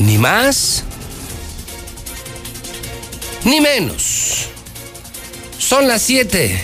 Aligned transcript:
Ni 0.00 0.16
más, 0.16 0.82
ni 3.44 3.60
menos. 3.60 4.46
Son 5.58 5.86
las 5.86 6.00
7. 6.00 6.58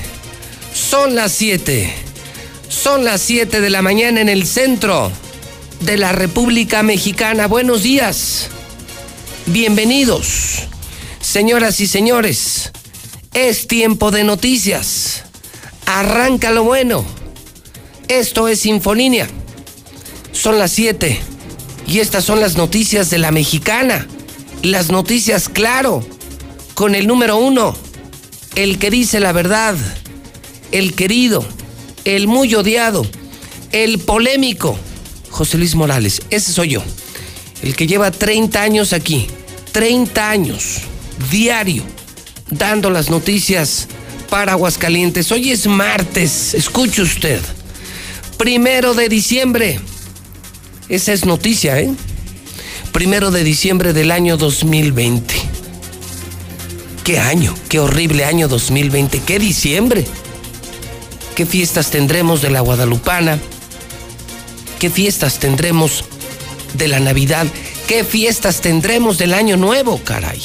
Son 0.73 1.15
las 1.15 1.33
7. 1.33 1.93
Son 2.71 3.05
las 3.05 3.21
7 3.21 3.61
de 3.61 3.69
la 3.69 3.83
mañana 3.83 4.23
en 4.23 4.31
el 4.31 4.47
centro 4.47 5.13
de 5.81 5.99
la 5.99 6.13
República 6.13 6.83
Mexicana. 6.83 7.47
Buenos 7.47 7.83
días. 7.83 8.49
Bienvenidos. 9.45 10.63
Señoras 11.21 11.79
y 11.81 11.87
señores, 11.87 12.73
es 13.35 13.67
tiempo 13.67 14.11
de 14.13 14.25
noticias. 14.25 15.25
Arranca 15.85 16.53
lo 16.53 16.65
bueno. 16.65 17.05
Esto 18.09 18.49
es 18.49 18.65
Infolínea. 18.65 19.29
Son 20.33 20.59
las 20.59 20.73
7 20.73 21.36
y 21.87 22.01
estas 22.01 22.25
son 22.25 22.41
las 22.41 22.57
noticias 22.57 23.11
de 23.11 23.19
la 23.19 23.31
mexicana. 23.31 24.07
Las 24.63 24.91
noticias, 24.91 25.49
claro, 25.49 26.07
con 26.75 26.95
el 26.95 27.07
número 27.07 27.37
uno, 27.37 27.77
el 28.55 28.79
que 28.79 28.91
dice 28.91 29.21
la 29.21 29.33
verdad, 29.33 29.77
el 30.73 30.95
querido, 30.95 31.47
el 32.05 32.27
muy 32.27 32.55
odiado, 32.55 33.07
el 33.73 33.99
polémico, 33.99 34.79
José 35.31 35.59
Luis 35.59 35.75
Morales. 35.75 36.23
Ese 36.31 36.53
soy 36.53 36.71
yo, 36.71 36.83
el 37.63 37.77
que 37.77 37.87
lleva 37.87 38.11
30 38.11 38.61
años 38.61 38.93
aquí, 38.93 39.29
30 39.73 40.31
años, 40.31 40.79
diario, 41.31 41.85
dando 42.51 42.91
las 42.91 43.11
noticias 43.11 43.87
para 44.29 44.53
Aguascalientes. 44.53 45.31
Hoy 45.31 45.53
es 45.53 45.67
martes, 45.67 46.55
escuche 46.55 47.03
usted. 47.03 47.41
Primero 48.37 48.95
de 48.95 49.09
diciembre. 49.09 49.81
Esa 50.89 51.13
es 51.13 51.25
noticia, 51.25 51.81
¿eh? 51.81 51.91
Primero 52.93 53.31
de 53.31 53.43
diciembre 53.43 53.93
del 53.93 54.11
año 54.11 54.37
2020. 54.37 55.35
¿Qué 57.03 57.19
año? 57.19 57.55
¿Qué 57.69 57.81
horrible 57.81 58.25
año 58.25 58.49
2020? 58.49 59.21
¿Qué 59.21 59.39
diciembre? 59.39 60.05
¿Qué 61.35 61.45
fiestas 61.45 61.91
tendremos 61.91 62.41
de 62.41 62.51
la 62.51 62.61
Guadalupana? 62.61 63.39
¿Qué 64.79 64.89
fiestas 64.89 65.39
tendremos 65.39 66.05
de 66.75 66.89
la 66.89 67.01
Navidad? 67.01 67.47
¿Qué 67.89 68.05
fiestas 68.05 68.61
tendremos 68.61 69.19
del 69.19 69.35
Año 69.35 69.57
Nuevo, 69.57 69.99
caray? 70.03 70.41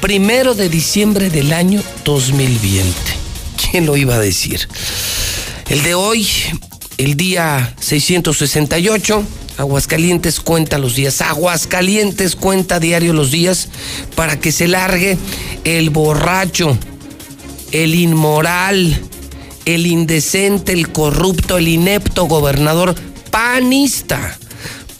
Primero 0.00 0.54
de 0.54 0.68
diciembre 0.68 1.30
del 1.30 1.52
año 1.52 1.82
2020. 2.04 2.92
¿Quién 3.70 3.86
lo 3.86 3.96
iba 3.96 4.16
a 4.16 4.20
decir? 4.20 4.68
El 5.68 5.82
de 5.82 5.94
hoy, 5.94 6.26
el 7.02 7.16
día 7.16 7.74
668, 7.80 9.24
Aguascalientes 9.58 10.38
cuenta 10.38 10.78
los 10.78 10.94
días. 10.94 11.20
Aguascalientes 11.20 12.36
cuenta 12.36 12.78
diario 12.78 13.12
los 13.12 13.32
días 13.32 13.68
para 14.14 14.38
que 14.38 14.52
se 14.52 14.68
largue 14.68 15.18
el 15.64 15.90
borracho, 15.90 16.78
el 17.72 17.96
inmoral, 17.96 18.96
el 19.64 19.86
indecente, 19.86 20.72
el 20.72 20.92
corrupto, 20.92 21.58
el 21.58 21.66
inepto 21.66 22.26
gobernador 22.26 22.94
panista, 23.32 24.38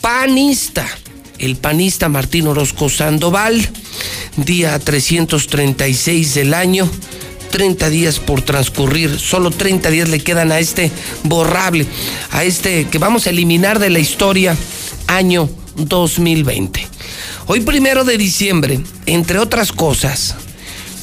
panista, 0.01 0.85
el 1.39 1.55
panista 1.55 2.09
Martín 2.09 2.47
Orozco 2.47 2.89
Sandoval, 2.89 3.65
día 4.35 4.77
336 4.77 6.33
del 6.33 6.53
año 6.53 6.89
30 7.53 7.87
días 7.91 8.17
por 8.17 8.41
transcurrir, 8.41 9.19
solo 9.19 9.51
30 9.51 9.91
días 9.91 10.09
le 10.09 10.19
quedan 10.19 10.51
a 10.51 10.57
este 10.57 10.91
borrable, 11.21 11.85
a 12.31 12.43
este 12.43 12.85
que 12.85 12.97
vamos 12.97 13.27
a 13.27 13.29
eliminar 13.29 13.77
de 13.77 13.91
la 13.91 13.99
historia 13.99 14.57
año 15.05 15.47
2020. 15.75 16.87
Hoy 17.45 17.59
primero 17.59 18.05
de 18.05 18.17
diciembre, 18.17 18.81
entre 19.05 19.37
otras 19.37 19.71
cosas, 19.71 20.33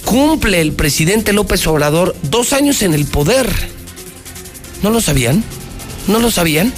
cumple 0.05 0.61
el 0.61 0.72
presidente 0.72 1.33
López 1.33 1.65
Obrador 1.69 2.16
dos 2.25 2.53
años 2.53 2.82
en 2.82 2.94
el 2.94 3.05
poder. 3.05 3.49
¿No 4.82 4.91
lo 4.91 5.00
sabían? 5.00 5.44
¿No 6.09 6.19
lo 6.19 6.32
sabían? 6.32 6.75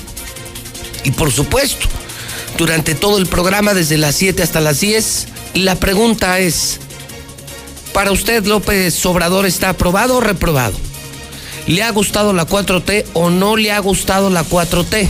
Y 1.03 1.13
por 1.13 1.33
supuesto, 1.33 1.87
durante 2.59 2.95
todo 2.95 3.17
el 3.17 3.25
programa, 3.25 3.73
desde 3.73 3.97
las 3.97 4.17
7 4.17 4.43
hasta 4.43 4.61
las 4.61 4.81
10, 4.81 5.29
la 5.55 5.77
pregunta 5.77 6.41
es, 6.41 6.79
para 7.93 8.13
usted, 8.13 8.45
López 8.47 9.05
Obrador, 9.07 9.47
¿está 9.47 9.71
aprobado 9.71 10.17
o 10.17 10.21
reprobado? 10.21 10.77
¿Le 11.67 11.83
ha 11.83 11.91
gustado 11.91 12.33
la 12.33 12.47
4T 12.47 13.05
o 13.13 13.31
no 13.31 13.57
le 13.57 13.73
ha 13.73 13.79
gustado 13.79 14.31
la 14.31 14.45
4T? 14.45 15.09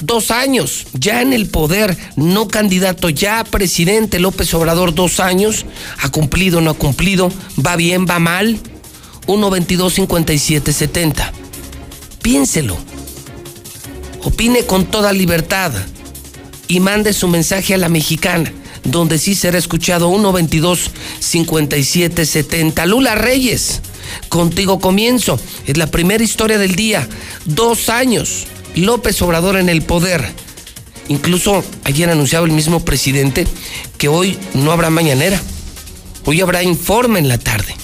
Dos 0.00 0.30
años, 0.30 0.86
ya 0.92 1.20
en 1.22 1.32
el 1.32 1.48
poder, 1.48 1.96
no 2.16 2.46
candidato, 2.46 3.08
ya 3.08 3.42
presidente 3.44 4.20
López 4.20 4.54
Obrador, 4.54 4.94
dos 4.94 5.18
años, 5.18 5.66
ha 6.00 6.08
cumplido, 6.10 6.60
no 6.60 6.70
ha 6.70 6.74
cumplido, 6.74 7.32
va 7.64 7.76
bien, 7.76 8.06
va 8.08 8.18
mal. 8.18 8.58
122 9.26 9.92
57 9.92 10.72
70. 10.72 11.32
Piénselo. 12.22 12.78
Opine 14.22 14.64
con 14.64 14.86
toda 14.86 15.12
libertad 15.12 15.72
y 16.68 16.80
mande 16.80 17.12
su 17.12 17.28
mensaje 17.28 17.74
a 17.74 17.78
la 17.78 17.88
mexicana 17.88 18.52
donde 18.90 19.18
sí 19.18 19.34
será 19.34 19.58
escuchado 19.58 20.08
122 20.08 20.90
57 21.20 22.26
70. 22.26 22.86
Lula 22.86 23.14
Reyes, 23.14 23.80
contigo 24.28 24.80
comienzo. 24.80 25.38
Es 25.66 25.76
la 25.76 25.88
primera 25.88 26.22
historia 26.22 26.58
del 26.58 26.74
día. 26.76 27.08
Dos 27.44 27.88
años. 27.88 28.46
López 28.74 29.20
Obrador 29.22 29.56
en 29.56 29.68
el 29.68 29.82
poder. 29.82 30.32
Incluso 31.08 31.64
ayer 31.84 32.10
anunciaba 32.10 32.46
el 32.46 32.52
mismo 32.52 32.84
presidente 32.84 33.46
que 33.96 34.08
hoy 34.08 34.38
no 34.54 34.72
habrá 34.72 34.90
mañanera. 34.90 35.40
Hoy 36.24 36.40
habrá 36.40 36.62
informe 36.62 37.18
en 37.18 37.28
la 37.28 37.38
tarde. 37.38 37.74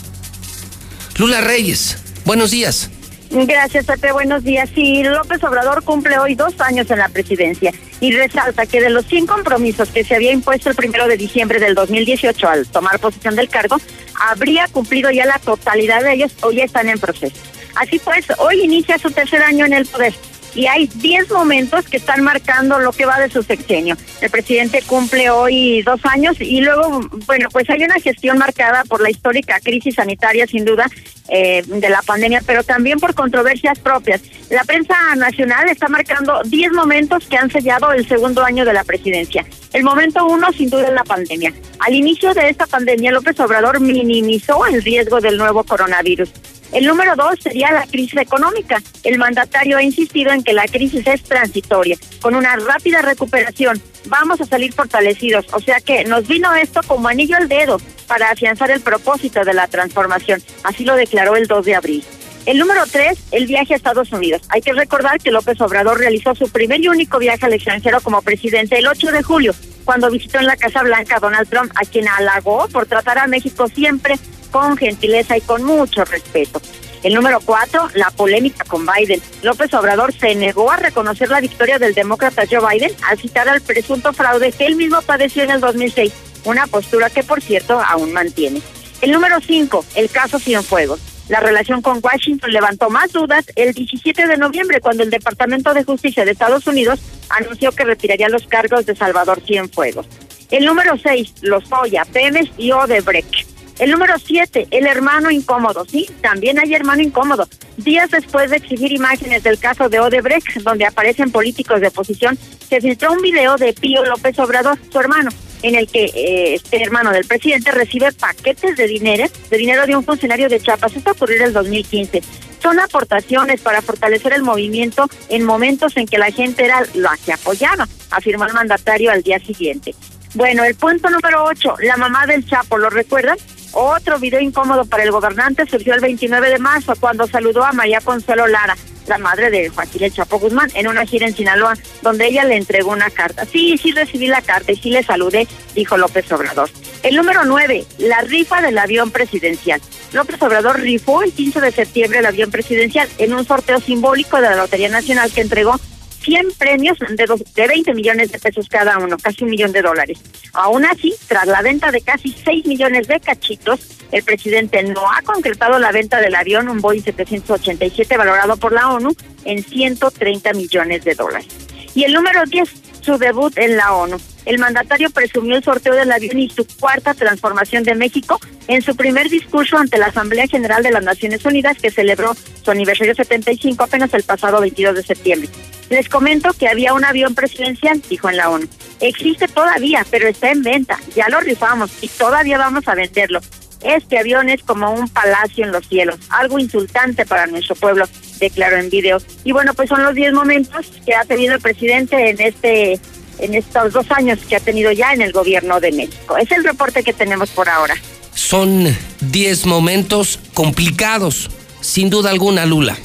Lula 1.17 1.41
Reyes, 1.41 1.97
buenos 2.25 2.51
días. 2.51 2.91
Gracias, 3.35 3.87
Pepe. 3.87 4.13
Buenos 4.13 4.45
días. 4.45 4.71
Sí, 4.73 5.03
López 5.03 5.43
Obrador 5.43 5.83
cumple 5.83 6.19
hoy 6.19 6.37
dos 6.37 6.55
años 6.61 6.89
en 6.93 6.99
la 6.99 7.09
presidencia 7.09 7.73
y 7.99 8.13
resalta 8.13 8.65
que 8.65 8.81
de 8.81 8.91
los 8.91 9.07
100 9.07 9.27
compromisos 9.27 9.89
que 9.89 10.05
se 10.05 10.15
había 10.15 10.31
impuesto 10.31 10.71
el 10.71 10.77
primero 10.77 11.09
de 11.09 11.17
diciembre 11.17 11.59
del 11.59 11.75
2018 11.75 12.49
al 12.49 12.67
tomar 12.69 13.01
posesión 13.01 13.35
del 13.35 13.49
cargo, 13.49 13.77
habría 14.21 14.69
cumplido 14.69 15.11
ya 15.11 15.27
la 15.27 15.41
totalidad 15.41 16.05
de 16.05 16.15
ellos 16.15 16.33
o 16.43 16.53
ya 16.53 16.63
están 16.63 16.89
en 16.89 17.01
proceso. 17.01 17.35
Así 17.75 17.99
pues, 17.99 18.25
hoy 18.39 18.61
inicia 18.63 18.99
su 18.99 19.11
tercer 19.11 19.43
año 19.43 19.67
en 19.67 19.73
el 19.73 19.87
poder 19.87 20.15
y 20.55 20.67
hay 20.67 20.87
10 20.87 21.31
momentos 21.31 21.85
que 21.87 21.97
están 21.97 22.23
marcando 22.23 22.79
lo 22.79 22.93
que 22.93 23.07
va 23.07 23.19
de 23.19 23.31
su 23.31 23.43
sexenio. 23.43 23.97
El 24.21 24.31
presidente 24.31 24.83
cumple 24.83 25.31
hoy 25.31 25.83
dos 25.83 26.01
años 26.05 26.41
y 26.41 26.61
luego, 26.61 27.01
bueno, 27.27 27.49
pues 27.51 27.69
hay 27.71 27.83
una 27.83 27.99
gestión 28.01 28.39
marcada 28.39 28.85
por 28.85 29.03
la 29.03 29.11
histórica 29.11 29.59
crisis 29.61 29.97
sanitaria, 29.97 30.47
sin 30.47 30.65
duda, 30.65 30.87
eh, 31.29 31.63
de 31.67 31.89
la 31.89 32.03
pandemia, 32.03 32.43
pero 32.47 32.63
también 32.63 33.01
por 33.01 33.15
controversias 33.15 33.79
propias. 33.79 34.21
La 34.51 34.63
prensa 34.65 34.95
nacional 35.17 35.69
está 35.69 35.89
marcando 35.89 36.43
10 36.45 36.73
momentos 36.73 37.27
que 37.27 37.37
han 37.37 37.51
sellado 37.51 37.93
el 37.93 38.07
segundo 38.07 38.45
año 38.45 38.65
de 38.65 38.75
la 38.75 38.85
presidencia. 38.85 39.45
El 39.73 39.85
momento 39.85 40.27
uno, 40.27 40.53
sin 40.53 40.69
duda, 40.69 40.89
es 40.89 40.93
la 40.93 41.05
pandemia. 41.05 41.53
Al 41.81 41.95
inicio 41.95 42.35
de 42.35 42.51
esta 42.51 42.67
pandemia, 42.67 43.11
López 43.11 43.41
Obrador 43.41 43.81
minimizó 43.81 44.67
el 44.67 44.83
riesgo 44.83 45.21
del 45.21 45.39
nuevo 45.39 45.65
coronavirus. 45.65 46.31
El 46.73 46.87
número 46.87 47.15
dos 47.15 47.39
sería 47.41 47.73
la 47.73 47.87
crisis 47.87 48.19
económica. 48.19 48.83
El 49.05 49.17
mandatario 49.17 49.77
ha 49.77 49.83
insistido 49.83 50.33
en 50.33 50.43
que 50.43 50.53
la 50.53 50.67
crisis 50.67 51.07
es 51.07 51.23
transitoria, 51.23 51.97
con 52.21 52.35
una 52.35 52.57
rápida 52.57 53.01
recuperación. 53.01 53.81
Vamos 54.07 54.41
a 54.41 54.45
salir 54.45 54.73
fortalecidos, 54.73 55.47
o 55.53 55.61
sea 55.61 55.81
que 55.81 56.05
nos 56.05 56.27
vino 56.27 56.53
esto 56.55 56.81
como 56.87 57.09
anillo 57.09 57.37
al 57.37 57.49
dedo 57.49 57.81
para 58.05 58.31
afianzar 58.31 58.71
el 58.71 58.81
propósito 58.81 59.45
de 59.45 59.55
la 59.55 59.67
transformación. 59.69 60.43
Así 60.63 60.85
lo 60.85 60.97
declaró 60.97 61.37
el 61.37 61.47
2 61.47 61.65
de 61.65 61.75
abril. 61.75 62.05
El 62.47 62.59
número 62.59 62.83
tres, 62.87 63.19
el 63.31 63.47
viaje 63.47 63.73
a 63.73 63.77
Estados 63.77 64.13
Unidos. 64.13 64.43
Hay 64.51 64.61
que 64.61 64.75
recordar 64.75 65.19
que 65.19 65.31
López 65.31 65.59
Obrador 65.63 65.99
realizó 65.99 66.35
su 66.35 66.51
primer 66.51 66.83
y 66.83 66.89
único 66.89 67.19
viaje 67.19 67.47
al 67.47 67.55
extranjero 67.55 68.01
como 68.03 68.21
presidente 68.21 68.79
el 68.79 68.87
8 68.87 69.13
de 69.13 69.23
julio, 69.23 69.55
cuando 69.85 70.11
visitó 70.11 70.41
en 70.41 70.47
la 70.47 70.57
Casa 70.57 70.83
Blanca 70.83 71.17
a 71.17 71.21
Donald 71.21 71.49
Trump, 71.49 71.73
a 71.75 71.87
quien 71.87 72.07
halagó 72.07 72.69
por 72.69 72.85
tratar 72.85 73.19
a 73.19 73.27
México 73.27 73.67
siempre 73.69 74.17
con 74.51 74.77
gentileza 74.77 75.39
y 75.39 75.41
con 75.41 75.65
mucho 75.65 76.05
respeto. 76.05 76.61
El 77.03 77.15
número 77.15 77.41
cuatro, 77.45 77.89
la 77.95 78.11
polémica 78.11 78.65
con 78.65 78.87
Biden. 78.87 79.21
López 79.43 79.73
Obrador 79.75 80.13
se 80.13 80.35
negó 80.35 80.71
a 80.71 80.77
reconocer 80.77 81.29
la 81.29 81.41
victoria 81.41 81.79
del 81.79 81.93
demócrata 81.93 82.45
Joe 82.51 82.67
Biden 82.67 82.93
al 83.09 83.19
citar 83.19 83.49
al 83.49 83.61
presunto 83.61 84.13
fraude 84.13 84.53
que 84.53 84.65
él 84.65 84.77
mismo 84.77 85.03
padeció 85.03 85.43
en 85.43 85.51
el 85.51 85.61
2006, 85.61 86.13
una 86.45 86.67
postura 86.67 87.11
que 87.11 87.23
por 87.23 87.43
cierto 87.43 87.81
aún 87.81 88.13
mantiene. 88.13 88.63
El 89.01 89.13
número 89.13 89.41
cinco, 89.41 89.85
el 89.95 90.11
caso 90.11 90.39
Cienfuegos. 90.39 91.01
La 91.29 91.41
relación 91.41 91.81
con 91.81 92.01
Washington 92.03 92.51
levantó 92.53 92.91
más 92.91 93.13
dudas 93.13 93.47
el 93.57 93.73
17 93.73 94.27
de 94.27 94.37
noviembre 94.37 94.81
cuando 94.81 95.03
el 95.03 95.11
Departamento 95.11 95.73
de 95.73 95.85
Justicia 95.85 96.25
de 96.25 96.33
Estados 96.33 96.67
Unidos 96.67 97.01
anunció 97.31 97.73
que 97.73 97.85
retiraría 97.85 98.29
los 98.29 98.47
cargos 98.47 98.85
de 98.85 98.95
Salvador 98.95 99.41
Cienfuegos. 99.47 100.07
El 100.51 100.67
número 100.67 100.99
6, 100.99 101.35
los 101.41 101.65
Oya, 101.73 102.05
Pemes 102.05 102.51
y 102.59 102.73
Odebrecht. 102.73 103.47
El 103.79 103.91
número 103.91 104.15
7, 104.19 104.69
el 104.71 104.87
hermano 104.87 105.31
incómodo. 105.31 105.85
Sí, 105.85 106.09
también 106.21 106.61
hay 106.61 106.75
hermano 106.75 107.03
incómodo. 107.03 107.49
Días 107.77 108.11
después 108.11 108.51
de 108.51 108.59
exhibir 108.59 108.93
imágenes 108.93 109.43
del 109.43 109.59
caso 109.59 109.89
de 109.89 109.99
Odebrecht, 109.99 110.61
donde 110.63 110.87
aparecen 110.87 111.33
políticos 111.33 111.81
de 111.81 111.89
oposición, 111.89 112.39
se 112.69 112.81
filtró 112.81 113.13
un 113.13 113.23
video 113.23 113.57
de 113.57 113.73
Pío 113.73 114.05
López 114.05 114.39
Obrador, 114.39 114.79
su 114.93 115.01
hermano, 115.01 115.31
en 115.65 115.75
el 115.75 115.89
que 115.89 116.05
eh, 116.05 116.55
este 116.55 116.83
hermano 116.83 117.11
del 117.11 117.25
presidente 117.25 117.71
recibe 117.71 118.13
paquetes 118.13 118.77
de 118.77 118.87
dinero, 118.87 119.25
de 119.49 119.57
dinero 119.57 119.87
de 119.87 119.97
un 119.97 120.05
funcionario 120.05 120.51
de 120.51 120.61
Chiapas. 120.61 120.95
Esto 120.95 121.13
ocurrió 121.13 121.39
en 121.39 121.43
el 121.45 121.53
2015. 121.55 122.23
Son 122.63 122.79
aportaciones 122.79 123.63
para 123.63 123.81
fortalecer 123.81 124.35
el 124.35 124.43
movimiento 124.43 125.09
en 125.31 125.43
momentos 125.43 125.97
en 125.97 126.07
que 126.07 126.19
la 126.19 126.31
gente 126.31 126.67
era 126.67 126.83
la 126.93 127.17
que 127.25 127.33
apoyaba, 127.33 127.89
afirmó 128.11 128.45
el 128.45 128.53
mandatario 128.53 129.11
al 129.11 129.23
día 129.23 129.39
siguiente. 129.39 129.95
Bueno, 130.35 130.65
el 130.65 130.75
punto 130.75 131.09
número 131.09 131.45
8, 131.45 131.77
la 131.81 131.97
mamá 131.97 132.27
del 132.27 132.47
Chapo, 132.47 132.77
¿lo 132.77 132.91
recuerdan? 132.91 133.39
Otro 133.73 134.19
video 134.19 134.41
incómodo 134.41 134.85
para 134.85 135.03
el 135.03 135.13
gobernante 135.13 135.67
surgió 135.67 135.95
el 135.95 136.01
29 136.01 136.51
de 136.51 136.59
marzo 136.59 136.93
cuando 137.01 137.27
saludó 137.27 137.65
a 137.65 137.73
María 137.73 138.01
Consuelo 138.03 138.47
Lara 138.47 138.77
la 139.07 139.19
madre 139.19 139.51
de 139.51 139.69
Joaquín 139.69 140.05
El 140.05 140.13
Chapo 140.13 140.39
Guzmán, 140.39 140.71
en 140.75 140.89
una 140.89 141.07
gira 141.07 141.27
en 141.27 141.37
Sinaloa, 141.37 141.75
donde 142.03 142.27
ella 142.27 142.45
le 142.45 142.57
entregó 142.57 142.93
una 142.93 143.11
carta. 143.11 143.45
Sí, 143.45 143.79
sí 143.79 143.93
recibí 143.93 144.27
la 144.27 144.43
carta 144.43 144.73
y 144.73 144.77
sí 144.77 144.91
le 144.91 145.03
saludé, 145.03 145.47
dijo 145.75 145.97
López 145.97 146.31
Obrador. 146.33 146.71
El 147.03 147.17
número 147.17 147.45
nueve, 147.45 147.85
la 147.99 148.23
rifa 148.23 148.63
del 148.63 148.79
avión 148.79 149.11
presidencial. 149.11 149.81
López 150.13 150.41
Obrador 150.41 150.81
rifó 150.81 151.23
el 151.23 151.33
15 151.33 151.61
de 151.61 151.73
septiembre 151.73 152.21
el 152.21 152.27
avión 152.27 152.51
presidencial 152.51 153.09
en 153.19 153.35
un 153.35 153.45
sorteo 153.45 153.81
simbólico 153.81 154.37
de 154.37 154.43
la 154.49 154.57
Lotería 154.57 154.89
Nacional 154.89 155.33
que 155.33 155.41
entregó 155.41 155.79
100 156.25 156.53
premios 156.59 156.99
de, 156.99 157.27
de 157.55 157.69
20 157.69 157.95
millones 157.95 158.33
de 158.33 158.39
pesos 158.39 158.69
cada 158.69 158.99
uno, 158.99 159.17
casi 159.19 159.45
un 159.45 159.51
millón 159.51 159.73
de 159.73 159.83
dólares. 159.83 160.19
Aún 160.53 160.85
así, 160.85 161.15
tras 161.29 161.47
la 161.47 161.63
venta 161.63 161.91
de 161.91 162.01
casi 162.01 162.35
6 162.45 162.67
millones 162.67 163.09
de 163.09 163.21
cachitos, 163.21 163.81
el 164.13 164.23
presidente 164.23 164.83
no 164.85 165.11
ha 165.11 165.23
concretado 165.23 165.79
la 165.79 165.93
venta 165.93 166.21
del 166.21 166.35
avión, 166.35 166.69
un 166.69 166.81
Boeing 166.81 167.03
787 167.03 168.17
valorado 168.17 168.57
por 168.57 168.73
la 168.73 168.93
ONU 168.93 169.15
en 169.45 169.63
130 169.63 170.53
millones 170.53 171.05
de 171.05 171.15
dólares. 171.15 171.74
Y 171.95 172.05
el 172.05 172.13
número 172.13 172.45
10, 172.45 172.69
su 173.01 173.19
debut 173.19 173.57
en 173.57 173.77
la 173.77 173.95
ONU. 173.95 174.19
El 174.45 174.59
mandatario 174.59 175.11
presumió 175.11 175.57
el 175.57 175.65
sorteo 175.65 175.95
del 175.95 176.13
avión 176.13 176.39
y 176.39 176.51
su 176.51 176.67
cuarta 176.67 177.15
transformación 177.15 177.83
de 177.85 177.95
México 177.95 178.39
en 178.69 178.83
su 178.83 178.95
primer 178.97 179.29
discurso 179.29 179.79
ante 179.79 179.99
la 179.99 180.07
Asamblea 180.07 180.47
General 180.47 180.83
de 180.83 180.91
las 180.91 181.03
Naciones 181.03 181.45
Unidas 181.45 181.79
que 181.81 181.91
celebró 181.91 182.35
su 182.63 182.71
aniversario 182.71 183.15
75 183.15 183.85
apenas 183.85 184.13
el 184.15 184.23
pasado 184.23 184.61
22 184.61 184.97
de 184.97 185.03
septiembre. 185.03 185.49
Les 185.91 186.09
comento 186.09 186.53
que 186.55 186.69
había 186.69 186.95
un 186.95 187.05
avión 187.05 187.35
presidencial, 187.35 188.03
dijo 188.09 188.29
en 188.29 188.37
la 188.39 188.51
ONU. 188.51 188.67
Existe 189.01 189.49
todavía, 189.49 190.05
pero 190.11 190.29
está 190.29 190.51
en 190.51 190.63
venta. 190.63 190.99
Ya 191.15 191.29
lo 191.29 191.41
rifamos 191.41 191.91
y 192.01 192.09
todavía 192.09 192.59
vamos 192.59 192.89
a 192.89 192.95
venderlo. 192.95 193.41
Este 193.83 194.19
avión 194.19 194.49
es 194.49 194.63
como 194.63 194.91
un 194.93 195.09
palacio 195.11 195.63
en 195.63 195.71
los 195.71 195.87
cielos, 195.87 196.19
algo 196.31 196.59
insultante 196.59 197.27
para 197.27 197.47
nuestro 197.47 197.75
pueblo, 197.75 198.07
declaró 198.39 198.77
en 198.77 198.91
video. 198.91 199.19
Y 199.45 199.53
bueno, 199.53 199.75
pues 199.75 199.89
son 199.89 200.03
los 200.03 200.15
10 200.15 200.33
momentos 200.33 200.87
que 201.05 201.15
ha 201.15 201.25
tenido 201.25 201.55
el 201.55 201.61
presidente 201.61 202.31
en 202.31 202.41
este 202.41 203.01
en 203.39 203.55
estos 203.55 203.93
dos 203.93 204.07
años 204.11 204.39
que 204.49 204.57
ha 204.57 204.61
tenido 204.61 204.93
ya 204.93 205.13
en 205.13 205.21
el 205.21 205.33
gobierno 205.33 205.81
de 205.81 205.93
México. 205.93 206.37
Es 206.37 206.51
el 206.53 206.65
reporte 206.65 207.03
que 207.03 207.13
tenemos 207.13 207.51
por 207.51 207.69
ahora. 207.69 207.95
Son 208.35 208.87
10 209.21 209.67
momentos 209.67 210.39
complicados, 210.55 211.51
sin 211.81 212.11
duda 212.11 212.31
alguna, 212.31 212.67
Lula. 212.67 212.97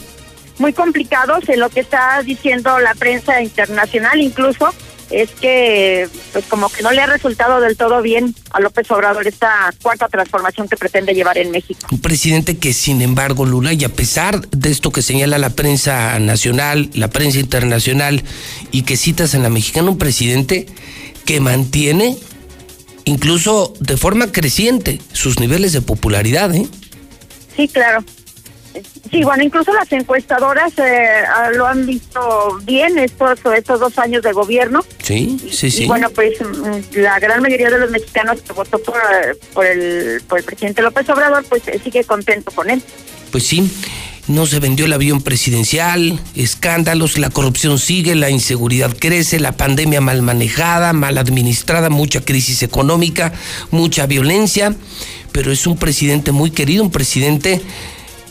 Muy 0.57 0.73
complicados 0.73 1.47
en 1.47 1.59
lo 1.59 1.69
que 1.69 1.79
está 1.79 2.21
diciendo 2.23 2.79
la 2.79 2.93
prensa 2.93 3.41
internacional, 3.41 4.19
incluso 4.19 4.73
es 5.09 5.31
que 5.31 6.07
pues 6.33 6.45
como 6.45 6.69
que 6.69 6.83
no 6.83 6.91
le 6.91 7.01
ha 7.01 7.07
resultado 7.07 7.61
del 7.61 7.77
todo 7.77 8.01
bien 8.01 8.35
a 8.51 8.59
López 8.59 8.89
Obrador 8.91 9.27
esta 9.27 9.73
cuarta 9.81 10.07
transformación 10.07 10.67
que 10.67 10.77
pretende 10.77 11.13
llevar 11.13 11.37
en 11.37 11.51
México. 11.51 11.87
Un 11.91 12.01
presidente 12.01 12.57
que 12.57 12.73
sin 12.73 13.01
embargo 13.01 13.45
Lula 13.45 13.73
y 13.73 13.83
a 13.83 13.89
pesar 13.89 14.41
de 14.49 14.69
esto 14.69 14.91
que 14.91 15.01
señala 15.01 15.37
la 15.37 15.49
prensa 15.49 16.17
nacional, 16.19 16.89
la 16.93 17.09
prensa 17.09 17.39
internacional 17.39 18.23
y 18.71 18.83
que 18.83 18.97
citas 18.97 19.33
en 19.33 19.43
la 19.43 19.49
mexicana, 19.49 19.89
un 19.89 19.97
presidente 19.97 20.67
que 21.25 21.39
mantiene 21.39 22.17
incluso 23.05 23.73
de 23.79 23.97
forma 23.97 24.31
creciente 24.31 24.99
sus 25.13 25.39
niveles 25.39 25.73
de 25.73 25.81
popularidad, 25.81 26.53
¿eh? 26.53 26.67
Sí, 27.55 27.67
claro. 27.67 28.03
Sí, 29.09 29.23
bueno, 29.23 29.43
incluso 29.43 29.73
las 29.73 29.91
encuestadoras 29.91 30.73
eh, 30.77 31.23
ah, 31.27 31.49
lo 31.51 31.65
han 31.65 31.85
visto 31.85 32.59
bien 32.63 32.97
estos, 32.97 33.39
estos 33.55 33.79
dos 33.79 33.97
años 33.97 34.21
de 34.21 34.33
gobierno. 34.33 34.83
Sí, 35.01 35.39
sí, 35.51 35.71
sí. 35.71 35.83
Y 35.83 35.87
bueno, 35.87 36.09
pues 36.11 36.39
mm, 36.41 36.99
la 36.99 37.19
gran 37.19 37.41
mayoría 37.41 37.69
de 37.69 37.79
los 37.79 37.91
mexicanos 37.91 38.41
que 38.41 38.53
votó 38.53 38.77
por, 38.79 38.95
por, 39.53 39.65
el, 39.65 40.21
por 40.27 40.39
el 40.39 40.45
presidente 40.45 40.81
López 40.81 41.09
Obrador, 41.09 41.43
pues 41.45 41.67
eh, 41.67 41.79
sigue 41.83 42.03
contento 42.03 42.51
con 42.51 42.69
él. 42.69 42.83
Pues 43.31 43.45
sí, 43.45 43.71
no 44.29 44.45
se 44.45 44.59
vendió 44.59 44.85
el 44.85 44.93
avión 44.93 45.23
presidencial, 45.23 46.19
escándalos, 46.35 47.17
la 47.17 47.31
corrupción 47.31 47.79
sigue, 47.79 48.13
la 48.13 48.29
inseguridad 48.29 48.95
crece, 48.95 49.39
la 49.39 49.53
pandemia 49.53 50.01
mal 50.01 50.21
manejada, 50.21 50.93
mal 50.93 51.17
administrada, 51.17 51.89
mucha 51.89 52.21
crisis 52.21 52.61
económica, 52.61 53.33
mucha 53.71 54.05
violencia, 54.05 54.75
pero 55.31 55.51
es 55.51 55.65
un 55.65 55.77
presidente 55.77 56.31
muy 56.31 56.51
querido, 56.51 56.83
un 56.83 56.91
presidente 56.91 57.59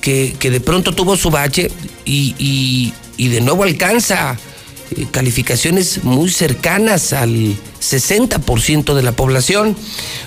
que, 0.00 0.37
de 0.41 0.61
pronto 0.61 0.95
tuvo 0.95 1.17
su 1.17 1.31
bache 1.31 1.71
y, 2.05 2.93
de 3.17 3.41
nuevo 3.41 3.65
alcanza 3.65 4.37
eh, 4.97 5.06
calificaciones 5.11 6.05
muy 6.05 6.31
cercanas 6.31 7.12
al 7.12 7.56
60% 7.81 8.94
de 8.94 9.03
la 9.03 9.11
población. 9.13 9.77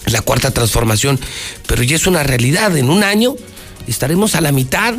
la 0.06 0.22
cuarta 0.22 0.52
transformación. 0.52 1.18
Pero 1.66 1.82
ya 1.82 1.96
es 1.96 2.06
una 2.06 2.22
realidad, 2.22 2.76
en 2.76 2.88
un 2.88 3.02
año 3.02 3.34
estaremos 3.88 4.36
a 4.36 4.40
la 4.40 4.52
mitad 4.52 4.94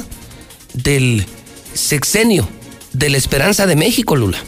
del 0.74 1.25
sexenio 1.74 2.50
de 2.91 3.12
la 3.12 3.17
esperanza 3.17 3.65
de 3.65 3.77
México, 3.77 4.17
Lula. 4.17 4.43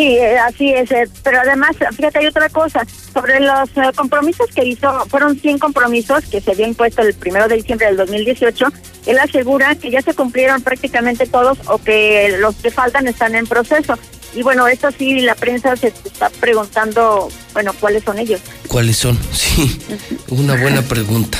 Sí, 0.00 0.16
eh, 0.16 0.38
así 0.38 0.72
es, 0.72 0.90
eh, 0.92 1.06
pero 1.22 1.40
además, 1.40 1.76
fíjate, 1.94 2.20
hay 2.20 2.26
otra 2.28 2.48
cosa, 2.48 2.86
sobre 3.12 3.38
los 3.38 3.68
eh, 3.76 3.92
compromisos 3.94 4.46
que 4.54 4.64
hizo, 4.64 4.90
fueron 5.10 5.38
100 5.38 5.58
compromisos 5.58 6.24
que 6.24 6.40
se 6.40 6.52
había 6.52 6.66
impuesto 6.66 7.02
el 7.02 7.12
primero 7.12 7.48
de 7.48 7.56
diciembre 7.56 7.88
del 7.88 7.98
2018, 7.98 8.66
él 9.04 9.18
asegura 9.18 9.74
que 9.74 9.90
ya 9.90 10.00
se 10.00 10.14
cumplieron 10.14 10.62
prácticamente 10.62 11.26
todos 11.26 11.58
o 11.66 11.76
que 11.76 12.34
los 12.40 12.56
que 12.56 12.70
faltan 12.70 13.08
están 13.08 13.34
en 13.34 13.46
proceso. 13.46 13.98
Y 14.34 14.42
bueno, 14.42 14.66
esto 14.68 14.88
sí, 14.90 15.20
la 15.20 15.34
prensa 15.34 15.76
se 15.76 15.88
está 15.88 16.30
preguntando, 16.30 17.28
bueno, 17.52 17.74
¿cuáles 17.78 18.02
son 18.02 18.18
ellos? 18.18 18.40
¿Cuáles 18.68 18.96
son? 18.96 19.18
Sí, 19.34 19.82
una 20.28 20.56
buena 20.56 20.80
pregunta. 20.80 21.36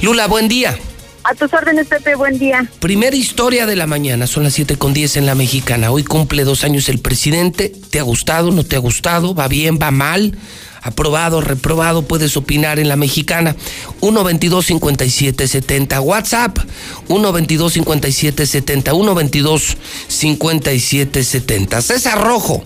Lula, 0.00 0.28
buen 0.28 0.48
día. 0.48 0.78
A 1.24 1.34
tus 1.34 1.52
órdenes, 1.52 1.86
Pepe, 1.86 2.16
buen 2.16 2.38
día. 2.38 2.68
Primera 2.80 3.14
historia 3.14 3.64
de 3.64 3.76
la 3.76 3.86
mañana, 3.86 4.26
son 4.26 4.42
las 4.42 4.54
7 4.54 4.76
con 4.76 4.92
10 4.92 5.18
en 5.18 5.26
la 5.26 5.36
mexicana. 5.36 5.92
Hoy 5.92 6.02
cumple 6.02 6.42
dos 6.42 6.64
años 6.64 6.88
el 6.88 6.98
presidente. 6.98 7.72
¿Te 7.90 8.00
ha 8.00 8.02
gustado, 8.02 8.50
no 8.50 8.64
te 8.64 8.74
ha 8.74 8.80
gustado? 8.80 9.34
¿Va 9.34 9.48
bien, 9.48 9.78
va 9.80 9.90
mal? 9.90 10.36
aprobado, 10.84 11.40
reprobado, 11.40 12.02
puedes 12.02 12.36
opinar 12.36 12.80
en 12.80 12.88
la 12.88 12.96
mexicana. 12.96 13.54
122 14.00 14.66
5770 14.66 16.00
WhatsApp 16.00 16.58
122 17.06 17.72
5770 17.72 18.90
122 18.90 19.76
5770 20.08 21.82
César 21.82 22.20
Rojo. 22.20 22.64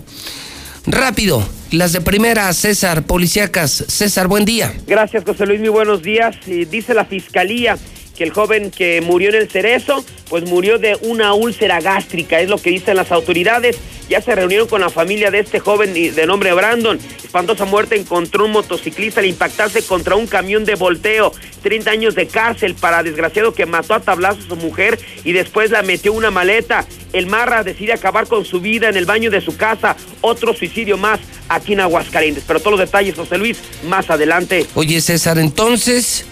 Rápido, 0.87 1.47
las 1.73 1.93
de 1.93 2.01
primera, 2.01 2.51
César, 2.55 3.03
policíacas. 3.03 3.85
César, 3.89 4.29
buen 4.29 4.47
día. 4.47 4.73
Gracias, 4.87 5.25
José 5.25 5.45
Luis, 5.45 5.61
muy 5.61 5.69
buenos 5.69 6.03
días. 6.03 6.37
dice 6.47 6.95
la 6.95 7.05
Fiscalía 7.05 7.77
que 8.17 8.25
el 8.25 8.33
joven 8.33 8.71
que 8.71 9.01
murió 9.01 9.29
en 9.29 9.37
el 9.37 9.49
cerezo, 9.49 10.05
pues 10.29 10.45
murió 10.45 10.79
de 10.79 10.99
una 11.03 11.35
úlcera 11.35 11.81
gástrica, 11.81 12.41
es 12.41 12.49
lo 12.49 12.59
que 12.59 12.71
dicen 12.71 12.97
las 12.97 13.13
autoridades. 13.13 13.79
Ya 14.09 14.21
se 14.21 14.35
reunieron 14.35 14.69
con 14.69 14.81
la 14.81 14.91
familia 14.91 15.31
de 15.31 15.41
este 15.41 15.59
joven 15.59 15.93
de 15.93 16.27
nombre 16.27 16.53
Brandon. 16.53 16.99
Espantosa 17.25 17.65
muerte 17.65 17.97
encontró 17.97 18.45
un 18.45 18.53
motociclista 18.53 19.19
al 19.19 19.27
impactarse 19.27 19.83
contra 19.83 20.15
un 20.15 20.29
camión 20.29 20.65
de 20.65 20.77
volteo. 20.77 21.33
30 21.63 21.91
años 21.91 22.15
de 22.15 22.29
cárcel 22.29 22.75
para 22.77 23.03
desgraciado 23.03 23.53
que 23.53 23.67
mató 23.67 23.95
a 23.95 24.01
tablazos 24.01 24.45
a 24.45 24.49
su 24.51 24.57
mujer 24.57 25.01
y 25.25 25.33
después 25.33 25.71
la 25.73 25.83
metió 25.83 26.13
una 26.13 26.31
maleta. 26.31 26.87
El 27.13 27.27
Marra 27.27 27.65
decide 27.65 27.93
acabar 27.93 28.29
con 28.29 28.45
su 28.45 28.61
vida 28.61 28.89
en 28.89 28.97
el 28.97 29.07
baño 29.07 29.31
de 29.31 29.41
su 29.41 29.57
casa. 29.57 29.97
Otro 30.21 30.55
suicidio 30.55 30.97
más 30.97 31.19
aquí 31.49 31.73
en 31.73 31.81
Aguascalientes. 31.81 32.45
Pero 32.47 32.61
todos 32.61 32.79
los 32.79 32.81
detalles, 32.81 33.17
José 33.17 33.39
Luis, 33.39 33.59
más 33.89 34.09
adelante. 34.09 34.67
Oye, 34.75 35.01
César, 35.01 35.39
entonces, 35.39 36.25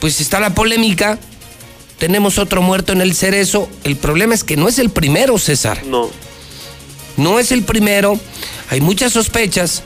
pues 0.00 0.20
está 0.20 0.38
la 0.38 0.54
polémica 0.54 1.18
tenemos 2.02 2.38
otro 2.38 2.62
muerto 2.62 2.92
en 2.92 3.00
el 3.00 3.14
cerezo. 3.14 3.68
El 3.84 3.94
problema 3.94 4.34
es 4.34 4.42
que 4.42 4.56
no 4.56 4.66
es 4.66 4.80
el 4.80 4.90
primero, 4.90 5.38
César. 5.38 5.86
No. 5.86 6.10
No 7.16 7.38
es 7.38 7.52
el 7.52 7.62
primero. 7.62 8.18
Hay 8.70 8.80
muchas 8.80 9.12
sospechas 9.12 9.84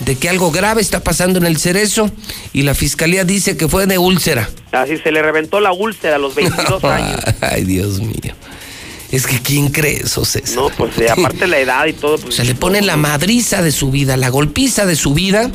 de 0.00 0.16
que 0.16 0.30
algo 0.30 0.50
grave 0.50 0.80
está 0.80 1.00
pasando 1.00 1.38
en 1.38 1.44
el 1.44 1.58
cerezo 1.58 2.10
y 2.54 2.62
la 2.62 2.72
fiscalía 2.72 3.24
dice 3.24 3.58
que 3.58 3.68
fue 3.68 3.86
de 3.86 3.98
úlcera. 3.98 4.48
Así 4.72 4.96
se 4.96 5.12
le 5.12 5.20
reventó 5.20 5.60
la 5.60 5.72
úlcera 5.72 6.16
a 6.16 6.18
los 6.18 6.34
22 6.34 6.82
años. 6.84 7.20
Ay, 7.42 7.64
Dios 7.64 8.00
mío. 8.00 8.32
Es 9.12 9.26
que 9.26 9.38
¿quién 9.38 9.68
cree 9.68 10.04
eso, 10.04 10.24
César? 10.24 10.56
No, 10.56 10.70
pues 10.70 10.92
aparte 11.10 11.46
la 11.46 11.58
edad 11.58 11.84
y 11.84 11.92
todo. 11.92 12.16
Pues, 12.16 12.36
se 12.36 12.46
le 12.46 12.54
pone 12.54 12.80
la 12.80 12.96
madriza 12.96 13.60
de 13.60 13.72
su 13.72 13.90
vida, 13.90 14.16
la 14.16 14.30
golpiza 14.30 14.86
de 14.86 14.96
su 14.96 15.12
vida 15.12 15.50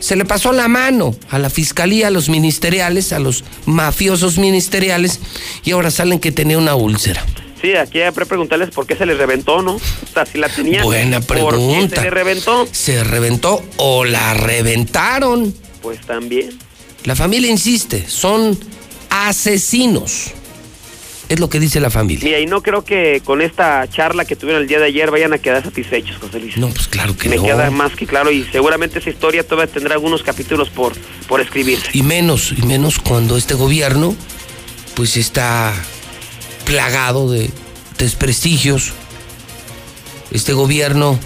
se 0.00 0.16
le 0.16 0.24
pasó 0.24 0.52
la 0.52 0.68
mano 0.68 1.14
a 1.30 1.38
la 1.38 1.50
fiscalía, 1.50 2.08
a 2.08 2.10
los 2.10 2.28
ministeriales, 2.28 3.12
a 3.12 3.18
los 3.18 3.44
mafiosos 3.66 4.38
ministeriales, 4.38 5.20
y 5.64 5.72
ahora 5.72 5.90
salen 5.90 6.20
que 6.20 6.32
tenía 6.32 6.58
una 6.58 6.74
úlcera. 6.74 7.24
Sí, 7.60 7.74
aquí 7.76 8.02
hay 8.02 8.12
que 8.12 8.26
preguntarles 8.26 8.68
por 8.70 8.86
qué 8.86 8.94
se 8.94 9.06
le 9.06 9.14
reventó, 9.14 9.62
¿no? 9.62 9.76
O 9.76 9.80
sea, 10.12 10.26
si 10.26 10.36
la 10.36 10.50
tenía. 10.50 10.82
Buena 10.82 11.22
pregunta. 11.22 11.56
¿Por 11.56 11.88
qué 11.88 11.96
se 11.96 12.02
le 12.02 12.10
reventó? 12.10 12.68
¿Se 12.70 13.02
reventó 13.04 13.64
o 13.78 14.04
la 14.04 14.34
reventaron? 14.34 15.54
Pues 15.80 16.00
también. 16.02 16.58
La 17.04 17.16
familia 17.16 17.50
insiste, 17.50 18.04
son 18.06 18.58
asesinos. 19.08 20.32
Es 21.28 21.40
lo 21.40 21.48
que 21.48 21.58
dice 21.58 21.80
la 21.80 21.90
familia. 21.90 22.22
Mira, 22.24 22.40
y 22.40 22.46
no 22.46 22.62
creo 22.62 22.84
que 22.84 23.22
con 23.24 23.40
esta 23.40 23.88
charla 23.88 24.24
que 24.24 24.36
tuvieron 24.36 24.62
el 24.62 24.68
día 24.68 24.78
de 24.78 24.86
ayer 24.86 25.10
vayan 25.10 25.32
a 25.32 25.38
quedar 25.38 25.62
satisfechos, 25.62 26.18
José 26.18 26.38
Luis. 26.38 26.56
No, 26.58 26.68
pues 26.68 26.86
claro 26.86 27.16
que 27.16 27.28
Me 27.28 27.36
no. 27.36 27.42
Me 27.42 27.48
queda 27.48 27.70
más 27.70 27.96
que 27.96 28.06
claro 28.06 28.30
y 28.30 28.44
seguramente 28.44 28.98
esa 28.98 29.10
historia 29.10 29.46
todavía 29.46 29.72
tendrá 29.72 29.94
algunos 29.94 30.22
capítulos 30.22 30.68
por, 30.68 30.92
por 31.26 31.40
escribirse. 31.40 31.88
Y 31.94 32.02
menos, 32.02 32.52
y 32.56 32.62
menos 32.66 32.98
cuando 32.98 33.36
este 33.38 33.54
gobierno 33.54 34.14
pues 34.94 35.16
está 35.16 35.72
plagado 36.64 37.30
de 37.30 37.50
desprestigios. 37.98 38.92
Este 40.30 40.52
gobierno 40.52 41.18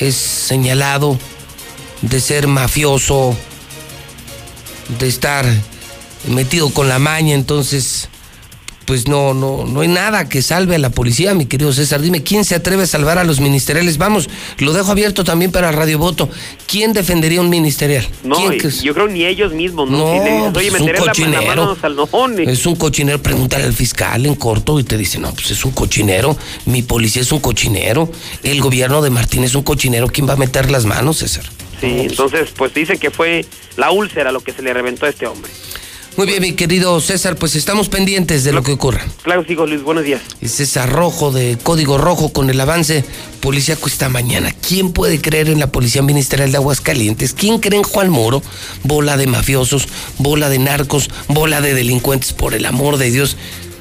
es 0.00 0.14
señalado 0.14 1.18
de 2.02 2.20
ser 2.20 2.46
mafioso, 2.46 3.36
de 4.98 5.08
estar 5.08 5.46
metido 6.28 6.70
con 6.70 6.88
la 6.88 6.98
maña, 6.98 7.34
entonces 7.34 8.08
pues 8.90 9.06
no, 9.06 9.34
no, 9.34 9.66
no 9.66 9.82
hay 9.82 9.86
nada 9.86 10.28
que 10.28 10.42
salve 10.42 10.74
a 10.74 10.78
la 10.80 10.90
policía, 10.90 11.32
mi 11.32 11.46
querido 11.46 11.72
César. 11.72 12.00
Dime, 12.00 12.24
¿quién 12.24 12.44
se 12.44 12.56
atreve 12.56 12.82
a 12.82 12.86
salvar 12.88 13.18
a 13.18 13.22
los 13.22 13.38
ministeriales? 13.38 13.98
Vamos, 13.98 14.28
lo 14.58 14.72
dejo 14.72 14.90
abierto 14.90 15.22
también 15.22 15.52
para 15.52 15.70
Radio 15.70 15.96
Voto. 15.96 16.28
¿Quién 16.66 16.92
defendería 16.92 17.40
un 17.40 17.50
ministerial? 17.50 18.04
No, 18.24 18.52
yo 18.52 18.92
creo 18.92 19.06
ni 19.06 19.24
ellos 19.24 19.52
mismos, 19.52 19.88
¿no? 19.88 19.96
no 19.96 20.46
si 20.46 20.50
pues 20.50 20.74
es 20.74 20.80
un 20.80 20.92
cochinero. 20.92 21.76
es 22.38 22.66
un 22.66 22.74
cochinero, 22.74 23.22
pregúntale 23.22 23.62
al 23.62 23.74
fiscal 23.74 24.26
en 24.26 24.34
corto 24.34 24.80
y 24.80 24.82
te 24.82 24.98
dice, 24.98 25.20
no, 25.20 25.32
pues 25.34 25.52
es 25.52 25.64
un 25.64 25.70
cochinero, 25.70 26.36
mi 26.64 26.82
policía 26.82 27.22
es 27.22 27.30
un 27.30 27.38
cochinero, 27.38 28.10
el 28.42 28.60
gobierno 28.60 29.02
de 29.02 29.10
Martín 29.10 29.44
es 29.44 29.54
un 29.54 29.62
cochinero, 29.62 30.08
¿quién 30.08 30.28
va 30.28 30.32
a 30.32 30.36
meter 30.36 30.68
las 30.68 30.84
manos, 30.84 31.18
César? 31.18 31.44
Sí, 31.80 31.86
entonces, 32.00 32.48
pues 32.56 32.74
dice 32.74 32.98
que 32.98 33.12
fue 33.12 33.46
la 33.76 33.92
úlcera 33.92 34.32
lo 34.32 34.40
que 34.40 34.52
se 34.52 34.62
le 34.62 34.74
reventó 34.74 35.06
a 35.06 35.10
este 35.10 35.28
hombre. 35.28 35.52
Muy 36.20 36.26
bien, 36.26 36.42
mi 36.42 36.52
querido 36.52 37.00
César, 37.00 37.36
pues 37.36 37.56
estamos 37.56 37.88
pendientes 37.88 38.44
de 38.44 38.52
lo 38.52 38.62
que 38.62 38.72
ocurra. 38.72 39.00
Claro, 39.22 39.42
sigo 39.46 39.66
Luis, 39.66 39.82
buenos 39.82 40.04
días. 40.04 40.20
Es 40.42 40.52
César 40.52 40.92
Rojo 40.92 41.32
de 41.32 41.56
Código 41.62 41.96
Rojo 41.96 42.30
con 42.30 42.50
el 42.50 42.60
avance 42.60 43.06
policíaco 43.40 43.88
esta 43.88 44.10
mañana. 44.10 44.52
¿Quién 44.68 44.92
puede 44.92 45.22
creer 45.22 45.48
en 45.48 45.60
la 45.60 45.72
Policía 45.72 46.02
Ministerial 46.02 46.52
de 46.52 46.58
Aguascalientes? 46.58 47.32
¿Quién 47.32 47.58
cree 47.58 47.78
en 47.78 47.84
Juan 47.84 48.10
Moro? 48.10 48.42
Bola 48.82 49.16
de 49.16 49.28
mafiosos, 49.28 49.88
bola 50.18 50.50
de 50.50 50.58
narcos, 50.58 51.08
bola 51.28 51.62
de 51.62 51.72
delincuentes, 51.72 52.34
por 52.34 52.52
el 52.52 52.66
amor 52.66 52.98
de 52.98 53.10
Dios. 53.10 53.38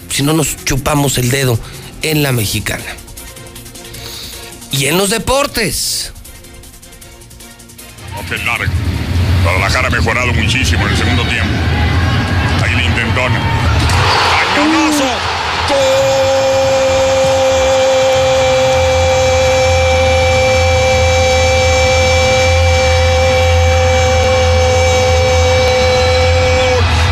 Si 0.09 0.23
no 0.23 0.31
nos 0.31 0.63
chupamos 0.63 1.17
el 1.17 1.31
dedo 1.31 1.59
en 2.03 2.23
la 2.23 2.31
mexicana. 2.31 2.85
Y 4.71 4.85
en 4.85 4.97
los 4.97 5.09
deportes. 5.09 6.13
Guadalajara 9.43 9.87
ha 9.89 9.91
mejorado 9.91 10.31
muchísimo 10.31 10.85
en 10.85 10.91
el 10.93 10.97
segundo 10.97 11.23
tiempo. 11.23 11.98
¡Cañonazo! 13.15 15.09
¡Gol! 15.67 15.79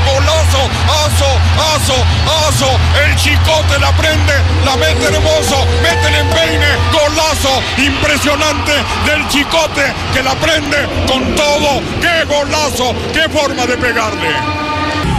¡Golazo! 0.05 0.61
¡Aso! 0.87 1.29
¡Aso! 1.75 1.97
¡Aso! 2.47 2.69
El 3.03 3.11
chicote 3.15 3.79
la 3.79 3.91
prende, 3.93 4.33
la 4.65 4.75
mete 4.77 5.05
hermoso, 5.05 5.65
mete 5.81 6.07
el 6.09 6.15
empeine, 6.15 6.77
golazo 6.91 7.61
impresionante 7.77 8.73
del 9.05 9.27
chicote 9.29 9.93
que 10.13 10.21
la 10.21 10.35
prende 10.35 10.87
con 11.07 11.35
todo. 11.35 11.81
¡Qué 12.01 12.23
golazo! 12.25 12.93
¡Qué 13.13 13.27
forma 13.29 13.65
de 13.65 13.77
pegarle! 13.77 14.66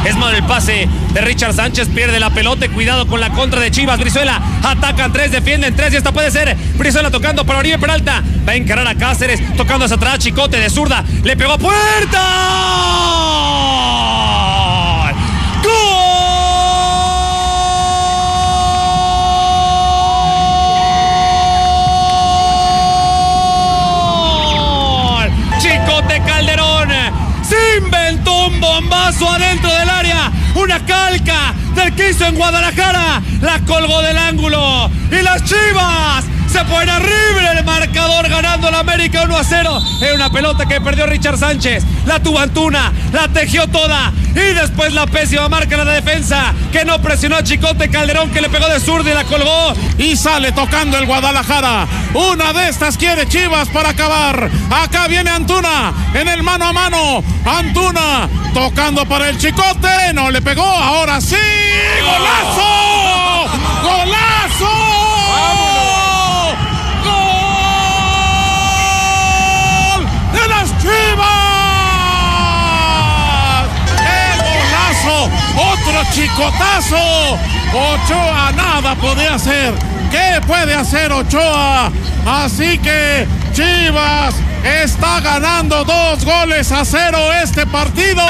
Es 0.09 0.17
mal 0.17 0.35
el 0.35 0.43
pase 0.45 0.89
de 1.13 1.21
Richard 1.21 1.53
Sánchez, 1.53 1.89
pierde 1.91 2.19
la 2.19 2.31
pelota, 2.31 2.67
cuidado 2.71 3.07
con 3.07 3.21
la 3.21 3.29
contra 3.29 3.61
de 3.61 3.71
Chivas, 3.71 4.01
Brizuela, 4.01 4.41
atacan 4.63 5.13
tres, 5.13 5.31
defienden 5.31 5.77
tres 5.77 5.93
y 5.93 5.97
esta 5.97 6.13
puede 6.13 6.31
ser. 6.31 6.57
Brizuela 6.79 7.11
tocando 7.11 7.45
para 7.45 7.59
Oribe 7.59 7.79
Peralta, 7.79 8.23
va 8.49 8.53
a 8.53 8.57
encarar 8.57 8.87
a 8.89 8.95
Cáceres, 8.95 9.39
tocando 9.55 9.85
hacia 9.85 9.97
atrás, 9.97 10.19
Chicote 10.21 10.59
de 10.59 10.71
zurda, 10.71 11.05
le 11.23 11.37
pegó 11.37 11.53
a 11.53 11.59
puerta. 11.59 12.23
¡Gol! 25.19 25.31
Chicote 25.61 26.23
Calderón 26.27 26.68
inventó 27.79 28.47
un 28.47 28.61
bombazo 28.61 29.31
adentro 29.31 29.73
del 29.73 29.89
área, 29.89 30.31
una 30.55 30.85
calca 30.85 31.55
del 31.75 31.95
que 31.95 32.11
en 32.11 32.35
Guadalajara, 32.35 33.23
la 33.41 33.61
colgó 33.61 34.03
del 34.03 34.19
ángulo. 34.19 34.91
Y 35.11 35.23
las 35.23 35.45
Chivas 35.45 36.25
se 36.49 36.65
ponen 36.65 36.89
arriba 36.89 37.51
en 37.53 37.59
el 37.59 37.65
marcador 37.65 38.29
ganando 38.29 38.71
la 38.71 38.81
América 38.81 39.23
1 39.25 39.37
a 39.37 39.45
0. 39.45 39.83
Es 40.01 40.15
una 40.15 40.31
pelota 40.31 40.67
que 40.67 40.81
perdió 40.81 41.07
Richard 41.07 41.39
Sánchez, 41.39 41.85
la 42.07 42.21
tuvo 42.21 42.39
Antuna, 42.39 42.93
la 43.13 43.29
tejió 43.29 43.67
toda 43.69 44.13
y 44.35 44.55
después 44.55 44.93
la 44.93 45.07
pésima 45.07 45.49
marca 45.49 45.77
de 45.77 45.85
la 45.85 45.93
defensa 45.93 46.55
que 46.73 46.85
no 46.85 47.01
presionó 47.01 47.37
a 47.37 47.43
Chicote 47.43 47.91
Calderón 47.91 48.31
que 48.31 48.41
le 48.41 48.49
pegó 48.49 48.69
de 48.69 48.81
zurdo 48.81 49.11
y 49.11 49.15
la 49.15 49.25
colgó 49.25 49.75
y 49.99 50.17
sale 50.17 50.53
tocando 50.53 50.97
el 50.97 51.07
Guadalajara. 51.07 51.87
Una 52.15 52.53
de 52.53 52.69
estas 52.69 52.97
quiere 52.97 53.27
Chivas 53.27 53.69
para 53.69 53.91
acabar. 53.91 54.51
Acá 54.71 55.09
viene 55.09 55.31
Antuna 55.31 55.93
en 56.15 56.29
el 56.29 56.43
mano 56.43 56.67
a 56.67 56.73
mano. 56.73 57.25
Antuna 57.45 58.29
tocando 58.55 59.05
para 59.07 59.29
el 59.29 59.39
Chicote. 59.39 60.13
No 60.15 60.31
le 60.31 60.41
pegó. 60.41 60.65
Ahora 60.65 61.21
sí. 61.21 61.37
¡Golazo! 62.03 63.49
¡Golazo! 63.83 64.99
¡Gol 65.29 65.68
chicotazo! 76.13 77.39
Ochoa 77.73 78.53
nada 78.53 78.95
puede 78.95 79.29
hacer. 79.29 79.75
¿Qué 80.11 80.41
puede 80.47 80.75
hacer 80.75 81.13
Ochoa? 81.13 81.91
Así 82.27 82.79
que 82.79 83.27
Chivas 83.53 84.35
está 84.65 85.21
ganando 85.21 85.85
dos 85.85 86.25
goles 86.25 86.73
a 86.73 86.85
cero 86.85 87.19
este 87.43 87.67
partido. 87.67 88.23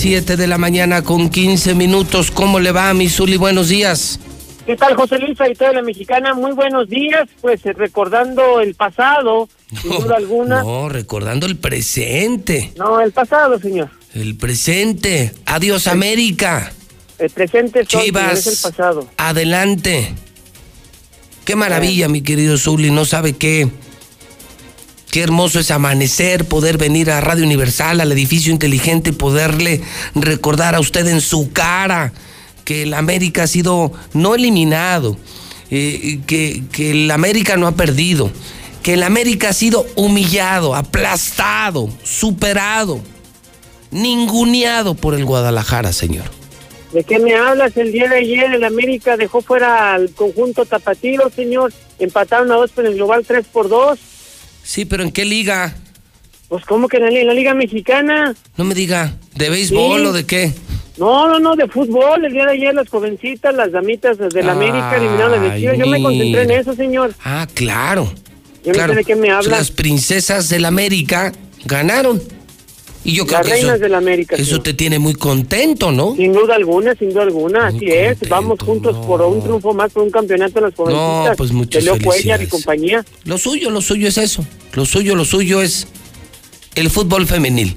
7 0.00 0.38
de 0.38 0.46
la 0.46 0.56
mañana 0.56 1.02
con 1.02 1.28
15 1.28 1.74
minutos. 1.74 2.30
¿Cómo 2.30 2.58
le 2.58 2.72
va, 2.72 2.94
mi 2.94 3.10
Zuli? 3.10 3.36
Buenos 3.36 3.68
días. 3.68 4.18
¿Qué 4.64 4.74
tal, 4.74 4.96
José 4.96 5.18
Luis, 5.18 5.36
de 5.36 5.72
la 5.74 5.82
Mexicana? 5.82 6.32
Muy 6.32 6.52
buenos 6.52 6.88
días. 6.88 7.28
Pues 7.42 7.66
eh, 7.66 7.74
recordando 7.74 8.62
el 8.62 8.74
pasado, 8.74 9.50
sin 9.82 9.90
duda 9.90 10.16
alguna. 10.16 10.62
No, 10.62 10.88
recordando 10.88 11.44
el 11.44 11.58
presente. 11.58 12.72
No, 12.78 12.98
el 13.02 13.12
pasado, 13.12 13.58
señor. 13.58 13.90
El 14.14 14.36
presente. 14.36 15.34
Adiós, 15.44 15.86
América. 15.86 16.72
El 17.18 17.28
presente 17.28 17.84
soy, 17.84 18.06
Chivas, 18.06 18.46
es 18.46 18.64
el 18.64 18.70
pasado. 18.70 19.06
Adelante. 19.18 20.14
Qué 21.44 21.56
maravilla, 21.56 22.08
mi 22.08 22.22
querido 22.22 22.56
Zuli. 22.56 22.90
No 22.90 23.04
sabe 23.04 23.34
qué. 23.34 23.68
Qué 25.10 25.22
hermoso 25.22 25.58
es 25.58 25.72
amanecer, 25.72 26.44
poder 26.44 26.78
venir 26.78 27.10
a 27.10 27.20
Radio 27.20 27.44
Universal, 27.44 28.00
al 28.00 28.12
edificio 28.12 28.52
inteligente 28.52 29.12
poderle 29.12 29.80
recordar 30.14 30.76
a 30.76 30.80
usted 30.80 31.06
en 31.08 31.20
su 31.20 31.52
cara 31.52 32.12
que 32.64 32.84
el 32.84 32.94
América 32.94 33.42
ha 33.42 33.46
sido 33.48 33.92
no 34.12 34.36
eliminado, 34.36 35.16
eh, 35.72 36.20
que, 36.28 36.62
que 36.70 36.92
el 36.92 37.10
América 37.10 37.56
no 37.56 37.66
ha 37.66 37.72
perdido, 37.72 38.30
que 38.84 38.94
el 38.94 39.02
América 39.02 39.48
ha 39.48 39.52
sido 39.52 39.84
humillado, 39.96 40.76
aplastado, 40.76 41.90
superado, 42.04 43.00
ninguneado 43.90 44.94
por 44.94 45.14
el 45.14 45.24
Guadalajara, 45.24 45.92
señor. 45.92 46.26
¿De 46.92 47.02
qué 47.02 47.18
me 47.18 47.34
hablas? 47.34 47.76
El 47.76 47.90
día 47.90 48.08
de 48.08 48.16
ayer 48.16 48.52
el 48.52 48.62
América 48.62 49.16
dejó 49.16 49.42
fuera 49.42 49.94
al 49.94 50.10
conjunto 50.10 50.64
tapatío, 50.66 51.30
señor. 51.34 51.72
Empataron 51.98 52.50
a 52.52 52.56
dos 52.56 52.70
en 52.76 52.86
el 52.86 52.94
global 52.94 53.24
3 53.26 53.46
por 53.52 53.68
2. 53.68 53.98
Sí, 54.70 54.84
pero 54.84 55.02
¿en 55.02 55.10
qué 55.10 55.24
liga? 55.24 55.74
Pues, 56.48 56.64
¿cómo 56.64 56.86
que 56.86 56.98
en 56.98 57.26
la, 57.26 57.34
Liga 57.34 57.54
Mexicana? 57.54 58.36
No 58.56 58.64
me 58.64 58.72
diga, 58.72 59.16
¿de 59.34 59.50
béisbol 59.50 60.06
o 60.06 60.12
de 60.12 60.24
qué? 60.24 60.52
No, 60.96 61.26
no, 61.26 61.40
no, 61.40 61.56
de 61.56 61.66
fútbol. 61.66 62.24
El 62.24 62.32
día 62.32 62.44
de 62.44 62.52
ayer 62.52 62.72
las 62.72 62.88
jovencitas, 62.88 63.52
las 63.52 63.72
damitas 63.72 64.16
de 64.16 64.42
la 64.44 64.52
América 64.52 64.94
eliminaron 64.96 65.42
al 65.42 65.60
Yo 65.60 65.86
me 65.88 66.00
concentré 66.00 66.42
en 66.42 66.50
eso, 66.52 66.72
señor. 66.76 67.12
Ah, 67.24 67.48
claro. 67.52 68.14
Yo 68.64 68.72
no 68.72 68.86
sé 68.86 68.94
de 68.94 69.04
qué 69.04 69.16
me 69.16 69.32
habla. 69.32 69.58
Las 69.58 69.72
princesas 69.72 70.48
del 70.48 70.64
América 70.64 71.32
ganaron. 71.64 72.22
Y 73.02 73.14
yo 73.14 73.24
creo 73.26 73.38
Las 73.38 73.46
que 73.46 73.52
reinas 73.54 73.74
eso, 73.76 73.82
de 73.82 73.88
la 73.88 73.98
América. 73.98 74.36
eso 74.36 74.60
te 74.60 74.74
tiene 74.74 74.98
muy 74.98 75.14
contento, 75.14 75.90
¿no? 75.90 76.14
Sin 76.16 76.34
duda 76.34 76.54
alguna, 76.54 76.94
sin 76.94 77.08
duda 77.10 77.22
alguna, 77.22 77.68
así 77.68 77.86
es. 77.86 78.18
Vamos 78.28 78.58
juntos 78.60 78.94
por 79.06 79.22
un 79.22 79.40
triunfo 79.42 79.72
más, 79.72 79.90
por 79.92 80.02
un 80.02 80.10
campeonato 80.10 80.58
en 80.58 80.64
las 80.66 80.74
jovencitas. 80.74 81.30
No, 81.30 81.36
pues 81.36 81.52
muchas 81.52 81.82
Leo 81.84 81.94
Cuellar 81.94 82.10
y 82.10 82.12
felicidades. 82.18 82.48
compañía. 82.50 83.04
Lo 83.24 83.38
suyo, 83.38 83.70
lo 83.70 83.80
suyo 83.80 84.06
es 84.08 84.18
eso. 84.18 84.44
Lo 84.74 84.84
suyo, 84.84 85.14
lo 85.14 85.24
suyo 85.24 85.62
es 85.62 85.86
el 86.74 86.90
fútbol 86.90 87.26
femenil. 87.26 87.74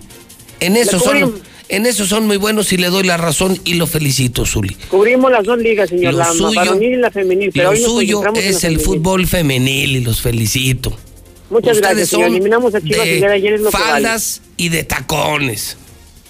En 0.60 0.76
eso 0.78 1.00
son, 1.00 1.36
en 1.70 1.86
eso 1.86 2.06
son 2.06 2.28
muy 2.28 2.38
buenos 2.38 2.72
y 2.74 2.78
le 2.78 2.88
doy 2.90 3.04
la 3.04 3.16
razón 3.18 3.58
y 3.64 3.76
lo 3.76 3.88
felicito, 3.88 4.46
Zuli. 4.46 4.76
Cubrimos 4.90 5.32
las 5.32 5.46
dos 5.46 5.58
ligas, 5.58 5.90
señor, 5.90 6.14
Lo 6.14 6.20
la 6.20 6.34
suyo- 6.34 6.82
y 6.82 6.96
la 6.98 7.10
femenil. 7.12 7.50
Pero 7.54 7.66
Lo 7.66 7.70
hoy 7.72 7.78
suyo 7.82 8.24
es 8.36 8.46
el 8.66 8.78
femenil. 8.78 8.80
fútbol 8.86 9.26
femenil 9.28 9.96
y 9.96 10.00
los 10.02 10.22
felicito. 10.22 10.96
Muchas 11.50 11.78
gracias, 11.80 12.10
señor. 12.10 12.28
Eliminamos 12.30 12.74
a 12.76 12.82
Chivas 12.82 13.06
de 13.06 13.20
de 13.20 13.26
ayer, 13.34 13.54
es 13.54 13.62
lo 13.62 13.70
que 13.70 13.78
vale. 13.78 13.92
faldas 13.92 14.42
y 14.58 14.70
de 14.70 14.84
tacones. 14.84 15.78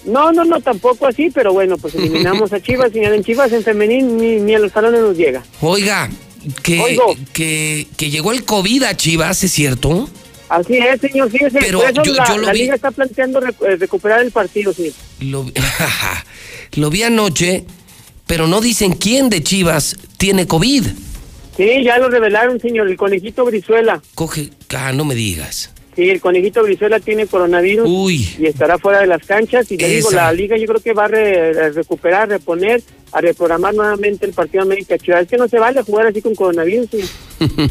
No, 0.05 0.31
no, 0.33 0.43
no, 0.43 0.59
tampoco 0.59 1.07
así, 1.07 1.29
pero 1.33 1.53
bueno, 1.53 1.77
pues 1.77 1.95
eliminamos 1.95 2.51
a 2.51 2.61
Chivas, 2.61 2.91
señor. 2.91 3.13
En 3.13 3.23
Chivas, 3.23 3.51
en 3.53 3.63
femenil, 3.63 4.17
ni, 4.17 4.35
ni 4.37 4.53
a 4.55 4.59
los 4.59 4.71
salones 4.73 4.99
nos 5.01 5.15
llega. 5.15 5.43
Oiga, 5.61 6.09
que, 6.61 6.97
que, 7.31 7.87
que 7.95 8.09
llegó 8.09 8.33
el 8.33 8.43
COVID 8.43 8.83
a 8.83 8.97
Chivas, 8.97 9.41
¿es 9.45 9.51
cierto? 9.53 10.09
Así 10.49 10.75
es, 10.77 10.99
señor, 10.99 11.31
fíjese. 11.31 11.57
Pero 11.59 11.79
por 11.79 11.89
eso 11.89 12.03
yo- 12.03 12.13
la, 12.15 12.27
yo 12.27 12.37
lo 12.37 12.45
la 12.47 12.51
vi- 12.51 12.59
liga 12.59 12.75
está 12.75 12.91
planteando 12.91 13.39
eh, 13.39 13.75
recuperar 13.77 14.19
el 14.21 14.31
partido. 14.31 14.73
Lo, 15.21 15.49
lo 16.75 16.89
vi 16.89 17.03
anoche, 17.03 17.63
pero 18.27 18.47
no 18.47 18.59
dicen 18.61 18.93
quién 18.93 19.29
de 19.29 19.41
Chivas 19.41 19.95
tiene 20.17 20.47
COVID. 20.47 20.85
Sí, 21.55 21.83
ya 21.83 21.97
lo 21.99 22.09
revelaron, 22.09 22.59
señor, 22.59 22.87
el 22.89 22.97
conejito 22.97 23.45
Brizuela. 23.45 24.01
Coge, 24.15 24.49
ah, 24.75 24.91
no 24.91 25.05
me 25.05 25.13
digas. 25.15 25.69
Sí, 25.95 26.09
el 26.09 26.19
conejito 26.19 26.63
Brizuela 26.63 26.99
tiene 26.99 27.27
coronavirus 27.27 27.87
Uy. 27.87 28.27
y 28.39 28.47
estará 28.47 28.79
fuera 28.79 29.01
de 29.01 29.05
las 29.07 29.23
canchas. 29.23 29.71
Y 29.71 29.77
le 29.77 29.87
digo, 29.89 30.09
la 30.09 30.33
liga 30.33 30.57
yo 30.57 30.65
creo 30.65 30.81
que 30.81 30.93
va 30.93 31.05
a, 31.05 31.07
re- 31.09 31.65
a 31.65 31.69
recuperar, 31.69 32.27
reponer, 32.29 32.81
a 33.11 33.21
reprogramar 33.21 33.75
nuevamente 33.75 34.25
el 34.25 34.33
partido 34.33 34.63
América 34.63 34.97
Chivas. 34.97 35.21
Es 35.23 35.27
que 35.27 35.37
no 35.37 35.47
se 35.47 35.59
vale 35.59 35.83
jugar 35.83 36.07
así 36.07 36.19
con 36.23 36.33
coronavirus, 36.33 36.89
señor. 36.89 37.09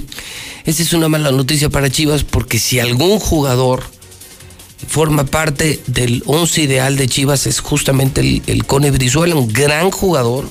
Esa 0.65 0.83
es 0.85 0.93
una 0.93 1.09
mala 1.09 1.33
noticia 1.33 1.69
para 1.69 1.91
Chivas 1.91 2.23
porque 2.23 2.61
si 2.61 2.79
algún 2.79 3.19
jugador 3.19 3.83
forma 4.87 5.25
parte 5.25 5.81
del 5.89 6.23
once 6.27 6.63
ideal 6.63 6.97
de 6.97 7.09
Chivas 7.09 7.49
es 7.49 7.59
justamente 7.59 8.21
el, 8.21 8.43
el 8.47 8.65
Cone 8.67 8.93
Brizuela, 8.93 9.35
un 9.35 9.53
gran 9.53 9.91
jugador. 9.91 10.45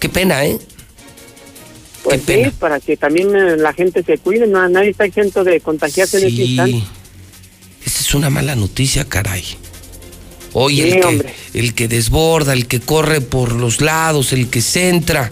Qué 0.00 0.08
pena, 0.08 0.44
¿eh? 0.44 0.58
Pues 2.04 2.20
Qué 2.20 2.26
pena. 2.26 2.50
sí, 2.50 2.56
para 2.60 2.80
que 2.80 2.96
también 2.96 3.34
eh, 3.34 3.56
la 3.56 3.72
gente 3.72 4.02
se 4.04 4.18
cuide, 4.18 4.46
no, 4.46 4.68
nadie 4.68 4.90
está 4.90 5.06
exento 5.06 5.42
de 5.42 5.60
contagiarse 5.60 6.18
en 6.18 6.28
este 6.28 6.42
instante. 6.42 6.82
Esa 7.84 8.00
es 8.00 8.14
una 8.14 8.30
mala 8.30 8.54
noticia, 8.54 9.04
caray. 9.06 9.42
Hoy 10.52 10.76
Sí, 10.76 10.82
el, 10.82 11.00
que, 11.00 11.04
hombre. 11.06 11.34
el 11.54 11.74
que 11.74 11.88
desborda, 11.88 12.52
el 12.52 12.66
que 12.68 12.78
corre 12.80 13.20
por 13.20 13.52
los 13.52 13.80
lados, 13.80 14.32
el 14.32 14.48
que 14.50 14.60
centra, 14.60 15.30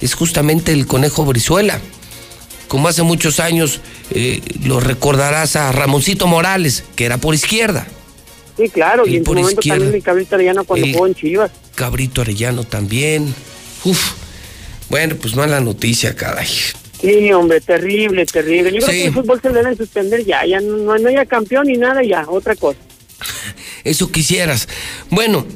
es 0.00 0.14
justamente 0.14 0.72
el 0.72 0.86
conejo 0.86 1.24
Brizuela. 1.26 1.80
Como 2.68 2.88
hace 2.88 3.02
muchos 3.02 3.38
años 3.40 3.80
eh, 4.12 4.40
lo 4.64 4.80
recordarás 4.80 5.56
a 5.56 5.70
Ramoncito 5.72 6.26
Morales, 6.26 6.84
que 6.96 7.04
era 7.04 7.18
por 7.18 7.34
izquierda. 7.34 7.86
Sí, 8.56 8.68
claro, 8.70 9.06
Y 9.06 9.10
y 9.12 9.16
en 9.16 9.22
su 9.22 9.24
por 9.26 9.36
momento 9.36 9.60
izquierda. 9.60 9.78
también 9.80 9.96
el 9.96 10.02
Cabrito 10.02 10.34
Arellano 10.36 10.64
cuando 10.64 10.86
jugó 10.92 11.06
en 11.06 11.14
Chivas. 11.14 11.50
Cabrito 11.74 12.22
Arellano 12.22 12.64
también. 12.64 13.34
Uf. 13.84 14.12
Bueno, 14.88 15.16
pues 15.16 15.34
mala 15.34 15.60
noticia, 15.60 16.14
caray. 16.14 16.48
Sí, 17.00 17.32
hombre, 17.32 17.60
terrible, 17.60 18.24
terrible. 18.26 18.72
Yo 18.72 18.78
creo 18.78 18.90
que 18.90 19.06
el 19.06 19.12
fútbol 19.12 19.40
se 19.40 19.50
debe 19.50 19.76
suspender 19.76 20.24
ya, 20.24 20.46
ya 20.46 20.60
no, 20.60 20.98
no 20.98 21.08
haya 21.08 21.26
campeón 21.26 21.66
ni 21.66 21.76
nada, 21.76 22.02
ya, 22.02 22.24
otra 22.28 22.54
cosa. 22.56 22.78
Eso 23.84 24.10
quisieras. 24.10 24.68
Bueno, 25.10 25.46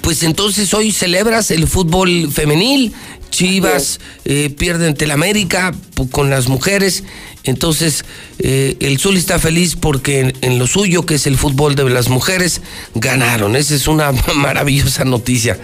pues 0.00 0.22
entonces 0.22 0.72
hoy 0.74 0.92
celebras 0.92 1.50
el 1.50 1.66
fútbol 1.66 2.30
femenil. 2.32 2.92
Chivas 3.30 4.00
eh, 4.24 4.48
pierde 4.56 4.86
ante 4.86 5.04
el 5.04 5.10
América 5.10 5.74
con 6.10 6.30
las 6.30 6.48
mujeres. 6.48 7.04
Entonces, 7.44 8.04
eh, 8.38 8.76
el 8.80 8.98
Zul 8.98 9.16
está 9.16 9.38
feliz 9.38 9.76
porque 9.76 10.20
en, 10.20 10.32
en 10.40 10.58
lo 10.58 10.66
suyo, 10.66 11.04
que 11.04 11.16
es 11.16 11.26
el 11.26 11.36
fútbol 11.36 11.74
de 11.74 11.88
las 11.90 12.08
mujeres, 12.08 12.62
ganaron. 12.94 13.54
Esa 13.54 13.74
es 13.74 13.88
una 13.88 14.12
maravillosa 14.36 15.04
noticia. 15.04 15.58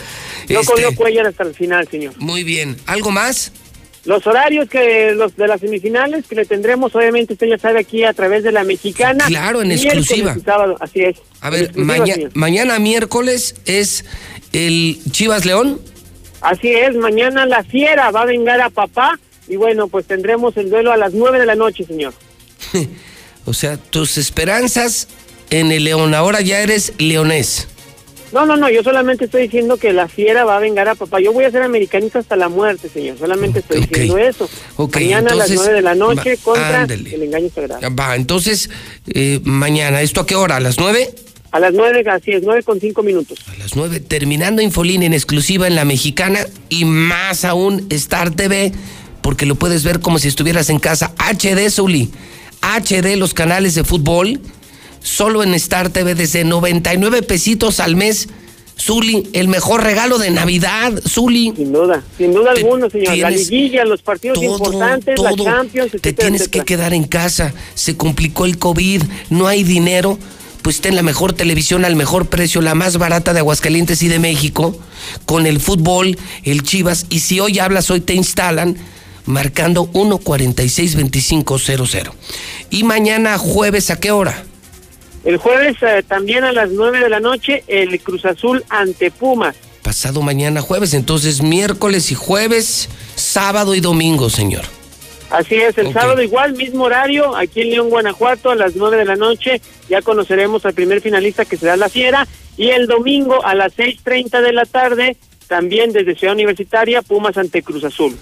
No 0.48 0.60
Este, 0.60 0.72
corrió 0.72 0.94
Cuellar 0.94 1.26
hasta 1.26 1.42
el 1.44 1.54
final, 1.54 1.88
señor. 1.88 2.14
muy 2.18 2.44
bien. 2.44 2.76
¿Algo 2.86 3.10
más? 3.10 3.52
Los 4.04 4.26
horarios 4.26 4.68
que 4.68 5.12
los 5.14 5.36
de 5.36 5.46
las 5.46 5.60
semifinales 5.60 6.26
que 6.26 6.34
le 6.34 6.44
tendremos, 6.44 6.92
obviamente 6.96 7.34
usted 7.34 7.46
ya 7.46 7.58
sabe 7.58 7.78
aquí 7.80 8.02
a 8.02 8.12
través 8.12 8.42
de 8.42 8.50
la 8.50 8.64
mexicana. 8.64 9.24
Claro, 9.26 9.62
en 9.62 9.70
exclusiva. 9.70 10.36
sábado, 10.44 10.76
así 10.80 11.02
es. 11.02 11.16
A 11.40 11.50
ver, 11.50 11.76
maña- 11.76 12.16
mañana 12.34 12.78
miércoles 12.80 13.54
es 13.64 14.04
el 14.52 14.98
Chivas 15.12 15.44
León. 15.44 15.80
Así 16.40 16.72
es, 16.74 16.96
mañana 16.96 17.46
la 17.46 17.62
fiera 17.62 18.10
va 18.10 18.22
a 18.22 18.24
vengar 18.24 18.60
a 18.60 18.70
papá 18.70 19.20
y 19.46 19.54
bueno, 19.54 19.86
pues 19.86 20.04
tendremos 20.06 20.56
el 20.56 20.68
duelo 20.70 20.90
a 20.90 20.96
las 20.96 21.12
nueve 21.12 21.38
de 21.38 21.46
la 21.46 21.54
noche, 21.54 21.84
señor. 21.84 22.12
O 23.44 23.52
sea, 23.54 23.76
tus 23.76 24.18
esperanzas 24.18 25.08
en 25.50 25.72
el 25.72 25.82
León. 25.84 26.14
Ahora 26.14 26.40
ya 26.42 26.60
eres 26.60 26.92
leonés. 26.98 27.66
No, 28.32 28.46
no, 28.46 28.56
no, 28.56 28.70
yo 28.70 28.82
solamente 28.82 29.26
estoy 29.26 29.42
diciendo 29.42 29.76
que 29.76 29.92
la 29.92 30.08
fiera 30.08 30.44
va 30.44 30.56
a 30.56 30.60
vengar 30.60 30.88
a 30.88 30.94
papá. 30.94 31.20
Yo 31.20 31.32
voy 31.32 31.44
a 31.44 31.50
ser 31.50 31.62
americanista 31.62 32.18
hasta 32.18 32.34
la 32.34 32.48
muerte, 32.48 32.88
señor. 32.88 33.18
Solamente 33.18 33.58
estoy 33.58 33.80
diciendo 33.82 34.16
eso. 34.16 34.48
Mañana 34.78 35.32
a 35.32 35.34
las 35.34 35.50
entonces, 35.50 35.56
nueve 35.56 35.74
de 35.74 35.82
la 35.82 35.94
noche 35.94 36.36
va, 36.36 36.42
contra 36.42 36.82
ándale. 36.82 37.14
el 37.14 37.22
engaño 37.22 37.48
sagrado. 37.54 37.94
Va, 37.94 38.16
entonces, 38.16 38.70
eh, 39.08 39.40
mañana, 39.44 40.00
¿esto 40.00 40.22
a 40.22 40.26
qué 40.26 40.34
hora? 40.34 40.56
¿A 40.56 40.60
las 40.60 40.78
nueve? 40.78 41.10
A 41.50 41.60
las 41.60 41.74
nueve, 41.74 42.02
así 42.10 42.30
es, 42.32 42.42
nueve 42.42 42.62
con 42.62 42.80
cinco 42.80 43.02
minutos. 43.02 43.38
A 43.52 43.58
las 43.58 43.76
nueve, 43.76 44.00
terminando 44.00 44.62
Infolín 44.62 45.02
en 45.02 45.12
exclusiva 45.12 45.66
en 45.66 45.74
la 45.74 45.84
mexicana 45.84 46.40
y 46.70 46.86
más 46.86 47.44
aún 47.44 47.86
Star 47.90 48.30
TV, 48.30 48.72
porque 49.20 49.44
lo 49.44 49.56
puedes 49.56 49.84
ver 49.84 50.00
como 50.00 50.18
si 50.18 50.28
estuvieras 50.28 50.70
en 50.70 50.78
casa. 50.78 51.14
HD, 51.18 51.68
Zuli. 51.70 52.10
HD, 52.62 53.16
los 53.16 53.34
canales 53.34 53.74
de 53.74 53.84
fútbol, 53.84 54.40
solo 55.02 55.42
en 55.42 55.54
Star 55.54 55.88
TV 55.90 56.14
desde 56.14 56.44
99 56.44 57.22
pesitos 57.22 57.80
al 57.80 57.96
mes. 57.96 58.28
Zuli, 58.80 59.28
el 59.32 59.48
mejor 59.48 59.82
regalo 59.84 60.18
de 60.18 60.30
Navidad, 60.30 60.92
Zuli. 61.06 61.52
Sin 61.56 61.72
duda, 61.72 62.02
sin 62.16 62.32
duda 62.32 62.52
alguna, 62.52 62.88
señor. 62.90 63.16
La 63.18 63.30
liguilla, 63.30 63.84
los 63.84 64.02
partidos 64.02 64.40
todo, 64.40 64.56
importantes, 64.56 65.14
todo. 65.14 65.36
la 65.36 65.44
Champions, 65.44 65.92
Te 66.00 66.12
tienes 66.12 66.40
etcétera. 66.42 66.64
que 66.64 66.74
quedar 66.74 66.94
en 66.94 67.04
casa. 67.04 67.52
Se 67.74 67.96
complicó 67.96 68.44
el 68.44 68.58
COVID, 68.58 69.02
no 69.30 69.46
hay 69.46 69.62
dinero. 69.62 70.18
Pues 70.62 70.80
ten 70.80 70.94
la 70.96 71.02
mejor 71.02 71.32
televisión 71.32 71.84
al 71.84 71.96
mejor 71.96 72.26
precio, 72.26 72.60
la 72.62 72.74
más 72.74 72.96
barata 72.96 73.32
de 73.32 73.40
Aguascalientes 73.40 74.02
y 74.02 74.08
de 74.08 74.18
México, 74.20 74.76
con 75.26 75.46
el 75.46 75.60
fútbol, 75.60 76.16
el 76.44 76.62
Chivas. 76.62 77.06
Y 77.10 77.20
si 77.20 77.40
hoy 77.40 77.58
hablas, 77.58 77.90
hoy 77.90 78.00
te 78.00 78.14
instalan 78.14 78.76
marcando 79.26 79.84
1462500. 79.92 82.10
Y 82.70 82.84
mañana 82.84 83.36
jueves, 83.38 83.90
¿a 83.90 83.98
qué 84.00 84.12
hora? 84.12 84.44
El 85.24 85.36
jueves 85.36 85.76
eh, 85.82 86.02
también 86.06 86.44
a 86.44 86.52
las 86.52 86.70
9 86.70 87.00
de 87.00 87.08
la 87.08 87.20
noche 87.20 87.62
el 87.68 88.00
Cruz 88.00 88.24
Azul 88.24 88.64
ante 88.68 89.10
Pumas. 89.10 89.54
Pasado 89.82 90.22
mañana 90.22 90.60
jueves, 90.60 90.94
entonces 90.94 91.42
miércoles 91.42 92.10
y 92.10 92.14
jueves, 92.14 92.88
sábado 93.14 93.74
y 93.74 93.80
domingo, 93.80 94.30
señor. 94.30 94.64
Así 95.30 95.54
es, 95.54 95.78
el 95.78 95.92
sábado 95.94 96.20
igual, 96.20 96.52
mismo 96.52 96.84
horario, 96.84 97.34
aquí 97.34 97.62
en 97.62 97.70
León, 97.70 97.88
Guanajuato, 97.88 98.50
a 98.50 98.54
las 98.54 98.76
9 98.76 98.98
de 98.98 99.04
la 99.06 99.16
noche, 99.16 99.62
ya 99.88 100.02
conoceremos 100.02 100.66
al 100.66 100.74
primer 100.74 101.00
finalista 101.00 101.46
que 101.46 101.56
será 101.56 101.76
La 101.76 101.88
Fiera, 101.88 102.28
y 102.58 102.68
el 102.68 102.86
domingo 102.86 103.44
a 103.44 103.54
las 103.54 103.74
6.30 103.74 104.42
de 104.42 104.52
la 104.52 104.66
tarde, 104.66 105.16
también 105.48 105.92
desde 105.92 106.14
Ciudad 106.16 106.34
Universitaria, 106.34 107.00
Pumas 107.00 107.38
ante 107.38 107.62
Cruz 107.62 107.82
Azul. 107.82 108.16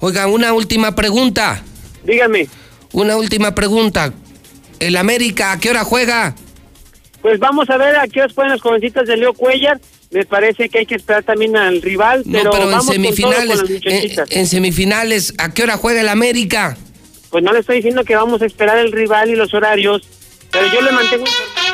Oiga, 0.00 0.26
una 0.26 0.52
última 0.52 0.94
pregunta. 0.96 1.62
Dígame, 2.04 2.48
Una 2.92 3.16
última 3.16 3.54
pregunta. 3.54 4.12
¿El 4.80 4.96
América 4.96 5.52
a 5.52 5.60
qué 5.60 5.70
hora 5.70 5.84
juega? 5.84 6.34
Pues 7.26 7.40
vamos 7.40 7.68
a 7.70 7.76
ver 7.76 7.96
a 7.96 8.06
qué 8.06 8.22
os 8.22 8.32
pueden 8.32 8.52
las 8.52 8.60
jovencitas 8.60 9.04
de 9.08 9.16
Leo 9.16 9.34
Cuellar, 9.34 9.80
me 10.12 10.24
parece 10.24 10.68
que 10.68 10.78
hay 10.78 10.86
que 10.86 10.94
esperar 10.94 11.24
también 11.24 11.56
al 11.56 11.82
rival, 11.82 12.22
No, 12.24 12.38
pero, 12.38 12.50
pero 12.52 12.64
en 12.66 12.70
vamos 12.70 12.86
semifinales. 12.86 13.36
con 13.48 13.48
todo 13.48 13.48
con 13.48 13.48
las 13.48 13.68
en, 13.68 13.74
muchachitas. 13.74 14.30
en 14.30 14.46
semifinales, 14.46 15.34
¿a 15.38 15.52
qué 15.52 15.64
hora 15.64 15.76
juega 15.76 16.02
el 16.02 16.08
América? 16.08 16.76
Pues 17.30 17.42
no 17.42 17.52
le 17.52 17.58
estoy 17.58 17.78
diciendo 17.78 18.04
que 18.04 18.14
vamos 18.14 18.42
a 18.42 18.46
esperar 18.46 18.78
el 18.78 18.92
rival 18.92 19.28
y 19.28 19.34
los 19.34 19.52
horarios, 19.54 20.02
pero 20.52 20.66
yo 20.72 20.80
le 20.82 20.92
mantengo 20.92 21.24
informado. 21.26 21.65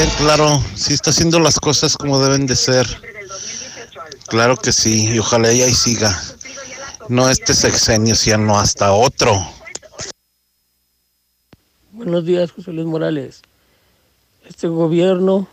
Bien, 0.00 0.14
claro. 0.16 0.62
Sí 0.74 0.94
está 0.94 1.10
haciendo 1.10 1.40
las 1.40 1.58
cosas 1.60 1.96
como 1.96 2.20
deben 2.20 2.46
de 2.46 2.56
ser. 2.56 2.86
Claro 4.28 4.56
que 4.56 4.72
sí, 4.72 5.12
y 5.12 5.18
ojalá 5.18 5.50
ella 5.50 5.66
ahí 5.66 5.74
siga. 5.74 6.18
No 7.08 7.28
este 7.28 7.54
sexenio, 7.54 8.14
sino 8.14 8.58
hasta 8.58 8.92
otro. 8.92 9.32
Buenos 11.92 12.24
días, 12.24 12.52
José 12.52 12.72
Luis 12.72 12.86
Morales. 12.86 13.42
Este 14.48 14.68
gobierno 14.68 15.48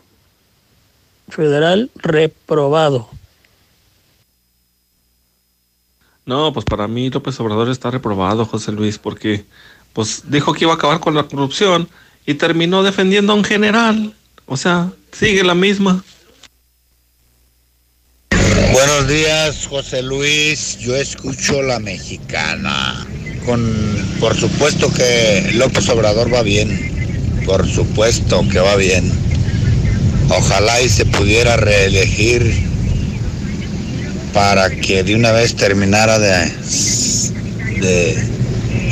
federal 1.29 1.91
reprobado. 1.95 3.09
No, 6.25 6.53
pues 6.53 6.65
para 6.65 6.87
mí 6.87 7.09
López 7.09 7.39
Obrador 7.39 7.69
está 7.69 7.89
reprobado, 7.89 8.45
José 8.45 8.71
Luis, 8.71 8.97
porque 8.97 9.45
pues 9.93 10.23
dijo 10.29 10.53
que 10.53 10.65
iba 10.65 10.73
a 10.73 10.75
acabar 10.75 10.99
con 10.99 11.15
la 11.15 11.23
corrupción 11.23 11.89
y 12.25 12.35
terminó 12.35 12.83
defendiendo 12.83 13.33
a 13.33 13.35
un 13.35 13.43
general. 13.43 14.13
O 14.47 14.55
sea, 14.55 14.89
sigue 15.11 15.43
la 15.43 15.53
misma. 15.53 16.03
Buenos 18.71 19.07
días, 19.09 19.67
José 19.67 20.01
Luis. 20.01 20.77
Yo 20.79 20.95
escucho 20.95 21.61
la 21.61 21.79
mexicana. 21.79 23.05
Con, 23.45 23.61
por 24.21 24.35
supuesto 24.35 24.91
que 24.93 25.51
López 25.55 25.89
Obrador 25.89 26.33
va 26.33 26.43
bien. 26.43 27.41
Por 27.45 27.67
supuesto 27.69 28.47
que 28.49 28.59
va 28.59 28.77
bien. 28.77 29.11
Ojalá 30.29 30.81
y 30.81 30.89
se 30.89 31.05
pudiera 31.05 31.57
reelegir 31.57 32.65
para 34.33 34.69
que 34.69 35.03
de 35.03 35.15
una 35.15 35.33
vez 35.33 35.55
terminara 35.55 36.19
de, 36.19 36.51
de 37.81 38.23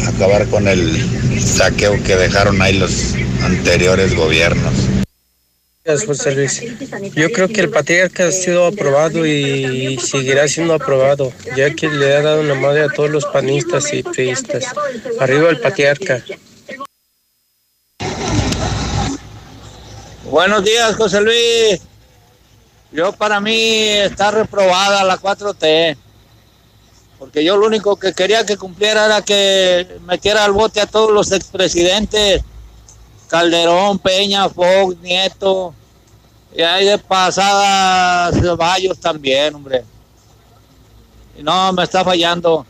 acabar 0.06 0.48
con 0.48 0.68
el 0.68 1.40
saqueo 1.40 2.02
que 2.04 2.18
dejaron 2.18 2.62
ahí 2.62 2.78
los 2.78 3.14
anteriores 3.42 4.16
gobiernos. 4.16 4.74
Gracias, 5.86 6.08
José 6.08 6.32
Luis. 6.34 6.64
Yo 7.14 7.32
creo 7.32 7.48
que 7.48 7.62
el 7.62 7.70
patriarca 7.70 8.28
ha 8.28 8.32
sido 8.32 8.66
aprobado 8.66 9.24
y 9.24 10.00
seguirá 10.00 10.48
siendo 10.48 10.74
aprobado, 10.74 11.32
ya 11.56 11.76
que 11.76 11.88
le 11.88 12.16
ha 12.16 12.24
dado 12.24 12.42
una 12.42 12.56
madre 12.56 12.86
a 12.86 12.90
todos 12.90 13.12
los 13.12 13.24
panistas 13.26 13.94
y 13.94 14.02
priistas. 14.02 14.66
Arriba 15.20 15.52
el 15.52 15.60
patriarca. 15.60 16.24
Buenos 20.24 20.64
días, 20.64 20.96
José 20.96 21.22
Luis. 21.22 21.82
Yo 22.92 23.12
para 23.12 23.40
mí 23.40 23.54
está 23.54 24.32
reprobada 24.32 25.04
la 25.04 25.20
4T. 25.20 25.98
Porque 27.20 27.44
yo 27.44 27.58
lo 27.58 27.68
único 27.68 27.96
que 27.96 28.12
quería 28.12 28.44
que 28.44 28.58
cumpliera 28.58 29.06
era 29.06 29.22
que 29.22 30.00
metiera 30.08 30.46
al 30.46 30.52
bote 30.52 30.82
a 30.82 30.88
todos 30.88 31.12
los 31.12 31.32
expresidentes. 31.32 32.42
Calderón, 33.26 34.00
Peña, 34.00 34.50
Fox, 34.50 34.98
Nieto. 35.02 35.74
Y 36.56 36.62
ahí 36.62 36.86
de 36.86 36.98
pasada 36.98 38.32
Ceballos 38.32 39.00
también, 39.00 39.56
hombre. 39.56 39.84
No, 41.42 41.74
me 41.74 41.84
está 41.84 42.04
fallando. 42.04 42.66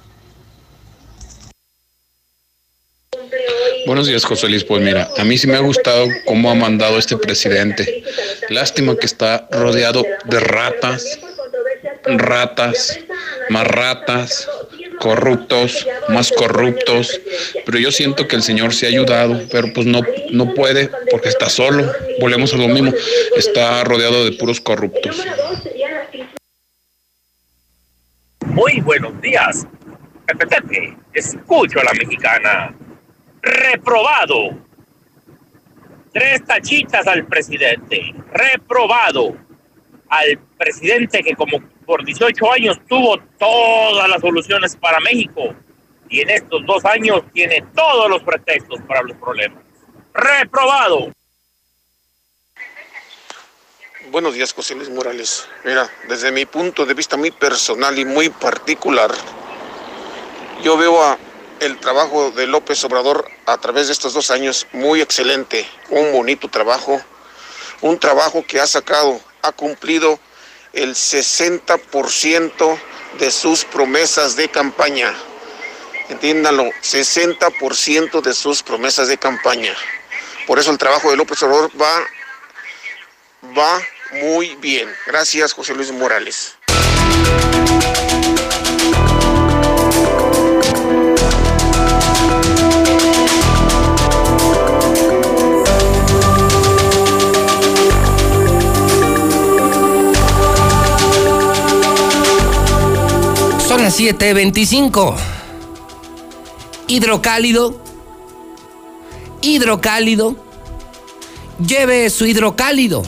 Buenos 3.86 4.08
días, 4.08 4.26
José 4.26 4.50
Luis. 4.50 4.64
Pues 4.64 4.82
mira, 4.82 5.10
a 5.16 5.24
mí 5.24 5.38
sí 5.38 5.46
me 5.46 5.56
ha 5.56 5.60
gustado 5.60 6.08
cómo 6.26 6.50
ha 6.50 6.56
mandado 6.56 6.98
este 6.98 7.18
presidente. 7.18 8.04
Lástima 8.50 8.96
que 8.96 9.06
está 9.06 9.48
rodeado 9.52 10.04
de 10.26 10.40
ratas, 10.40 11.20
ratas, 12.06 13.00
más 13.50 13.68
ratas, 13.68 14.50
corruptos, 15.00 15.88
más 16.10 16.32
corruptos. 16.32 17.20
Pero 17.66 17.78
yo 17.78 17.92
siento 17.92 18.28
que 18.28 18.36
el 18.36 18.44
Señor 18.44 18.74
se 18.74 18.86
ha 18.86 18.90
ayudado, 18.90 19.42
pero 19.52 19.72
pues 19.74 19.88
no, 19.88 20.02
no 20.32 20.54
puede 20.54 20.90
porque 21.12 21.30
está 21.30 21.50
solo. 21.50 21.92
Volvemos 22.20 22.54
a 22.54 22.58
lo 22.58 22.68
mismo. 22.68 22.94
Está 23.38 23.84
rodeado 23.84 24.26
de 24.26 24.32
puros 24.34 24.60
corruptos. 24.62 25.24
Muy 28.48 28.80
buenos 28.82 29.20
días. 29.22 29.68
Pepe, 30.26 30.98
escucho 31.14 31.80
a 31.80 31.84
la 31.84 31.94
mexicana. 31.94 32.76
Reprobado. 33.42 34.58
Tres 36.14 36.46
tachitas 36.46 37.06
al 37.08 37.26
presidente. 37.26 38.14
Reprobado. 38.32 39.36
Al 40.10 40.40
presidente 40.58 41.22
que 41.24 41.36
como 41.36 41.60
por 41.86 42.04
18 42.04 42.52
años 42.52 42.78
tuvo 42.88 43.18
todas 43.40 44.10
las 44.10 44.22
soluciones 44.22 44.76
para 44.76 45.00
México. 45.00 45.56
Y 46.10 46.22
en 46.22 46.30
estos 46.30 46.66
dos 46.66 46.84
años 46.86 47.22
tiene 47.34 47.64
todos 47.76 48.10
los 48.10 48.22
pretextos 48.24 48.80
para 48.88 49.02
los 49.04 49.18
problemas. 49.18 49.64
Reprobado. 50.14 51.12
Buenos 54.12 54.36
días, 54.36 54.54
José 54.54 54.76
Luis 54.76 54.90
Morales. 54.90 55.48
Mira, 55.64 55.90
desde 56.08 56.32
mi 56.32 56.46
punto 56.46 56.86
de 56.86 56.94
vista 56.94 57.18
muy 57.18 57.32
personal 57.32 57.98
y 57.98 58.06
muy 58.06 58.30
particular, 58.30 59.12
yo 60.64 60.78
veo 60.78 61.04
a 61.04 61.18
el 61.60 61.80
trabajo 61.80 62.32
de 62.32 62.48
López 62.48 62.84
Obrador 62.84 63.28
a 63.46 63.58
través 63.58 63.88
de 63.88 63.94
estos 63.94 64.14
dos 64.14 64.30
años 64.30 64.68
muy 64.74 65.02
excelente, 65.02 65.66
un 65.90 66.12
bonito 66.12 66.50
trabajo, 66.50 67.02
un 67.82 67.98
trabajo 67.98 68.44
que 68.46 68.60
ha 68.60 68.68
sacado, 68.68 69.20
ha 69.42 69.52
cumplido 69.52 70.20
el 70.76 70.94
60% 70.94 72.80
de 73.18 73.32
sus 73.32 73.66
promesas 73.66 74.36
de 74.36 74.50
campaña. 74.50 75.14
Entiéndanlo, 76.10 76.66
60% 76.84 78.22
de 78.22 78.34
sus 78.34 78.62
promesas 78.62 79.08
de 79.08 79.18
campaña. 79.18 79.74
Por 80.46 80.60
eso 80.60 80.70
el 80.72 80.78
trabajo 80.78 81.10
de 81.10 81.18
López 81.18 81.42
Obrador 81.42 81.72
va, 81.82 82.04
va 83.58 83.82
muy 84.12 84.56
bien. 84.58 84.94
Gracias, 85.08 85.54
José 85.54 85.74
Luis 85.74 85.92
Morales. 85.92 86.56
Son 103.76 103.84
las 103.84 104.00
7:25. 104.00 105.18
Hidrocálido. 106.88 107.84
Hidrocálido. 109.42 110.38
Lleve 111.60 112.10
su 112.10 112.26
hidrocálido. 112.26 113.04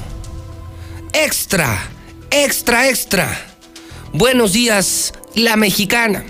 Extra, 1.13 1.89
extra, 2.31 2.89
extra. 2.89 3.55
Buenos 4.11 4.51
días, 4.51 5.13
la 5.35 5.55
mexicana. 5.55 6.25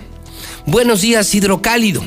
Buenos 0.68 1.02
días, 1.02 1.34
hidrocálido. 1.34 2.04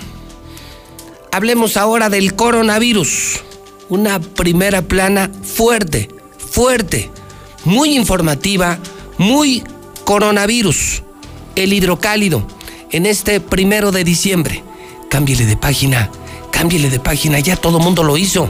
Hablemos 1.33 1.77
ahora 1.77 2.11
del 2.11 2.37
coronavirus. 2.37 3.41
Una 3.89 4.21
primera 4.21 4.83
plana 4.83 5.33
fuerte, 5.43 6.09
fuerte, 6.39 7.11
muy 7.65 7.97
informativa, 7.97 8.79
muy 9.19 9.65
coronavirus. 10.05 11.03
El 11.61 11.75
hidrocálido 11.75 12.43
en 12.91 13.05
este 13.05 13.39
primero 13.39 13.93
de 13.93 14.03
diciembre. 14.03 14.65
Cámbiele 15.11 15.45
de 15.45 15.59
página, 15.59 16.11
cámbiele 16.51 16.89
de 16.89 17.01
página, 17.01 17.39
ya 17.39 17.55
todo 17.55 17.79
mundo 17.79 18.03
lo 18.03 18.17
hizo. 18.17 18.49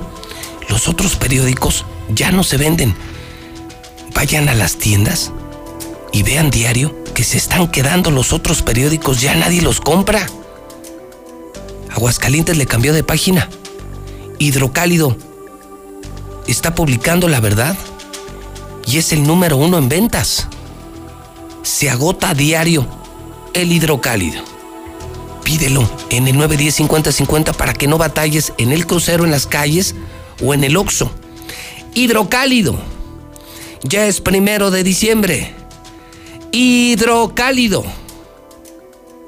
Los 0.69 0.87
otros 0.87 1.17
periódicos 1.17 1.85
ya 2.09 2.31
no 2.31 2.45
se 2.45 2.57
venden. 2.57 2.95
Vayan 4.15 4.49
a 4.49 4.55
las 4.55 4.77
tiendas 4.77 5.33
y 6.13 6.23
vean 6.23 6.51
diario 6.51 7.03
que 7.13 7.25
se 7.25 7.37
están 7.37 7.67
quedando 7.73 8.13
los 8.13 8.33
otros 8.33 8.63
periódicos, 8.63 9.21
ya 9.21 9.35
nadie 9.35 9.61
los 9.61 9.81
compra. 9.81 10.25
Aguascalientes 11.91 12.57
le 12.59 12.67
cambió 12.67 12.93
de 12.93 13.03
página. 13.03 13.49
Hidrocálido 14.39 15.17
está 16.47 16.77
publicando 16.77 17.27
la 17.27 17.41
verdad 17.41 17.77
y 18.87 18.99
es 18.99 19.13
el 19.13 19.25
número 19.25 19.57
uno 19.57 19.79
en 19.79 19.89
ventas. 19.89 20.47
Se 21.65 21.91
agota 21.91 22.31
a 22.31 22.35
diario 22.35 23.00
el 23.55 23.73
hidrocálido. 23.73 24.43
Pídelo 25.45 25.89
en 26.11 26.29
el 26.29 26.37
910-5050 26.37 27.55
para 27.55 27.73
que 27.73 27.87
no 27.87 27.99
batalles 27.99 28.53
en 28.59 28.73
el 28.73 28.87
crucero, 28.87 29.25
en 29.25 29.31
las 29.31 29.47
calles 29.47 29.95
o 30.43 30.55
en 30.55 30.65
el 30.65 30.77
Oxo. 30.77 31.11
Hidrocálido. 31.95 32.79
Ya 33.83 34.07
es 34.07 34.21
primero 34.21 34.71
de 34.71 34.85
diciembre. 34.85 35.55
Hidrocálido. 36.53 37.85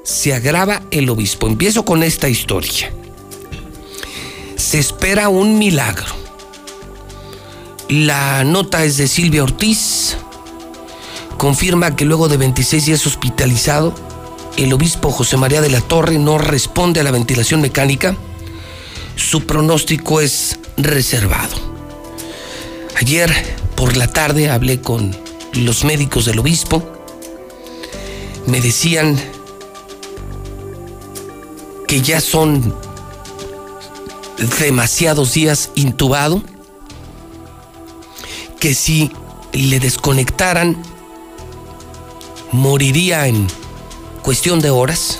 Se 0.03 0.33
agrava 0.33 0.83
el 0.91 1.09
obispo. 1.09 1.47
Empiezo 1.47 1.85
con 1.85 2.03
esta 2.03 2.29
historia. 2.29 2.91
Se 4.55 4.79
espera 4.79 5.29
un 5.29 5.57
milagro. 5.57 6.23
La 7.89 8.43
nota 8.43 8.85
es 8.85 8.97
de 8.97 9.07
Silvia 9.07 9.43
Ortiz. 9.43 10.17
Confirma 11.37 11.95
que 11.95 12.05
luego 12.05 12.29
de 12.29 12.37
26 12.37 12.85
días 12.85 13.05
hospitalizado, 13.05 13.93
el 14.57 14.73
obispo 14.73 15.11
José 15.11 15.37
María 15.37 15.61
de 15.61 15.69
la 15.69 15.81
Torre 15.81 16.19
no 16.19 16.37
responde 16.37 16.99
a 16.99 17.03
la 17.03 17.11
ventilación 17.11 17.61
mecánica. 17.61 18.15
Su 19.15 19.45
pronóstico 19.45 20.21
es 20.21 20.59
reservado. 20.77 21.55
Ayer 22.97 23.33
por 23.75 23.97
la 23.97 24.07
tarde 24.07 24.49
hablé 24.49 24.79
con 24.81 25.15
los 25.53 25.83
médicos 25.83 26.25
del 26.25 26.39
obispo. 26.39 26.83
Me 28.45 28.61
decían 28.61 29.19
que 31.87 32.01
ya 32.01 32.21
son 32.21 32.75
demasiados 34.59 35.33
días 35.33 35.71
intubado, 35.75 36.41
que 38.59 38.73
si 38.73 39.11
le 39.53 39.79
desconectaran, 39.79 40.81
moriría 42.51 43.27
en 43.27 43.47
cuestión 44.23 44.61
de 44.61 44.69
horas, 44.69 45.19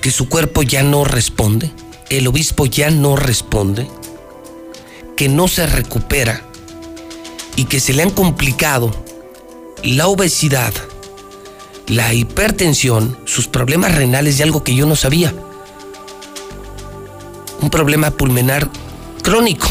que 0.00 0.10
su 0.10 0.28
cuerpo 0.28 0.62
ya 0.62 0.82
no 0.82 1.04
responde, 1.04 1.70
el 2.08 2.26
obispo 2.26 2.64
ya 2.64 2.90
no 2.90 3.16
responde, 3.16 3.86
que 5.14 5.28
no 5.28 5.46
se 5.46 5.66
recupera 5.66 6.42
y 7.54 7.66
que 7.66 7.78
se 7.78 7.92
le 7.92 8.02
han 8.02 8.10
complicado 8.10 8.90
la 9.84 10.08
obesidad, 10.08 10.72
la 11.86 12.14
hipertensión, 12.14 13.18
sus 13.26 13.46
problemas 13.46 13.94
renales 13.94 14.40
y 14.40 14.42
algo 14.42 14.64
que 14.64 14.74
yo 14.74 14.86
no 14.86 14.96
sabía. 14.96 15.34
Un 17.60 17.68
problema 17.68 18.10
pulmonar 18.10 18.70
crónico. 19.22 19.68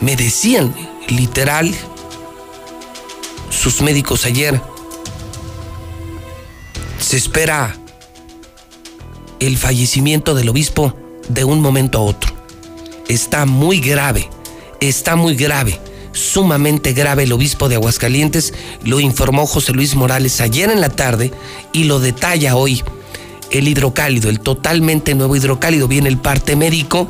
Me 0.00 0.14
decían, 0.14 0.74
literal, 1.08 1.74
sus 3.50 3.80
médicos 3.80 4.26
ayer, 4.26 4.60
se 6.98 7.16
espera 7.16 7.76
el 9.40 9.56
fallecimiento 9.56 10.34
del 10.34 10.48
obispo 10.48 10.94
de 11.28 11.44
un 11.44 11.60
momento 11.60 11.98
a 11.98 12.02
otro. 12.02 12.34
Está 13.08 13.46
muy 13.46 13.80
grave, 13.80 14.28
está 14.80 15.16
muy 15.16 15.34
grave, 15.34 15.78
sumamente 16.12 16.92
grave 16.92 17.24
el 17.24 17.32
obispo 17.32 17.68
de 17.68 17.76
Aguascalientes, 17.76 18.54
lo 18.84 19.00
informó 19.00 19.46
José 19.46 19.72
Luis 19.72 19.94
Morales 19.94 20.40
ayer 20.40 20.70
en 20.70 20.80
la 20.80 20.88
tarde 20.88 21.32
y 21.72 21.84
lo 21.84 22.00
detalla 22.00 22.56
hoy 22.56 22.82
el 23.50 23.68
hidrocálido, 23.68 24.28
el 24.28 24.40
totalmente 24.40 25.14
nuevo 25.14 25.36
hidrocálido. 25.36 25.88
Viene 25.88 26.08
el 26.08 26.18
parte 26.18 26.56
médico 26.56 27.08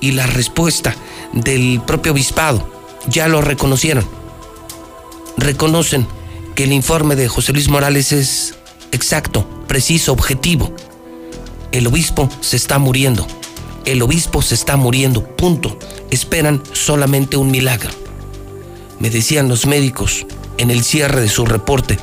y 0.00 0.12
la 0.12 0.26
respuesta 0.26 0.94
del 1.32 1.82
propio 1.86 2.12
obispado. 2.12 2.66
Ya 3.08 3.28
lo 3.28 3.40
reconocieron. 3.40 4.06
Reconocen 5.36 6.06
que 6.54 6.64
el 6.64 6.72
informe 6.72 7.16
de 7.16 7.28
José 7.28 7.52
Luis 7.52 7.68
Morales 7.68 8.12
es 8.12 8.54
exacto, 8.96 9.46
preciso, 9.68 10.12
objetivo. 10.12 10.74
El 11.70 11.86
obispo 11.86 12.28
se 12.40 12.56
está 12.56 12.78
muriendo. 12.78 13.26
El 13.84 14.02
obispo 14.02 14.42
se 14.42 14.54
está 14.54 14.76
muriendo, 14.76 15.22
punto. 15.36 15.78
Esperan 16.10 16.62
solamente 16.72 17.36
un 17.36 17.50
milagro. 17.50 17.90
Me 18.98 19.10
decían 19.10 19.48
los 19.48 19.66
médicos 19.66 20.26
en 20.58 20.70
el 20.70 20.82
cierre 20.82 21.20
de 21.20 21.28
su 21.28 21.46
reporte. 21.46 21.98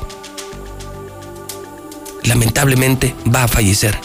Lamentablemente 2.22 3.14
va 3.32 3.44
a 3.44 3.48
fallecer. 3.48 3.98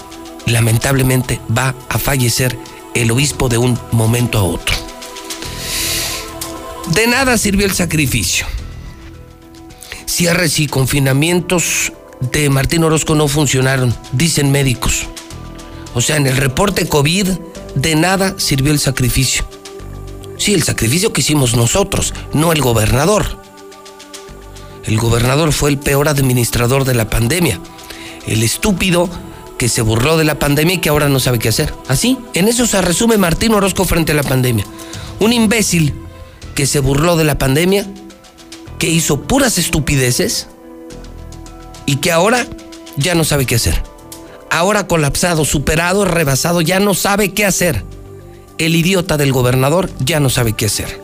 Lamentablemente 0.45 1.39
va 1.55 1.75
a 1.87 1.99
fallecer 1.99 2.57
el 2.95 3.11
obispo 3.11 3.47
de 3.47 3.59
un 3.59 3.79
momento 3.91 4.39
a 4.39 4.43
otro. 4.43 4.75
De 6.87 7.05
nada 7.05 7.37
sirvió 7.37 7.65
el 7.65 7.73
sacrificio. 7.73 8.47
Cierres 10.05 10.59
y 10.59 10.67
confinamientos 10.67 11.93
de 12.19 12.49
Martín 12.49 12.83
Orozco 12.83 13.15
no 13.15 13.27
funcionaron, 13.27 13.95
dicen 14.11 14.51
médicos. 14.51 15.07
O 15.93 16.01
sea, 16.01 16.17
en 16.17 16.27
el 16.27 16.37
reporte 16.37 16.87
COVID 16.87 17.29
de 17.75 17.95
nada 17.95 18.35
sirvió 18.37 18.71
el 18.71 18.79
sacrificio. 18.79 19.43
Sí, 20.37 20.53
el 20.53 20.63
sacrificio 20.63 21.11
que 21.11 21.21
hicimos 21.21 21.55
nosotros, 21.55 22.13
no 22.33 22.51
el 22.51 22.61
gobernador. 22.61 23.25
El 24.85 24.97
gobernador 24.97 25.51
fue 25.51 25.69
el 25.69 25.77
peor 25.77 26.07
administrador 26.07 26.85
de 26.85 26.95
la 26.95 27.09
pandemia. 27.09 27.59
El 28.25 28.43
estúpido 28.43 29.09
que 29.57 29.69
se 29.69 29.81
burló 29.81 30.17
de 30.17 30.23
la 30.23 30.39
pandemia 30.39 30.75
y 30.75 30.77
que 30.79 30.89
ahora 30.89 31.09
no 31.09 31.19
sabe 31.19 31.39
qué 31.39 31.49
hacer. 31.49 31.73
Así, 31.87 32.17
en 32.33 32.47
eso 32.47 32.65
se 32.65 32.81
resume 32.81 33.17
Martín 33.17 33.53
Orozco 33.53 33.83
frente 33.83 34.13
a 34.13 34.15
la 34.15 34.23
pandemia. 34.23 34.65
Un 35.19 35.33
imbécil 35.33 35.93
que 36.55 36.65
se 36.65 36.79
burló 36.79 37.17
de 37.17 37.25
la 37.25 37.37
pandemia, 37.37 37.85
que 38.79 38.89
hizo 38.89 39.21
puras 39.23 39.57
estupideces 39.57 40.47
y 41.89 41.95
que 41.95 42.11
ahora 42.11 42.45
ya 42.97 43.15
no 43.15 43.23
sabe 43.23 43.47
qué 43.47 43.55
hacer. 43.55 43.81
Ahora 44.51 44.85
colapsado, 44.85 45.43
superado, 45.43 46.05
rebasado, 46.05 46.61
ya 46.61 46.79
no 46.79 46.93
sabe 46.93 47.33
qué 47.33 47.47
hacer. 47.47 47.83
El 48.59 48.75
idiota 48.75 49.17
del 49.17 49.33
gobernador 49.33 49.89
ya 49.97 50.19
no 50.19 50.29
sabe 50.29 50.53
qué 50.53 50.67
hacer. 50.67 51.01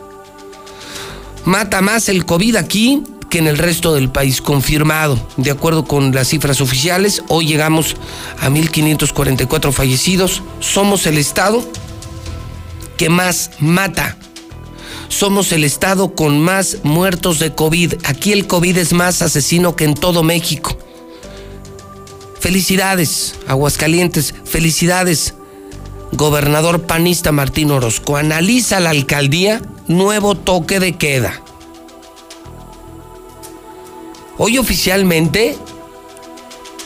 Mata 1.44 1.80
más 1.80 2.08
el 2.08 2.24
COVID 2.24 2.54
aquí 2.54 3.02
que 3.30 3.38
en 3.38 3.48
el 3.48 3.58
resto 3.58 3.94
del 3.94 4.10
país, 4.10 4.40
confirmado. 4.40 5.18
De 5.36 5.50
acuerdo 5.50 5.86
con 5.86 6.14
las 6.14 6.28
cifras 6.28 6.60
oficiales, 6.60 7.24
hoy 7.26 7.48
llegamos 7.48 7.96
a 8.38 8.48
1.544 8.48 9.72
fallecidos. 9.72 10.40
Somos 10.60 11.08
el 11.08 11.18
estado 11.18 11.64
que 12.96 13.08
más 13.08 13.50
mata. 13.58 14.16
Somos 15.08 15.52
el 15.52 15.64
estado 15.64 16.14
con 16.14 16.40
más 16.40 16.78
muertos 16.82 17.38
de 17.38 17.54
COVID. 17.54 17.94
Aquí 18.04 18.32
el 18.32 18.46
COVID 18.46 18.76
es 18.78 18.92
más 18.92 19.22
asesino 19.22 19.76
que 19.76 19.84
en 19.84 19.94
todo 19.94 20.22
México. 20.22 20.76
Felicidades, 22.40 23.34
Aguascalientes. 23.46 24.34
Felicidades, 24.44 25.34
gobernador 26.12 26.82
panista 26.82 27.32
Martín 27.32 27.70
Orozco. 27.70 28.16
Analiza 28.16 28.80
la 28.80 28.90
alcaldía 28.90 29.62
nuevo 29.88 30.34
toque 30.34 30.80
de 30.80 30.96
queda. 30.96 31.42
Hoy 34.38 34.58
oficialmente, 34.58 35.56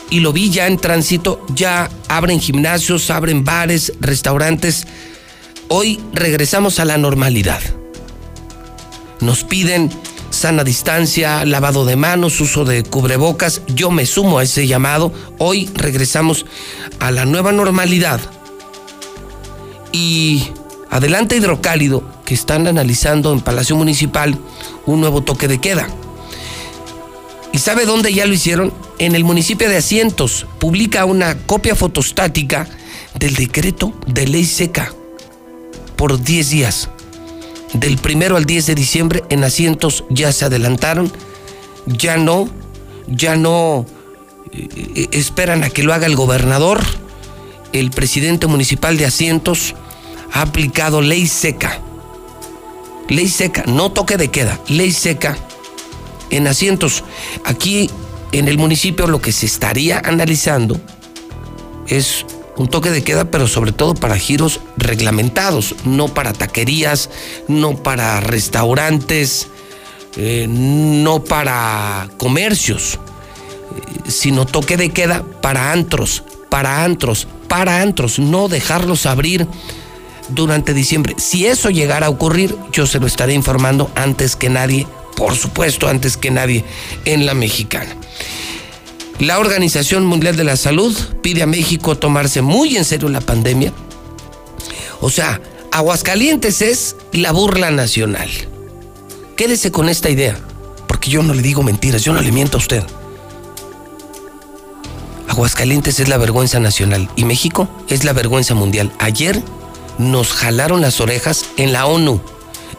y 0.09 0.21
lo 0.21 0.31
vi 0.31 0.49
ya 0.49 0.67
en 0.67 0.77
tránsito, 0.77 1.45
ya 1.53 1.89
abren 2.07 2.39
gimnasios, 2.39 3.09
abren 3.09 3.43
bares, 3.43 3.93
restaurantes. 3.99 4.87
Hoy 5.67 5.99
regresamos 6.13 6.79
a 6.79 6.85
la 6.85 6.97
normalidad. 6.97 7.61
Nos 9.21 9.43
piden 9.43 9.91
sana 10.31 10.63
distancia, 10.63 11.45
lavado 11.45 11.85
de 11.85 11.95
manos, 11.95 12.41
uso 12.41 12.65
de 12.65 12.83
cubrebocas. 12.83 13.61
Yo 13.67 13.91
me 13.91 14.07
sumo 14.07 14.39
a 14.39 14.43
ese 14.43 14.65
llamado. 14.65 15.13
Hoy 15.37 15.69
regresamos 15.75 16.45
a 16.99 17.11
la 17.11 17.25
nueva 17.25 17.51
normalidad. 17.51 18.19
Y 19.91 20.43
adelante 20.89 21.37
Hidrocálido, 21.37 22.03
que 22.25 22.33
están 22.33 22.65
analizando 22.65 23.31
en 23.31 23.41
Palacio 23.41 23.75
Municipal 23.75 24.37
un 24.87 25.01
nuevo 25.01 25.21
toque 25.21 25.47
de 25.47 25.61
queda. 25.61 25.87
¿Y 27.53 27.59
sabe 27.59 27.85
dónde 27.85 28.11
ya 28.11 28.25
lo 28.25 28.33
hicieron? 28.33 28.73
En 28.97 29.13
el 29.13 29.23
municipio 29.23 29.69
de 29.69 29.77
Asientos. 29.77 30.47
Publica 30.57 31.05
una 31.05 31.37
copia 31.37 31.75
fotostática 31.75 32.67
del 33.19 33.35
decreto 33.35 33.93
de 34.07 34.27
ley 34.27 34.45
seca 34.45 34.91
por 35.95 36.19
10 36.19 36.49
días. 36.49 36.89
Del 37.73 37.97
primero 37.97 38.35
al 38.35 38.45
10 38.45 38.67
de 38.67 38.75
diciembre 38.75 39.23
en 39.29 39.43
Asientos 39.43 40.03
ya 40.09 40.31
se 40.31 40.45
adelantaron. 40.45 41.11
Ya 41.85 42.17
no, 42.17 42.49
ya 43.07 43.35
no 43.35 43.85
eh, 44.51 45.07
esperan 45.11 45.63
a 45.63 45.69
que 45.69 45.83
lo 45.83 45.93
haga 45.93 46.07
el 46.07 46.15
gobernador. 46.15 46.81
El 47.71 47.91
presidente 47.91 48.47
municipal 48.47 48.97
de 48.97 49.05
Asientos 49.05 49.75
ha 50.33 50.41
aplicado 50.41 51.01
ley 51.01 51.27
seca. 51.27 51.79
Ley 53.07 53.27
seca, 53.27 53.63
no 53.67 53.91
toque 53.91 54.17
de 54.17 54.29
queda, 54.29 54.59
ley 54.67 54.91
seca 54.91 55.37
en 56.29 56.47
asientos. 56.47 57.03
Aquí 57.45 57.89
en 58.31 58.47
el 58.47 58.57
municipio 58.57 59.07
lo 59.07 59.21
que 59.21 59.31
se 59.31 59.45
estaría 59.45 60.01
analizando 60.03 60.79
es 61.87 62.25
un 62.57 62.67
toque 62.67 62.89
de 62.91 63.03
queda, 63.03 63.25
pero 63.25 63.47
sobre 63.47 63.71
todo 63.71 63.93
para 63.93 64.17
giros 64.17 64.59
reglamentados, 64.77 65.75
no 65.85 66.07
para 66.07 66.33
taquerías, 66.33 67.09
no 67.47 67.77
para 67.77 68.19
restaurantes, 68.19 69.47
eh, 70.17 70.47
no 70.49 71.23
para 71.23 72.09
comercios, 72.17 72.95
eh, 72.95 74.09
sino 74.09 74.45
toque 74.45 74.77
de 74.77 74.89
queda 74.89 75.23
para 75.41 75.71
antros, 75.71 76.23
para 76.49 76.83
antros, 76.83 77.27
para 77.47 77.81
antros, 77.81 78.19
no 78.19 78.47
dejarlos 78.47 79.05
abrir 79.05 79.47
durante 80.29 80.73
diciembre. 80.73 81.15
Si 81.17 81.45
eso 81.45 81.69
llegara 81.69 82.07
a 82.07 82.09
ocurrir, 82.09 82.55
yo 82.71 82.85
se 82.85 82.99
lo 82.99 83.07
estaré 83.07 83.33
informando 83.33 83.91
antes 83.95 84.35
que 84.35 84.49
nadie 84.49 84.87
por 85.21 85.35
supuesto, 85.35 85.87
antes 85.87 86.17
que 86.17 86.31
nadie 86.31 86.65
en 87.05 87.27
la 87.27 87.35
mexicana. 87.35 87.95
La 89.21 89.37
Organización 89.37 90.07
Mundial 90.07 90.35
de 90.35 90.43
la 90.43 90.55
Salud 90.55 90.97
pide 91.21 91.43
a 91.43 91.45
México 91.45 91.95
tomarse 91.95 92.41
muy 92.41 92.75
en 92.75 92.83
serio 92.83 93.07
la 93.07 93.21
pandemia. 93.21 93.71
O 94.99 95.11
sea, 95.11 95.39
Aguascalientes 95.71 96.63
es 96.63 96.95
la 97.11 97.31
burla 97.31 97.69
nacional. 97.69 98.31
Quédese 99.37 99.71
con 99.71 99.89
esta 99.89 100.09
idea, 100.09 100.39
porque 100.87 101.11
yo 101.11 101.21
no 101.21 101.35
le 101.35 101.43
digo 101.43 101.61
mentiras, 101.61 102.03
yo 102.03 102.13
no 102.13 102.21
le 102.21 102.31
miento 102.31 102.57
a 102.57 102.61
usted. 102.61 102.83
Aguascalientes 105.27 105.99
es 105.99 106.09
la 106.09 106.17
vergüenza 106.17 106.59
nacional 106.59 107.07
y 107.15 107.23
México 107.23 107.69
es 107.89 108.03
la 108.03 108.13
vergüenza 108.13 108.55
mundial. 108.55 108.91
Ayer 108.97 109.39
nos 109.99 110.31
jalaron 110.31 110.81
las 110.81 110.99
orejas 110.99 111.45
en 111.57 111.73
la 111.73 111.85
ONU, 111.85 112.21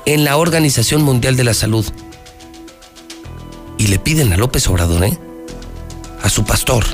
en 0.07 0.25
la 0.25 0.37
Organización 0.37 1.03
Mundial 1.03 1.37
de 1.37 1.45
la 1.45 1.55
Salud 1.55 1.87
y 3.79 3.87
le 3.87 4.01
piden 4.01 4.33
a 4.33 4.37
López 4.37 4.67
Obrador, 4.67 5.05
¿eh? 5.05 5.17
A 6.23 6.29
su 6.29 6.45
pastor, 6.45 6.85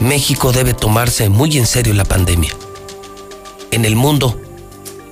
México 0.00 0.52
debe 0.52 0.74
tomarse 0.74 1.28
muy 1.28 1.56
en 1.58 1.66
serio 1.66 1.94
la 1.94 2.04
pandemia. 2.04 2.54
En 3.70 3.84
el 3.84 3.96
mundo, 3.96 4.40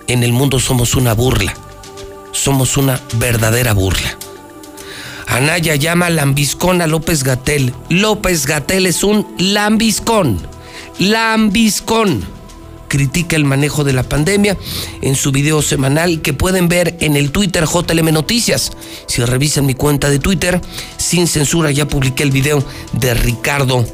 en 0.06 0.22
el 0.22 0.32
mundo 0.32 0.60
somos 0.60 0.94
una 0.94 1.12
burla, 1.14 1.54
somos 2.32 2.76
una 2.76 3.00
verdadera 3.14 3.72
burla. 3.72 4.16
Anaya 5.26 5.74
llama 5.74 6.08
lambiscón 6.08 6.80
a 6.82 6.86
López 6.86 7.24
Gatel. 7.24 7.74
López 7.88 8.46
Gatel 8.46 8.86
es 8.86 9.02
un 9.02 9.26
lambiscón. 9.38 10.38
Lambiscón 10.98 12.35
critica 12.88 13.36
el 13.36 13.44
manejo 13.44 13.84
de 13.84 13.92
la 13.92 14.02
pandemia 14.02 14.56
en 15.02 15.14
su 15.14 15.32
video 15.32 15.62
semanal 15.62 16.22
que 16.22 16.32
pueden 16.32 16.68
ver 16.68 16.96
en 17.00 17.16
el 17.16 17.30
Twitter 17.30 17.64
JLM 17.64 18.12
Noticias. 18.12 18.72
Si 19.06 19.24
revisan 19.24 19.66
mi 19.66 19.74
cuenta 19.74 20.10
de 20.10 20.18
Twitter, 20.18 20.60
sin 20.96 21.26
censura 21.26 21.70
ya 21.70 21.86
publiqué 21.86 22.22
el 22.22 22.30
video 22.30 22.64
de 22.92 23.14
Ricardo 23.14 23.86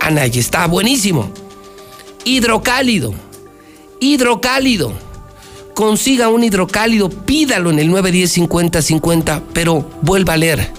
Anaya. 0.00 0.40
Está 0.40 0.66
buenísimo. 0.66 1.30
Hidrocálido. 2.24 3.14
Hidrocálido. 4.00 4.92
Consiga 5.74 6.28
un 6.28 6.44
hidrocálido, 6.44 7.08
pídalo 7.08 7.70
en 7.70 7.78
el 7.78 7.90
910 7.90 9.00
pero 9.52 9.88
vuelva 10.02 10.34
a 10.34 10.36
leer. 10.36 10.72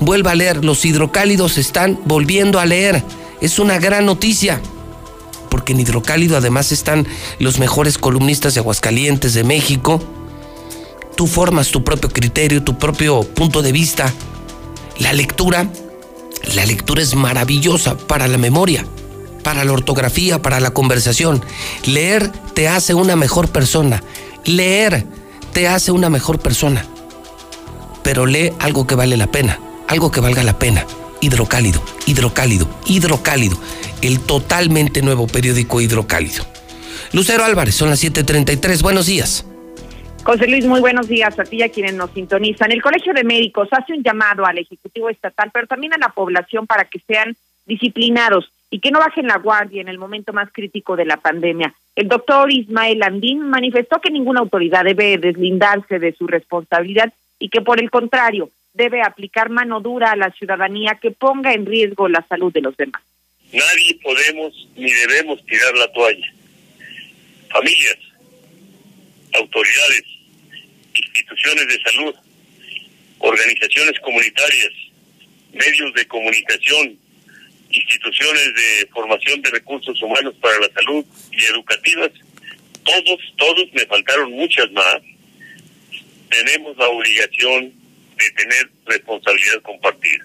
Vuelva 0.00 0.32
a 0.32 0.34
leer. 0.34 0.64
Los 0.64 0.84
hidrocálidos 0.84 1.58
están 1.58 1.98
volviendo 2.04 2.58
a 2.58 2.66
leer. 2.66 3.02
Es 3.40 3.58
una 3.58 3.78
gran 3.78 4.04
noticia 4.04 4.60
porque 5.66 5.72
en 5.72 5.80
Hidrocálido 5.80 6.36
además 6.36 6.70
están 6.70 7.08
los 7.40 7.58
mejores 7.58 7.98
columnistas 7.98 8.54
de 8.54 8.60
Aguascalientes, 8.60 9.34
de 9.34 9.42
México. 9.42 10.00
Tú 11.16 11.26
formas 11.26 11.72
tu 11.72 11.82
propio 11.82 12.08
criterio, 12.08 12.62
tu 12.62 12.78
propio 12.78 13.24
punto 13.24 13.62
de 13.62 13.72
vista. 13.72 14.14
La 15.00 15.12
lectura, 15.12 15.68
la 16.54 16.64
lectura 16.66 17.02
es 17.02 17.16
maravillosa 17.16 17.96
para 17.96 18.28
la 18.28 18.38
memoria, 18.38 18.86
para 19.42 19.64
la 19.64 19.72
ortografía, 19.72 20.40
para 20.40 20.60
la 20.60 20.70
conversación. 20.70 21.44
Leer 21.84 22.30
te 22.54 22.68
hace 22.68 22.94
una 22.94 23.16
mejor 23.16 23.48
persona. 23.48 24.04
Leer 24.44 25.04
te 25.52 25.66
hace 25.66 25.90
una 25.90 26.08
mejor 26.10 26.38
persona. 26.38 26.86
Pero 28.04 28.24
lee 28.26 28.52
algo 28.60 28.86
que 28.86 28.94
vale 28.94 29.16
la 29.16 29.26
pena, 29.26 29.58
algo 29.88 30.12
que 30.12 30.20
valga 30.20 30.44
la 30.44 30.60
pena 30.60 30.86
hidrocálido, 31.26 31.82
hidrocálido, 32.06 32.68
hidrocálido, 32.86 33.56
el 34.00 34.20
totalmente 34.20 35.02
nuevo 35.02 35.26
periódico 35.26 35.80
hidrocálido. 35.80 36.44
Lucero 37.12 37.44
Álvarez, 37.44 37.74
son 37.74 37.90
las 37.90 38.02
7:33, 38.02 38.80
buenos 38.82 39.06
días. 39.06 39.44
José 40.22 40.46
Luis, 40.46 40.66
muy 40.66 40.80
buenos 40.80 41.08
días 41.08 41.38
a 41.38 41.44
ti 41.44 41.56
y 41.56 41.62
a 41.62 41.68
quienes 41.68 41.94
nos 41.94 42.10
sintonizan. 42.12 42.72
El 42.72 42.82
Colegio 42.82 43.12
de 43.12 43.24
Médicos 43.24 43.68
hace 43.72 43.92
un 43.92 44.02
llamado 44.02 44.46
al 44.46 44.58
Ejecutivo 44.58 45.08
Estatal, 45.08 45.50
pero 45.52 45.66
también 45.66 45.94
a 45.94 45.98
la 45.98 46.08
población 46.08 46.66
para 46.66 46.84
que 46.84 47.00
sean 47.00 47.36
disciplinados 47.64 48.50
y 48.70 48.80
que 48.80 48.90
no 48.90 48.98
bajen 48.98 49.26
la 49.26 49.38
guardia 49.38 49.80
en 49.80 49.88
el 49.88 49.98
momento 49.98 50.32
más 50.32 50.48
crítico 50.52 50.96
de 50.96 51.06
la 51.06 51.16
pandemia. 51.16 51.74
El 51.94 52.08
doctor 52.08 52.52
Ismael 52.52 53.02
Andín 53.02 53.40
manifestó 53.48 54.00
que 54.00 54.10
ninguna 54.10 54.40
autoridad 54.40 54.84
debe 54.84 55.18
deslindarse 55.18 55.98
de 55.98 56.12
su 56.12 56.26
responsabilidad 56.26 57.12
y 57.38 57.48
que 57.48 57.60
por 57.60 57.80
el 57.80 57.90
contrario 57.90 58.50
debe 58.76 59.02
aplicar 59.02 59.48
mano 59.48 59.80
dura 59.80 60.12
a 60.12 60.16
la 60.16 60.30
ciudadanía 60.32 60.98
que 61.00 61.10
ponga 61.10 61.52
en 61.54 61.66
riesgo 61.66 62.08
la 62.08 62.24
salud 62.28 62.52
de 62.52 62.60
los 62.60 62.76
demás. 62.76 63.02
Nadie 63.52 63.98
podemos 64.02 64.68
ni 64.76 64.90
debemos 64.90 65.44
tirar 65.46 65.74
la 65.76 65.90
toalla. 65.92 66.32
Familias, 67.50 67.98
autoridades, 69.34 70.02
instituciones 70.94 71.66
de 71.68 71.90
salud, 71.90 72.14
organizaciones 73.18 73.98
comunitarias, 74.00 74.72
medios 75.52 75.94
de 75.94 76.06
comunicación, 76.06 76.98
instituciones 77.70 78.54
de 78.54 78.86
formación 78.92 79.40
de 79.42 79.50
recursos 79.50 80.00
humanos 80.02 80.34
para 80.40 80.58
la 80.60 80.68
salud 80.74 81.04
y 81.32 81.44
educativas, 81.44 82.10
todos, 82.84 83.20
todos, 83.36 83.72
me 83.72 83.86
faltaron 83.86 84.32
muchas 84.32 84.70
más, 84.72 84.98
tenemos 86.30 86.76
la 86.76 86.88
obligación 86.88 87.85
de 88.16 88.30
tener 88.30 88.70
responsabilidad 88.86 89.62
compartida. 89.62 90.24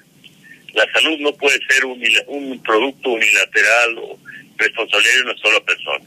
La 0.74 0.86
salud 0.94 1.20
no 1.20 1.34
puede 1.34 1.60
ser 1.68 1.86
un, 1.86 2.02
un 2.28 2.64
producto 2.64 3.10
unilateral 3.10 3.98
o 3.98 4.20
responsabilidad 4.58 5.16
de 5.16 5.22
una 5.22 5.38
sola 5.38 5.60
persona. 5.62 6.06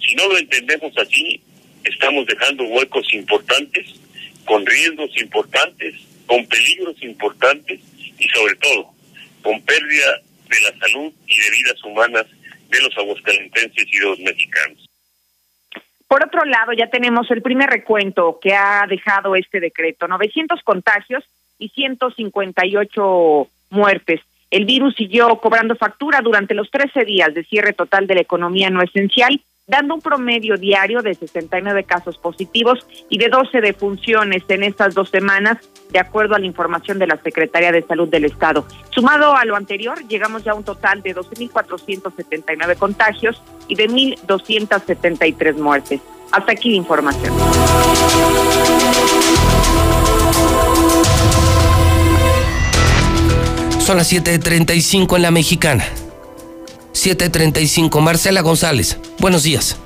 Si 0.00 0.14
no 0.14 0.28
lo 0.28 0.38
entendemos 0.38 0.96
así, 0.98 1.40
estamos 1.84 2.26
dejando 2.26 2.64
huecos 2.64 3.12
importantes, 3.14 3.86
con 4.44 4.64
riesgos 4.66 5.10
importantes, 5.16 5.94
con 6.26 6.46
peligros 6.46 6.96
importantes 7.02 7.80
y 8.18 8.28
sobre 8.28 8.56
todo 8.56 8.94
con 9.44 9.60
pérdida 9.62 10.22
de 10.48 10.60
la 10.62 10.78
salud 10.78 11.12
y 11.26 11.38
de 11.38 11.50
vidas 11.50 11.84
humanas 11.84 12.26
de 12.70 12.80
los 12.80 12.96
aguascalentenses 12.96 13.86
y 13.86 13.98
de 13.98 14.06
los 14.06 14.18
mexicanos. 14.20 14.86
Por 16.08 16.24
otro 16.24 16.44
lado, 16.44 16.72
ya 16.72 16.88
tenemos 16.88 17.30
el 17.30 17.42
primer 17.42 17.70
recuento 17.70 18.38
que 18.40 18.54
ha 18.54 18.86
dejado 18.88 19.36
este 19.36 19.60
decreto, 19.60 20.06
900 20.06 20.62
contagios 20.62 21.24
y 21.58 21.68
158 21.70 23.48
muertes. 23.70 24.20
El 24.50 24.66
virus 24.66 24.94
siguió 24.94 25.28
cobrando 25.40 25.74
factura 25.74 26.20
durante 26.20 26.54
los 26.54 26.70
13 26.70 27.04
días 27.04 27.34
de 27.34 27.44
cierre 27.44 27.72
total 27.72 28.06
de 28.06 28.14
la 28.14 28.20
economía 28.20 28.70
no 28.70 28.82
esencial, 28.82 29.40
dando 29.66 29.94
un 29.94 30.00
promedio 30.00 30.56
diario 30.56 31.00
de 31.00 31.14
69 31.14 31.84
casos 31.84 32.18
positivos 32.18 32.86
y 33.08 33.18
de 33.18 33.28
12 33.28 33.60
defunciones 33.60 34.42
en 34.48 34.62
estas 34.62 34.94
dos 34.94 35.08
semanas, 35.08 35.58
de 35.90 35.98
acuerdo 35.98 36.34
a 36.34 36.38
la 36.38 36.46
información 36.46 36.98
de 36.98 37.06
la 37.06 37.16
Secretaría 37.22 37.72
de 37.72 37.82
Salud 37.82 38.08
del 38.08 38.26
Estado. 38.26 38.66
Sumado 38.90 39.34
a 39.34 39.44
lo 39.44 39.56
anterior, 39.56 40.06
llegamos 40.06 40.44
ya 40.44 40.52
a 40.52 40.54
un 40.54 40.64
total 40.64 41.02
de 41.02 41.14
12.479 41.14 42.76
contagios 42.76 43.42
y 43.68 43.74
de 43.74 43.88
1.273 43.88 45.56
muertes. 45.56 46.00
Hasta 46.30 46.52
aquí 46.52 46.70
la 46.70 46.76
información. 46.76 47.32
Son 53.78 53.98
las 53.98 54.10
7.35 54.12 55.16
en 55.16 55.22
la 55.22 55.30
mexicana. 55.30 55.84
7.35. 56.94 58.00
Marcela 58.00 58.40
González, 58.40 58.98
buenos 59.18 59.42
días. 59.42 59.78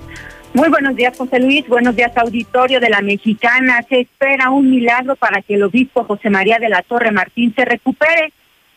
Muy 0.54 0.68
buenos 0.68 0.96
días, 0.96 1.16
José 1.16 1.40
Luis. 1.40 1.66
Buenos 1.68 1.96
días, 1.96 2.12
auditorio 2.16 2.80
de 2.80 2.90
la 2.90 3.00
Mexicana. 3.00 3.82
Se 3.88 4.00
espera 4.00 4.50
un 4.50 4.70
milagro 4.70 5.16
para 5.16 5.42
que 5.42 5.54
el 5.54 5.62
obispo 5.62 6.04
José 6.04 6.30
María 6.30 6.58
de 6.58 6.68
la 6.68 6.82
Torre 6.82 7.10
Martín 7.10 7.52
se 7.54 7.64
recupere. 7.64 8.32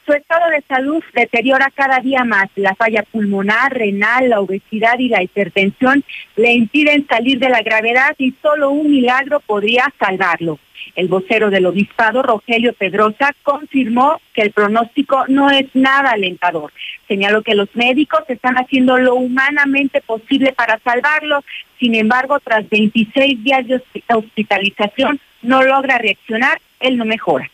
Su 0.06 0.14
estado 0.14 0.50
de 0.50 0.64
salud 0.68 1.04
deteriora 1.14 1.72
cada 1.74 2.00
día 2.00 2.24
más. 2.24 2.50
La 2.56 2.76
falla 2.76 3.04
pulmonar, 3.04 3.74
renal, 3.74 4.30
la 4.30 4.42
obesidad 4.42 4.98
y 5.00 5.10
la 5.10 5.24
hipertensión 5.24 6.04
le 6.36 6.54
impiden 6.54 7.08
salir 7.08 7.40
de 7.40 7.50
la 7.50 7.62
gravedad 7.62 8.16
y 8.18 8.34
solo 8.42 8.72
un 8.72 8.90
milagro 8.92 9.40
podría 9.40 9.86
salvarlo. 10.00 10.60
El 10.96 11.08
vocero 11.08 11.50
del 11.50 11.66
obispado, 11.66 12.22
Rogelio 12.22 12.74
Pedrosa, 12.74 13.34
confirmó 13.44 14.22
que 14.34 14.42
el 14.42 14.52
pronóstico 14.52 15.26
no 15.28 15.50
es 15.50 15.68
nada 15.74 16.12
alentador. 16.12 16.72
Señaló 17.08 17.42
que 17.42 17.56
los 17.56 17.70
médicos 17.76 18.22
están 18.28 18.56
haciendo 18.56 18.98
lo 18.98 19.16
humanamente 19.16 20.02
posible 20.02 20.54
para 20.54 20.80
salvarlo. 20.80 21.44
Sin 21.80 21.96
embargo, 21.96 22.40
tras 22.40 22.70
26 22.70 23.44
días 23.44 23.68
de 23.68 23.82
hospitalización, 24.14 25.20
no 25.42 25.64
logra 25.64 25.98
reaccionar, 25.98 26.60
él 26.80 26.98
no 26.98 27.06
mejora. 27.06 27.50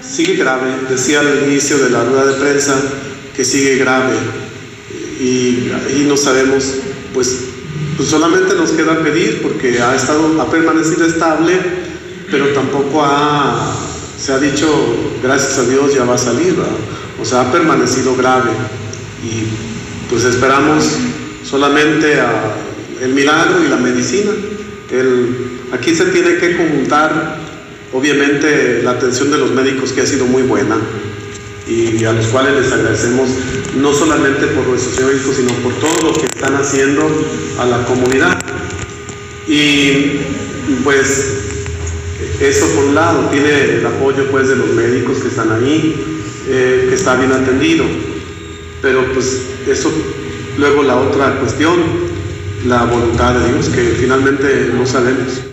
Sigue 0.00 0.36
grave, 0.36 0.70
decía 0.88 1.20
al 1.20 1.48
inicio 1.48 1.78
de 1.78 1.90
la 1.90 2.04
rueda 2.04 2.26
de 2.26 2.40
prensa 2.40 2.80
que 3.34 3.44
sigue 3.44 3.76
grave 3.76 4.14
y 5.20 5.70
ahí 5.70 6.04
no 6.06 6.16
sabemos, 6.16 6.78
pues, 7.14 7.48
pues 7.96 8.08
solamente 8.08 8.54
nos 8.54 8.72
queda 8.72 9.02
pedir 9.02 9.40
porque 9.42 9.80
ha 9.80 9.94
estado, 9.94 10.40
ha 10.40 10.50
permanecido 10.50 11.06
estable 11.06 11.60
pero 12.32 12.48
tampoco 12.54 13.04
se 14.18 14.32
ha 14.32 14.38
dicho, 14.38 14.66
gracias 15.22 15.58
a 15.58 15.64
Dios 15.64 15.94
ya 15.94 16.04
va 16.04 16.14
a 16.14 16.18
salir, 16.18 16.56
o 17.20 17.24
sea, 17.24 17.42
ha 17.42 17.52
permanecido 17.52 18.16
grave 18.16 18.50
y 19.22 20.08
pues 20.08 20.24
esperamos 20.24 20.96
solamente 21.44 22.18
a 22.20 22.54
el 23.02 23.12
milagro 23.12 23.62
y 23.62 23.68
la 23.68 23.76
medicina. 23.76 24.30
El, 24.90 25.60
aquí 25.72 25.94
se 25.94 26.06
tiene 26.06 26.38
que 26.38 26.56
conjuntar, 26.56 27.36
obviamente, 27.92 28.82
la 28.82 28.92
atención 28.92 29.30
de 29.30 29.36
los 29.36 29.50
médicos 29.50 29.92
que 29.92 30.00
ha 30.00 30.06
sido 30.06 30.24
muy 30.24 30.42
buena 30.42 30.76
y 31.68 32.02
a 32.04 32.12
los 32.12 32.26
cuales 32.28 32.54
les 32.54 32.72
agradecemos 32.72 33.28
no 33.76 33.92
solamente 33.92 34.46
por 34.48 34.66
nuestros 34.66 34.98
médicos, 35.04 35.36
sino 35.36 35.52
por 35.62 35.74
todo 35.74 36.10
lo 36.10 36.12
que 36.14 36.26
están 36.26 36.56
haciendo 36.56 37.02
a 37.58 37.66
la 37.66 37.84
comunidad. 37.84 38.38
Y 39.46 40.20
pues 40.84 41.42
eso 42.48 42.66
por 42.74 42.86
un 42.86 42.94
lado, 42.94 43.28
tiene 43.30 43.76
el 43.76 43.86
apoyo 43.86 44.28
pues 44.30 44.48
de 44.48 44.56
los 44.56 44.68
médicos 44.70 45.18
que 45.18 45.28
están 45.28 45.52
ahí, 45.52 45.94
eh, 46.48 46.86
que 46.88 46.94
está 46.94 47.14
bien 47.16 47.32
atendido. 47.32 47.84
Pero 48.80 49.12
pues 49.12 49.42
eso, 49.68 49.92
luego 50.58 50.82
la 50.82 50.96
otra 50.96 51.38
cuestión, 51.38 51.78
la 52.66 52.84
voluntad 52.84 53.34
de 53.34 53.52
Dios, 53.52 53.68
que 53.68 53.82
finalmente 54.00 54.70
no 54.74 54.84
sabemos. 54.86 55.51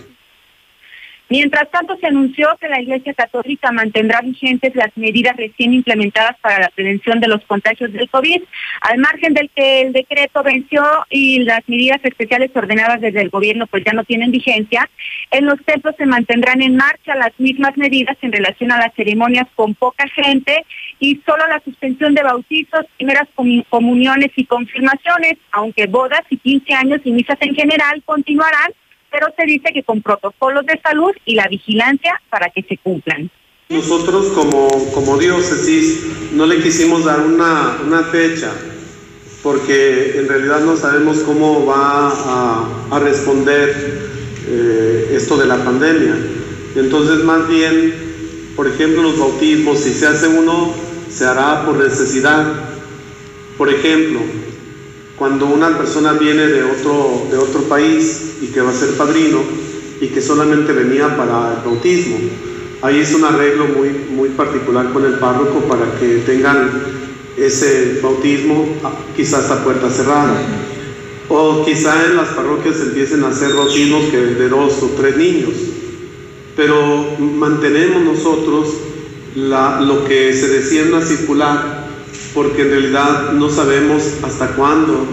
Mientras 1.30 1.70
tanto, 1.70 1.96
se 1.98 2.08
anunció 2.08 2.48
que 2.60 2.68
la 2.68 2.80
Iglesia 2.80 3.14
Católica 3.14 3.70
mantendrá 3.70 4.20
vigentes 4.20 4.74
las 4.74 4.90
medidas 4.96 5.36
recién 5.36 5.72
implementadas 5.72 6.36
para 6.40 6.58
la 6.58 6.70
prevención 6.70 7.20
de 7.20 7.28
los 7.28 7.40
contagios 7.44 7.92
del 7.92 8.10
COVID, 8.10 8.42
al 8.80 8.98
margen 8.98 9.34
del 9.34 9.48
que 9.54 9.82
el 9.82 9.92
decreto 9.92 10.42
venció 10.42 10.82
y 11.08 11.44
las 11.44 11.60
medidas 11.68 12.00
especiales 12.02 12.50
ordenadas 12.52 13.00
desde 13.00 13.20
el 13.20 13.30
gobierno 13.30 13.68
pues 13.68 13.84
ya 13.84 13.92
no 13.92 14.02
tienen 14.02 14.32
vigencia. 14.32 14.90
En 15.30 15.46
los 15.46 15.64
templos 15.64 15.94
se 15.96 16.04
mantendrán 16.04 16.62
en 16.62 16.74
marcha 16.74 17.14
las 17.14 17.38
mismas 17.38 17.76
medidas 17.76 18.16
en 18.22 18.32
relación 18.32 18.72
a 18.72 18.78
las 18.78 18.92
ceremonias 18.94 19.46
con 19.54 19.76
poca 19.76 20.08
gente 20.08 20.64
y 20.98 21.20
solo 21.24 21.46
la 21.46 21.60
suspensión 21.60 22.12
de 22.12 22.24
bautizos, 22.24 22.86
primeras 22.96 23.28
comuniones 23.68 24.32
y 24.34 24.46
confirmaciones, 24.46 25.34
aunque 25.52 25.86
bodas 25.86 26.22
y 26.28 26.38
15 26.38 26.74
años 26.74 27.00
y 27.04 27.12
misas 27.12 27.38
en 27.40 27.54
general 27.54 28.02
continuarán 28.04 28.72
pero 29.10 29.28
se 29.36 29.44
dice 29.44 29.72
que 29.72 29.82
con 29.82 30.02
protocolos 30.02 30.64
de 30.66 30.80
salud 30.80 31.12
y 31.24 31.34
la 31.34 31.48
vigilancia 31.48 32.20
para 32.30 32.50
que 32.50 32.62
se 32.62 32.76
cumplan. 32.78 33.30
Nosotros 33.68 34.28
como, 34.28 34.68
como 34.92 35.16
diócesis 35.16 36.32
no 36.32 36.46
le 36.46 36.60
quisimos 36.62 37.04
dar 37.04 37.20
una, 37.20 37.78
una 37.84 38.02
fecha 38.04 38.52
porque 39.42 40.18
en 40.18 40.28
realidad 40.28 40.60
no 40.60 40.76
sabemos 40.76 41.18
cómo 41.20 41.64
va 41.66 42.08
a, 42.10 42.86
a 42.90 42.98
responder 42.98 44.10
eh, 44.46 45.12
esto 45.12 45.36
de 45.36 45.46
la 45.46 45.56
pandemia. 45.64 46.14
Entonces 46.76 47.24
más 47.24 47.48
bien, 47.48 47.94
por 48.56 48.68
ejemplo, 48.68 49.02
los 49.02 49.18
bautismos, 49.18 49.78
si 49.78 49.92
se 49.92 50.06
hace 50.06 50.28
uno, 50.28 50.74
se 51.08 51.24
hará 51.24 51.64
por 51.64 51.76
necesidad. 51.76 52.46
Por 53.56 53.68
ejemplo, 53.72 54.20
cuando 55.20 55.44
una 55.44 55.76
persona 55.76 56.14
viene 56.14 56.46
de 56.46 56.62
otro, 56.62 57.26
de 57.30 57.36
otro 57.36 57.64
país 57.64 58.36
y 58.40 58.46
que 58.46 58.62
va 58.62 58.70
a 58.70 58.72
ser 58.72 58.96
padrino 58.96 59.42
y 60.00 60.06
que 60.06 60.22
solamente 60.22 60.72
venía 60.72 61.14
para 61.14 61.56
el 61.58 61.62
bautismo, 61.62 62.16
ahí 62.80 63.00
es 63.00 63.12
un 63.12 63.24
arreglo 63.24 63.66
muy, 63.66 63.90
muy 63.90 64.30
particular 64.30 64.90
con 64.94 65.04
el 65.04 65.18
párroco 65.18 65.60
para 65.68 65.98
que 65.98 66.22
tengan 66.24 66.70
ese 67.36 68.00
bautismo 68.02 68.66
ah, 68.82 68.92
quizás 69.14 69.50
a 69.50 69.62
puerta 69.62 69.90
cerrada. 69.90 70.40
O 71.28 71.66
quizá 71.66 72.06
en 72.06 72.16
las 72.16 72.28
parroquias 72.28 72.80
empiecen 72.80 73.22
a 73.22 73.28
hacer 73.28 73.52
bautismos 73.52 74.10
de 74.10 74.48
dos 74.48 74.82
o 74.82 74.86
tres 74.96 75.18
niños. 75.18 75.52
Pero 76.56 77.04
mantenemos 77.18 78.02
nosotros 78.04 78.68
lo 79.36 80.02
que 80.06 80.32
se 80.32 80.48
decía 80.48 80.80
en 80.80 80.92
la 80.92 81.02
circular 81.02 81.79
porque 82.34 82.62
en 82.62 82.70
realidad 82.70 83.32
no 83.32 83.50
sabemos 83.50 84.02
hasta 84.22 84.48
cuándo. 84.48 85.06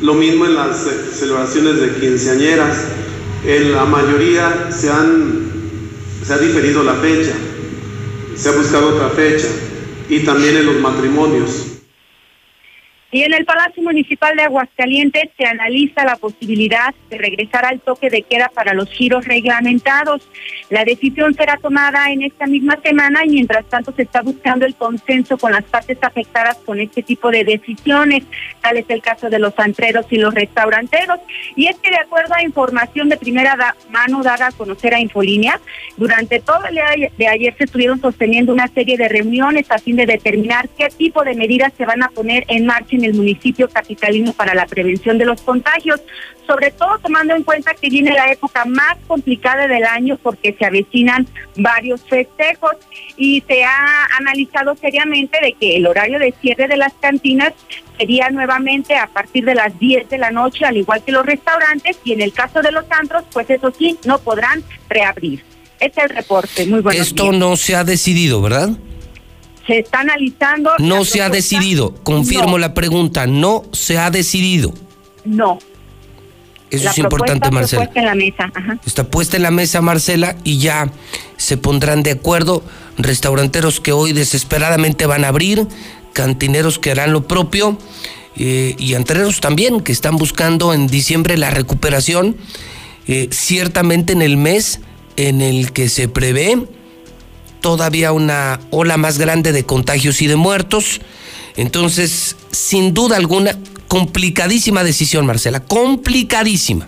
Lo 0.00 0.14
mismo 0.14 0.46
en 0.46 0.54
las 0.54 0.86
celebraciones 1.12 1.80
de 1.80 1.94
quinceañeras, 1.94 2.84
en 3.46 3.72
la 3.72 3.84
mayoría 3.84 4.68
se, 4.70 4.90
han, 4.90 5.48
se 6.24 6.32
ha 6.32 6.38
diferido 6.38 6.82
la 6.82 6.94
fecha, 6.94 7.32
se 8.34 8.48
ha 8.48 8.52
buscado 8.52 8.94
otra 8.94 9.10
fecha, 9.10 9.48
y 10.08 10.20
también 10.20 10.56
en 10.56 10.66
los 10.66 10.80
matrimonios. 10.80 11.71
Y 13.14 13.24
en 13.24 13.34
el 13.34 13.44
Palacio 13.44 13.82
Municipal 13.82 14.34
de 14.36 14.44
Aguascalientes 14.44 15.28
se 15.36 15.44
analiza 15.44 16.02
la 16.02 16.16
posibilidad 16.16 16.94
de 17.10 17.18
regresar 17.18 17.66
al 17.66 17.78
toque 17.78 18.08
de 18.08 18.22
queda 18.22 18.50
para 18.54 18.72
los 18.72 18.88
giros 18.88 19.26
reglamentados. 19.26 20.26
La 20.70 20.82
decisión 20.86 21.34
será 21.34 21.58
tomada 21.58 22.10
en 22.10 22.22
esta 22.22 22.46
misma 22.46 22.78
semana 22.82 23.20
y 23.26 23.28
mientras 23.28 23.66
tanto 23.66 23.92
se 23.92 24.04
está 24.04 24.22
buscando 24.22 24.64
el 24.64 24.74
consenso 24.74 25.36
con 25.36 25.52
las 25.52 25.64
partes 25.64 25.98
afectadas 26.00 26.56
con 26.64 26.80
este 26.80 27.02
tipo 27.02 27.30
de 27.30 27.44
decisiones. 27.44 28.24
Tal 28.62 28.78
es 28.78 28.88
el 28.88 29.02
caso 29.02 29.28
de 29.28 29.38
los 29.38 29.52
antreros 29.58 30.06
y 30.08 30.16
los 30.16 30.32
restauranteros. 30.32 31.20
Y 31.54 31.66
es 31.66 31.76
que 31.80 31.90
de 31.90 31.98
acuerdo 31.98 32.34
a 32.34 32.42
información 32.42 33.10
de 33.10 33.18
primera 33.18 33.76
mano 33.90 34.22
dada 34.22 34.46
a 34.46 34.52
conocer 34.52 34.94
a 34.94 35.00
Infolínea, 35.00 35.60
durante 35.98 36.40
todo 36.40 36.64
el 36.64 36.76
día 36.76 37.10
de 37.18 37.28
ayer 37.28 37.54
se 37.58 37.64
estuvieron 37.64 38.00
sosteniendo 38.00 38.54
una 38.54 38.68
serie 38.68 38.96
de 38.96 39.10
reuniones 39.10 39.70
a 39.70 39.76
fin 39.76 39.96
de 39.96 40.06
determinar 40.06 40.70
qué 40.70 40.88
tipo 40.88 41.22
de 41.24 41.34
medidas 41.34 41.74
se 41.76 41.84
van 41.84 42.02
a 42.02 42.08
poner 42.08 42.44
en 42.48 42.64
marcha 42.64 43.01
en 43.02 43.10
el 43.10 43.14
municipio 43.14 43.68
capitalino 43.68 44.32
para 44.32 44.54
la 44.54 44.66
prevención 44.66 45.18
de 45.18 45.24
los 45.24 45.40
contagios, 45.42 46.00
sobre 46.46 46.70
todo 46.70 46.98
tomando 46.98 47.34
en 47.34 47.42
cuenta 47.42 47.74
que 47.74 47.88
viene 47.88 48.12
la 48.12 48.30
época 48.30 48.64
más 48.64 48.96
complicada 49.06 49.66
del 49.66 49.84
año 49.84 50.18
porque 50.22 50.54
se 50.58 50.64
avecinan 50.64 51.26
varios 51.56 52.02
festejos 52.02 52.72
y 53.16 53.42
se 53.46 53.64
ha 53.64 54.06
analizado 54.18 54.76
seriamente 54.76 55.38
de 55.40 55.52
que 55.54 55.76
el 55.76 55.86
horario 55.86 56.18
de 56.18 56.34
cierre 56.40 56.68
de 56.68 56.76
las 56.76 56.92
cantinas 56.94 57.52
sería 57.98 58.30
nuevamente 58.30 58.96
a 58.96 59.06
partir 59.06 59.44
de 59.44 59.54
las 59.54 59.78
10 59.78 60.08
de 60.08 60.18
la 60.18 60.30
noche, 60.30 60.64
al 60.64 60.76
igual 60.76 61.02
que 61.04 61.12
los 61.12 61.24
restaurantes, 61.24 61.98
y 62.04 62.12
en 62.12 62.22
el 62.22 62.32
caso 62.32 62.62
de 62.62 62.72
los 62.72 62.84
antros, 62.90 63.24
pues 63.32 63.48
eso 63.50 63.72
sí, 63.76 63.98
no 64.04 64.18
podrán 64.18 64.62
reabrir. 64.88 65.44
Este 65.78 66.00
es 66.00 66.10
el 66.10 66.16
reporte. 66.16 66.66
Muy 66.66 66.80
bueno. 66.80 67.00
Esto 67.00 67.32
no 67.32 67.56
se 67.56 67.74
ha 67.74 67.84
decidido, 67.84 68.40
¿verdad? 68.40 68.70
Se 69.66 69.78
está 69.78 70.00
analizando. 70.00 70.70
No 70.78 71.04
se 71.04 71.22
ha 71.22 71.28
decidido. 71.28 71.94
Confirmo 72.02 72.58
la 72.58 72.74
pregunta. 72.74 73.26
No 73.26 73.64
se 73.72 73.98
ha 73.98 74.10
decidido. 74.10 74.72
No. 75.24 75.58
Eso 76.70 76.88
es 76.88 76.98
importante, 76.98 77.50
Marcela. 77.50 77.82
Está 77.84 77.92
puesta 77.92 78.00
en 78.00 78.06
la 78.06 78.14
mesa. 78.14 78.52
Está 78.86 79.04
puesta 79.04 79.36
en 79.36 79.42
la 79.42 79.50
mesa, 79.50 79.80
Marcela, 79.82 80.36
y 80.42 80.58
ya 80.58 80.90
se 81.36 81.58
pondrán 81.58 82.02
de 82.02 82.12
acuerdo 82.12 82.62
restauranteros 82.96 83.80
que 83.80 83.92
hoy 83.92 84.12
desesperadamente 84.12 85.04
van 85.04 85.24
a 85.24 85.28
abrir, 85.28 85.66
cantineros 86.14 86.78
que 86.78 86.90
harán 86.90 87.12
lo 87.12 87.28
propio 87.28 87.78
eh, 88.36 88.74
y 88.78 88.94
antreros 88.94 89.40
también 89.40 89.80
que 89.82 89.92
están 89.92 90.16
buscando 90.16 90.72
en 90.72 90.86
diciembre 90.86 91.36
la 91.36 91.50
recuperación. 91.50 92.36
Eh, 93.06 93.28
ciertamente 93.30 94.12
en 94.12 94.22
el 94.22 94.36
mes 94.36 94.80
en 95.16 95.42
el 95.42 95.72
que 95.72 95.88
se 95.88 96.08
prevé 96.08 96.66
todavía 97.62 98.12
una 98.12 98.60
ola 98.70 98.98
más 98.98 99.18
grande 99.18 99.52
de 99.52 99.64
contagios 99.64 100.20
y 100.20 100.26
de 100.26 100.36
muertos. 100.36 101.00
Entonces, 101.56 102.36
sin 102.50 102.92
duda 102.92 103.16
alguna, 103.16 103.58
complicadísima 103.88 104.84
decisión, 104.84 105.24
Marcela, 105.24 105.60
complicadísima. 105.60 106.86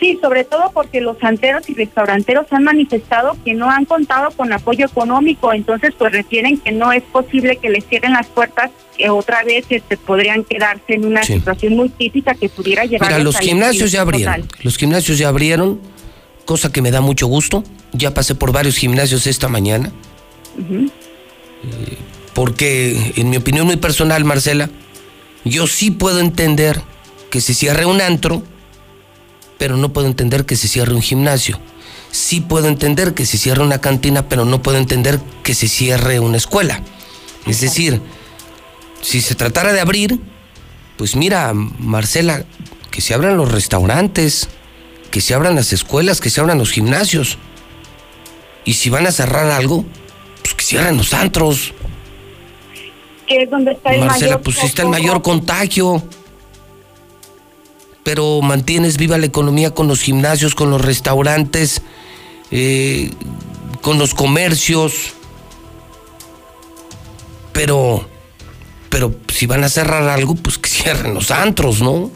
Sí, 0.00 0.18
sobre 0.22 0.44
todo 0.44 0.70
porque 0.72 1.02
los 1.02 1.18
santeros 1.18 1.68
y 1.68 1.74
restauranteros 1.74 2.46
han 2.52 2.64
manifestado 2.64 3.36
que 3.44 3.52
no 3.52 3.70
han 3.70 3.84
contado 3.84 4.30
con 4.30 4.50
apoyo 4.50 4.86
económico, 4.86 5.52
entonces 5.52 5.92
pues 5.98 6.10
refieren 6.12 6.56
que 6.56 6.72
no 6.72 6.90
es 6.90 7.02
posible 7.02 7.56
que 7.56 7.68
les 7.68 7.84
cierren 7.84 8.14
las 8.14 8.26
puertas, 8.28 8.70
que 8.96 9.10
otra 9.10 9.44
vez 9.44 9.66
este, 9.68 9.98
podrían 9.98 10.44
quedarse 10.44 10.94
en 10.94 11.04
una 11.04 11.22
situación 11.22 11.76
muy 11.76 11.90
crítica 11.90 12.34
que 12.34 12.48
pudiera 12.48 12.86
llevar 12.86 13.12
a 13.12 13.18
los 13.18 13.38
gimnasios 13.38 13.92
ya 13.92 14.00
abrieron, 14.00 14.48
los 14.62 14.78
gimnasios 14.78 15.18
ya 15.18 15.28
abrieron, 15.28 15.80
cosa 16.44 16.72
que 16.72 16.82
me 16.82 16.90
da 16.90 17.00
mucho 17.00 17.26
gusto. 17.26 17.64
Ya 17.92 18.14
pasé 18.14 18.34
por 18.34 18.52
varios 18.52 18.76
gimnasios 18.76 19.26
esta 19.26 19.48
mañana. 19.48 19.92
Eh, 20.58 21.98
Porque, 22.34 23.12
en 23.16 23.30
mi 23.30 23.36
opinión 23.36 23.66
muy 23.66 23.76
personal, 23.76 24.24
Marcela, 24.24 24.70
yo 25.44 25.66
sí 25.66 25.90
puedo 25.90 26.20
entender 26.20 26.80
que 27.30 27.40
se 27.40 27.54
cierre 27.54 27.86
un 27.86 28.00
antro, 28.00 28.42
pero 29.58 29.76
no 29.76 29.92
puedo 29.92 30.06
entender 30.06 30.46
que 30.46 30.56
se 30.56 30.68
cierre 30.68 30.94
un 30.94 31.02
gimnasio. 31.02 31.58
Sí 32.12 32.40
puedo 32.40 32.68
entender 32.68 33.14
que 33.14 33.26
se 33.26 33.38
cierre 33.38 33.62
una 33.62 33.80
cantina, 33.80 34.28
pero 34.28 34.44
no 34.44 34.62
puedo 34.62 34.78
entender 34.78 35.20
que 35.42 35.54
se 35.54 35.68
cierre 35.68 36.18
una 36.20 36.36
escuela. 36.36 36.82
Es 37.46 37.60
decir, 37.60 38.00
si 39.00 39.20
se 39.20 39.34
tratara 39.34 39.72
de 39.72 39.80
abrir, 39.80 40.20
pues 40.96 41.16
mira, 41.16 41.52
Marcela, 41.54 42.44
que 42.90 43.00
se 43.00 43.14
abran 43.14 43.36
los 43.36 43.50
restaurantes, 43.50 44.48
que 45.10 45.20
se 45.20 45.34
abran 45.34 45.54
las 45.54 45.72
escuelas, 45.72 46.20
que 46.20 46.30
se 46.30 46.40
abran 46.40 46.58
los 46.58 46.70
gimnasios. 46.70 47.38
Y 48.64 48.74
si 48.74 48.90
van 48.90 49.06
a 49.06 49.12
cerrar 49.12 49.50
algo, 49.50 49.84
pues 50.42 50.54
que 50.54 50.64
cierren 50.64 50.96
los 50.96 51.12
antros. 51.14 51.72
Que 53.26 53.42
es 53.42 53.50
donde 53.50 53.72
está 53.72 53.90
el 53.90 54.00
Marcela, 54.00 54.30
mayor 54.32 54.42
pues 54.42 54.56
sí 54.56 54.66
está 54.66 54.82
el 54.82 54.88
mayor 54.88 55.22
contagio. 55.22 56.02
Pero 58.02 58.40
mantienes 58.40 58.96
viva 58.96 59.18
la 59.18 59.26
economía 59.26 59.74
con 59.74 59.88
los 59.88 60.00
gimnasios, 60.00 60.54
con 60.54 60.70
los 60.70 60.80
restaurantes, 60.80 61.82
eh, 62.50 63.10
con 63.82 63.98
los 63.98 64.14
comercios. 64.14 65.14
Pero, 67.52 68.08
pero 68.88 69.14
si 69.28 69.46
van 69.46 69.64
a 69.64 69.68
cerrar 69.68 70.08
algo, 70.08 70.34
pues 70.34 70.58
que 70.58 70.70
cierren 70.70 71.14
los 71.14 71.30
antros, 71.30 71.82
¿no? 71.82 72.10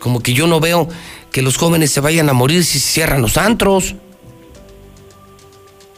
Como 0.00 0.20
que 0.20 0.32
yo 0.32 0.46
no 0.46 0.60
veo 0.60 0.88
que 1.32 1.42
los 1.42 1.56
jóvenes 1.56 1.90
se 1.90 2.00
vayan 2.00 2.28
a 2.28 2.32
morir 2.32 2.64
si 2.64 2.78
se 2.78 2.88
cierran 2.88 3.22
los 3.22 3.36
antros. 3.36 3.94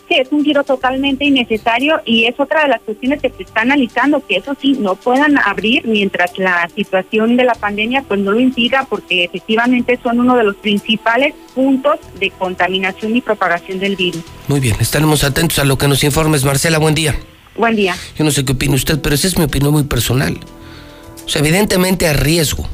Sí, 0.08 0.16
es 0.16 0.26
un 0.32 0.44
giro 0.44 0.64
totalmente 0.64 1.24
innecesario 1.24 2.00
y 2.04 2.24
es 2.24 2.34
otra 2.40 2.62
de 2.62 2.68
las 2.68 2.80
cuestiones 2.80 3.22
que 3.22 3.30
se 3.30 3.44
está 3.44 3.60
analizando, 3.60 4.26
que 4.26 4.38
eso 4.38 4.56
sí, 4.60 4.76
no 4.76 4.96
puedan 4.96 5.38
abrir 5.38 5.86
mientras 5.86 6.36
la 6.36 6.68
situación 6.74 7.36
de 7.36 7.44
la 7.44 7.54
pandemia 7.54 8.02
pues 8.02 8.18
no 8.18 8.32
lo 8.32 8.40
impida, 8.40 8.86
porque 8.90 9.22
efectivamente 9.22 10.00
son 10.02 10.18
uno 10.18 10.36
de 10.36 10.42
los 10.42 10.56
principales 10.56 11.34
puntos 11.54 12.00
de 12.18 12.30
contaminación 12.32 13.14
y 13.16 13.20
propagación 13.20 13.78
del 13.78 13.94
virus. 13.94 14.24
Muy 14.48 14.58
bien, 14.58 14.74
estaremos 14.80 15.22
atentos 15.22 15.60
a 15.60 15.64
lo 15.64 15.78
que 15.78 15.86
nos 15.86 16.02
informes. 16.02 16.44
Marcela, 16.44 16.78
buen 16.78 16.96
día. 16.96 17.14
Buen 17.56 17.76
día. 17.76 17.94
Yo 18.18 18.24
no 18.24 18.32
sé 18.32 18.44
qué 18.44 18.50
opina 18.52 18.74
usted, 18.74 19.00
pero 19.00 19.14
esa 19.14 19.28
es 19.28 19.38
mi 19.38 19.44
opinión 19.44 19.72
muy 19.72 19.84
personal. 19.84 20.40
O 21.24 21.28
sea, 21.28 21.40
evidentemente 21.40 22.08
hay 22.08 22.14
riesgo. 22.14 22.68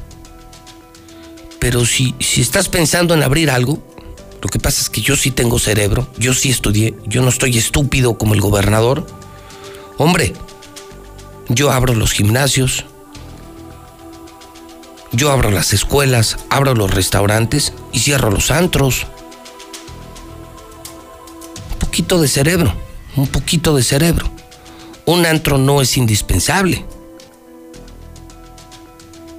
Pero 1.58 1.84
si, 1.84 2.14
si 2.20 2.40
estás 2.40 2.68
pensando 2.68 3.14
en 3.14 3.22
abrir 3.22 3.50
algo, 3.50 3.78
lo 4.42 4.48
que 4.48 4.58
pasa 4.58 4.82
es 4.82 4.90
que 4.90 5.00
yo 5.00 5.16
sí 5.16 5.30
tengo 5.30 5.58
cerebro, 5.58 6.06
yo 6.18 6.34
sí 6.34 6.50
estudié, 6.50 6.94
yo 7.06 7.22
no 7.22 7.28
estoy 7.28 7.58
estúpido 7.58 8.18
como 8.18 8.34
el 8.34 8.40
gobernador. 8.40 9.06
Hombre, 9.98 10.34
yo 11.48 11.72
abro 11.72 11.94
los 11.94 12.12
gimnasios, 12.12 12.84
yo 15.12 15.30
abro 15.30 15.50
las 15.50 15.72
escuelas, 15.72 16.36
abro 16.50 16.74
los 16.74 16.92
restaurantes 16.92 17.72
y 17.92 18.00
cierro 18.00 18.30
los 18.30 18.50
antros. 18.50 19.06
Un 21.72 21.78
poquito 21.78 22.20
de 22.20 22.28
cerebro, 22.28 22.74
un 23.16 23.26
poquito 23.26 23.74
de 23.74 23.82
cerebro. 23.82 24.30
Un 25.06 25.24
antro 25.24 25.56
no 25.56 25.80
es 25.80 25.96
indispensable. 25.96 26.84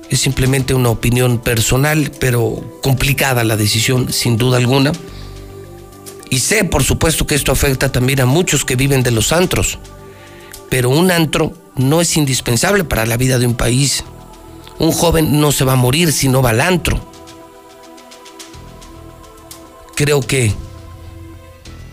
Es 0.10 0.22
simplemente 0.22 0.74
una 0.74 0.89
opinión 0.89 1.39
personal, 1.39 2.12
pero 2.20 2.80
complicada 2.82 3.43
la 3.43 3.58
decisión, 3.58 4.12
sin 4.14 4.38
duda 4.38 4.58
alguna. 4.58 4.93
Y 6.30 6.39
sé, 6.39 6.64
por 6.64 6.84
supuesto, 6.84 7.28
que 7.28 7.36
esto 7.36 7.51
afecta 7.51 7.91
también 7.91 8.22
a 8.22 8.26
muchos 8.26 8.66
que 8.66 8.76
viven 8.76 9.03
de 9.03 9.12
los 9.12 9.32
antros. 9.32 9.80
Pero 10.70 10.89
un 10.89 11.12
antro 11.12 11.53
no 11.76 12.01
es 12.01 12.18
indispensable 12.18 12.84
para 12.84 13.05
la 13.05 13.18
vida 13.18 13.39
de 13.39 13.47
un 13.47 13.55
país. 13.55 14.03
Un 14.80 14.91
joven 14.91 15.39
no 15.39 15.51
se 15.51 15.66
va 15.66 15.74
a 15.74 15.78
morir 15.78 16.12
si 16.12 16.28
no 16.28 16.41
va 16.41 16.51
al 16.51 16.62
antro. 16.62 17.12
Creo 19.95 20.22
que 20.22 20.53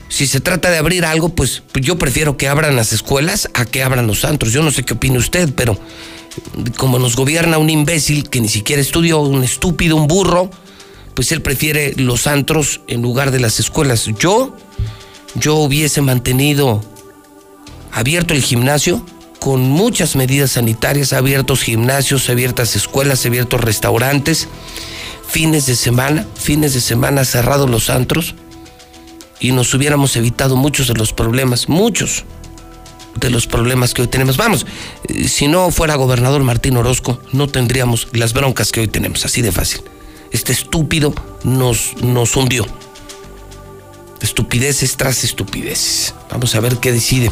si 0.08 0.26
se 0.26 0.40
trata 0.40 0.70
de 0.70 0.78
abrir 0.78 1.04
algo, 1.04 1.30
pues 1.30 1.62
yo 1.74 1.98
prefiero 1.98 2.36
que 2.36 2.48
abran 2.48 2.76
las 2.76 2.92
escuelas 2.92 3.48
a 3.54 3.64
que 3.64 3.82
abran 3.82 4.06
los 4.06 4.24
antros. 4.24 4.52
Yo 4.52 4.62
no 4.62 4.70
sé 4.70 4.84
qué 4.84 4.94
opina 4.94 5.18
usted, 5.18 5.52
pero 5.56 5.78
como 6.76 6.98
nos 6.98 7.16
gobierna 7.16 7.58
un 7.58 7.70
imbécil 7.70 8.28
que 8.28 8.40
ni 8.40 8.48
siquiera 8.48 8.82
estudió, 8.82 9.20
un 9.20 9.44
estúpido, 9.44 9.96
un 9.96 10.06
burro, 10.06 10.50
pues 11.14 11.32
él 11.32 11.42
prefiere 11.42 11.94
los 11.96 12.26
antros 12.26 12.80
en 12.88 13.02
lugar 13.02 13.30
de 13.30 13.40
las 13.40 13.60
escuelas. 13.60 14.06
Yo, 14.18 14.56
yo 15.34 15.56
hubiese 15.56 16.00
mantenido 16.00 16.82
abierto 17.92 18.34
el 18.34 18.42
gimnasio 18.42 19.04
con 19.38 19.62
muchas 19.62 20.16
medidas 20.16 20.52
sanitarias, 20.52 21.12
abiertos 21.12 21.62
gimnasios, 21.62 22.28
abiertas 22.28 22.76
escuelas, 22.76 23.24
abiertos 23.26 23.60
restaurantes, 23.60 24.48
fines 25.28 25.66
de 25.66 25.76
semana, 25.76 26.26
fines 26.34 26.74
de 26.74 26.80
semana 26.80 27.24
cerrados 27.24 27.70
los 27.70 27.90
antros 27.90 28.34
y 29.40 29.52
nos 29.52 29.74
hubiéramos 29.74 30.16
evitado 30.16 30.56
muchos 30.56 30.88
de 30.88 30.94
los 30.94 31.12
problemas, 31.12 31.68
muchos 31.68 32.24
de 33.16 33.30
los 33.30 33.46
problemas 33.46 33.94
que 33.94 34.02
hoy 34.02 34.08
tenemos. 34.08 34.36
Vamos, 34.36 34.66
eh, 35.08 35.28
si 35.28 35.48
no 35.48 35.70
fuera 35.70 35.94
gobernador 35.94 36.42
Martín 36.42 36.76
Orozco, 36.76 37.18
no 37.32 37.48
tendríamos 37.48 38.08
las 38.12 38.32
broncas 38.32 38.72
que 38.72 38.80
hoy 38.80 38.88
tenemos, 38.88 39.24
así 39.24 39.42
de 39.42 39.52
fácil. 39.52 39.82
Este 40.30 40.52
estúpido 40.52 41.14
nos, 41.44 41.96
nos 42.02 42.36
hundió. 42.36 42.66
Estupideces 44.20 44.96
tras 44.96 45.22
estupideces. 45.22 46.14
Vamos 46.30 46.54
a 46.54 46.60
ver 46.60 46.78
qué 46.78 46.92
decide 46.92 47.30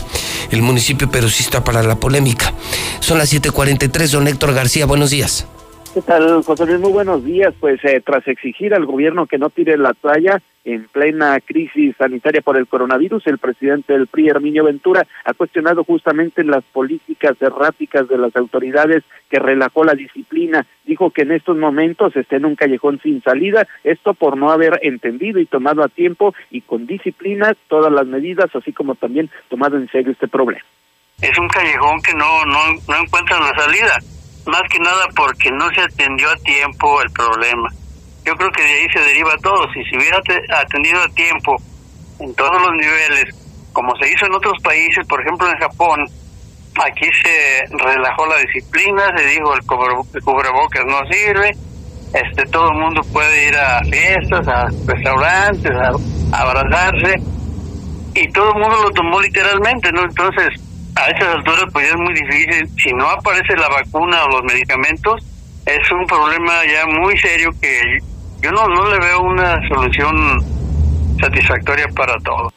el 0.51 0.63
municipio 0.63 1.11
perosista 1.11 1.65
para 1.65 1.83
la 1.83 1.99
polémica. 1.99 2.53
Son 3.01 3.19
las 3.19 3.33
7:43, 3.33 4.11
don 4.11 4.29
Héctor 4.29 4.53
García, 4.53 4.87
buenos 4.87 5.11
días. 5.11 5.47
¿Qué 5.95 6.01
tal, 6.01 6.43
José 6.43 6.65
Luis? 6.65 6.81
Muy 6.81 6.91
buenos 6.91 7.23
días. 7.23 7.53
Pues 7.61 7.79
eh, 7.85 8.01
tras 8.01 8.27
exigir 8.27 8.73
al 8.73 8.87
gobierno 8.87 9.27
que 9.27 9.37
no 9.37 9.51
tire 9.51 9.77
la 9.77 9.93
toalla 9.93 10.41
en 10.65 10.89
plena 10.89 11.39
crisis 11.41 11.95
sanitaria 11.99 12.41
por 12.41 12.57
el 12.57 12.67
coronavirus, 12.67 13.27
el 13.27 13.37
presidente 13.37 13.93
del 13.93 14.07
PRI, 14.07 14.29
Herminio 14.29 14.65
Ventura, 14.65 15.07
ha 15.27 15.35
cuestionado 15.35 15.85
justamente 15.85 16.45
las 16.45 16.65
políticas 16.65 17.37
erráticas 17.43 18.09
de 18.09 18.17
las 18.17 18.35
autoridades 18.37 19.05
que 19.29 19.39
relajó 19.39 19.85
la 19.85 19.93
disciplina. 19.93 20.65
Dijo 20.87 21.11
que 21.11 21.23
en 21.23 21.33
estos 21.33 21.59
momentos 21.59 22.17
está 22.17 22.37
en 22.37 22.47
un 22.47 22.57
callejón 22.57 22.99
sin 23.03 23.23
salida, 23.23 23.69
esto 23.85 24.15
por 24.15 24.39
no 24.39 24.51
haber 24.51 24.81
entendido 24.83 25.41
y 25.41 25.47
tomado 25.47 25.83
a 25.83 25.89
tiempo 25.89 26.35
y 26.51 26.63
con 26.63 26.87
disciplina 26.87 27.55
todas 27.69 27.93
las 27.93 28.07
medidas, 28.07 28.49
así 28.55 28.73
como 28.73 28.95
también 28.95 29.29
tomado 29.51 29.77
en 29.77 29.91
serio 29.91 30.13
este 30.13 30.29
problema. 30.29 30.65
es 31.21 31.37
un 31.39 31.49
callejón 31.49 32.01
que 32.01 32.15
no, 32.15 32.47
no, 32.47 32.61
no 32.89 32.97
encuentra 32.97 33.39
la 33.41 33.55
salida, 33.55 33.99
más 34.47 34.63
que 34.71 34.79
nada 34.79 35.07
porque 35.15 35.51
no 35.51 35.69
se 35.71 35.81
atendió 35.83 36.31
a 36.31 36.37
tiempo 36.37 37.01
el 37.03 37.11
problema. 37.11 37.69
Yo 38.25 38.35
creo 38.37 38.51
que 38.53 38.63
de 38.63 38.69
ahí 38.69 38.87
se 38.93 39.01
deriva 39.01 39.37
todo. 39.43 39.67
Si 39.73 39.83
se 39.85 39.97
hubiera 39.97 40.21
te- 40.23 40.43
atendido 40.55 41.03
a 41.03 41.09
tiempo 41.09 41.57
en 42.21 42.35
todos 42.35 42.61
los 42.63 42.73
niveles, 42.73 43.35
como 43.73 43.95
se 43.97 44.13
hizo 44.13 44.27
en 44.27 44.35
otros 44.35 44.55
países, 44.63 45.07
por 45.09 45.21
ejemplo 45.21 45.49
en 45.51 45.59
Japón, 45.59 46.07
aquí 46.85 47.09
se 47.23 47.65
relajó 47.85 48.27
la 48.27 48.37
disciplina, 48.39 49.13
se 49.17 49.27
dijo 49.27 49.55
el 49.55 49.63
cubrebocas 50.23 50.85
no 50.87 51.01
sirve, 51.11 51.57
este 52.15 52.43
todo 52.51 52.71
el 52.71 52.79
mundo 52.79 53.03
puede 53.13 53.49
ir 53.49 53.57
a 53.57 53.81
fiestas, 53.85 54.47
a 54.49 54.67
restaurantes, 54.87 55.71
a, 55.73 56.37
a 56.37 56.43
abrazarse, 56.43 57.21
y 58.15 58.31
todo 58.33 58.53
el 58.53 58.61
mundo 58.61 58.83
lo 58.85 58.91
tomó 58.91 59.21
literalmente, 59.21 59.91
¿no? 59.93 60.03
Entonces, 60.03 60.49
a 60.97 61.07
esas 61.07 61.37
alturas 61.37 61.65
pues 61.73 61.89
es 61.89 61.97
muy 61.97 62.15
difícil, 62.15 62.69
si 62.79 62.93
no 62.93 63.09
aparece 63.09 63.57
la 63.57 63.69
vacuna 63.69 64.25
o 64.25 64.29
los 64.29 64.45
medicamentos, 64.45 65.25
es 65.67 65.91
un 65.93 66.07
problema 66.07 66.65
ya 66.67 66.87
muy 66.87 67.17
serio 67.19 67.51
que 67.61 67.99
yo 68.41 68.51
no, 68.51 68.67
no 68.67 68.91
le 68.91 68.99
veo 68.99 69.21
una 69.23 69.61
solución 69.69 70.43
satisfactoria 71.21 71.87
para 71.95 72.19
todos. 72.21 72.53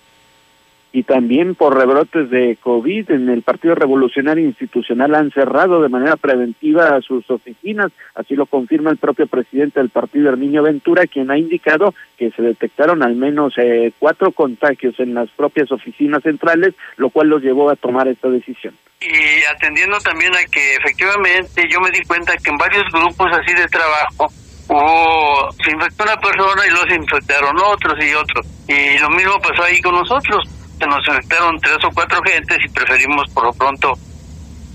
Y 0.96 1.04
también 1.04 1.56
por 1.56 1.78
rebrotes 1.78 2.30
de 2.30 2.56
COVID 2.56 3.12
en 3.12 3.28
el 3.28 3.42
Partido 3.42 3.76
Revolucionario 3.76 4.46
Institucional 4.46 5.14
han 5.14 5.30
cerrado 5.30 5.82
de 5.82 5.90
manera 5.90 6.16
preventiva 6.16 7.02
sus 7.02 7.30
oficinas, 7.30 7.92
así 8.14 8.34
lo 8.34 8.46
confirma 8.46 8.92
el 8.92 8.98
propio 8.98 9.28
presidente 9.28 9.82
del 9.82 9.90
partido, 9.90 10.30
Herminio 10.30 10.64
Ventura, 10.64 11.06
quien 11.06 11.32
ha 11.32 11.38
indicado 11.38 11.94
que 12.18 12.32
se 12.32 12.42
detectaron 12.42 13.04
al 13.04 13.18
menos 13.18 13.56
eh, 13.58 13.92
cuatro 14.00 14.32
contagios 14.32 14.98
en 15.02 15.14
las 15.14 15.30
propias 15.32 15.70
oficinas 15.70 16.24
centrales, 16.24 16.74
lo 16.96 17.10
cual 17.10 17.28
los 17.28 17.42
llevó 17.42 17.70
a 17.70 17.76
tomar 17.76 18.08
esta 18.08 18.30
decisión. 18.30 18.74
Y 19.02 19.44
atendiendo 19.54 19.98
también 19.98 20.34
a 20.34 20.46
que 20.50 20.76
efectivamente 20.76 21.68
yo 21.70 21.82
me 21.82 21.92
di 21.92 22.04
cuenta 22.08 22.38
que 22.38 22.52
en 22.52 22.58
varios 22.58 22.86
grupos 22.94 23.28
así 23.34 23.54
de 23.54 23.68
trabajo 23.68 24.32
hubo, 24.70 25.52
se 25.62 25.72
infectó 25.72 26.06
una 26.06 26.16
persona 26.16 26.66
y 26.66 26.70
luego 26.70 26.88
se 26.88 26.96
infectaron 26.96 27.58
otros 27.58 28.02
y 28.02 28.14
otros. 28.14 28.48
Y 28.70 28.98
lo 29.00 29.10
mismo 29.10 29.38
pasó 29.42 29.62
ahí 29.64 29.82
con 29.82 29.94
nosotros. 29.94 30.65
Se 30.80 30.86
nos 30.88 31.08
infectaron 31.08 31.60
tres 31.60 31.78
o 31.86 31.92
cuatro 31.94 32.22
gentes 32.24 32.58
y 32.66 32.70
preferimos 32.70 33.30
por 33.34 33.46
lo 33.46 33.54
pronto 33.54 33.94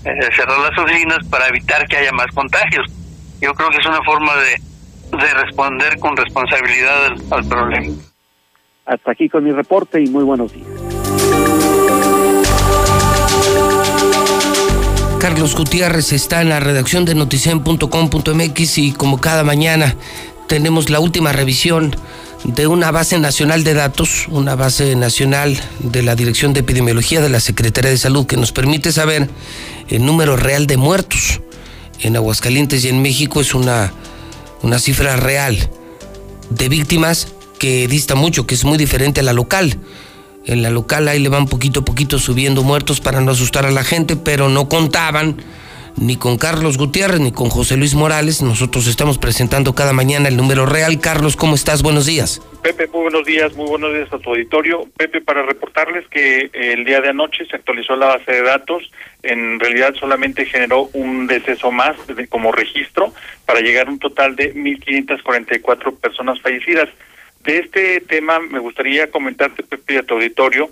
eh, 0.03 0.09
cerrar 0.35 0.59
las 0.59 0.77
oficinas 0.77 1.19
para 1.29 1.47
evitar 1.47 1.87
que 1.87 1.97
haya 1.97 2.11
más 2.11 2.27
contagios. 2.33 2.87
Yo 3.39 3.53
creo 3.53 3.69
que 3.69 3.77
es 3.77 3.85
una 3.85 4.01
forma 4.03 4.33
de, 4.35 5.17
de 5.17 5.33
responder 5.33 5.99
con 5.99 6.17
responsabilidad 6.17 7.05
al, 7.05 7.21
al 7.31 7.47
problema. 7.47 7.93
Hasta 8.85 9.11
aquí 9.11 9.29
con 9.29 9.43
mi 9.43 9.51
reporte 9.51 10.01
y 10.01 10.07
muy 10.07 10.23
buenos 10.23 10.51
días. 10.53 10.67
Carlos 15.21 15.55
Gutiérrez 15.55 16.13
está 16.13 16.41
en 16.41 16.49
la 16.49 16.59
redacción 16.59 17.05
de 17.05 17.13
noticen.com.mx 17.13 18.77
y 18.79 18.91
como 18.91 19.21
cada 19.21 19.43
mañana 19.43 19.95
tenemos 20.51 20.89
la 20.89 20.99
última 20.99 21.31
revisión 21.31 21.95
de 22.43 22.67
una 22.67 22.91
base 22.91 23.17
nacional 23.17 23.63
de 23.63 23.73
datos, 23.73 24.25
una 24.27 24.53
base 24.53 24.97
nacional 24.97 25.57
de 25.79 26.03
la 26.03 26.13
Dirección 26.13 26.51
de 26.51 26.59
Epidemiología 26.59 27.21
de 27.21 27.29
la 27.29 27.39
Secretaría 27.39 27.89
de 27.89 27.97
Salud 27.97 28.25
que 28.25 28.35
nos 28.35 28.51
permite 28.51 28.91
saber 28.91 29.29
el 29.87 30.05
número 30.05 30.35
real 30.35 30.67
de 30.67 30.75
muertos 30.75 31.39
en 32.01 32.17
Aguascalientes 32.17 32.83
y 32.83 32.89
en 32.89 33.01
México 33.01 33.39
es 33.39 33.53
una, 33.55 33.93
una 34.61 34.77
cifra 34.77 35.15
real 35.15 35.69
de 36.49 36.67
víctimas 36.67 37.29
que 37.57 37.87
dista 37.87 38.15
mucho, 38.15 38.45
que 38.45 38.55
es 38.55 38.65
muy 38.65 38.77
diferente 38.77 39.21
a 39.21 39.23
la 39.23 39.31
local. 39.31 39.77
En 40.45 40.63
la 40.63 40.69
local 40.69 41.07
ahí 41.07 41.19
le 41.19 41.29
van 41.29 41.47
poquito 41.47 41.79
a 41.79 41.85
poquito 41.85 42.19
subiendo 42.19 42.61
muertos 42.61 42.99
para 42.99 43.21
no 43.21 43.31
asustar 43.31 43.65
a 43.65 43.71
la 43.71 43.85
gente, 43.85 44.17
pero 44.17 44.49
no 44.49 44.67
contaban 44.67 45.37
ni 45.97 46.17
con 46.17 46.37
Carlos 46.37 46.77
Gutiérrez 46.77 47.19
ni 47.19 47.31
con 47.31 47.49
José 47.49 47.77
Luis 47.77 47.95
Morales. 47.95 48.41
Nosotros 48.41 48.87
estamos 48.87 49.17
presentando 49.17 49.73
cada 49.75 49.93
mañana 49.93 50.27
el 50.27 50.37
número 50.37 50.65
real. 50.65 50.99
Carlos, 50.99 51.35
¿cómo 51.35 51.55
estás? 51.55 51.83
Buenos 51.83 52.05
días. 52.05 52.41
Pepe, 52.61 52.87
muy 52.87 53.01
buenos 53.01 53.25
días, 53.25 53.55
muy 53.55 53.67
buenos 53.67 53.93
días 53.93 54.11
a 54.13 54.19
tu 54.19 54.29
auditorio. 54.29 54.87
Pepe, 54.97 55.21
para 55.21 55.43
reportarles 55.43 56.07
que 56.09 56.49
el 56.53 56.85
día 56.85 57.01
de 57.01 57.09
anoche 57.09 57.45
se 57.45 57.55
actualizó 57.55 57.95
la 57.95 58.07
base 58.07 58.31
de 58.31 58.41
datos. 58.43 58.89
En 59.23 59.59
realidad 59.59 59.93
solamente 59.99 60.45
generó 60.45 60.89
un 60.93 61.27
deceso 61.27 61.71
más 61.71 61.95
como 62.29 62.51
registro 62.51 63.13
para 63.45 63.61
llegar 63.61 63.87
a 63.87 63.91
un 63.91 63.99
total 63.99 64.35
de 64.35 64.53
1.544 64.53 65.97
personas 65.97 66.39
fallecidas. 66.41 66.89
De 67.43 67.57
este 67.57 68.01
tema 68.01 68.39
me 68.39 68.59
gustaría 68.59 69.09
comentarte, 69.09 69.63
Pepe, 69.63 69.97
a 69.97 70.03
tu 70.03 70.13
auditorio, 70.13 70.69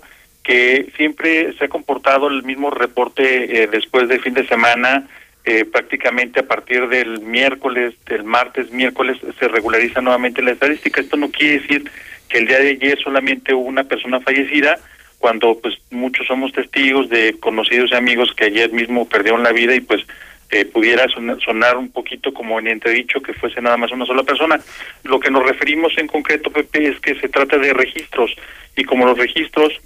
que 0.50 0.90
siempre 0.96 1.52
se 1.56 1.66
ha 1.66 1.68
comportado 1.68 2.26
el 2.26 2.42
mismo 2.42 2.72
reporte 2.72 3.62
eh, 3.62 3.68
después 3.68 4.08
del 4.08 4.20
fin 4.20 4.34
de 4.34 4.48
semana, 4.48 5.06
eh, 5.44 5.64
prácticamente 5.64 6.40
a 6.40 6.42
partir 6.42 6.88
del 6.88 7.20
miércoles, 7.20 7.94
del 8.06 8.24
martes, 8.24 8.72
miércoles, 8.72 9.16
se 9.38 9.46
regulariza 9.46 10.00
nuevamente 10.00 10.42
la 10.42 10.50
estadística. 10.50 11.00
Esto 11.00 11.16
no 11.16 11.30
quiere 11.30 11.60
decir 11.60 11.88
que 12.28 12.38
el 12.38 12.48
día 12.48 12.58
de 12.58 12.70
ayer 12.70 12.98
solamente 12.98 13.54
hubo 13.54 13.68
una 13.68 13.84
persona 13.84 14.18
fallecida, 14.18 14.76
cuando 15.20 15.56
pues 15.56 15.78
muchos 15.92 16.26
somos 16.26 16.50
testigos 16.50 17.08
de 17.10 17.36
conocidos 17.38 17.92
y 17.92 17.94
amigos 17.94 18.34
que 18.34 18.46
ayer 18.46 18.72
mismo 18.72 19.08
perdieron 19.08 19.44
la 19.44 19.52
vida 19.52 19.76
y 19.76 19.80
pues 19.80 20.04
eh, 20.50 20.64
pudiera 20.64 21.06
sonar 21.44 21.76
un 21.76 21.92
poquito 21.92 22.34
como 22.34 22.58
en 22.58 22.66
entredicho 22.66 23.22
que 23.22 23.34
fuese 23.34 23.62
nada 23.62 23.76
más 23.76 23.92
una 23.92 24.04
sola 24.04 24.24
persona. 24.24 24.58
Lo 25.04 25.20
que 25.20 25.30
nos 25.30 25.44
referimos 25.44 25.96
en 25.96 26.08
concreto, 26.08 26.50
Pepe, 26.50 26.88
es 26.88 26.98
que 26.98 27.14
se 27.20 27.28
trata 27.28 27.56
de 27.56 27.72
registros 27.72 28.34
y 28.76 28.82
como 28.82 29.06
los 29.06 29.16
registros 29.16 29.80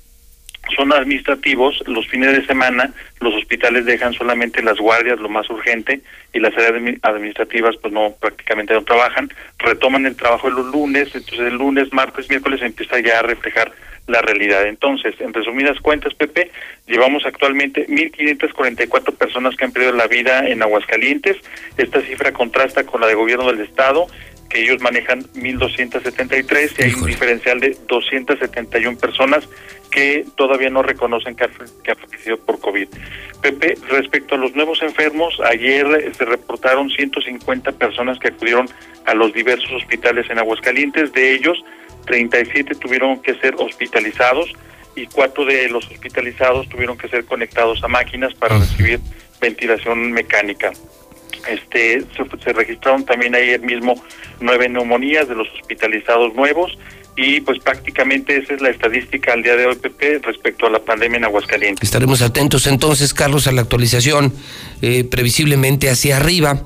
son 0.77 0.93
administrativos, 0.93 1.83
los 1.87 2.07
fines 2.09 2.33
de 2.33 2.47
semana 2.47 2.93
los 3.21 3.35
hospitales 3.35 3.85
dejan 3.85 4.13
solamente 4.13 4.63
las 4.63 4.79
guardias, 4.79 5.19
lo 5.19 5.29
más 5.29 5.49
urgente, 5.51 6.01
y 6.33 6.41
las 6.41 6.53
áreas 6.55 6.99
administrativas 7.03 7.77
pues 7.77 7.93
no 7.93 8.15
prácticamente 8.21 8.75
no 8.75 8.85
trabajan, 8.85 9.31
retoman 9.59 10.07
el 10.07 10.17
trabajo 10.17 10.49
de 10.49 10.57
los 10.57 10.67
lunes, 10.67 11.15
entonces 11.15 11.41
el 11.41 11.57
lunes, 11.57 11.93
martes, 11.93 12.29
miércoles 12.29 12.61
empieza 12.63 12.99
ya 13.01 13.21
a 13.21 13.23
reflejar 13.23 13.73
la 14.07 14.21
realidad. 14.21 14.67
Entonces, 14.67 15.15
en 15.21 15.33
resumidas 15.33 15.81
cuentas, 15.81 16.13
Pepe, 16.15 16.51
llevamos 16.87 17.25
actualmente 17.25 17.87
1.544 17.87 19.17
personas 19.17 19.57
que 19.57 19.65
han 19.65 19.73
perdido 19.73 19.93
la 19.93 20.07
vida 20.07 20.47
en 20.47 20.63
Aguascalientes. 20.63 21.39
Esta 21.79 22.03
cifra 22.03 22.33
contrasta 22.33 22.85
con 22.85 23.01
la 23.01 23.07
de 23.07 23.15
gobierno 23.15 23.47
del 23.47 23.63
Estado, 23.63 24.07
que 24.51 24.63
ellos 24.63 24.81
manejan 24.83 25.23
1.273 25.35 26.73
y 26.79 26.83
hay 26.83 26.95
un 26.95 27.07
diferencial 27.07 27.61
de 27.61 27.77
271 27.89 28.99
personas 28.99 29.49
que 29.95 30.27
todavía 30.35 30.71
no 30.71 30.83
reconocen 30.83 31.37
que, 31.37 31.45
ha, 31.45 31.95
fallecido 31.95 32.37
por 32.39 32.59
COVID. 32.59 32.89
Pepe, 33.41 33.75
respecto 33.89 34.35
a 34.35 34.39
los 34.39 34.53
nuevos 34.57 34.83
enfermos, 34.83 35.41
ayer 35.45 36.13
se 36.19 36.25
reportaron 36.25 36.91
150 36.91 37.71
personas 37.73 38.19
que 38.19 38.29
acudieron 38.29 38.69
a 39.07 39.15
los 39.15 39.33
diversos 39.33 39.71
hospitales 39.71 40.29
en 40.31 40.41
Aguascalientes, 40.41 41.13
de 41.13 41.35
ellos 41.35 41.65
37 42.07 42.75
tuvieron 42.75 43.23
que 43.23 43.35
ser 43.37 43.55
hospitalizados 43.57 44.53
y 44.97 45.07
cuatro 45.07 45.45
de 45.45 45.69
los 45.69 45.89
hospitalizados 45.89 46.69
tuvieron 46.69 46.99
que 46.99 47.09
ser 47.09 47.25
conectados 47.25 47.83
a 47.85 47.89
máquinas 47.89 48.35
para 48.35 48.59
recibir 48.59 48.99
ventilación 49.41 50.11
mecánica. 50.11 50.73
Este, 51.49 52.05
se, 52.43 52.53
registraron 52.53 53.05
también 53.05 53.35
ayer 53.35 53.61
mismo 53.61 53.95
nueve 54.41 54.69
neumonías 54.69 55.29
de 55.29 55.35
los 55.35 55.49
hospitalizados 55.61 56.35
nuevos 56.35 56.77
y 57.17 57.41
pues 57.43 57.61
prácticamente 57.61 58.37
esa 58.37 58.55
es 58.55 58.61
la 58.61 58.71
estadística 58.71 59.33
al 59.33 59.43
día 59.43 59.57
de 59.57 59.67
hoy, 59.67 59.77
Pepe, 59.77 60.19
respecto 60.23 60.67
a 60.67 60.71
la 60.71 60.81
pandemia 60.81 61.19
en 61.19 61.25
Aguascalientes. 61.25 61.83
Estaremos 61.83 62.23
atentos 62.23 62.67
entonces, 62.67 63.15
Carlos, 63.15 63.47
a 63.47 63.53
la 63.53 63.63
actualización 63.63 64.33
eh, 64.83 65.05
previsiblemente 65.05 65.91
hacia 65.91 66.17
arriba 66.17 66.63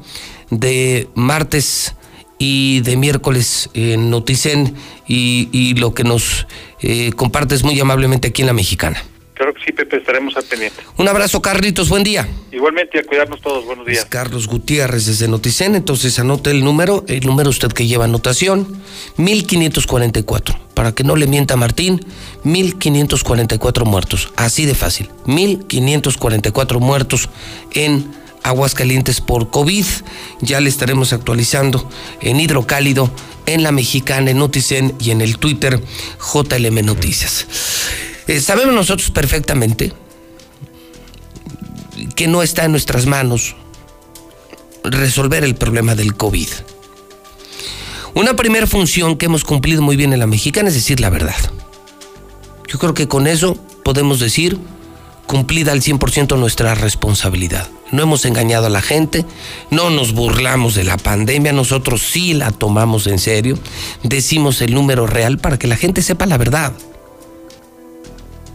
de 0.51 1.09
martes 1.15 1.95
y 2.39 2.81
de 2.81 2.97
miércoles 2.97 3.69
en 3.75 4.11
Noticen 4.11 4.75
y, 5.07 5.49
y 5.53 5.75
lo 5.75 5.93
que 5.93 6.05
nos 6.05 6.47
eh, 6.81 7.13
compartes 7.15 7.65
muy 7.65 7.79
amablemente 7.81 8.29
aquí 8.29 8.43
en 8.43 8.47
La 8.47 8.53
Mexicana. 8.53 9.03
Claro 9.39 9.55
que 9.55 9.63
sí, 9.65 9.71
Pepe, 9.71 9.99
estaremos 9.99 10.37
al 10.37 10.43
pendiente. 10.43 10.83
Un 10.97 11.07
abrazo, 11.07 11.41
Carlitos, 11.41 11.89
buen 11.89 12.03
día. 12.03 12.29
Igualmente, 12.51 12.99
a 12.99 13.05
cuidarnos 13.05 13.41
todos, 13.41 13.65
buenos 13.65 13.87
días. 13.87 14.05
Carlos 14.05 14.49
Gutiérrez 14.49 15.07
desde 15.07 15.29
Noticen, 15.29 15.77
entonces 15.77 16.19
anote 16.19 16.51
el 16.51 16.65
número, 16.65 17.05
el 17.07 17.25
número 17.25 17.49
usted 17.49 17.69
que 17.69 17.87
lleva 17.87 18.07
anotación, 18.07 18.83
1544. 19.17 20.59
Para 20.75 20.93
que 20.93 21.05
no 21.05 21.15
le 21.15 21.29
mienta 21.29 21.55
Martín, 21.55 22.05
1544 22.43 23.85
muertos, 23.85 24.33
así 24.35 24.67
de 24.67 24.75
fácil, 24.75 25.09
1544 25.27 26.81
muertos 26.81 27.29
en 27.75 28.11
Aguascalientes 28.43 29.21
por 29.21 29.51
COVID. 29.51 29.87
Ya 30.41 30.61
le 30.61 30.69
estaremos 30.69 31.13
actualizando 31.13 31.89
en 32.21 32.41
Hidrocálido, 32.41 33.09
en 33.47 33.63
La 33.63 33.71
Mexicana, 33.71 34.33
en 34.33 34.39
Noticen 34.39 34.97
y 34.99 35.13
en 35.13 35.21
el 35.21 35.39
Twitter 35.39 35.81
JLM 36.35 36.85
Noticias. 36.85 37.47
Eh, 38.29 38.41
sabemos 38.41 38.75
nosotros 38.75 39.11
perfectamente 39.11 39.91
que 42.15 42.29
no 42.29 42.43
está 42.43 42.67
en 42.67 42.73
nuestras 42.73 43.07
manos 43.07 43.57
resolver 44.85 45.45
el 45.45 45.55
problema 45.55 45.95
del 45.95 46.15
COVID. 46.15 46.49
Una 48.15 48.37
primera 48.37 48.67
función 48.67 49.17
que 49.17 49.27
hemos 49.27 49.45
cumplido 49.45 49.81
muy 49.81 49.97
bien 49.97 50.13
en 50.13 50.19
la 50.19 50.27
mexicana 50.27 50.69
es 50.69 50.75
decir 50.75 51.01
la 51.01 51.09
verdad. 51.09 51.37
Yo 52.69 52.79
creo 52.79 52.93
que 52.93 53.09
con 53.09 53.27
eso 53.27 53.57
podemos 53.83 54.21
decir 54.21 54.59
cumplida 55.27 55.73
al 55.73 55.81
100% 55.81 56.39
nuestra 56.39 56.75
responsabilidad. 56.75 57.69
No 57.93 58.03
hemos 58.03 58.27
engañado 58.27 58.67
a 58.67 58.71
la 58.71 58.83
gente, 58.83 59.25
no 59.71 59.89
nos 59.89 60.13
burlamos 60.13 60.75
de 60.75 60.85
la 60.85 60.99
pandemia, 60.99 61.55
nosotros 61.55 62.03
sí 62.03 62.35
la 62.35 62.51
tomamos 62.51 63.07
en 63.07 63.19
serio, 63.19 63.59
decimos 64.03 64.61
el 64.61 64.75
número 64.75 65.07
real 65.07 65.39
para 65.39 65.59
que 65.59 65.67
la 65.67 65.77
gente 65.77 66.03
sepa 66.03 66.27
la 66.27 66.37
verdad 66.37 66.75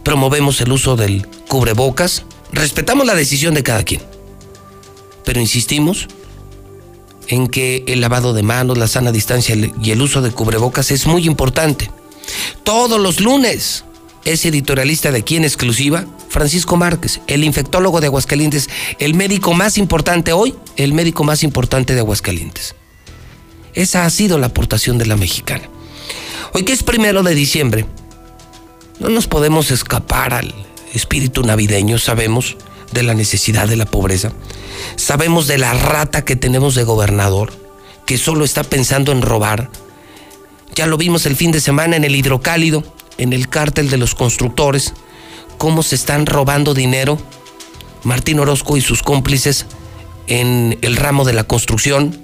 promovemos 0.04 0.60
el 0.60 0.70
uso 0.70 0.96
del 0.96 1.26
cubrebocas, 1.48 2.24
respetamos 2.52 3.06
la 3.06 3.14
decisión 3.14 3.54
de 3.54 3.62
cada 3.62 3.82
quien, 3.82 4.02
pero 5.24 5.40
insistimos 5.40 6.08
en 7.28 7.48
que 7.48 7.84
el 7.86 8.00
lavado 8.00 8.34
de 8.34 8.42
manos, 8.42 8.78
la 8.78 8.86
sana 8.86 9.10
distancia 9.10 9.56
y 9.82 9.90
el 9.90 10.02
uso 10.02 10.22
de 10.22 10.30
cubrebocas 10.30 10.90
es 10.90 11.06
muy 11.06 11.26
importante. 11.26 11.90
Todos 12.62 13.00
los 13.00 13.20
lunes 13.20 13.84
es 14.24 14.44
editorialista 14.44 15.10
de 15.10 15.18
aquí 15.18 15.36
en 15.36 15.44
exclusiva, 15.44 16.06
Francisco 16.28 16.76
Márquez, 16.76 17.20
el 17.26 17.44
infectólogo 17.44 18.00
de 18.00 18.06
Aguascalientes, 18.08 18.68
el 18.98 19.14
médico 19.14 19.54
más 19.54 19.78
importante 19.78 20.32
hoy, 20.32 20.54
el 20.76 20.92
médico 20.92 21.24
más 21.24 21.42
importante 21.42 21.94
de 21.94 22.00
Aguascalientes. 22.00 22.74
Esa 23.74 24.04
ha 24.04 24.10
sido 24.10 24.38
la 24.38 24.46
aportación 24.46 24.98
de 24.98 25.06
la 25.06 25.16
mexicana. 25.16 25.68
Hoy 26.52 26.64
que 26.64 26.72
es 26.72 26.82
primero 26.82 27.22
de 27.22 27.34
diciembre, 27.34 27.86
no 29.00 29.08
nos 29.08 29.26
podemos 29.26 29.70
escapar 29.70 30.34
al 30.34 30.54
espíritu 30.92 31.42
navideño, 31.42 31.98
sabemos 31.98 32.56
de 32.92 33.02
la 33.02 33.14
necesidad 33.14 33.68
de 33.68 33.76
la 33.76 33.86
pobreza, 33.86 34.32
sabemos 34.96 35.46
de 35.46 35.58
la 35.58 35.74
rata 35.74 36.24
que 36.24 36.36
tenemos 36.36 36.74
de 36.74 36.84
gobernador, 36.84 37.52
que 38.06 38.18
solo 38.18 38.44
está 38.44 38.62
pensando 38.62 39.12
en 39.12 39.22
robar. 39.22 39.70
Ya 40.74 40.86
lo 40.86 40.96
vimos 40.96 41.26
el 41.26 41.36
fin 41.36 41.52
de 41.52 41.60
semana 41.60 41.96
en 41.96 42.04
el 42.04 42.14
hidrocálido, 42.14 42.84
en 43.18 43.32
el 43.32 43.48
cártel 43.48 43.90
de 43.90 43.96
los 43.96 44.14
constructores, 44.14 44.94
cómo 45.58 45.82
se 45.82 45.94
están 45.94 46.26
robando 46.26 46.74
dinero 46.74 47.18
Martín 48.04 48.38
Orozco 48.38 48.76
y 48.76 48.80
sus 48.80 49.02
cómplices 49.02 49.66
en 50.26 50.78
el 50.82 50.96
ramo 50.96 51.24
de 51.24 51.32
la 51.32 51.44
construcción. 51.44 52.20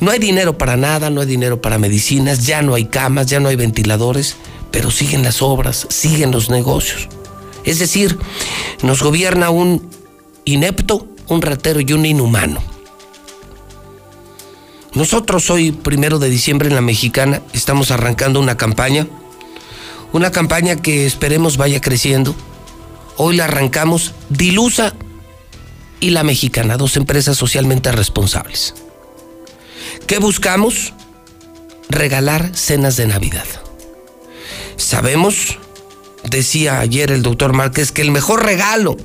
No 0.00 0.10
hay 0.10 0.18
dinero 0.18 0.58
para 0.58 0.76
nada, 0.76 1.10
no 1.10 1.20
hay 1.20 1.26
dinero 1.26 1.60
para 1.60 1.78
medicinas, 1.78 2.46
ya 2.46 2.62
no 2.62 2.74
hay 2.74 2.86
camas, 2.86 3.26
ya 3.26 3.40
no 3.40 3.48
hay 3.48 3.56
ventiladores 3.56 4.36
pero 4.70 4.90
siguen 4.90 5.22
las 5.22 5.42
obras, 5.42 5.86
siguen 5.90 6.30
los 6.30 6.50
negocios. 6.50 7.08
Es 7.64 7.78
decir, 7.78 8.18
nos 8.82 9.02
gobierna 9.02 9.50
un 9.50 9.88
inepto, 10.44 11.06
un 11.28 11.42
ratero 11.42 11.80
y 11.80 11.92
un 11.92 12.06
inhumano. 12.06 12.62
Nosotros 14.94 15.50
hoy, 15.50 15.72
primero 15.72 16.18
de 16.18 16.30
diciembre 16.30 16.68
en 16.68 16.74
la 16.74 16.80
mexicana, 16.80 17.42
estamos 17.52 17.90
arrancando 17.90 18.40
una 18.40 18.56
campaña, 18.56 19.06
una 20.12 20.32
campaña 20.32 20.76
que 20.76 21.06
esperemos 21.06 21.56
vaya 21.56 21.80
creciendo. 21.80 22.34
Hoy 23.16 23.36
la 23.36 23.44
arrancamos 23.44 24.14
dilusa, 24.30 24.94
y 26.00 26.10
La 26.10 26.24
Mexicana, 26.24 26.76
dos 26.76 26.96
empresas 26.96 27.36
socialmente 27.36 27.92
responsables. 27.92 28.74
¿Qué 30.06 30.18
buscamos? 30.18 30.94
Regalar 31.88 32.56
cenas 32.56 32.96
de 32.96 33.06
Navidad. 33.06 33.46
Sabemos, 34.80 35.58
decía 36.30 36.80
ayer 36.80 37.12
el 37.12 37.22
doctor 37.22 37.52
Márquez, 37.52 37.92
que 37.92 38.00
el 38.00 38.10
mejor 38.10 38.42
regalo 38.42 38.96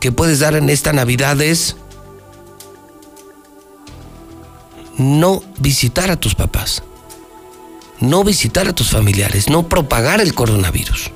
que 0.00 0.12
puedes 0.12 0.38
dar 0.38 0.54
en 0.54 0.70
esta 0.70 0.94
Navidad 0.94 1.38
es 1.42 1.76
no 4.96 5.42
visitar 5.58 6.10
a 6.10 6.16
tus 6.16 6.34
papás, 6.34 6.82
no 8.00 8.24
visitar 8.24 8.66
a 8.66 8.72
tus 8.72 8.90
familiares, 8.90 9.50
no 9.50 9.68
propagar 9.68 10.22
el 10.22 10.34
coronavirus. 10.34 11.10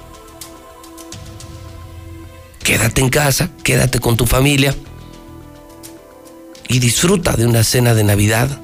Quédate 2.63 3.01
en 3.01 3.09
casa, 3.09 3.49
quédate 3.63 4.01
con 4.01 4.19
tu 4.19 4.27
familia 4.27 4.77
y 6.69 6.79
disfruta 6.79 7.33
de 7.37 7.47
una 7.47 7.65
cena 7.65 7.95
de 7.95 8.05
Navidad. 8.05 8.61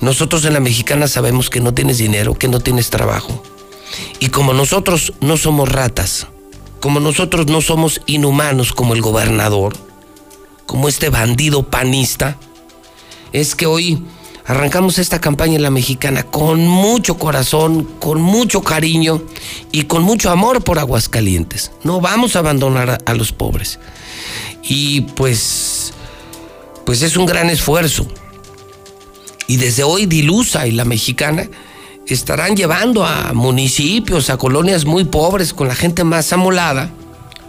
Nosotros 0.00 0.44
en 0.44 0.54
la 0.54 0.60
mexicana 0.60 1.06
sabemos 1.06 1.50
que 1.50 1.60
no 1.60 1.72
tienes 1.72 1.98
dinero, 1.98 2.34
que 2.34 2.48
no 2.48 2.58
tienes 2.58 2.90
trabajo. 2.90 3.44
Y 4.18 4.28
como 4.28 4.52
nosotros 4.52 5.12
no 5.20 5.36
somos 5.36 5.68
ratas, 5.68 6.26
como 6.80 7.00
nosotros 7.00 7.46
no 7.46 7.60
somos 7.60 8.00
inhumanos 8.06 8.72
como 8.72 8.94
el 8.94 9.02
gobernador, 9.02 9.74
como 10.66 10.88
este 10.88 11.10
bandido 11.10 11.64
panista, 11.64 12.36
es 13.32 13.54
que 13.54 13.66
hoy 13.66 14.02
arrancamos 14.46 14.98
esta 14.98 15.20
campaña 15.20 15.56
en 15.56 15.62
la 15.62 15.70
mexicana 15.70 16.24
con 16.24 16.66
mucho 16.66 17.18
corazón, 17.18 17.84
con 18.00 18.20
mucho 18.20 18.62
cariño 18.62 19.22
y 19.70 19.84
con 19.84 20.02
mucho 20.02 20.30
amor 20.30 20.64
por 20.64 20.78
Aguascalientes. 20.78 21.70
No 21.84 22.00
vamos 22.00 22.34
a 22.34 22.40
abandonar 22.40 22.98
a, 23.04 23.14
los 23.14 23.32
pobres. 23.32 23.78
Y 24.62 25.02
pues 25.02 25.92
pues 26.84 27.02
es 27.02 27.16
un 27.16 27.26
gran 27.26 27.50
esfuerzo. 27.50 28.06
Y 29.46 29.56
desde 29.56 29.82
hoy 29.82 30.06
Dilusa 30.06 30.66
y 30.66 30.72
la 30.72 30.84
mexicana 30.84 31.48
estarán 32.14 32.56
llevando 32.56 33.04
a 33.04 33.32
municipios, 33.32 34.30
a 34.30 34.36
colonias 34.36 34.84
muy 34.84 35.04
pobres, 35.04 35.54
con 35.54 35.68
la 35.68 35.74
gente 35.74 36.04
más 36.04 36.32
amolada, 36.32 36.90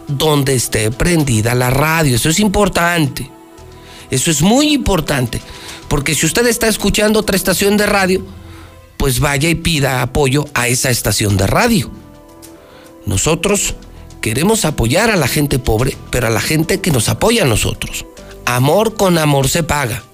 donde 0.08 0.54
esté 0.54 0.90
prendida 0.90 1.54
la 1.54 1.70
radio. 1.70 2.16
Eso 2.16 2.28
es 2.28 2.40
importante. 2.40 3.30
Eso 4.10 4.30
es 4.30 4.42
muy 4.42 4.72
importante. 4.72 5.40
Porque 5.88 6.14
si 6.14 6.26
usted 6.26 6.46
está 6.46 6.68
escuchando 6.68 7.20
otra 7.20 7.36
estación 7.36 7.76
de 7.76 7.86
radio, 7.86 8.24
pues 8.96 9.20
vaya 9.20 9.48
y 9.48 9.54
pida 9.54 10.02
apoyo 10.02 10.44
a 10.54 10.68
esa 10.68 10.90
estación 10.90 11.36
de 11.36 11.46
radio. 11.46 11.90
Nosotros 13.04 13.74
queremos 14.20 14.64
apoyar 14.64 15.10
a 15.10 15.16
la 15.16 15.28
gente 15.28 15.58
pobre, 15.58 15.96
pero 16.10 16.28
a 16.28 16.30
la 16.30 16.40
gente 16.40 16.80
que 16.80 16.92
nos 16.92 17.08
apoya 17.08 17.42
a 17.42 17.46
nosotros. 17.46 18.06
Amor 18.44 18.94
con 18.94 19.18
amor 19.18 19.48
se 19.48 19.62
paga. 19.62 20.04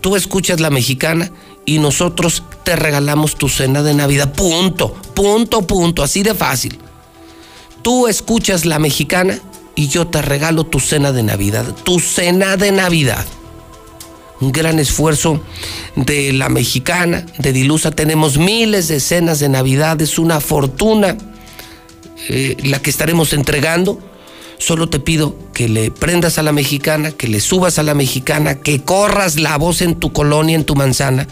Tú 0.00 0.16
escuchas 0.16 0.60
la 0.60 0.70
mexicana 0.70 1.30
y 1.68 1.78
nosotros 1.78 2.42
te 2.64 2.76
regalamos 2.76 3.36
tu 3.36 3.50
cena 3.50 3.82
de 3.82 3.92
Navidad. 3.92 4.32
Punto, 4.32 4.94
punto, 5.14 5.66
punto, 5.66 6.02
así 6.02 6.22
de 6.22 6.34
fácil. 6.34 6.78
Tú 7.82 8.08
escuchas 8.08 8.64
la 8.64 8.78
mexicana 8.78 9.38
y 9.74 9.88
yo 9.88 10.06
te 10.06 10.22
regalo 10.22 10.64
tu 10.64 10.80
cena 10.80 11.12
de 11.12 11.22
Navidad. 11.22 11.66
Tu 11.84 12.00
cena 12.00 12.56
de 12.56 12.72
Navidad. 12.72 13.26
Un 14.40 14.50
gran 14.50 14.78
esfuerzo 14.78 15.42
de 15.94 16.32
la 16.32 16.48
mexicana, 16.48 17.26
de 17.36 17.52
Dilusa. 17.52 17.90
Tenemos 17.90 18.38
miles 18.38 18.88
de 18.88 18.98
cenas 18.98 19.38
de 19.38 19.50
Navidad. 19.50 20.00
Es 20.00 20.18
una 20.18 20.40
fortuna 20.40 21.18
eh, 22.30 22.56
la 22.64 22.80
que 22.80 22.88
estaremos 22.88 23.34
entregando 23.34 24.00
Solo 24.58 24.88
te 24.88 24.98
pido 24.98 25.36
que 25.54 25.68
le 25.68 25.92
prendas 25.92 26.36
a 26.38 26.42
la 26.42 26.52
mexicana, 26.52 27.12
que 27.12 27.28
le 27.28 27.40
subas 27.40 27.78
a 27.78 27.84
la 27.84 27.94
mexicana, 27.94 28.56
que 28.56 28.82
corras 28.82 29.38
la 29.38 29.56
voz 29.56 29.82
en 29.82 29.94
tu 29.94 30.12
colonia, 30.12 30.56
en 30.56 30.64
tu 30.64 30.74
manzana. 30.74 31.28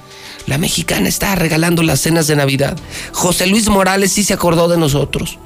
La 0.47 0.59
mexicana 0.59 1.09
está 1.09 1.35
regalando 1.35 1.83
las 1.83 2.01
cenas 2.01 2.29
de 2.29 2.37
Navidad. 2.37 2.79
José 3.13 3.49
Luis 3.49 3.69
Morales 3.69 4.13
sí 4.13 4.23
se 4.23 4.33
acordó 4.33 4.69
de 4.69 4.79
nosotros. 4.79 5.39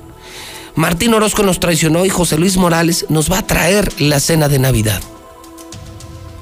Martín 0.76 1.14
Orozco 1.14 1.42
nos 1.42 1.58
traicionó 1.58 2.04
y 2.04 2.10
José 2.10 2.36
Luis 2.36 2.58
Morales 2.58 3.06
nos 3.08 3.32
va 3.32 3.38
a 3.38 3.46
traer 3.46 3.90
la 4.00 4.20
cena 4.20 4.48
de 4.48 4.58
Navidad. 4.58 5.00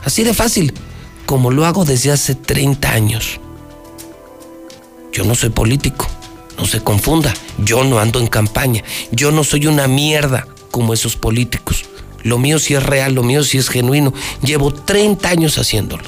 Así 0.05 0.24
de 0.24 0.34
fácil, 0.34 0.74
como 1.24 1.53
lo 1.53 1.66
hago 1.66 1.84
desde 1.84 2.11
hace 2.11 2.34
30 2.34 2.91
años. 2.91 3.41
Yo 5.12 5.24
no 5.24 5.36
soy 5.36 5.51
político, 5.51 6.07
no 6.59 6.66
se 6.66 6.80
confunda, 6.80 7.32
yo 7.59 7.84
no 7.84 8.01
ando 8.01 8.18
en 8.18 8.26
campaña, 8.26 8.82
yo 9.12 9.30
no 9.30 9.45
soy 9.45 9.66
una 9.66 9.86
mierda 9.86 10.47
como 10.70 10.94
esos 10.94 11.16
políticos. 11.16 11.84
Lo 12.22 12.38
mío 12.38 12.58
sí 12.58 12.74
es 12.74 12.82
real, 12.82 13.14
lo 13.14 13.22
mío 13.22 13.44
sí 13.44 13.58
es 13.58 13.68
genuino. 13.68 14.12
Llevo 14.42 14.72
30 14.72 15.28
años 15.28 15.58
haciéndolo. 15.58 16.04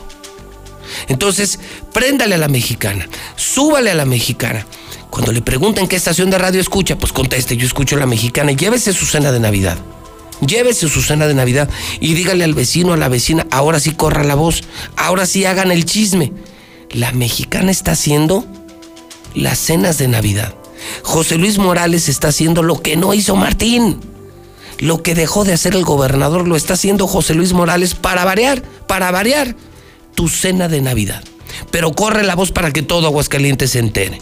Entonces, 1.09 1.59
préndale 1.93 2.35
a 2.35 2.39
la 2.39 2.49
mexicana, 2.49 3.09
súbale 3.37 3.91
a 3.91 3.95
la 3.95 4.05
mexicana. 4.05 4.67
Cuando 5.11 5.33
le 5.33 5.43
pregunten 5.43 5.89
qué 5.89 5.97
estación 5.97 6.31
de 6.31 6.39
radio 6.39 6.61
escucha, 6.61 6.97
pues 6.97 7.13
conteste, 7.13 7.57
yo 7.57 7.67
escucho 7.67 7.97
la 7.97 8.07
mexicana 8.07 8.53
llévese 8.53 8.93
su 8.93 9.07
cena 9.07 9.33
de 9.33 9.41
Navidad. 9.41 9.79
Llévese 10.47 10.89
su 10.89 11.03
cena 11.03 11.27
de 11.27 11.35
Navidad 11.35 11.69
y 12.01 12.15
dígale 12.15 12.45
al 12.45 12.55
vecino, 12.55 12.95
a 12.95 12.97
la 12.97 13.09
vecina, 13.09 13.47
ahora 13.51 13.79
sí 13.79 13.91
corra 13.91 14.25
la 14.25 14.35
voz, 14.35 14.63
ahora 14.97 15.27
sí 15.27 15.45
hagan 15.45 15.71
el 15.71 15.85
chisme. 15.85 16.33
La 16.91 17.13
mexicana 17.13 17.71
está 17.71 17.93
haciendo 17.93 18.47
las 19.35 19.59
cenas 19.59 19.99
de 19.99 20.09
Navidad. 20.09 20.55
José 21.03 21.37
Luis 21.37 21.59
Morales 21.59 22.09
está 22.09 22.29
haciendo 22.29 22.63
lo 22.63 22.81
que 22.81 22.97
no 22.97 23.13
hizo 23.13 23.37
Martín. 23.37 24.01
Lo 24.81 25.03
que 25.03 25.15
dejó 25.15 25.45
de 25.45 25.53
hacer 25.53 25.75
el 25.75 25.85
gobernador 25.85 26.49
lo 26.49 26.57
está 26.57 26.75
haciendo 26.75 27.07
José 27.07 27.35
Luis 27.35 27.53
Morales 27.53 27.95
para 27.95 28.25
variar, 28.25 28.63
para 28.87 29.11
variar 29.11 29.55
tu 30.15 30.29
cena 30.29 30.69
de 30.69 30.81
Navidad. 30.81 31.23
Pero 31.71 31.93
corre 31.93 32.25
la 32.25 32.35
voz 32.35 32.51
para 32.51 32.73
que 32.73 32.83
todo 32.83 33.07
Aguascalientes 33.07 33.73
se 33.73 33.79
entere. 33.79 34.21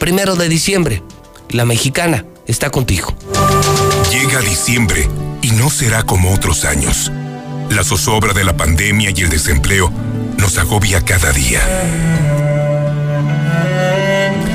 Primero 0.00 0.34
de 0.34 0.48
diciembre, 0.48 1.02
la 1.50 1.64
mexicana 1.64 2.24
está 2.48 2.70
contigo. 2.70 3.16
Llega 4.10 4.40
diciembre 4.40 5.08
y 5.42 5.52
no 5.52 5.70
será 5.70 6.02
como 6.02 6.34
otros 6.34 6.64
años. 6.64 7.12
La 7.70 7.84
zozobra 7.84 8.32
de 8.32 8.44
la 8.44 8.56
pandemia 8.56 9.10
y 9.14 9.20
el 9.20 9.28
desempleo 9.28 9.92
nos 10.38 10.58
agobia 10.58 11.04
cada 11.04 11.30
día. 11.30 12.45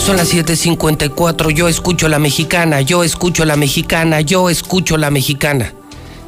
Son 0.00 0.16
las 0.16 0.32
7:54, 0.32 1.50
yo 1.50 1.68
escucho 1.68 2.08
la 2.08 2.18
mexicana, 2.18 2.80
yo 2.80 3.04
escucho 3.04 3.44
la 3.44 3.56
mexicana, 3.56 4.22
yo 4.22 4.48
escucho 4.48 4.96
la 4.96 5.10
mexicana. 5.10 5.74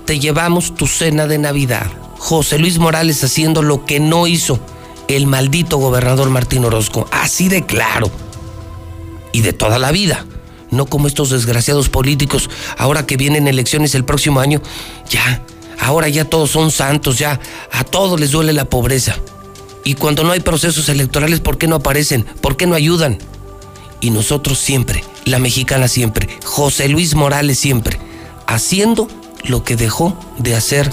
Te 0.05 0.21
llevamos 0.21 0.75
tu 0.75 0.87
cena 0.87 1.27
de 1.27 1.39
Navidad. 1.39 1.87
José 2.19 2.59
Luis 2.59 2.79
Morales 2.79 3.25
haciendo 3.25 3.63
lo 3.63 3.87
que 3.87 3.99
no 3.99 4.27
hizo 4.27 4.61
el 5.09 5.27
maldito 5.27 5.79
gobernador 5.79 6.29
Martín 6.29 6.67
Orozco, 6.67 7.09
así 7.11 7.49
de 7.49 7.65
claro. 7.65 8.11
Y 9.33 9.41
de 9.41 9.55
toda 9.55 9.79
la 9.79 9.91
vida. 9.91 10.27
No 10.71 10.85
como 10.85 11.09
estos 11.09 11.31
desgraciados 11.31 11.89
políticos, 11.89 12.51
ahora 12.77 13.07
que 13.07 13.17
vienen 13.17 13.49
elecciones 13.49 13.95
el 13.95 14.05
próximo 14.05 14.41
año, 14.41 14.61
ya, 15.09 15.43
ahora 15.81 16.09
ya 16.09 16.27
todos 16.27 16.51
son 16.51 16.71
santos, 16.71 17.19
ya, 17.19 17.41
a 17.73 17.85
todos 17.85 18.21
les 18.21 18.33
duele 18.33 18.53
la 18.53 18.67
pobreza. 18.67 19.17
Y 19.83 19.95
cuando 19.95 20.25
no 20.25 20.33
hay 20.33 20.41
procesos 20.41 20.91
electorales, 20.91 21.41
¿por 21.41 21.57
qué 21.57 21.67
no 21.67 21.77
aparecen? 21.77 22.25
¿Por 22.43 22.57
qué 22.57 22.67
no 22.67 22.75
ayudan? 22.75 23.19
Y 24.03 24.11
nosotros 24.11 24.59
siempre, 24.59 25.03
la 25.25 25.39
mexicana 25.39 25.89
siempre, 25.89 26.29
José 26.45 26.91
Luis 26.91 27.15
Morales 27.15 27.59
siempre, 27.59 27.99
haciendo 28.47 29.09
lo 29.45 29.65
que 29.65 29.77
dejó 29.77 30.19
de 30.37 30.55
hacer 30.55 30.91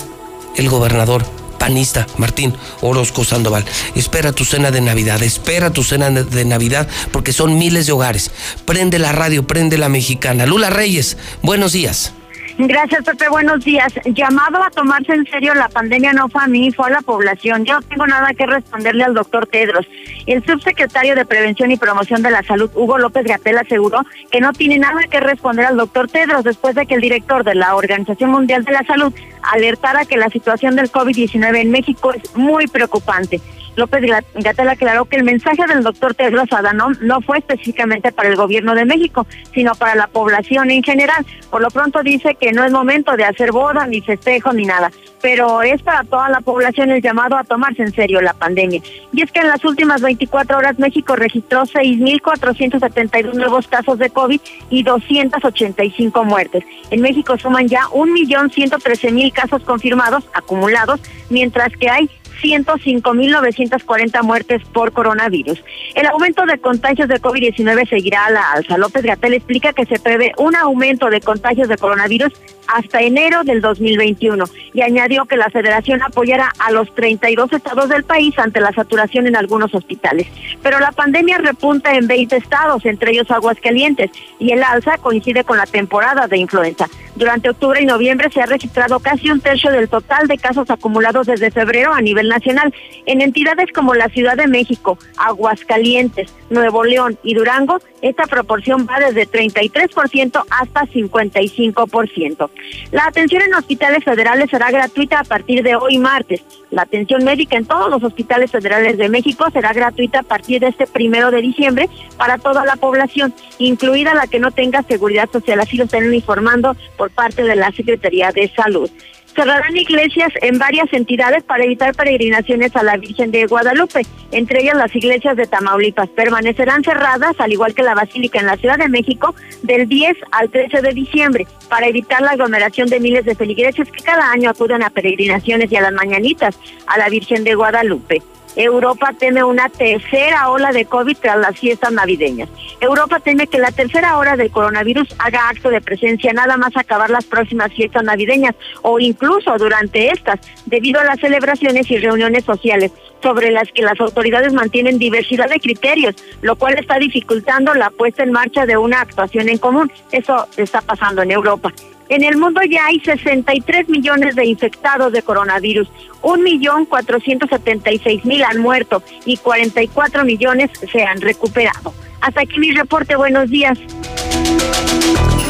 el 0.56 0.70
gobernador 0.70 1.26
panista 1.58 2.08
Martín 2.18 2.54
Orozco 2.82 3.26
Sandoval. 3.26 3.66
Espera 3.96 4.32
tu 4.32 4.46
cena 4.46 4.72
de 4.72 4.80
Navidad, 4.80 5.22
espera 5.22 5.72
tu 5.72 5.84
cena 5.84 6.10
de 6.10 6.46
Navidad 6.46 6.88
porque 7.12 7.34
son 7.34 7.58
miles 7.58 7.86
de 7.86 7.92
hogares. 7.92 8.32
Prende 8.66 8.98
la 8.98 9.12
radio, 9.12 9.46
prende 9.46 9.78
la 9.78 9.90
mexicana. 9.90 10.46
Lula 10.46 10.70
Reyes, 10.70 11.18
buenos 11.42 11.74
días. 11.74 12.14
Gracias, 12.62 13.06
Pepe. 13.06 13.30
Buenos 13.30 13.64
días. 13.64 13.94
Llamado 14.04 14.62
a 14.62 14.70
tomarse 14.70 15.14
en 15.14 15.26
serio 15.28 15.54
la 15.54 15.70
pandemia 15.70 16.12
no 16.12 16.28
fue 16.28 16.44
a 16.44 16.48
mí, 16.48 16.72
fue 16.72 16.88
a 16.88 16.90
la 16.90 17.02
población. 17.02 17.64
Yo 17.64 17.76
no 17.76 17.82
tengo 17.84 18.06
nada 18.06 18.34
que 18.34 18.46
responderle 18.46 19.06
al 19.06 19.14
doctor 19.14 19.48
Tedros. 19.48 19.86
El 20.26 20.46
subsecretario 20.46 21.16
de 21.16 21.26
Prevención 21.26 21.72
y 21.72 21.78
Promoción 21.78 22.22
de 22.22 22.32
la 22.32 22.44
Salud, 22.44 22.70
Hugo 22.76 22.98
López 22.98 23.26
Gatel, 23.26 23.58
aseguró 23.58 24.06
que 24.32 24.42
no 24.42 24.54
tiene 24.54 24.78
nada 24.78 25.02
que 25.10 25.20
responder 25.20 25.66
al 25.66 25.78
doctor 25.78 26.10
Tedros 26.10 26.44
después 26.44 26.76
de 26.76 26.86
que 26.86 26.96
el 26.96 27.02
director 27.02 27.44
de 27.44 27.56
la 27.56 27.76
Organización 27.76 28.32
Mundial 28.32 28.64
de 28.64 28.74
la 28.74 28.84
Salud 28.84 29.14
alertara 29.42 30.06
que 30.06 30.18
la 30.18 30.30
situación 30.30 30.76
del 30.76 30.92
COVID-19 30.92 31.62
en 31.62 31.72
México 31.72 32.14
es 32.14 32.36
muy 32.36 32.68
preocupante. 32.68 33.42
López 33.76 34.04
Gatel 34.36 34.70
aclaró 34.70 35.06
que 35.06 35.16
el 35.16 35.24
mensaje 35.24 35.66
del 35.68 35.84
doctor 35.84 36.14
Tedros 36.14 36.52
Adhanom 36.52 36.96
no 37.02 37.22
fue 37.22 37.38
específicamente 37.38 38.12
para 38.12 38.30
el 38.30 38.36
gobierno 38.36 38.76
de 38.76 38.86
México, 38.86 39.26
sino 39.54 39.74
para 39.74 39.96
la 39.96 40.08
población 40.08 40.70
en 40.70 40.84
general. 40.84 41.26
Por 41.50 41.62
lo 41.62 41.70
pronto 41.70 42.04
dice 42.04 42.36
que 42.36 42.52
no 42.52 42.66
es 42.66 42.72
momento 42.72 43.16
de 43.16 43.24
hacer 43.24 43.52
boda, 43.52 43.88
ni 43.88 44.02
festejo, 44.02 44.52
ni 44.52 44.66
nada, 44.66 44.92
pero 45.22 45.62
es 45.62 45.82
para 45.82 46.04
toda 46.04 46.30
la 46.30 46.42
población 46.42 46.92
el 46.92 47.02
llamado 47.02 47.38
a 47.38 47.44
tomarse 47.44 47.84
en 47.84 47.94
serio 47.94 48.22
la 48.22 48.34
pandemia. 48.34 48.82
Y 49.12 49.22
es 49.22 49.32
que 49.32 49.40
en 49.40 49.48
las 49.48 49.64
últimas 49.66 50.02
24 50.02 50.58
horas 50.58 50.80
México 50.80 51.16
registró 51.16 51.64
6.472 51.64 53.34
nuevos 53.34 53.68
casos 53.68 54.00
de 54.00 54.10
COVID 54.10 54.40
y 54.70 54.84
285 54.84 56.24
muertes. 56.24 56.64
En 56.92 57.02
México 57.02 57.38
suman 57.38 57.68
ya 57.68 57.84
1.113.000 57.92 59.34
casos 59.34 59.64
confirmados, 59.64 60.24
acumulados, 60.34 61.00
mientras 61.30 61.72
que 61.74 61.90
hay 61.90 62.10
105.940 62.42 64.24
muertes 64.24 64.62
por 64.74 64.92
coronavirus. 64.92 65.64
El 65.96 66.06
aumento 66.08 66.46
de 66.46 66.58
contagios 66.58 67.08
de 67.08 67.22
COVID-19 67.22 67.90
seguirá 67.90 68.26
a 68.26 68.32
la 68.32 68.52
alza. 68.52 68.78
López 68.78 69.04
Gatel 69.04 69.34
explica 69.34 69.74
que 69.74 69.86
se 69.86 70.00
prevé 70.00 70.34
un 70.38 70.56
aumento 70.56 71.10
de 71.10 71.22
contagios 71.22 71.68
de 71.68 71.78
coronavirus 71.78 72.34
hasta 72.68 73.02
enero 73.02 73.44
del 73.44 73.62
2021 73.62 74.46
y 74.74 74.82
añadió 74.82 75.26
que 75.26 75.38
la 75.38 75.50
federación 75.50 76.02
apoyará 76.04 76.52
a 76.60 76.72
los 76.72 76.94
32 76.94 77.52
estados 77.54 77.90
del 77.90 78.04
país 78.04 78.38
ante 78.38 78.62
la 78.62 78.72
saturación 78.72 79.28
en 79.28 79.36
algunos 79.36 79.74
hospitales. 79.74 80.28
Pero 80.62 80.80
la 80.80 80.92
pandemia 80.92 81.40
repunta 81.40 81.96
en 81.96 82.08
20 82.08 82.36
estados, 82.36 82.86
entre 82.86 83.12
ellos 83.12 83.32
Aguascalientes, 83.32 84.12
y 84.38 84.52
el 84.52 84.64
alza 84.64 84.98
coincide 84.98 85.44
con 85.44 85.58
la 85.58 85.66
temporada 85.66 86.28
de 86.28 86.38
influenza. 86.38 86.88
Durante 87.20 87.50
octubre 87.50 87.82
y 87.82 87.86
noviembre 87.86 88.30
se 88.34 88.42
ha 88.42 88.46
registrado 88.46 88.98
casi 89.02 89.30
un 89.30 89.42
tercio 89.42 89.70
del 89.72 89.90
total 89.90 90.28
de 90.28 90.38
casos 90.38 90.70
acumulados 90.70 91.28
desde 91.28 91.52
febrero 91.52 91.94
a 91.94 92.00
nivel 92.00 92.30
nacional. 92.30 92.74
En 93.06 93.20
entidades 93.20 93.74
como 93.74 93.94
la 93.94 94.08
Ciudad 94.08 94.38
de 94.38 94.48
México, 94.48 94.98
Aguascalientes, 95.18 96.34
Nuevo 96.50 96.86
León 96.86 97.20
y 97.22 97.34
Durango, 97.34 97.80
esta 98.02 98.24
proporción 98.26 98.88
va 98.90 99.00
desde 99.00 99.28
33% 99.28 100.46
hasta 100.50 100.82
55%. 100.86 102.50
La 102.94 103.06
atención 103.06 103.42
en 103.42 103.54
hospitales 103.54 104.06
federales 104.06 104.50
será 104.50 104.72
gratuita 104.72 105.20
a 105.20 105.24
partir 105.26 105.62
de 105.62 105.76
hoy 105.76 105.98
martes. 105.98 106.42
La 106.72 106.84
atención 106.84 107.26
médica 107.26 107.58
en 107.58 107.66
todos 107.66 107.90
los 107.90 108.02
hospitales 108.02 108.52
federales 108.52 108.98
de 108.98 109.10
México 109.10 109.46
será 109.52 109.74
gratuita 109.74 110.20
a 110.20 110.24
partir 110.24 110.62
de 110.62 110.68
este 110.68 110.88
primero 110.88 111.32
de 111.32 111.42
diciembre 111.42 111.90
para 112.16 112.38
toda 112.38 112.64
la 112.64 112.78
población, 112.78 113.34
incluida 113.58 114.14
la 114.14 114.28
que 114.28 114.40
no 114.40 114.52
tenga 114.52 114.84
seguridad 114.84 115.30
social. 115.30 115.60
Así 115.60 115.76
lo 115.76 115.84
están 115.84 116.14
informando 116.14 116.78
por 116.96 117.09
parte 117.10 117.44
de 117.44 117.56
la 117.56 117.72
Secretaría 117.72 118.32
de 118.32 118.50
Salud 118.56 118.90
cerrarán 119.36 119.78
iglesias 119.78 120.32
en 120.42 120.58
varias 120.58 120.92
entidades 120.92 121.44
para 121.44 121.64
evitar 121.64 121.96
peregrinaciones 121.96 122.76
a 122.76 122.84
la 122.84 122.98
Virgen 122.98 123.32
de 123.32 123.46
Guadalupe, 123.46 124.02
entre 124.32 124.62
ellas 124.62 124.76
las 124.76 124.94
iglesias 124.96 125.38
de 125.38 125.46
Tamaulipas. 125.46 126.10
Permanecerán 126.10 126.84
cerradas, 126.84 127.36
al 127.40 127.54
igual 127.54 127.74
que 127.74 127.84
la 127.84 127.96
Basílica 127.96 128.40
en 128.40 128.48
la 128.48 128.58
Ciudad 128.58 128.78
de 128.78 128.90
México, 128.90 129.34
del 129.64 129.88
10 129.88 130.18
al 130.32 130.50
13 130.50 130.82
de 130.82 130.94
diciembre, 130.94 131.48
para 131.70 131.88
evitar 131.88 132.22
la 132.22 132.32
aglomeración 132.32 132.90
de 132.90 133.00
miles 133.00 133.26
de 133.26 133.36
feligreses 133.36 133.90
que 133.90 134.04
cada 134.04 134.32
año 134.32 134.50
acuden 134.50 134.84
a 134.84 134.90
peregrinaciones 134.90 135.72
y 135.72 135.76
a 135.76 135.82
las 135.82 135.94
mañanitas 135.94 136.60
a 136.88 136.98
la 136.98 137.10
Virgen 137.10 137.44
de 137.44 137.56
Guadalupe. 137.56 138.22
Europa 138.56 139.14
teme 139.18 139.44
una 139.44 139.70
tercera 139.70 140.50
ola 140.50 140.72
de 140.72 140.86
COVID 140.86 141.18
tras 141.18 141.38
las 141.38 141.58
fiestas 141.58 141.92
navideñas. 141.92 142.50
Europa 142.82 143.20
teme 143.20 143.48
que 143.48 143.60
la 143.60 143.72
tercera 143.72 144.18
ola 144.18 144.36
del 144.36 144.52
coronavirus 144.52 145.16
haga 145.20 145.50
acto 145.50 145.70
de 145.70 145.82
presencia 145.82 146.34
nada 146.34 146.58
más 146.58 146.76
acabar 146.76 147.10
las 147.10 147.26
próximas 147.26 147.72
fiestas 147.74 148.04
navideñas 148.04 148.56
o 148.82 149.00
incluso 149.00 149.56
durante 149.58 150.12
estas, 150.12 150.40
debido 150.66 151.00
a 151.00 151.06
las 151.06 151.20
celebraciones 151.20 151.90
y 151.92 151.98
reuniones 151.98 152.46
sociales 152.46 152.92
sobre 153.22 153.52
las 153.52 153.70
que 153.72 153.82
las 153.82 154.00
autoridades 154.00 154.54
mantienen 154.54 154.98
diversidad 154.98 155.50
de 155.50 155.60
criterios, 155.60 156.16
lo 156.42 156.56
cual 156.56 156.78
está 156.78 156.98
dificultando 156.98 157.74
la 157.74 157.90
puesta 157.90 158.24
en 158.24 158.32
marcha 158.32 158.66
de 158.66 158.78
una 158.78 159.02
actuación 159.02 159.50
en 159.50 159.58
común. 159.58 159.92
Eso 160.12 160.48
está 160.58 160.82
pasando 160.82 161.22
en 161.22 161.32
Europa. 161.32 161.74
En 162.10 162.24
el 162.24 162.38
mundo 162.38 162.60
ya 162.70 162.88
hay 162.88 163.00
63 163.00 163.88
millones 163.88 164.36
de 164.36 164.46
infectados 164.46 165.14
de 165.14 165.22
coronavirus, 165.22 165.88
1.476.000 166.24 168.44
han 168.44 168.58
muerto 168.58 169.02
y 169.26 169.38
44 169.38 170.26
millones 170.26 170.72
se 170.92 171.04
han 171.04 171.22
recuperado. 171.22 171.94
Hasta 172.22 172.42
aquí 172.42 172.60
mi 172.60 172.72
reporte, 172.72 173.16
buenos 173.16 173.52
días. 173.52 173.78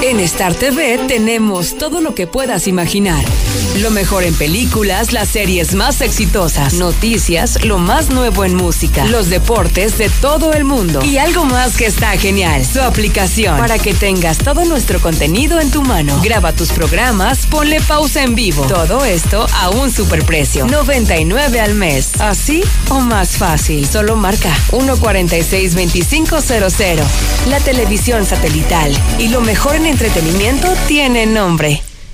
En 0.01 0.21
Star 0.21 0.55
TV 0.55 0.97
tenemos 1.09 1.77
todo 1.77 1.99
lo 1.99 2.15
que 2.15 2.25
puedas 2.25 2.67
imaginar. 2.67 3.23
Lo 3.79 3.91
mejor 3.91 4.23
en 4.23 4.33
películas, 4.33 5.11
las 5.11 5.27
series 5.27 5.75
más 5.75 5.99
exitosas, 5.99 6.75
noticias, 6.75 7.63
lo 7.65 7.79
más 7.79 8.09
nuevo 8.09 8.45
en 8.45 8.55
música, 8.55 9.05
los 9.05 9.29
deportes 9.29 9.97
de 9.97 10.09
todo 10.21 10.53
el 10.53 10.63
mundo 10.63 11.03
y 11.03 11.17
algo 11.17 11.43
más 11.43 11.75
que 11.75 11.85
está 11.85 12.11
genial, 12.11 12.65
su 12.65 12.81
aplicación 12.81 13.57
para 13.57 13.77
que 13.77 13.93
tengas 13.93 14.37
todo 14.37 14.63
nuestro 14.63 15.01
contenido 15.01 15.59
en 15.59 15.69
tu 15.69 15.81
mano. 15.81 16.21
Graba 16.23 16.53
tus 16.53 16.71
programas, 16.71 17.45
ponle 17.47 17.81
pausa 17.81 18.23
en 18.23 18.35
vivo. 18.35 18.65
Todo 18.67 19.03
esto 19.03 19.45
a 19.53 19.69
un 19.69 19.91
superprecio, 19.91 20.65
99 20.65 21.59
al 21.59 21.75
mes. 21.75 22.11
¿Así 22.19 22.61
o 22.89 23.01
más 23.01 23.37
fácil? 23.37 23.85
Solo 23.85 24.15
marca 24.15 24.53
146 24.69 25.75
2500. 25.75 26.45
La 27.47 27.59
televisión 27.59 28.25
satelital 28.25 28.97
y 29.17 29.27
lo 29.27 29.41
mejor 29.41 29.75
en 29.75 29.88
entretenimiento 29.89 30.67
tiene 30.87 31.25
nombre. 31.25 31.81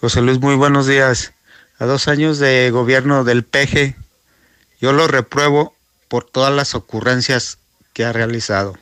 José 0.00 0.22
Luis, 0.22 0.38
muy 0.40 0.54
buenos 0.54 0.86
días. 0.86 1.32
A 1.80 1.84
dos 1.84 2.06
años 2.06 2.38
de 2.38 2.70
gobierno 2.70 3.24
del 3.24 3.44
PG 3.44 3.96
Yo 4.80 4.92
lo 4.92 5.08
repruebo 5.08 5.74
por 6.06 6.22
todas 6.22 6.54
las 6.54 6.76
ocurrencias 6.76 7.58
que 7.94 8.04
ha 8.04 8.12
realizado. 8.12 8.76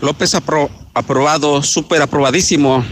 López 0.00 0.34
aprobado, 0.34 1.62
súper 1.62 2.00
aprobadísimo. 2.00 2.82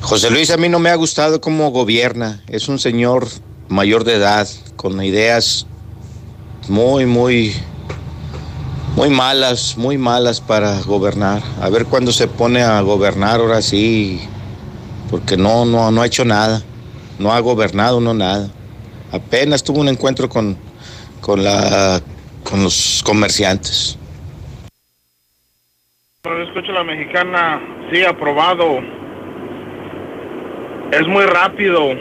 José 0.00 0.30
Luis, 0.30 0.50
a 0.50 0.56
mí 0.56 0.70
no 0.70 0.78
me 0.78 0.88
ha 0.88 0.94
gustado 0.94 1.42
cómo 1.42 1.70
gobierna. 1.70 2.42
Es 2.48 2.68
un 2.68 2.78
señor 2.78 3.28
mayor 3.68 4.04
de 4.04 4.14
edad, 4.14 4.48
con 4.76 5.02
ideas 5.04 5.66
muy, 6.68 7.04
muy, 7.04 7.54
muy 9.00 9.08
malas, 9.08 9.78
muy 9.78 9.96
malas 9.96 10.42
para 10.42 10.78
gobernar. 10.82 11.40
A 11.62 11.70
ver 11.70 11.86
cuándo 11.86 12.12
se 12.12 12.28
pone 12.28 12.60
a 12.60 12.82
gobernar 12.82 13.40
ahora 13.40 13.62
sí, 13.62 14.20
porque 15.10 15.38
no, 15.38 15.64
no, 15.64 15.90
no 15.90 16.02
ha 16.02 16.06
hecho 16.06 16.22
nada. 16.26 16.60
No 17.18 17.32
ha 17.32 17.40
gobernado, 17.40 17.98
no 17.98 18.12
nada. 18.12 18.50
Apenas 19.10 19.64
tuvo 19.64 19.80
un 19.80 19.88
encuentro 19.88 20.28
con, 20.28 20.54
con, 21.22 21.42
la, 21.42 22.02
con 22.44 22.62
los 22.62 23.02
comerciantes. 23.02 23.98
Escucho 26.22 26.72
la 26.72 26.84
mexicana, 26.84 27.58
sí, 27.90 28.04
aprobado. 28.04 28.80
Es 30.92 31.06
muy 31.08 31.24
rápido 31.24 31.94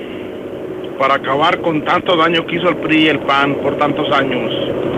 para 1.00 1.16
acabar 1.16 1.62
con 1.62 1.86
tanto 1.86 2.18
daño 2.18 2.46
que 2.46 2.58
hizo 2.58 2.68
el 2.68 2.76
PRI 2.76 3.04
y 3.04 3.08
el 3.08 3.20
PAN 3.20 3.56
por 3.56 3.78
tantos 3.78 4.12
años. 4.12 4.89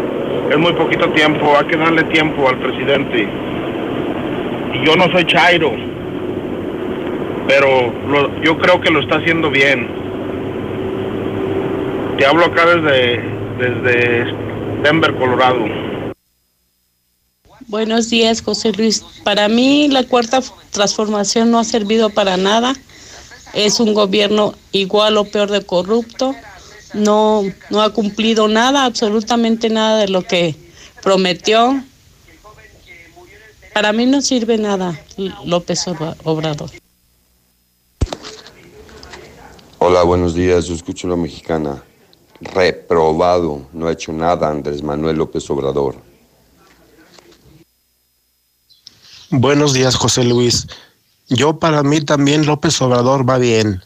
Es 0.51 0.57
muy 0.57 0.73
poquito 0.73 1.09
tiempo, 1.11 1.57
hay 1.57 1.65
que 1.65 1.77
darle 1.77 2.03
tiempo 2.03 2.49
al 2.49 2.57
presidente. 2.57 3.25
Y 4.73 4.85
yo 4.85 4.97
no 4.97 5.09
soy 5.09 5.25
Chairo, 5.25 5.71
pero 7.47 7.93
yo 8.43 8.57
creo 8.57 8.81
que 8.81 8.91
lo 8.91 8.99
está 8.99 9.15
haciendo 9.15 9.49
bien. 9.49 9.87
Te 12.17 12.25
hablo 12.25 12.47
acá 12.47 12.65
desde, 12.65 13.21
desde 13.59 14.25
Denver, 14.83 15.15
Colorado. 15.15 15.63
Buenos 17.67 18.09
días, 18.09 18.41
José 18.41 18.73
Luis. 18.73 19.05
Para 19.23 19.47
mí 19.47 19.87
la 19.87 20.03
cuarta 20.03 20.41
transformación 20.71 21.49
no 21.49 21.59
ha 21.59 21.63
servido 21.63 22.09
para 22.09 22.35
nada. 22.35 22.73
Es 23.53 23.79
un 23.79 23.93
gobierno 23.93 24.53
igual 24.73 25.15
o 25.15 25.23
peor 25.23 25.49
de 25.49 25.65
corrupto. 25.65 26.35
No, 26.93 27.43
no 27.69 27.81
ha 27.81 27.91
cumplido 27.91 28.47
nada, 28.47 28.85
absolutamente 28.85 29.69
nada 29.69 29.99
de 29.99 30.07
lo 30.07 30.23
que 30.23 30.55
prometió. 31.01 31.83
Para 33.73 33.93
mí 33.93 34.05
no 34.05 34.21
sirve 34.21 34.57
nada 34.57 34.99
López 35.45 35.85
Obrador. 36.23 36.69
Hola, 39.77 40.03
buenos 40.03 40.35
días. 40.35 40.65
Yo 40.65 40.75
escucho 40.75 41.07
la 41.07 41.15
mexicana 41.15 41.83
reprobado, 42.41 43.67
no 43.71 43.87
ha 43.87 43.91
hecho 43.91 44.11
nada 44.11 44.49
Andrés 44.49 44.83
Manuel 44.83 45.17
López 45.17 45.49
Obrador. 45.49 45.95
Buenos 49.29 49.73
días, 49.73 49.95
José 49.95 50.23
Luis. 50.23 50.67
Yo 51.29 51.59
para 51.59 51.83
mí 51.83 52.01
también 52.01 52.45
López 52.45 52.81
Obrador 52.81 53.27
va 53.29 53.37
bien, 53.37 53.81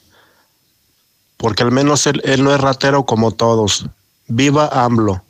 porque 1.37 1.63
al 1.63 1.71
menos 1.71 2.05
él, 2.07 2.21
él 2.25 2.43
no 2.43 2.53
es 2.53 2.61
ratero 2.61 3.05
como 3.05 3.31
todos. 3.31 3.85
Viva 4.27 4.67
AMLO. 4.67 5.23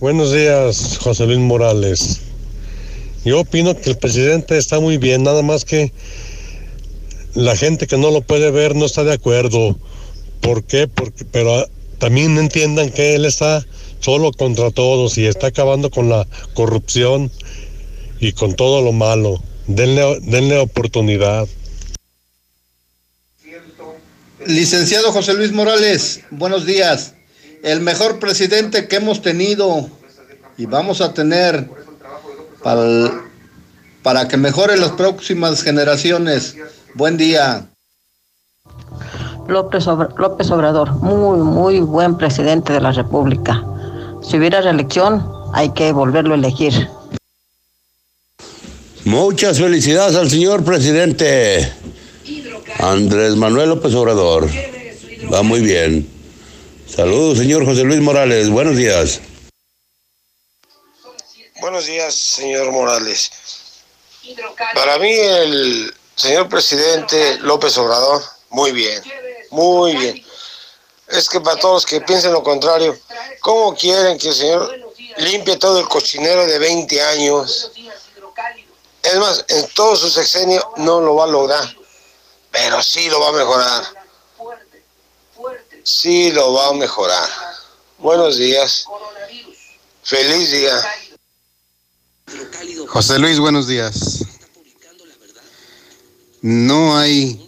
Buenos 0.00 0.32
días, 0.32 0.98
José 1.00 1.26
Luis 1.26 1.38
Morales. 1.38 2.20
Yo 3.24 3.40
opino 3.40 3.74
que 3.74 3.90
el 3.90 3.96
presidente 3.96 4.58
está 4.58 4.78
muy 4.80 4.98
bien, 4.98 5.22
nada 5.22 5.42
más 5.42 5.64
que 5.64 5.92
la 7.34 7.56
gente 7.56 7.86
que 7.86 7.96
no 7.96 8.10
lo 8.10 8.20
puede 8.20 8.50
ver 8.50 8.76
no 8.76 8.84
está 8.84 9.02
de 9.02 9.14
acuerdo. 9.14 9.76
¿Por 10.40 10.64
qué? 10.64 10.88
Porque, 10.88 11.24
pero 11.24 11.66
también 11.98 12.36
entiendan 12.38 12.90
que 12.90 13.14
él 13.14 13.24
está 13.24 13.64
solo 14.00 14.32
contra 14.32 14.70
todos 14.70 15.16
y 15.16 15.26
está 15.26 15.46
acabando 15.46 15.90
con 15.90 16.10
la 16.10 16.26
corrupción 16.52 17.30
y 18.20 18.32
con 18.32 18.54
todo 18.54 18.82
lo 18.82 18.92
malo. 18.92 19.42
Denle, 19.66 20.20
denle 20.20 20.58
oportunidad. 20.58 21.48
Licenciado 24.46 25.10
José 25.12 25.34
Luis 25.34 25.52
Morales, 25.52 26.20
buenos 26.30 26.66
días. 26.66 27.14
El 27.62 27.80
mejor 27.80 28.18
presidente 28.18 28.88
que 28.88 28.96
hemos 28.96 29.22
tenido 29.22 29.88
y 30.58 30.66
vamos 30.66 31.00
a 31.00 31.14
tener 31.14 31.68
para, 32.62 33.10
para 34.02 34.28
que 34.28 34.36
mejore 34.36 34.76
las 34.76 34.92
próximas 34.92 35.62
generaciones. 35.62 36.56
Buen 36.94 37.16
día. 37.16 37.66
López, 39.48 39.86
López 39.86 40.50
Obrador, 40.50 40.92
muy, 40.96 41.38
muy 41.38 41.80
buen 41.80 42.16
presidente 42.16 42.72
de 42.72 42.80
la 42.80 42.92
República. 42.92 43.64
Si 44.22 44.36
hubiera 44.36 44.60
reelección, 44.60 45.26
hay 45.54 45.70
que 45.70 45.92
volverlo 45.92 46.34
a 46.34 46.38
elegir. 46.38 46.88
Muchas 49.04 49.58
felicidades 49.58 50.16
al 50.16 50.30
señor 50.30 50.64
presidente 50.64 51.72
Andrés 52.78 53.36
Manuel 53.36 53.70
López 53.70 53.94
Obrador. 53.94 54.48
Va 55.32 55.42
muy 55.42 55.60
bien. 55.60 56.10
Saludos, 56.88 57.38
señor 57.38 57.64
José 57.64 57.82
Luis 57.84 58.00
Morales. 58.00 58.50
Buenos 58.50 58.76
días. 58.76 59.20
Buenos 61.60 61.86
días, 61.86 62.14
señor 62.14 62.70
Morales. 62.72 63.30
Para 64.74 64.98
mí, 64.98 65.12
el 65.12 65.94
señor 66.14 66.48
presidente 66.48 67.38
López 67.40 67.76
Obrador, 67.78 68.22
muy 68.50 68.72
bien. 68.72 69.02
Muy 69.50 69.96
bien. 69.96 70.24
Es 71.08 71.28
que 71.28 71.40
para 71.40 71.58
todos 71.58 71.86
que 71.86 72.00
piensen 72.00 72.32
lo 72.32 72.42
contrario, 72.42 72.96
¿cómo 73.40 73.74
quieren 73.74 74.18
que 74.18 74.28
el 74.28 74.34
señor 74.34 74.78
limpie 75.18 75.56
todo 75.56 75.78
el 75.80 75.88
cochinero 75.88 76.46
de 76.46 76.58
20 76.58 77.02
años? 77.02 77.70
Es 79.02 79.16
más, 79.16 79.44
en 79.48 79.66
todo 79.74 79.96
su 79.96 80.08
sexenio 80.08 80.66
no 80.78 81.00
lo 81.00 81.16
va 81.16 81.24
a 81.24 81.28
lograr, 81.28 81.76
pero 82.54 82.80
sí 82.84 83.10
lo 83.10 83.18
va 83.18 83.30
a 83.30 83.32
mejorar. 83.32 83.84
Sí 85.82 86.30
lo 86.30 86.52
va 86.52 86.68
a 86.68 86.72
mejorar. 86.72 87.28
Buenos 87.98 88.38
días. 88.38 88.86
Feliz 90.04 90.52
día. 90.52 90.80
José 92.86 93.18
Luis, 93.18 93.40
buenos 93.40 93.66
días. 93.66 94.24
No 96.42 96.96
hay 96.96 97.40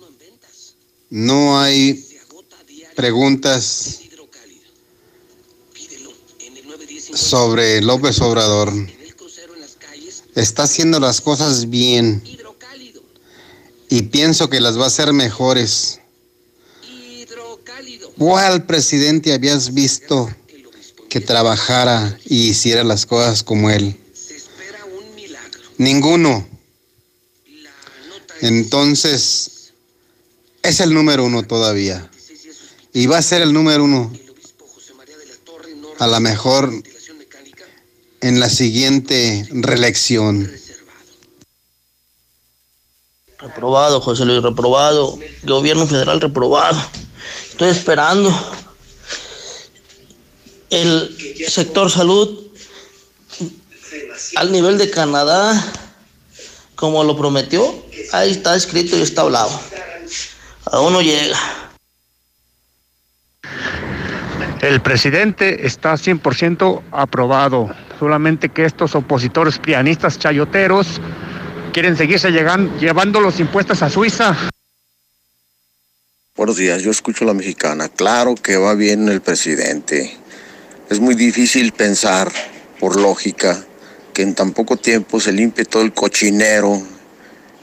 no 1.08 1.60
hay 1.60 2.04
preguntas 2.96 4.00
sobre 7.14 7.80
López 7.80 8.20
Obrador. 8.20 8.72
Está 10.34 10.64
haciendo 10.64 10.98
las 10.98 11.20
cosas 11.20 11.70
bien 11.70 12.35
y 13.88 14.02
pienso 14.02 14.48
que 14.48 14.60
las 14.60 14.78
va 14.78 14.84
a 14.84 14.88
hacer 14.88 15.12
mejores. 15.12 16.00
¿Cuál 18.18 18.64
presidente 18.64 19.32
habías 19.32 19.74
visto 19.74 20.34
que 21.08 21.20
trabajara 21.20 22.18
y 22.24 22.48
hiciera 22.48 22.82
las 22.82 23.06
cosas 23.06 23.42
como 23.42 23.70
él? 23.70 23.96
Ninguno. 25.78 26.46
Entonces, 28.40 29.72
es 30.62 30.80
el 30.80 30.94
número 30.94 31.24
uno 31.24 31.42
todavía. 31.42 32.10
Y 32.92 33.06
va 33.06 33.18
a 33.18 33.22
ser 33.22 33.42
el 33.42 33.52
número 33.52 33.84
uno 33.84 34.12
a 35.98 36.06
lo 36.06 36.20
mejor 36.20 36.72
en 38.20 38.40
la 38.40 38.50
siguiente 38.50 39.46
reelección. 39.50 40.50
Reprobado, 43.38 44.00
José 44.00 44.24
Luis, 44.24 44.42
reprobado. 44.42 45.18
Gobierno 45.42 45.86
federal 45.86 46.20
reprobado. 46.20 46.80
Estoy 47.50 47.70
esperando. 47.70 48.32
El 50.70 51.16
sector 51.48 51.90
salud 51.90 52.46
al 54.36 54.50
nivel 54.50 54.78
de 54.78 54.90
Canadá, 54.90 55.72
como 56.74 57.04
lo 57.04 57.16
prometió, 57.16 57.74
ahí 58.12 58.32
está 58.32 58.56
escrito 58.56 58.96
y 58.96 59.02
está 59.02 59.22
hablado 59.22 59.50
aún 60.72 60.92
no 60.92 61.00
llega. 61.00 61.36
El 64.60 64.80
presidente 64.80 65.66
está 65.66 65.94
100% 65.94 66.82
aprobado, 66.90 67.70
solamente 67.98 68.48
que 68.48 68.64
estos 68.64 68.94
opositores 68.94 69.58
pianistas 69.58 70.18
chayoteros 70.18 71.00
quieren 71.76 71.94
seguirse 71.94 72.30
llevando 72.30 73.20
los 73.20 73.38
impuestos 73.38 73.82
a 73.82 73.90
Suiza. 73.90 74.34
Buenos 76.34 76.56
días, 76.56 76.80
yo 76.80 76.90
escucho 76.90 77.24
a 77.24 77.26
la 77.26 77.34
mexicana. 77.34 77.90
Claro 77.90 78.34
que 78.34 78.56
va 78.56 78.72
bien 78.72 79.10
el 79.10 79.20
presidente. 79.20 80.16
Es 80.88 81.00
muy 81.00 81.14
difícil 81.14 81.72
pensar, 81.72 82.32
por 82.80 82.98
lógica, 82.98 83.62
que 84.14 84.22
en 84.22 84.34
tan 84.34 84.52
poco 84.52 84.78
tiempo 84.78 85.20
se 85.20 85.32
limpie 85.32 85.66
todo 85.66 85.82
el 85.82 85.92
cochinero 85.92 86.80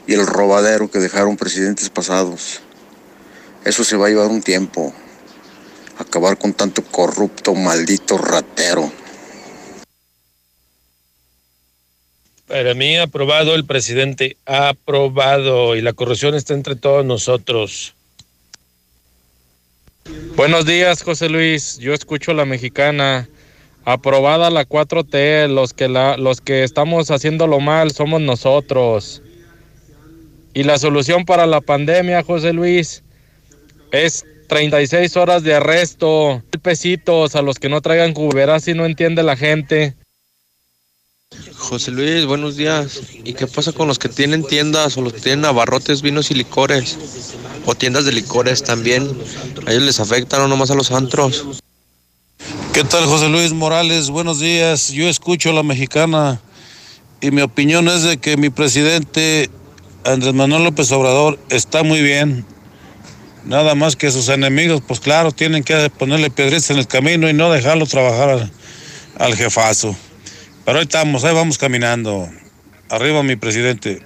y 0.06 0.14
el 0.14 0.24
robadero 0.24 0.88
que 0.88 1.00
dejaron 1.00 1.36
presidentes 1.36 1.90
pasados. 1.90 2.60
Eso 3.64 3.82
se 3.82 3.96
va 3.96 4.06
a 4.06 4.10
llevar 4.10 4.28
un 4.28 4.42
tiempo. 4.42 4.94
Acabar 5.98 6.38
con 6.38 6.52
tanto 6.52 6.84
corrupto, 6.84 7.52
maldito 7.56 8.16
ratero. 8.16 8.92
Para 12.54 12.72
mí, 12.72 12.96
aprobado 12.96 13.56
el 13.56 13.64
presidente, 13.64 14.36
aprobado 14.46 15.74
y 15.74 15.80
la 15.80 15.92
corrupción 15.92 16.36
está 16.36 16.54
entre 16.54 16.76
todos 16.76 17.04
nosotros. 17.04 17.96
Buenos 20.36 20.64
días, 20.64 21.02
José 21.02 21.28
Luis. 21.28 21.78
Yo 21.78 21.92
escucho 21.92 22.32
la 22.32 22.44
mexicana. 22.44 23.28
Aprobada 23.84 24.50
la 24.50 24.68
4T. 24.68 25.48
Los 25.48 25.72
que, 25.72 25.88
la, 25.88 26.16
los 26.16 26.40
que 26.40 26.62
estamos 26.62 27.10
haciéndolo 27.10 27.58
mal 27.58 27.90
somos 27.90 28.20
nosotros. 28.20 29.20
Y 30.54 30.62
la 30.62 30.78
solución 30.78 31.24
para 31.24 31.48
la 31.48 31.60
pandemia, 31.60 32.22
José 32.22 32.52
Luis, 32.52 33.02
es 33.90 34.24
36 34.46 35.16
horas 35.16 35.42
de 35.42 35.54
arresto, 35.54 36.40
pesitos 36.62 37.34
a 37.34 37.42
los 37.42 37.58
que 37.58 37.68
no 37.68 37.80
traigan 37.80 38.12
cubiertas 38.12 38.68
y 38.68 38.74
no 38.74 38.86
entiende 38.86 39.24
la 39.24 39.36
gente. 39.36 39.96
José 41.56 41.90
Luis, 41.90 42.26
buenos 42.26 42.56
días. 42.56 43.00
¿Y 43.24 43.32
qué 43.34 43.46
pasa 43.46 43.72
con 43.72 43.88
los 43.88 43.98
que 43.98 44.08
tienen 44.08 44.44
tiendas 44.44 44.96
o 44.96 45.02
los 45.02 45.12
que 45.14 45.20
tienen 45.20 45.44
abarrotes, 45.44 46.02
vinos 46.02 46.30
y 46.30 46.34
licores? 46.34 46.98
O 47.64 47.74
tiendas 47.74 48.04
de 48.04 48.12
licores 48.12 48.62
también. 48.62 49.08
¿A 49.66 49.72
ellos 49.72 49.84
les 49.84 50.00
afectan 50.00 50.42
o 50.42 50.48
nomás 50.48 50.70
a 50.70 50.74
los 50.74 50.90
antros? 50.92 51.62
¿Qué 52.72 52.84
tal, 52.84 53.06
José 53.06 53.28
Luis 53.28 53.52
Morales? 53.52 54.10
Buenos 54.10 54.40
días. 54.40 54.90
Yo 54.90 55.08
escucho 55.08 55.50
a 55.50 55.52
la 55.52 55.62
mexicana 55.62 56.40
y 57.20 57.30
mi 57.30 57.40
opinión 57.40 57.88
es 57.88 58.02
de 58.02 58.18
que 58.18 58.36
mi 58.36 58.50
presidente 58.50 59.48
Andrés 60.04 60.34
Manuel 60.34 60.64
López 60.64 60.92
Obrador 60.92 61.38
está 61.48 61.82
muy 61.82 62.02
bien. 62.02 62.44
Nada 63.44 63.74
más 63.74 63.96
que 63.96 64.10
sus 64.10 64.28
enemigos, 64.28 64.82
pues 64.86 65.00
claro, 65.00 65.32
tienen 65.32 65.64
que 65.64 65.88
ponerle 65.90 66.30
piedritas 66.30 66.70
en 66.70 66.78
el 66.78 66.86
camino 66.86 67.28
y 67.28 67.32
no 67.32 67.50
dejarlo 67.50 67.86
trabajar 67.86 68.28
al, 68.28 68.52
al 69.18 69.34
jefazo. 69.34 69.96
Pero 70.64 70.78
ahí 70.78 70.84
estamos, 70.84 71.24
ahí 71.24 71.34
vamos 71.34 71.58
caminando. 71.58 72.28
Arriba 72.88 73.22
mi 73.22 73.36
presidente. 73.36 74.02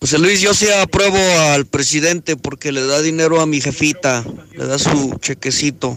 José 0.00 0.18
Luis, 0.18 0.40
yo 0.40 0.54
sí 0.54 0.66
apruebo 0.70 1.18
al 1.52 1.66
presidente 1.66 2.36
porque 2.36 2.72
le 2.72 2.86
da 2.86 3.02
dinero 3.02 3.40
a 3.40 3.46
mi 3.46 3.60
jefita, 3.60 4.24
le 4.56 4.66
da 4.66 4.78
su 4.78 5.18
chequecito. 5.20 5.96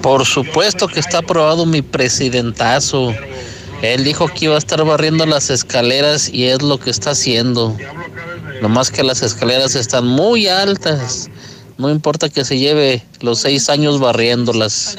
Por 0.00 0.24
supuesto 0.24 0.88
que 0.88 1.00
está 1.00 1.18
aprobado 1.18 1.66
mi 1.66 1.82
presidentazo. 1.82 3.14
Él 3.82 4.04
dijo 4.04 4.28
que 4.28 4.46
iba 4.46 4.54
a 4.54 4.58
estar 4.58 4.82
barriendo 4.84 5.26
las 5.26 5.50
escaleras 5.50 6.30
y 6.30 6.44
es 6.44 6.62
lo 6.62 6.78
que 6.78 6.90
está 6.90 7.10
haciendo. 7.10 7.76
Nomás 8.62 8.90
que 8.90 9.02
las 9.02 9.22
escaleras 9.22 9.74
están 9.74 10.06
muy 10.06 10.48
altas. 10.48 11.28
No 11.76 11.90
importa 11.90 12.30
que 12.30 12.44
se 12.44 12.58
lleve 12.58 13.02
los 13.20 13.40
seis 13.40 13.68
años 13.68 14.00
barriéndolas. 14.00 14.96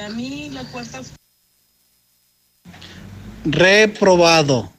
Reprobado. 3.46 4.72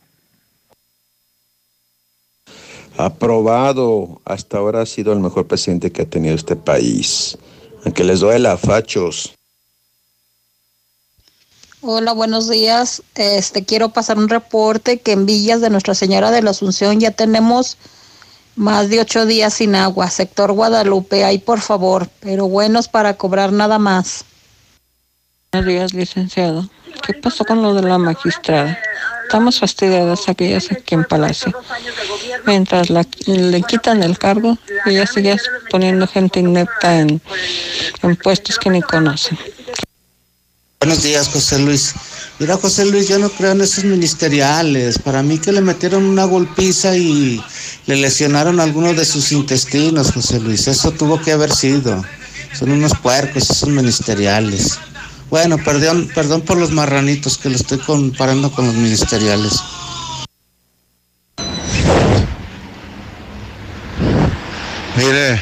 Aprobado. 2.96 4.20
Hasta 4.24 4.58
ahora 4.58 4.82
ha 4.82 4.86
sido 4.86 5.12
el 5.12 5.20
mejor 5.20 5.46
presidente 5.46 5.90
que 5.90 6.02
ha 6.02 6.08
tenido 6.08 6.34
este 6.34 6.56
país. 6.56 7.36
Aunque 7.84 8.04
les 8.04 8.20
duela, 8.20 8.56
fachos. 8.56 9.34
Hola, 11.80 12.12
buenos 12.12 12.48
días. 12.48 13.02
Este 13.16 13.64
quiero 13.64 13.88
pasar 13.88 14.16
un 14.16 14.28
reporte 14.28 15.00
que 15.00 15.12
en 15.12 15.26
Villas 15.26 15.60
de 15.60 15.70
Nuestra 15.70 15.94
Señora 15.94 16.30
de 16.30 16.42
la 16.42 16.50
Asunción 16.50 17.00
ya 17.00 17.10
tenemos 17.10 17.76
más 18.54 18.88
de 18.88 19.00
ocho 19.00 19.26
días 19.26 19.54
sin 19.54 19.74
agua. 19.74 20.08
Sector 20.08 20.52
Guadalupe, 20.52 21.24
ahí 21.24 21.38
por 21.38 21.60
favor, 21.60 22.08
pero 22.20 22.46
buenos 22.46 22.86
para 22.86 23.16
cobrar 23.16 23.52
nada 23.52 23.80
más. 23.80 24.24
Buenos 25.54 25.68
días, 25.68 25.92
licenciado. 25.92 26.66
¿Qué 27.06 27.12
pasó 27.12 27.44
con 27.44 27.60
lo 27.60 27.74
de 27.74 27.82
la 27.82 27.98
magistrada? 27.98 28.78
Estamos 29.24 29.60
fastidiadas 29.60 30.26
aquellas 30.26 30.72
aquí 30.72 30.94
en 30.94 31.04
Palacio. 31.04 31.52
Mientras 32.46 32.88
la, 32.88 33.06
le 33.26 33.60
quitan 33.60 34.02
el 34.02 34.16
cargo, 34.16 34.56
ella 34.86 35.06
sigue 35.06 35.36
poniendo 35.70 36.06
gente 36.06 36.40
inepta 36.40 37.00
en, 37.00 37.20
en 38.02 38.16
puestos 38.16 38.58
que 38.58 38.70
ni 38.70 38.80
conocen. 38.80 39.38
Buenos 40.80 41.02
días, 41.02 41.28
José 41.28 41.58
Luis. 41.58 41.92
Mira, 42.38 42.56
José 42.56 42.86
Luis, 42.86 43.08
yo 43.08 43.18
no 43.18 43.28
creo 43.28 43.52
en 43.52 43.60
esos 43.60 43.84
ministeriales. 43.84 44.98
Para 44.98 45.22
mí 45.22 45.38
que 45.38 45.52
le 45.52 45.60
metieron 45.60 46.04
una 46.04 46.24
golpiza 46.24 46.96
y 46.96 47.44
le 47.84 47.96
lesionaron 47.96 48.58
algunos 48.58 48.96
de 48.96 49.04
sus 49.04 49.30
intestinos, 49.32 50.12
José 50.12 50.40
Luis. 50.40 50.66
Eso 50.66 50.92
tuvo 50.92 51.20
que 51.20 51.32
haber 51.32 51.52
sido. 51.52 52.02
Son 52.58 52.70
unos 52.70 52.96
puercos 52.96 53.50
esos 53.50 53.68
ministeriales. 53.68 54.78
Bueno, 55.32 55.56
perdón, 55.56 56.10
perdón 56.14 56.42
por 56.42 56.58
los 56.58 56.72
marranitos 56.72 57.38
que 57.38 57.48
lo 57.48 57.56
estoy 57.56 57.78
comparando 57.78 58.52
con 58.52 58.66
los 58.66 58.74
ministeriales. 58.74 59.62
Mire, 64.94 65.40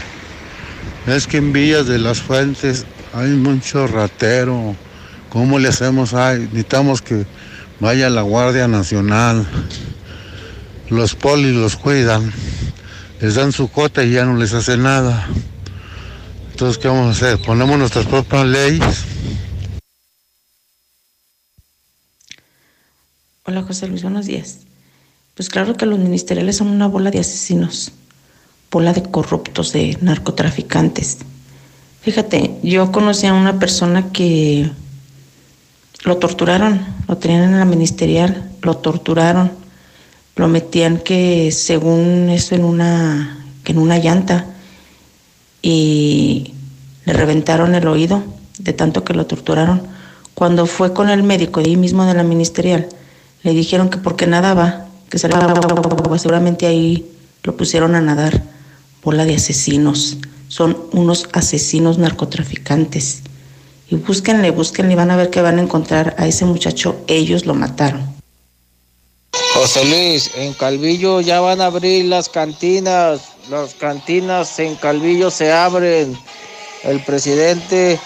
es 1.09 1.27
que 1.27 1.39
en 1.39 1.53
Villas 1.53 1.89
de 1.89 1.99
las 1.99 2.21
Fuentes 2.21 2.87
hay 3.13 3.31
mucho 3.31 3.89
ratero. 3.89 4.77
¿Cómo 5.29 5.59
le 5.59 5.71
hacemos? 5.71 6.15
Ay, 6.15 6.43
necesitamos 6.43 7.03
que 7.03 7.27
vaya 7.81 8.09
la 8.11 8.23
Guardia 8.23 8.69
Nacional. 8.69 9.45
Los 10.89 11.17
polis 11.17 11.57
los 11.57 11.75
cuidan, 11.75 12.33
les 13.21 13.35
dan 13.35 13.51
su 13.51 13.69
cota 13.69 14.05
y 14.05 14.13
ya 14.13 14.25
no 14.25 14.37
les 14.37 14.53
hace 14.53 14.77
nada. 14.77 15.27
Entonces, 16.53 16.79
¿qué 16.79 16.87
vamos 16.87 17.09
a 17.09 17.11
hacer? 17.11 17.45
¿Ponemos 17.45 17.77
nuestras 17.77 18.07
propias 18.07 18.47
leyes? 18.47 19.05
Hola 23.51 23.65
José 23.65 23.89
Luis, 23.89 24.05
buenos 24.05 24.27
días. 24.27 24.59
Pues 25.35 25.49
claro 25.49 25.75
que 25.75 25.85
los 25.85 25.99
ministeriales 25.99 26.59
son 26.59 26.69
una 26.69 26.87
bola 26.87 27.11
de 27.11 27.19
asesinos, 27.19 27.91
bola 28.71 28.93
de 28.93 29.03
corruptos, 29.03 29.73
de 29.73 29.99
narcotraficantes. 30.01 31.19
Fíjate, 32.01 32.59
yo 32.63 32.93
conocí 32.93 33.27
a 33.27 33.35
una 33.35 33.59
persona 33.59 34.13
que 34.13 34.71
lo 36.05 36.19
torturaron, 36.19 36.81
lo 37.09 37.17
tenían 37.17 37.43
en 37.43 37.59
la 37.59 37.65
ministerial, 37.65 38.53
lo 38.63 38.77
torturaron, 38.77 39.51
lo 40.37 40.47
metían 40.47 40.99
que 40.99 41.51
según 41.51 42.29
eso 42.31 42.55
en 42.55 42.65
una, 42.65 43.45
en 43.65 43.79
una 43.79 43.99
llanta 43.99 44.47
y 45.61 46.55
le 47.05 47.13
reventaron 47.15 47.75
el 47.75 47.89
oído 47.89 48.23
de 48.61 48.73
tanto 48.75 49.03
que 49.03 49.13
lo 49.13 49.27
torturaron. 49.27 49.83
Cuando 50.35 50.67
fue 50.67 50.93
con 50.93 51.11
el 51.11 51.25
médico 51.25 51.61
de 51.61 51.71
ahí 51.71 51.77
mismo 51.77 52.05
de 52.07 52.15
la 52.15 52.23
ministerial, 52.23 52.89
le 53.43 53.53
dijeron 53.53 53.89
que 53.89 53.99
porque 53.99 54.27
nadaba, 54.27 54.87
que 55.09 55.19
seguramente 55.19 56.67
ahí 56.67 57.11
lo 57.43 57.57
pusieron 57.57 57.95
a 57.95 58.01
nadar. 58.01 58.43
Bola 59.03 59.25
de 59.25 59.35
asesinos, 59.35 60.19
son 60.49 60.77
unos 60.93 61.29
asesinos 61.33 61.99
narcotraficantes. 61.99 63.23
Y 63.89 63.97
búsquenle, 63.97 64.51
búsquenle 64.51 64.93
y 64.93 64.97
van 64.97 65.11
a 65.11 65.17
ver 65.17 65.31
que 65.31 65.43
van 65.43 65.59
a 65.59 65.63
encontrar 65.63 66.15
a 66.19 66.27
ese 66.27 66.45
muchacho. 66.45 67.03
Ellos 67.07 67.47
lo 67.47 67.55
mataron. 67.55 68.15
José 69.55 69.85
Luis, 69.85 70.31
en 70.37 70.55
Calvillo 70.55 71.21
ya 71.21 71.41
van 71.41 71.61
a 71.61 71.67
abrir 71.67 72.05
las 72.05 72.29
cantinas. 72.29 73.33
Las 73.51 73.75
cantinas 73.75 74.59
en 74.59 74.77
Calvillo 74.77 75.31
se 75.31 75.51
abren. 75.51 76.17
El 76.85 77.01
presidente 77.01 77.99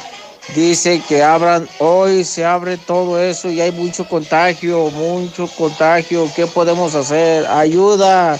dice 0.55 1.03
que 1.09 1.23
abran 1.23 1.69
hoy, 1.79 2.25
se 2.25 2.45
abre 2.45 2.77
todo 2.77 3.19
eso 3.21 3.51
y 3.51 3.61
hay 3.61 3.73
mucho 3.73 4.09
contagio, 4.09 4.91
mucho 4.91 5.47
contagio. 5.49 6.31
¿Qué 6.35 6.47
podemos 6.47 6.95
hacer? 6.95 7.47
Ayuda, 7.47 8.39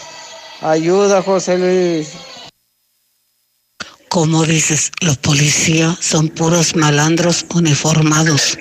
ayuda, 0.61 1.23
José 1.23 1.59
Luis. 1.59 2.13
Como 4.09 4.45
dices, 4.45 4.93
los 5.01 5.17
policías 5.19 5.97
son 6.01 6.29
puros 6.29 6.77
malandros 6.77 7.45
uniformados. 7.53 8.57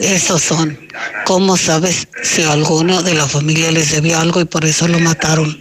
Esos 0.00 0.42
son. 0.42 0.78
¿Cómo 1.24 1.56
sabes 1.56 2.08
si 2.22 2.42
alguno 2.42 3.02
de 3.02 3.14
la 3.14 3.26
familia 3.26 3.70
les 3.70 3.92
debió 3.92 4.18
algo 4.18 4.40
y 4.40 4.44
por 4.44 4.64
eso 4.64 4.88
lo 4.88 4.98
mataron? 4.98 5.60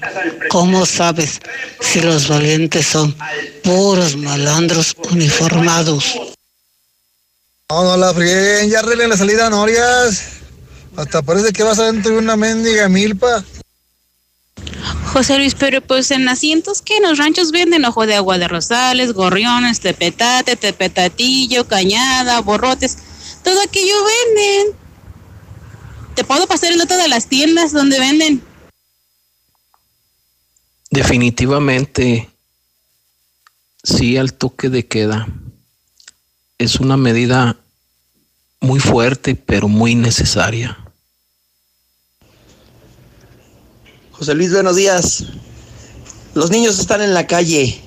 ¿Cómo 0.49 0.85
sabes 0.85 1.39
si 1.79 2.01
los 2.01 2.27
valientes 2.27 2.87
son 2.87 3.15
puros 3.63 4.15
malandros 4.15 4.95
uniformados? 5.11 6.36
No, 7.69 7.83
no 7.83 7.97
la 7.97 8.13
frieguen, 8.13 8.69
ya 8.69 8.79
arreglen 8.79 9.09
la 9.09 9.17
salida 9.17 9.49
Norias. 9.49 10.23
Hasta 10.95 11.21
parece 11.21 11.51
que 11.51 11.63
vas 11.63 11.79
adentro 11.79 12.13
de 12.13 12.17
una 12.17 12.37
mendiga 12.37 12.87
milpa. 12.87 13.43
José 15.11 15.37
Luis, 15.37 15.55
pero 15.55 15.81
pues 15.81 16.11
en 16.11 16.27
asientos 16.29 16.81
que 16.81 16.97
en 16.97 17.03
los 17.03 17.17
ranchos 17.17 17.51
venden 17.51 17.85
ojo 17.85 18.05
de 18.05 18.15
agua 18.15 18.37
de 18.37 18.47
rosales, 18.47 19.13
gorriones, 19.13 19.79
tepetate, 19.79 20.55
tepetatillo, 20.55 21.67
cañada, 21.67 22.39
borrotes, 22.41 22.97
todo 23.43 23.61
aquello 23.61 23.95
venden. 24.03 24.77
Te 26.15 26.23
puedo 26.23 26.47
pasar 26.47 26.71
el 26.71 26.79
dato 26.79 26.97
de 26.97 27.07
las 27.07 27.27
tiendas 27.27 27.71
donde 27.73 27.99
venden. 27.99 28.41
definitivamente 30.89 32.29
sí 33.83 34.17
al 34.17 34.33
toque 34.33 34.69
de 34.69 34.87
queda. 34.87 35.27
Es 36.59 36.79
una 36.79 36.97
medida 36.97 37.55
muy 38.61 38.79
fuerte, 38.79 39.35
pero 39.35 39.67
muy 39.67 39.93
necesaria. 39.93 40.75
José 44.11 44.33
Luis, 44.33 44.51
buenos 44.51 44.75
días. 44.75 45.25
Los 46.33 46.49
niños 46.49 46.79
están 46.79 47.03
en 47.03 47.13
la 47.13 47.27
calle. 47.27 47.79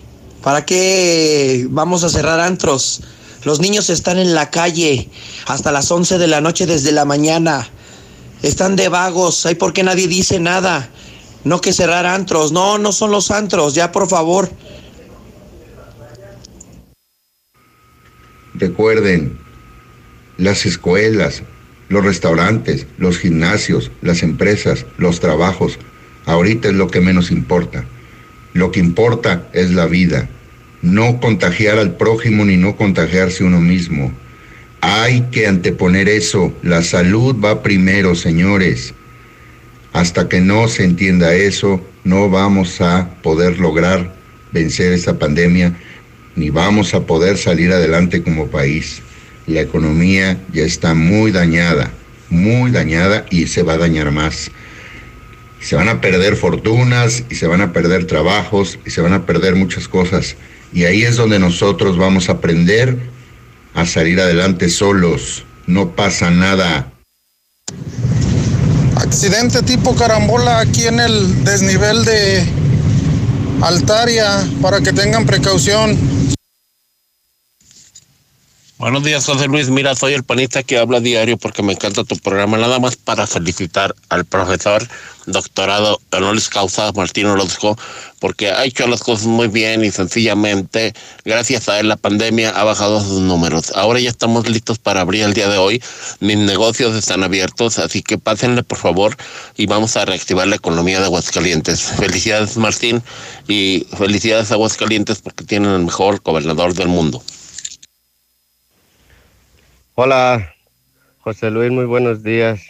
¿Para 0.45 0.65
qué 0.65 1.67
vamos 1.69 2.05
a 2.05 2.09
cerrar 2.11 2.39
antros? 2.39 3.01
Los 3.43 3.59
niños 3.59 3.91
están 3.91 4.19
en 4.19 4.35
la 4.35 4.51
calle 4.51 5.11
hasta 5.47 5.73
las 5.73 5.91
11 5.91 6.19
de 6.19 6.29
la 6.29 6.41
noche 6.41 6.67
desde 6.67 6.93
la 6.93 7.05
mañana. 7.05 7.69
Están 8.43 8.77
de 8.77 8.89
vagos. 8.89 9.47
¿Hay 9.47 9.57
por 9.57 9.73
qué 9.73 9.83
nadie 9.83 10.07
dice 10.07 10.39
nada? 10.39 10.89
No 11.43 11.61
que 11.61 11.73
cerrar 11.73 12.07
antros. 12.07 12.53
No, 12.53 12.79
no 12.79 12.93
son 12.93 13.11
los 13.11 13.33
antros. 13.33 13.75
Ya, 13.75 13.91
por 13.91 14.09
favor. 14.09 14.49
Recuerden, 18.61 19.33
las 20.37 20.67
escuelas, 20.67 21.43
los 21.89 22.05
restaurantes, 22.05 22.87
los 22.99 23.19
gimnasios, 23.19 23.91
las 24.03 24.23
empresas, 24.23 24.85
los 24.99 25.19
trabajos, 25.19 25.79
ahorita 26.27 26.69
es 26.69 26.75
lo 26.75 26.89
que 26.89 27.01
menos 27.01 27.31
importa. 27.31 27.87
Lo 28.53 28.71
que 28.71 28.81
importa 28.81 29.49
es 29.55 29.71
la 29.71 29.87
vida, 29.87 30.29
no 30.83 31.21
contagiar 31.21 31.79
al 31.79 31.97
prójimo 31.97 32.45
ni 32.45 32.59
no 32.59 32.77
contagiarse 32.77 33.45
uno 33.45 33.61
mismo. 33.61 34.13
Hay 34.83 35.23
que 35.33 35.47
anteponer 35.47 36.09
eso, 36.09 36.53
la 36.63 36.83
salud 36.83 37.37
va 37.43 37.63
primero, 37.63 38.15
señores. 38.15 38.93
Hasta 39.95 40.29
que 40.29 40.41
no 40.41 40.69
se 40.69 40.85
entienda 40.85 41.35
eso, 41.35 41.83
no 42.05 42.29
vamos 42.29 42.81
a 42.83 43.11
poder 43.23 43.59
lograr 43.59 44.15
vencer 44.53 44.93
esta 44.93 45.19
pandemia, 45.19 45.77
ni 46.37 46.51
vamos 46.51 46.95
a 46.95 47.07
poder 47.07 47.39
salir 47.39 47.73
adelante 47.73 48.23
como 48.23 48.49
país. 48.49 49.03
La 49.47 49.61
economía 49.61 50.39
ya 50.53 50.63
está 50.63 50.95
muy 50.95 51.33
dañada, 51.33 51.91
muy 52.29 52.71
dañada 52.71 53.27
y 53.31 53.47
se 53.47 53.63
va 53.63 53.75
a 53.75 53.79
dañar 53.79 54.11
más 54.11 54.51
se 55.61 55.77
van 55.77 55.89
a 55.89 56.01
perder 56.01 56.37
fortunas 56.37 57.25
y 57.29 57.35
se 57.35 57.47
van 57.47 57.61
a 57.61 57.73
perder 57.73 58.07
trabajos 58.07 58.79
y 58.87 58.91
se 58.91 59.01
van 59.01 59.13
a 59.13 59.27
perder 59.27 59.57
muchas 59.57 59.89
cosas. 59.89 60.37
Y 60.73 60.85
ahí 60.85 61.03
es 61.03 61.17
donde 61.17 61.39
nosotros 61.39 61.99
vamos 61.99 62.29
a 62.29 62.33
aprender 62.33 62.97
a 63.75 63.85
salir 63.87 64.21
adelante 64.21 64.69
solos. 64.69 65.45
No 65.67 65.95
pasa 65.95 66.31
nada. 66.31 66.93
Accidente 68.97 69.63
tipo 69.63 69.95
carambola 69.95 70.61
aquí 70.61 70.87
en 70.87 71.01
el 71.01 71.45
desnivel 71.45 72.05
de 72.05 72.45
Altaria 73.63 74.27
para 74.63 74.81
que 74.81 74.93
tengan 74.93 75.27
precaución. 75.27 75.99
Buenos 78.81 79.05
días, 79.05 79.27
José 79.27 79.47
Luis. 79.47 79.69
Mira, 79.69 79.95
soy 79.95 80.15
el 80.15 80.25
panista 80.25 80.63
que 80.63 80.79
habla 80.79 81.01
diario 81.01 81.37
porque 81.37 81.63
me 81.63 81.75
encanta 81.75 82.03
tu 82.03 82.17
programa. 82.17 82.57
Nada 82.57 82.79
más 82.79 82.97
para 82.97 83.27
felicitar 83.27 83.95
al 84.09 84.25
profesor 84.25 84.89
doctorado 85.27 86.01
honoris 86.11 86.49
causa 86.49 86.91
Martín 86.93 87.27
Orozco 87.27 87.77
porque 88.21 88.49
ha 88.49 88.65
hecho 88.65 88.87
las 88.87 89.03
cosas 89.03 89.27
muy 89.27 89.49
bien 89.49 89.85
y 89.85 89.91
sencillamente, 89.91 90.95
gracias 91.27 91.69
a 91.69 91.79
él, 91.79 91.89
la 91.89 91.99
pandemia 91.99 92.59
ha 92.59 92.65
bajado 92.65 93.03
sus 93.03 93.21
números. 93.21 93.71
Ahora 93.75 94.01
ya 94.01 94.09
estamos 94.09 94.49
listos 94.49 94.79
para 94.79 95.03
abrir 95.03 95.25
el 95.25 95.35
día 95.35 95.51
de 95.51 95.59
hoy. 95.59 95.83
Mis 96.21 96.39
negocios 96.39 96.97
están 96.97 97.23
abiertos, 97.23 97.79
así 97.79 98.01
que 98.03 98.17
pásenle, 98.17 98.63
por 98.63 98.79
favor, 98.79 99.15
y 99.59 99.67
vamos 99.67 99.95
a 99.99 100.07
reactivar 100.07 100.49
la 100.49 100.57
economía 100.57 101.01
de 101.01 101.05
Aguascalientes. 101.05 101.83
Felicidades, 101.83 102.57
Martín, 102.57 103.03
y 103.47 103.87
felicidades 103.99 104.51
a 104.51 104.55
Aguascalientes 104.55 105.19
porque 105.19 105.45
tienen 105.45 105.71
el 105.71 105.85
mejor 105.85 106.23
gobernador 106.23 106.73
del 106.73 106.89
mundo. 106.89 107.23
Hola, 109.97 110.55
José 111.21 111.51
Luis, 111.51 111.73
muy 111.73 111.85
buenos 111.85 112.23
días. 112.23 112.63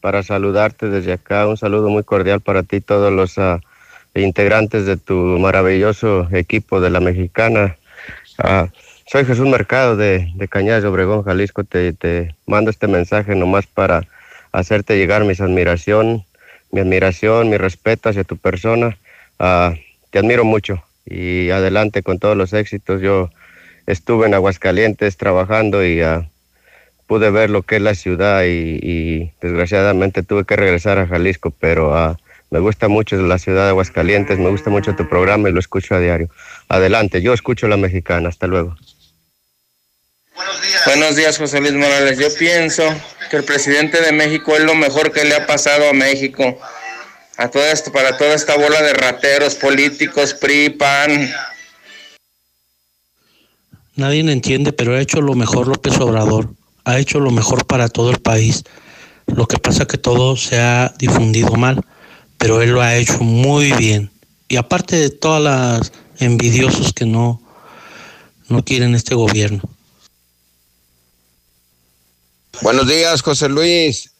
Para 0.00 0.22
saludarte 0.22 0.88
desde 0.88 1.12
acá, 1.12 1.46
un 1.48 1.56
saludo 1.56 1.90
muy 1.90 2.04
cordial 2.04 2.40
para 2.40 2.62
ti, 2.62 2.80
todos 2.80 3.12
los 3.12 3.36
uh, 3.38 3.60
integrantes 4.14 4.86
de 4.86 4.96
tu 4.96 5.14
maravilloso 5.14 6.28
equipo 6.30 6.80
de 6.80 6.90
la 6.90 7.00
mexicana. 7.00 7.76
Uh, 8.38 8.68
soy 9.06 9.24
Jesús 9.24 9.48
Mercado 9.48 9.96
de, 9.96 10.32
de 10.36 10.86
Obregón, 10.86 11.24
Jalisco. 11.24 11.64
Te, 11.64 12.34
mando 12.46 12.70
este 12.70 12.86
mensaje 12.86 13.34
nomás 13.34 13.66
para 13.66 14.06
hacerte 14.52 14.96
llegar 14.96 15.24
mis 15.24 15.40
admiración, 15.40 16.24
mi 16.70 16.80
admiración, 16.80 17.50
mi 17.50 17.56
respeto 17.56 18.08
hacia 18.08 18.22
tu 18.22 18.36
persona. 18.36 18.96
Uh, 19.40 19.74
te 20.10 20.20
admiro 20.20 20.44
mucho 20.44 20.82
y 21.04 21.50
adelante 21.50 22.04
con 22.04 22.20
todos 22.20 22.36
los 22.36 22.52
éxitos. 22.52 23.02
Yo 23.02 23.28
estuve 23.86 24.28
en 24.28 24.34
Aguascalientes 24.34 25.16
trabajando 25.16 25.84
y 25.84 26.00
pude 27.10 27.28
ver 27.32 27.50
lo 27.50 27.62
que 27.62 27.74
es 27.74 27.82
la 27.82 27.96
ciudad 27.96 28.44
y, 28.46 29.32
desgraciadamente 29.42 30.22
tuve 30.22 30.44
que 30.44 30.54
regresar 30.54 30.96
a 31.00 31.08
Jalisco, 31.08 31.50
pero 31.50 31.90
uh, 31.90 32.14
me 32.50 32.60
gusta 32.60 32.86
mucho 32.86 33.16
la 33.16 33.36
ciudad 33.40 33.64
de 33.64 33.70
Aguascalientes, 33.70 34.38
me 34.38 34.48
gusta 34.48 34.70
mucho 34.70 34.94
tu 34.94 35.08
programa 35.08 35.48
y 35.48 35.52
lo 35.52 35.58
escucho 35.58 35.96
a 35.96 35.98
diario. 35.98 36.28
Adelante, 36.68 37.20
yo 37.20 37.32
escucho 37.32 37.66
la 37.66 37.76
mexicana, 37.76 38.28
hasta 38.28 38.46
luego. 38.46 38.76
Buenos 40.86 41.16
días, 41.16 41.36
José 41.36 41.60
Luis 41.60 41.72
Morales. 41.72 42.16
Yo 42.16 42.28
pienso 42.38 42.84
que 43.28 43.38
el 43.38 43.42
presidente 43.42 44.00
de 44.00 44.12
México 44.12 44.54
es 44.54 44.62
lo 44.62 44.76
mejor 44.76 45.10
que 45.10 45.24
le 45.24 45.34
ha 45.34 45.48
pasado 45.48 45.88
a 45.88 45.92
México. 45.92 46.60
A 47.38 47.48
todo 47.48 47.64
esto, 47.64 47.90
para 47.90 48.16
toda 48.18 48.34
esta 48.34 48.56
bola 48.56 48.80
de 48.82 48.92
rateros 48.92 49.56
políticos, 49.56 50.32
PRI, 50.34 50.70
PAN. 50.70 51.28
Nadie 53.96 54.20
entiende, 54.20 54.72
pero 54.72 54.94
ha 54.94 55.00
hecho 55.00 55.20
lo 55.20 55.34
mejor 55.34 55.66
López 55.66 55.98
Obrador 55.98 56.59
ha 56.84 56.98
hecho 56.98 57.20
lo 57.20 57.30
mejor 57.30 57.66
para 57.66 57.88
todo 57.88 58.10
el 58.10 58.20
país. 58.20 58.64
Lo 59.26 59.46
que 59.46 59.58
pasa 59.58 59.86
que 59.86 59.98
todo 59.98 60.36
se 60.36 60.60
ha 60.60 60.94
difundido 60.98 61.52
mal, 61.52 61.84
pero 62.38 62.62
él 62.62 62.70
lo 62.70 62.82
ha 62.82 62.96
hecho 62.96 63.18
muy 63.20 63.72
bien. 63.72 64.10
Y 64.48 64.56
aparte 64.56 64.96
de 64.96 65.10
todas 65.10 65.42
las 65.42 65.92
envidiosos 66.18 66.92
que 66.92 67.06
no, 67.06 67.40
no 68.48 68.64
quieren 68.64 68.94
este 68.94 69.14
gobierno. 69.14 69.62
Buenos 72.62 72.88
días, 72.88 73.22
José 73.22 73.48
Luis. 73.48 74.10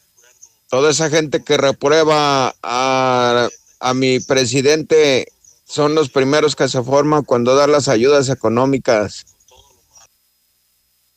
Toda 0.69 0.91
esa 0.91 1.09
gente 1.09 1.43
que 1.43 1.57
reprueba 1.57 2.55
a, 2.63 3.49
a 3.79 3.93
mi 3.93 4.19
presidente 4.21 5.27
son 5.65 5.95
los 5.95 6.09
primeros 6.09 6.55
que 6.55 6.67
se 6.69 6.81
forman 6.81 7.23
cuando 7.23 7.55
da 7.55 7.67
las 7.67 7.87
ayudas 7.87 8.29
económicas. 8.29 9.25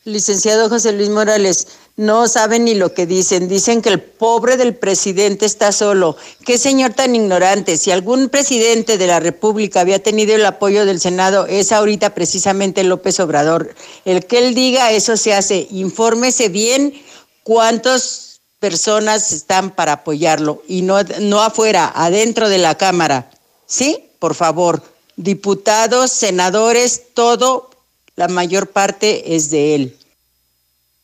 Licenciado 0.06 0.68
José 0.68 0.92
Luis 0.92 1.08
Morales, 1.08 1.66
no 1.96 2.28
saben 2.28 2.64
ni 2.64 2.74
lo 2.74 2.92
que 2.92 3.06
dicen. 3.06 3.48
Dicen 3.48 3.80
que 3.80 3.88
el 3.88 4.02
pobre 4.02 4.58
del 4.58 4.74
presidente 4.74 5.46
está 5.46 5.72
solo. 5.72 6.18
Qué 6.44 6.58
señor 6.58 6.92
tan 6.92 7.14
ignorante. 7.14 7.78
Si 7.78 7.90
algún 7.90 8.28
presidente 8.28 8.98
de 8.98 9.06
la 9.06 9.18
República 9.18 9.80
había 9.80 10.02
tenido 10.02 10.34
el 10.34 10.44
apoyo 10.44 10.84
del 10.84 11.00
Senado, 11.00 11.46
es 11.46 11.72
ahorita 11.72 12.14
precisamente 12.14 12.84
López 12.84 13.18
Obrador. 13.18 13.74
El 14.04 14.26
que 14.26 14.46
él 14.46 14.54
diga, 14.54 14.90
eso 14.90 15.16
se 15.16 15.32
hace. 15.32 15.68
Infórmese 15.70 16.50
bien 16.50 16.92
cuántas 17.42 18.40
personas 18.58 19.32
están 19.32 19.70
para 19.70 19.92
apoyarlo 19.92 20.62
y 20.68 20.82
no, 20.82 21.02
no 21.20 21.40
afuera, 21.40 21.90
adentro 21.94 22.50
de 22.50 22.58
la 22.58 22.74
Cámara. 22.76 23.30
¿Sí? 23.64 24.10
Por 24.18 24.34
favor. 24.34 24.82
Diputados, 25.16 26.10
senadores, 26.10 27.14
todo 27.14 27.70
la 28.16 28.28
mayor 28.28 28.68
parte 28.68 29.34
es 29.34 29.50
de 29.50 29.74
él. 29.74 29.96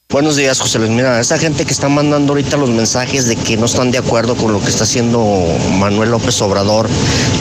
Buenos 0.09 0.35
días, 0.35 0.61
José 0.61 0.81
Luis. 0.81 0.91
Mira, 0.91 1.21
esa 1.21 1.39
gente 1.39 1.65
que 1.65 1.73
está 1.73 1.89
mandando 1.89 2.33
ahorita 2.33 2.57
los 2.57 2.71
mensajes 2.71 3.27
de 3.27 3.37
que 3.37 3.57
no 3.57 3.67
están 3.67 3.93
de 3.93 3.99
acuerdo 3.99 4.35
con 4.35 4.53
lo 4.53 4.61
que 4.61 4.69
está 4.69 4.83
haciendo 4.83 5.47
Manuel 5.79 6.11
López 6.11 6.41
Obrador, 6.43 6.89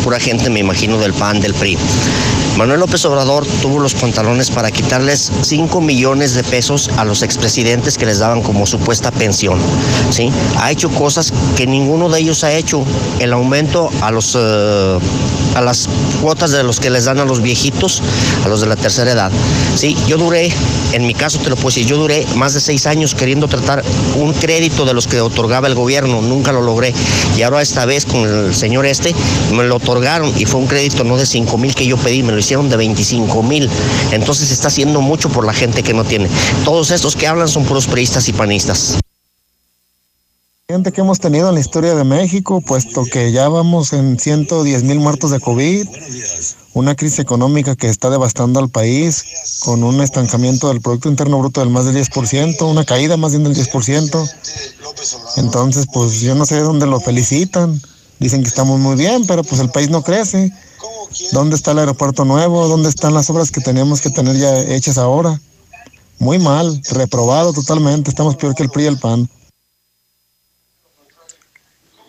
pura 0.04 0.20
gente, 0.20 0.52
me 0.52 0.60
imagino, 0.60 1.00
del 1.00 1.14
PAN, 1.14 1.42
del 1.42 1.56
PRI. 1.56 1.80
Manuel 2.58 2.82
López 2.82 3.06
Obrador 3.06 3.48
tuvo 3.62 3.80
los 3.80 3.94
pantalones 3.94 4.52
para 4.52 4.70
quitarles 4.70 5.32
5 5.42 5.82
millones 5.82 6.34
de 6.34 6.44
pesos 6.44 6.90
a 6.98 7.06
los 7.06 7.24
expresidentes 7.24 7.98
que 7.98 8.06
les 8.06 8.20
daban 8.20 8.42
como 8.42 8.66
supuesta 8.66 9.12
pensión. 9.12 9.60
¿sí? 10.12 10.30
Ha 10.58 10.70
hecho 10.70 10.90
cosas 10.90 11.34
que 11.56 11.66
ninguno 11.66 12.10
de 12.10 12.20
ellos 12.20 12.44
ha 12.44 12.52
hecho. 12.52 12.84
El 13.20 13.34
aumento 13.34 13.90
a, 14.02 14.12
los, 14.12 14.36
uh, 14.36 15.00
a 15.56 15.62
las 15.62 15.88
cuotas 16.22 16.52
de 16.52 16.64
los 16.64 16.80
que 16.80 16.90
les 16.90 17.06
dan 17.06 17.20
a 17.20 17.26
los 17.26 17.42
viejitos, 17.42 18.02
a 18.44 18.48
los 18.48 18.62
de 18.62 18.68
la 18.68 18.76
tercera 18.76 19.12
edad. 19.12 19.32
¿sí? 19.76 19.96
Yo 20.08 20.18
duré, 20.18 20.52
en 20.94 21.06
mi 21.06 21.14
caso 21.14 21.40
te 21.40 21.50
lo 21.50 21.56
puedo 21.56 21.70
decir, 21.70 21.86
yo 21.86 21.98
duré 21.98 22.26
más 22.36 22.54
de 22.54 22.62
seis 22.62 22.86
años 22.86 23.16
queriendo 23.16 23.48
tratar 23.48 23.84
un 24.16 24.34
crédito 24.34 24.86
de 24.86 24.94
los 24.94 25.08
que 25.08 25.22
otorgaba 25.22 25.68
el 25.68 25.76
gobierno. 25.76 26.22
Nunca 26.22 26.52
lo 26.52 26.62
logré. 26.62 26.94
Y 27.38 27.42
ahora 27.42 27.62
esta 27.62 27.86
vez 27.86 28.06
con 28.06 28.22
el 28.22 28.56
señor 28.56 28.86
este 28.86 29.14
me 29.54 29.64
lo 29.64 29.78
otorgaron 29.78 30.34
y 30.38 30.46
fue 30.46 30.60
un 30.60 30.68
crédito 30.68 31.04
no 31.04 31.18
de 31.18 31.26
5 31.26 31.58
mil 31.58 31.76
que 31.76 31.86
yo 31.86 31.98
pedí, 31.98 32.24
me 32.24 32.32
lo 32.32 32.40
hicieron 32.40 32.70
de 32.70 32.78
25 32.78 33.44
mil. 33.44 33.70
Entonces 34.12 34.48
se 34.48 34.54
está 34.54 34.68
haciendo 34.68 35.02
mucho 35.02 35.30
por 35.30 35.46
la 35.46 35.54
gente 35.54 35.84
que 35.84 35.94
no 35.94 36.04
tiene. 36.04 36.30
Todos 36.64 36.92
estos 36.92 37.16
que 37.16 37.28
hablan 37.28 37.48
son 37.48 37.66
puros 37.66 37.88
priistas 37.88 38.28
y 38.30 38.34
panistas. 38.34 39.00
Gente 40.72 40.92
que 40.92 41.02
hemos 41.02 41.20
tenido 41.20 41.50
en 41.50 41.56
la 41.56 41.62
historia 41.62 41.96
de 41.96 42.04
México, 42.04 42.62
puesto 42.62 43.04
que 43.04 43.32
ya 43.32 43.50
vamos 43.50 43.92
en 43.92 44.20
110 44.20 44.84
mil 44.84 45.00
muertos 45.00 45.32
de 45.32 45.40
COVID, 45.40 45.88
una 46.76 46.94
crisis 46.94 47.18
económica 47.18 47.76
que 47.76 47.88
está 47.88 48.12
devastando 48.12 48.60
al 48.60 48.70
país, 48.70 49.26
con 49.62 49.84
un 49.84 50.00
estancamiento 50.00 50.68
del 50.68 50.80
Producto 50.80 51.10
Interno 51.10 51.40
Bruto 51.40 51.62
del 51.62 51.72
más 51.72 51.86
del 51.86 51.96
10%, 51.96 52.70
una 52.70 52.86
caída 52.86 53.18
más 53.18 53.32
bien 53.32 53.46
del 53.46 53.56
10%. 53.56 54.32
Entonces, 55.38 55.88
pues 55.92 56.22
yo 56.22 56.36
no 56.36 56.46
sé 56.46 56.60
dónde 56.60 56.86
lo 56.86 57.00
felicitan. 57.00 57.82
Dicen 58.20 58.44
que 58.44 58.50
estamos 58.50 58.80
muy 58.80 58.96
bien, 58.96 59.26
pero 59.26 59.44
pues 59.44 59.60
el 59.62 59.72
país 59.72 59.90
no 59.90 60.04
crece. 60.04 60.54
¿Dónde 61.32 61.56
está 61.56 61.72
el 61.72 61.80
aeropuerto 61.80 62.26
nuevo? 62.26 62.68
¿Dónde 62.68 62.90
están 62.90 63.16
las 63.16 63.28
obras 63.32 63.50
que 63.50 63.62
tenemos 63.62 64.02
que 64.02 64.12
tener 64.12 64.38
ya 64.38 64.60
hechas 64.60 65.00
ahora? 65.00 65.42
Muy 66.20 66.38
mal, 66.38 66.80
reprobado 66.92 67.54
totalmente. 67.54 68.12
Estamos 68.12 68.36
peor 68.36 68.54
que 68.54 68.62
el 68.62 68.70
PRI 68.70 68.84
y 68.84 68.88
el 68.88 69.00
PAN. 69.00 69.28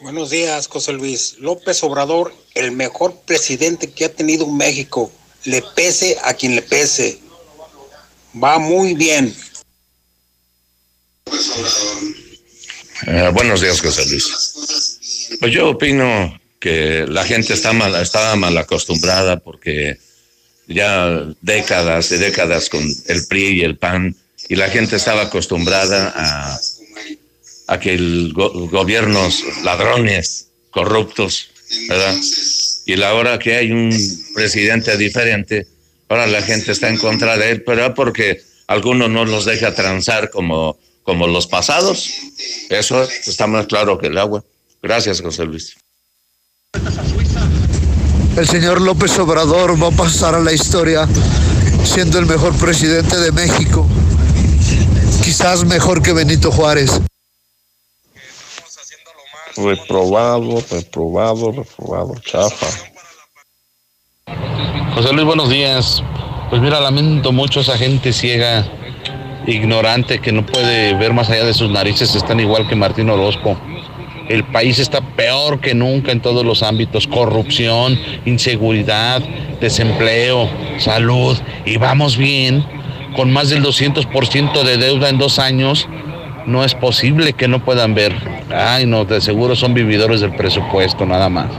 Buenos 0.01 0.31
días, 0.31 0.67
José 0.67 0.95
Luis. 0.95 1.37
López 1.41 1.83
Obrador, 1.83 2.35
el 2.55 2.73
mejor 2.73 3.21
presidente 3.27 3.91
que 3.91 4.07
ha 4.07 4.09
tenido 4.09 4.47
México. 4.47 5.13
Le 5.45 5.63
pese 5.77 6.17
a 6.25 6.33
quien 6.33 6.55
le 6.55 6.63
pese. 6.63 7.21
Va 8.43 8.59
muy 8.59 8.95
bien. 8.95 9.35
Eh, 13.07 13.31
buenos 13.35 13.61
días, 13.61 13.79
José 13.83 14.07
Luis. 14.07 15.37
Pues 15.39 15.53
yo 15.53 15.69
opino 15.69 16.41
que 16.59 17.05
la 17.07 17.25
gente 17.25 17.53
está 17.53 17.75
mal, 17.75 17.95
estaba 17.97 18.37
mal 18.37 18.57
acostumbrada 18.57 19.39
porque 19.39 19.99
ya 20.67 21.27
décadas 21.43 22.11
y 22.13 22.17
décadas 22.17 22.71
con 22.71 22.83
el 23.07 23.27
PRI 23.27 23.61
y 23.61 23.61
el 23.61 23.77
PAN 23.77 24.17
y 24.49 24.57
la 24.57 24.71
gente 24.71 24.97
estaba 24.97 25.23
acostumbrada 25.23 26.13
a 26.17 26.61
a 27.71 27.79
que 27.79 27.95
el 27.95 28.33
gobiernos 28.35 29.45
ladrones, 29.63 30.49
corruptos, 30.71 31.51
¿verdad? 31.89 32.17
Y 32.85 32.97
la 32.97 33.15
hora 33.15 33.39
que 33.39 33.55
hay 33.55 33.71
un 33.71 33.97
presidente 34.35 34.97
diferente, 34.97 35.69
ahora 36.09 36.27
la 36.27 36.43
gente 36.43 36.73
está 36.73 36.89
en 36.89 36.97
contra 36.97 37.39
de 37.39 37.53
él, 37.53 37.63
pero 37.63 37.95
porque 37.95 38.43
algunos 38.67 39.09
no 39.09 39.25
los 39.25 39.45
deja 39.45 39.73
transar 39.73 40.31
como, 40.31 40.81
como 41.05 41.29
los 41.29 41.47
pasados. 41.47 42.11
Eso 42.71 43.05
está 43.05 43.47
más 43.47 43.67
claro 43.67 43.99
que 43.99 44.09
el 44.09 44.19
agua. 44.19 44.45
Gracias, 44.83 45.21
José 45.21 45.45
Luis. 45.45 45.77
El 48.37 48.49
señor 48.49 48.81
López 48.81 49.17
Obrador 49.21 49.81
va 49.81 49.89
a 49.89 49.93
pasar 49.93 50.35
a 50.35 50.41
la 50.41 50.53
historia 50.53 51.07
siendo 51.85 52.19
el 52.19 52.27
mejor 52.27 52.53
presidente 52.57 53.17
de 53.17 53.31
México. 53.31 53.87
Quizás 55.23 55.65
mejor 55.65 56.03
que 56.03 56.13
Benito 56.13 56.51
Juárez. 56.51 57.01
Reprobado, 59.57 60.63
reprobado, 60.71 61.53
reprobado, 61.53 62.15
chafa. 62.21 62.67
José 64.95 65.13
Luis, 65.13 65.27
buenos 65.27 65.51
días. 65.51 66.03
Pues 66.51 66.63
mira, 66.63 66.81
lamento 66.81 67.33
mucho 67.33 67.61
esa 67.61 67.77
gente 67.77 68.13
ciega, 68.13 68.67
ignorante, 69.47 70.21
que 70.21 70.33
no 70.33 70.47
puede 70.47 70.95
ver 70.95 71.13
más 71.13 71.31
allá 71.31 71.45
de 71.45 71.55
sus 71.55 71.71
narices, 71.71 72.15
están 72.15 72.41
igual 72.41 72.69
que 72.69 72.77
Martín 72.77 73.11
Orozco. 73.11 73.57
El 74.29 74.45
país 74.45 74.79
está 74.79 75.01
peor 75.01 75.61
que 75.61 75.75
nunca 75.75 76.13
en 76.13 76.21
todos 76.21 76.45
los 76.45 76.63
ámbitos, 76.63 77.09
corrupción, 77.09 77.99
inseguridad, 78.25 79.21
desempleo, 79.61 80.49
salud, 80.79 81.37
y 81.65 81.77
vamos 81.79 82.17
bien, 82.17 82.65
con 83.17 83.33
más 83.33 83.51
del 83.51 83.65
200% 83.65 84.63
de 84.63 84.77
deuda 84.77 85.09
en 85.09 85.19
dos 85.19 85.41
años, 85.41 85.89
no 86.51 86.65
es 86.65 86.75
posible 86.75 87.33
que 87.33 87.49
no 87.49 87.65
puedan 87.65 87.95
ver. 87.95 88.15
Ay, 88.55 88.87
no, 88.87 89.05
de 89.05 89.21
seguro 89.21 89.57
son 89.57 89.73
vividores 89.73 90.21
del 90.21 90.35
presupuesto, 90.35 91.07
nada 91.07 91.29
más. 91.29 91.51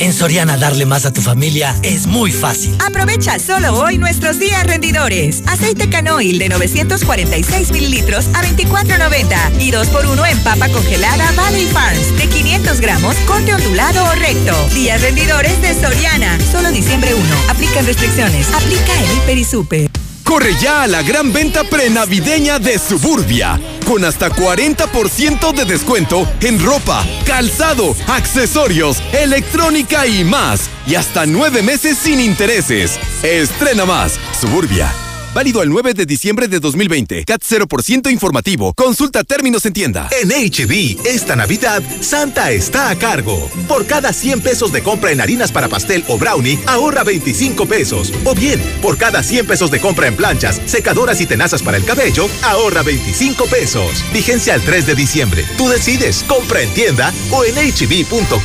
En 0.00 0.12
Soriana 0.12 0.56
darle 0.56 0.86
más 0.86 1.04
a 1.06 1.12
tu 1.12 1.20
familia 1.20 1.74
es 1.82 2.06
muy 2.06 2.30
fácil. 2.30 2.76
Aprovecha 2.86 3.38
solo 3.40 3.74
hoy 3.74 3.98
nuestros 3.98 4.38
días 4.38 4.64
rendidores. 4.64 5.42
Aceite 5.48 5.90
canoil 5.90 6.38
de 6.38 6.48
946 6.48 7.72
mililitros 7.72 8.28
a 8.28 8.42
24.90 8.44 9.60
y 9.60 9.72
2x1 9.72 10.30
en 10.30 10.38
papa 10.44 10.68
congelada 10.68 11.32
Valley 11.32 11.66
Farms 11.66 12.16
de 12.16 12.28
500 12.28 12.80
gramos, 12.80 13.16
corte 13.26 13.52
ondulado 13.52 14.04
o 14.04 14.12
recto. 14.14 14.54
Días 14.72 15.02
rendidores 15.02 15.60
de 15.62 15.74
Soriana. 15.74 16.38
Solo 16.52 16.70
diciembre 16.70 17.12
1. 17.14 17.24
Aplican 17.50 17.84
restricciones. 17.84 18.48
Aplica 18.54 18.92
el 19.00 19.16
Hiper 19.16 19.38
y 19.38 19.44
Super. 19.44 19.87
Corre 20.28 20.54
ya 20.60 20.82
a 20.82 20.86
la 20.86 21.02
gran 21.02 21.32
venta 21.32 21.64
prenavideña 21.64 22.58
de 22.58 22.78
Suburbia, 22.78 23.58
con 23.86 24.04
hasta 24.04 24.28
40% 24.28 25.54
de 25.54 25.64
descuento 25.64 26.30
en 26.42 26.62
ropa, 26.62 27.02
calzado, 27.24 27.96
accesorios, 28.06 29.02
electrónica 29.14 30.06
y 30.06 30.24
más. 30.24 30.68
Y 30.86 30.96
hasta 30.96 31.24
nueve 31.24 31.62
meses 31.62 31.96
sin 31.96 32.20
intereses. 32.20 33.00
Estrena 33.22 33.86
más, 33.86 34.20
Suburbia. 34.38 34.92
Válido 35.34 35.60
al 35.60 35.68
9 35.68 35.92
de 35.94 36.06
diciembre 36.06 36.48
de 36.48 36.58
2020. 36.58 37.24
CAT 37.24 37.42
0% 37.42 38.10
informativo. 38.10 38.72
Consulta 38.74 39.24
términos 39.24 39.66
en 39.66 39.74
tienda. 39.74 40.08
En 40.22 40.30
HB, 40.30 41.06
esta 41.06 41.36
Navidad, 41.36 41.82
Santa 42.00 42.50
está 42.50 42.88
a 42.88 42.98
cargo. 42.98 43.50
Por 43.68 43.86
cada 43.86 44.12
100 44.12 44.40
pesos 44.40 44.72
de 44.72 44.82
compra 44.82 45.12
en 45.12 45.20
harinas 45.20 45.52
para 45.52 45.68
pastel 45.68 46.02
o 46.08 46.18
brownie, 46.18 46.58
ahorra 46.66 47.04
25 47.04 47.66
pesos. 47.66 48.12
O 48.24 48.34
bien, 48.34 48.58
por 48.80 48.96
cada 48.96 49.22
100 49.22 49.46
pesos 49.46 49.70
de 49.70 49.80
compra 49.80 50.08
en 50.08 50.16
planchas, 50.16 50.60
secadoras 50.64 51.20
y 51.20 51.26
tenazas 51.26 51.62
para 51.62 51.76
el 51.76 51.84
cabello, 51.84 52.26
ahorra 52.42 52.82
25 52.82 53.44
pesos. 53.46 54.02
Vigencia 54.12 54.54
al 54.54 54.62
3 54.62 54.86
de 54.86 54.94
diciembre. 54.94 55.44
Tú 55.58 55.68
decides. 55.68 56.24
Compra 56.26 56.62
en 56.62 56.72
tienda 56.72 57.12
o 57.30 57.44
en 57.44 57.54
hb.com.mx. 57.54 58.38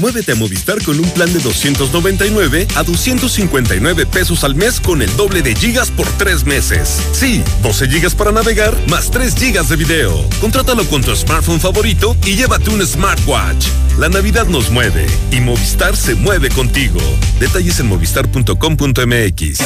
Muévete 0.00 0.32
a 0.32 0.34
Movistar 0.34 0.82
con 0.82 0.98
un 0.98 1.08
plan 1.10 1.32
de 1.32 1.38
299 1.38 2.66
a 2.74 2.82
259 2.82 4.06
pesos 4.06 4.42
al 4.42 4.56
mes 4.56 4.80
con 4.80 5.02
el 5.02 5.19
doble 5.20 5.42
de 5.42 5.54
gigas 5.54 5.90
por 5.90 6.06
tres 6.12 6.46
meses. 6.46 6.98
Sí, 7.12 7.42
12 7.62 7.88
gigas 7.88 8.14
para 8.14 8.32
navegar 8.32 8.74
más 8.88 9.10
3 9.10 9.34
gigas 9.34 9.68
de 9.68 9.76
video. 9.76 10.26
Contrátalo 10.40 10.82
con 10.86 11.02
tu 11.02 11.14
smartphone 11.14 11.60
favorito 11.60 12.16
y 12.24 12.36
llévate 12.36 12.70
un 12.70 12.80
smartwatch. 12.80 13.66
La 13.98 14.08
Navidad 14.08 14.46
nos 14.46 14.70
mueve 14.70 15.06
y 15.30 15.40
Movistar 15.40 15.94
se 15.94 16.14
mueve 16.14 16.48
contigo. 16.48 17.00
Detalles 17.38 17.78
en 17.80 17.88
movistar.com.mx. 17.88 19.60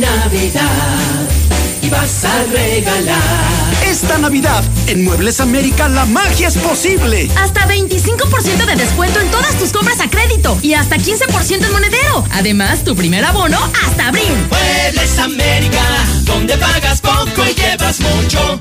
Navidad 0.00 1.28
y 1.82 1.88
vas 1.88 2.24
a 2.24 2.44
regalar. 2.44 3.74
Esta 3.86 4.18
Navidad, 4.18 4.62
en 4.86 5.04
Muebles 5.04 5.40
América, 5.40 5.88
la 5.88 6.04
magia 6.04 6.48
es 6.48 6.56
posible. 6.56 7.28
Hasta 7.36 7.66
25% 7.66 8.66
de 8.66 8.76
descuento 8.76 9.20
en 9.20 9.30
todas 9.30 9.56
tus 9.58 9.72
compras 9.72 10.00
a 10.00 10.08
crédito 10.08 10.58
y 10.62 10.74
hasta 10.74 10.96
15% 10.96 11.64
en 11.64 11.72
monedero. 11.72 12.24
Además, 12.32 12.84
tu 12.84 12.94
primer 12.94 13.24
abono 13.24 13.58
hasta 13.84 14.08
abril. 14.08 14.32
Muebles 14.50 15.18
América, 15.18 15.84
donde 16.24 16.56
pagas 16.56 17.00
poco 17.00 17.44
y 17.48 17.54
llevas 17.54 18.00
mucho. 18.00 18.60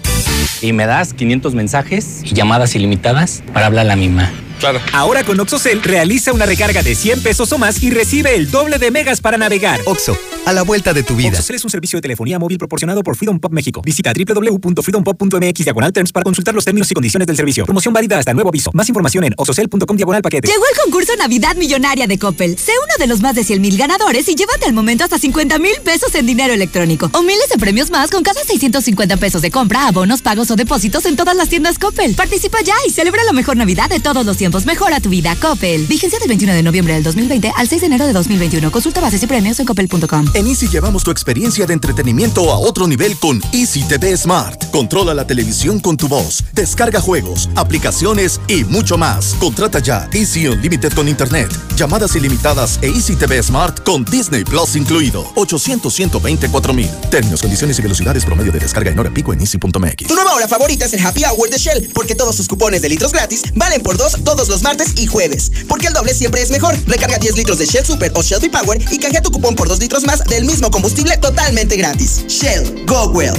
Y 0.61 0.73
me 0.73 0.85
das 0.85 1.13
500 1.13 1.53
mensajes 1.53 2.21
y 2.23 2.33
llamadas 2.33 2.75
ilimitadas 2.75 3.43
para 3.53 3.67
hablar 3.67 3.85
a 3.85 3.89
la 3.89 3.95
misma. 3.95 4.31
Claro. 4.59 4.81
Ahora 4.93 5.23
con 5.23 5.39
OxoCell 5.39 5.81
realiza 5.81 6.33
una 6.33 6.45
recarga 6.45 6.83
de 6.83 6.95
100 6.95 7.23
pesos 7.23 7.51
o 7.51 7.57
más 7.57 7.81
y 7.81 7.89
recibe 7.89 8.35
el 8.35 8.51
doble 8.51 8.77
de 8.77 8.91
megas 8.91 9.21
para 9.21 9.37
navegar. 9.37 9.79
Oxo, 9.85 10.17
a 10.45 10.53
la 10.53 10.63
vuelta 10.63 10.93
de 10.93 11.03
tu 11.03 11.15
vida. 11.15 11.29
OxoCell 11.29 11.55
es 11.55 11.63
un 11.63 11.69
servicio 11.69 11.97
de 11.97 12.01
telefonía 12.01 12.37
móvil 12.39 12.57
proporcionado 12.57 13.01
por 13.01 13.15
Freedom 13.15 13.39
Pop 13.39 13.53
México. 13.53 13.81
Visita 13.83 14.11
www.freedompop.mx 14.13 15.63
diagonal 15.63 15.93
terms 15.93 16.11
para 16.11 16.23
consultar 16.23 16.53
los 16.53 16.65
términos 16.65 16.91
y 16.91 16.93
condiciones 16.93 17.25
del 17.27 17.37
servicio. 17.37 17.65
Promoción 17.65 17.93
válida 17.93 18.19
hasta 18.19 18.33
nuevo 18.33 18.49
aviso. 18.49 18.71
Más 18.73 18.89
información 18.89 19.23
en 19.23 19.33
oxocell.com 19.37 19.95
diagonal 19.95 20.21
paquete. 20.21 20.47
Llegó 20.47 20.63
el 20.71 20.81
concurso 20.83 21.15
Navidad 21.15 21.55
Millonaria 21.55 22.07
de 22.07 22.19
Coppel. 22.19 22.57
Sé 22.57 22.73
uno 22.83 22.93
de 22.99 23.07
los 23.07 23.21
más 23.21 23.35
de 23.35 23.43
100 23.45 23.61
mil 23.61 23.77
ganadores 23.77 24.27
y 24.27 24.35
llévate 24.35 24.65
al 24.65 24.73
momento 24.73 25.05
hasta 25.05 25.17
50 25.17 25.57
mil 25.59 25.75
pesos 25.85 26.13
en 26.15 26.25
dinero 26.25 26.53
electrónico. 26.53 27.09
O 27.13 27.21
miles 27.21 27.47
de 27.49 27.57
premios 27.57 27.91
más 27.91 28.11
con 28.11 28.23
cada 28.23 28.43
650 28.43 29.17
pesos 29.17 29.41
de 29.41 29.51
compra, 29.51 29.87
abonos, 29.87 30.21
pagos 30.21 30.51
o 30.51 30.55
depósitos 30.55 31.05
en 31.05 31.15
todas 31.15 31.35
las 31.35 31.47
tiendas 31.47 31.79
Coppel. 31.79 32.15
Participa 32.15 32.59
ya 32.61 32.75
y 32.85 32.91
celebra 32.91 33.23
la 33.23 33.31
mejor 33.31 33.55
Navidad 33.55 33.89
de 33.89 34.01
todos 34.01 34.25
los 34.25 34.35
tiempos. 34.35 34.48
Mejora 34.49 34.99
tu 34.99 35.09
vida. 35.09 35.35
Coppel. 35.39 35.85
Vigencia 35.85 36.17
del 36.17 36.27
21 36.27 36.53
de 36.53 36.63
noviembre 36.63 36.93
del 36.95 37.03
2020 37.03 37.51
al 37.55 37.69
6 37.69 37.81
de 37.81 37.87
enero 37.87 38.07
de 38.07 38.13
2021. 38.13 38.71
Consulta 38.71 38.99
bases 38.99 39.21
y 39.21 39.27
premios 39.27 39.59
en 39.59 39.65
coppel.com. 39.65 40.25
En 40.33 40.47
Easy 40.47 40.67
llevamos 40.67 41.03
tu 41.03 41.11
experiencia 41.11 41.67
de 41.67 41.73
entretenimiento 41.73 42.51
a 42.51 42.57
otro 42.57 42.87
nivel 42.87 43.15
con 43.17 43.41
Easy 43.53 43.83
TV 43.83 44.17
Smart. 44.17 44.71
Controla 44.71 45.13
la 45.13 45.27
televisión 45.27 45.79
con 45.79 45.97
tu 45.97 46.07
voz, 46.07 46.43
descarga 46.53 46.99
juegos, 46.99 47.47
aplicaciones 47.55 48.41
y 48.47 48.63
mucho 48.63 48.97
más. 48.97 49.35
Contrata 49.39 49.79
ya 49.79 50.09
Easy 50.13 50.47
Unlimited 50.47 50.93
con 50.93 51.07
Internet, 51.07 51.49
llamadas 51.75 52.15
ilimitadas 52.15 52.79
e 52.81 52.87
Easy 52.87 53.15
TV 53.15 53.43
Smart 53.43 53.83
con 53.83 54.03
Disney 54.05 54.43
Plus 54.43 54.75
incluido. 54.75 55.31
800 55.35 55.93
124 55.93 56.73
mil. 56.73 56.89
Términos, 57.11 57.41
condiciones 57.41 57.77
y 57.77 57.81
velocidades 57.83 58.25
promedio 58.25 58.51
de 58.51 58.59
descarga 58.59 58.89
en 58.89 58.97
hora 58.97 59.11
pico 59.13 59.31
en 59.31 59.41
easy.mx. 59.41 60.07
Tu 60.07 60.15
nueva 60.15 60.33
hora 60.33 60.47
favorita 60.47 60.85
es 60.85 60.93
el 60.93 61.05
Happy 61.05 61.23
Hour 61.23 61.49
de 61.49 61.57
Shell, 61.57 61.89
porque 61.93 62.15
todos 62.15 62.35
sus 62.35 62.47
cupones 62.47 62.81
de 62.81 62.89
litros 62.89 63.11
gratis 63.11 63.43
valen 63.53 63.83
por 63.83 63.97
dos 63.97 64.17
todos 64.23 64.38
los 64.47 64.61
martes 64.61 64.93
y 64.95 65.07
jueves. 65.07 65.51
Porque 65.67 65.87
el 65.87 65.93
doble 65.93 66.13
siempre 66.13 66.41
es 66.41 66.51
mejor. 66.51 66.75
Recarga 66.87 67.17
10 67.17 67.35
litros 67.35 67.57
de 67.57 67.65
Shell 67.65 67.85
Super 67.85 68.11
o 68.15 68.21
Shell 68.21 68.49
Power 68.49 68.79
y 68.91 68.97
canjea 68.97 69.21
tu 69.21 69.31
cupón 69.31 69.55
por 69.55 69.67
2 69.67 69.79
litros 69.79 70.03
más 70.03 70.23
del 70.25 70.45
mismo 70.45 70.71
combustible 70.71 71.17
totalmente 71.17 71.75
gratis. 71.75 72.23
Shell, 72.27 72.85
go 72.85 73.09
well. 73.09 73.33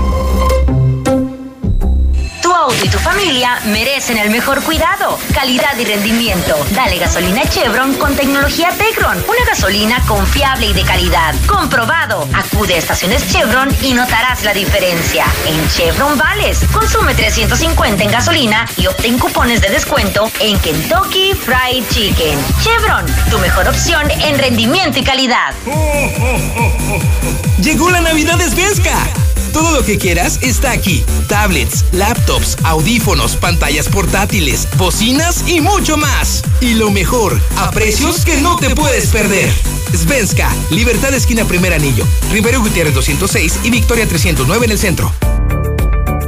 Auto 2.68 2.86
y 2.86 2.90
tu 2.90 3.00
familia 3.00 3.62
merecen 3.68 4.18
el 4.18 4.30
mejor 4.30 4.62
cuidado, 4.62 5.18
calidad 5.34 5.78
y 5.80 5.86
rendimiento. 5.86 6.54
Dale 6.72 6.98
gasolina 6.98 7.44
Chevron 7.48 7.94
con 7.94 8.14
tecnología 8.14 8.72
Tecron, 8.78 9.18
una 9.18 9.46
gasolina 9.48 10.02
confiable 10.06 10.66
y 10.68 10.74
de 10.74 10.82
calidad. 10.82 11.34
Comprobado. 11.46 12.28
Acude 12.34 12.74
a 12.76 12.78
estaciones 12.80 13.26
Chevron 13.32 13.74
y 13.82 13.94
notarás 13.94 14.44
la 14.44 14.54
diferencia. 14.54 15.24
En 15.46 15.70
Chevron 15.70 16.18
Vales, 16.18 16.66
consume 16.74 17.16
350 17.16 18.04
en 18.04 18.12
gasolina 18.12 18.68
y 18.76 18.88
obtén 18.88 19.18
cupones 19.18 19.62
de 19.62 19.70
descuento 19.70 20.30
en 20.42 20.60
Kentucky 20.60 21.36
Fried 21.36 21.86
Chicken. 21.90 22.38
Chevron, 22.62 23.06
tu 23.30 23.40
mejor 23.40 23.70
opción 23.70 24.12
en 24.12 24.38
rendimiento 24.38 25.00
y 25.00 25.04
calidad. 25.06 25.54
Llegó 27.62 27.90
la 27.90 28.02
Navidad 28.02 28.38
de. 28.38 29.37
Todo 29.58 29.72
lo 29.72 29.84
que 29.84 29.98
quieras 29.98 30.38
está 30.44 30.72
aquí. 30.72 31.04
Tablets, 31.28 31.86
laptops, 31.92 32.58
audífonos, 32.62 33.36
pantallas 33.38 33.88
portátiles, 33.90 34.68
bocinas 34.78 35.46
y 35.48 35.62
mucho 35.62 35.98
más. 35.98 36.44
Y 36.62 36.76
lo 36.76 36.92
mejor, 36.92 37.42
a 37.56 37.72
precios 37.72 38.24
que 38.24 38.38
no 38.38 38.58
te 38.58 38.76
puedes 38.76 39.08
perder. 39.08 39.52
Svenska, 39.96 40.54
Libertad 40.70 41.12
Esquina 41.16 41.44
Primer 41.46 41.74
Anillo, 41.74 42.06
Rivero 42.32 42.62
Gutiérrez 42.62 42.94
206 42.94 43.62
y 43.64 43.72
Victoria 43.72 44.08
309 44.08 44.66
en 44.66 44.72
el 44.74 44.78
centro. 44.78 45.12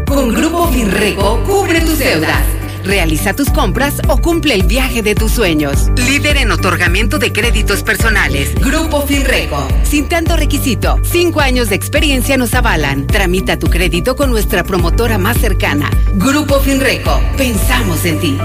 Con 0.08 0.34
Grupo 0.34 0.68
Finreco, 0.72 1.44
cubre 1.44 1.82
tus 1.82 2.00
deudas. 2.00 2.42
Realiza 2.84 3.34
tus 3.34 3.50
compras 3.50 3.96
o 4.08 4.18
cumple 4.18 4.54
el 4.56 4.64
viaje 4.64 5.02
de 5.02 5.16
tus 5.16 5.32
sueños. 5.32 5.90
Líder 5.96 6.38
en 6.38 6.52
otorgamiento 6.52 7.20
de 7.20 7.32
créditos 7.32 7.84
personales. 7.84 8.54
Grupo 8.56 9.06
Finreco. 9.06 9.68
Sin 9.84 10.08
tanto 10.10 10.36
requisito, 10.36 11.00
cinco 11.04 11.40
años 11.40 11.70
de 11.70 11.76
experiencia 11.76 12.38
nos 12.38 12.54
avalan. 12.54 13.08
Tramita 13.08 13.58
tu 13.60 13.70
crédito 13.70 14.16
con 14.16 14.30
nuestra 14.30 14.64
promotora 14.64 15.18
más 15.18 15.38
cercana. 15.38 15.90
Grupo 16.16 16.60
Finreco. 16.60 17.22
Pensamos 17.38 18.06
en 18.06 18.20
ti. 18.20 18.38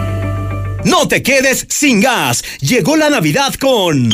No 0.84 1.08
te 1.08 1.22
quedes 1.22 1.66
sin 1.70 2.00
gas. 2.00 2.44
Llegó 2.60 2.96
la 2.96 3.08
Navidad 3.08 3.54
con... 3.54 4.10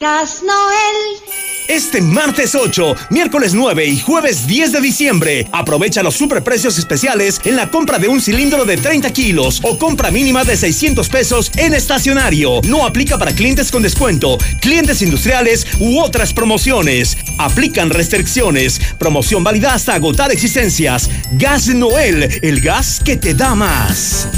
Gas 0.00 0.42
Noel. 0.42 1.53
Este 1.68 2.02
martes 2.02 2.54
8, 2.54 2.94
miércoles 3.08 3.54
9 3.54 3.86
y 3.86 3.98
jueves 3.98 4.46
10 4.46 4.72
de 4.72 4.80
diciembre, 4.82 5.48
aprovecha 5.50 6.02
los 6.02 6.14
superprecios 6.14 6.78
especiales 6.78 7.40
en 7.44 7.56
la 7.56 7.70
compra 7.70 7.98
de 7.98 8.08
un 8.08 8.20
cilindro 8.20 8.66
de 8.66 8.76
30 8.76 9.10
kilos 9.12 9.60
o 9.62 9.78
compra 9.78 10.10
mínima 10.10 10.44
de 10.44 10.58
600 10.58 11.08
pesos 11.08 11.50
en 11.56 11.72
estacionario. 11.72 12.60
No 12.64 12.84
aplica 12.84 13.16
para 13.16 13.34
clientes 13.34 13.70
con 13.70 13.82
descuento, 13.82 14.36
clientes 14.60 15.00
industriales 15.00 15.66
u 15.80 16.00
otras 16.00 16.34
promociones. 16.34 17.16
Aplican 17.38 17.88
restricciones. 17.90 18.80
Promoción 18.98 19.42
válida 19.42 19.72
hasta 19.72 19.94
agotar 19.94 20.32
existencias. 20.32 21.08
Gas 21.32 21.68
Noel, 21.68 22.40
el 22.42 22.60
gas 22.60 23.00
que 23.02 23.16
te 23.16 23.32
da 23.32 23.54
más. 23.54 24.28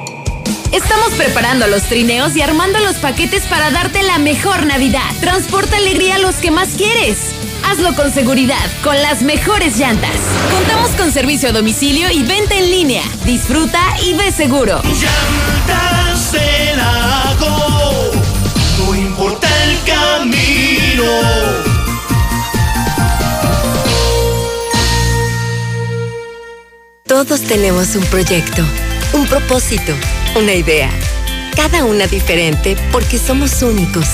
Estamos 0.76 1.14
preparando 1.14 1.66
los 1.68 1.84
trineos 1.84 2.36
y 2.36 2.42
armando 2.42 2.78
los 2.80 2.96
paquetes 2.96 3.44
para 3.44 3.70
darte 3.70 4.02
la 4.02 4.18
mejor 4.18 4.66
Navidad. 4.66 5.08
Transporta 5.20 5.78
alegría 5.78 6.16
a 6.16 6.18
los 6.18 6.34
que 6.34 6.50
más 6.50 6.74
quieres. 6.76 7.16
Hazlo 7.64 7.94
con 7.94 8.12
seguridad, 8.12 8.70
con 8.84 9.00
las 9.00 9.22
mejores 9.22 9.78
llantas. 9.78 10.18
Contamos 10.52 10.90
con 10.90 11.10
servicio 11.12 11.48
a 11.48 11.52
domicilio 11.52 12.10
y 12.10 12.22
venta 12.24 12.56
en 12.56 12.70
línea. 12.70 13.02
Disfruta 13.24 13.80
y 14.04 14.12
ve 14.12 14.30
seguro. 14.30 14.82
Llantas 14.82 16.32
de 16.32 16.76
lago, 16.76 18.12
no 18.78 18.94
importa 18.94 19.48
el 19.64 19.78
camino. 19.82 21.06
Todos 27.06 27.40
tenemos 27.44 27.94
un 27.96 28.04
proyecto, 28.04 28.62
un 29.12 29.26
propósito, 29.26 29.92
una 30.36 30.54
idea. 30.54 30.90
Cada 31.54 31.84
una 31.84 32.06
diferente 32.06 32.76
porque 32.92 33.18
somos 33.18 33.62
únicos. 33.62 34.06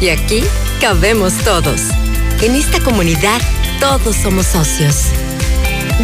Y 0.00 0.08
aquí 0.08 0.42
cabemos 0.80 1.34
todos. 1.44 1.80
En 2.42 2.54
esta 2.54 2.80
comunidad 2.80 3.40
todos 3.80 4.16
somos 4.16 4.46
socios. 4.46 5.06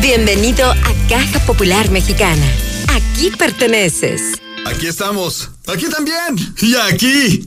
Bienvenido 0.01 0.70
a 0.70 1.09
Caja 1.09 1.39
Popular 1.40 1.90
Mexicana. 1.90 2.47
Aquí 2.89 3.31
perteneces. 3.31 4.39
Aquí 4.66 4.86
estamos. 4.86 5.51
Aquí 5.66 5.86
también. 5.89 6.55
Y 6.60 6.74
aquí. 6.74 7.47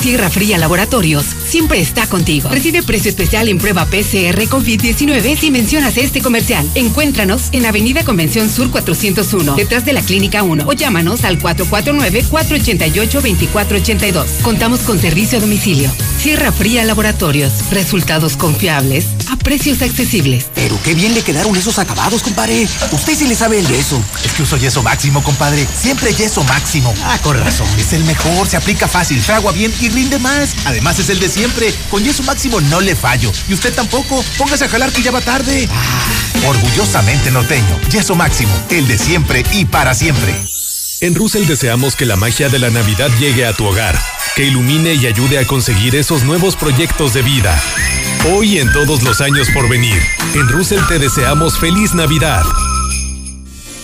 Sierra 0.00 0.30
Fría 0.30 0.58
Laboratorios 0.58 1.24
siempre 1.46 1.80
está 1.80 2.06
contigo. 2.06 2.48
Recibe 2.48 2.82
precio 2.82 3.08
especial 3.08 3.48
en 3.48 3.58
prueba 3.58 3.86
PCR 3.86 4.38
COVID-19 4.48 5.36
si 5.36 5.50
mencionas 5.50 5.96
este 5.96 6.22
comercial. 6.22 6.70
Encuéntranos 6.74 7.48
en 7.52 7.66
Avenida 7.66 8.04
Convención 8.04 8.48
Sur 8.48 8.70
401, 8.70 9.56
detrás 9.56 9.84
de 9.84 9.92
la 9.92 10.02
Clínica 10.02 10.44
1, 10.44 10.64
o 10.66 10.72
llámanos 10.72 11.24
al 11.24 11.40
449-488-2482. 11.40 14.26
Contamos 14.42 14.80
con 14.80 15.00
servicio 15.00 15.38
a 15.38 15.40
domicilio. 15.40 15.90
Sierra 16.22 16.52
Fría 16.52 16.84
Laboratorios. 16.84 17.52
Resultados 17.70 18.36
confiables 18.36 19.06
a 19.30 19.36
precios 19.36 19.82
accesibles. 19.82 20.46
Pero 20.54 20.78
qué 20.82 20.94
bien 20.94 21.14
le 21.14 21.22
quedaron 21.22 21.54
esos 21.56 21.78
acabados, 21.78 22.22
compadre. 22.22 22.66
Usted 22.92 23.16
sí 23.16 23.26
le 23.26 23.34
sabe 23.34 23.58
el 23.58 23.66
yeso. 23.66 24.00
Es 24.24 24.32
que 24.32 24.42
uso 24.42 24.56
yeso 24.56 24.82
máximo, 24.82 25.22
compadre. 25.22 25.66
Siempre 25.80 26.14
yeso 26.14 26.42
máximo. 26.44 26.94
Ah, 27.04 27.18
con 27.22 27.38
razón. 27.38 27.68
Es 27.78 27.92
el 27.92 28.04
mejor, 28.04 28.48
se 28.48 28.56
aplica 28.56 28.88
fácil, 28.88 29.20
fragua 29.20 29.52
bien 29.52 29.72
y 29.80 29.87
rinde 29.88 30.18
más. 30.18 30.54
Además 30.64 30.98
es 30.98 31.08
el 31.10 31.20
de 31.20 31.28
siempre. 31.28 31.72
Con 31.90 32.02
yeso 32.02 32.22
máximo 32.22 32.60
no 32.60 32.80
le 32.80 32.94
fallo. 32.94 33.32
Y 33.48 33.54
usted 33.54 33.74
tampoco. 33.74 34.24
Póngase 34.36 34.64
a 34.64 34.68
jalar 34.68 34.92
que 34.92 35.02
ya 35.02 35.10
va 35.10 35.20
tarde. 35.20 35.68
Ah, 35.70 36.06
orgullosamente 36.46 37.30
norteño. 37.30 37.78
Yeso 37.90 38.14
máximo. 38.14 38.52
El 38.70 38.86
de 38.86 38.98
siempre 38.98 39.44
y 39.52 39.64
para 39.64 39.94
siempre. 39.94 40.34
En 41.00 41.14
Russell 41.14 41.46
deseamos 41.46 41.94
que 41.94 42.06
la 42.06 42.16
magia 42.16 42.48
de 42.48 42.58
la 42.58 42.70
Navidad 42.70 43.08
llegue 43.20 43.46
a 43.46 43.52
tu 43.52 43.64
hogar, 43.64 43.96
que 44.34 44.46
ilumine 44.46 44.94
y 44.94 45.06
ayude 45.06 45.38
a 45.38 45.46
conseguir 45.46 45.94
esos 45.94 46.24
nuevos 46.24 46.56
proyectos 46.56 47.14
de 47.14 47.22
vida. 47.22 47.62
Hoy 48.32 48.54
y 48.54 48.58
en 48.58 48.72
todos 48.72 49.04
los 49.04 49.20
años 49.20 49.48
por 49.54 49.68
venir, 49.68 50.02
en 50.34 50.48
Russell 50.48 50.80
te 50.88 50.98
deseamos 50.98 51.56
feliz 51.56 51.94
Navidad. 51.94 52.42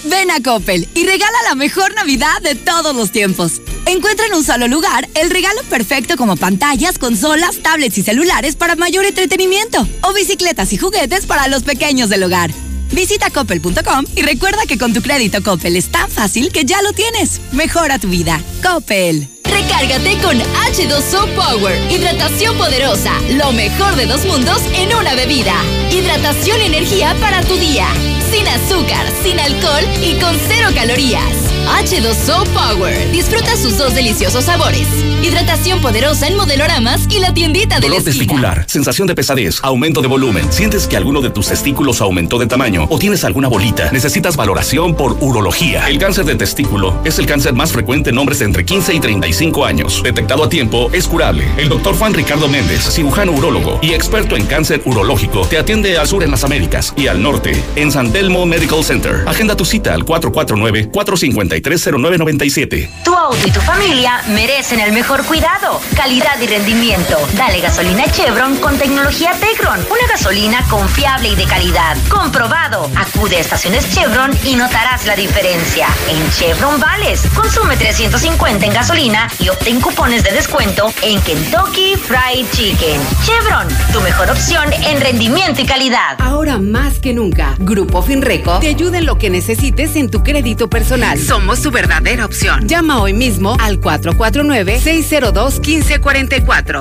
Ven 0.04 0.30
a 0.32 0.42
Coppel 0.42 0.88
y 0.94 1.06
regala 1.06 1.38
la 1.48 1.54
mejor 1.54 1.94
Navidad 1.94 2.42
de 2.42 2.56
todos 2.56 2.96
los 2.96 3.12
tiempos. 3.12 3.60
Encuentra 3.86 4.26
en 4.26 4.34
un 4.34 4.44
solo 4.44 4.66
lugar 4.66 5.08
el 5.14 5.30
regalo 5.30 5.62
perfecto 5.68 6.16
como 6.16 6.36
pantallas, 6.36 6.98
consolas, 6.98 7.58
tablets 7.58 7.98
y 7.98 8.02
celulares 8.02 8.56
para 8.56 8.76
mayor 8.76 9.04
entretenimiento 9.04 9.86
o 10.02 10.12
bicicletas 10.12 10.72
y 10.72 10.78
juguetes 10.78 11.26
para 11.26 11.48
los 11.48 11.62
pequeños 11.62 12.08
del 12.08 12.22
hogar. 12.22 12.50
Visita 12.92 13.30
coppel.com 13.30 14.04
y 14.14 14.22
recuerda 14.22 14.66
que 14.66 14.78
con 14.78 14.92
tu 14.92 15.02
crédito 15.02 15.42
Coppel 15.42 15.76
es 15.76 15.90
tan 15.90 16.08
fácil 16.10 16.52
que 16.52 16.64
ya 16.64 16.80
lo 16.82 16.92
tienes. 16.92 17.40
Mejora 17.52 17.98
tu 17.98 18.08
vida. 18.08 18.40
Coppel. 18.62 19.28
Recárgate 19.64 20.18
con 20.18 20.38
H2O 20.38 21.26
Power. 21.34 21.90
Hidratación 21.90 22.56
poderosa. 22.58 23.12
Lo 23.30 23.50
mejor 23.52 23.96
de 23.96 24.04
dos 24.04 24.26
mundos 24.26 24.60
en 24.74 24.94
una 24.94 25.14
bebida. 25.14 25.54
Hidratación 25.90 26.60
y 26.60 26.66
energía 26.66 27.16
para 27.20 27.42
tu 27.42 27.56
día. 27.56 27.86
Sin 28.30 28.46
azúcar, 28.46 29.06
sin 29.22 29.40
alcohol 29.40 29.84
y 30.02 30.20
con 30.20 30.36
cero 30.48 30.68
calorías. 30.74 31.44
H2O 31.66 32.46
Power. 32.48 33.10
Disfruta 33.10 33.56
sus 33.56 33.78
dos 33.78 33.94
deliciosos 33.94 34.44
sabores. 34.44 34.86
Hidratación 35.22 35.80
poderosa 35.80 36.26
en 36.26 36.36
modeloramas 36.36 37.06
y 37.08 37.20
la 37.20 37.32
tiendita 37.32 37.76
de 37.76 37.88
Dolor 37.88 38.02
testicular, 38.02 38.64
sensación 38.68 39.08
de 39.08 39.14
pesadez, 39.14 39.60
aumento 39.62 40.02
de 40.02 40.08
volumen. 40.08 40.52
¿Sientes 40.52 40.86
que 40.86 40.98
alguno 40.98 41.22
de 41.22 41.30
tus 41.30 41.48
testículos 41.48 42.02
aumentó 42.02 42.38
de 42.38 42.46
tamaño 42.46 42.86
o 42.90 42.98
tienes 42.98 43.24
alguna 43.24 43.48
bolita? 43.48 43.90
Necesitas 43.90 44.36
valoración 44.36 44.94
por 44.94 45.16
urología. 45.20 45.88
El 45.88 45.98
cáncer 45.98 46.26
de 46.26 46.34
testículo 46.34 46.94
es 47.04 47.18
el 47.18 47.24
cáncer 47.24 47.54
más 47.54 47.72
frecuente 47.72 48.10
en 48.10 48.18
hombres 48.18 48.42
entre 48.42 48.66
15 48.66 48.94
y 48.94 49.00
35 49.00 49.53
años. 49.62 50.02
Detectado 50.02 50.44
a 50.44 50.48
tiempo, 50.48 50.88
es 50.94 51.06
curable. 51.06 51.46
El 51.58 51.68
doctor 51.68 51.94
Juan 51.94 52.14
Ricardo 52.14 52.48
Méndez, 52.48 52.80
cirujano 52.90 53.32
urólogo 53.32 53.78
y 53.82 53.92
experto 53.92 54.36
en 54.36 54.46
cáncer 54.46 54.80
urológico, 54.86 55.46
te 55.46 55.58
atiende 55.58 55.98
al 55.98 56.08
sur 56.08 56.24
en 56.24 56.30
las 56.30 56.44
Américas 56.44 56.94
y 56.96 57.08
al 57.08 57.22
norte 57.22 57.62
en 57.76 57.92
San 57.92 58.10
Telmo 58.10 58.46
Medical 58.46 58.82
Center. 58.82 59.24
Agenda 59.26 59.54
tu 59.54 59.66
cita 59.66 59.92
al 59.92 60.06
449-453-0997. 60.06 62.88
Tu 63.04 63.14
auto 63.14 63.46
y 63.46 63.50
tu 63.50 63.60
familia 63.60 64.22
merecen 64.28 64.80
el 64.80 64.92
mejor 64.92 65.26
cuidado, 65.26 65.78
calidad 65.94 66.40
y 66.40 66.46
rendimiento. 66.46 67.18
Dale 67.36 67.60
gasolina 67.60 68.04
Chevron 68.10 68.56
con 68.56 68.78
tecnología 68.78 69.32
Tecron. 69.32 69.80
Una 69.90 70.06
gasolina 70.08 70.64
confiable 70.68 71.28
y 71.30 71.34
de 71.34 71.44
calidad. 71.44 71.96
Comprobado. 72.08 72.90
Acude 72.96 73.36
a 73.36 73.40
estaciones 73.40 73.92
Chevron 73.92 74.30
y 74.44 74.56
notarás 74.56 75.06
la 75.06 75.16
diferencia. 75.16 75.88
En 76.08 76.30
Chevron 76.30 76.80
Vales, 76.80 77.26
consume 77.34 77.76
350 77.76 78.66
en 78.66 78.72
gasolina 78.72 79.28
y 79.38 79.43
obtén 79.50 79.80
cupones 79.80 80.22
de 80.22 80.30
descuento 80.32 80.92
en 81.02 81.20
Kentucky 81.22 81.96
Fried 81.96 82.46
Chicken. 82.52 83.00
Chevron, 83.24 83.66
tu 83.92 84.00
mejor 84.00 84.30
opción 84.30 84.72
en 84.72 85.00
rendimiento 85.00 85.62
y 85.62 85.66
calidad. 85.66 86.16
Ahora 86.18 86.58
más 86.58 86.98
que 86.98 87.12
nunca, 87.12 87.54
Grupo 87.58 88.02
Finreco 88.02 88.58
te 88.60 88.68
ayuda 88.68 88.98
en 88.98 89.06
lo 89.06 89.18
que 89.18 89.30
necesites 89.30 89.96
en 89.96 90.10
tu 90.10 90.22
crédito 90.22 90.68
personal. 90.68 91.18
Somos 91.18 91.62
tu 91.62 91.70
verdadera 91.70 92.24
opción. 92.24 92.66
Llama 92.68 93.00
hoy 93.00 93.12
mismo 93.12 93.56
al 93.60 93.80
449-602-1544. 93.80 96.80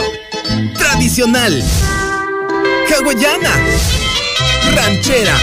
Tradicional. 0.78 1.64
Hawaiana. 2.90 3.52
Ranchera. 4.76 5.34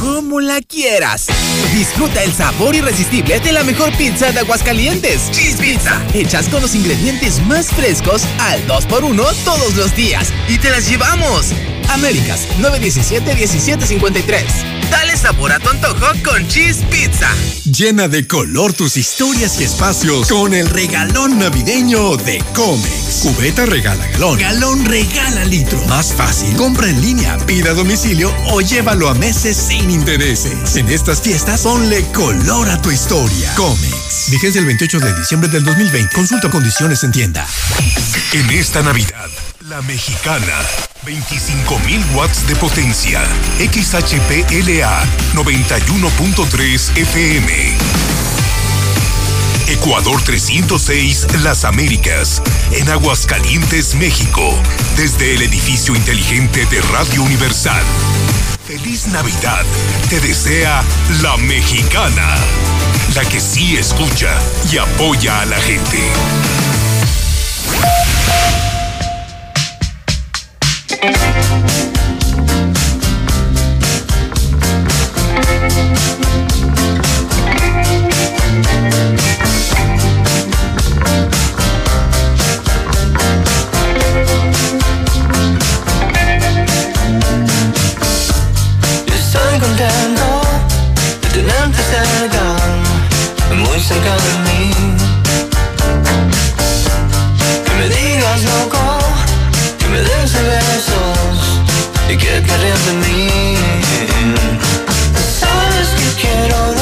Como 0.00 0.40
la 0.40 0.60
quieras. 0.60 1.26
Disfruta 1.74 2.22
el 2.22 2.32
sabor 2.32 2.74
irresistible 2.74 3.40
de 3.40 3.52
la 3.52 3.64
mejor 3.64 3.92
pizza 3.96 4.30
de 4.32 4.40
Aguascalientes. 4.40 5.30
Cheese 5.30 5.56
Pizza. 5.58 6.02
Hechas 6.12 6.48
con 6.48 6.62
los 6.62 6.74
ingredientes 6.74 7.44
más 7.46 7.68
frescos 7.68 8.22
al 8.38 8.66
2x1 8.66 9.34
todos 9.44 9.74
los 9.76 9.94
días. 9.96 10.32
Y 10.48 10.58
te 10.58 10.70
las 10.70 10.88
llevamos. 10.88 11.52
Américas 11.90 12.46
917-1753. 12.58 14.90
Dale 14.90 15.16
sabor 15.16 15.52
a 15.52 15.58
tu 15.58 15.68
antojo 15.68 16.06
con 16.24 16.46
Cheese 16.48 16.84
Pizza. 16.90 17.28
Llena 17.64 18.08
de 18.08 18.26
color 18.26 18.72
tus 18.72 18.96
historias 18.96 19.60
y 19.60 19.64
espacios 19.64 20.28
con 20.28 20.54
el 20.54 20.68
regalón 20.68 21.38
navideño 21.38 22.16
de 22.16 22.42
Comex. 22.54 23.20
Cubeta 23.22 23.66
regala 23.66 24.06
galón. 24.08 24.38
Galón 24.38 24.84
regala 24.84 25.44
litro. 25.44 25.84
Más 25.86 26.12
fácil. 26.12 26.54
Compra 26.56 26.88
en 26.88 27.00
línea, 27.00 27.36
pida 27.46 27.70
a 27.70 27.74
domicilio 27.74 28.32
o 28.46 28.60
llévalo 28.60 29.08
a 29.08 29.14
meses 29.14 29.56
sin 29.56 29.90
intereses. 29.90 30.76
En 30.76 30.88
estas 30.88 31.20
fiestas, 31.20 31.62
ponle 31.62 32.02
color 32.12 32.68
a 32.70 32.80
tu 32.80 32.90
historia. 32.90 33.52
Comex. 33.54 34.30
Vigencia 34.30 34.60
el 34.60 34.66
28 34.66 35.00
de 35.00 35.18
diciembre 35.18 35.48
del 35.48 35.64
2020. 35.64 36.14
Consulta 36.14 36.50
condiciones 36.50 37.02
en 37.04 37.12
tienda. 37.12 37.46
En 38.32 38.50
esta 38.50 38.82
Navidad, 38.82 39.28
la 39.68 39.82
mexicana. 39.82 40.54
25.000 41.06 42.16
watts 42.16 42.48
de 42.48 42.56
potencia. 42.56 43.22
XHPLA 43.60 45.04
91.3 45.34 46.96
FM. 46.96 47.76
Ecuador 49.68 50.20
306 50.20 51.28
Las 51.44 51.64
Américas, 51.64 52.42
en 52.72 52.90
Aguascalientes, 52.90 53.94
México, 53.94 54.42
desde 54.96 55.36
el 55.36 55.42
edificio 55.42 55.94
inteligente 55.94 56.66
de 56.66 56.80
Radio 56.82 57.22
Universal. 57.22 57.84
Feliz 58.66 59.06
Navidad, 59.06 59.64
te 60.10 60.18
desea 60.18 60.82
la 61.22 61.36
mexicana, 61.36 62.34
la 63.14 63.24
que 63.24 63.38
sí 63.38 63.76
escucha 63.76 64.36
y 64.72 64.78
apoya 64.78 65.40
a 65.42 65.46
la 65.46 65.60
gente. 65.60 66.00
Que 97.64 97.72
me 97.78 97.88
digas 97.88 98.42
loco, 98.42 98.78
que 99.78 99.86
me 99.88 100.00
des 100.00 100.32
besos 100.32 100.95
y 102.08 102.16
que 102.16 102.40
te 102.40 102.56
rías 102.58 102.86
de 102.86 102.92
mí. 102.92 103.28
¿Sabes 105.40 105.88
qué 105.98 106.08
quiero 106.22 106.75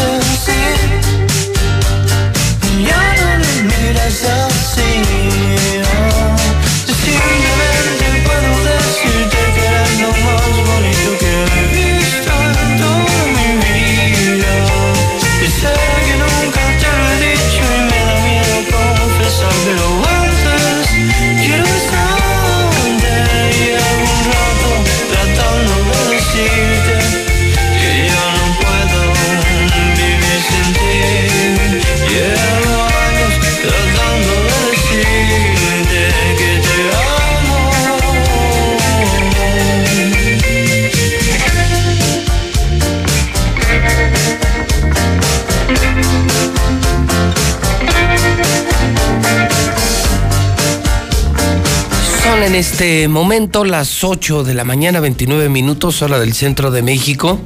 en 52.55 52.61
este 52.61 53.09
momento 53.09 53.65
las 53.65 54.05
8 54.05 54.45
de 54.45 54.55
la 54.55 54.63
mañana, 54.63 55.01
29 55.01 55.49
minutos, 55.49 56.03
hora 56.03 56.21
del 56.21 56.35
centro 56.35 56.71
de 56.71 56.83
México. 56.83 57.41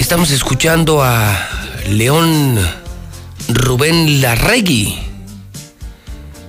Estamos 0.00 0.32
escuchando 0.32 1.00
a 1.00 1.48
León 1.88 2.58
Rubén 3.46 4.20
Larregui, 4.20 4.98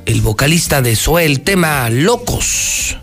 el 0.08 0.22
vocalista 0.22 0.82
de 0.82 0.96
Zoe, 0.96 1.24
el 1.24 1.42
tema 1.42 1.88
Locos. 1.92 2.98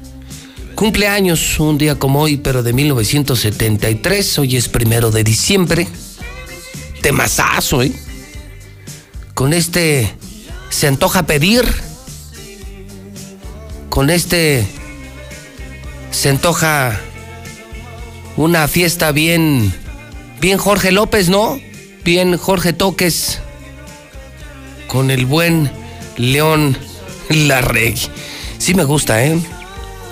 Cumpleaños 0.74 1.60
un 1.60 1.78
día 1.78 2.00
como 2.00 2.22
hoy, 2.22 2.38
pero 2.38 2.64
de 2.64 2.72
1973. 2.72 4.40
Hoy 4.40 4.56
es 4.56 4.68
primero 4.68 5.12
de 5.12 5.22
diciembre. 5.22 5.86
Temazazo, 7.00 7.80
¿eh? 7.84 7.92
Con 9.34 9.52
este 9.52 10.12
se 10.68 10.88
antoja 10.88 11.26
pedir. 11.26 11.88
Con 13.98 14.10
este 14.10 14.64
se 16.12 16.28
antoja 16.28 17.00
una 18.36 18.68
fiesta 18.68 19.10
bien, 19.10 19.74
bien 20.40 20.56
Jorge 20.56 20.92
López, 20.92 21.28
¿no? 21.28 21.58
Bien 22.04 22.36
Jorge 22.36 22.72
Toques. 22.72 23.40
Con 24.86 25.10
el 25.10 25.26
buen 25.26 25.68
León 26.16 26.78
Larregui. 27.28 28.08
Sí 28.58 28.72
me 28.72 28.84
gusta, 28.84 29.24
¿eh? 29.24 29.36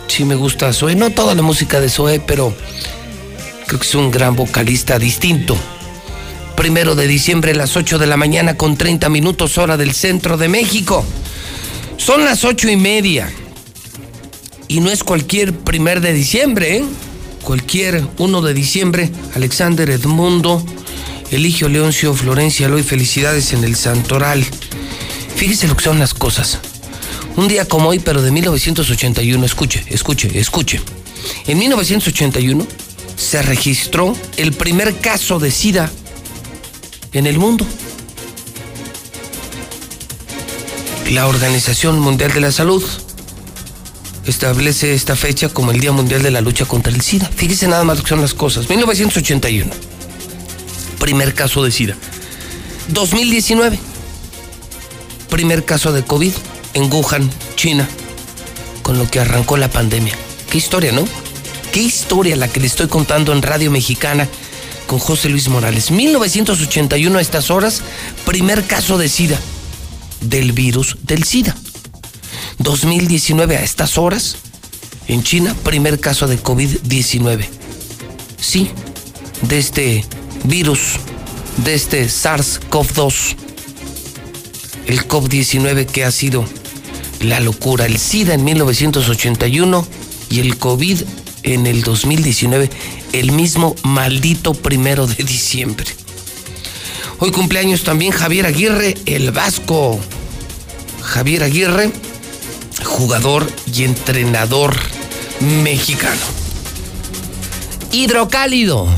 Sí 0.09 0.25
me 0.25 0.35
gusta 0.35 0.73
Zoe. 0.73 0.97
No 0.97 1.11
toda 1.11 1.37
la 1.37 1.43
música 1.43 1.79
de 1.81 1.89
Zoe, 1.89 2.19
pero 2.19 2.53
creo 3.69 3.79
que 3.79 3.87
es 3.87 3.95
un 3.95 4.11
gran 4.11 4.35
vocalista 4.35 4.99
distinto. 4.99 5.57
Primero 6.57 6.97
de 6.97 7.07
diciembre 7.07 7.53
a 7.53 7.55
las 7.55 7.77
8 7.77 7.99
de 7.99 8.09
la 8.09 8.17
mañana 8.17 8.57
con 8.57 8.77
30 8.77 9.09
minutos 9.11 9.59
hora 9.59 9.77
del 9.77 9.95
centro 9.95 10.37
de 10.37 10.49
México. 10.49 11.05
Son 11.99 12.25
las 12.25 12.43
ocho 12.43 12.69
y 12.69 12.75
media. 12.75 13.33
Y 14.69 14.81
no 14.81 14.91
es 14.91 15.05
cualquier 15.05 15.53
primer 15.53 16.01
de 16.01 16.13
diciembre, 16.13 16.79
¿eh? 16.79 16.85
Cualquier 17.43 18.05
1 18.19 18.43
de 18.43 18.55
diciembre, 18.55 19.11
Alexander 19.35 19.89
Edmundo, 19.91 20.65
Eligio 21.31 21.69
Leoncio 21.69 22.13
Florencia 22.15 22.69
Loy, 22.69 22.83
felicidades 22.83 23.53
en 23.53 23.63
el 23.63 23.77
Santoral. 23.77 24.45
Fíjese 25.37 25.69
lo 25.69 25.77
que 25.77 25.85
son 25.85 25.99
las 25.99 26.15
cosas. 26.15 26.59
Un 27.37 27.47
día 27.47 27.67
como 27.67 27.91
hoy, 27.91 28.01
pero 28.01 28.23
de 28.23 28.31
1981, 28.33 29.47
escuche, 29.47 29.85
escuche, 29.89 30.39
escuche. 30.39 30.81
En 31.47 31.59
1981 31.59 32.67
se 33.17 33.43
registró 33.43 34.17
el 34.37 34.53
primer 34.53 34.97
caso 34.99 35.39
de 35.39 35.51
SIDA 35.51 35.91
en 37.13 37.27
el 37.27 37.39
mundo. 37.39 37.67
La 41.11 41.29
Organización 41.29 42.01
Mundial 42.01 42.33
de 42.33 42.41
la 42.41 42.51
Salud 42.51 42.83
establece 44.27 44.95
esta 44.95 45.17
fecha 45.17 45.49
como 45.49 45.71
el 45.71 45.81
Día 45.81 45.93
Mundial 45.93 46.23
de 46.23 46.31
la 46.31 46.41
Lucha 46.41 46.65
contra 46.65 46.93
el 46.93 47.01
SIDA. 47.01 47.31
Fíjese 47.35 47.69
nada 47.69 47.85
más 47.85 47.99
lo 47.99 48.03
que 48.03 48.11
son 48.11 48.21
las 48.21 48.35
cosas. 48.35 48.69
1981. 48.69 49.71
Primer 50.99 51.35
caso 51.35 51.63
de 51.63 51.71
SIDA. 51.71 51.97
2019. 52.89 53.79
Primer 55.31 55.65
caso 55.65 55.93
de 55.93 56.05
COVID 56.05 56.33
en 56.75 56.93
Wuhan, 56.93 57.31
China, 57.57 57.89
con 58.83 58.99
lo 58.99 59.11
que 59.11 59.21
arrancó 59.21 59.57
la 59.57 59.71
pandemia. 59.71 60.15
Qué 60.51 60.59
historia, 60.59 60.93
¿no? 60.93 61.05
Qué 61.73 61.83
historia 61.83 62.37
la 62.37 62.49
que 62.49 62.61
le 62.61 62.67
estoy 62.67 62.87
contando 62.87 63.33
en 63.33 63.43
Radio 63.43 63.71
Mexicana 63.71 64.29
con 64.87 64.99
José 64.99 65.29
Luis 65.29 65.49
Morales. 65.49 65.91
1981 65.91 67.19
a 67.19 67.21
estas 67.21 67.51
horas, 67.51 67.83
primer 68.25 68.65
caso 68.65 68.99
de 68.99 69.09
SIDA, 69.09 69.39
del 70.21 70.53
virus 70.53 70.97
del 71.03 71.25
SIDA. 71.25 71.57
2019 72.59 73.57
a 73.57 73.63
estas 73.63 73.99
horas, 73.99 74.37
en 75.09 75.23
China, 75.23 75.55
primer 75.63 76.01
caso 76.01 76.27
de 76.27 76.43
COVID-19. 76.43 77.47
Sí, 78.41 78.71
de 79.43 79.59
este 79.59 80.05
virus, 80.45 80.97
de 81.65 81.75
este 81.75 82.07
SARS-CoV-2. 82.07 83.37
El 84.87 85.07
COVID-19 85.07 85.87
que 85.87 86.05
ha 86.05 86.11
sido 86.11 86.45
la 87.21 87.41
locura, 87.41 87.87
el 87.87 87.99
SIDA 87.99 88.35
en 88.35 88.45
1981 88.45 89.87
y 90.31 90.41
el 90.41 90.59
COVID 90.59 91.03
en 91.43 91.67
el 91.67 91.83
2019, 91.83 92.71
el 93.13 93.33
mismo 93.33 93.75
maldito 93.83 94.55
primero 94.55 95.07
de 95.07 95.23
diciembre. 95.25 95.87
Hoy 97.19 97.31
cumpleaños 97.31 97.83
también 97.83 98.13
Javier 98.13 98.47
Aguirre, 98.47 98.95
el 99.07 99.31
vasco. 99.31 99.99
Javier 101.03 101.45
Aguirre, 101.45 101.91
jugador 102.97 103.47
y 103.71 103.85
entrenador 103.85 104.75
mexicano. 105.63 106.23
Hidrocálido. 107.93 108.89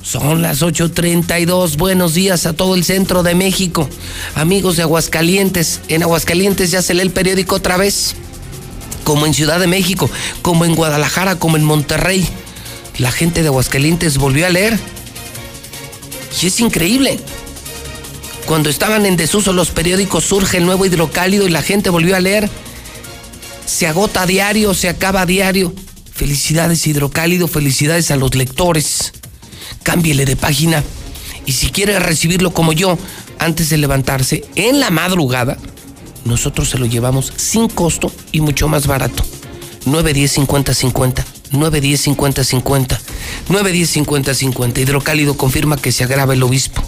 Son 0.00 0.42
las 0.42 0.62
8.32. 0.62 1.76
Buenos 1.76 2.14
días 2.14 2.46
a 2.46 2.52
todo 2.52 2.76
el 2.76 2.84
centro 2.84 3.24
de 3.24 3.34
México. 3.34 3.88
Amigos 4.36 4.76
de 4.76 4.82
Aguascalientes. 4.82 5.80
En 5.88 6.04
Aguascalientes 6.04 6.70
ya 6.70 6.82
se 6.82 6.94
lee 6.94 7.02
el 7.02 7.10
periódico 7.10 7.56
otra 7.56 7.76
vez. 7.76 8.14
Como 9.02 9.26
en 9.26 9.34
Ciudad 9.34 9.58
de 9.58 9.66
México, 9.66 10.08
como 10.40 10.64
en 10.64 10.76
Guadalajara, 10.76 11.40
como 11.40 11.56
en 11.56 11.64
Monterrey. 11.64 12.24
La 12.98 13.10
gente 13.10 13.42
de 13.42 13.48
Aguascalientes 13.48 14.18
volvió 14.18 14.46
a 14.46 14.50
leer. 14.50 14.78
Y 16.40 16.46
es 16.46 16.60
increíble. 16.60 17.18
Cuando 18.46 18.70
estaban 18.70 19.04
en 19.04 19.16
desuso 19.16 19.52
los 19.52 19.70
periódicos 19.70 20.24
surge 20.24 20.58
el 20.58 20.64
nuevo 20.64 20.86
hidrocálido 20.86 21.44
y 21.44 21.50
la 21.50 21.62
gente 21.62 21.90
volvió 21.90 22.14
a 22.14 22.20
leer. 22.20 22.48
Se 23.68 23.86
agota 23.86 24.22
a 24.22 24.26
diario, 24.26 24.72
se 24.72 24.88
acaba 24.88 25.20
a 25.20 25.26
diario. 25.26 25.74
Felicidades 26.10 26.86
hidrocálido, 26.86 27.48
felicidades 27.48 28.10
a 28.10 28.16
los 28.16 28.34
lectores. 28.34 29.12
Cámbiele 29.82 30.24
de 30.24 30.36
página. 30.36 30.82
Y 31.44 31.52
si 31.52 31.68
quiere 31.68 31.98
recibirlo 31.98 32.54
como 32.54 32.72
yo, 32.72 32.98
antes 33.38 33.68
de 33.68 33.76
levantarse, 33.76 34.46
en 34.54 34.80
la 34.80 34.88
madrugada, 34.88 35.58
nosotros 36.24 36.70
se 36.70 36.78
lo 36.78 36.86
llevamos 36.86 37.30
sin 37.36 37.68
costo 37.68 38.10
y 38.32 38.40
mucho 38.40 38.68
más 38.68 38.86
barato. 38.86 39.22
910 39.84 40.32
50 40.32 40.72
50. 40.72 41.26
910 41.52 42.00
50 42.00 42.44
50. 42.44 43.00
910 43.50 43.90
50 43.90 44.34
50. 44.34 44.80
Hidrocálido 44.80 45.36
confirma 45.36 45.76
que 45.76 45.92
se 45.92 46.04
agrava 46.04 46.32
el 46.32 46.42
obispo. 46.42 46.82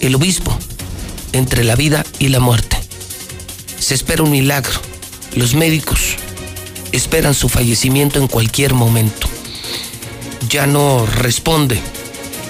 El 0.00 0.16
obispo 0.16 0.56
entre 1.32 1.64
la 1.64 1.76
vida 1.76 2.04
y 2.18 2.28
la 2.28 2.40
muerte. 2.40 2.76
Se 3.78 3.94
espera 3.94 4.22
un 4.22 4.30
milagro. 4.30 4.93
Los 5.36 5.54
médicos 5.54 6.16
esperan 6.92 7.34
su 7.34 7.48
fallecimiento 7.48 8.20
en 8.20 8.28
cualquier 8.28 8.72
momento. 8.72 9.28
Ya 10.48 10.66
no 10.66 11.06
responde 11.06 11.80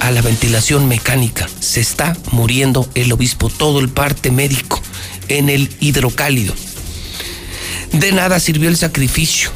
a 0.00 0.10
la 0.10 0.20
ventilación 0.20 0.86
mecánica. 0.86 1.48
Se 1.60 1.80
está 1.80 2.14
muriendo 2.30 2.86
el 2.94 3.10
obispo, 3.12 3.48
todo 3.48 3.80
el 3.80 3.88
parte 3.88 4.30
médico 4.30 4.82
en 5.28 5.48
el 5.48 5.70
hidrocálido. 5.80 6.54
De 7.92 8.12
nada 8.12 8.38
sirvió 8.38 8.68
el 8.68 8.76
sacrificio. 8.76 9.50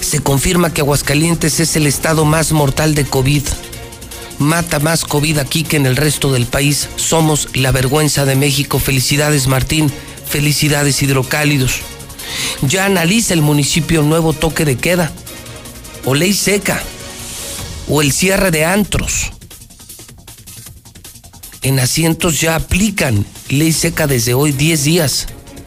Se 0.00 0.20
confirma 0.20 0.74
que 0.74 0.82
Aguascalientes 0.82 1.60
es 1.60 1.76
el 1.76 1.86
estado 1.86 2.26
más 2.26 2.52
mortal 2.52 2.94
de 2.94 3.06
COVID. 3.06 3.42
Mata 4.38 4.80
más 4.80 5.04
COVID 5.04 5.38
aquí 5.38 5.62
que 5.62 5.76
en 5.76 5.86
el 5.86 5.96
resto 5.96 6.30
del 6.32 6.44
país. 6.44 6.88
Somos 6.96 7.48
la 7.54 7.72
vergüenza 7.72 8.26
de 8.26 8.36
México. 8.36 8.78
Felicidades 8.78 9.46
Martín. 9.46 9.90
Felicidades 10.28 11.00
hidrocálidos. 11.02 11.80
Ya 12.62 12.86
analiza 12.86 13.34
el 13.34 13.42
municipio 13.42 14.02
nuevo 14.02 14.32
toque 14.32 14.64
de 14.64 14.76
queda. 14.76 15.12
O 16.04 16.14
ley 16.14 16.32
seca. 16.32 16.82
O 17.88 18.02
el 18.02 18.12
cierre 18.12 18.50
de 18.50 18.64
antros. 18.64 19.32
En 21.62 21.78
asientos 21.78 22.40
ya 22.40 22.56
aplican 22.56 23.24
ley 23.48 23.72
seca 23.72 24.06
desde 24.06 24.34
hoy 24.34 24.52
10 24.52 24.84
días. 24.84 25.26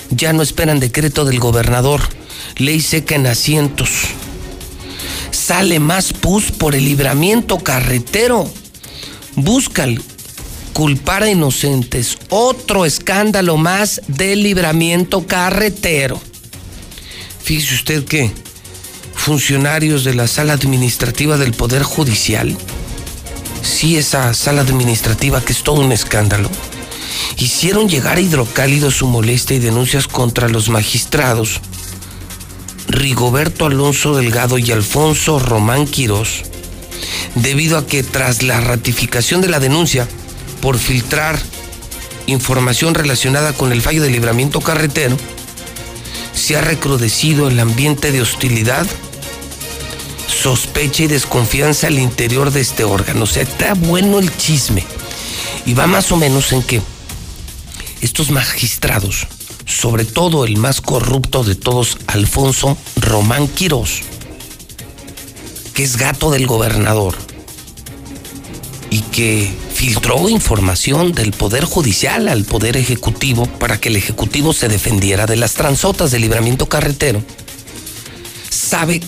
Ya 0.09 0.33
no 0.33 0.43
esperan 0.43 0.79
decreto 0.79 1.25
del 1.25 1.39
gobernador. 1.39 2.01
Ley 2.57 2.81
seca 2.81 3.15
en 3.15 3.27
asientos. 3.27 3.89
Sale 5.31 5.79
más 5.79 6.13
pus 6.13 6.51
por 6.51 6.75
el 6.75 6.85
libramiento 6.85 7.59
carretero. 7.59 8.49
Buscan 9.35 10.01
culpar 10.73 11.23
a 11.23 11.29
inocentes. 11.29 12.17
Otro 12.29 12.85
escándalo 12.85 13.55
más 13.55 14.01
del 14.07 14.43
libramiento 14.43 15.25
carretero. 15.25 16.19
Fíjese 17.45 17.75
usted 17.75 18.05
que 18.05 18.31
funcionarios 19.13 20.03
de 20.03 20.15
la 20.15 20.27
sala 20.27 20.53
administrativa 20.53 21.37
del 21.37 21.53
Poder 21.53 21.83
Judicial, 21.83 22.57
sí 23.61 23.97
esa 23.97 24.33
sala 24.33 24.61
administrativa 24.61 25.45
que 25.45 25.53
es 25.53 25.61
todo 25.61 25.81
un 25.81 25.91
escándalo, 25.91 26.49
hicieron 27.37 27.87
llegar 27.87 28.17
a 28.17 28.21
Hidrocálido 28.21 28.89
su 28.89 29.05
molestia 29.05 29.57
y 29.57 29.59
denuncias 29.59 30.07
contra 30.07 30.49
los 30.49 30.69
magistrados 30.69 31.61
Rigoberto 32.87 33.67
Alonso 33.67 34.15
Delgado 34.15 34.57
y 34.57 34.71
Alfonso 34.71 35.37
Román 35.37 35.85
Quirós, 35.85 36.45
debido 37.35 37.77
a 37.77 37.85
que 37.85 38.01
tras 38.01 38.41
la 38.41 38.59
ratificación 38.59 39.41
de 39.41 39.49
la 39.49 39.59
denuncia 39.59 40.07
por 40.63 40.79
filtrar 40.79 41.39
información 42.25 42.95
relacionada 42.95 43.53
con 43.53 43.71
el 43.71 43.83
fallo 43.83 44.01
de 44.01 44.09
libramiento 44.09 44.61
carretero, 44.61 45.15
se 46.35 46.55
ha 46.55 46.61
recrudecido 46.61 47.47
el 47.47 47.59
ambiente 47.59 48.11
de 48.11 48.21
hostilidad, 48.21 48.85
sospecha 50.27 51.03
y 51.03 51.07
desconfianza 51.07 51.87
al 51.87 51.97
interior 51.97 52.51
de 52.51 52.61
este 52.61 52.83
órgano. 52.83 53.23
O 53.23 53.27
sea, 53.27 53.43
está 53.43 53.73
bueno 53.73 54.19
el 54.19 54.35
chisme. 54.37 54.85
Y 55.65 55.73
va 55.73 55.87
más 55.87 56.11
o 56.11 56.17
menos 56.17 56.51
en 56.51 56.61
que 56.61 56.81
estos 58.01 58.29
magistrados, 58.29 59.27
sobre 59.65 60.05
todo 60.05 60.45
el 60.45 60.57
más 60.57 60.81
corrupto 60.81 61.43
de 61.43 61.55
todos, 61.55 61.97
Alfonso 62.07 62.77
Román 62.97 63.47
Quirós, 63.47 64.01
que 65.73 65.83
es 65.83 65.97
gato 65.97 66.29
del 66.29 66.45
gobernador 66.45 67.15
y 68.91 69.01
que 69.01 69.51
filtró 69.85 70.29
información 70.29 71.11
del 71.11 71.31
Poder 71.31 71.63
Judicial 71.63 72.27
al 72.27 72.43
Poder 72.43 72.75
Ejecutivo 72.75 73.45
para 73.45 73.79
que 73.79 73.89
el 73.89 73.95
Ejecutivo 73.95 74.51
se 74.51 74.67
defendiera 74.67 75.27
de 75.27 75.35
las 75.35 75.53
transotas 75.53 76.09
de 76.09 76.17
libramiento 76.17 76.67
carretero, 76.67 77.23
sabe 78.49 78.99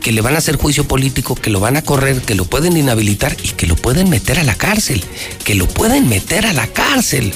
que 0.00 0.12
le 0.12 0.22
van 0.22 0.34
a 0.34 0.38
hacer 0.38 0.56
juicio 0.56 0.88
político, 0.88 1.34
que 1.34 1.50
lo 1.50 1.60
van 1.60 1.76
a 1.76 1.82
correr, 1.82 2.22
que 2.22 2.34
lo 2.34 2.46
pueden 2.46 2.78
inhabilitar 2.78 3.36
y 3.42 3.48
que 3.48 3.66
lo 3.66 3.76
pueden 3.76 4.08
meter 4.08 4.38
a 4.38 4.44
la 4.44 4.54
cárcel, 4.54 5.04
que 5.44 5.54
lo 5.54 5.68
pueden 5.68 6.08
meter 6.08 6.46
a 6.46 6.54
la 6.54 6.68
cárcel 6.68 7.34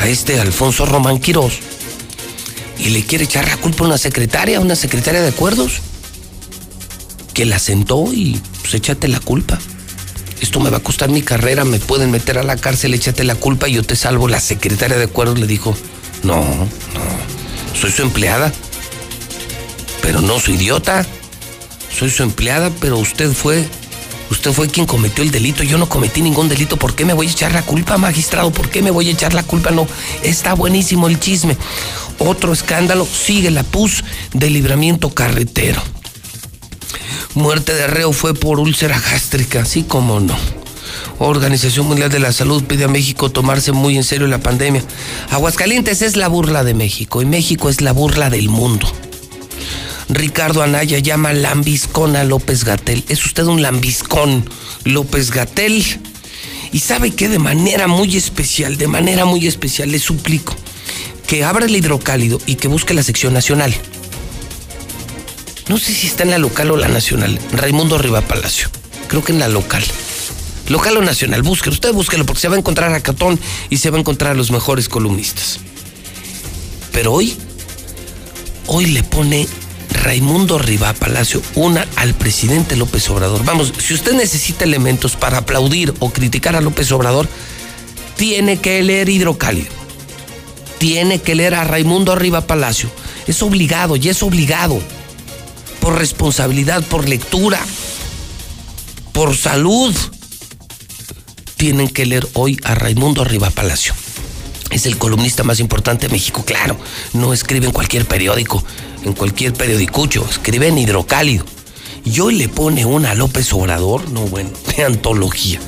a 0.00 0.06
este 0.06 0.38
Alfonso 0.40 0.84
Román 0.84 1.18
Quirós 1.18 1.60
y 2.78 2.90
le 2.90 3.04
quiere 3.04 3.24
echar 3.24 3.48
la 3.48 3.56
culpa 3.56 3.84
a 3.84 3.86
una 3.86 3.96
secretaria, 3.96 4.58
a 4.58 4.60
una 4.60 4.76
secretaria 4.76 5.22
de 5.22 5.28
acuerdos, 5.28 5.80
que 7.32 7.46
la 7.46 7.58
sentó 7.58 8.12
y 8.12 8.38
pues 8.60 8.74
échate 8.74 9.08
la 9.08 9.20
culpa. 9.20 9.58
Esto 10.40 10.60
me 10.60 10.70
va 10.70 10.78
a 10.78 10.82
costar 10.82 11.10
mi 11.10 11.22
carrera, 11.22 11.64
me 11.64 11.80
pueden 11.80 12.10
meter 12.10 12.38
a 12.38 12.42
la 12.42 12.56
cárcel, 12.56 12.94
échate 12.94 13.24
la 13.24 13.34
culpa 13.34 13.68
y 13.68 13.74
yo 13.74 13.82
te 13.82 13.96
salvo. 13.96 14.28
La 14.28 14.40
secretaria 14.40 14.96
de 14.96 15.04
acuerdos 15.04 15.38
le 15.38 15.46
dijo, 15.46 15.76
no, 16.22 16.36
no, 16.44 17.78
soy 17.78 17.90
su 17.90 18.02
empleada, 18.02 18.52
pero 20.02 20.20
no 20.20 20.38
soy 20.40 20.54
idiota. 20.54 21.06
Soy 21.96 22.10
su 22.10 22.22
empleada, 22.22 22.70
pero 22.80 22.96
usted 22.98 23.32
fue 23.32 23.66
Usted 24.30 24.52
fue 24.52 24.68
quien 24.68 24.86
cometió 24.86 25.24
el 25.24 25.30
delito, 25.30 25.62
yo 25.62 25.78
no 25.78 25.88
cometí 25.88 26.20
ningún 26.20 26.48
delito. 26.48 26.76
¿Por 26.76 26.94
qué 26.94 27.04
me 27.04 27.14
voy 27.14 27.28
a 27.28 27.30
echar 27.30 27.52
la 27.52 27.62
culpa, 27.62 27.96
magistrado? 27.96 28.50
¿Por 28.50 28.68
qué 28.68 28.82
me 28.82 28.90
voy 28.90 29.08
a 29.08 29.12
echar 29.12 29.32
la 29.32 29.42
culpa? 29.42 29.70
No, 29.70 29.86
está 30.22 30.52
buenísimo 30.52 31.08
el 31.08 31.18
chisme. 31.18 31.56
Otro 32.18 32.52
escándalo, 32.52 33.06
sigue 33.06 33.50
la 33.50 33.62
PUS 33.62 34.04
de 34.34 34.50
libramiento 34.50 35.14
carretero. 35.14 35.80
Muerte 37.34 37.74
de 37.74 37.86
reo 37.86 38.12
fue 38.12 38.34
por 38.34 38.60
úlcera 38.60 38.98
gástrica, 38.98 39.64
sí 39.64 39.82
como 39.82 40.20
no. 40.20 40.36
Organización 41.18 41.86
Mundial 41.86 42.10
de 42.10 42.20
la 42.20 42.32
Salud 42.32 42.64
pide 42.64 42.84
a 42.84 42.88
México 42.88 43.30
tomarse 43.30 43.72
muy 43.72 43.96
en 43.96 44.04
serio 44.04 44.26
la 44.26 44.38
pandemia. 44.38 44.82
Aguascalientes 45.30 46.02
es 46.02 46.16
la 46.16 46.28
burla 46.28 46.64
de 46.64 46.74
México 46.74 47.22
y 47.22 47.26
México 47.26 47.68
es 47.68 47.80
la 47.80 47.92
burla 47.92 48.30
del 48.30 48.48
mundo. 48.48 48.90
Ricardo 50.08 50.62
Anaya 50.62 50.98
llama 50.98 51.32
lambiscón 51.32 52.16
a 52.16 52.24
López 52.24 52.64
Gatel. 52.64 53.04
Es 53.08 53.24
usted 53.26 53.44
un 53.44 53.62
lambiscón, 53.62 54.48
López 54.84 55.30
Gatel. 55.30 55.84
Y 56.72 56.78
sabe 56.80 57.10
que 57.10 57.28
de 57.28 57.38
manera 57.38 57.88
muy 57.88 58.16
especial, 58.16 58.78
de 58.78 58.88
manera 58.88 59.24
muy 59.24 59.46
especial, 59.46 59.90
le 59.90 59.98
suplico 59.98 60.54
que 61.26 61.44
abra 61.44 61.66
el 61.66 61.76
hidrocálido 61.76 62.40
y 62.46 62.54
que 62.54 62.68
busque 62.68 62.94
la 62.94 63.02
sección 63.02 63.34
nacional. 63.34 63.74
No 65.68 65.76
sé 65.76 65.92
si 65.92 66.06
está 66.06 66.22
en 66.22 66.30
la 66.30 66.38
local 66.38 66.70
o 66.70 66.76
la 66.76 66.88
nacional. 66.88 67.38
Raimundo 67.52 67.98
Riva 67.98 68.22
Palacio. 68.22 68.68
Creo 69.08 69.22
que 69.22 69.32
en 69.32 69.38
la 69.38 69.48
local. 69.48 69.84
Local 70.68 70.96
o 70.96 71.02
nacional, 71.02 71.42
búsquelo. 71.42 71.74
Usted 71.74 71.92
búsquelo 71.92 72.24
porque 72.24 72.40
se 72.40 72.48
va 72.48 72.56
a 72.56 72.58
encontrar 72.58 72.92
a 72.94 73.00
Catón 73.00 73.38
y 73.68 73.78
se 73.78 73.90
va 73.90 73.96
a 73.96 74.00
encontrar 74.00 74.32
a 74.32 74.34
los 74.34 74.50
mejores 74.50 74.88
columnistas. 74.88 75.60
Pero 76.92 77.12
hoy, 77.12 77.36
hoy 78.66 78.86
le 78.86 79.02
pone 79.02 79.46
Raimundo 79.90 80.58
Riva 80.58 80.92
Palacio 80.94 81.42
una 81.54 81.86
al 81.96 82.14
presidente 82.14 82.76
López 82.76 83.08
Obrador. 83.10 83.44
Vamos, 83.44 83.72
si 83.78 83.94
usted 83.94 84.14
necesita 84.14 84.64
elementos 84.64 85.16
para 85.16 85.38
aplaudir 85.38 85.94
o 85.98 86.10
criticar 86.10 86.56
a 86.56 86.60
López 86.62 86.90
Obrador, 86.92 87.28
tiene 88.16 88.58
que 88.58 88.82
leer 88.82 89.08
Hidrocálido. 89.08 89.72
Tiene 90.78 91.20
que 91.20 91.34
leer 91.34 91.54
a 91.54 91.64
Raimundo 91.64 92.14
Riva 92.14 92.42
Palacio. 92.46 92.90
Es 93.26 93.42
obligado, 93.42 93.96
y 93.96 94.08
es 94.08 94.22
obligado. 94.22 94.80
Por 95.88 95.98
responsabilidad, 95.98 96.84
por 96.84 97.08
lectura, 97.08 97.58
por 99.14 99.34
salud. 99.34 99.96
Tienen 101.56 101.88
que 101.88 102.04
leer 102.04 102.28
hoy 102.34 102.60
a 102.62 102.74
Raimundo 102.74 103.24
Riva 103.24 103.48
Palacio. 103.48 103.94
Es 104.68 104.84
el 104.84 104.98
columnista 104.98 105.44
más 105.44 105.60
importante 105.60 106.06
de 106.06 106.12
México, 106.12 106.44
claro. 106.44 106.78
No 107.14 107.32
escribe 107.32 107.68
en 107.68 107.72
cualquier 107.72 108.04
periódico, 108.04 108.62
en 109.02 109.14
cualquier 109.14 109.54
periodicucho, 109.54 110.26
escribe 110.28 110.68
en 110.68 110.76
hidrocálido. 110.76 111.46
Y 112.04 112.20
hoy 112.20 112.34
le 112.34 112.50
pone 112.50 112.84
una 112.84 113.12
a 113.12 113.14
López 113.14 113.50
Obrador, 113.54 114.10
no 114.10 114.26
bueno, 114.26 114.50
de 114.76 114.84
antología. 114.84 115.58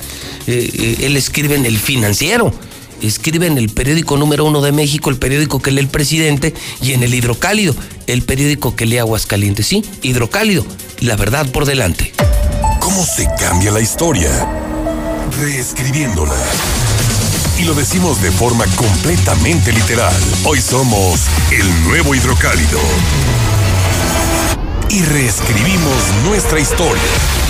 Eh, 0.46 0.70
eh, 0.70 0.96
él 1.06 1.16
escribe 1.16 1.54
en 1.54 1.64
el 1.64 1.78
financiero, 1.78 2.52
escribe 3.02 3.46
en 3.46 3.58
el 3.58 3.68
periódico 3.68 4.16
número 4.16 4.44
uno 4.44 4.60
de 4.60 4.72
México, 4.72 5.10
el 5.10 5.16
periódico 5.16 5.60
que 5.60 5.70
lee 5.70 5.80
el 5.80 5.88
presidente, 5.88 6.54
y 6.82 6.92
en 6.92 7.02
el 7.02 7.14
hidrocálido, 7.14 7.74
el 8.06 8.22
periódico 8.22 8.76
que 8.76 8.86
lee 8.86 8.98
Aguascalientes. 8.98 9.66
Sí, 9.66 9.84
hidrocálido, 10.02 10.64
la 11.00 11.16
verdad 11.16 11.50
por 11.50 11.64
delante. 11.64 12.12
¿Cómo 12.80 13.04
se 13.04 13.28
cambia 13.38 13.70
la 13.70 13.80
historia? 13.80 14.30
Reescribiéndola. 15.40 16.34
Y 17.58 17.64
lo 17.64 17.74
decimos 17.74 18.22
de 18.22 18.30
forma 18.30 18.64
completamente 18.76 19.72
literal. 19.72 20.14
Hoy 20.44 20.60
somos 20.60 21.20
el 21.50 21.84
nuevo 21.84 22.14
hidrocálido. 22.14 22.80
Y 24.88 25.02
reescribimos 25.02 25.94
nuestra 26.24 26.58
historia. 26.58 27.49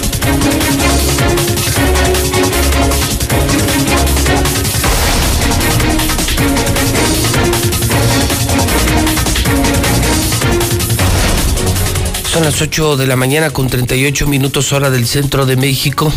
Son 12.31 12.43
las 12.43 12.61
8 12.61 12.95
de 12.95 13.07
la 13.07 13.17
mañana 13.17 13.49
con 13.49 13.67
38 13.67 14.25
minutos 14.25 14.71
hora 14.71 14.89
del 14.89 15.05
centro 15.05 15.45
de 15.45 15.57
México. 15.57 16.11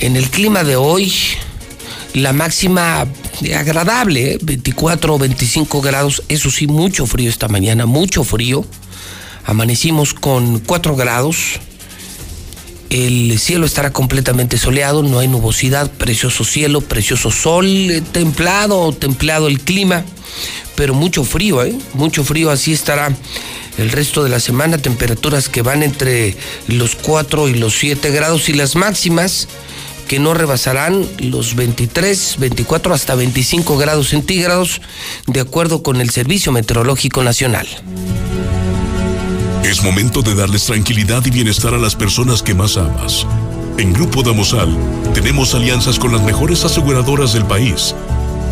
En 0.00 0.16
el 0.16 0.30
clima 0.30 0.64
de 0.64 0.76
hoy, 0.76 1.12
la 2.14 2.32
máxima 2.32 3.06
agradable, 3.54 4.32
¿eh? 4.32 4.38
24 4.40 5.14
o 5.14 5.18
25 5.18 5.82
grados, 5.82 6.22
eso 6.28 6.50
sí, 6.50 6.66
mucho 6.66 7.06
frío 7.06 7.28
esta 7.28 7.48
mañana, 7.48 7.84
mucho 7.84 8.24
frío. 8.24 8.64
Amanecimos 9.44 10.14
con 10.14 10.60
4 10.60 10.96
grados. 10.96 11.60
El 12.94 13.40
cielo 13.40 13.66
estará 13.66 13.92
completamente 13.92 14.56
soleado, 14.56 15.02
no 15.02 15.18
hay 15.18 15.26
nubosidad, 15.26 15.90
precioso 15.90 16.44
cielo, 16.44 16.80
precioso 16.80 17.32
sol, 17.32 17.66
eh, 17.66 18.00
templado, 18.12 18.92
templado 18.92 19.48
el 19.48 19.58
clima, 19.58 20.04
pero 20.76 20.94
mucho 20.94 21.24
frío, 21.24 21.64
¿eh? 21.64 21.74
Mucho 21.94 22.22
frío, 22.22 22.52
así 22.52 22.72
estará 22.72 23.12
el 23.78 23.90
resto 23.90 24.22
de 24.22 24.30
la 24.30 24.38
semana, 24.38 24.78
temperaturas 24.78 25.48
que 25.48 25.62
van 25.62 25.82
entre 25.82 26.36
los 26.68 26.94
4 26.94 27.48
y 27.48 27.54
los 27.54 27.74
7 27.74 28.12
grados 28.12 28.48
y 28.48 28.52
las 28.52 28.76
máximas 28.76 29.48
que 30.06 30.20
no 30.20 30.32
rebasarán 30.32 31.04
los 31.18 31.56
23, 31.56 32.36
24 32.38 32.94
hasta 32.94 33.16
25 33.16 33.76
grados 33.76 34.10
centígrados, 34.10 34.80
de 35.26 35.40
acuerdo 35.40 35.82
con 35.82 36.00
el 36.00 36.10
Servicio 36.10 36.52
Meteorológico 36.52 37.24
Nacional. 37.24 37.66
Es 39.74 39.82
momento 39.82 40.22
de 40.22 40.36
darles 40.36 40.66
tranquilidad 40.66 41.26
y 41.26 41.30
bienestar 41.30 41.74
a 41.74 41.78
las 41.78 41.96
personas 41.96 42.44
que 42.44 42.54
más 42.54 42.76
amas. 42.76 43.26
En 43.76 43.92
Grupo 43.92 44.22
Damosal 44.22 44.72
tenemos 45.12 45.52
alianzas 45.52 45.98
con 45.98 46.12
las 46.12 46.22
mejores 46.22 46.64
aseguradoras 46.64 47.32
del 47.32 47.44
país, 47.44 47.92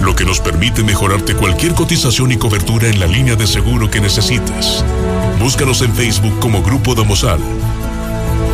lo 0.01 0.16
que 0.16 0.24
nos 0.24 0.40
permite 0.40 0.82
mejorarte 0.82 1.36
cualquier 1.36 1.74
cotización 1.74 2.32
y 2.32 2.39
cobertura 2.39 2.89
en 2.89 2.99
la 2.99 3.07
línea 3.07 3.36
de 3.36 3.47
seguro 3.47 3.89
que 3.89 4.01
necesites. 4.01 4.85
Búscanos 5.39 5.81
en 5.82 5.94
Facebook 5.94 6.40
como 6.40 6.61
Grupo 6.61 6.97
Damosal. 6.97 7.39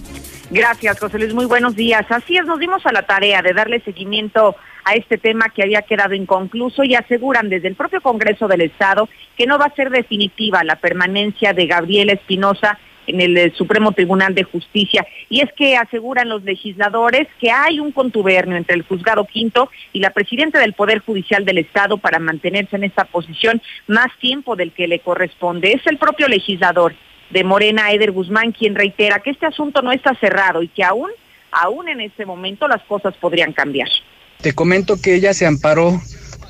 Gracias, 0.50 1.00
José 1.00 1.18
Luis. 1.18 1.32
Muy 1.32 1.46
buenos 1.46 1.74
días. 1.74 2.04
Así 2.10 2.36
es, 2.36 2.44
nos 2.44 2.58
dimos 2.58 2.84
a 2.84 2.92
la 2.92 3.06
tarea 3.06 3.40
de 3.40 3.54
darle 3.54 3.80
seguimiento 3.80 4.54
a 4.84 4.92
este 4.92 5.16
tema 5.16 5.46
que 5.48 5.62
había 5.62 5.80
quedado 5.80 6.12
inconcluso 6.12 6.84
y 6.84 6.94
aseguran 6.94 7.48
desde 7.48 7.68
el 7.68 7.74
propio 7.74 8.02
Congreso 8.02 8.46
del 8.46 8.60
Estado 8.60 9.08
que 9.38 9.46
no 9.46 9.58
va 9.58 9.66
a 9.66 9.74
ser 9.74 9.88
definitiva 9.88 10.64
la 10.64 10.76
permanencia 10.76 11.54
de 11.54 11.66
Gabriel 11.66 12.10
Espinosa 12.10 12.78
en 13.06 13.20
el 13.20 13.36
eh, 13.36 13.52
Supremo 13.56 13.92
Tribunal 13.92 14.34
de 14.34 14.44
Justicia. 14.44 15.06
Y 15.28 15.40
es 15.40 15.52
que 15.54 15.76
aseguran 15.76 16.28
los 16.28 16.42
legisladores 16.44 17.28
que 17.40 17.50
hay 17.50 17.80
un 17.80 17.92
contubernio 17.92 18.56
entre 18.56 18.76
el 18.76 18.82
juzgado 18.82 19.24
quinto 19.24 19.70
y 19.92 20.00
la 20.00 20.10
presidenta 20.10 20.60
del 20.60 20.72
Poder 20.72 21.00
Judicial 21.00 21.44
del 21.44 21.58
Estado 21.58 21.98
para 21.98 22.18
mantenerse 22.18 22.76
en 22.76 22.84
esta 22.84 23.04
posición 23.04 23.62
más 23.86 24.08
tiempo 24.20 24.56
del 24.56 24.72
que 24.72 24.88
le 24.88 25.00
corresponde. 25.00 25.72
Es 25.72 25.86
el 25.86 25.98
propio 25.98 26.28
legislador 26.28 26.94
de 27.30 27.44
Morena, 27.44 27.92
Eder 27.92 28.12
Guzmán, 28.12 28.52
quien 28.52 28.74
reitera 28.74 29.20
que 29.20 29.30
este 29.30 29.46
asunto 29.46 29.82
no 29.82 29.92
está 29.92 30.14
cerrado 30.20 30.62
y 30.62 30.68
que 30.68 30.84
aún, 30.84 31.10
aún 31.50 31.88
en 31.88 32.00
este 32.00 32.26
momento 32.26 32.68
las 32.68 32.82
cosas 32.82 33.14
podrían 33.16 33.52
cambiar. 33.52 33.88
Te 34.40 34.54
comento 34.54 35.00
que 35.00 35.14
ella 35.14 35.32
se 35.34 35.46
amparó 35.46 36.00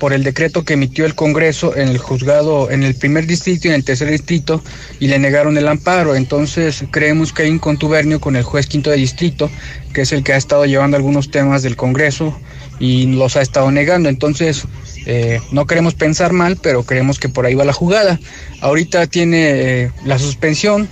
por 0.03 0.11
el 0.11 0.25
decreto 0.25 0.65
que 0.65 0.73
emitió 0.73 1.05
el 1.05 1.15
Congreso 1.15 1.77
en 1.77 1.87
el 1.87 1.97
juzgado, 1.97 2.69
en 2.69 2.83
el 2.83 2.93
primer 2.93 3.25
distrito 3.25 3.69
y 3.69 3.71
en 3.71 3.75
el 3.75 3.85
tercer 3.85 4.11
distrito, 4.11 4.61
y 4.99 5.07
le 5.07 5.17
negaron 5.17 5.57
el 5.57 5.65
amparo. 5.65 6.13
Entonces 6.13 6.83
creemos 6.91 7.31
que 7.31 7.43
hay 7.43 7.49
un 7.49 7.59
contubernio 7.59 8.19
con 8.19 8.35
el 8.35 8.43
juez 8.43 8.67
quinto 8.67 8.89
de 8.89 8.97
distrito, 8.97 9.49
que 9.93 10.01
es 10.01 10.11
el 10.11 10.21
que 10.21 10.33
ha 10.33 10.35
estado 10.35 10.65
llevando 10.65 10.97
algunos 10.97 11.31
temas 11.31 11.63
del 11.63 11.77
Congreso 11.77 12.37
y 12.81 13.15
los 13.15 13.37
ha 13.37 13.41
estado 13.41 13.71
negando. 13.71 14.09
Entonces 14.09 14.65
eh, 15.05 15.39
no 15.51 15.67
queremos 15.67 15.93
pensar 15.93 16.33
mal, 16.33 16.57
pero 16.61 16.83
creemos 16.83 17.17
que 17.17 17.29
por 17.29 17.45
ahí 17.45 17.55
va 17.55 17.63
la 17.63 17.71
jugada. 17.71 18.19
Ahorita 18.59 19.07
tiene 19.07 19.51
eh, 19.51 19.91
la 20.03 20.19
suspensión, 20.19 20.89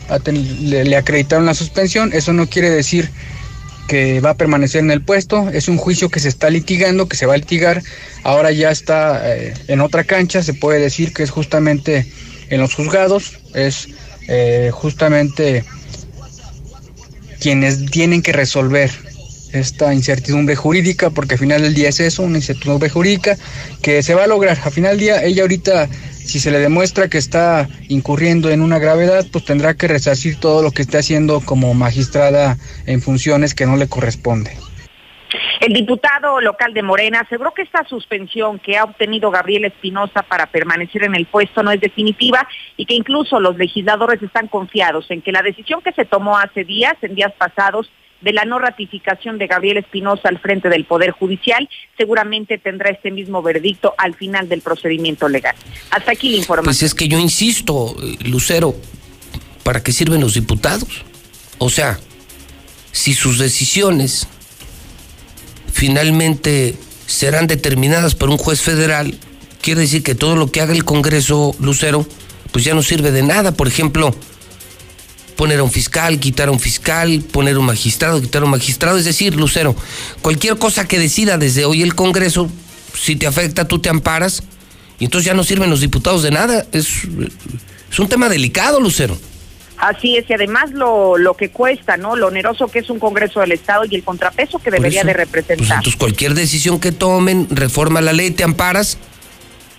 le 0.61 0.95
acreditaron 0.95 1.45
la 1.45 1.53
suspensión, 1.53 2.13
eso 2.13 2.31
no 2.31 2.47
quiere 2.47 2.69
decir 2.69 3.11
que 3.91 4.22
va 4.22 4.30
a 4.30 4.38
permanecer 4.38 4.80
en 4.80 4.89
el 4.89 5.01
puesto, 5.01 5.49
es 5.49 5.68
un 5.68 5.76
juicio 5.76 6.07
que 6.07 6.22
se 6.22 6.30
está 6.30 6.49
litigando, 6.49 7.09
que 7.09 7.18
se 7.18 7.26
va 7.26 7.34
a 7.34 7.38
litigar, 7.38 7.84
ahora 8.23 8.53
ya 8.53 8.72
está 8.72 9.35
eh, 9.35 9.53
en 9.68 9.81
otra 9.81 10.05
cancha, 10.05 10.41
se 10.43 10.53
puede 10.53 10.80
decir 10.80 11.11
que 11.11 11.23
es 11.23 11.30
justamente 11.30 12.09
en 12.49 12.61
los 12.61 12.73
juzgados, 12.73 13.41
es 13.53 13.89
eh, 14.30 14.69
justamente 14.72 15.65
quienes 17.41 17.85
tienen 17.88 18.22
que 18.22 18.31
resolver 18.31 18.91
esta 19.53 19.93
incertidumbre 19.93 20.55
jurídica, 20.55 21.09
porque 21.09 21.35
al 21.35 21.39
final 21.39 21.61
del 21.61 21.73
día 21.73 21.89
es 21.89 21.99
eso, 21.99 22.23
una 22.23 22.37
incertidumbre 22.37 22.89
jurídica 22.89 23.35
que 23.81 24.03
se 24.03 24.15
va 24.15 24.23
a 24.23 24.27
lograr. 24.27 24.57
Al 24.63 24.71
final 24.71 24.91
del 24.91 24.99
día, 24.99 25.23
ella 25.23 25.43
ahorita, 25.43 25.87
si 25.87 26.39
se 26.39 26.51
le 26.51 26.59
demuestra 26.59 27.09
que 27.09 27.17
está 27.17 27.67
incurriendo 27.89 28.49
en 28.49 28.61
una 28.61 28.79
gravedad, 28.79 29.25
pues 29.31 29.45
tendrá 29.45 29.73
que 29.73 29.87
resarcir 29.87 30.39
todo 30.39 30.61
lo 30.61 30.71
que 30.71 30.81
esté 30.81 30.97
haciendo 30.97 31.41
como 31.41 31.73
magistrada 31.73 32.57
en 32.85 33.01
funciones 33.01 33.53
que 33.53 33.65
no 33.65 33.77
le 33.77 33.87
corresponde. 33.87 34.51
El 35.61 35.73
diputado 35.73 36.41
local 36.41 36.73
de 36.73 36.83
Morena 36.83 37.21
aseguró 37.21 37.53
que 37.53 37.61
esta 37.61 37.85
suspensión 37.85 38.59
que 38.59 38.77
ha 38.77 38.83
obtenido 38.83 39.31
Gabriel 39.31 39.65
Espinosa 39.65 40.23
para 40.23 40.47
permanecer 40.47 41.03
en 41.03 41.15
el 41.15 41.25
puesto 41.25 41.63
no 41.63 41.71
es 41.71 41.79
definitiva 41.79 42.47
y 42.75 42.85
que 42.85 42.95
incluso 42.95 43.39
los 43.39 43.57
legisladores 43.57 44.21
están 44.21 44.47
confiados 44.47 45.09
en 45.09 45.21
que 45.21 45.31
la 45.31 45.41
decisión 45.41 45.81
que 45.81 45.93
se 45.93 46.05
tomó 46.05 46.37
hace 46.37 46.63
días, 46.63 46.95
en 47.01 47.15
días 47.15 47.31
pasados, 47.37 47.89
de 48.22 48.34
la 48.34 48.45
no 48.45 48.60
ratificación 48.60 49.38
de 49.38 49.48
Gabriel 49.48 49.77
Espinosa 49.77 50.30
al 50.30 50.39
frente 50.39 50.69
del 50.69 50.85
Poder 50.85 51.11
Judicial, 51.11 51.68
seguramente 51.98 52.57
tendrá 52.57 52.89
este 52.89 53.11
mismo 53.11 53.41
verdicto 53.41 53.93
al 53.98 54.14
final 54.15 54.48
del 54.48 54.61
procedimiento 54.61 55.27
legal. 55.27 55.56
Hasta 55.89 56.11
aquí 56.11 56.30
la 56.30 56.38
información. 56.38 56.65
Pues 56.65 56.84
es 56.84 56.93
que 56.93 57.07
yo 57.07 57.19
insisto, 57.19 57.95
eh, 58.02 58.18
Lucero, 58.26 58.76
¿para 59.64 59.81
qué 59.84 59.91
sirven 59.91 60.22
los 60.22 60.35
diputados? 60.35 61.03
O 61.57 61.69
sea, 61.69 61.99
si 62.91 63.14
sus 63.14 63.39
decisiones 63.39 64.27
finalmente 65.72 66.76
serán 67.06 67.48
determinadas 67.48 68.15
por 68.15 68.30
un 68.30 68.38
juez 68.38 68.61
federal, 68.61 69.18
quiere 69.61 69.81
decir 69.81 70.03
que 70.03 70.15
todo 70.15 70.35
lo 70.35 70.52
que 70.52 70.61
haga 70.61 70.73
el 70.73 70.85
Congreso, 70.85 71.56
Lucero, 71.60 72.06
pues 72.52 72.65
ya 72.65 72.73
no 72.73 72.84
sirve 72.84 73.11
de 73.11 73.23
nada. 73.23 73.53
Por 73.53 73.68
ejemplo, 73.68 74.15
poner 75.41 75.57
a 75.59 75.63
un 75.63 75.72
fiscal, 75.72 76.19
quitar 76.19 76.49
a 76.49 76.51
un 76.51 76.59
fiscal, 76.59 77.23
poner 77.31 77.57
un 77.57 77.65
magistrado, 77.65 78.22
quitar 78.22 78.43
a 78.43 78.45
un 78.45 78.51
magistrado. 78.51 78.99
Es 78.99 79.05
decir, 79.05 79.35
Lucero, 79.35 79.76
cualquier 80.22 80.55
cosa 80.59 80.88
que 80.88 80.99
decida 80.99 81.39
desde 81.39 81.65
hoy 81.65 81.81
el 81.81 81.95
Congreso, 81.95 82.47
si 82.93 83.15
te 83.15 83.26
afecta, 83.26 83.68
tú 83.68 83.80
te 83.80 83.89
amparas, 83.89 84.43
y 84.99 85.05
entonces 85.05 85.26
ya 85.26 85.34
no 85.34 85.43
sirven 85.43 85.72
los 85.72 85.81
diputados 85.81 86.22
de 86.22 86.30
nada. 86.30 86.68
Es, 86.72 86.89
es 87.91 87.97
un 87.97 88.07
tema 88.07 88.30
delicado, 88.30 88.80
Lucero. 88.80 89.18
Así 89.80 90.15
es, 90.15 90.30
y 90.30 90.34
además 90.34 90.69
lo, 90.73 91.18
lo 91.18 91.34
que 91.34 91.49
cuesta, 91.49 91.97
¿no? 91.97 92.15
Lo 92.15 92.27
oneroso 92.27 92.68
que 92.68 92.77
es 92.77 92.91
un 92.91 92.99
Congreso 92.99 93.39
del 93.39 93.53
Estado 93.53 93.85
y 93.89 93.95
el 93.95 94.03
contrapeso 94.03 94.59
que 94.59 94.69
debería 94.69 95.03
de 95.03 95.15
Pues 95.15 95.26
representar. 95.26 95.77
entonces 95.77 95.95
cualquier 95.95 96.35
decisión 96.35 96.80
que 96.80 96.91
tomen, 96.91 97.47
reforma 97.49 97.99
la 97.99 98.13
ley, 98.13 98.30
te 98.30 98.43
amparas, 98.43 98.99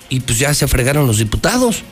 y 0.08 0.18
pues 0.18 0.40
ya 0.40 0.52
se 0.54 0.66
fregaron 0.66 1.06
los 1.06 1.18
diputados. 1.18 1.84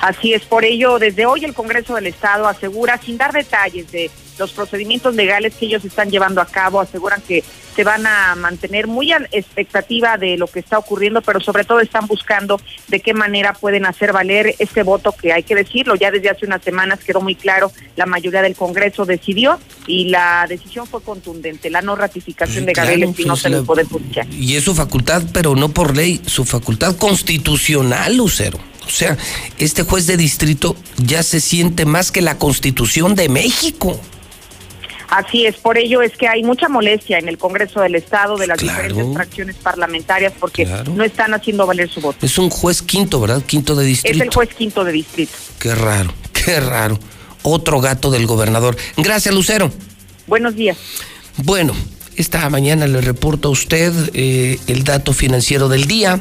Así 0.00 0.34
es, 0.34 0.44
por 0.44 0.64
ello, 0.64 0.98
desde 0.98 1.26
hoy 1.26 1.44
el 1.44 1.54
Congreso 1.54 1.94
del 1.94 2.06
Estado 2.06 2.46
asegura, 2.46 2.98
sin 2.98 3.16
dar 3.16 3.32
detalles 3.32 3.90
de 3.90 4.10
los 4.38 4.52
procedimientos 4.52 5.14
legales 5.14 5.54
que 5.54 5.66
ellos 5.66 5.84
están 5.84 6.10
llevando 6.10 6.40
a 6.40 6.46
cabo, 6.46 6.80
aseguran 6.80 7.22
que 7.26 7.42
se 7.74 7.84
van 7.84 8.06
a 8.06 8.34
mantener 8.36 8.86
muy 8.86 9.12
a 9.12 9.18
expectativa 9.32 10.16
de 10.16 10.38
lo 10.38 10.46
que 10.46 10.60
está 10.60 10.78
ocurriendo, 10.78 11.20
pero 11.20 11.40
sobre 11.40 11.64
todo 11.64 11.80
están 11.80 12.06
buscando 12.06 12.58
de 12.88 13.00
qué 13.00 13.12
manera 13.12 13.52
pueden 13.52 13.84
hacer 13.84 14.12
valer 14.12 14.54
este 14.58 14.82
voto 14.82 15.12
que 15.12 15.32
hay 15.32 15.42
que 15.42 15.54
decirlo, 15.54 15.94
ya 15.94 16.10
desde 16.10 16.30
hace 16.30 16.46
unas 16.46 16.62
semanas 16.62 17.00
quedó 17.04 17.20
muy 17.20 17.34
claro, 17.34 17.70
la 17.96 18.06
mayoría 18.06 18.40
del 18.40 18.56
Congreso 18.56 19.04
decidió 19.04 19.58
y 19.86 20.08
la 20.08 20.46
decisión 20.48 20.86
fue 20.86 21.02
contundente, 21.02 21.68
la 21.68 21.82
no 21.82 21.96
ratificación 21.96 22.64
de 22.64 22.72
Gabriel 22.72 23.00
claro, 23.00 23.10
Espinosa 23.10 23.42
pues, 23.42 23.52
en 23.52 23.58
el 23.58 23.66
Poder 23.66 23.86
Judicial. 23.86 24.34
Y 24.34 24.56
es 24.56 24.64
su 24.64 24.74
facultad, 24.74 25.22
pero 25.32 25.54
no 25.54 25.68
por 25.68 25.94
ley, 25.94 26.22
su 26.26 26.44
facultad 26.46 26.96
constitucional, 26.96 28.16
Lucero. 28.16 28.58
O 28.86 28.90
sea, 28.90 29.16
este 29.58 29.82
juez 29.82 30.06
de 30.06 30.16
distrito 30.16 30.76
ya 30.96 31.22
se 31.22 31.40
siente 31.40 31.84
más 31.84 32.12
que 32.12 32.22
la 32.22 32.38
constitución 32.38 33.14
de 33.14 33.28
México. 33.28 34.00
Así 35.08 35.46
es, 35.46 35.56
por 35.56 35.78
ello 35.78 36.02
es 36.02 36.16
que 36.16 36.26
hay 36.26 36.42
mucha 36.42 36.68
molestia 36.68 37.18
en 37.18 37.28
el 37.28 37.38
Congreso 37.38 37.80
del 37.80 37.94
Estado 37.94 38.36
de 38.36 38.48
las 38.48 38.58
diferentes 38.58 39.06
fracciones 39.14 39.54
parlamentarias 39.56 40.32
porque 40.38 40.66
no 40.92 41.04
están 41.04 41.32
haciendo 41.32 41.64
valer 41.66 41.88
su 41.88 42.00
voto. 42.00 42.26
Es 42.26 42.38
un 42.38 42.50
juez 42.50 42.82
quinto, 42.82 43.20
¿verdad? 43.20 43.42
Quinto 43.42 43.76
de 43.76 43.84
Es 43.84 43.88
distrito. 43.88 44.24
el 44.24 44.30
juez 44.34 44.48
quinto 44.54 44.84
de 44.84 44.92
distrito. 44.92 45.32
Qué 45.60 45.74
raro, 45.74 46.12
qué 46.32 46.58
raro. 46.58 46.98
Otro 47.42 47.80
gato 47.80 48.10
del 48.10 48.26
gobernador. 48.26 48.76
Gracias, 48.96 49.32
Lucero. 49.32 49.70
Buenos 50.26 50.56
días. 50.56 50.76
Bueno, 51.36 51.72
esta 52.16 52.48
mañana 52.50 52.88
le 52.88 53.00
reporto 53.00 53.48
a 53.48 53.50
usted 53.52 53.92
eh, 54.14 54.58
el 54.66 54.82
dato 54.82 55.12
financiero 55.12 55.68
del 55.68 55.86
día. 55.86 56.20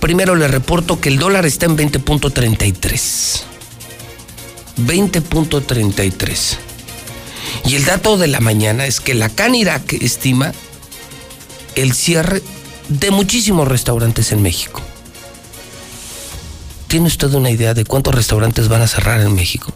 Primero 0.00 0.34
le 0.34 0.48
reporto 0.48 1.00
que 1.00 1.10
el 1.10 1.18
dólar 1.18 1.46
está 1.46 1.66
en 1.66 1.76
20.33. 1.76 3.42
20.33. 4.78 6.56
Y 7.66 7.76
el 7.76 7.84
dato 7.84 8.16
de 8.16 8.26
la 8.26 8.40
mañana 8.40 8.86
es 8.86 9.00
que 9.00 9.14
la 9.14 9.28
Canirac 9.28 9.92
estima 9.92 10.52
el 11.74 11.92
cierre 11.92 12.42
de 12.88 13.10
muchísimos 13.10 13.68
restaurantes 13.68 14.32
en 14.32 14.42
México. 14.42 14.80
¿Tiene 16.88 17.06
usted 17.06 17.32
una 17.34 17.50
idea 17.50 17.74
de 17.74 17.84
cuántos 17.84 18.14
restaurantes 18.14 18.68
van 18.68 18.82
a 18.82 18.88
cerrar 18.88 19.20
en 19.20 19.34
México? 19.34 19.72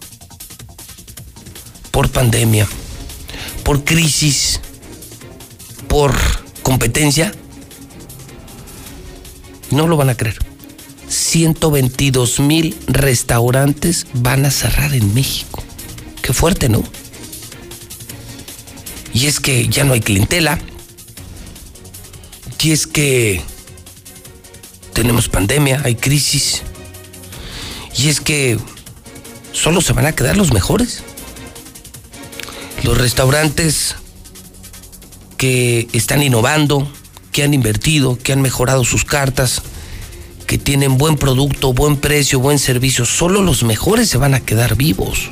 Por 1.92 2.10
pandemia, 2.10 2.66
por 3.62 3.84
crisis, 3.84 4.60
por 5.86 6.12
competencia. 6.62 7.32
No 9.74 9.88
lo 9.88 9.96
van 9.96 10.08
a 10.10 10.16
creer. 10.16 10.38
122 11.08 12.40
mil 12.40 12.76
restaurantes 12.86 14.06
van 14.14 14.46
a 14.46 14.50
cerrar 14.50 14.94
en 14.94 15.12
México. 15.14 15.62
Qué 16.22 16.32
fuerte, 16.32 16.68
¿no? 16.68 16.82
Y 19.12 19.26
es 19.26 19.40
que 19.40 19.68
ya 19.68 19.84
no 19.84 19.92
hay 19.92 20.00
clientela. 20.00 20.58
Y 22.60 22.70
es 22.70 22.86
que 22.86 23.42
tenemos 24.94 25.28
pandemia, 25.28 25.82
hay 25.84 25.96
crisis. 25.96 26.62
Y 27.94 28.08
es 28.08 28.20
que 28.20 28.58
solo 29.52 29.82
se 29.82 29.92
van 29.92 30.06
a 30.06 30.12
quedar 30.12 30.36
los 30.36 30.52
mejores. 30.52 31.02
Los 32.84 32.96
restaurantes 32.96 33.96
que 35.36 35.88
están 35.92 36.22
innovando, 36.22 36.90
que 37.34 37.42
han 37.42 37.52
invertido, 37.52 38.16
que 38.16 38.32
han 38.32 38.40
mejorado 38.40 38.84
sus 38.84 39.04
cartas, 39.04 39.60
que 40.46 40.56
tienen 40.56 40.98
buen 40.98 41.16
producto, 41.16 41.72
buen 41.72 41.96
precio, 41.96 42.38
buen 42.38 42.60
servicio, 42.60 43.04
solo 43.04 43.42
los 43.42 43.64
mejores 43.64 44.08
se 44.08 44.18
van 44.18 44.34
a 44.34 44.40
quedar 44.40 44.76
vivos. 44.76 45.30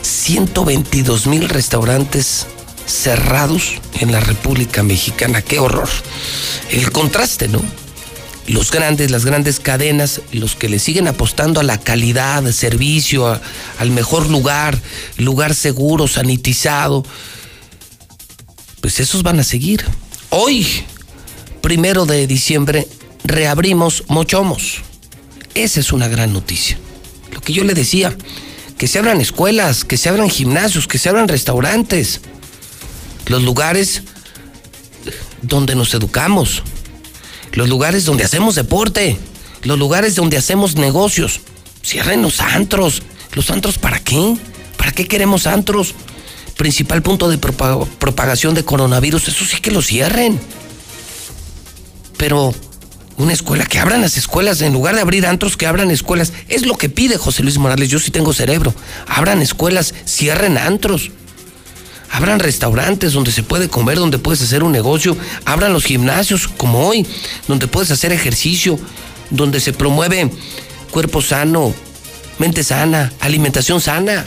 122 0.00 1.26
mil 1.26 1.50
restaurantes 1.50 2.46
cerrados 2.86 3.74
en 4.00 4.10
la 4.10 4.20
República 4.20 4.82
Mexicana. 4.82 5.42
¡Qué 5.42 5.58
horror! 5.58 5.90
El 6.70 6.90
contraste, 6.92 7.48
¿no? 7.48 7.60
los 8.46 8.70
grandes, 8.70 9.10
las 9.10 9.26
grandes 9.26 9.60
cadenas, 9.60 10.22
los 10.32 10.54
que 10.54 10.70
le 10.70 10.78
siguen 10.78 11.08
apostando 11.08 11.60
a 11.60 11.62
la 11.62 11.76
calidad, 11.76 12.50
servicio, 12.52 13.38
al 13.78 13.90
mejor 13.90 14.30
lugar, 14.30 14.80
lugar 15.18 15.54
seguro, 15.54 16.08
sanitizado, 16.08 17.04
pues 18.80 18.98
esos 19.00 19.22
van 19.22 19.40
a 19.40 19.44
seguir. 19.44 19.84
Hoy, 20.30 20.66
primero 21.62 22.04
de 22.04 22.26
diciembre, 22.26 22.86
reabrimos 23.24 24.04
Mochomos. 24.08 24.82
Esa 25.54 25.80
es 25.80 25.90
una 25.90 26.06
gran 26.06 26.34
noticia. 26.34 26.78
Lo 27.32 27.40
que 27.40 27.54
yo 27.54 27.64
le 27.64 27.72
decía, 27.72 28.14
que 28.76 28.88
se 28.88 28.98
abran 28.98 29.22
escuelas, 29.22 29.84
que 29.84 29.96
se 29.96 30.10
abran 30.10 30.28
gimnasios, 30.28 30.86
que 30.86 30.98
se 30.98 31.08
abran 31.08 31.28
restaurantes, 31.28 32.20
los 33.26 33.42
lugares 33.42 34.02
donde 35.40 35.74
nos 35.74 35.94
educamos, 35.94 36.62
los 37.52 37.68
lugares 37.70 38.04
donde 38.04 38.24
hacemos 38.24 38.54
deporte, 38.54 39.18
los 39.62 39.78
lugares 39.78 40.14
donde 40.14 40.36
hacemos 40.36 40.76
negocios. 40.76 41.40
Cierren 41.82 42.20
los 42.20 42.40
antros. 42.40 43.02
¿Los 43.32 43.50
antros 43.50 43.78
para 43.78 43.98
qué? 43.98 44.36
¿Para 44.76 44.92
qué 44.92 45.06
queremos 45.06 45.46
antros? 45.46 45.94
Principal 46.58 47.02
punto 47.02 47.30
de 47.30 47.40
propa- 47.40 47.86
propagación 47.98 48.54
de 48.54 48.64
coronavirus, 48.64 49.28
eso 49.28 49.44
sí 49.46 49.58
que 49.62 49.70
lo 49.70 49.80
cierren. 49.80 50.38
Pero 52.16 52.52
una 53.16 53.32
escuela, 53.32 53.64
que 53.64 53.78
abran 53.78 54.00
las 54.00 54.16
escuelas, 54.16 54.60
en 54.60 54.72
lugar 54.72 54.96
de 54.96 55.00
abrir 55.00 55.24
antros, 55.24 55.56
que 55.56 55.66
abran 55.66 55.90
escuelas. 55.92 56.32
Es 56.48 56.66
lo 56.66 56.74
que 56.76 56.88
pide 56.88 57.16
José 57.16 57.42
Luis 57.44 57.58
Morales, 57.58 57.88
yo 57.88 58.00
sí 58.00 58.10
tengo 58.10 58.32
cerebro. 58.34 58.74
Abran 59.06 59.40
escuelas, 59.40 59.94
cierren 60.04 60.58
antros. 60.58 61.12
Abran 62.10 62.40
restaurantes 62.40 63.12
donde 63.12 63.30
se 63.30 63.44
puede 63.44 63.68
comer, 63.68 63.98
donde 63.98 64.18
puedes 64.18 64.42
hacer 64.42 64.64
un 64.64 64.72
negocio. 64.72 65.16
Abran 65.44 65.72
los 65.72 65.84
gimnasios 65.84 66.48
como 66.48 66.88
hoy, 66.88 67.06
donde 67.46 67.68
puedes 67.68 67.92
hacer 67.92 68.10
ejercicio, 68.12 68.80
donde 69.30 69.60
se 69.60 69.72
promueve 69.72 70.28
cuerpo 70.90 71.22
sano, 71.22 71.72
mente 72.40 72.64
sana, 72.64 73.12
alimentación 73.20 73.80
sana. 73.80 74.26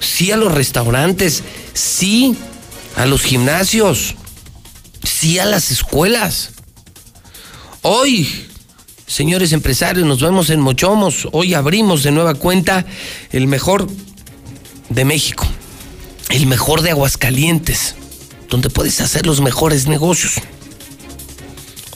Sí 0.00 0.32
a 0.32 0.36
los 0.36 0.52
restaurantes, 0.52 1.44
sí 1.72 2.36
a 2.96 3.06
los 3.06 3.22
gimnasios, 3.22 4.16
sí 5.02 5.38
a 5.38 5.44
las 5.44 5.70
escuelas. 5.70 6.50
Hoy, 7.82 8.46
señores 9.06 9.52
empresarios, 9.52 10.06
nos 10.06 10.20
vemos 10.20 10.50
en 10.50 10.60
Mochomos. 10.60 11.28
Hoy 11.32 11.54
abrimos 11.54 12.02
de 12.02 12.10
nueva 12.10 12.34
cuenta 12.34 12.84
el 13.30 13.46
mejor 13.46 13.86
de 14.88 15.04
México 15.04 15.46
el 16.30 16.46
mejor 16.46 16.82
de 16.82 16.90
Aguascalientes, 16.90 17.96
donde 18.48 18.70
puedes 18.70 19.00
hacer 19.00 19.26
los 19.26 19.40
mejores 19.40 19.86
negocios. 19.86 20.34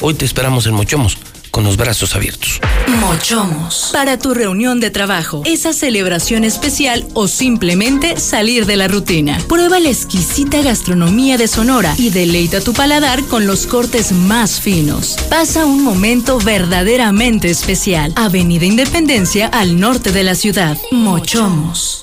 Hoy 0.00 0.14
te 0.14 0.24
esperamos 0.24 0.66
en 0.66 0.74
Mochomos 0.74 1.16
con 1.54 1.62
los 1.62 1.76
brazos 1.76 2.16
abiertos. 2.16 2.60
Mochomos. 2.98 3.90
Para 3.92 4.18
tu 4.18 4.34
reunión 4.34 4.80
de 4.80 4.90
trabajo, 4.90 5.42
esa 5.44 5.72
celebración 5.72 6.42
especial 6.42 7.06
o 7.14 7.28
simplemente 7.28 8.16
salir 8.16 8.66
de 8.66 8.74
la 8.74 8.88
rutina. 8.88 9.38
Prueba 9.48 9.78
la 9.78 9.88
exquisita 9.88 10.62
gastronomía 10.62 11.38
de 11.38 11.46
Sonora 11.46 11.94
y 11.96 12.10
deleita 12.10 12.60
tu 12.60 12.72
paladar 12.72 13.22
con 13.26 13.46
los 13.46 13.68
cortes 13.68 14.10
más 14.10 14.60
finos. 14.60 15.16
Pasa 15.30 15.64
un 15.64 15.84
momento 15.84 16.40
verdaderamente 16.40 17.48
especial. 17.50 18.12
Avenida 18.16 18.64
Independencia 18.64 19.46
al 19.46 19.78
norte 19.78 20.10
de 20.10 20.24
la 20.24 20.34
ciudad. 20.34 20.76
Mochomos. 20.90 22.00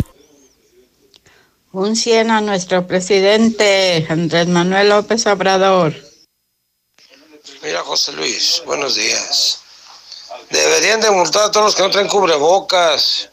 Un 1.73 1.97
100 1.97 2.31
a 2.31 2.39
nuestro 2.39 2.87
presidente 2.87 4.05
Andrés 4.07 4.47
Manuel 4.47 4.87
López 4.87 5.27
Obrador. 5.27 6.10
Mira, 7.63 7.83
José 7.83 8.11
Luis, 8.13 8.63
buenos 8.65 8.95
días. 8.95 9.61
Deberían 10.49 10.99
de 10.99 11.11
multar 11.11 11.43
a 11.43 11.51
todos 11.51 11.67
los 11.67 11.75
que 11.75 11.83
no 11.83 11.91
traen 11.91 12.07
cubrebocas 12.07 13.29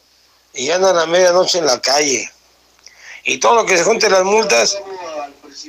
y 0.52 0.70
andan 0.70 0.98
a 0.98 1.06
medianoche 1.06 1.56
en 1.56 1.64
la 1.64 1.80
calle. 1.80 2.30
Y 3.24 3.38
todo 3.38 3.54
lo 3.54 3.64
que 3.64 3.78
se 3.78 3.84
junte 3.84 4.10
las 4.10 4.24
multas, 4.24 4.78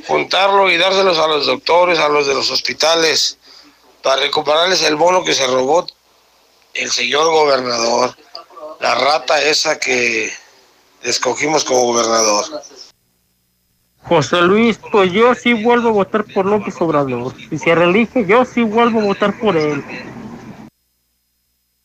juntarlo 0.06 0.70
y 0.70 0.78
dárselos 0.78 1.18
a 1.20 1.28
los 1.28 1.46
doctores, 1.46 2.00
a 2.00 2.10
los 2.10 2.28
de 2.28 2.34
los 2.34 2.52
hospitales, 2.52 3.38
para 4.04 4.24
recuperarles 4.24 4.82
el 4.82 4.98
bono 4.98 5.24
que 5.24 5.34
se 5.34 5.48
robó 5.48 5.88
el 6.74 6.92
señor 6.92 7.32
gobernador, 7.32 8.14
la 8.82 8.94
rata 8.96 9.42
esa 9.42 9.80
que 9.80 10.34
escogimos 11.02 11.64
como 11.64 11.94
gobernador. 11.94 12.62
José 14.10 14.42
Luis, 14.42 14.80
pues 14.92 15.14
yo 15.14 15.36
sí 15.36 15.54
vuelvo 15.54 15.90
a 15.90 15.92
votar 15.92 16.26
por 16.34 16.44
López 16.44 16.74
Obrador. 16.80 17.32
Si 17.48 17.60
se 17.60 17.76
reelige, 17.76 18.26
yo 18.26 18.44
sí 18.44 18.64
vuelvo 18.64 19.02
a 19.02 19.04
votar 19.04 19.40
por 19.40 19.56
él. 19.56 19.84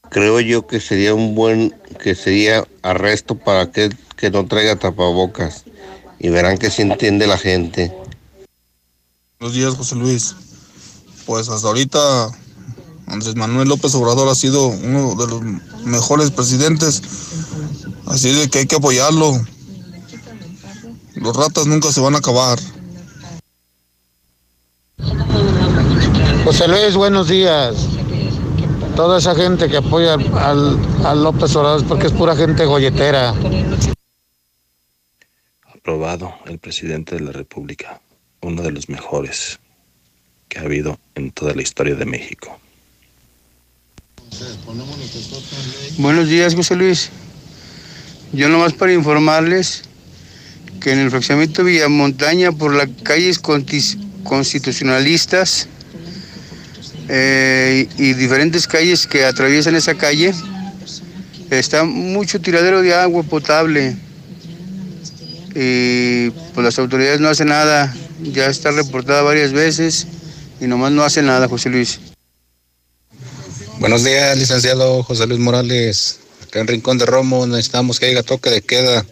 Creo 0.09 0.41
yo 0.41 0.67
que 0.67 0.81
sería 0.81 1.15
un 1.15 1.35
buen, 1.35 1.75
que 2.03 2.15
sería 2.15 2.67
arresto 2.81 3.35
para 3.35 3.61
aquel 3.61 3.95
que 4.17 4.31
no 4.31 4.47
traiga 4.47 4.77
tapabocas. 4.77 5.65
Y 6.19 6.31
verán 6.31 6.57
que 6.57 6.71
se 6.71 6.81
entiende 6.81 7.27
la 7.27 7.37
gente. 7.37 7.93
Buenos 9.39 9.55
días, 9.55 9.75
José 9.75 9.95
Luis. 9.97 10.35
Pues 11.27 11.51
hasta 11.51 11.69
ahorita 11.69 12.31
Andrés 13.07 13.37
Manuel 13.37 13.69
López 13.69 13.95
Obrador 13.97 14.31
ha 14.31 14.35
sido 14.35 14.69
uno 14.69 15.15
de 15.15 15.27
los 15.27 15.43
mejores 15.85 16.31
presidentes. 16.31 17.03
Así 18.07 18.33
de 18.33 18.49
que 18.49 18.61
hay 18.61 18.67
que 18.67 18.77
apoyarlo. 18.77 19.39
Los 21.17 21.37
ratas 21.37 21.67
nunca 21.67 21.93
se 21.93 22.01
van 22.01 22.15
a 22.15 22.19
acabar. 22.19 22.59
José 26.45 26.69
Luis, 26.69 26.95
buenos 26.95 27.29
días. 27.29 27.77
Toda 28.97 29.19
esa 29.19 29.35
gente 29.35 29.69
que 29.69 29.77
apoya 29.77 30.15
al, 30.15 30.79
al 31.05 31.23
López 31.23 31.55
Obrador 31.57 31.81
es 31.81 31.87
porque 31.87 32.07
es 32.07 32.13
pura 32.13 32.37
gente 32.37 32.65
golletera. 32.65 33.35
Aprobado 35.73 36.35
el 36.47 36.59
presidente 36.59 37.17
de 37.17 37.23
la 37.23 37.33
República, 37.33 38.01
uno 38.43 38.63
de 38.63 38.73
los 38.73 38.89
mejores 38.89 39.59
que 40.49 40.59
ha 40.59 40.63
habido 40.63 40.99
en 41.15 41.31
toda 41.31 41.55
la 41.55 41.63
historia 41.63 41.95
de 41.95 42.05
México. 42.05 42.59
Buenos 45.99 46.29
días, 46.29 46.55
José 46.55 46.75
Luis. 46.75 47.11
Yo 48.33 48.49
nomás 48.49 48.73
para 48.73 48.93
informarles 48.93 49.85
que 50.81 50.93
en 50.93 50.99
el 50.99 51.11
fraccionamiento 51.11 51.65
Villamontaña, 51.65 52.53
por 52.53 52.75
las 52.75 52.89
calles 53.03 53.39
constitucionalistas 53.39 55.69
eh, 57.09 57.89
y 57.99 58.13
diferentes 58.15 58.67
calles 58.67 59.07
que 59.07 59.25
atraviesan 59.25 59.77
esa 59.77 59.95
calle, 59.95 60.35
está 61.51 61.85
mucho 61.85 62.41
tiradero 62.41 62.83
de 62.83 62.95
agua 62.95 63.23
potable. 63.23 63.97
Y 65.55 66.31
pues 66.31 66.65
las 66.65 66.79
autoridades 66.79 67.21
no 67.21 67.29
hacen 67.29 67.49
nada. 67.49 67.95
Ya 68.23 68.47
está 68.47 68.71
reportada 68.71 69.23
varias 69.23 69.53
veces 69.53 70.07
y 70.61 70.67
nomás 70.67 70.93
no 70.93 71.03
hacen 71.03 71.27
nada, 71.27 71.49
José 71.49 71.71
Luis. 71.71 72.01
Buenos 73.79 74.05
días, 74.05 74.39
licenciado 74.39 75.03
José 75.03 75.27
Luis 75.27 75.41
Morales. 75.41 76.21
Acá 76.43 76.61
en 76.61 76.69
Rincón 76.69 76.99
de 76.99 77.07
Romo 77.07 77.47
necesitamos 77.47 78.01
que 78.01 78.07
haya 78.07 78.23
toque 78.23 78.51
de 78.51 78.63
queda 78.63 79.05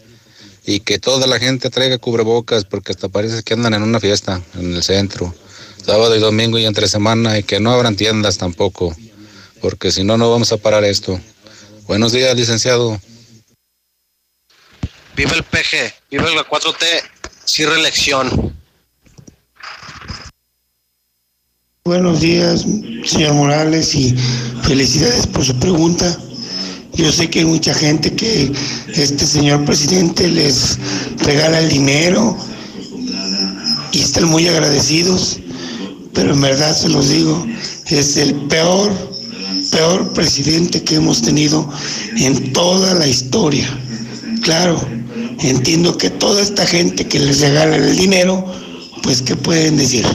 y 0.64 0.80
que 0.80 0.98
toda 0.98 1.26
la 1.26 1.38
gente 1.38 1.70
traiga 1.70 1.98
cubrebocas 1.98 2.64
porque 2.64 2.92
hasta 2.92 3.08
parece 3.08 3.42
que 3.42 3.54
andan 3.54 3.74
en 3.74 3.82
una 3.82 4.00
fiesta 4.00 4.40
en 4.54 4.74
el 4.74 4.82
centro, 4.82 5.34
sábado 5.84 6.14
y 6.16 6.20
domingo 6.20 6.58
y 6.58 6.66
entre 6.66 6.88
semana 6.88 7.38
y 7.38 7.42
que 7.42 7.60
no 7.60 7.72
abran 7.72 7.96
tiendas 7.96 8.38
tampoco, 8.38 8.94
porque 9.60 9.90
si 9.90 10.04
no, 10.04 10.16
no 10.16 10.30
vamos 10.30 10.52
a 10.52 10.56
parar 10.56 10.84
esto. 10.84 11.20
Buenos 11.86 12.12
días, 12.12 12.36
licenciado. 12.36 13.00
Viva 15.16 15.32
el 15.32 15.42
PG, 15.42 15.94
viva 16.10 16.30
la 16.30 16.46
4T, 16.46 16.86
sí 17.44 17.66
reelección. 17.66 18.56
Buenos 21.84 22.20
días, 22.20 22.64
señor 23.04 23.34
Morales, 23.34 23.94
y 23.96 24.16
felicidades 24.62 25.26
por 25.26 25.44
su 25.44 25.58
pregunta. 25.58 26.16
Yo 26.94 27.10
sé 27.10 27.30
que 27.30 27.40
hay 27.40 27.44
mucha 27.44 27.74
gente 27.74 28.12
que 28.12 28.52
este 28.94 29.26
señor 29.26 29.64
presidente 29.64 30.28
les 30.28 30.78
regala 31.18 31.60
el 31.60 31.68
dinero 31.68 32.36
y 33.92 34.00
están 34.00 34.24
muy 34.24 34.46
agradecidos, 34.46 35.38
pero 36.12 36.34
en 36.34 36.40
verdad 36.40 36.76
se 36.76 36.88
los 36.88 37.08
digo, 37.08 37.46
es 37.86 38.16
el 38.16 38.34
peor, 38.34 38.92
peor 39.70 40.12
presidente 40.12 40.82
que 40.82 40.96
hemos 40.96 41.22
tenido 41.22 41.68
en 42.16 42.52
toda 42.52 42.94
la 42.94 43.06
historia. 43.06 43.68
Claro, 44.42 44.80
entiendo 45.40 45.96
que 45.96 46.10
toda 46.10 46.42
esta 46.42 46.66
gente 46.66 47.06
que 47.06 47.18
les 47.18 47.40
regala 47.40 47.76
el 47.76 47.96
dinero, 47.96 48.44
pues 49.02 49.22
¿qué 49.22 49.36
pueden 49.36 49.76
decir? 49.76 50.06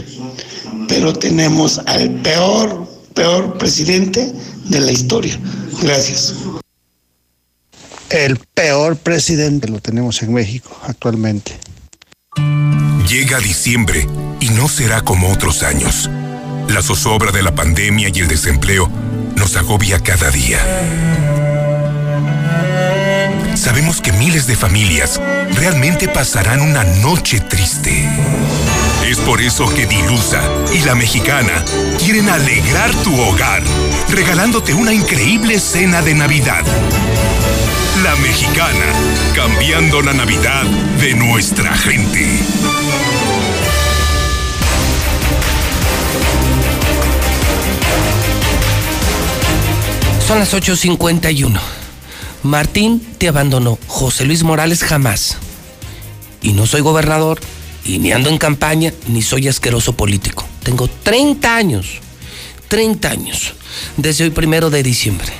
pero 0.88 1.14
tenemos 1.14 1.80
al 1.86 2.10
peor, 2.22 2.88
peor 3.14 3.58
presidente 3.58 4.32
de 4.66 4.80
la 4.80 4.92
historia. 4.92 5.40
Gracias. 5.82 6.34
El 8.10 8.40
peor 8.54 8.96
presidente 8.96 9.68
lo 9.68 9.80
tenemos 9.80 10.22
en 10.22 10.34
México 10.34 10.80
actualmente. 10.84 11.58
Llega 13.08 13.40
diciembre 13.40 14.08
y 14.40 14.50
no 14.50 14.70
será 14.70 15.02
como 15.02 15.32
otros 15.32 15.64
años. 15.64 16.10
La 16.70 16.82
zozobra 16.82 17.32
de 17.32 17.44
la 17.44 17.54
pandemia 17.54 18.10
y 18.14 18.20
el 18.20 18.28
desempleo 18.28 18.90
nos 19.36 19.58
agobia 19.58 20.02
cada 20.02 20.30
día. 20.32 20.60
Sabemos 23.56 24.02
que 24.02 24.14
miles 24.14 24.48
de 24.48 24.56
familias 24.56 25.20
realmente 25.54 26.08
pasarán 26.08 26.62
una 26.62 26.84
noche 26.84 27.42
triste. 27.42 28.08
Es 29.06 29.18
por 29.20 29.42
eso 29.42 29.68
que 29.74 29.86
Dilusa 29.86 30.42
y 30.74 30.80
la 30.82 30.96
mexicana 30.96 31.64
quieren 31.98 32.30
alegrar 32.30 32.94
tu 33.04 33.20
hogar, 33.20 33.64
regalándote 34.10 34.74
una 34.74 34.94
increíble 34.94 35.60
cena 35.60 36.02
de 36.02 36.14
Navidad. 36.14 36.64
La 38.04 38.16
mexicana, 38.18 38.86
cambiando 39.34 40.02
la 40.04 40.14
Navidad 40.14 40.64
de 41.00 41.16
nuestra 41.16 41.74
gente. 41.76 42.40
Son 50.28 50.38
las 50.38 50.54
8.51. 50.54 51.60
Martín 52.44 53.00
te 53.18 53.30
abandonó. 53.30 53.80
José 53.88 54.26
Luis 54.26 54.44
Morales 54.44 54.84
jamás. 54.84 55.38
Y 56.44 56.54
no 56.54 56.68
soy 56.68 56.82
gobernador, 56.82 57.40
y 57.84 57.98
ni 57.98 58.12
ando 58.12 58.30
en 58.30 58.38
campaña, 58.38 58.94
ni 59.08 59.24
soy 59.24 59.48
asqueroso 59.48 59.94
político. 59.94 60.46
Tengo 60.62 60.88
30 60.88 61.56
años. 61.56 62.00
30 62.68 63.10
años. 63.10 63.54
Desde 63.96 64.26
hoy 64.26 64.30
primero 64.30 64.70
de 64.70 64.84
diciembre. 64.84 65.32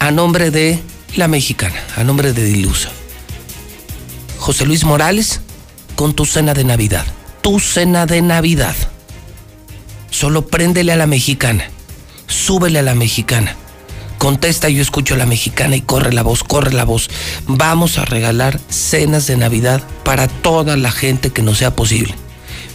A 0.00 0.10
nombre 0.10 0.50
de 0.50 0.82
la 1.16 1.28
mexicana, 1.28 1.80
a 1.96 2.04
nombre 2.04 2.32
de 2.32 2.44
Dilusa. 2.44 2.90
José 4.38 4.66
Luis 4.66 4.84
Morales, 4.84 5.40
con 5.94 6.14
tu 6.14 6.26
cena 6.26 6.54
de 6.54 6.64
Navidad. 6.64 7.06
Tu 7.40 7.60
cena 7.60 8.06
de 8.06 8.20
Navidad. 8.20 8.74
Solo 10.10 10.46
préndele 10.46 10.92
a 10.92 10.96
la 10.96 11.06
mexicana. 11.06 11.70
Súbele 12.26 12.80
a 12.80 12.82
la 12.82 12.94
mexicana. 12.94 13.56
Contesta, 14.18 14.68
yo 14.68 14.82
escucho 14.82 15.14
a 15.14 15.18
la 15.18 15.26
mexicana 15.26 15.76
y 15.76 15.82
corre 15.82 16.12
la 16.12 16.22
voz, 16.22 16.42
corre 16.42 16.72
la 16.72 16.84
voz. 16.84 17.10
Vamos 17.46 17.98
a 17.98 18.04
regalar 18.04 18.58
cenas 18.68 19.26
de 19.26 19.36
Navidad 19.36 19.82
para 20.04 20.28
toda 20.28 20.76
la 20.76 20.90
gente 20.90 21.30
que 21.30 21.42
no 21.42 21.54
sea 21.54 21.76
posible. 21.76 22.14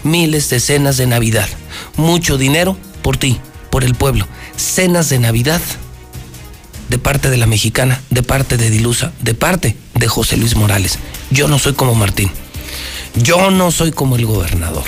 Miles 0.04 0.50
de 0.50 0.60
cenas 0.60 0.98
de 0.98 1.08
Navidad. 1.08 1.50
Mucho 1.98 2.38
dinero 2.38 2.78
por 3.02 3.18
ti, 3.18 3.40
por 3.70 3.84
el 3.84 3.96
pueblo. 3.96 4.28
Cenas 4.56 5.10
de 5.10 5.20
Navidad 5.20 5.62
de 6.90 6.98
parte 6.98 7.30
de 7.30 7.38
la 7.38 7.46
mexicana, 7.46 8.02
de 8.10 8.24
parte 8.24 8.58
de 8.58 8.70
Dilusa, 8.70 9.12
de 9.22 9.34
parte 9.34 9.76
de 9.96 10.08
José 10.08 10.38
Luis 10.38 10.56
Morales. 10.56 11.00
Yo 11.32 11.48
no 11.48 11.60
soy 11.60 11.74
como 11.74 11.96
Martín. 11.96 12.32
Yo 13.16 13.52
no 13.52 13.72
soy 13.72 13.92
como 13.92 14.16
el 14.16 14.26
gobernador. 14.26 14.86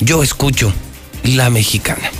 Yo 0.00 0.22
escucho 0.22 0.72
la 1.24 1.50
mexicana. 1.50 2.10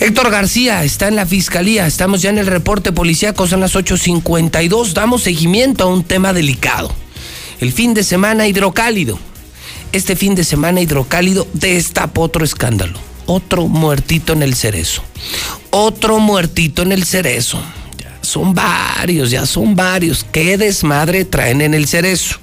Héctor 0.00 0.30
García 0.30 0.82
está 0.82 1.08
en 1.08 1.16
la 1.16 1.26
fiscalía. 1.26 1.86
Estamos 1.86 2.22
ya 2.22 2.30
en 2.30 2.38
el 2.38 2.46
reporte 2.46 2.90
policíaco, 2.92 3.46
son 3.46 3.60
las 3.60 3.74
8.52. 3.74 4.92
Damos 4.94 5.22
seguimiento 5.22 5.84
a 5.84 5.88
un 5.88 6.04
tema 6.04 6.32
delicado. 6.32 6.94
El 7.60 7.72
fin 7.72 7.92
de 7.92 8.02
semana 8.02 8.46
hidrocálido. 8.46 9.18
Este 9.92 10.16
fin 10.16 10.34
de 10.34 10.44
semana 10.44 10.80
hidrocálido 10.80 11.46
destapó 11.52 12.22
otro 12.22 12.44
escándalo. 12.44 13.09
Otro 13.32 13.68
muertito 13.68 14.32
en 14.32 14.42
el 14.42 14.56
cerezo. 14.56 15.04
Otro 15.70 16.18
muertito 16.18 16.82
en 16.82 16.90
el 16.90 17.04
cerezo. 17.04 17.62
Ya 17.96 18.18
son 18.22 18.54
varios, 18.56 19.30
ya 19.30 19.46
son 19.46 19.76
varios. 19.76 20.26
¿Qué 20.32 20.58
desmadre 20.58 21.24
traen 21.24 21.60
en 21.60 21.72
el 21.72 21.86
cerezo? 21.86 22.40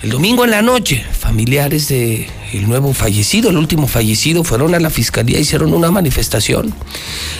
El 0.00 0.10
domingo 0.10 0.44
en 0.44 0.52
la 0.52 0.62
noche, 0.62 1.04
familiares 1.18 1.88
de 1.88 2.28
el 2.52 2.68
nuevo 2.68 2.94
fallecido, 2.94 3.50
el 3.50 3.56
último 3.56 3.88
fallecido, 3.88 4.44
fueron 4.44 4.76
a 4.76 4.78
la 4.78 4.88
fiscalía, 4.88 5.40
hicieron 5.40 5.74
una 5.74 5.90
manifestación. 5.90 6.72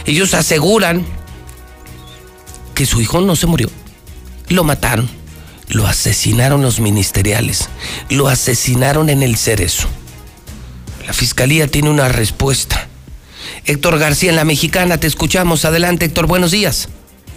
Ellos 0.05 0.35
aseguran 0.35 1.07
que 2.75 2.87
su 2.87 3.01
hijo 3.01 3.21
no 3.21 3.37
se 3.37 3.47
murió. 3.47 3.71
Lo 4.49 4.65
mataron, 4.65 5.09
lo 5.69 5.87
asesinaron 5.87 6.61
los 6.61 6.81
ministeriales, 6.81 7.69
lo 8.11 8.27
asesinaron 8.27 9.11
en 9.11 9.23
el 9.23 9.37
cerezo. 9.37 9.87
La 11.07 11.13
fiscalía 11.13 11.69
tiene 11.69 11.91
una 11.91 12.09
respuesta. 12.09 12.89
Héctor 13.65 13.99
García 13.99 14.31
en 14.31 14.37
la 14.37 14.45
mexicana, 14.45 14.99
te 14.99 15.07
escuchamos. 15.07 15.65
Adelante, 15.65 16.07
Héctor, 16.07 16.27
buenos 16.27 16.51
días. 16.51 16.89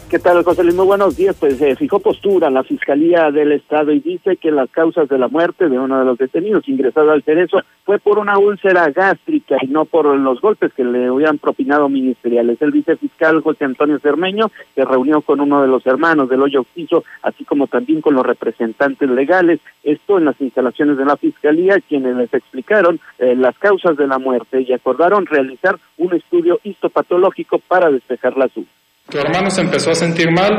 ¿Qué 0.09 0.19
tal, 0.19 0.43
José 0.43 0.63
Luis? 0.63 0.75
Muy 0.75 0.85
buenos 0.85 1.17
días. 1.17 1.35
Pues 1.39 1.59
eh, 1.61 1.75
fijó 1.75 1.99
postura 1.99 2.51
la 2.51 2.63
Fiscalía 2.63 3.31
del 3.31 3.51
Estado 3.51 3.91
y 3.91 3.99
dice 3.99 4.37
que 4.37 4.51
las 4.51 4.69
causas 4.69 5.09
de 5.09 5.17
la 5.17 5.27
muerte 5.27 5.67
de 5.67 5.79
uno 5.79 5.97
de 5.97 6.05
los 6.05 6.19
detenidos 6.19 6.69
ingresado 6.69 7.09
al 7.09 7.23
Cerezo 7.23 7.63
fue 7.83 7.97
por 7.97 8.19
una 8.19 8.37
úlcera 8.37 8.87
gástrica 8.91 9.57
y 9.63 9.67
no 9.67 9.85
por 9.85 10.05
los 10.15 10.41
golpes 10.41 10.71
que 10.73 10.83
le 10.83 11.07
habían 11.07 11.39
propinado 11.39 11.89
ministeriales. 11.89 12.61
El 12.61 12.69
vicefiscal 12.69 13.41
José 13.41 13.65
Antonio 13.65 13.97
Cermeño 13.97 14.51
se 14.75 14.85
reunió 14.85 15.21
con 15.21 15.41
uno 15.41 15.63
de 15.63 15.67
los 15.67 15.83
hermanos 15.87 16.29
del 16.29 16.43
hoyo 16.43 16.61
Oxiso, 16.61 17.03
así 17.23 17.43
como 17.43 17.65
también 17.65 18.01
con 18.01 18.13
los 18.13 18.25
representantes 18.27 19.09
legales. 19.09 19.59
Esto 19.83 20.19
en 20.19 20.25
las 20.25 20.39
instalaciones 20.39 20.97
de 20.97 21.05
la 21.05 21.17
Fiscalía, 21.17 21.79
quienes 21.79 22.15
les 22.15 22.31
explicaron 22.31 22.99
eh, 23.17 23.35
las 23.35 23.57
causas 23.57 23.97
de 23.97 24.05
la 24.05 24.19
muerte 24.19 24.61
y 24.61 24.71
acordaron 24.71 25.25
realizar 25.25 25.79
un 25.97 26.13
estudio 26.13 26.59
histopatológico 26.63 27.57
para 27.57 27.89
despejar 27.89 28.37
la 28.37 28.47
dudas. 28.53 28.74
Tu 29.09 29.19
hermano 29.19 29.51
se 29.51 29.61
empezó 29.61 29.91
a 29.91 29.95
sentir 29.95 30.31
mal, 30.31 30.51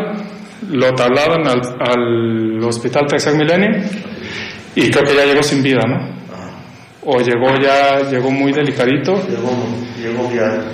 lo 0.71 0.95
trasladan 0.95 1.49
al, 1.49 1.61
al 1.81 2.65
hospital 2.65 3.07
Tercer 3.09 3.35
Milenio 3.35 3.83
y 4.77 4.89
creo 4.91 5.05
que 5.05 5.17
ya 5.17 5.25
llegó 5.25 5.43
sin 5.43 5.63
vida, 5.65 5.83
¿no? 5.87 6.17
O 7.05 7.21
llegó 7.21 7.49
ya, 7.61 8.09
llegó 8.09 8.31
muy 8.31 8.53
delicadito. 8.53 9.15
Llegó, 9.27 9.51
llegó 9.99 10.31
ya. 10.33 10.65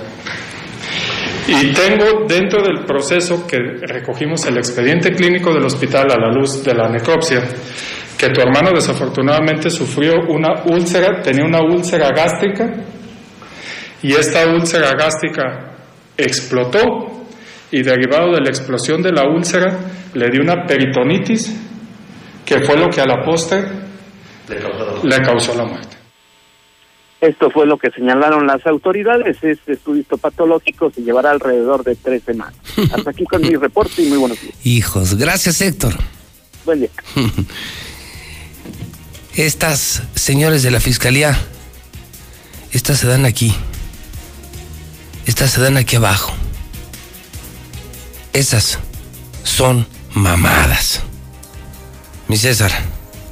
Y 1.47 1.73
tengo 1.73 2.25
dentro 2.27 2.61
del 2.61 2.85
proceso 2.85 3.47
que 3.47 3.57
recogimos 3.81 4.45
el 4.45 4.57
expediente 4.57 5.11
clínico 5.11 5.53
del 5.53 5.65
hospital 5.65 6.11
a 6.11 6.17
la 6.17 6.31
luz 6.31 6.63
de 6.63 6.73
la 6.73 6.89
necropsia, 6.89 7.41
que 8.17 8.29
tu 8.29 8.39
hermano 8.39 8.71
desafortunadamente 8.73 9.69
sufrió 9.69 10.13
una 10.29 10.63
úlcera, 10.65 11.21
tenía 11.21 11.43
una 11.43 11.61
úlcera 11.61 12.09
gástrica 12.11 12.71
y 14.01 14.13
esta 14.13 14.47
úlcera 14.47 14.93
gástrica 14.93 15.75
explotó 16.15 17.22
y 17.73 17.81
derivado 17.81 18.33
de 18.33 18.41
la 18.41 18.49
explosión 18.49 19.01
de 19.01 19.11
la 19.11 19.27
úlcera 19.27 19.79
le 20.13 20.29
dio 20.29 20.43
una 20.43 20.63
peritonitis 20.63 21.51
que 22.45 22.61
fue 22.61 22.77
lo 22.77 22.87
que 22.87 23.01
a 23.01 23.05
la 23.07 23.25
postre 23.25 23.63
Le 24.47 24.59
causó 24.59 25.01
le 25.03 25.17
causó 25.17 25.55
la 25.55 25.65
muerte. 25.65 25.97
Esto 27.19 27.49
fue 27.49 27.65
lo 27.65 27.77
que 27.77 27.89
señalaron 27.89 28.45
las 28.45 28.63
autoridades. 28.67 29.37
Este 29.41 29.73
estudio 29.73 30.01
histopatológico 30.01 30.91
se 30.91 31.01
llevará 31.01 31.31
alrededor 31.31 31.83
de 31.83 31.95
tres 31.95 32.21
semanas. 32.23 32.53
Hasta 32.93 33.09
aquí 33.09 33.23
con 33.23 33.41
mi 33.41 33.55
reporte 33.55 34.03
y 34.03 34.09
muy 34.09 34.19
buenos 34.19 34.39
días. 34.39 34.53
Hijos, 34.63 35.15
gracias 35.15 35.59
Héctor. 35.61 35.93
Buen 36.65 36.81
día. 36.81 36.89
Estas 39.35 40.03
señores 40.13 40.61
de 40.61 40.69
la 40.69 40.79
fiscalía, 40.79 41.35
estas 42.71 42.99
se 42.99 43.07
dan 43.07 43.25
aquí. 43.25 43.51
Estas 45.25 45.49
se 45.49 45.59
dan 45.59 45.77
aquí 45.77 45.95
abajo. 45.95 46.35
Esas 48.33 48.79
son 49.43 49.87
mamadas. 50.15 51.01
Mi 52.27 52.35
César, 52.37 52.71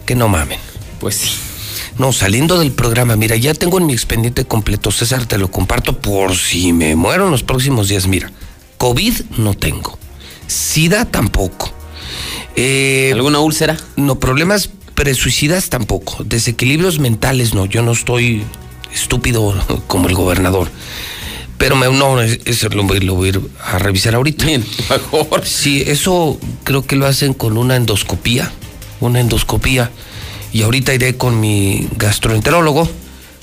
que 0.05 0.15
no 0.15 0.27
mamen. 0.27 0.59
Pues 0.99 1.15
sí. 1.15 1.31
No, 1.97 2.13
saliendo 2.13 2.59
del 2.59 2.71
programa, 2.71 3.15
mira, 3.15 3.35
ya 3.35 3.53
tengo 3.53 3.79
en 3.79 3.87
mi 3.87 3.93
expediente 3.93 4.45
completo, 4.45 4.91
César, 4.91 5.25
te 5.25 5.37
lo 5.37 5.49
comparto 5.49 5.99
por 5.99 6.35
si 6.35 6.71
me 6.71 6.95
muero 6.95 7.25
en 7.25 7.31
los 7.31 7.43
próximos 7.43 7.89
días. 7.89 8.07
Mira, 8.07 8.31
COVID 8.77 9.13
no 9.37 9.55
tengo. 9.55 9.97
SIDA 10.47 11.05
tampoco. 11.05 11.73
Eh, 12.55 13.11
¿Alguna 13.13 13.39
úlcera? 13.39 13.77
No, 13.95 14.19
problemas 14.19 14.69
presuicidas 14.93 15.69
tampoco. 15.69 16.23
Desequilibrios 16.23 16.99
mentales 16.99 17.53
no. 17.53 17.65
Yo 17.65 17.81
no 17.81 17.91
estoy 17.91 18.43
estúpido 18.93 19.55
como 19.87 20.07
el 20.09 20.15
gobernador. 20.15 20.69
Pero 21.61 21.75
me, 21.75 21.85
no, 21.91 22.19
eso 22.21 22.69
lo, 22.69 22.83
voy- 22.83 22.99
lo 23.01 23.13
voy 23.15 23.27
a 23.27 23.29
ir 23.29 23.41
a 23.63 23.77
revisar 23.77 24.15
ahorita. 24.15 24.45
mejor. 24.89 25.45
Sí, 25.45 25.83
eso 25.85 26.39
creo 26.63 26.85
que 26.85 26.95
lo 26.95 27.05
hacen 27.05 27.33
con 27.35 27.55
una 27.57 27.75
endoscopía. 27.75 28.51
Una 28.99 29.19
endoscopía. 29.19 29.91
Y 30.51 30.63
ahorita 30.63 30.93
iré 30.93 31.15
con 31.17 31.39
mi 31.39 31.87
gastroenterólogo 31.97 32.89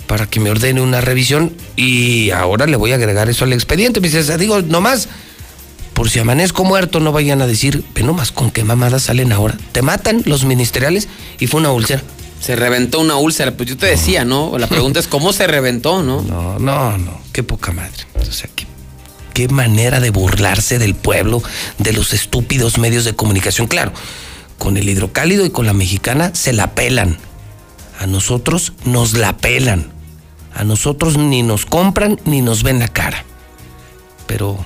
para 0.09 0.27
que 0.27 0.41
me 0.41 0.51
ordene 0.51 0.81
una 0.81 1.01
revisión. 1.01 1.53
Y 1.77 2.31
ahora 2.31 2.67
le 2.67 2.77
voy 2.77 2.91
a 2.93 2.97
agregar 2.97 3.29
eso 3.31 3.45
al 3.45 3.53
expediente. 3.53 4.01
Me 4.01 4.09
dice, 4.09 4.37
digo, 4.37 4.63
nomás, 4.63 5.09
por 5.95 6.11
si 6.11 6.19
amanezco 6.19 6.65
muerto, 6.65 6.99
no 7.01 7.13
vayan 7.13 7.41
a 7.41 7.47
decir, 7.47 7.85
ve 7.95 8.03
nomás 8.03 8.33
con 8.33 8.51
qué 8.51 8.65
mamadas 8.65 9.05
salen 9.05 9.31
ahora. 9.33 9.57
Te 9.73 9.83
matan 9.83 10.23
los 10.27 10.45
ministeriales 10.45 11.07
y 11.39 11.47
fue 11.47 11.61
una 11.61 11.71
úlcera. 11.71 12.03
Se 12.41 12.57
reventó 12.57 13.01
una 13.01 13.17
úlcera. 13.17 13.57
Pues 13.57 13.69
yo 13.69 13.77
te 13.77 13.87
decía, 13.87 14.25
¿no? 14.25 14.57
La 14.59 14.67
pregunta 14.67 15.01
es 15.01 15.09
cómo 15.09 15.33
se 15.33 15.47
reventó, 15.47 16.03
¿no? 16.03 16.23
No, 16.29 16.59
no, 16.59 16.99
no. 16.99 17.21
Qué 17.33 17.43
poca 17.43 17.73
madre. 17.73 18.07
O 18.21 18.33
sea, 18.33 18.49
qué, 18.55 18.67
qué 19.35 19.49
manera 19.49 20.01
de 20.01 20.11
burlarse 20.11 20.79
del 20.79 20.95
pueblo, 20.95 21.43
de 21.79 21.93
los 21.93 22.13
estúpidos 22.13 22.79
medios 22.79 23.05
de 23.05 23.15
comunicación. 23.15 23.67
Claro, 23.67 23.93
con 24.59 24.77
el 24.77 24.89
hidrocálido 24.89 25.45
y 25.47 25.51
con 25.51 25.67
la 25.67 25.73
mexicana 25.73 26.35
se 26.35 26.53
la 26.53 26.75
pelan. 26.75 27.19
A 27.99 28.07
nosotros 28.07 28.73
nos 28.85 29.15
la 29.15 29.37
pelan. 29.37 29.93
A 30.55 30.65
nosotros 30.65 31.17
ni 31.17 31.43
nos 31.43 31.67
compran 31.67 32.21
ni 32.25 32.43
nos 32.43 32.63
ven 32.63 32.79
la 32.79 32.89
cara. 32.89 33.25
Pero 34.27 34.59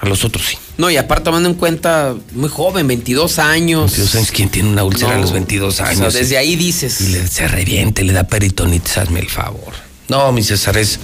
a 0.00 0.06
los 0.06 0.24
otros 0.24 0.46
sí. 0.46 0.58
No, 0.76 0.90
y 0.90 0.96
aparte 0.96 1.24
tomando 1.24 1.48
en 1.48 1.56
cuenta, 1.56 2.14
muy 2.32 2.48
joven, 2.48 2.86
22 2.86 3.38
años. 3.38 3.90
22 3.90 4.14
años, 4.14 4.30
¿quién 4.30 4.48
tiene 4.48 4.68
una 4.68 4.84
úlcera 4.84 5.16
a 5.16 5.18
los 5.18 5.32
22 5.32 5.80
años? 5.80 6.00
O 6.00 6.10
sea, 6.10 6.20
desde 6.20 6.38
ahí 6.38 6.56
dices. 6.56 7.00
Y 7.00 7.08
le, 7.08 7.26
se 7.26 7.48
reviente, 7.48 8.04
le 8.04 8.12
da 8.12 8.24
peritonitis, 8.24 8.98
hazme 8.98 9.20
el 9.20 9.28
favor. 9.28 9.74
No, 10.08 10.30
mi 10.32 10.42
César, 10.42 10.76
es 10.78 11.00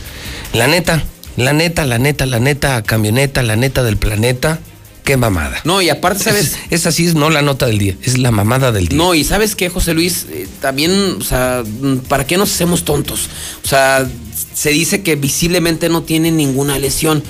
la 0.52 0.66
neta, 0.68 1.02
la 1.36 1.52
neta, 1.52 1.84
la 1.84 1.98
neta, 1.98 2.26
la 2.26 2.38
neta 2.38 2.82
camioneta, 2.82 3.42
la 3.42 3.56
neta 3.56 3.82
del 3.82 3.96
planeta. 3.96 4.60
Qué 5.02 5.18
mamada. 5.18 5.60
No, 5.64 5.82
y 5.82 5.90
aparte, 5.90 6.24
¿sabes? 6.24 6.56
Esa 6.70 6.90
sí 6.90 7.06
es 7.06 7.14
no 7.14 7.28
la 7.28 7.42
nota 7.42 7.66
del 7.66 7.76
día, 7.76 7.94
es 8.02 8.16
la 8.16 8.30
mamada 8.30 8.72
del 8.72 8.88
día. 8.88 8.96
No, 8.96 9.14
y 9.14 9.22
¿sabes 9.22 9.54
qué, 9.54 9.68
José 9.68 9.92
Luis? 9.92 10.26
Eh, 10.30 10.48
también, 10.62 11.18
o 11.20 11.22
sea, 11.22 11.62
¿para 12.08 12.26
qué 12.26 12.38
nos 12.38 12.50
hacemos 12.50 12.86
tontos? 12.86 13.28
O 13.62 13.68
sea, 13.68 14.08
se 14.54 14.70
dice 14.70 15.02
que 15.02 15.16
visiblemente 15.16 15.90
no 15.90 16.04
tiene 16.04 16.30
ninguna 16.30 16.78
lesión. 16.78 17.22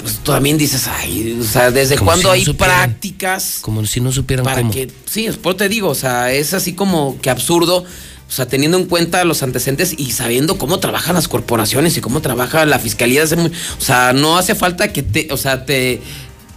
Pues 0.00 0.18
tú 0.18 0.32
también 0.32 0.56
dices, 0.58 0.86
ay, 0.86 1.38
o 1.40 1.44
sea, 1.44 1.70
¿desde 1.70 1.98
cuándo 1.98 2.22
si 2.22 2.26
no 2.28 2.32
hay 2.32 2.44
supieran. 2.44 2.76
prácticas? 2.90 3.58
Como 3.60 3.84
si 3.84 4.00
no 4.00 4.12
supieran 4.12 4.44
para 4.44 4.58
cómo. 4.58 4.70
que 4.72 4.88
sí, 5.06 5.28
por 5.42 5.54
te 5.56 5.68
digo, 5.68 5.88
o 5.88 5.94
sea, 5.94 6.32
es 6.32 6.54
así 6.54 6.72
como 6.74 7.20
que 7.20 7.30
absurdo, 7.30 7.78
o 7.78 8.30
sea, 8.32 8.46
teniendo 8.46 8.76
en 8.78 8.84
cuenta 8.86 9.24
los 9.24 9.42
antecedentes 9.42 9.94
y 9.98 10.12
sabiendo 10.12 10.56
cómo 10.56 10.78
trabajan 10.78 11.14
las 11.16 11.26
corporaciones 11.28 11.96
y 11.96 12.00
cómo 12.00 12.20
trabaja 12.20 12.64
la 12.64 12.78
fiscalía, 12.78 13.24
o 13.24 13.80
sea, 13.82 14.12
no 14.12 14.38
hace 14.38 14.54
falta 14.54 14.92
que 14.92 15.02
te, 15.02 15.28
o 15.32 15.36
sea, 15.36 15.64
te, 15.64 16.00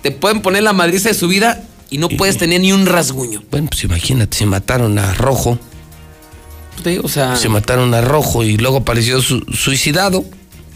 te 0.03 0.11
pueden 0.11 0.41
poner 0.41 0.61
la 0.63 0.73
madriza 0.73 1.09
de 1.09 1.15
su 1.15 1.27
vida 1.27 1.63
y 1.89 1.97
no 1.97 2.09
puedes 2.09 2.37
tener 2.37 2.61
ni 2.61 2.71
un 2.71 2.85
rasguño. 2.85 3.41
Bueno, 3.49 3.67
pues 3.71 3.83
imagínate, 3.83 4.37
se 4.37 4.45
mataron 4.45 4.99
a 4.99 5.13
Rojo, 5.13 5.57
digo, 6.85 7.03
o 7.05 7.09
sea, 7.09 7.35
se 7.35 7.49
mataron 7.49 7.93
a 7.93 8.01
Rojo 8.01 8.43
y 8.43 8.57
luego 8.57 8.77
apareció 8.77 9.21
su- 9.21 9.45
suicidado. 9.53 10.23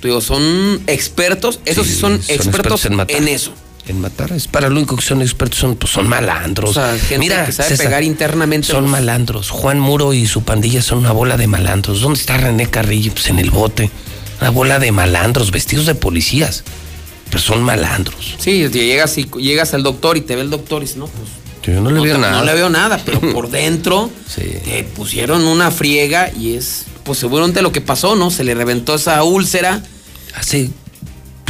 Digo, 0.06 0.22
son 0.22 0.82
expertos, 0.88 1.60
esos 1.65 1.88
sí, 1.88 1.95
son, 1.95 2.14
expertos, 2.27 2.86
en, 2.86 2.95
matar. 2.95 3.22
eso. 3.23 3.53
En 3.88 4.02
matar, 4.02 4.32
es 4.32 4.48
para 4.48 4.68
lo 4.69 4.77
único 4.77 4.95
que 4.95 5.03
son 5.03 5.22
expertos, 5.22 5.60
son, 5.60 5.76
pues 5.76 5.94
son 5.94 6.07
malandros. 6.07 6.72
O 6.72 6.73
sea, 6.73 6.98
gente 6.98 7.36
que 7.45 7.52
sabe 7.52 7.77
pegar 7.77 8.03
internamente, 8.03 8.68
Son 8.68 8.86
pues. 8.86 8.91
malandros. 8.91 9.52
Juan 9.52 9.80
Muro 9.80 10.14
y 10.14 10.26
su 10.26 10.41
pandilla 10.44 10.82
son 10.82 10.99
una 10.99 11.11
bola 11.11 11.38
de 11.38 11.48
malandros. 11.48 12.02
¿Dónde 12.02 12.19
está 12.19 12.38
René 12.38 12.68
Carrillo? 12.68 13.11
Pues 13.14 13.27
en 13.27 13.38
el 13.38 13.52
bote. 13.52 13.91
Una 14.41 14.49
bola 14.49 14.80
de 14.80 14.91
malandros, 14.91 15.52
vestidos 15.52 15.86
de 15.86 15.94
policías. 15.94 16.64
Pero 17.30 17.40
son 17.40 17.61
malandros. 17.64 18.36
Sí, 18.40 18.68
llegas 18.69 19.18
y 19.18 19.26
llegas 19.38 19.73
al 19.73 19.84
doctor 19.84 20.18
y 20.18 20.22
te 20.22 20.36
ve 20.36 20.41
el 20.41 20.49
doctor 20.49 20.82
y 20.82 20.86
dices, 20.86 20.98
no, 20.98 21.07
pues 21.07 21.30
Yo 21.64 21.80
no 21.82 21.91
le 21.91 22.02
veo 22.02 22.18
nada. 22.18 22.40
No 22.40 22.44
le 22.44 22.53
veo 22.53 22.69
nada, 22.69 22.99
pero 23.06 23.19
por 23.34 23.49
dentro 23.49 24.10
te 24.36 24.84
pusieron 24.95 25.44
una 25.45 25.69
friega 25.69 26.32
y 26.34 26.56
es, 26.56 26.86
pues 27.03 27.19
seguramente 27.19 27.61
lo 27.61 27.72
que 27.72 27.82
pasó, 27.82 28.15
¿no? 28.15 28.32
Se 28.32 28.44
le 28.44 28.56
reventó 28.56 28.95
esa 28.95 29.22
úlcera. 29.23 29.84
Hace, 30.38 30.70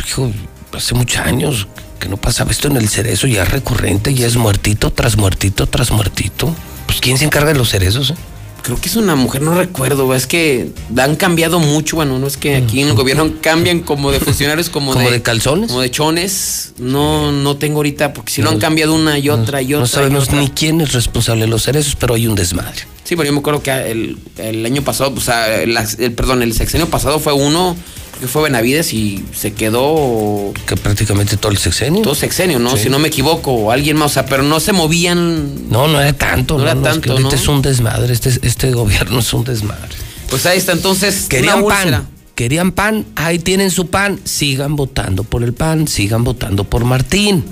hijo, 0.07 0.31
hace 0.73 0.93
muchos 0.95 1.19
años 1.19 1.67
que 1.99 2.07
no 2.09 2.17
pasaba 2.17 2.51
esto 2.51 2.67
en 2.67 2.77
el 2.77 2.87
cerezo, 2.89 3.27
ya 3.27 3.43
es 3.43 3.49
recurrente, 3.51 4.13
ya 4.13 4.27
es 4.27 4.35
muertito 4.35 4.91
tras 4.91 5.17
muertito 5.17 5.67
tras 5.67 5.91
muertito. 5.91 6.53
Pues 6.85 6.99
¿quién 7.01 7.17
se 7.17 7.25
encarga 7.25 7.51
de 7.53 7.57
los 7.57 7.69
cerezos? 7.69 8.11
eh? 8.11 8.15
Creo 8.61 8.81
que 8.81 8.89
es 8.89 8.95
una 8.95 9.15
mujer, 9.15 9.43
no 9.43 9.53
recuerdo, 9.53 10.15
es 10.15 10.25
que 10.25 10.71
han 10.97 11.15
cambiado 11.17 11.59
mucho, 11.59 11.97
bueno, 11.97 12.17
no 12.17 12.25
es 12.25 12.35
que 12.35 12.55
aquí 12.55 12.81
en 12.81 12.87
el 12.87 12.93
gobierno 12.95 13.31
cambian 13.39 13.81
como 13.81 14.11
de 14.11 14.19
funcionarios, 14.19 14.71
como, 14.71 14.91
¿Como 14.93 15.11
de 15.11 15.21
calzones? 15.21 15.67
Como 15.67 15.81
de 15.81 15.91
chones. 15.91 16.73
No, 16.79 17.31
no 17.31 17.57
tengo 17.57 17.77
ahorita, 17.77 18.13
porque 18.13 18.33
si 18.33 18.41
lo 18.41 18.49
han 18.49 18.57
cambiado 18.59 18.95
una 18.95 19.19
y 19.19 19.29
otra 19.29 19.61
y 19.61 19.67
otra. 19.75 19.81
No 19.81 19.87
sabemos 19.87 20.23
otra. 20.29 20.39
ni 20.39 20.49
quién 20.49 20.81
es 20.81 20.93
responsable 20.93 21.41
de 21.41 21.47
los 21.47 21.61
cerezos, 21.61 21.95
pero 21.95 22.15
hay 22.15 22.25
un 22.25 22.33
desmadre. 22.33 22.81
Sí, 23.03 23.15
pero 23.15 23.25
yo 23.25 23.33
me 23.33 23.39
acuerdo 23.39 23.61
que 23.61 23.69
el, 23.91 24.17
el 24.37 24.65
año 24.65 24.81
pasado, 24.81 25.13
o 25.15 25.21
sea, 25.21 25.61
el, 25.61 25.77
el- 25.99 26.13
perdón, 26.13 26.41
el 26.41 26.53
sexenio 26.53 26.89
pasado 26.89 27.19
fue 27.19 27.33
uno 27.33 27.77
que 28.19 28.27
fue 28.27 28.43
Benavides 28.43 28.93
y 28.93 29.25
se 29.33 29.53
quedó 29.53 30.53
Que 30.65 30.75
prácticamente 30.77 31.37
todo 31.37 31.51
el 31.51 31.57
sexenio. 31.57 32.01
todo 32.01 32.15
sexenio, 32.15 32.59
¿no? 32.59 32.71
Sí. 32.77 32.83
Si 32.83 32.89
no 32.89 32.99
me 32.99 33.09
equivoco, 33.09 33.71
alguien 33.71 33.97
más, 33.97 34.11
o 34.11 34.13
sea, 34.13 34.25
pero 34.25 34.43
no 34.43 34.59
se 34.59 34.73
movían. 34.73 35.69
No, 35.69 35.87
no 35.87 35.99
era 35.99 36.13
tanto. 36.13 36.57
No 36.57 36.63
era 36.63 36.73
es 36.73 36.77
que 36.77 36.83
tanto, 36.83 37.11
ahorita 37.11 37.29
¿no? 37.29 37.35
es 37.35 37.47
un 37.47 37.61
desmadre, 37.61 38.13
este, 38.13 38.29
este 38.41 38.71
gobierno 38.71 39.19
es 39.19 39.33
un 39.33 39.43
desmadre. 39.43 39.95
Pues 40.29 40.45
ahí 40.45 40.57
está, 40.57 40.71
entonces. 40.71 41.27
Querían 41.29 41.63
una 41.63 41.75
pan, 41.75 42.07
querían 42.35 42.71
pan, 42.71 43.05
ahí 43.15 43.39
tienen 43.39 43.71
su 43.71 43.87
pan, 43.87 44.19
sigan 44.23 44.75
votando 44.75 45.23
por 45.23 45.43
el 45.43 45.53
pan, 45.53 45.87
sigan 45.87 46.23
votando 46.23 46.63
por 46.63 46.83
Martín. 46.85 47.43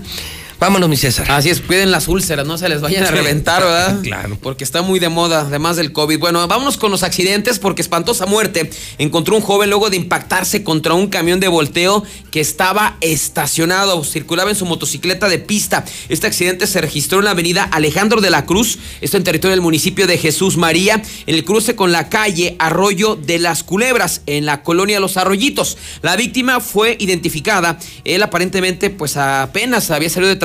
Vámonos, 0.64 0.88
mi 0.88 0.96
César. 0.96 1.30
Así 1.30 1.50
es, 1.50 1.60
cuiden 1.60 1.92
las 1.92 2.08
úlceras, 2.08 2.48
no 2.48 2.58
se 2.58 2.70
les 2.70 2.80
vayan 2.80 3.04
a 3.04 3.12
reventar, 3.12 3.62
¿verdad? 3.62 4.00
claro. 4.02 4.38
Porque 4.42 4.64
está 4.64 4.82
muy 4.82 4.98
de 4.98 5.10
moda, 5.10 5.42
además 5.42 5.76
del 5.76 5.92
COVID. 5.92 6.20
Bueno, 6.20 6.48
vámonos 6.48 6.78
con 6.78 6.90
los 6.90 7.04
accidentes, 7.04 7.60
porque 7.60 7.82
espantosa 7.82 8.28
muerte 8.28 8.70
encontró 8.98 9.36
un 9.36 9.42
joven 9.42 9.70
luego 9.70 9.90
de 9.90 9.98
impactarse 9.98 10.64
contra 10.64 10.94
un 10.94 11.08
camión 11.08 11.42
de 11.42 11.50
volteo 11.50 12.06
que 12.32 12.40
estaba 12.40 12.96
estacionado, 13.02 14.06
circulaba 14.06 14.52
en 14.52 14.56
su 14.56 14.66
motocicleta 14.66 15.28
de 15.28 15.38
pista. 15.38 15.84
Este 16.08 16.28
accidente 16.28 16.66
se 16.66 16.80
registró 16.80 17.20
en 17.20 17.26
la 17.26 17.32
avenida 17.32 17.66
Alejandro 17.66 18.22
de 18.22 18.30
la 18.30 18.46
Cruz, 18.46 18.80
esto 19.02 19.18
en 19.18 19.26
territorio 19.26 19.52
del 19.52 19.62
municipio 19.62 20.08
de 20.08 20.18
Jesús 20.18 20.56
María, 20.56 21.04
en 21.28 21.36
el 21.36 21.44
cruce 21.44 21.76
con 21.76 21.92
la 21.92 22.08
calle 22.08 22.56
Arroyo 22.60 23.18
de 23.18 23.38
las 23.38 23.64
Culebras, 23.64 24.22
en 24.28 24.46
la 24.46 24.64
colonia 24.64 25.02
Los 25.02 25.18
Arroyitos. 25.18 25.78
La 26.02 26.16
víctima 26.16 26.62
fue 26.62 26.96
identificada, 27.02 27.78
él 28.06 28.24
aparentemente 28.24 28.90
pues 28.90 29.18
apenas 29.18 29.92
había 29.92 30.10
salido 30.10 30.30
de 30.30 30.38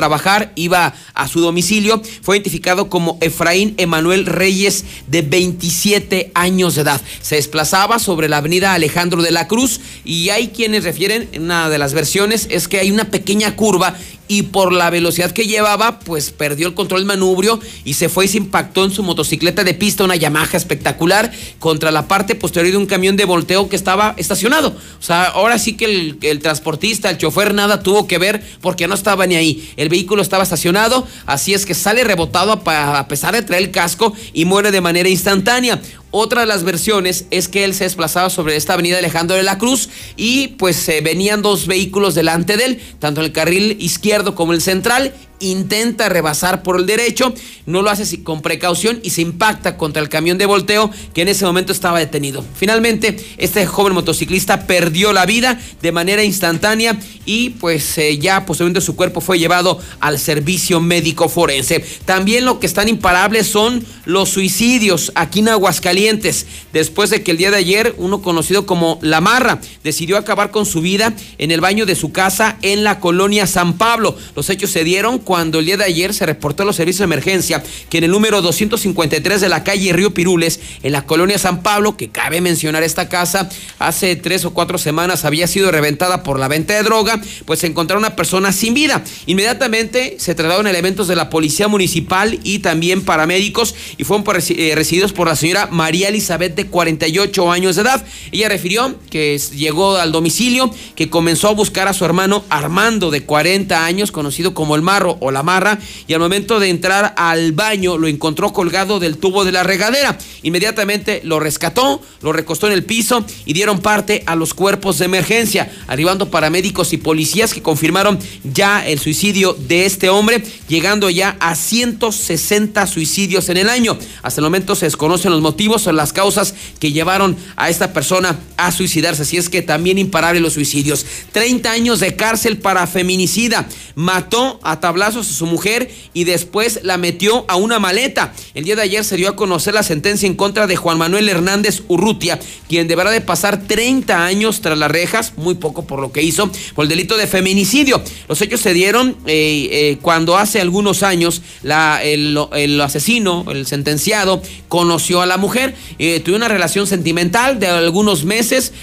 iba 0.55 0.93
a 1.13 1.27
su 1.27 1.39
domicilio, 1.39 2.01
fue 2.21 2.37
identificado 2.37 2.89
como 2.89 3.17
Efraín 3.21 3.73
Emanuel 3.77 4.25
Reyes 4.25 4.85
de 5.07 5.21
27 5.21 6.31
años 6.33 6.75
de 6.75 6.81
edad. 6.81 7.01
Se 7.21 7.35
desplazaba 7.35 7.99
sobre 7.99 8.29
la 8.29 8.37
avenida 8.37 8.73
Alejandro 8.73 9.21
de 9.21 9.31
la 9.31 9.47
Cruz 9.47 9.79
y 10.05 10.29
hay 10.29 10.49
quienes 10.49 10.83
refieren, 10.83 11.29
una 11.37 11.69
de 11.69 11.77
las 11.77 11.93
versiones 11.93 12.47
es 12.49 12.67
que 12.67 12.79
hay 12.79 12.91
una 12.91 13.05
pequeña 13.05 13.55
curva 13.55 13.95
y 14.29 14.43
por 14.43 14.71
la 14.71 14.91
velocidad 14.91 15.31
que 15.31 15.47
llevaba, 15.47 15.99
pues 15.99 16.29
perdió 16.29 16.67
el 16.67 16.75
control 16.75 17.03
manubrio 17.03 17.59
y 17.83 17.95
se 17.95 18.09
fue 18.09 18.25
y 18.25 18.27
se 18.27 18.37
impactó 18.37 18.85
en 18.85 18.91
su 18.91 19.01
motocicleta 19.01 19.63
de 19.63 19.73
pista, 19.73 20.03
una 20.03 20.15
Yamaha 20.15 20.55
espectacular, 20.55 21.31
contra 21.57 21.89
la 21.89 22.07
parte 22.07 22.35
posterior 22.35 22.73
de 22.73 22.77
un 22.77 22.85
camión 22.85 23.17
de 23.17 23.25
volteo 23.25 23.67
que 23.69 23.75
estaba 23.75 24.13
estacionado. 24.17 24.69
O 24.99 25.03
sea, 25.03 25.25
ahora 25.25 25.57
sí 25.57 25.73
que 25.73 26.15
el, 26.21 26.39
transportista, 26.39 27.09
el 27.09 27.17
chofer, 27.17 27.55
nada 27.55 27.81
tuvo 27.81 28.05
que 28.05 28.19
ver 28.19 28.43
porque 28.61 28.87
no 28.87 28.93
estaba 28.93 29.25
ni 29.25 29.35
ahí. 29.35 29.73
El 29.77 29.89
vehículo 29.89 30.21
estaba 30.21 30.43
estacionado, 30.43 31.07
así 31.25 31.55
es 31.55 31.65
que 31.65 31.73
sale 31.73 32.03
rebotado 32.03 32.51
a 32.51 33.07
pesar 33.07 33.33
de 33.33 33.41
traer 33.41 33.63
el 33.63 33.71
casco 33.71 34.13
y 34.31 34.45
muere 34.45 34.69
de 34.69 34.79
manera 34.79 35.09
instantánea. 35.09 35.81
Otra 36.11 36.41
de 36.41 36.47
las 36.47 36.63
versiones 36.63 37.25
es 37.29 37.47
que 37.47 37.63
él 37.63 37.75
se 37.75 37.83
desplazaba 37.83 38.29
sobre 38.31 38.55
esta 38.55 38.73
avenida 38.73 38.97
Alejandro 38.97 39.35
de 39.37 39.43
la 39.43 39.59
Cruz 39.59 39.89
y 40.17 40.49
pues 40.49 40.89
eh, 40.89 41.01
venían 41.01 41.43
dos 41.43 41.67
vehículos 41.67 42.15
delante 42.15 42.57
de 42.57 42.65
él, 42.65 42.81
tanto 42.97 43.21
el 43.21 43.31
carril 43.31 43.77
izquierdo 43.79 44.33
como 44.33 44.53
el 44.53 44.61
central. 44.61 45.13
Intenta 45.39 46.09
rebasar 46.09 46.63
por 46.63 46.79
el 46.79 46.85
derecho, 46.85 47.33
no 47.65 47.81
lo 47.81 47.89
hace 47.89 48.23
con 48.23 48.41
precaución 48.41 48.99
y 49.03 49.11
se 49.11 49.21
impacta 49.21 49.77
contra 49.77 50.01
el 50.01 50.09
camión 50.09 50.37
de 50.37 50.45
volteo 50.45 50.89
que 51.13 51.21
en 51.21 51.29
ese 51.29 51.45
momento 51.45 51.71
estaba 51.71 51.99
detenido. 51.99 52.43
Finalmente, 52.55 53.17
este 53.37 53.65
joven 53.65 53.93
motociclista 53.93 54.67
perdió 54.67 55.13
la 55.13 55.25
vida 55.25 55.59
de 55.81 55.91
manera 55.91 56.23
instantánea 56.23 56.99
y 57.25 57.51
pues 57.51 57.97
eh, 57.97 58.17
ya 58.17 58.45
posteriormente 58.45 58.81
su 58.81 58.95
cuerpo 58.95 59.21
fue 59.21 59.37
llevado 59.37 59.79
al 59.99 60.19
servicio 60.19 60.81
médico 60.81 61.29
forense. 61.29 61.83
También 62.05 62.45
lo 62.45 62.59
que 62.59 62.65
están 62.65 62.89
imparables 62.89 63.47
son 63.47 63.85
los 64.05 64.29
suicidios 64.29 65.11
aquí 65.15 65.39
en 65.39 65.49
Aguascalientes. 65.49 66.47
Después 66.73 67.11
de 67.11 67.21
que 67.21 67.31
el 67.31 67.37
día 67.37 67.51
de 67.51 67.57
ayer 67.57 67.93
uno 67.97 68.21
conocido 68.21 68.65
como 68.65 68.99
La 69.01 69.21
Marra 69.21 69.61
decidió 69.83 70.17
acabar 70.17 70.51
con 70.51 70.65
su 70.65 70.81
vida 70.81 71.13
en 71.37 71.51
el 71.51 71.61
baño 71.61 71.85
de 71.85 71.95
su 71.95 72.11
casa 72.11 72.57
en 72.61 72.83
la 72.83 72.99
colonia 72.99 73.47
San 73.47 73.77
Pablo. 73.77 74.17
Los 74.35 74.49
hechos 74.49 74.71
se 74.71 74.83
dieron 74.83 75.19
cuando 75.29 75.59
el 75.59 75.65
día 75.67 75.77
de 75.77 75.83
ayer 75.83 76.11
se 76.15 76.25
reportó 76.25 76.63
a 76.63 76.65
los 76.65 76.75
servicios 76.75 76.97
de 76.97 77.03
emergencia 77.03 77.61
que 77.91 77.99
en 77.99 78.05
el 78.05 78.09
número 78.09 78.41
253 78.41 79.41
de 79.41 79.47
la 79.47 79.63
calle 79.63 79.93
Río 79.93 80.11
Pirules, 80.11 80.59
en 80.81 80.91
la 80.91 81.05
colonia 81.05 81.37
San 81.37 81.61
Pablo, 81.61 81.95
que 81.95 82.09
cabe 82.09 82.41
mencionar 82.41 82.81
esta 82.81 83.09
casa, 83.09 83.47
hace 83.77 84.15
tres 84.15 84.43
o 84.45 84.55
cuatro 84.55 84.79
semanas 84.79 85.25
había 85.25 85.45
sido 85.45 85.69
reventada 85.69 86.23
por 86.23 86.39
la 86.39 86.47
venta 86.47 86.73
de 86.73 86.81
droga, 86.81 87.21
pues 87.45 87.59
se 87.59 87.67
encontraron 87.67 88.03
una 88.03 88.15
persona 88.15 88.51
sin 88.51 88.73
vida. 88.73 89.03
Inmediatamente 89.27 90.15
se 90.17 90.33
trataron 90.33 90.65
elementos 90.65 91.07
de 91.07 91.15
la 91.15 91.29
policía 91.29 91.67
municipal 91.67 92.39
y 92.43 92.57
también 92.57 93.05
paramédicos 93.05 93.75
y 93.99 94.05
fueron 94.05 94.25
eh, 94.35 94.71
recibidos 94.73 95.13
por 95.13 95.27
la 95.27 95.35
señora 95.35 95.67
María 95.67 96.07
Elizabeth 96.07 96.55
de 96.55 96.65
48 96.65 97.51
años 97.51 97.75
de 97.75 97.83
edad. 97.83 98.03
Ella 98.31 98.49
refirió 98.49 98.95
que 99.11 99.39
llegó 99.55 99.97
al 99.97 100.11
domicilio, 100.11 100.73
que 100.95 101.11
comenzó 101.11 101.49
a 101.49 101.53
buscar 101.53 101.87
a 101.87 101.93
su 101.93 102.03
hermano 102.03 102.43
Armando, 102.49 103.11
de 103.11 103.25
40 103.25 103.85
años, 103.85 104.11
conocido 104.11 104.55
como 104.55 104.75
el 104.75 104.81
Marro 104.81 105.18
o 105.19 105.31
la 105.31 105.43
Marra, 105.43 105.79
y 106.07 106.13
al 106.13 106.19
momento 106.19 106.59
de 106.59 106.69
entrar 106.69 107.13
al 107.17 107.51
baño 107.51 107.97
lo 107.97 108.07
encontró 108.07 108.53
colgado 108.53 108.99
del 108.99 109.17
tubo 109.17 109.45
de 109.45 109.51
la 109.51 109.63
regadera. 109.63 110.17
Inmediatamente 110.43 111.21
lo 111.23 111.39
rescató, 111.39 112.01
lo 112.21 112.33
recostó 112.33 112.67
en 112.67 112.73
el 112.73 112.83
piso 112.83 113.25
y 113.45 113.53
dieron 113.53 113.79
parte 113.79 114.23
a 114.25 114.35
los 114.35 114.53
cuerpos 114.53 114.99
de 114.99 115.05
emergencia, 115.05 115.71
arribando 115.87 116.29
paramédicos 116.29 116.93
y 116.93 116.97
policías 116.97 117.53
que 117.53 117.61
confirmaron 117.61 118.19
ya 118.43 118.85
el 118.85 118.99
suicidio 118.99 119.53
de 119.53 119.85
este 119.85 120.09
hombre, 120.09 120.43
llegando 120.67 121.09
ya 121.09 121.37
a 121.39 121.55
160 121.55 122.87
suicidios 122.87 123.49
en 123.49 123.57
el 123.57 123.69
año. 123.69 123.97
Hasta 124.21 124.41
el 124.41 124.45
momento 124.45 124.75
se 124.75 124.85
desconocen 124.85 125.31
los 125.31 125.41
motivos 125.41 125.87
o 125.87 125.91
las 125.91 126.13
causas 126.13 126.53
que 126.79 126.91
llevaron 126.91 127.35
a 127.55 127.69
esta 127.69 127.93
persona 127.93 128.39
a 128.57 128.71
suicidarse, 128.71 129.23
así 129.23 129.37
es 129.37 129.49
que 129.49 129.61
también 129.61 129.97
imparable 129.97 130.39
los 130.39 130.53
suicidios. 130.53 131.05
30 131.31 131.71
años 131.71 131.99
de 131.99 132.15
cárcel 132.15 132.57
para 132.57 132.87
feminicida, 132.87 133.67
mató 133.95 134.59
a 134.63 134.79
a 135.15 135.23
su 135.23 135.45
mujer 135.45 135.89
y 136.13 136.23
después 136.23 136.79
la 136.83 136.97
metió 136.97 137.45
a 137.47 137.55
una 137.55 137.79
maleta. 137.79 138.33
El 138.53 138.65
día 138.65 138.75
de 138.75 138.81
ayer 138.83 139.03
se 139.03 139.17
dio 139.17 139.29
a 139.29 139.35
conocer 139.35 139.73
la 139.73 139.83
sentencia 139.83 140.27
en 140.27 140.35
contra 140.35 140.67
de 140.67 140.75
Juan 140.75 140.97
Manuel 140.97 141.29
Hernández 141.29 141.83
Urrutia, 141.87 142.39
quien 142.67 142.87
deberá 142.87 143.11
de 143.11 143.21
pasar 143.21 143.67
30 143.67 144.25
años 144.25 144.61
tras 144.61 144.77
las 144.77 144.91
rejas, 144.91 145.33
muy 145.37 145.55
poco 145.55 145.85
por 145.85 145.99
lo 145.99 146.11
que 146.11 146.23
hizo, 146.23 146.49
por 146.75 146.85
el 146.85 146.89
delito 146.89 147.17
de 147.17 147.27
feminicidio. 147.27 148.01
Los 148.27 148.41
hechos 148.41 148.61
se 148.61 148.73
dieron 148.73 149.15
eh, 149.25 149.69
eh, 149.71 149.97
cuando 150.01 150.37
hace 150.37 150.61
algunos 150.61 151.03
años 151.03 151.41
la, 151.63 152.01
el, 152.03 152.81
asesino, 152.81 153.45
el 153.49 153.65
sentenciado, 153.65 154.41
conoció 154.67 155.21
a 155.21 155.25
la 155.25 155.37
mujer, 155.37 155.75
eh, 155.97 156.19
tuvo 156.19 156.35
una 156.35 156.47
relación 156.47 156.87
sentimental 156.87 157.59
de 157.59 157.67
algunos 157.67 158.25
meses, 158.25 158.73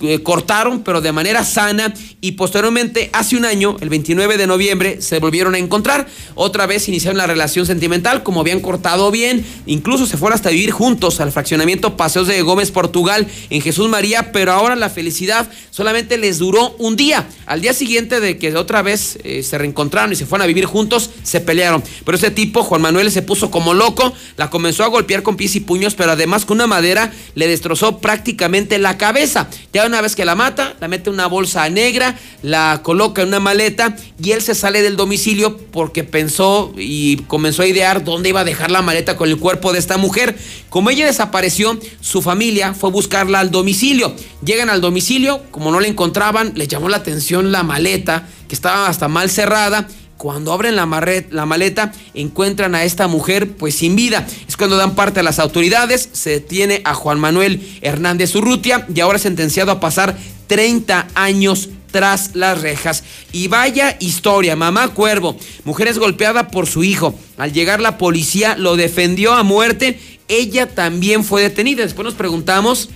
eh, 0.00 0.22
cortaron, 0.22 0.82
pero 0.82 1.00
de 1.00 1.12
manera 1.12 1.44
sana, 1.44 1.92
y 2.20 2.32
posteriormente, 2.32 3.08
hace 3.12 3.36
un 3.36 3.44
año, 3.44 3.76
el 3.80 3.88
29 3.88 4.36
de 4.36 4.46
noviembre, 4.46 5.00
se 5.00 5.18
volvieron 5.20 5.54
a 5.54 5.58
encontrar. 5.58 6.06
Otra 6.34 6.66
vez 6.66 6.88
iniciaron 6.88 7.16
la 7.16 7.26
relación 7.26 7.66
sentimental, 7.66 8.22
como 8.22 8.40
habían 8.40 8.60
cortado 8.60 9.10
bien, 9.10 9.44
incluso 9.64 10.06
se 10.06 10.16
fueron 10.16 10.34
hasta 10.34 10.50
vivir 10.50 10.70
juntos 10.70 11.20
al 11.20 11.32
fraccionamiento 11.32 11.96
Paseos 11.96 12.28
de 12.28 12.42
Gómez, 12.42 12.70
Portugal, 12.70 13.26
en 13.50 13.62
Jesús 13.62 13.88
María, 13.88 14.32
pero 14.32 14.52
ahora 14.52 14.76
la 14.76 14.90
felicidad 14.90 15.48
solamente 15.70 16.18
les 16.18 16.38
duró 16.38 16.74
un 16.78 16.96
día. 16.96 17.26
Al 17.46 17.60
día 17.60 17.72
siguiente 17.72 18.20
de 18.20 18.38
que 18.38 18.54
otra 18.56 18.82
vez 18.82 19.18
eh, 19.24 19.42
se 19.42 19.56
reencontraron 19.56 20.12
y 20.12 20.16
se 20.16 20.26
fueron 20.26 20.44
a 20.44 20.46
vivir 20.46 20.66
juntos, 20.66 21.10
se 21.22 21.40
pelearon. 21.40 21.82
Pero 22.04 22.16
ese 22.16 22.30
tipo, 22.30 22.62
Juan 22.62 22.82
Manuel, 22.82 23.10
se 23.10 23.22
puso 23.22 23.50
como 23.50 23.74
loco, 23.74 24.12
la 24.36 24.50
comenzó 24.50 24.84
a 24.84 24.88
golpear 24.88 25.22
con 25.22 25.36
pies 25.36 25.56
y 25.56 25.60
puños, 25.60 25.94
pero 25.94 26.12
además 26.12 26.44
con 26.44 26.56
una 26.56 26.66
madera 26.66 27.12
le 27.34 27.48
destrozó 27.48 27.98
prácticamente 27.98 28.78
la 28.78 28.98
cabeza. 28.98 29.48
Ya 29.72 29.85
una 29.86 30.00
vez 30.00 30.16
que 30.16 30.24
la 30.24 30.34
mata, 30.34 30.74
la 30.80 30.88
mete 30.88 31.10
en 31.10 31.14
una 31.14 31.26
bolsa 31.26 31.68
negra, 31.68 32.18
la 32.42 32.80
coloca 32.82 33.22
en 33.22 33.28
una 33.28 33.40
maleta 33.40 33.96
y 34.22 34.32
él 34.32 34.42
se 34.42 34.54
sale 34.54 34.82
del 34.82 34.96
domicilio 34.96 35.56
porque 35.72 36.04
pensó 36.04 36.72
y 36.76 37.16
comenzó 37.28 37.62
a 37.62 37.66
idear 37.66 38.04
dónde 38.04 38.28
iba 38.30 38.40
a 38.40 38.44
dejar 38.44 38.70
la 38.70 38.82
maleta 38.82 39.16
con 39.16 39.28
el 39.28 39.38
cuerpo 39.38 39.72
de 39.72 39.78
esta 39.78 39.96
mujer. 39.96 40.36
Como 40.68 40.90
ella 40.90 41.06
desapareció, 41.06 41.78
su 42.00 42.22
familia 42.22 42.74
fue 42.74 42.90
a 42.90 42.92
buscarla 42.92 43.40
al 43.40 43.50
domicilio. 43.50 44.14
Llegan 44.44 44.70
al 44.70 44.80
domicilio, 44.80 45.42
como 45.50 45.70
no 45.70 45.80
la 45.80 45.88
encontraban, 45.88 46.52
le 46.54 46.68
llamó 46.68 46.88
la 46.88 46.98
atención 46.98 47.52
la 47.52 47.62
maleta, 47.62 48.26
que 48.48 48.54
estaba 48.54 48.88
hasta 48.88 49.08
mal 49.08 49.30
cerrada 49.30 49.88
cuando 50.16 50.52
abren 50.52 50.76
la, 50.76 50.86
maleta, 50.86 51.92
encuentran 52.14 52.74
a 52.74 52.84
esta 52.84 53.06
mujer 53.06 53.56
pues 53.56 53.74
sin 53.74 53.96
vida. 53.96 54.26
Es 54.48 54.56
cuando 54.56 54.76
dan 54.76 54.94
parte 54.94 55.20
a 55.20 55.22
las 55.22 55.38
autoridades, 55.38 56.08
se 56.12 56.30
detiene 56.30 56.80
a 56.84 56.94
Juan 56.94 57.20
Manuel 57.20 57.60
Hernández 57.82 58.34
Urrutia 58.34 58.86
y 58.94 59.00
ahora 59.00 59.18
sentenciado 59.18 59.72
a 59.72 59.80
pasar 59.80 60.16
30 60.46 61.08
años 61.14 61.68
tras 61.90 62.34
las 62.34 62.60
rejas. 62.60 63.04
Y 63.32 63.48
vaya 63.48 63.96
historia, 64.00 64.56
mamá 64.56 64.88
Cuervo, 64.88 65.36
mujer 65.64 65.88
es 65.88 65.98
golpeada 65.98 66.48
por 66.48 66.66
su 66.66 66.84
hijo. 66.84 67.14
Al 67.36 67.52
llegar 67.52 67.80
la 67.80 67.98
policía 67.98 68.56
lo 68.56 68.76
defendió 68.76 69.34
a 69.34 69.42
muerte, 69.42 69.98
ella 70.28 70.66
también 70.66 71.24
fue 71.24 71.42
detenida. 71.42 71.82
Después 71.82 72.04
nos 72.04 72.14
preguntamos 72.14 72.90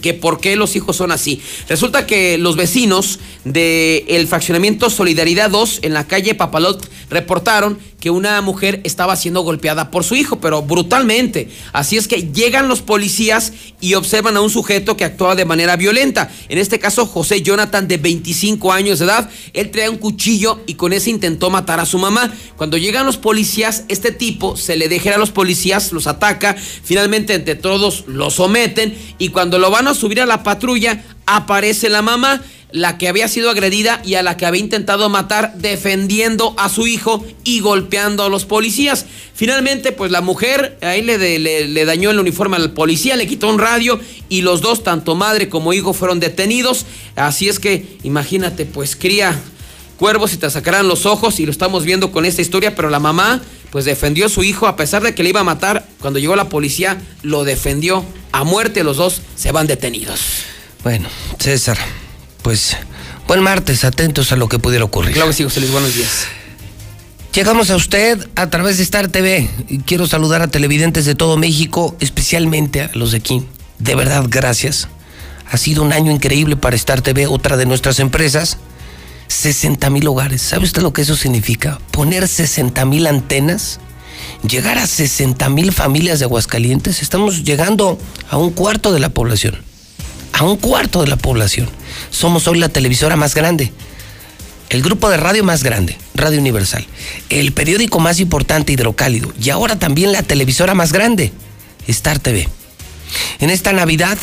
que 0.00 0.14
por 0.14 0.40
qué 0.40 0.56
los 0.56 0.76
hijos 0.76 0.96
son 0.96 1.12
así. 1.12 1.40
Resulta 1.68 2.06
que 2.06 2.38
los 2.38 2.56
vecinos 2.56 3.18
del 3.44 4.04
el 4.08 4.26
fraccionamiento 4.26 4.90
Solidaridad 4.90 5.50
2 5.50 5.80
en 5.82 5.94
la 5.94 6.06
calle 6.06 6.34
Papalot 6.34 6.88
reportaron 7.10 7.78
que 8.00 8.10
una 8.10 8.40
mujer 8.42 8.80
estaba 8.84 9.16
siendo 9.16 9.40
golpeada 9.40 9.90
por 9.90 10.04
su 10.04 10.14
hijo, 10.14 10.38
pero 10.38 10.62
brutalmente. 10.62 11.48
Así 11.72 11.96
es 11.96 12.08
que 12.08 12.30
llegan 12.32 12.68
los 12.68 12.82
policías 12.82 13.52
y 13.80 13.94
observan 13.94 14.36
a 14.36 14.42
un 14.42 14.50
sujeto 14.50 14.96
que 14.96 15.04
actuaba 15.04 15.34
de 15.34 15.44
manera 15.44 15.76
violenta. 15.76 16.30
En 16.48 16.58
este 16.58 16.78
caso, 16.78 17.06
José 17.06 17.42
Jonathan, 17.42 17.88
de 17.88 17.96
25 17.96 18.72
años 18.72 18.98
de 18.98 19.06
edad, 19.06 19.30
él 19.54 19.70
traía 19.70 19.90
un 19.90 19.96
cuchillo 19.96 20.60
y 20.66 20.74
con 20.74 20.92
ese 20.92 21.10
intentó 21.10 21.50
matar 21.50 21.80
a 21.80 21.86
su 21.86 21.98
mamá. 21.98 22.32
Cuando 22.56 22.76
llegan 22.76 23.06
los 23.06 23.16
policías, 23.16 23.84
este 23.88 24.12
tipo 24.12 24.56
se 24.56 24.76
le 24.76 24.88
deja 24.88 25.14
a 25.14 25.18
los 25.18 25.30
policías, 25.30 25.92
los 25.92 26.06
ataca, 26.06 26.54
finalmente 26.56 27.34
entre 27.34 27.54
todos 27.54 28.04
lo 28.06 28.30
someten 28.30 28.96
y 29.18 29.28
cuando 29.28 29.58
lo 29.58 29.70
a 29.86 29.94
subir 29.94 30.20
a 30.20 30.26
la 30.26 30.42
patrulla, 30.42 31.04
aparece 31.26 31.88
la 31.88 32.02
mamá 32.02 32.42
la 32.72 32.98
que 32.98 33.08
había 33.08 33.28
sido 33.28 33.48
agredida 33.48 34.02
y 34.04 34.14
a 34.14 34.22
la 34.22 34.36
que 34.36 34.44
había 34.44 34.60
intentado 34.60 35.08
matar 35.08 35.54
defendiendo 35.56 36.54
a 36.58 36.68
su 36.68 36.86
hijo 36.86 37.24
y 37.44 37.60
golpeando 37.60 38.24
a 38.24 38.28
los 38.28 38.44
policías. 38.44 39.06
Finalmente, 39.34 39.92
pues 39.92 40.10
la 40.10 40.20
mujer 40.20 40.76
ahí 40.82 41.02
le, 41.02 41.38
le, 41.38 41.84
dañó 41.84 42.10
el 42.10 42.18
uniforme 42.18 42.56
al 42.56 42.72
policía, 42.72 43.16
le 43.16 43.26
quitó 43.26 43.48
un 43.48 43.58
radio 43.58 44.00
y 44.28 44.42
los 44.42 44.60
dos, 44.60 44.82
tanto 44.82 45.14
madre 45.14 45.48
como 45.48 45.72
hijo, 45.72 45.92
fueron 45.92 46.20
detenidos. 46.20 46.86
Así 47.14 47.48
es 47.48 47.60
que, 47.60 47.98
imagínate, 48.02 48.66
pues 48.66 48.96
cría 48.96 49.40
cuervos 49.96 50.32
y 50.32 50.36
te 50.36 50.48
sacarán 50.50 50.88
los 50.88 51.06
ojos 51.06 51.40
y 51.40 51.46
lo 51.46 51.52
estamos 51.52 51.84
viendo 51.84 52.12
con 52.12 52.24
esta 52.24 52.42
historia, 52.42 52.74
pero 52.74 52.90
la 52.90 53.00
mamá 53.00 53.40
pues 53.70 53.84
defendió 53.84 54.26
a 54.26 54.28
su 54.28 54.42
hijo 54.42 54.66
a 54.66 54.76
pesar 54.76 55.02
de 55.02 55.14
que 55.14 55.22
le 55.22 55.30
iba 55.30 55.40
a 55.40 55.44
matar. 55.44 55.86
Cuando 56.00 56.18
llegó 56.18 56.36
la 56.36 56.48
policía, 56.48 57.00
lo 57.22 57.44
defendió 57.44 58.04
a 58.32 58.44
muerte, 58.44 58.84
los 58.84 58.96
dos 58.96 59.22
se 59.36 59.52
van 59.52 59.66
detenidos. 59.66 60.20
Bueno, 60.82 61.08
César 61.38 61.78
pues 62.46 62.76
buen 63.26 63.40
martes, 63.40 63.82
atentos 63.82 64.30
a 64.30 64.36
lo 64.36 64.48
que 64.48 64.60
pudiera 64.60 64.84
ocurrir. 64.84 65.14
Claro 65.14 65.30
que 65.30 65.34
sí, 65.34 65.42
José 65.42 65.58
Luis, 65.58 65.72
buenos 65.72 65.96
días. 65.96 66.28
Llegamos 67.34 67.70
a 67.70 67.74
usted 67.74 68.24
a 68.36 68.50
través 68.50 68.76
de 68.76 68.84
Star 68.84 69.08
TV. 69.08 69.50
Quiero 69.84 70.06
saludar 70.06 70.42
a 70.42 70.46
televidentes 70.46 71.06
de 71.06 71.16
todo 71.16 71.36
México, 71.36 71.96
especialmente 71.98 72.82
a 72.82 72.90
los 72.94 73.10
de 73.10 73.16
aquí. 73.16 73.42
De 73.80 73.96
verdad, 73.96 74.26
gracias. 74.28 74.86
Ha 75.50 75.56
sido 75.56 75.82
un 75.82 75.92
año 75.92 76.12
increíble 76.12 76.54
para 76.54 76.76
Star 76.76 77.02
TV, 77.02 77.26
otra 77.26 77.56
de 77.56 77.66
nuestras 77.66 77.98
empresas. 77.98 78.58
60 79.28 79.90
mil 79.90 80.06
hogares. 80.08 80.42
¿Sabe 80.42 80.64
usted 80.64 80.82
lo 80.82 80.92
que 80.92 81.02
eso 81.02 81.16
significa? 81.16 81.78
Poner 81.90 82.28
60 82.28 82.84
mil 82.84 83.06
antenas, 83.06 83.80
llegar 84.48 84.78
a 84.78 84.86
60 84.86 85.48
mil 85.48 85.72
familias 85.72 86.18
de 86.18 86.24
Aguascalientes. 86.24 87.02
Estamos 87.02 87.44
llegando 87.44 87.98
a 88.30 88.36
un 88.36 88.50
cuarto 88.50 88.92
de 88.92 89.00
la 89.00 89.08
población 89.08 89.66
a 90.36 90.44
un 90.44 90.56
cuarto 90.56 91.00
de 91.00 91.08
la 91.08 91.16
población. 91.16 91.68
Somos 92.10 92.46
hoy 92.46 92.58
la 92.58 92.68
televisora 92.68 93.16
más 93.16 93.34
grande, 93.34 93.72
el 94.68 94.82
grupo 94.82 95.08
de 95.08 95.16
radio 95.16 95.42
más 95.44 95.62
grande, 95.62 95.96
Radio 96.14 96.38
Universal, 96.38 96.86
el 97.30 97.52
periódico 97.52 98.00
más 98.00 98.20
importante 98.20 98.72
hidrocálido 98.72 99.32
y 99.40 99.48
ahora 99.48 99.78
también 99.78 100.12
la 100.12 100.22
televisora 100.22 100.74
más 100.74 100.92
grande, 100.92 101.32
Star 101.86 102.18
TV. 102.18 102.48
En 103.38 103.48
esta 103.48 103.72
Navidad, 103.72 104.18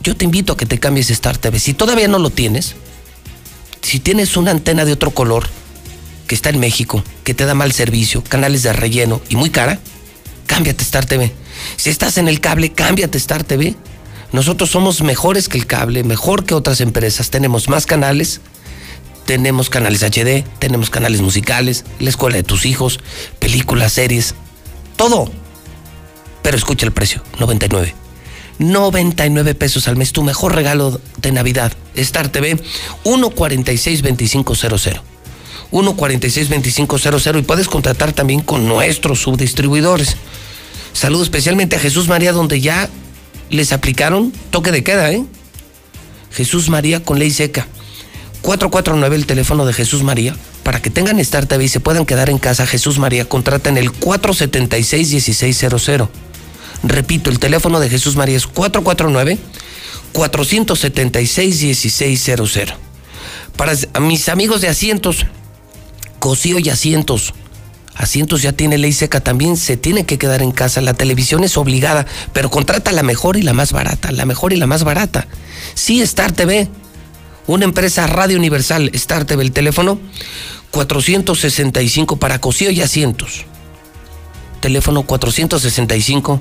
yo 0.00 0.16
te 0.16 0.24
invito 0.24 0.52
a 0.52 0.56
que 0.56 0.66
te 0.66 0.78
cambies 0.78 1.10
Star 1.10 1.36
TV. 1.36 1.58
Si 1.58 1.74
todavía 1.74 2.06
no 2.06 2.20
lo 2.20 2.30
tienes, 2.30 2.76
si 3.82 4.00
tienes 4.00 4.36
una 4.36 4.52
antena 4.52 4.84
de 4.84 4.92
otro 4.92 5.10
color 5.10 5.46
que 6.26 6.34
está 6.34 6.48
en 6.48 6.60
México, 6.60 7.04
que 7.24 7.34
te 7.34 7.44
da 7.44 7.54
mal 7.54 7.72
servicio, 7.72 8.24
canales 8.24 8.62
de 8.62 8.72
relleno 8.72 9.20
y 9.28 9.36
muy 9.36 9.50
cara, 9.50 9.78
cámbiate 10.46 10.82
Star 10.82 11.04
TV. 11.04 11.32
Si 11.76 11.90
estás 11.90 12.16
en 12.16 12.28
el 12.28 12.40
cable, 12.40 12.72
cámbiate 12.72 13.18
Star 13.18 13.44
TV. 13.44 13.74
Nosotros 14.32 14.70
somos 14.70 15.02
mejores 15.02 15.48
que 15.48 15.58
el 15.58 15.66
cable, 15.66 16.04
mejor 16.04 16.44
que 16.44 16.54
otras 16.54 16.80
empresas. 16.80 17.28
Tenemos 17.28 17.68
más 17.68 17.84
canales, 17.84 18.40
tenemos 19.26 19.68
canales 19.68 20.02
HD, 20.02 20.44
tenemos 20.58 20.88
canales 20.88 21.20
musicales, 21.20 21.84
la 21.98 22.08
escuela 22.08 22.36
de 22.36 22.42
tus 22.42 22.64
hijos, 22.64 23.00
películas, 23.38 23.92
series, 23.92 24.34
todo. 24.96 25.30
Pero 26.42 26.56
escucha 26.56 26.86
el 26.86 26.92
precio, 26.92 27.22
99. 27.38 27.94
99 28.58 29.54
pesos 29.54 29.88
al 29.88 29.96
mes, 29.96 30.12
tu 30.12 30.22
mejor 30.22 30.54
regalo 30.54 31.00
de 31.18 31.32
Navidad. 31.32 31.72
Star 31.94 32.28
TV, 32.28 32.62
146-2500. 33.04 35.00
146-2500 35.72 37.38
y 37.38 37.42
puedes 37.42 37.68
contratar 37.68 38.12
también 38.12 38.40
con 38.40 38.68
nuestros 38.68 39.20
subdistribuidores. 39.20 40.16
Saludo 40.92 41.22
especialmente 41.22 41.76
a 41.76 41.78
Jesús 41.78 42.08
María, 42.08 42.32
donde 42.32 42.60
ya 42.60 42.90
les 43.48 43.72
aplicaron 43.72 44.32
toque 44.50 44.70
de 44.70 44.84
queda, 44.84 45.10
¿eh? 45.12 45.24
Jesús 46.30 46.68
María 46.68 47.02
con 47.02 47.18
ley 47.18 47.30
seca. 47.30 47.66
449 48.42 49.16
el 49.16 49.24
teléfono 49.26 49.64
de 49.64 49.72
Jesús 49.72 50.02
María. 50.02 50.36
Para 50.62 50.82
que 50.82 50.90
tengan 50.90 51.18
Star 51.20 51.46
TV 51.46 51.64
y 51.64 51.68
se 51.68 51.80
puedan 51.80 52.04
quedar 52.06 52.30
en 52.30 52.38
casa, 52.38 52.66
Jesús 52.66 52.98
María, 52.98 53.24
contraten 53.24 53.78
el 53.78 53.92
476-1600. 53.92 56.08
Repito, 56.82 57.30
el 57.30 57.38
teléfono 57.38 57.80
de 57.80 57.88
Jesús 57.88 58.16
María 58.16 58.36
es 58.36 58.46
449 58.46 59.38
476-1600. 60.12 62.74
Para 63.56 63.72
mis 64.00 64.28
amigos 64.28 64.60
de 64.60 64.68
asientos, 64.68 65.26
Cosío 66.18 66.58
y 66.60 66.68
asientos. 66.68 67.32
Asientos 67.94 68.42
ya 68.42 68.52
tiene 68.52 68.76
ley 68.78 68.92
seca 68.92 69.20
también, 69.20 69.56
se 69.56 69.76
tiene 69.76 70.06
que 70.06 70.18
quedar 70.18 70.40
en 70.40 70.52
casa. 70.52 70.80
La 70.80 70.94
televisión 70.94 71.42
es 71.42 71.56
obligada, 71.56 72.06
pero 72.32 72.48
contrata 72.48 72.92
la 72.92 73.02
mejor 73.02 73.36
y 73.36 73.42
la 73.42 73.52
más 73.52 73.72
barata, 73.72 74.12
la 74.12 74.24
mejor 74.24 74.52
y 74.52 74.56
la 74.56 74.68
más 74.68 74.84
barata. 74.84 75.26
Sí, 75.74 76.00
Star 76.00 76.30
TV, 76.32 76.68
una 77.48 77.64
empresa 77.64 78.06
Radio 78.06 78.38
Universal, 78.38 78.90
Star 78.94 79.24
TV, 79.24 79.42
el 79.42 79.50
teléfono 79.52 79.98
465 80.70 82.16
para 82.16 82.40
Cosío 82.40 82.70
y 82.70 82.80
asientos. 82.80 83.44
Teléfono 84.60 85.02
465 85.02 86.40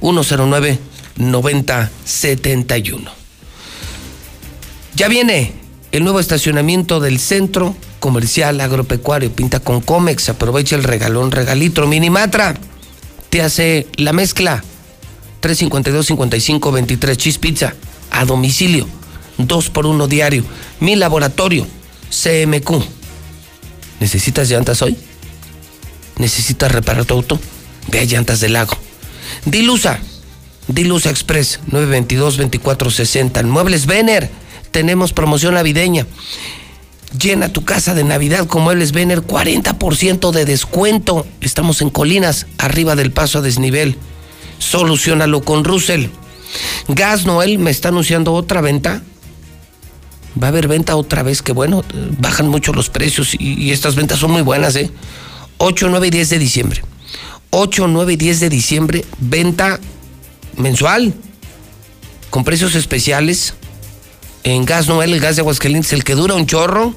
109 0.00 0.78
9071. 1.16 3.10
Ya 4.94 5.08
viene 5.08 5.52
el 5.92 6.02
nuevo 6.02 6.20
estacionamiento 6.20 7.00
del 7.00 7.18
centro 7.18 7.76
comercial 8.00 8.60
agropecuario. 8.60 9.30
Pinta 9.32 9.60
con 9.60 9.80
Comex. 9.80 10.28
Aprovecha 10.28 10.76
el 10.76 10.84
regalón 10.84 11.30
regalitro. 11.30 11.86
Minimatra 11.86 12.56
te 13.28 13.42
hace 13.42 13.86
la 13.96 14.12
mezcla. 14.12 14.64
352-55-23 15.42 17.16
Cheese 17.16 17.38
Pizza 17.38 17.74
a 18.10 18.24
domicilio. 18.24 18.86
2 19.38 19.70
por 19.70 19.86
1 19.86 20.06
diario. 20.06 20.44
Mi 20.80 20.96
laboratorio. 20.96 21.66
CMQ. 22.10 22.82
¿Necesitas 24.00 24.48
llantas 24.48 24.82
hoy? 24.82 24.96
¿Necesitas 26.18 26.72
reparar 26.72 27.04
tu 27.04 27.14
auto? 27.14 27.38
Ve 27.88 28.00
a 28.00 28.04
Llantas 28.04 28.40
del 28.40 28.54
Lago. 28.54 28.76
Dilusa. 29.44 29.98
Dilusa 30.68 31.10
Express 31.10 31.60
922-2460. 31.70 33.44
Muebles 33.44 33.86
Vener. 33.86 34.30
Tenemos 34.70 35.12
promoción 35.12 35.54
navideña. 35.54 36.06
Llena 37.18 37.52
tu 37.52 37.64
casa 37.64 37.94
de 37.94 38.04
Navidad 38.04 38.46
con 38.46 38.62
Muebles 38.62 38.92
Vener, 38.92 39.22
40% 39.22 40.30
de 40.30 40.44
descuento. 40.44 41.26
Estamos 41.40 41.82
en 41.82 41.90
Colinas, 41.90 42.46
arriba 42.58 42.94
del 42.94 43.10
paso 43.10 43.38
a 43.38 43.42
desnivel. 43.42 43.96
Solucionalo 44.58 45.42
con 45.42 45.64
Russell. 45.64 46.06
Gas 46.86 47.26
Noel 47.26 47.58
me 47.58 47.72
está 47.72 47.88
anunciando 47.88 48.32
otra 48.32 48.60
venta. 48.60 49.02
Va 50.40 50.46
a 50.46 50.50
haber 50.50 50.68
venta 50.68 50.94
otra 50.94 51.24
vez, 51.24 51.42
que 51.42 51.52
bueno, 51.52 51.82
bajan 52.18 52.46
mucho 52.46 52.72
los 52.72 52.88
precios 52.90 53.34
y, 53.34 53.54
y 53.54 53.72
estas 53.72 53.96
ventas 53.96 54.20
son 54.20 54.30
muy 54.30 54.42
buenas, 54.42 54.76
¿eh? 54.76 54.88
8, 55.58 55.88
9 55.90 56.06
y 56.06 56.10
10 56.10 56.30
de 56.30 56.38
diciembre. 56.38 56.82
8, 57.50 57.88
9 57.88 58.12
y 58.12 58.16
10 58.16 58.40
de 58.40 58.48
diciembre, 58.48 59.04
venta 59.18 59.78
mensual, 60.56 61.14
con 62.30 62.44
precios 62.44 62.74
especiales. 62.74 63.54
En 64.42 64.64
Gas 64.64 64.88
Noel, 64.88 65.12
el 65.12 65.20
gas 65.20 65.36
de 65.36 65.42
Aguascalientes, 65.42 65.92
el 65.92 66.02
que 66.04 66.14
dura 66.14 66.34
un 66.34 66.46
chorro, 66.46 66.94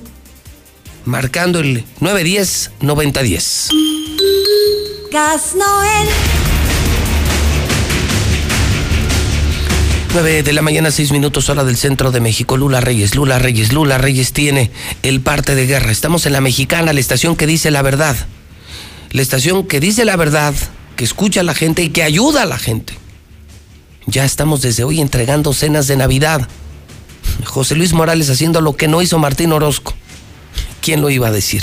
marcando 1.06 1.60
el 1.60 1.84
910-9010. 2.00 3.70
Gas 5.12 5.56
Noel. 5.56 6.08
9 10.14 10.44
de 10.44 10.54
la 10.54 10.62
mañana, 10.62 10.92
6 10.92 11.12
minutos, 11.12 11.50
hora 11.50 11.64
del 11.64 11.76
centro 11.76 12.12
de 12.12 12.20
México. 12.20 12.56
Lula 12.56 12.80
Reyes, 12.82 13.16
Lula 13.16 13.40
Reyes, 13.40 13.74
Lula 13.74 13.98
Reyes 13.98 14.32
tiene 14.32 14.70
el 15.02 15.22
parte 15.22 15.56
de 15.56 15.66
guerra. 15.66 15.92
Estamos 15.92 16.28
en 16.28 16.34
la 16.34 16.42
mexicana, 16.42 16.94
la 16.94 17.00
estación 17.00 17.36
que 17.36 17.48
dice 17.48 17.72
la 17.72 17.82
verdad. 17.82 18.16
La 19.14 19.22
estación 19.22 19.68
que 19.68 19.80
dice 19.80 20.06
la 20.06 20.15
verdad, 20.15 20.56
que 20.95 21.03
escucha 21.03 21.41
a 21.41 21.44
la 21.44 21.53
gente 21.53 21.84
y 21.84 21.90
que 21.90 22.02
ayuda 22.02 22.41
a 22.41 22.45
la 22.48 22.57
gente. 22.57 22.94
Ya 24.07 24.26
estamos 24.26 24.64
desde 24.64 24.84
hoy 24.84 25.02
entregando 25.02 25.53
cenas 25.53 25.85
de 25.85 25.95
Navidad. 25.95 26.48
José 27.45 27.76
Luis 27.76 27.94
Morales 27.94 28.31
haciendo 28.31 28.60
lo 28.60 28.76
que 28.76 28.88
no 28.88 29.03
hizo 29.03 29.19
Martín 29.19 29.52
Orozco. 29.52 29.94
¿Quién 30.81 31.02
lo 31.02 31.11
iba 31.11 31.27
a 31.27 31.31
decir? 31.31 31.61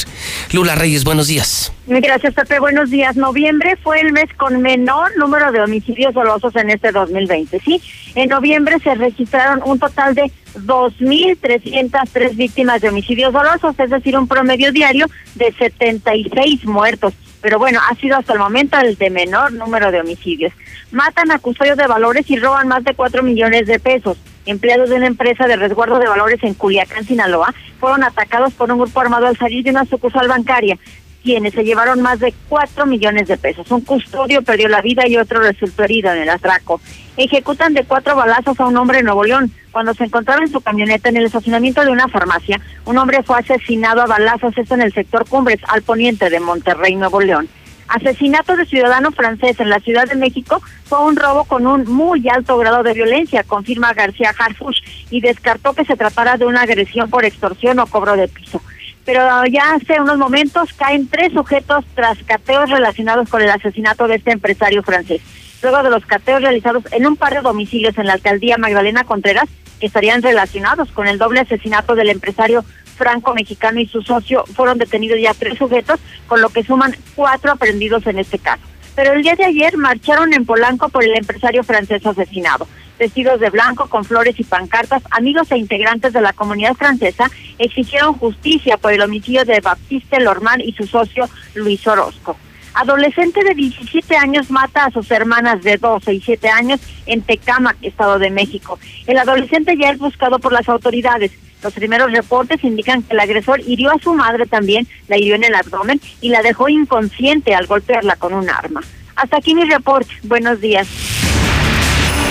Lula 0.52 0.76
Reyes, 0.76 1.02
buenos 1.02 1.26
días. 1.26 1.72
Gracias, 1.88 2.34
Pepe. 2.34 2.60
Buenos 2.60 2.88
días. 2.88 3.16
Noviembre 3.16 3.76
fue 3.82 4.00
el 4.00 4.12
mes 4.12 4.32
con 4.36 4.62
menor 4.62 5.10
número 5.18 5.50
de 5.50 5.60
homicidios 5.60 6.14
dolosos 6.14 6.54
en 6.54 6.70
este 6.70 6.92
2020. 6.92 7.60
Sí, 7.64 7.82
en 8.14 8.28
noviembre 8.28 8.76
se 8.78 8.94
registraron 8.94 9.60
un 9.64 9.80
total 9.80 10.14
de 10.14 10.30
2.303 10.54 12.36
víctimas 12.36 12.80
de 12.80 12.90
homicidios 12.90 13.32
dolosos, 13.32 13.74
es 13.76 13.90
decir, 13.90 14.16
un 14.16 14.28
promedio 14.28 14.70
diario 14.70 15.06
de 15.34 15.52
76 15.52 16.64
muertos. 16.64 17.12
Pero 17.40 17.58
bueno, 17.58 17.80
ha 17.88 17.94
sido 17.96 18.16
hasta 18.16 18.32
el 18.34 18.38
momento 18.38 18.78
el 18.78 18.96
de 18.96 19.10
menor 19.10 19.52
número 19.52 19.90
de 19.90 20.00
homicidios. 20.00 20.52
Matan 20.90 21.30
a 21.30 21.38
custodios 21.38 21.76
de 21.76 21.86
valores 21.86 22.28
y 22.30 22.36
roban 22.36 22.68
más 22.68 22.84
de 22.84 22.94
4 22.94 23.22
millones 23.22 23.66
de 23.66 23.78
pesos 23.78 24.18
empleados 24.46 24.90
de 24.90 24.96
una 24.96 25.06
empresa 25.06 25.46
de 25.46 25.56
resguardo 25.56 25.98
de 25.98 26.08
valores 26.08 26.42
en 26.42 26.54
Culiacán, 26.54 27.04
Sinaloa, 27.04 27.54
fueron 27.78 28.02
atacados 28.02 28.52
por 28.54 28.70
un 28.70 28.78
grupo 28.78 29.00
armado 29.00 29.26
al 29.26 29.36
salir 29.36 29.64
de 29.64 29.70
una 29.70 29.84
sucursal 29.84 30.28
bancaria, 30.28 30.78
quienes 31.22 31.54
se 31.54 31.64
llevaron 31.64 32.00
más 32.00 32.20
de 32.20 32.34
cuatro 32.48 32.86
millones 32.86 33.28
de 33.28 33.36
pesos. 33.36 33.70
Un 33.70 33.82
custodio 33.82 34.42
perdió 34.42 34.68
la 34.68 34.80
vida 34.80 35.06
y 35.06 35.16
otro 35.16 35.40
resultó 35.40 35.84
herido 35.84 36.12
en 36.12 36.22
el 36.22 36.28
atraco. 36.28 36.80
Ejecutan 37.16 37.74
de 37.74 37.84
cuatro 37.84 38.16
balazos 38.16 38.58
a 38.58 38.66
un 38.66 38.76
hombre 38.76 39.00
en 39.00 39.06
Nuevo 39.06 39.24
León. 39.24 39.52
Cuando 39.70 39.94
se 39.94 40.04
encontraba 40.04 40.42
en 40.42 40.50
su 40.50 40.60
camioneta 40.60 41.08
en 41.08 41.18
el 41.18 41.26
estacionamiento 41.26 41.84
de 41.84 41.90
una 41.90 42.08
farmacia, 42.08 42.60
un 42.86 42.98
hombre 42.98 43.22
fue 43.22 43.38
asesinado 43.38 44.02
a 44.02 44.06
balazos, 44.06 44.56
esto 44.56 44.74
en 44.74 44.82
el 44.82 44.92
sector 44.92 45.28
Cumbres, 45.28 45.60
al 45.68 45.82
poniente 45.82 46.30
de 46.30 46.40
Monterrey, 46.40 46.96
Nuevo 46.96 47.20
León. 47.20 47.48
Asesinato 47.90 48.56
de 48.56 48.66
ciudadano 48.66 49.10
francés 49.10 49.58
en 49.58 49.68
la 49.68 49.80
Ciudad 49.80 50.06
de 50.06 50.14
México 50.14 50.62
fue 50.84 51.04
un 51.04 51.16
robo 51.16 51.44
con 51.44 51.66
un 51.66 51.84
muy 51.92 52.28
alto 52.28 52.56
grado 52.56 52.84
de 52.84 52.94
violencia, 52.94 53.42
confirma 53.42 53.94
García 53.94 54.32
Harfush, 54.38 54.78
y 55.10 55.20
descartó 55.20 55.72
que 55.72 55.84
se 55.84 55.96
tratara 55.96 56.36
de 56.36 56.46
una 56.46 56.62
agresión 56.62 57.10
por 57.10 57.24
extorsión 57.24 57.80
o 57.80 57.86
cobro 57.86 58.16
de 58.16 58.28
piso. 58.28 58.62
Pero 59.04 59.44
ya 59.46 59.74
hace 59.74 60.00
unos 60.00 60.18
momentos 60.18 60.72
caen 60.74 61.08
tres 61.08 61.32
sujetos 61.32 61.84
tras 61.94 62.18
cateos 62.24 62.70
relacionados 62.70 63.28
con 63.28 63.42
el 63.42 63.50
asesinato 63.50 64.06
de 64.06 64.16
este 64.16 64.32
empresario 64.32 64.82
francés. 64.82 65.22
Luego 65.62 65.82
de 65.82 65.90
los 65.90 66.06
cateos 66.06 66.42
realizados 66.42 66.84
en 66.92 67.06
un 67.06 67.16
par 67.16 67.34
de 67.34 67.40
domicilios 67.40 67.96
en 67.98 68.06
la 68.06 68.14
alcaldía 68.14 68.56
Magdalena 68.58 69.04
Contreras, 69.04 69.48
que 69.78 69.86
estarían 69.86 70.22
relacionados 70.22 70.90
con 70.92 71.06
el 71.06 71.18
doble 71.18 71.40
asesinato 71.40 71.94
del 71.94 72.10
empresario 72.10 72.64
franco-mexicano 72.96 73.80
y 73.80 73.86
su 73.86 74.02
socio 74.02 74.44
fueron 74.54 74.76
detenidos 74.78 75.18
ya 75.20 75.32
tres 75.32 75.56
sujetos, 75.56 75.98
con 76.26 76.40
lo 76.42 76.50
que 76.50 76.62
suman 76.62 76.94
cuatro 77.14 77.52
aprendidos 77.52 78.06
en 78.06 78.18
este 78.18 78.38
caso. 78.38 78.62
Pero 78.94 79.14
el 79.14 79.22
día 79.22 79.36
de 79.36 79.44
ayer 79.44 79.76
marcharon 79.78 80.34
en 80.34 80.44
Polanco 80.44 80.90
por 80.90 81.02
el 81.02 81.16
empresario 81.16 81.64
francés 81.64 82.04
asesinado. 82.04 82.68
Vestidos 83.00 83.40
de 83.40 83.48
blanco, 83.48 83.88
con 83.88 84.04
flores 84.04 84.38
y 84.38 84.44
pancartas, 84.44 85.02
amigos 85.10 85.50
e 85.50 85.56
integrantes 85.56 86.12
de 86.12 86.20
la 86.20 86.34
comunidad 86.34 86.74
francesa 86.74 87.30
exigieron 87.58 88.12
justicia 88.12 88.76
por 88.76 88.92
el 88.92 89.00
homicidio 89.00 89.46
de 89.46 89.58
Baptiste 89.60 90.20
Lormán 90.20 90.60
y 90.60 90.72
su 90.72 90.86
socio 90.86 91.26
Luis 91.54 91.86
Orozco. 91.86 92.36
Adolescente 92.74 93.42
de 93.42 93.54
17 93.54 94.16
años 94.18 94.50
mata 94.50 94.84
a 94.84 94.90
sus 94.90 95.10
hermanas 95.10 95.62
de 95.62 95.78
12 95.78 96.12
y 96.12 96.20
7 96.20 96.50
años 96.50 96.78
en 97.06 97.22
Tecámac, 97.22 97.78
Estado 97.80 98.18
de 98.18 98.28
México. 98.28 98.78
El 99.06 99.16
adolescente 99.16 99.78
ya 99.80 99.88
es 99.88 99.98
buscado 99.98 100.38
por 100.38 100.52
las 100.52 100.68
autoridades. 100.68 101.32
Los 101.62 101.72
primeros 101.72 102.12
reportes 102.12 102.62
indican 102.62 103.02
que 103.02 103.14
el 103.14 103.20
agresor 103.20 103.60
hirió 103.60 103.92
a 103.92 103.98
su 103.98 104.12
madre 104.12 104.44
también, 104.44 104.86
la 105.08 105.16
hirió 105.16 105.36
en 105.36 105.44
el 105.44 105.54
abdomen 105.54 106.02
y 106.20 106.28
la 106.28 106.42
dejó 106.42 106.68
inconsciente 106.68 107.54
al 107.54 107.66
golpearla 107.66 108.16
con 108.16 108.34
un 108.34 108.50
arma. 108.50 108.82
Hasta 109.16 109.38
aquí 109.38 109.54
mi 109.54 109.64
reporte. 109.64 110.12
Buenos 110.22 110.60
días. 110.60 111.19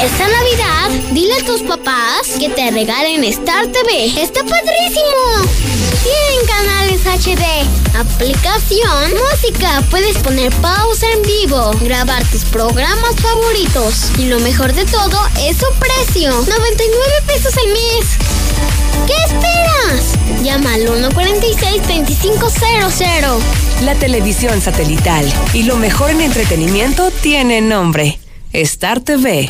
Esta 0.01 0.27
Navidad, 0.27 0.89
dile 1.11 1.35
a 1.35 1.45
tus 1.45 1.61
papás 1.63 2.27
que 2.39 2.49
te 2.49 2.71
regalen 2.71 3.23
Star 3.25 3.67
TV. 3.67 4.05
¡Está 4.21 4.43
padrísimo! 4.43 5.43
Tienen 6.03 6.45
canales 6.47 7.05
HD, 7.05 7.43
aplicación, 7.97 9.13
música, 9.13 9.83
puedes 9.89 10.17
poner 10.19 10.53
pausa 10.61 11.07
en 11.11 11.21
vivo, 11.23 11.71
grabar 11.81 12.23
tus 12.25 12.45
programas 12.45 13.15
favoritos. 13.17 14.11
Y 14.17 14.25
lo 14.25 14.39
mejor 14.39 14.73
de 14.73 14.85
todo 14.85 15.19
es 15.41 15.57
su 15.57 15.65
precio, 15.79 16.31
99 16.31 17.23
pesos 17.27 17.57
al 17.57 17.67
mes. 17.67 18.05
¿Qué 19.05 19.13
esperas? 19.25 20.15
Llama 20.43 20.73
al 20.75 20.87
146-2500. 20.87 23.39
La 23.83 23.95
televisión 23.95 24.61
satelital 24.61 25.29
y 25.53 25.63
lo 25.63 25.75
mejor 25.75 26.11
en 26.11 26.21
entretenimiento 26.21 27.11
tiene 27.11 27.59
nombre. 27.61 28.17
Star 28.53 29.01
TV. 29.01 29.49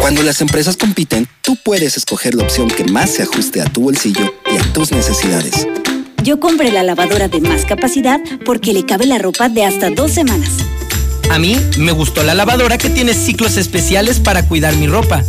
Cuando 0.00 0.22
las 0.22 0.40
empresas 0.40 0.76
compiten, 0.76 1.28
tú 1.42 1.56
puedes 1.64 1.96
escoger 1.96 2.34
la 2.34 2.44
opción 2.44 2.68
que 2.68 2.84
más 2.84 3.10
se 3.10 3.22
ajuste 3.22 3.60
a 3.60 3.66
tu 3.66 3.82
bolsillo 3.82 4.34
y 4.50 4.56
a 4.56 4.72
tus 4.72 4.92
necesidades. 4.92 5.66
Yo 6.22 6.40
compré 6.40 6.72
la 6.72 6.82
lavadora 6.82 7.28
de 7.28 7.40
más 7.40 7.64
capacidad 7.64 8.20
porque 8.44 8.72
le 8.72 8.84
cabe 8.84 9.06
la 9.06 9.18
ropa 9.18 9.48
de 9.48 9.64
hasta 9.64 9.90
dos 9.90 10.12
semanas. 10.12 10.50
A 11.30 11.38
mí 11.38 11.56
me 11.78 11.92
gustó 11.92 12.22
la 12.22 12.34
lavadora 12.34 12.78
que 12.78 12.90
tiene 12.90 13.14
ciclos 13.14 13.56
especiales 13.56 14.18
para 14.18 14.46
cuidar 14.46 14.74
mi 14.76 14.86
ropa. 14.86 15.24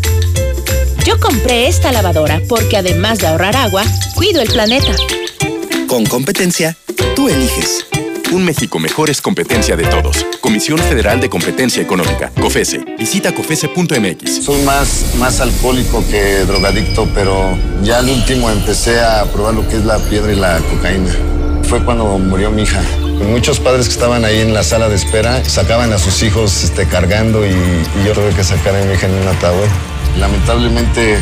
Yo 1.06 1.20
compré 1.20 1.68
esta 1.68 1.92
lavadora 1.92 2.42
porque 2.48 2.78
además 2.78 3.20
de 3.20 3.28
ahorrar 3.28 3.56
agua, 3.56 3.84
cuido 4.16 4.42
el 4.42 4.50
planeta. 4.50 4.96
Con 5.88 6.06
competencia, 6.06 6.78
tú 7.16 7.30
eliges. 7.30 7.86
Un 8.32 8.46
México 8.46 8.78
mejor 8.78 9.10
es 9.10 9.24
competencia 9.24 9.76
de 9.76 9.86
todos. 9.86 10.24
Comisión 10.40 10.78
Federal 10.78 11.20
de 11.20 11.30
Competencia 11.30 11.82
Económica, 11.82 12.32
COFESE. 12.40 12.86
Visita 13.00 13.34
COFESE.mx. 13.34 14.46
Soy 14.46 14.62
más, 14.62 15.16
más 15.18 15.40
alcohólico 15.40 16.06
que 16.12 16.46
drogadicto, 16.46 17.08
pero 17.16 17.58
ya 17.82 17.98
al 17.98 18.08
último 18.08 18.52
empecé 18.52 19.00
a 19.00 19.24
probar 19.34 19.56
lo 19.56 19.68
que 19.68 19.78
es 19.78 19.86
la 19.86 19.98
piedra 19.98 20.32
y 20.32 20.36
la 20.36 20.60
cocaína. 20.60 21.12
Fue 21.64 21.84
cuando 21.84 22.06
murió 22.20 22.52
mi 22.52 22.64
hija. 22.64 22.84
Muchos 23.32 23.60
padres 23.60 23.88
que 23.88 23.94
estaban 23.94 24.24
ahí 24.24 24.42
en 24.42 24.54
la 24.54 24.62
sala 24.62 24.90
de 24.90 24.96
espera 24.96 25.44
sacaban 25.44 25.92
a 25.92 25.98
sus 25.98 26.22
hijos 26.22 26.64
este, 26.64 26.86
cargando 26.86 27.44
y, 27.48 27.56
yo 28.06 28.14
tuve 28.14 28.30
que 28.36 28.44
sacar 28.44 28.76
a 28.76 28.86
mi 28.86 28.94
hija 28.94 29.08
en 29.08 29.16
un 29.16 29.28
ataúd. 29.28 29.68
Lamentablemente 30.20 31.18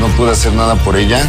no 0.00 0.06
pude 0.16 0.30
hacer 0.30 0.52
nada 0.52 0.76
por 0.76 0.96
ella. 0.96 1.28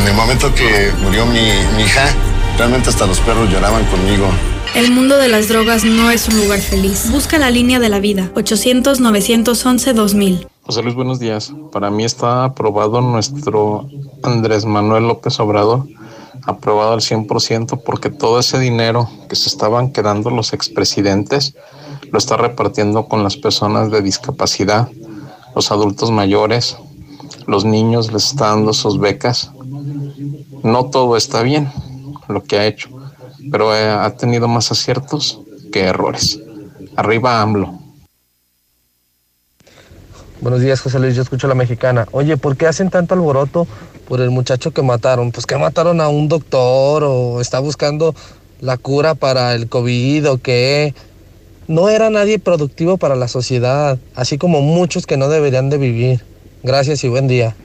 En 0.00 0.08
el 0.08 0.14
momento 0.14 0.52
que 0.52 0.90
murió 1.00 1.26
mi 1.26 1.38
hija, 1.80 2.12
realmente 2.58 2.90
hasta 2.90 3.06
los 3.06 3.20
perros 3.20 3.48
lloraban 3.48 3.86
conmigo. 3.86 4.26
El 4.74 4.90
mundo 4.90 5.16
de 5.16 5.28
las 5.28 5.48
drogas 5.48 5.84
no 5.84 6.10
es 6.10 6.26
un 6.28 6.42
lugar 6.42 6.58
feliz. 6.58 7.08
Busca 7.12 7.38
la 7.38 7.52
línea 7.52 7.78
de 7.78 7.88
la 7.88 8.00
vida. 8.00 8.32
800-911-2000. 8.34 10.48
José 10.62 10.82
Luis, 10.82 10.96
buenos 10.96 11.20
días. 11.20 11.52
Para 11.72 11.90
mí 11.90 12.04
está 12.04 12.44
aprobado 12.44 13.00
nuestro 13.00 13.88
Andrés 14.24 14.64
Manuel 14.66 15.06
López 15.06 15.38
Obrador. 15.38 15.86
Aprobado 16.46 16.94
al 16.94 17.00
100% 17.00 17.80
porque 17.84 18.10
todo 18.10 18.40
ese 18.40 18.58
dinero 18.58 19.08
que 19.28 19.36
se 19.36 19.48
estaban 19.48 19.92
quedando 19.92 20.30
los 20.30 20.52
expresidentes 20.52 21.54
lo 22.10 22.18
está 22.18 22.36
repartiendo 22.36 23.06
con 23.06 23.22
las 23.22 23.36
personas 23.36 23.92
de 23.92 24.02
discapacidad, 24.02 24.88
los 25.54 25.70
adultos 25.70 26.10
mayores, 26.10 26.76
los 27.46 27.64
niños 27.64 28.12
les 28.12 28.26
está 28.26 28.48
dando 28.48 28.72
sus 28.72 28.98
becas. 28.98 29.52
No 30.62 30.86
todo 30.86 31.16
está 31.16 31.42
bien 31.42 31.70
lo 32.28 32.44
que 32.44 32.58
ha 32.58 32.66
hecho, 32.66 32.88
pero 33.50 33.74
eh, 33.74 33.88
ha 33.88 34.10
tenido 34.16 34.48
más 34.48 34.70
aciertos 34.70 35.40
que 35.72 35.84
errores. 35.84 36.40
Arriba 36.96 37.40
AMLO. 37.40 37.78
Buenos 40.40 40.60
días, 40.60 40.80
José 40.80 41.00
Luis. 41.00 41.16
Yo 41.16 41.22
escucho 41.22 41.46
a 41.46 41.50
la 41.50 41.56
mexicana. 41.56 42.06
Oye, 42.12 42.36
¿por 42.36 42.56
qué 42.56 42.66
hacen 42.66 42.90
tanto 42.90 43.14
alboroto 43.14 43.66
por 44.06 44.20
el 44.20 44.30
muchacho 44.30 44.70
que 44.70 44.82
mataron? 44.82 45.32
Pues 45.32 45.46
que 45.46 45.56
mataron 45.56 46.00
a 46.00 46.08
un 46.08 46.28
doctor 46.28 47.02
o 47.04 47.40
está 47.40 47.58
buscando 47.58 48.14
la 48.60 48.76
cura 48.76 49.14
para 49.14 49.54
el 49.54 49.68
COVID 49.68 50.30
o 50.30 50.38
qué. 50.38 50.94
No 51.66 51.88
era 51.88 52.08
nadie 52.08 52.38
productivo 52.38 52.98
para 52.98 53.16
la 53.16 53.28
sociedad, 53.28 53.98
así 54.14 54.38
como 54.38 54.62
muchos 54.62 55.06
que 55.06 55.16
no 55.16 55.28
deberían 55.28 55.70
de 55.70 55.78
vivir. 55.78 56.24
Gracias 56.62 57.02
y 57.04 57.08
buen 57.08 57.26
día. 57.26 57.56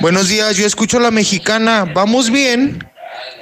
Buenos 0.00 0.28
días, 0.28 0.56
yo 0.56 0.66
escucho 0.66 0.98
a 0.98 1.00
la 1.00 1.10
mexicana. 1.12 1.90
¿Vamos 1.94 2.30
bien? 2.30 2.84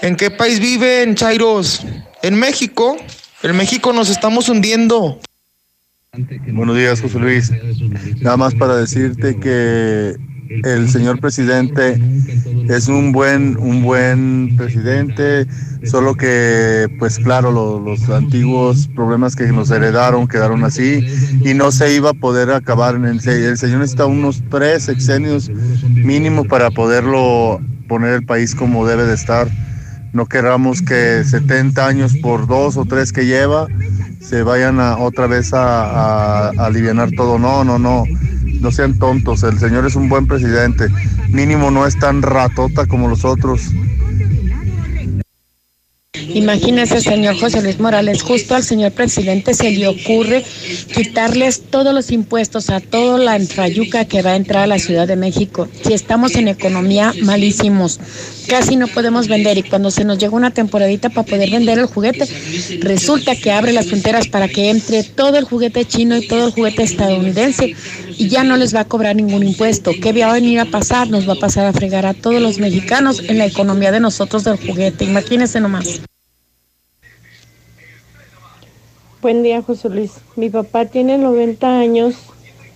¿En 0.02 0.16
qué 0.16 0.30
país 0.30 0.60
viven, 0.60 1.14
Chairos? 1.14 1.84
¿En 2.22 2.34
México? 2.34 2.96
En 3.42 3.56
México 3.56 3.92
nos 3.92 4.08
estamos 4.08 4.48
hundiendo. 4.48 5.20
Buenos 6.52 6.76
días, 6.76 7.00
José 7.00 7.18
Luis. 7.18 7.50
Nada 8.20 8.36
más 8.36 8.54
para 8.54 8.76
decirte 8.76 9.38
que 9.38 10.16
el 10.62 10.88
señor 10.88 11.18
presidente 11.20 11.98
es 12.68 12.88
un 12.88 13.12
buen, 13.12 13.56
un 13.58 13.82
buen 13.82 14.54
presidente, 14.56 15.46
solo 15.84 16.14
que, 16.14 16.88
pues 16.98 17.18
claro, 17.18 17.52
lo- 17.52 17.78
los 17.80 18.08
antiguos 18.08 18.88
problemas 18.94 19.36
que 19.36 19.46
nos 19.52 19.70
heredaron 19.70 20.26
quedaron 20.26 20.64
así 20.64 21.04
y 21.44 21.54
no 21.54 21.70
se 21.72 21.94
iba 21.94 22.10
a 22.10 22.14
poder 22.14 22.50
acabar 22.50 22.94
en 22.94 23.04
el, 23.04 23.28
el 23.28 23.58
señor 23.58 23.80
necesita 23.80 24.06
unos 24.06 24.42
tres 24.48 24.84
sexenios 24.84 25.50
mínimo 26.02 26.44
para 26.44 26.70
poderlo 26.70 27.60
poner 27.88 28.14
el 28.14 28.24
país 28.24 28.54
como 28.54 28.86
debe 28.86 29.04
de 29.04 29.14
estar. 29.14 29.48
No 30.12 30.26
queramos 30.26 30.80
que 30.80 31.24
70 31.24 31.86
años 31.86 32.14
por 32.16 32.46
dos 32.46 32.76
o 32.76 32.84
tres 32.84 33.12
que 33.12 33.26
lleva 33.26 33.66
se 34.20 34.42
vayan 34.42 34.80
a, 34.80 34.96
otra 34.98 35.26
vez 35.26 35.52
a, 35.52 35.84
a, 35.84 36.52
a 36.56 36.66
alivianar 36.66 37.10
todo. 37.12 37.38
No, 37.38 37.64
no, 37.64 37.78
no. 37.78 38.04
No 38.64 38.72
sean 38.72 38.98
tontos. 38.98 39.42
El 39.42 39.58
señor 39.58 39.84
es 39.84 39.94
un 39.94 40.08
buen 40.08 40.26
presidente. 40.26 40.88
Mínimo 41.28 41.70
no 41.70 41.86
es 41.86 41.98
tan 41.98 42.22
ratota 42.22 42.86
como 42.86 43.08
los 43.08 43.22
otros. 43.22 43.60
Imagínese, 46.28 47.00
señor 47.00 47.38
José 47.38 47.60
Luis 47.60 47.78
Morales, 47.78 48.22
justo 48.22 48.54
al 48.54 48.62
señor 48.62 48.92
presidente 48.92 49.52
se 49.52 49.70
le 49.70 49.88
ocurre 49.88 50.44
quitarles 50.94 51.62
todos 51.70 51.92
los 51.92 52.10
impuestos 52.10 52.70
a 52.70 52.80
toda 52.80 53.18
la 53.18 53.36
entrayuca 53.36 54.04
que 54.04 54.22
va 54.22 54.30
a 54.30 54.36
entrar 54.36 54.62
a 54.62 54.66
la 54.66 54.78
Ciudad 54.78 55.06
de 55.06 55.16
México. 55.16 55.68
Si 55.84 55.92
estamos 55.92 56.36
en 56.36 56.48
economía 56.48 57.12
malísimos, 57.22 58.00
casi 58.48 58.76
no 58.76 58.86
podemos 58.86 59.28
vender 59.28 59.58
y 59.58 59.64
cuando 59.64 59.90
se 59.90 60.04
nos 60.04 60.18
llega 60.18 60.34
una 60.34 60.52
temporadita 60.52 61.08
para 61.10 61.26
poder 61.26 61.50
vender 61.50 61.78
el 61.78 61.86
juguete, 61.86 62.26
resulta 62.80 63.36
que 63.36 63.52
abre 63.52 63.72
las 63.72 63.86
fronteras 63.86 64.28
para 64.28 64.48
que 64.48 64.70
entre 64.70 65.02
todo 65.02 65.36
el 65.36 65.44
juguete 65.44 65.84
chino 65.84 66.16
y 66.16 66.26
todo 66.26 66.46
el 66.46 66.52
juguete 66.52 66.84
estadounidense 66.84 67.74
y 68.16 68.28
ya 68.28 68.44
no 68.44 68.56
les 68.56 68.74
va 68.74 68.80
a 68.80 68.84
cobrar 68.84 69.16
ningún 69.16 69.42
impuesto. 69.42 69.92
¿Qué 70.00 70.12
va 70.12 70.30
a 70.30 70.34
venir 70.34 70.60
a 70.60 70.64
pasar? 70.64 71.08
Nos 71.08 71.28
va 71.28 71.34
a 71.34 71.38
pasar 71.38 71.66
a 71.66 71.72
fregar 71.72 72.06
a 72.06 72.14
todos 72.14 72.40
los 72.40 72.58
mexicanos 72.58 73.22
en 73.28 73.38
la 73.38 73.46
economía 73.46 73.92
de 73.92 74.00
nosotros 74.00 74.44
del 74.44 74.56
juguete. 74.56 75.04
Imagínense 75.04 75.60
nomás. 75.60 76.00
Buen 79.20 79.42
día, 79.42 79.62
José 79.62 79.88
Luis. 79.88 80.12
Mi 80.36 80.50
papá 80.50 80.84
tiene 80.86 81.16
90 81.18 81.78
años 81.78 82.14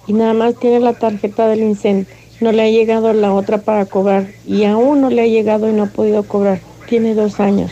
y 0.06 0.12
nada 0.14 0.32
más 0.32 0.58
tiene 0.58 0.80
la 0.80 0.94
tarjeta 0.94 1.46
del 1.48 1.60
incendio. 1.60 2.06
No 2.40 2.52
le 2.52 2.62
ha 2.62 2.70
llegado 2.70 3.12
la 3.12 3.32
otra 3.32 3.58
para 3.58 3.84
cobrar 3.86 4.28
y 4.46 4.64
aún 4.64 5.00
no 5.00 5.10
le 5.10 5.22
ha 5.22 5.26
llegado 5.26 5.68
y 5.68 5.72
no 5.72 5.84
ha 5.84 5.86
podido 5.86 6.22
cobrar. 6.22 6.60
Tiene 6.88 7.14
dos 7.14 7.40
años. 7.40 7.70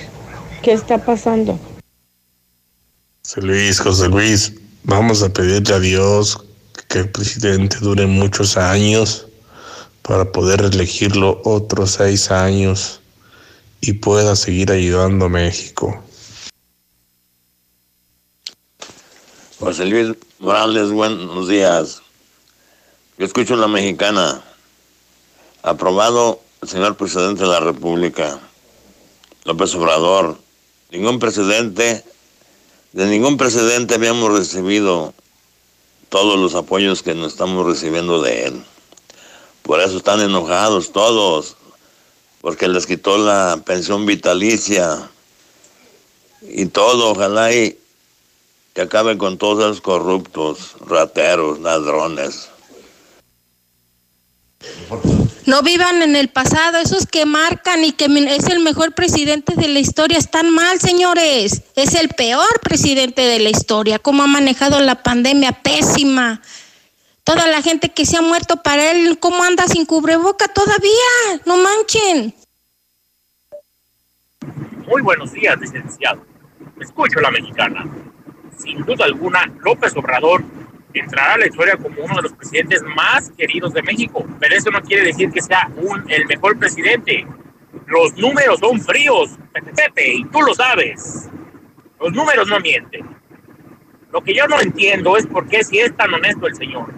¿Qué 0.62 0.72
está 0.72 0.98
pasando? 0.98 1.59
José 3.22 3.43
Luis, 3.43 3.80
José 3.80 4.09
Luis, 4.09 4.55
vamos 4.84 5.22
a 5.22 5.32
pedirle 5.32 5.74
a 5.74 5.80
Dios 5.80 6.45
que 6.89 7.01
el 7.01 7.11
presidente 7.11 7.79
dure 7.81 8.07
muchos 8.07 8.57
años 8.57 9.27
para 10.03 10.31
poder 10.31 10.61
elegirlo 10.61 11.41
otros 11.45 11.93
seis 11.93 12.31
años 12.31 13.01
y 13.81 13.95
pueda 13.95 14.37
seguir 14.37 14.71
ayudando 14.71 15.27
a 15.27 15.29
México. 15.29 16.03
José 19.59 19.85
Luis 19.87 20.17
Morales, 20.39 20.91
buenos 20.91 21.49
días. 21.49 22.03
Yo 23.19 23.27
escucho 23.27 23.57
la 23.57 23.69
mexicana. 23.69 24.43
Aprobado 25.63 26.41
el 26.63 26.69
señor 26.69 26.97
presidente 26.97 27.43
de 27.43 27.49
la 27.49 27.61
República, 27.61 28.39
López 29.45 29.75
Obrador. 29.75 30.39
Ningún 30.93 31.19
presidente, 31.19 32.05
de 32.93 33.07
ningún 33.07 33.37
presidente 33.37 33.95
habíamos 33.95 34.33
recibido 34.39 35.15
todos 36.16 36.38
los 36.38 36.55
apoyos 36.55 37.02
que 37.02 37.14
nos 37.14 37.32
estamos 37.32 37.66
recibiendo 37.66 38.22
de 38.22 38.47
él. 38.47 38.64
Por 39.60 39.82
eso 39.82 39.98
están 39.98 40.22
enojados 40.22 40.90
todos, 40.90 41.59
porque 42.40 42.68
les 42.68 42.86
quitó 42.86 43.18
la 43.18 43.60
pensión 43.66 44.06
vitalicia 44.06 45.10
y 46.40 46.64
todo. 46.64 47.10
Ojalá 47.10 47.52
y 47.52 47.78
que 48.72 48.80
acaben 48.80 49.18
con 49.18 49.36
todos 49.36 49.62
esos 49.62 49.82
corruptos, 49.82 50.76
rateros, 50.86 51.60
ladrones. 51.60 52.48
No 55.47 55.62
vivan 55.62 56.02
en 56.02 56.16
el 56.16 56.28
pasado, 56.28 56.78
esos 56.78 57.06
que 57.06 57.24
marcan 57.24 57.85
y 57.85 57.93
que 57.93 58.06
es 58.06 58.47
el 58.48 58.59
mejor 58.59 58.94
presidente 58.94 59.55
de 59.55 59.68
la 59.68 59.78
historia 59.78 60.18
están 60.18 60.51
mal, 60.51 60.81
señores. 60.81 61.62
Es 61.77 61.94
el 61.94 62.09
peor 62.09 62.60
presidente 62.62 63.23
de 63.23 63.39
la 63.39 63.51
historia. 63.51 64.01
Cómo 64.01 64.24
ha 64.24 64.27
manejado 64.27 64.81
la 64.81 65.05
pandemia, 65.05 65.52
pésima. 65.52 66.43
Toda 67.23 67.47
la 67.47 67.62
gente 67.62 67.90
que 67.90 68.05
se 68.05 68.16
ha 68.16 68.23
muerto 68.23 68.60
para 68.62 68.90
él, 68.90 69.20
¿cómo 69.20 69.44
anda 69.44 69.68
sin 69.68 69.86
cubreboca 69.86 70.48
todavía? 70.48 71.40
No 71.44 71.59
manchen. 71.59 72.35
Muy 74.89 75.02
buenos 75.02 75.32
días, 75.32 75.56
licenciado. 75.60 76.27
Escucho 76.81 77.20
la 77.20 77.31
mexicana. 77.31 77.86
Sin 78.59 78.85
duda 78.85 79.05
alguna, 79.05 79.47
López 79.60 79.97
Obrador 79.97 80.43
entrará 81.01 81.35
a 81.35 81.39
la 81.39 81.47
historia 81.47 81.77
como 81.77 82.02
uno 82.02 82.16
de 82.16 82.23
los 82.23 82.32
presidentes 82.32 82.82
más 82.94 83.31
queridos 83.36 83.73
de 83.73 83.82
México, 83.82 84.27
pero 84.40 84.55
eso 84.55 84.70
no 84.70 84.81
quiere 84.82 85.05
decir 85.05 85.31
que 85.31 85.43
sea 85.43 85.70
un, 85.77 86.05
el 86.10 86.27
mejor 86.27 86.59
presidente. 86.59 87.27
Los 87.86 88.16
números 88.16 88.59
son 88.60 88.81
fríos, 88.81 89.39
Pepe, 89.52 90.14
y 90.14 90.24
tú 90.27 90.40
lo 90.43 90.55
sabes. 90.55 91.28
Los 92.01 92.12
números 92.12 92.48
no 92.48 92.60
mienten. 92.60 93.06
Lo 94.12 94.23
que 94.23 94.35
yo 94.35 94.47
no 94.47 94.60
entiendo 94.60 95.16
es 95.16 95.27
por 95.27 95.47
qué 95.48 95.62
si 95.62 95.78
es 95.78 95.94
tan 95.97 96.12
honesto 96.12 96.47
el 96.47 96.55
señor. 96.55 96.93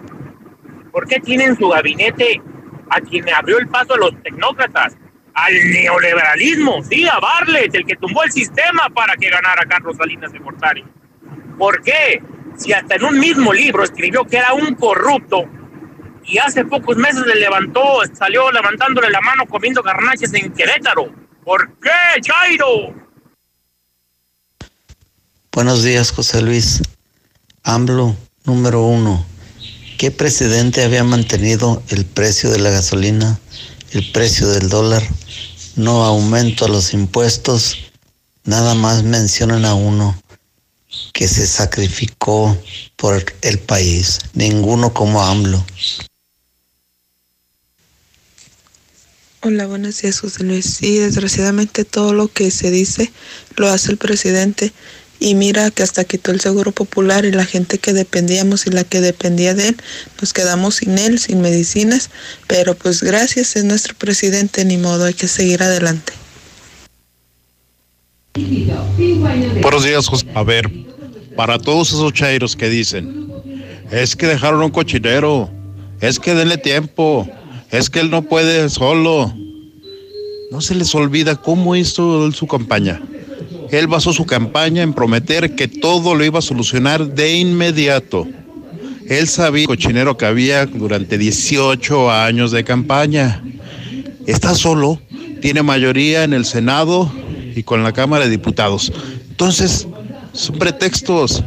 ¿Por 0.91 1.07
qué 1.07 1.19
tiene 1.19 1.45
en 1.45 1.57
su 1.57 1.67
gabinete 1.69 2.41
a 2.89 3.01
quien 3.01 3.29
abrió 3.29 3.59
el 3.59 3.67
paso 3.67 3.93
a 3.93 3.97
los 3.97 4.23
tecnócratas? 4.23 4.97
Al 5.33 5.53
neoliberalismo, 5.71 6.83
sí, 6.83 7.07
a 7.07 7.19
Barlet, 7.19 7.73
el 7.75 7.85
que 7.85 7.95
tumbó 7.95 8.23
el 8.23 8.31
sistema 8.31 8.89
para 8.93 9.15
que 9.15 9.29
ganara 9.29 9.63
Carlos 9.65 9.95
Salinas 9.97 10.31
de 10.31 10.39
Gortari. 10.39 10.83
¿Por 11.57 11.81
qué? 11.81 12.21
Si 12.59 12.73
hasta 12.73 12.95
en 12.95 13.03
un 13.05 13.19
mismo 13.19 13.53
libro 13.53 13.83
escribió 13.83 14.25
que 14.25 14.37
era 14.37 14.53
un 14.53 14.75
corrupto 14.75 15.43
y 16.25 16.37
hace 16.37 16.65
pocos 16.65 16.97
meses 16.97 17.25
le 17.25 17.35
levantó, 17.35 17.81
salió 18.17 18.51
levantándole 18.51 19.09
la 19.09 19.21
mano 19.21 19.45
comiendo 19.47 19.81
garnaches 19.81 20.33
en 20.33 20.51
Querétaro? 20.53 21.11
¿Por 21.43 21.79
qué, 21.79 22.21
Chairo? 22.21 22.93
Buenos 25.51 25.83
días, 25.83 26.11
José 26.11 26.41
Luis. 26.41 26.83
AMLO, 27.63 28.15
número 28.43 28.83
uno. 28.83 29.25
¿Qué 29.97 30.11
presidente 30.11 30.83
había 30.83 31.03
mantenido 31.03 31.81
el 31.89 32.05
precio 32.05 32.51
de 32.51 32.59
la 32.59 32.69
gasolina, 32.69 33.39
el 33.91 34.11
precio 34.11 34.47
del 34.49 34.69
dólar? 34.69 35.01
No 35.75 36.03
aumento 36.03 36.65
a 36.65 36.69
los 36.69 36.93
impuestos. 36.93 37.91
Nada 38.43 38.75
más 38.75 39.03
mencionan 39.03 39.65
a 39.65 39.73
uno 39.73 40.15
que 41.13 41.27
se 41.27 41.45
sacrificó 41.47 42.57
por 42.95 43.23
el 43.41 43.59
país, 43.59 44.19
ninguno 44.33 44.93
como 44.93 45.21
AMLO. 45.23 45.63
Hola, 49.41 49.67
buenos 49.67 50.01
días, 50.01 50.19
José 50.19 50.43
Luis. 50.43 50.65
Sí, 50.65 50.97
desgraciadamente 50.97 51.85
todo 51.85 52.13
lo 52.13 52.27
que 52.27 52.51
se 52.51 52.71
dice 52.71 53.09
lo 53.55 53.69
hace 53.69 53.91
el 53.91 53.97
presidente. 53.97 54.73
Y 55.21 55.35
mira 55.35 55.71
que 55.71 55.83
hasta 55.83 56.03
quitó 56.03 56.31
el 56.31 56.39
seguro 56.41 56.71
popular 56.71 57.25
y 57.25 57.31
la 57.31 57.45
gente 57.45 57.77
que 57.77 57.93
dependíamos 57.93 58.67
y 58.67 58.69
la 58.69 58.83
que 58.83 59.01
dependía 59.01 59.53
de 59.53 59.69
él, 59.69 59.77
nos 60.19 60.33
quedamos 60.33 60.75
sin 60.75 60.97
él, 60.97 61.19
sin 61.19 61.41
medicinas. 61.41 62.09
Pero 62.47 62.75
pues 62.75 63.01
gracias, 63.01 63.55
es 63.55 63.63
nuestro 63.63 63.95
presidente, 63.95 64.63
ni 64.65 64.77
modo, 64.77 65.05
hay 65.05 65.13
que 65.13 65.27
seguir 65.27 65.63
adelante. 65.63 66.13
Buenos 69.61 69.83
días, 69.83 70.07
José. 70.07 70.25
A 70.33 70.43
ver, 70.43 70.69
para 71.39 71.57
todos 71.57 71.93
esos 71.93 72.11
chairos 72.11 72.53
que 72.53 72.69
dicen, 72.69 73.31
es 73.91 74.13
que 74.17 74.27
dejaron 74.27 74.61
un 74.61 74.71
cochinero, 74.71 75.49
es 76.01 76.19
que 76.19 76.35
denle 76.35 76.57
tiempo, 76.57 77.25
es 77.71 77.89
que 77.89 78.01
él 78.01 78.11
no 78.11 78.23
puede 78.23 78.67
solo. 78.67 79.33
No 80.51 80.59
se 80.59 80.75
les 80.75 80.93
olvida 80.93 81.37
cómo 81.37 81.77
hizo 81.77 82.29
su 82.33 82.45
campaña. 82.45 83.01
Él 83.71 83.87
basó 83.87 84.11
su 84.11 84.25
campaña 84.25 84.81
en 84.81 84.91
prometer 84.91 85.55
que 85.55 85.69
todo 85.69 86.13
lo 86.13 86.25
iba 86.25 86.39
a 86.39 86.41
solucionar 86.41 87.07
de 87.07 87.35
inmediato. 87.35 88.27
Él 89.07 89.25
sabía 89.29 89.61
el 89.61 89.67
cochinero 89.67 90.17
que 90.17 90.25
había 90.25 90.65
durante 90.65 91.17
18 91.17 92.11
años 92.11 92.51
de 92.51 92.65
campaña. 92.65 93.41
Está 94.27 94.55
solo, 94.55 94.99
tiene 95.41 95.63
mayoría 95.63 96.25
en 96.25 96.33
el 96.33 96.43
Senado 96.43 97.09
y 97.55 97.63
con 97.63 97.81
la 97.81 97.93
Cámara 97.93 98.25
de 98.25 98.31
Diputados. 98.31 98.91
Entonces, 99.29 99.87
son 100.33 100.57
pretextos. 100.57 101.43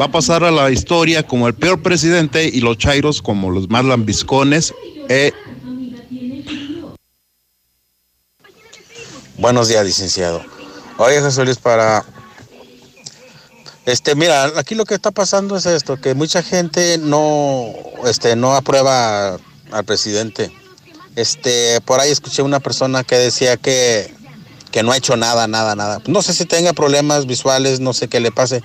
Va 0.00 0.06
a 0.06 0.10
pasar 0.10 0.44
a 0.44 0.50
la 0.50 0.70
historia 0.70 1.26
como 1.26 1.46
el 1.46 1.54
peor 1.54 1.82
presidente 1.82 2.48
y 2.48 2.60
los 2.60 2.78
chairos 2.78 3.20
como 3.20 3.50
los 3.50 3.68
más 3.68 3.84
lambiscones. 3.84 4.72
Eh. 5.08 5.32
Buenos 9.36 9.68
días, 9.68 9.84
licenciado. 9.84 10.42
Oye, 10.96 11.20
Jesús 11.20 11.44
Luis, 11.44 11.58
para... 11.58 12.04
Este, 13.84 14.14
mira, 14.14 14.44
aquí 14.56 14.74
lo 14.74 14.86
que 14.86 14.94
está 14.94 15.10
pasando 15.10 15.56
es 15.56 15.66
esto, 15.66 16.00
que 16.00 16.14
mucha 16.14 16.42
gente 16.42 16.96
no, 16.96 17.74
este, 18.06 18.34
no 18.34 18.54
aprueba 18.54 19.36
al 19.70 19.84
presidente. 19.84 20.50
Este, 21.16 21.80
por 21.82 22.00
ahí 22.00 22.10
escuché 22.10 22.40
una 22.40 22.60
persona 22.60 23.04
que 23.04 23.16
decía 23.16 23.58
que 23.58 24.14
que 24.74 24.82
no 24.82 24.90
ha 24.90 24.96
hecho 24.96 25.16
nada, 25.16 25.46
nada, 25.46 25.76
nada. 25.76 26.02
No 26.08 26.20
sé 26.20 26.34
si 26.34 26.46
tenga 26.46 26.72
problemas 26.72 27.26
visuales, 27.26 27.78
no 27.78 27.92
sé 27.92 28.08
qué 28.08 28.18
le 28.18 28.32
pase 28.32 28.60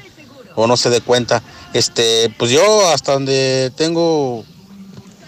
o 0.56 0.66
no 0.66 0.76
se 0.76 0.90
dé 0.90 1.02
cuenta. 1.02 1.44
Este, 1.76 2.34
pues 2.40 2.50
yo 2.50 2.90
hasta 2.90 3.14
donde 3.14 3.72
tengo 3.76 4.44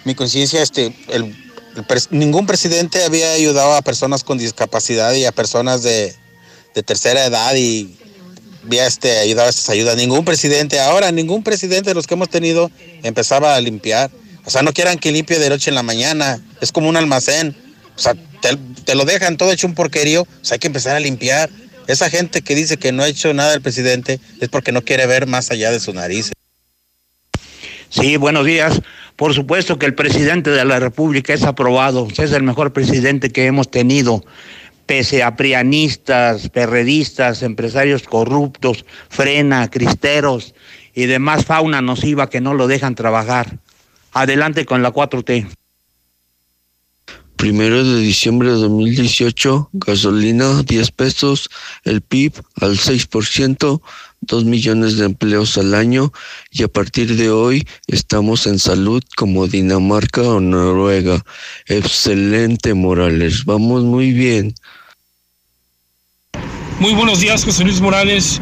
mi 0.06 0.16
conciencia, 0.16 0.64
este, 0.64 0.92
ningún 2.10 2.48
presidente 2.48 3.04
había 3.04 3.32
ayudado 3.34 3.76
a 3.76 3.84
personas 3.84 4.24
con 4.24 4.40
discapacidad 4.40 5.14
y 5.14 5.24
a 5.26 5.32
personas 5.32 5.84
de, 5.84 6.16
tercera 6.84 7.28
edad 7.28 7.54
y 7.54 7.96
había 8.66 8.88
este, 8.88 9.20
ayudado 9.20 9.50
a 9.50 9.52
esas 9.52 9.70
ayudas. 9.70 9.96
Ningún 9.98 10.26
presidente, 10.26 10.80
ahora 10.80 11.12
ningún 11.12 11.44
presidente 11.44 11.92
de 11.92 11.94
los 11.94 12.08
que 12.08 12.16
hemos 12.16 12.30
tenido 12.30 12.72
empezaba 13.04 13.54
a 13.54 13.62
limpiar. 13.62 14.10
O 14.46 14.50
sea, 14.50 14.64
no 14.64 14.74
quieran 14.74 14.98
que 14.98 15.12
limpie 15.12 15.38
de 15.38 15.48
noche 15.48 15.70
en 15.70 15.76
la 15.76 15.84
mañana, 15.84 16.44
es 16.60 16.72
como 16.72 16.90
un 16.90 16.98
almacén. 16.98 17.56
O 17.96 18.00
sea, 18.00 18.16
te, 18.86 18.96
lo 18.96 19.06
dejan 19.06 19.38
todo 19.38 19.52
hecho 19.52 19.68
un 19.68 19.76
porquerío, 19.76 20.28
hay 20.50 20.60
que 20.60 20.68
empezar 20.68 20.96
a 20.96 21.00
limpiar. 21.00 21.50
Esa 21.88 22.10
gente 22.10 22.42
que 22.42 22.56
dice 22.56 22.78
que 22.78 22.92
no 22.92 23.04
ha 23.04 23.08
hecho 23.08 23.34
nada 23.34 23.54
el 23.54 23.62
presidente 23.62 24.20
es 24.40 24.50
porque 24.50 24.72
no 24.72 24.82
quiere 24.82 25.06
ver 25.08 25.28
más 25.28 25.52
allá 25.52 25.72
de 25.72 25.80
su 25.80 25.94
nariz. 25.94 26.32
Sí, 27.90 28.18
buenos 28.18 28.46
días. 28.46 28.82
Por 29.16 29.34
supuesto 29.34 29.78
que 29.78 29.86
el 29.86 29.94
presidente 29.94 30.50
de 30.50 30.66
la 30.66 30.80
República 30.80 31.34
es 31.34 31.44
aprobado, 31.44 32.08
es 32.18 32.32
el 32.32 32.44
mejor 32.44 32.74
presidente 32.74 33.30
que 33.30 33.46
hemos 33.46 33.70
tenido, 33.70 34.24
pese 34.86 35.24
a 35.24 35.36
prianistas, 35.36 36.50
perredistas, 36.50 37.44
empresarios 37.44 38.04
corruptos, 38.04 38.86
frena, 39.10 39.70
cristeros 39.70 40.56
y 40.94 41.06
demás 41.06 41.46
fauna 41.46 41.82
nociva 41.82 42.30
que 42.30 42.42
no 42.42 42.54
lo 42.54 42.68
dejan 42.68 42.96
trabajar. 42.96 43.60
Adelante 44.14 44.66
con 44.66 44.82
la 44.82 44.92
4T. 44.92 45.48
Primero 47.42 47.84
de 47.84 48.00
diciembre 48.02 48.50
de 48.50 48.58
2018, 48.58 49.72
gasolina 49.74 50.62
10 50.62 50.92
pesos, 50.92 51.50
el 51.84 52.02
PIB 52.02 52.34
al 52.62 52.78
6%, 52.78 53.82
2 54.22 54.46
millones 54.46 54.98
de 54.98 55.06
empleos 55.06 55.58
al 55.58 55.74
año 55.74 56.14
y 56.52 56.62
a 56.62 56.68
partir 56.68 57.16
de 57.16 57.32
hoy 57.32 57.68
estamos 57.88 58.46
en 58.46 58.60
salud 58.60 59.02
como 59.16 59.48
Dinamarca 59.48 60.22
o 60.22 60.40
Noruega. 60.40 61.26
Excelente, 61.66 62.76
Morales, 62.76 63.44
vamos 63.44 63.86
muy 63.86 64.12
bien. 64.12 64.54
Muy 66.80 66.94
buenos 66.94 67.22
días, 67.22 67.44
José 67.44 67.64
Luis 67.64 67.82
Morales. 67.82 68.40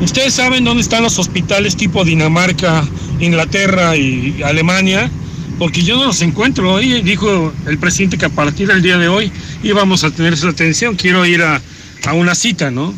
¿Ustedes 0.00 0.34
saben 0.34 0.62
dónde 0.62 0.84
están 0.84 1.02
los 1.02 1.18
hospitales 1.18 1.76
tipo 1.76 2.04
Dinamarca, 2.04 2.86
Inglaterra 3.18 3.96
y 3.96 4.40
Alemania? 4.44 5.10
Porque 5.58 5.82
yo 5.82 5.96
no 5.96 6.04
los 6.04 6.22
encuentro. 6.22 6.74
Hoy 6.74 7.02
dijo 7.02 7.52
el 7.66 7.78
presidente 7.78 8.18
que 8.18 8.26
a 8.26 8.30
partir 8.30 8.68
del 8.68 8.82
día 8.82 8.98
de 8.98 9.08
hoy 9.08 9.32
íbamos 9.62 10.04
a 10.04 10.10
tener 10.10 10.36
su 10.36 10.48
atención. 10.48 10.96
Quiero 10.96 11.24
ir 11.24 11.42
a, 11.42 11.60
a 12.04 12.12
una 12.12 12.34
cita, 12.34 12.70
¿no? 12.70 12.94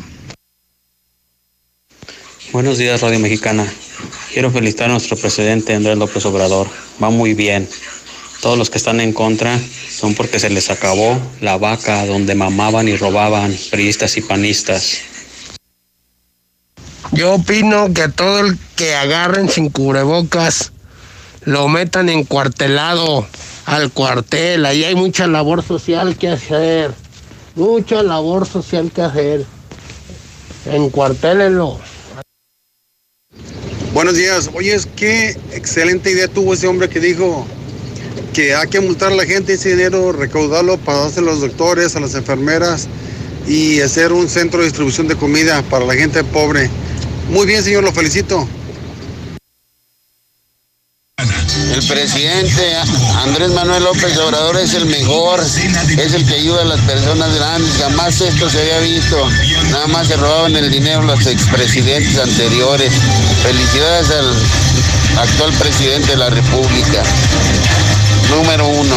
Buenos 2.53 2.79
días, 2.79 3.01
Radio 3.01 3.19
Mexicana. 3.19 3.67
Quiero 4.33 4.51
felicitar 4.51 4.89
a 4.89 4.93
nuestro 4.93 5.17
presidente 5.17 5.75
Andrés 5.75 5.99
López 5.99 6.25
Obrador. 6.27 6.69
Va 7.03 7.11
muy 7.11 7.35
bien. 7.35 7.69
Todos 8.41 8.57
los 8.57 8.71
que 8.71 8.79
están 8.79 9.01
en 9.01 9.13
contra 9.13 9.59
son 9.91 10.15
porque 10.15 10.39
se 10.39 10.49
les 10.49 10.71
acabó 10.71 11.21
la 11.41 11.59
vaca 11.59 12.07
donde 12.07 12.35
mamaban 12.35 12.89
y 12.89 12.97
robaban 12.97 13.57
priistas 13.71 14.17
y 14.17 14.23
panistas. 14.23 15.01
Yo 17.13 17.35
opino 17.35 17.93
que 17.93 18.09
todo 18.09 18.41
el 18.41 18.59
que 18.77 18.95
agarren 18.95 19.49
sin 19.49 19.71
cubrebocas 19.71 20.73
lo 21.49 21.67
metan 21.67 22.11
encuartelado 22.11 23.27
al 23.65 23.91
cuartel. 23.91 24.67
Ahí 24.67 24.85
hay 24.85 24.95
mucha 24.95 25.27
labor 25.27 25.63
social 25.63 26.19
que 26.19 26.29
hacer. 26.29 26.93
Mucha 27.55 28.03
labor 28.03 28.47
social 28.47 28.93
que 28.93 29.01
hacer. 29.01 29.47
Encuartélenlo. 30.67 31.79
Buenos 33.95 34.15
días. 34.15 34.51
Oye, 34.53 34.79
qué 34.95 35.31
excelente 35.53 36.11
idea 36.11 36.29
tuvo 36.29 36.53
ese 36.53 36.67
hombre 36.67 36.91
que 36.91 37.01
dijo 37.01 37.47
que 38.35 38.55
hay 38.55 38.69
que 38.69 38.81
multar 38.81 39.13
a 39.13 39.17
la 39.17 39.25
gente 39.25 39.55
ese 39.55 39.71
dinero, 39.71 40.13
recaudarlo 40.13 40.77
para 40.77 40.99
dárselo 40.99 41.31
a 41.31 41.33
los 41.33 41.41
doctores, 41.41 41.97
a 41.97 42.01
las 42.01 42.15
enfermeras 42.15 42.89
y 43.47 43.81
hacer 43.81 44.13
un 44.13 44.29
centro 44.29 44.61
de 44.61 44.67
distribución 44.67 45.09
de 45.09 45.17
comida 45.17 45.63
para 45.63 45.87
la 45.87 45.95
gente 45.95 46.23
pobre. 46.25 46.69
Muy 47.31 47.47
bien, 47.47 47.65
señor, 47.65 47.85
lo 47.85 47.93
felicito. 47.93 48.47
El 51.79 51.87
presidente 51.87 52.75
Andrés 53.19 53.51
Manuel 53.51 53.85
López 53.85 54.19
Obrador 54.19 54.57
es 54.57 54.75
el 54.75 54.87
mejor, 54.87 55.39
es 55.39 56.13
el 56.13 56.27
que 56.27 56.35
ayuda 56.35 56.63
a 56.63 56.65
las 56.65 56.81
personas 56.81 57.33
grandes. 57.37 57.77
Jamás 57.77 58.21
esto 58.21 58.51
se 58.51 58.63
había 58.63 58.81
visto. 58.81 59.31
Nada 59.71 59.87
más 59.87 60.09
se 60.09 60.17
robaban 60.17 60.57
el 60.57 60.73
dinero 60.73 61.03
los 61.03 61.25
expresidentes 61.25 62.19
anteriores. 62.19 62.93
Felicidades 63.45 64.11
al 64.11 64.35
actual 65.21 65.53
presidente 65.53 66.09
de 66.09 66.17
la 66.17 66.31
República. 66.31 67.05
Número 68.29 68.67
uno. 68.67 68.97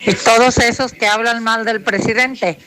Y 0.00 0.12
todos 0.14 0.58
esos 0.58 0.90
que 0.90 1.06
hablan 1.06 1.44
mal 1.44 1.64
del 1.64 1.82
presidente. 1.82 2.58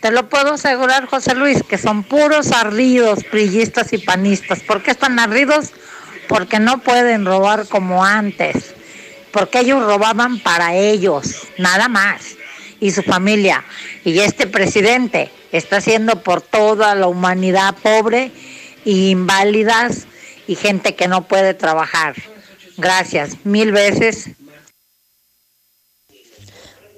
Te 0.00 0.10
lo 0.12 0.30
puedo 0.30 0.54
asegurar, 0.54 1.04
José 1.04 1.34
Luis, 1.34 1.62
que 1.62 1.76
son 1.76 2.04
puros 2.04 2.52
ardidos, 2.52 3.22
prillistas 3.24 3.92
y 3.92 3.98
panistas. 3.98 4.60
¿Por 4.60 4.82
qué 4.82 4.92
están 4.92 5.18
ardidos? 5.18 5.72
Porque 6.28 6.58
no 6.58 6.78
pueden 6.78 7.24
robar 7.24 7.66
como 7.66 8.04
antes, 8.04 8.74
porque 9.32 9.60
ellos 9.60 9.82
robaban 9.82 10.38
para 10.38 10.74
ellos, 10.76 11.48
nada 11.58 11.88
más, 11.88 12.36
y 12.80 12.90
su 12.90 13.02
familia. 13.02 13.64
Y 14.04 14.18
este 14.20 14.46
presidente 14.46 15.30
está 15.52 15.78
haciendo 15.78 16.22
por 16.22 16.42
toda 16.42 16.94
la 16.94 17.08
humanidad 17.08 17.74
pobre 17.82 18.30
e 18.84 18.90
inválidas 18.90 20.06
y 20.46 20.54
gente 20.54 20.94
que 20.94 21.08
no 21.08 21.26
puede 21.26 21.54
trabajar. 21.54 22.14
Gracias, 22.76 23.44
mil 23.44 23.72
veces. 23.72 24.30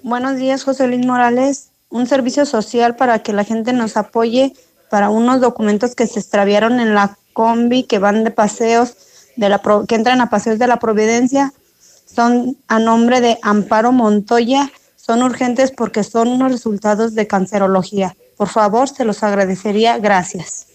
Buenos 0.03 0.37
días, 0.37 0.65
José 0.65 0.87
Luis 0.87 1.05
Morales. 1.07 1.69
Un 1.89 2.07
servicio 2.07 2.47
social 2.47 2.97
para 2.97 3.21
que 3.21 3.33
la 3.33 3.45
gente 3.45 3.73
nos 3.73 3.97
apoye 3.97 4.53
para 4.91 5.09
unos 5.09 5.41
documentos 5.41 5.95
que 5.95 6.07
se 6.07 6.21
extraviaron 6.21 6.81
en 6.81 6.95
la 6.95 7.17
combi 7.33 7.85
que 7.85 7.99
van 7.99 8.25
de 8.25 8.31
paseos 8.31 8.97
de 9.41 9.49
la, 9.49 9.63
que 9.89 9.95
entran 9.95 10.21
a 10.21 10.29
Paseos 10.29 10.59
de 10.59 10.67
la 10.67 10.79
Providencia 10.79 11.53
son 12.15 12.59
a 12.69 12.79
nombre 12.79 13.21
de 13.21 13.39
Amparo 13.43 13.91
Montoya, 13.91 14.71
son 14.97 15.23
urgentes 15.23 15.71
porque 15.71 16.05
son 16.05 16.29
unos 16.29 16.53
resultados 16.53 17.15
de 17.15 17.27
cancerología. 17.27 18.15
Por 18.37 18.49
favor, 18.49 18.89
se 18.89 19.05
los 19.05 19.23
agradecería. 19.23 19.99
Gracias. 19.99 20.67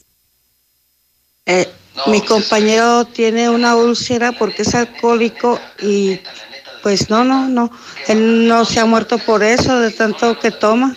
Eh, 1.45 1.69
mi 2.07 2.21
compañero 2.21 3.05
tiene 3.05 3.49
una 3.49 3.75
úlcera 3.75 4.31
porque 4.31 4.63
es 4.63 4.73
alcohólico 4.73 5.59
y 5.79 6.19
pues 6.81 7.09
no, 7.09 7.23
no, 7.23 7.47
no. 7.47 7.69
Él 8.07 8.47
no 8.47 8.65
se 8.65 8.79
ha 8.79 8.85
muerto 8.85 9.19
por 9.19 9.43
eso, 9.43 9.79
de 9.79 9.91
tanto 9.91 10.39
que 10.39 10.51
toma. 10.51 10.95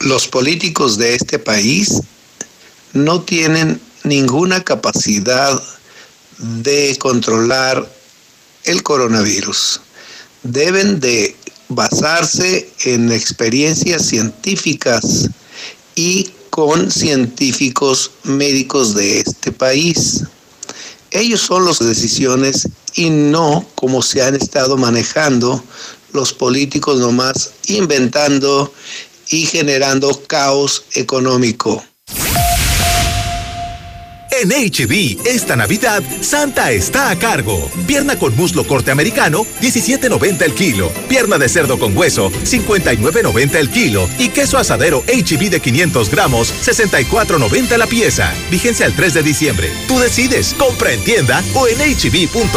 Los 0.00 0.26
políticos 0.26 0.96
de 0.96 1.14
este 1.16 1.38
país 1.38 2.02
no 2.92 3.22
tienen 3.22 3.80
ninguna 4.04 4.62
capacidad 4.62 5.62
de 6.38 6.96
controlar 6.98 7.88
el 8.64 8.82
coronavirus. 8.82 9.80
Deben 10.42 11.00
de 11.00 11.36
basarse 11.68 12.70
en 12.84 13.12
experiencias 13.12 14.06
científicas 14.06 15.28
y 15.94 16.30
con 16.50 16.90
científicos 16.90 18.10
médicos 18.24 18.94
de 18.94 19.20
este 19.20 19.52
país. 19.52 20.24
Ellos 21.10 21.40
son 21.40 21.64
las 21.64 21.78
decisiones 21.78 22.68
y 22.94 23.10
no 23.10 23.66
como 23.74 24.02
se 24.02 24.22
han 24.22 24.34
estado 24.34 24.76
manejando 24.76 25.62
los 26.12 26.32
políticos 26.32 27.00
nomás 27.00 27.52
inventando 27.66 28.72
y 29.30 29.46
generando 29.46 30.22
caos 30.26 30.84
económico. 30.94 31.82
En 34.40 34.48
HB, 34.48 35.26
esta 35.26 35.56
Navidad, 35.56 36.02
Santa 36.22 36.72
está 36.72 37.10
a 37.10 37.18
cargo. 37.18 37.70
Pierna 37.86 38.18
con 38.18 38.34
muslo 38.34 38.66
corte 38.66 38.90
americano, 38.90 39.46
17.90 39.60 40.42
el 40.42 40.54
kilo. 40.54 40.90
Pierna 41.08 41.36
de 41.36 41.50
cerdo 41.50 41.78
con 41.78 41.94
hueso, 41.94 42.30
59.90 42.30 43.54
el 43.56 43.70
kilo. 43.70 44.08
Y 44.18 44.30
queso 44.30 44.56
asadero 44.56 45.04
HB 45.06 45.50
de 45.50 45.60
500 45.60 46.10
gramos, 46.10 46.50
64.90 46.64 47.76
la 47.76 47.86
pieza. 47.86 48.32
Vigencia 48.50 48.86
el 48.86 48.94
3 48.94 49.14
de 49.14 49.22
diciembre. 49.22 49.70
Tú 49.86 49.98
decides, 49.98 50.54
compra 50.58 50.92
en 50.92 51.04
tienda 51.04 51.44
o 51.52 51.68
en 51.68 51.76
hb.com.mx. 51.78 52.56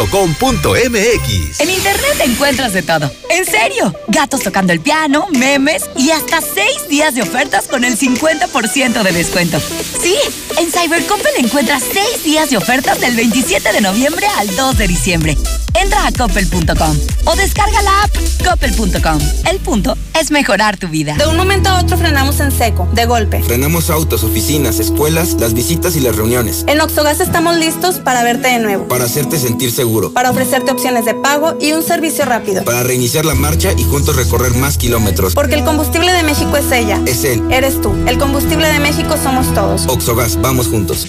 En 1.60 1.70
internet 1.70 2.16
encuentras 2.24 2.72
de 2.72 2.82
todo. 2.82 3.12
¿En 3.28 3.44
serio? 3.44 3.94
Gatos 4.08 4.40
tocando 4.40 4.72
el 4.72 4.80
piano, 4.80 5.26
memes 5.32 5.84
y 5.94 6.10
hasta 6.10 6.40
6 6.40 6.88
días 6.88 7.14
de 7.14 7.20
ofertas 7.20 7.66
con 7.68 7.84
el 7.84 7.98
50% 7.98 9.02
de 9.02 9.12
descuento. 9.12 9.60
Sí, 10.00 10.16
en 10.58 10.72
Cybercompel 10.72 11.32
encuentras 11.36 11.65
seis 11.74 12.22
días 12.24 12.50
de 12.50 12.56
ofertas 12.56 13.00
del 13.00 13.16
27 13.16 13.72
de 13.72 13.80
noviembre 13.80 14.26
al 14.38 14.54
2 14.54 14.78
de 14.78 14.88
diciembre. 14.88 15.36
Entra 15.74 16.06
a 16.06 16.12
coppel.com 16.12 16.96
o 17.24 17.36
descarga 17.36 17.82
la 17.82 18.02
app 18.04 18.16
coppel.com. 18.44 19.18
El 19.50 19.58
punto 19.58 19.96
es 20.18 20.30
mejorar 20.30 20.76
tu 20.76 20.88
vida. 20.88 21.16
De 21.16 21.26
un 21.26 21.36
momento 21.36 21.68
a 21.68 21.80
otro 21.80 21.98
frenamos 21.98 22.40
en 22.40 22.52
seco, 22.52 22.88
de 22.92 23.04
golpe. 23.04 23.42
Frenamos 23.42 23.90
autos, 23.90 24.22
oficinas, 24.22 24.78
escuelas, 24.78 25.34
las 25.34 25.54
visitas 25.54 25.96
y 25.96 26.00
las 26.00 26.16
reuniones. 26.16 26.64
En 26.68 26.80
Oxogas 26.80 27.20
estamos 27.20 27.56
listos 27.56 27.96
para 27.96 28.22
verte 28.22 28.48
de 28.48 28.60
nuevo. 28.60 28.88
Para 28.88 29.04
hacerte 29.04 29.38
sentir 29.38 29.72
seguro. 29.72 30.12
Para 30.12 30.30
ofrecerte 30.30 30.70
opciones 30.70 31.04
de 31.04 31.14
pago 31.14 31.58
y 31.60 31.72
un 31.72 31.82
servicio 31.82 32.24
rápido. 32.24 32.64
Para 32.64 32.84
reiniciar 32.84 33.26
la 33.26 33.34
marcha 33.34 33.72
y 33.76 33.82
juntos 33.82 34.16
recorrer 34.16 34.54
más 34.54 34.78
kilómetros. 34.78 35.34
Porque 35.34 35.56
el 35.56 35.64
combustible 35.64 36.12
de 36.12 36.22
México 36.22 36.56
es 36.56 36.70
ella. 36.70 37.00
Es 37.06 37.24
él. 37.24 37.42
Eres 37.50 37.82
tú. 37.82 37.92
El 38.06 38.18
combustible 38.18 38.68
de 38.68 38.78
México 38.78 39.16
somos 39.22 39.52
todos. 39.52 39.86
Oxogas, 39.88 40.40
vamos 40.40 40.68
juntos. 40.68 41.08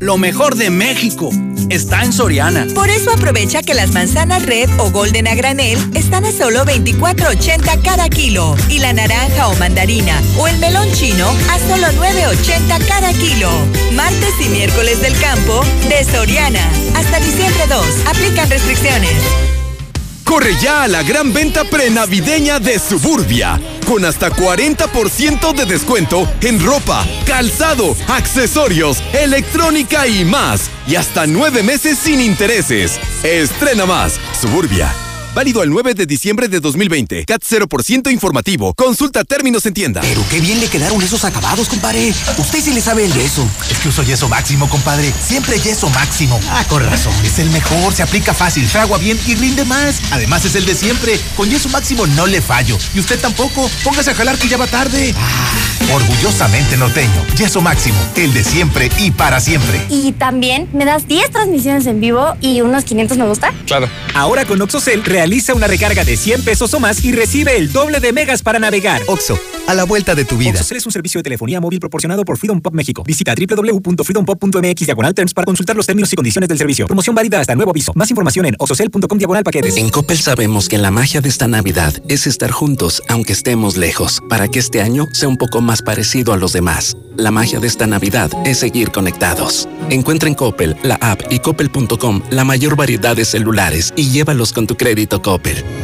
Lo 0.00 0.16
mejor 0.16 0.54
de 0.56 0.70
México 0.70 1.28
está 1.68 2.02
en 2.02 2.14
Soriana. 2.14 2.66
Por 2.74 2.88
eso 2.88 3.12
aprovecha 3.12 3.62
que 3.62 3.74
las 3.74 3.92
manzanas 3.92 4.46
red 4.46 4.70
o 4.78 4.90
golden 4.90 5.28
a 5.28 5.34
granel 5.34 5.78
están 5.94 6.24
a 6.24 6.32
solo 6.32 6.64
24.80 6.64 7.82
cada 7.82 8.08
kilo 8.08 8.56
y 8.70 8.78
la 8.78 8.94
naranja 8.94 9.48
o 9.48 9.56
mandarina 9.56 10.18
o 10.38 10.48
el 10.48 10.56
melón 10.56 10.90
chino 10.92 11.28
a 11.50 11.58
solo 11.58 11.88
9.80 11.88 12.88
cada 12.88 13.12
kilo. 13.12 13.50
Martes 13.92 14.32
y 14.40 14.48
miércoles 14.48 15.02
del 15.02 15.12
campo 15.20 15.60
de 15.90 16.02
Soriana. 16.02 16.66
Hasta 16.96 17.20
diciembre 17.20 17.64
2. 17.68 17.86
Aplican 18.06 18.48
restricciones. 18.48 19.12
Corre 20.24 20.56
ya 20.62 20.84
a 20.84 20.88
la 20.88 21.02
gran 21.02 21.32
venta 21.32 21.64
prenavideña 21.64 22.60
de 22.60 22.78
Suburbia, 22.78 23.60
con 23.90 24.04
hasta 24.04 24.30
40% 24.30 25.52
de 25.52 25.66
descuento 25.66 26.32
en 26.42 26.64
ropa, 26.64 27.04
calzado, 27.26 27.96
accesorios, 28.06 29.02
electrónica 29.12 30.06
y 30.06 30.24
más. 30.24 30.70
Y 30.86 30.94
hasta 30.94 31.26
nueve 31.26 31.64
meses 31.64 31.98
sin 31.98 32.20
intereses. 32.20 33.00
Estrena 33.24 33.86
más, 33.86 34.20
Suburbia. 34.40 35.09
Válido 35.32 35.62
al 35.62 35.70
9 35.70 35.94
de 35.94 36.06
diciembre 36.06 36.48
de 36.48 36.58
2020. 36.58 37.24
CAT 37.24 37.42
0% 37.48 38.10
informativo. 38.10 38.74
Consulta 38.74 39.22
términos 39.22 39.64
en 39.64 39.74
tienda. 39.74 40.00
Pero 40.00 40.24
qué 40.28 40.40
bien 40.40 40.58
le 40.58 40.66
quedaron 40.66 41.00
esos 41.00 41.24
acabados, 41.24 41.68
compadre. 41.68 42.12
Usted 42.36 42.60
sí 42.60 42.72
le 42.72 42.80
sabe 42.80 43.04
el 43.04 43.12
yeso. 43.14 43.48
Es 43.70 43.78
que 43.78 43.88
uso 43.88 44.02
yeso 44.02 44.28
máximo, 44.28 44.68
compadre. 44.68 45.12
Siempre 45.12 45.60
yeso 45.60 45.88
máximo. 45.90 46.40
Ah, 46.50 46.64
con 46.68 46.84
razón. 46.84 47.14
Es 47.24 47.38
el 47.38 47.48
mejor, 47.50 47.92
se 47.92 48.02
aplica 48.02 48.34
fácil, 48.34 48.66
fragua 48.66 48.98
bien 48.98 49.20
y 49.24 49.36
rinde 49.36 49.64
más. 49.64 50.00
Además 50.10 50.44
es 50.44 50.56
el 50.56 50.66
de 50.66 50.74
siempre. 50.74 51.20
Con 51.36 51.48
yeso 51.48 51.68
máximo 51.68 52.08
no 52.08 52.26
le 52.26 52.40
fallo. 52.40 52.76
Y 52.92 52.98
usted 52.98 53.20
tampoco. 53.20 53.70
Póngase 53.84 54.10
a 54.10 54.14
jalar 54.14 54.36
que 54.36 54.48
ya 54.48 54.56
va 54.56 54.66
tarde. 54.66 55.14
Ah, 55.16 55.94
orgullosamente 55.94 56.76
norteño. 56.76 57.24
Yeso 57.36 57.60
máximo. 57.60 57.98
El 58.16 58.34
de 58.34 58.42
siempre 58.42 58.90
y 58.98 59.12
para 59.12 59.38
siempre. 59.38 59.80
Y 59.90 60.10
también 60.10 60.68
me 60.72 60.84
das 60.84 61.06
10 61.06 61.30
transmisiones 61.30 61.86
en 61.86 62.00
vivo 62.00 62.34
y 62.40 62.62
unos 62.62 62.82
500 62.82 63.16
me 63.16 63.26
gusta. 63.28 63.52
Claro. 63.66 63.88
Ahora 64.14 64.44
con 64.44 64.60
OxoCell 64.60 65.04
realiza 65.20 65.52
una 65.52 65.66
recarga 65.66 66.02
de 66.02 66.16
100 66.16 66.44
pesos 66.44 66.72
o 66.72 66.80
más 66.80 67.04
y 67.04 67.12
recibe 67.12 67.54
el 67.54 67.70
doble 67.70 68.00
de 68.00 68.10
megas 68.10 68.42
para 68.42 68.58
navegar. 68.58 69.02
Oxo, 69.06 69.38
a 69.66 69.74
la 69.74 69.84
vuelta 69.84 70.14
de 70.14 70.24
tu 70.24 70.38
vida. 70.38 70.52
OXOCEL 70.52 70.78
es 70.78 70.86
un 70.86 70.92
servicio 70.92 71.18
de 71.18 71.24
telefonía 71.24 71.60
móvil 71.60 71.78
proporcionado 71.78 72.24
por 72.24 72.38
Freedom 72.38 72.58
Pop 72.62 72.72
México. 72.72 73.02
Visita 73.04 73.34
www.freedompop.mx 73.34 74.86
diagonal 74.86 75.12
terms 75.12 75.34
para 75.34 75.44
consultar 75.44 75.76
los 75.76 75.86
términos 75.86 76.10
y 76.10 76.16
condiciones 76.16 76.48
del 76.48 76.56
servicio. 76.56 76.86
Promoción 76.86 77.14
válida 77.14 77.38
hasta 77.38 77.54
nuevo 77.54 77.70
aviso. 77.70 77.92
Más 77.96 78.08
información 78.08 78.46
en 78.46 78.56
oxocel.com 78.58 79.18
diagonal 79.18 79.44
paquetes. 79.44 79.76
En 79.76 79.90
Coppel 79.90 80.18
sabemos 80.18 80.70
que 80.70 80.78
la 80.78 80.90
magia 80.90 81.20
de 81.20 81.28
esta 81.28 81.46
Navidad 81.48 81.92
es 82.08 82.26
estar 82.26 82.50
juntos, 82.50 83.02
aunque 83.06 83.34
estemos 83.34 83.76
lejos, 83.76 84.22
para 84.30 84.48
que 84.48 84.58
este 84.58 84.80
año 84.80 85.06
sea 85.12 85.28
un 85.28 85.36
poco 85.36 85.60
más 85.60 85.82
parecido 85.82 86.32
a 86.32 86.38
los 86.38 86.54
demás. 86.54 86.96
La 87.16 87.30
magia 87.30 87.60
de 87.60 87.66
esta 87.66 87.86
Navidad 87.86 88.30
es 88.46 88.60
seguir 88.60 88.90
conectados. 88.90 89.68
Encuentra 89.90 90.30
en 90.30 90.34
Coppel, 90.34 90.76
la 90.82 90.94
app 90.94 91.20
y 91.28 91.40
coppel.com 91.40 92.22
la 92.30 92.44
mayor 92.44 92.76
variedad 92.76 93.14
de 93.14 93.26
celulares 93.26 93.92
y 93.96 94.08
llévalos 94.10 94.54
con 94.54 94.66
tu 94.66 94.76
crédito 94.76 95.09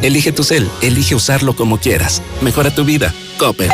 Elige 0.01 0.31
tu 0.31 0.43
cel, 0.43 0.67
elige 0.81 1.15
usarlo 1.15 1.55
como 1.55 1.77
quieras. 1.77 2.21
Mejora 2.41 2.73
tu 2.73 2.85
vida. 2.85 3.13
Coppel. 3.37 3.69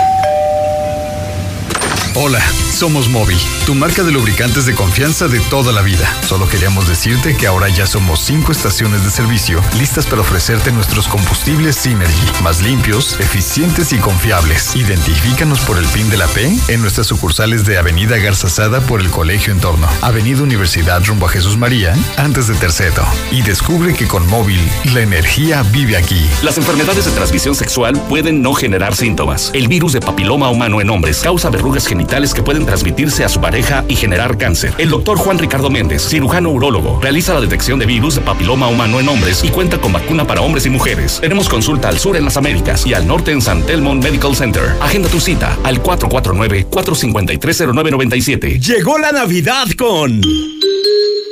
Hola, 2.16 2.40
somos 2.72 3.10
Móvil, 3.10 3.40
tu 3.66 3.74
marca 3.74 4.04
de 4.04 4.12
lubricantes 4.12 4.68
de 4.68 4.76
confianza 4.76 5.28
de 5.28 5.40
toda 5.40 5.72
la 5.72 5.82
vida. 5.82 6.08
Solo 6.22 6.48
queríamos 6.48 6.88
decirte 6.88 7.36
que 7.36 7.48
ahora 7.48 7.70
ya 7.70 7.88
somos 7.88 8.20
cinco 8.20 8.52
estaciones 8.52 9.04
de 9.04 9.10
servicio 9.10 9.60
listas 9.80 10.06
para 10.06 10.22
ofrecerte 10.22 10.72
nuestros 10.72 11.08
combustibles 11.08 11.76
Synergy, 11.76 12.44
más 12.44 12.62
limpios, 12.62 13.20
eficientes 13.20 13.94
y 13.94 13.98
confiables. 13.98 14.76
Identifícanos 14.76 15.62
por 15.62 15.80
el 15.80 15.86
PIN 15.88 16.08
de 16.12 16.18
la 16.18 16.28
P 16.28 16.56
en 16.68 16.82
nuestras 16.82 17.08
sucursales 17.08 17.66
de 17.66 17.80
Avenida 17.80 18.18
Garzazada 18.18 18.80
por 18.82 19.02
el 19.02 19.10
Colegio 19.10 19.52
Entorno, 19.52 19.88
Avenida 20.02 20.44
Universidad 20.44 21.04
rumbo 21.04 21.26
a 21.26 21.30
Jesús 21.30 21.58
María, 21.58 21.96
antes 22.18 22.46
de 22.46 22.54
Terceto. 22.54 23.04
Y 23.32 23.42
descubre 23.42 23.96
que 23.96 24.08
con 24.08 24.28
Móvil, 24.28 24.62
la 24.94 25.02
energía 25.02 25.64
vive 25.64 25.98
aquí. 25.98 26.30
Las 26.44 26.60
enfermedades 26.60 27.06
de 27.06 27.12
transmisión 27.12 27.56
sexual 27.56 28.00
pueden 28.08 28.44
no 28.44 28.54
generar 28.54 28.96
síntomas. 28.96 29.50
El 29.56 29.68
virus 29.68 29.94
de 29.94 30.00
papiloma 30.00 30.52
humano 30.52 30.80
en 30.80 30.92
hombres 30.92 31.22
causa 31.22 31.50
verrugas 31.50 31.88
genitales 31.88 32.03
que 32.06 32.44
pueden 32.44 32.66
transmitirse 32.66 33.24
a 33.24 33.30
su 33.30 33.40
pareja 33.42 33.84
y 33.88 33.96
generar 33.96 34.38
cáncer. 34.38 34.72
El 34.78 34.92
doctor 34.92 35.18
Juan 35.18 35.40
Ricardo 35.40 35.72
Méndez, 35.72 36.08
cirujano 36.08 36.52
urólogo, 36.52 37.00
realiza 37.02 37.34
la 37.34 37.42
detección 37.42 37.80
de 37.80 37.88
virus 37.88 38.14
de 38.16 38.22
papiloma 38.22 38.68
humano 38.68 39.00
en 39.00 39.10
hombres 39.10 39.44
y 39.44 39.50
cuenta 39.50 39.80
con 39.80 39.94
vacuna 39.94 40.28
para 40.28 40.42
hombres 40.42 40.68
y 40.68 40.70
mujeres. 40.70 41.18
Tenemos 41.22 41.50
consulta 41.50 41.90
al 41.90 41.98
sur 41.98 42.16
en 42.16 42.26
las 42.26 42.38
Américas 42.38 42.86
y 42.86 42.94
al 42.94 43.08
norte 43.08 43.32
en 43.32 43.42
San 43.42 43.64
Telmo 43.64 43.96
Medical 43.96 44.36
Center. 44.36 44.76
Agenda 44.80 45.10
tu 45.10 45.20
cita 45.20 45.58
al 45.64 45.82
449-453-0997. 45.82 48.60
Llegó 48.60 49.00
la 49.00 49.12
Navidad 49.12 49.66
con... 49.76 50.22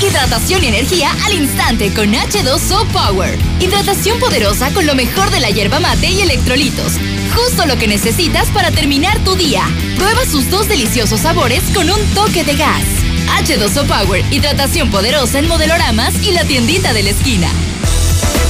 Hidratación 0.00 0.62
y 0.62 0.68
energía 0.68 1.10
al 1.24 1.34
instante 1.34 1.92
con 1.92 2.12
H2O 2.12 2.86
Power. 2.92 3.36
Hidratación 3.58 4.20
poderosa 4.20 4.72
con 4.72 4.86
lo 4.86 4.94
mejor 4.94 5.30
de 5.30 5.40
la 5.40 5.50
hierba 5.50 5.80
mate 5.80 6.10
y 6.10 6.20
electrolitos. 6.20 6.92
Justo 7.34 7.66
lo 7.66 7.76
que 7.76 7.88
necesitas 7.88 8.46
para 8.50 8.70
terminar 8.70 9.18
tu 9.24 9.34
día. 9.34 9.64
Prueba 9.96 10.24
sus 10.26 10.48
dos 10.48 10.68
deliciosos 10.68 11.22
sabores 11.22 11.64
con 11.74 11.90
un 11.90 11.98
toque 12.14 12.44
de 12.44 12.54
gas. 12.54 12.84
H2O 13.38 13.86
Power, 13.86 14.24
hidratación 14.30 14.90
poderosa 14.90 15.38
en 15.38 15.48
modeloramas 15.48 16.14
y 16.26 16.32
la 16.32 16.44
tiendita 16.44 16.92
de 16.92 17.02
la 17.02 17.10
esquina. 17.10 17.48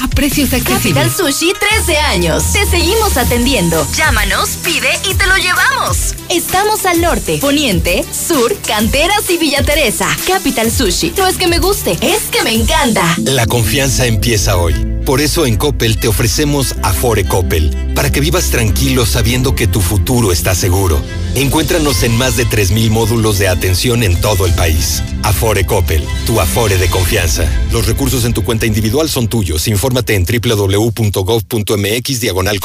a 0.00 0.08
precios 0.08 0.52
accesibles. 0.52 1.04
Capital 1.04 1.10
Sushi 1.10 1.52
13 1.52 1.96
años. 1.98 2.52
Te 2.52 2.66
seguimos 2.66 3.16
atendiendo. 3.16 3.86
Llámanos, 3.96 4.58
pide 4.64 4.88
y 5.10 5.14
te 5.14 5.26
lo 5.26 5.36
llevamos. 5.36 6.14
Estamos 6.28 6.86
al 6.86 7.00
norte, 7.00 7.38
poniente, 7.38 8.04
sur, 8.12 8.56
canteras 8.66 9.28
y 9.28 9.38
Villa 9.38 9.62
Teresa. 9.62 10.08
Capital 10.26 10.70
Sushi. 10.70 11.14
No 11.16 11.26
es 11.26 11.36
que 11.36 11.46
me 11.46 11.58
guste, 11.58 11.98
es 12.00 12.22
que 12.30 12.42
me 12.42 12.54
encanta. 12.54 13.16
La 13.24 13.46
confianza 13.46 14.06
empieza 14.06 14.56
hoy. 14.56 14.74
Por 15.04 15.20
eso 15.20 15.46
en 15.46 15.56
Coppel 15.56 15.98
te 15.98 16.06
ofrecemos 16.06 16.76
Afore 16.82 17.24
Coppel, 17.24 17.92
para 17.94 18.12
que 18.12 18.20
vivas 18.20 18.50
tranquilo 18.50 19.04
sabiendo 19.04 19.56
que 19.56 19.66
tu 19.66 19.80
futuro 19.80 20.30
está 20.30 20.54
seguro. 20.54 21.02
Encuéntranos 21.34 22.04
en 22.04 22.16
más 22.16 22.36
de 22.36 22.46
3.000 22.46 22.90
módulos 22.90 23.38
de 23.38 23.48
atención 23.48 24.04
en 24.04 24.20
todo 24.20 24.46
el 24.46 24.52
país. 24.54 25.02
Afore 25.24 25.66
Coppel, 25.66 26.04
tu 26.24 26.40
Afore 26.40 26.78
de 26.78 26.88
confianza. 26.88 27.50
Los 27.72 27.86
recursos 27.86 28.24
en 28.24 28.32
tu 28.32 28.44
cuenta 28.44 28.66
individual 28.66 29.08
son 29.08 29.26
tuyos. 29.26 29.66
Infórmate 29.66 30.14
en 30.14 30.24
www.gov.mx 30.24 32.20
diagonal 32.20 32.60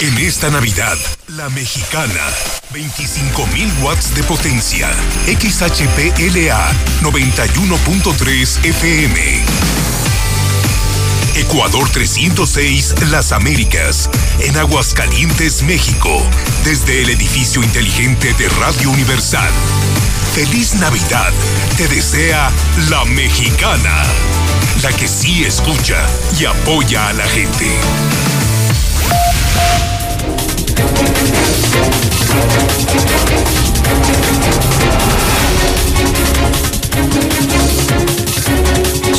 En 0.00 0.18
esta 0.18 0.50
Navidad, 0.50 0.96
la 1.28 1.50
mexicana. 1.50 2.30
25.000 2.72 3.82
watts 3.82 4.14
de 4.14 4.22
potencia. 4.22 4.90
XHPLA 5.26 6.72
91.3 7.02 8.64
FM. 8.64 10.11
Ecuador 11.34 11.88
306 11.88 12.94
Las 13.10 13.32
Américas, 13.32 14.10
en 14.40 14.56
Aguascalientes, 14.56 15.62
México, 15.62 16.22
desde 16.64 17.02
el 17.02 17.10
edificio 17.10 17.62
inteligente 17.62 18.34
de 18.34 18.48
Radio 18.50 18.90
Universal. 18.90 19.50
Feliz 20.34 20.74
Navidad, 20.74 21.32
te 21.76 21.88
desea 21.88 22.50
la 22.90 23.04
mexicana, 23.06 24.04
la 24.82 24.92
que 24.92 25.08
sí 25.08 25.44
escucha 25.44 26.06
y 26.38 26.44
apoya 26.44 27.08
a 27.08 27.12
la 27.14 27.24
gente. 27.24 27.70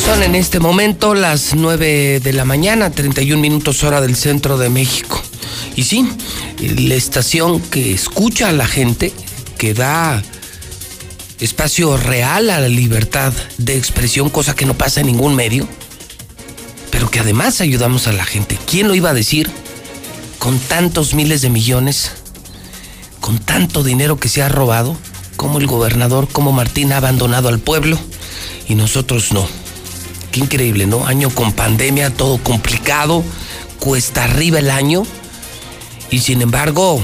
Son 0.06 0.22
en 0.22 0.36
este 0.36 0.60
momento 0.60 1.16
las 1.16 1.56
9 1.56 2.20
de 2.20 2.34
la 2.34 2.44
mañana, 2.44 2.92
31 2.92 3.42
minutos 3.42 3.84
hora 3.86 4.02
del 4.02 4.18
centro 4.18 4.58
de 4.58 4.70
México. 4.70 5.22
Y 5.78 5.84
sí, 5.84 6.06
la 6.60 6.96
estación 6.96 7.62
que 7.62 7.94
escucha 7.94 8.50
a 8.50 8.52
la 8.52 8.68
gente, 8.68 9.14
que 9.58 9.74
da 9.74 10.22
espacio 11.40 11.96
real 11.96 12.50
a 12.50 12.60
la 12.60 12.68
libertad 12.68 13.32
de 13.58 13.78
expresión, 13.78 14.30
cosa 14.30 14.56
que 14.56 14.66
no 14.66 14.74
pasa 14.74 15.00
en 15.00 15.08
ningún 15.08 15.36
medio, 15.36 15.70
pero 16.92 17.10
que 17.10 17.22
además 17.22 17.62
ayudamos 17.62 18.08
a 18.08 18.12
la 18.12 18.26
gente. 18.26 18.60
¿Quién 18.70 18.90
lo 18.90 18.96
iba 18.96 19.12
a 19.12 19.14
decir? 19.14 19.50
Con 20.38 20.60
tantos 20.60 21.14
miles 21.14 21.42
de 21.42 21.50
millones, 21.50 22.12
con 23.22 23.40
tanto 23.40 23.84
dinero 23.84 24.20
que 24.20 24.28
se 24.28 24.42
ha 24.42 24.50
robado, 24.50 24.98
como 25.38 25.60
el 25.60 25.68
gobernador, 25.68 26.28
como 26.30 26.52
Martín 26.52 26.92
ha 26.92 26.98
abandonado 26.98 27.48
al 27.48 27.60
pueblo 27.60 27.98
y 28.68 28.76
nosotros 28.76 29.32
no. 29.32 29.63
Qué 30.34 30.40
increíble, 30.40 30.88
¿no? 30.88 31.06
Año 31.06 31.30
con 31.30 31.54
pandemia, 31.54 32.10
todo 32.10 32.40
complicado, 32.40 33.24
cuesta 33.78 34.24
arriba 34.24 34.58
el 34.58 34.72
año. 34.72 35.04
Y 36.10 36.22
sin 36.22 36.42
embargo, 36.42 37.00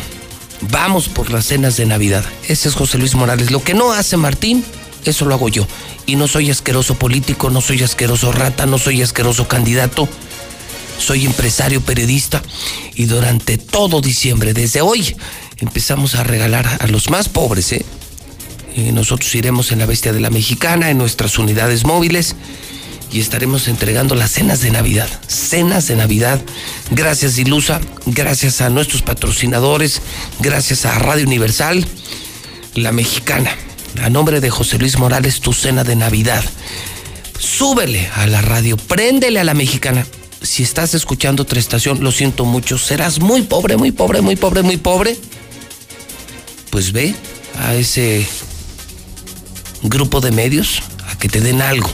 vamos 0.61 1.09
por 1.09 1.29
las 1.29 1.45
cenas 1.45 1.77
de 1.77 1.85
Navidad. 1.85 2.25
Ese 2.47 2.69
es 2.69 2.73
José 2.73 2.97
Luis 2.97 3.13
Morales. 3.13 3.51
Lo 3.51 3.63
que 3.63 3.75
no 3.75 3.93
hace 3.93 4.17
Martín, 4.17 4.65
eso 5.05 5.25
lo 5.25 5.35
hago 5.35 5.47
yo. 5.47 5.67
Y 6.07 6.15
no 6.15 6.27
soy 6.27 6.49
asqueroso 6.49 6.95
político, 6.95 7.51
no 7.51 7.61
soy 7.61 7.83
asqueroso 7.83 8.31
rata, 8.31 8.65
no 8.65 8.79
soy 8.79 9.03
asqueroso 9.03 9.47
candidato. 9.47 10.09
Soy 10.97 11.27
empresario, 11.27 11.81
periodista. 11.81 12.41
Y 12.95 13.05
durante 13.05 13.59
todo 13.59 14.01
diciembre, 14.01 14.55
desde 14.55 14.81
hoy, 14.81 15.15
empezamos 15.57 16.15
a 16.15 16.23
regalar 16.23 16.79
a 16.81 16.87
los 16.87 17.11
más 17.11 17.29
pobres, 17.29 17.73
¿eh? 17.73 17.85
Nosotros 18.91 19.35
iremos 19.35 19.71
en 19.71 19.77
la 19.77 19.85
Bestia 19.85 20.13
de 20.13 20.19
la 20.19 20.31
Mexicana, 20.31 20.89
en 20.89 20.97
nuestras 20.97 21.37
unidades 21.37 21.85
móviles 21.85 22.35
y 23.11 23.19
estaremos 23.19 23.67
entregando 23.67 24.15
las 24.15 24.31
cenas 24.31 24.61
de 24.61 24.71
Navidad. 24.71 25.07
Cenas 25.27 25.87
de 25.87 25.95
Navidad. 25.95 26.41
Gracias 26.91 27.37
Ilusa, 27.37 27.81
gracias 28.05 28.61
a 28.61 28.69
nuestros 28.69 29.01
patrocinadores, 29.01 30.01
gracias 30.39 30.85
a 30.85 30.97
Radio 30.99 31.25
Universal, 31.25 31.85
La 32.75 32.91
Mexicana. 32.91 33.55
A 34.01 34.09
nombre 34.09 34.39
de 34.39 34.49
José 34.49 34.77
Luis 34.77 34.97
Morales, 34.97 35.41
tu 35.41 35.53
cena 35.53 35.83
de 35.83 35.95
Navidad. 35.95 36.43
Súbele 37.39 38.07
a 38.15 38.27
la 38.27 38.41
radio, 38.41 38.77
préndele 38.77 39.39
a 39.39 39.43
la 39.43 39.53
mexicana. 39.53 40.05
Si 40.41 40.63
estás 40.63 40.93
escuchando 40.93 41.43
otra 41.43 41.59
estación, 41.59 42.03
lo 42.03 42.11
siento 42.11 42.45
mucho, 42.45 42.77
serás 42.77 43.19
muy 43.19 43.41
pobre, 43.41 43.77
muy 43.77 43.91
pobre, 43.91 44.21
muy 44.21 44.35
pobre, 44.35 44.61
muy 44.61 44.77
pobre. 44.77 45.17
Pues 46.69 46.91
ve 46.91 47.15
a 47.57 47.73
ese 47.73 48.25
grupo 49.81 50.21
de 50.21 50.31
medios 50.31 50.81
a 51.09 51.17
que 51.17 51.27
te 51.27 51.41
den 51.41 51.61
algo. 51.61 51.89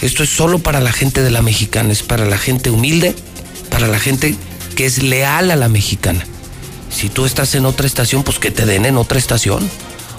Esto 0.00 0.22
es 0.22 0.30
solo 0.30 0.60
para 0.60 0.80
la 0.80 0.92
gente 0.92 1.22
de 1.22 1.30
la 1.30 1.42
mexicana, 1.42 1.92
es 1.92 2.02
para 2.02 2.24
la 2.24 2.38
gente 2.38 2.70
humilde, 2.70 3.14
para 3.70 3.88
la 3.88 3.98
gente 3.98 4.36
que 4.76 4.86
es 4.86 5.02
leal 5.02 5.50
a 5.50 5.56
la 5.56 5.68
mexicana. 5.68 6.24
Si 6.90 7.08
tú 7.08 7.26
estás 7.26 7.54
en 7.54 7.66
otra 7.66 7.86
estación, 7.86 8.22
pues 8.22 8.38
que 8.38 8.50
te 8.50 8.64
den 8.64 8.86
en 8.86 8.96
otra 8.96 9.18
estación, 9.18 9.68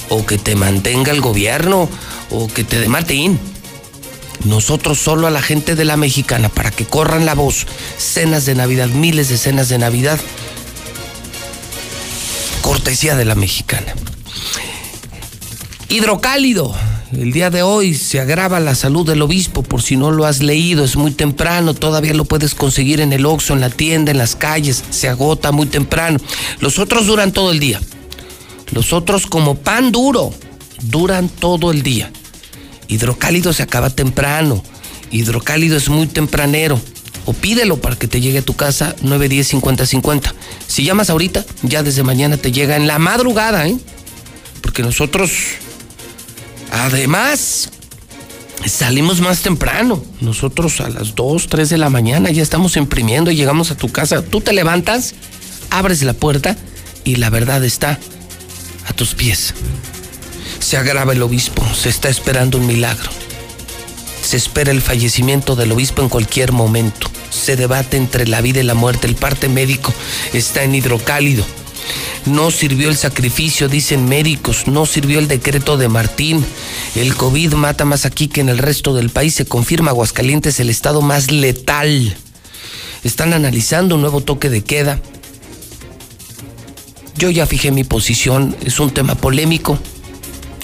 o 0.09 0.25
que 0.25 0.37
te 0.37 0.55
mantenga 0.55 1.11
el 1.11 1.21
gobierno, 1.21 1.89
o 2.29 2.47
que 2.47 2.63
te 2.63 2.79
dé 2.79 2.89
Martín. 2.89 3.39
Nosotros 4.43 4.97
solo 4.99 5.27
a 5.27 5.31
la 5.31 5.41
gente 5.41 5.75
de 5.75 5.85
la 5.85 5.97
mexicana, 5.97 6.49
para 6.49 6.71
que 6.71 6.85
corran 6.85 7.25
la 7.25 7.33
voz, 7.33 7.65
cenas 7.97 8.45
de 8.45 8.55
Navidad, 8.55 8.87
miles 8.87 9.29
de 9.29 9.37
cenas 9.37 9.69
de 9.69 9.77
Navidad, 9.77 10.19
cortesía 12.61 13.15
de 13.15 13.25
la 13.25 13.35
mexicana. 13.35 13.93
Hidrocálido. 15.87 16.75
El 17.11 17.31
día 17.31 17.49
de 17.49 17.63
hoy 17.63 17.95
se 17.95 18.19
agrava 18.19 18.59
la 18.59 18.75
salud 18.75 19.03
del 19.03 19.23
obispo, 19.23 19.63
por 19.63 19.81
si 19.81 19.97
no 19.97 20.11
lo 20.11 20.25
has 20.25 20.43
leído, 20.43 20.85
es 20.85 20.95
muy 20.95 21.09
temprano, 21.09 21.73
todavía 21.73 22.13
lo 22.13 22.25
puedes 22.25 22.53
conseguir 22.53 23.01
en 23.01 23.13
el 23.13 23.25
Oxxo, 23.25 23.53
en 23.53 23.61
la 23.61 23.71
tienda, 23.71 24.11
en 24.11 24.19
las 24.19 24.35
calles, 24.35 24.83
se 24.91 25.09
agota 25.09 25.51
muy 25.51 25.65
temprano. 25.65 26.19
Los 26.59 26.77
otros 26.77 27.07
duran 27.07 27.31
todo 27.31 27.51
el 27.51 27.59
día. 27.59 27.81
Los 28.71 28.93
otros 28.93 29.25
como 29.25 29.55
pan 29.55 29.91
duro, 29.91 30.31
duran 30.83 31.29
todo 31.29 31.71
el 31.71 31.81
día. 31.81 32.11
Hidrocálido 32.87 33.53
se 33.53 33.63
acaba 33.63 33.89
temprano. 33.89 34.63
Hidrocálido 35.09 35.77
es 35.77 35.89
muy 35.89 36.05
tempranero. 36.05 36.79
O 37.25 37.33
pídelo 37.33 37.81
para 37.81 37.95
que 37.95 38.07
te 38.07 38.21
llegue 38.21 38.39
a 38.39 38.43
tu 38.43 38.55
casa 38.55 38.95
910 39.01 39.47
50 39.47 39.85
50. 39.87 40.35
Si 40.67 40.83
llamas 40.83 41.09
ahorita, 41.09 41.43
ya 41.63 41.81
desde 41.81 42.03
mañana 42.03 42.37
te 42.37 42.51
llega 42.51 42.75
en 42.75 42.85
la 42.85 42.99
madrugada, 42.99 43.67
¿eh? 43.67 43.77
Porque 44.61 44.83
nosotros 44.83 45.31
Además, 46.71 47.69
salimos 48.65 49.21
más 49.21 49.41
temprano. 49.41 50.03
Nosotros 50.21 50.81
a 50.81 50.89
las 50.89 51.15
2, 51.15 51.47
3 51.47 51.69
de 51.69 51.77
la 51.77 51.89
mañana 51.89 52.31
ya 52.31 52.43
estamos 52.43 52.77
imprimiendo 52.77 53.31
y 53.31 53.35
llegamos 53.35 53.71
a 53.71 53.77
tu 53.77 53.89
casa. 53.89 54.21
Tú 54.21 54.41
te 54.41 54.53
levantas, 54.53 55.15
abres 55.69 56.03
la 56.03 56.13
puerta 56.13 56.57
y 57.03 57.15
la 57.15 57.29
verdad 57.29 57.63
está 57.63 57.99
a 58.87 58.93
tus 58.93 59.15
pies. 59.15 59.53
Se 60.59 60.77
agrava 60.77 61.13
el 61.13 61.21
obispo, 61.21 61.65
se 61.73 61.89
está 61.89 62.09
esperando 62.09 62.57
un 62.57 62.67
milagro. 62.67 63.09
Se 64.21 64.37
espera 64.37 64.71
el 64.71 64.81
fallecimiento 64.81 65.55
del 65.55 65.71
obispo 65.71 66.01
en 66.01 66.09
cualquier 66.09 66.51
momento. 66.51 67.09
Se 67.31 67.55
debate 67.55 67.97
entre 67.97 68.27
la 68.27 68.41
vida 68.41 68.59
y 68.59 68.63
la 68.63 68.75
muerte. 68.75 69.07
El 69.07 69.15
parte 69.15 69.49
médico 69.49 69.93
está 70.33 70.63
en 70.63 70.75
hidrocálido. 70.75 71.43
No 72.25 72.51
sirvió 72.51 72.89
el 72.89 72.97
sacrificio, 72.97 73.69
dicen 73.69 74.05
médicos, 74.05 74.67
no 74.67 74.85
sirvió 74.85 75.19
el 75.19 75.27
decreto 75.27 75.77
de 75.77 75.87
Martín. 75.87 76.45
El 76.95 77.15
COVID 77.15 77.53
mata 77.53 77.85
más 77.85 78.05
aquí 78.05 78.27
que 78.27 78.41
en 78.41 78.49
el 78.49 78.57
resto 78.57 78.93
del 78.93 79.09
país. 79.09 79.35
Se 79.35 79.45
confirma 79.45 79.91
Aguascalientes 79.91 80.59
el 80.59 80.69
estado 80.69 81.01
más 81.01 81.31
letal. 81.31 82.15
Están 83.03 83.33
analizando 83.33 83.95
un 83.95 84.01
nuevo 84.01 84.21
toque 84.21 84.49
de 84.49 84.63
queda. 84.63 84.99
Yo 87.15 87.29
ya 87.29 87.45
fijé 87.45 87.71
mi 87.71 87.83
posición, 87.83 88.55
es 88.63 88.79
un 88.79 88.91
tema 88.91 89.15
polémico. 89.15 89.77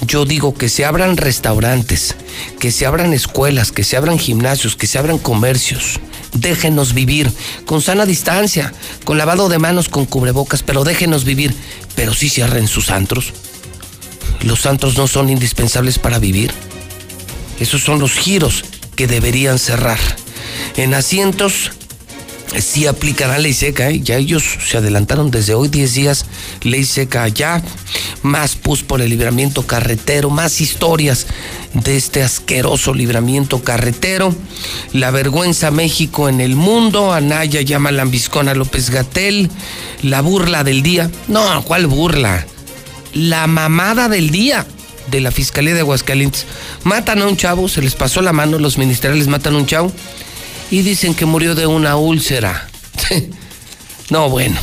Yo 0.07 0.25
digo 0.25 0.53
que 0.53 0.69
se 0.69 0.85
abran 0.85 1.17
restaurantes, 1.17 2.15
que 2.59 2.71
se 2.71 2.85
abran 2.85 3.13
escuelas, 3.13 3.71
que 3.71 3.83
se 3.83 3.97
abran 3.97 4.19
gimnasios, 4.19 4.75
que 4.75 4.87
se 4.87 4.97
abran 4.97 5.17
comercios. 5.17 5.99
Déjenos 6.35 6.93
vivir 6.93 7.31
con 7.65 7.81
sana 7.81 8.05
distancia, 8.05 8.73
con 9.03 9.17
lavado 9.17 9.49
de 9.49 9.57
manos, 9.57 9.89
con 9.89 10.05
cubrebocas, 10.05 10.64
pero 10.64 10.83
déjenos 10.83 11.23
vivir. 11.23 11.55
Pero 11.95 12.14
sí 12.14 12.30
cierren 12.30 12.67
sus 12.67 12.91
antros. 12.91 13.33
Los 14.41 14.65
antros 14.65 14.97
no 14.97 15.07
son 15.07 15.30
indispensables 15.30 15.97
para 15.97 16.19
vivir. 16.19 16.51
Esos 17.59 17.81
son 17.81 17.99
los 17.99 18.14
giros 18.14 18.64
que 18.95 19.07
deberían 19.07 19.59
cerrar. 19.59 19.99
En 20.77 20.93
asientos 20.93 21.72
sí 22.59 22.88
aplicará 22.88 23.38
ley 23.38 23.53
seca, 23.53 23.90
¿eh? 23.90 24.01
ya 24.01 24.15
ellos 24.17 24.43
se 24.65 24.77
adelantaron 24.77 25.32
desde 25.32 25.53
hoy 25.53 25.67
10 25.67 25.93
días, 25.93 26.25
ley 26.64 26.85
seca 26.85 27.27
ya, 27.27 27.61
más 28.22 28.56
pus 28.56 28.83
por 28.83 29.01
el 29.01 29.09
libramiento 29.09 29.65
carretero, 29.65 30.30
más 30.30 30.61
historias 30.61 31.27
de 31.74 31.98
este 31.98 32.24
asqueroso 32.24 32.93
libramiento 32.93 33.64
carretero, 33.64 34.33
la 34.93 35.11
vergüenza 35.11 35.72
México 35.72 36.30
en 36.30 36.41
el 36.41 36.56
mundo, 36.56 37.14
Anaya 37.14 37.61
llama 37.61 37.91
lambiscona 37.91 38.51
a 38.51 38.56
López 38.56 38.90
Gatel, 38.90 39.49
la 40.01 40.22
burla 40.22 40.64
del 40.64 40.83
día, 40.83 41.09
no, 41.27 41.64
¿cuál 41.64 41.88
burla? 41.88 42.45
La 43.14 43.48
mamada 43.48 44.09
del 44.09 44.30
día 44.30 44.65
de 45.07 45.22
la 45.22 45.32
Fiscalía 45.32 45.74
de 45.74 45.82
Aguascalientes. 45.82 46.45
Matan 46.83 47.22
a 47.22 47.27
un 47.27 47.38
chavo, 47.38 47.69
se 47.69 47.82
les 47.82 47.95
pasó 47.95 48.22
la 48.22 48.33
mano, 48.33 48.59
los 48.59 48.77
ministeriales 48.77 49.27
matan 49.27 49.56
a 49.56 49.57
un 49.57 49.65
chavo 49.65 49.91
y 50.71 50.81
dicen 50.81 51.13
que 51.13 51.25
murió 51.25 51.55
de 51.55 51.67
una 51.67 51.95
úlcera. 51.95 52.67
no, 54.09 54.29
bueno. 54.29 54.59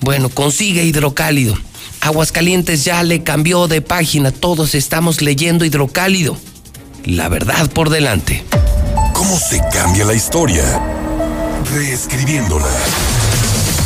Bueno, 0.00 0.28
consigue 0.28 0.84
hidrocálido. 0.84 1.56
Aguascalientes 2.00 2.84
ya 2.84 3.02
le 3.02 3.22
cambió 3.22 3.66
de 3.68 3.80
página. 3.80 4.30
Todos 4.30 4.74
estamos 4.74 5.22
leyendo 5.22 5.64
hidrocálido. 5.64 6.36
La 7.04 7.28
verdad 7.28 7.70
por 7.70 7.90
delante. 7.90 8.44
¿Cómo 9.12 9.38
se 9.38 9.60
cambia 9.72 10.04
la 10.04 10.14
historia? 10.14 10.64
Reescribiéndola. 11.74 12.68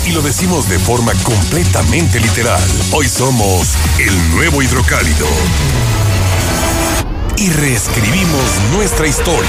Y 0.07 0.13
lo 0.13 0.23
decimos 0.23 0.69
de 0.69 0.79
forma 0.79 1.13
completamente 1.23 2.19
literal. 2.19 2.63
Hoy 2.93 3.09
somos 3.09 3.69
el 3.99 4.31
nuevo 4.31 4.63
hidrocálido. 4.63 5.27
Y 7.37 7.51
reescribimos 7.51 8.43
nuestra 8.73 9.07
historia 9.07 9.49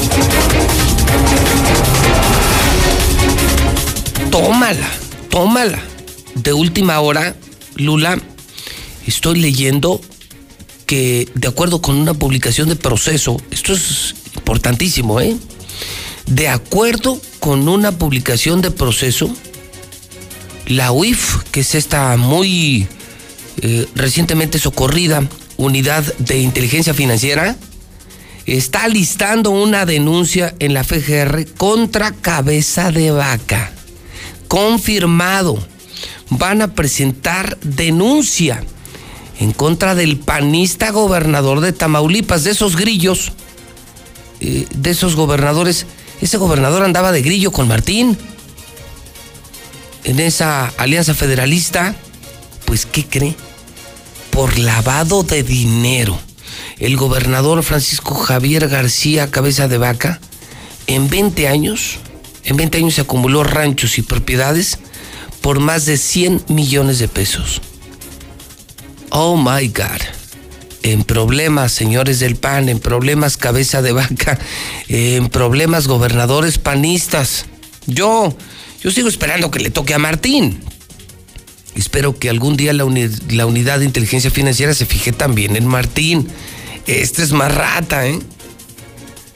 Tómala, 4.31 4.89
tómala. 5.29 5.79
De 6.35 6.53
última 6.53 7.01
hora, 7.01 7.35
Lula, 7.75 8.17
estoy 9.05 9.41
leyendo 9.41 9.99
que 10.85 11.27
de 11.35 11.49
acuerdo 11.49 11.81
con 11.81 11.97
una 11.97 12.13
publicación 12.13 12.69
de 12.69 12.77
proceso, 12.77 13.41
esto 13.51 13.73
es 13.73 14.15
importantísimo, 14.35 15.19
¿eh? 15.19 15.35
De 16.27 16.47
acuerdo 16.47 17.19
con 17.41 17.67
una 17.67 17.91
publicación 17.91 18.61
de 18.61 18.71
proceso, 18.71 19.29
la 20.65 20.93
UIF, 20.93 21.43
que 21.51 21.59
es 21.59 21.75
esta 21.75 22.15
muy 22.15 22.87
eh, 23.61 23.85
recientemente 23.95 24.59
socorrida 24.59 25.27
unidad 25.57 26.05
de 26.19 26.39
inteligencia 26.39 26.93
financiera, 26.93 27.57
está 28.45 28.87
listando 28.87 29.49
una 29.49 29.85
denuncia 29.85 30.55
en 30.59 30.73
la 30.73 30.85
FGR 30.85 31.47
contra 31.57 32.13
cabeza 32.13 32.91
de 32.91 33.11
vaca 33.11 33.73
confirmado. 34.51 35.57
Van 36.29 36.61
a 36.61 36.75
presentar 36.75 37.57
denuncia 37.61 38.61
en 39.39 39.53
contra 39.53 39.95
del 39.95 40.19
panista 40.19 40.91
gobernador 40.91 41.61
de 41.61 41.71
Tamaulipas, 41.71 42.43
de 42.43 42.51
esos 42.51 42.75
grillos, 42.75 43.31
eh, 44.41 44.67
de 44.75 44.89
esos 44.89 45.15
gobernadores. 45.15 45.85
Ese 46.19 46.35
gobernador 46.35 46.83
andaba 46.83 47.13
de 47.13 47.21
grillo 47.21 47.53
con 47.53 47.69
Martín 47.69 48.17
en 50.03 50.19
esa 50.19 50.67
alianza 50.75 51.13
federalista. 51.13 51.95
Pues, 52.65 52.85
¿qué 52.85 53.05
cree? 53.05 53.37
Por 54.31 54.59
lavado 54.59 55.23
de 55.23 55.43
dinero. 55.43 56.19
El 56.77 56.97
gobernador 56.97 57.63
Francisco 57.63 58.15
Javier 58.15 58.67
García 58.67 59.31
Cabeza 59.31 59.69
de 59.69 59.77
Vaca, 59.77 60.19
en 60.87 61.09
20 61.09 61.47
años, 61.47 61.99
en 62.43 62.57
20 62.57 62.77
años 62.77 62.95
se 62.95 63.01
acumuló 63.01 63.43
ranchos 63.43 63.97
y 63.97 64.01
propiedades 64.01 64.79
por 65.41 65.59
más 65.59 65.85
de 65.85 65.97
100 65.97 66.45
millones 66.47 66.99
de 66.99 67.07
pesos. 67.07 67.61
Oh 69.09 69.35
my 69.37 69.67
God. 69.67 70.01
En 70.83 71.03
problemas, 71.03 71.71
señores 71.71 72.19
del 72.19 72.35
PAN, 72.35 72.69
en 72.69 72.79
problemas 72.79 73.37
cabeza 73.37 73.81
de 73.81 73.91
vaca, 73.91 74.39
en 74.87 75.29
problemas 75.29 75.87
gobernadores 75.87 76.57
panistas. 76.57 77.45
Yo, 77.85 78.35
yo 78.81 78.91
sigo 78.91 79.07
esperando 79.07 79.51
que 79.51 79.59
le 79.59 79.69
toque 79.69 79.93
a 79.93 79.99
Martín. 79.99 80.63
Espero 81.75 82.17
que 82.17 82.29
algún 82.29 82.57
día 82.57 82.73
la, 82.73 82.85
la 83.29 83.45
unidad 83.45 83.79
de 83.79 83.85
inteligencia 83.85 84.31
financiera 84.31 84.73
se 84.73 84.85
fije 84.85 85.11
también 85.11 85.55
en 85.55 85.67
Martín. 85.67 86.27
Este 86.87 87.23
es 87.23 87.31
más 87.31 87.53
rata, 87.53 88.07
¿eh? 88.07 88.19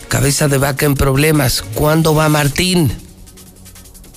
Cabeza 0.08 0.48
de 0.48 0.58
vaca 0.58 0.86
en 0.86 0.96
problemas. 0.96 1.62
¿Cuándo 1.62 2.16
va 2.16 2.30
Martín? 2.30 2.92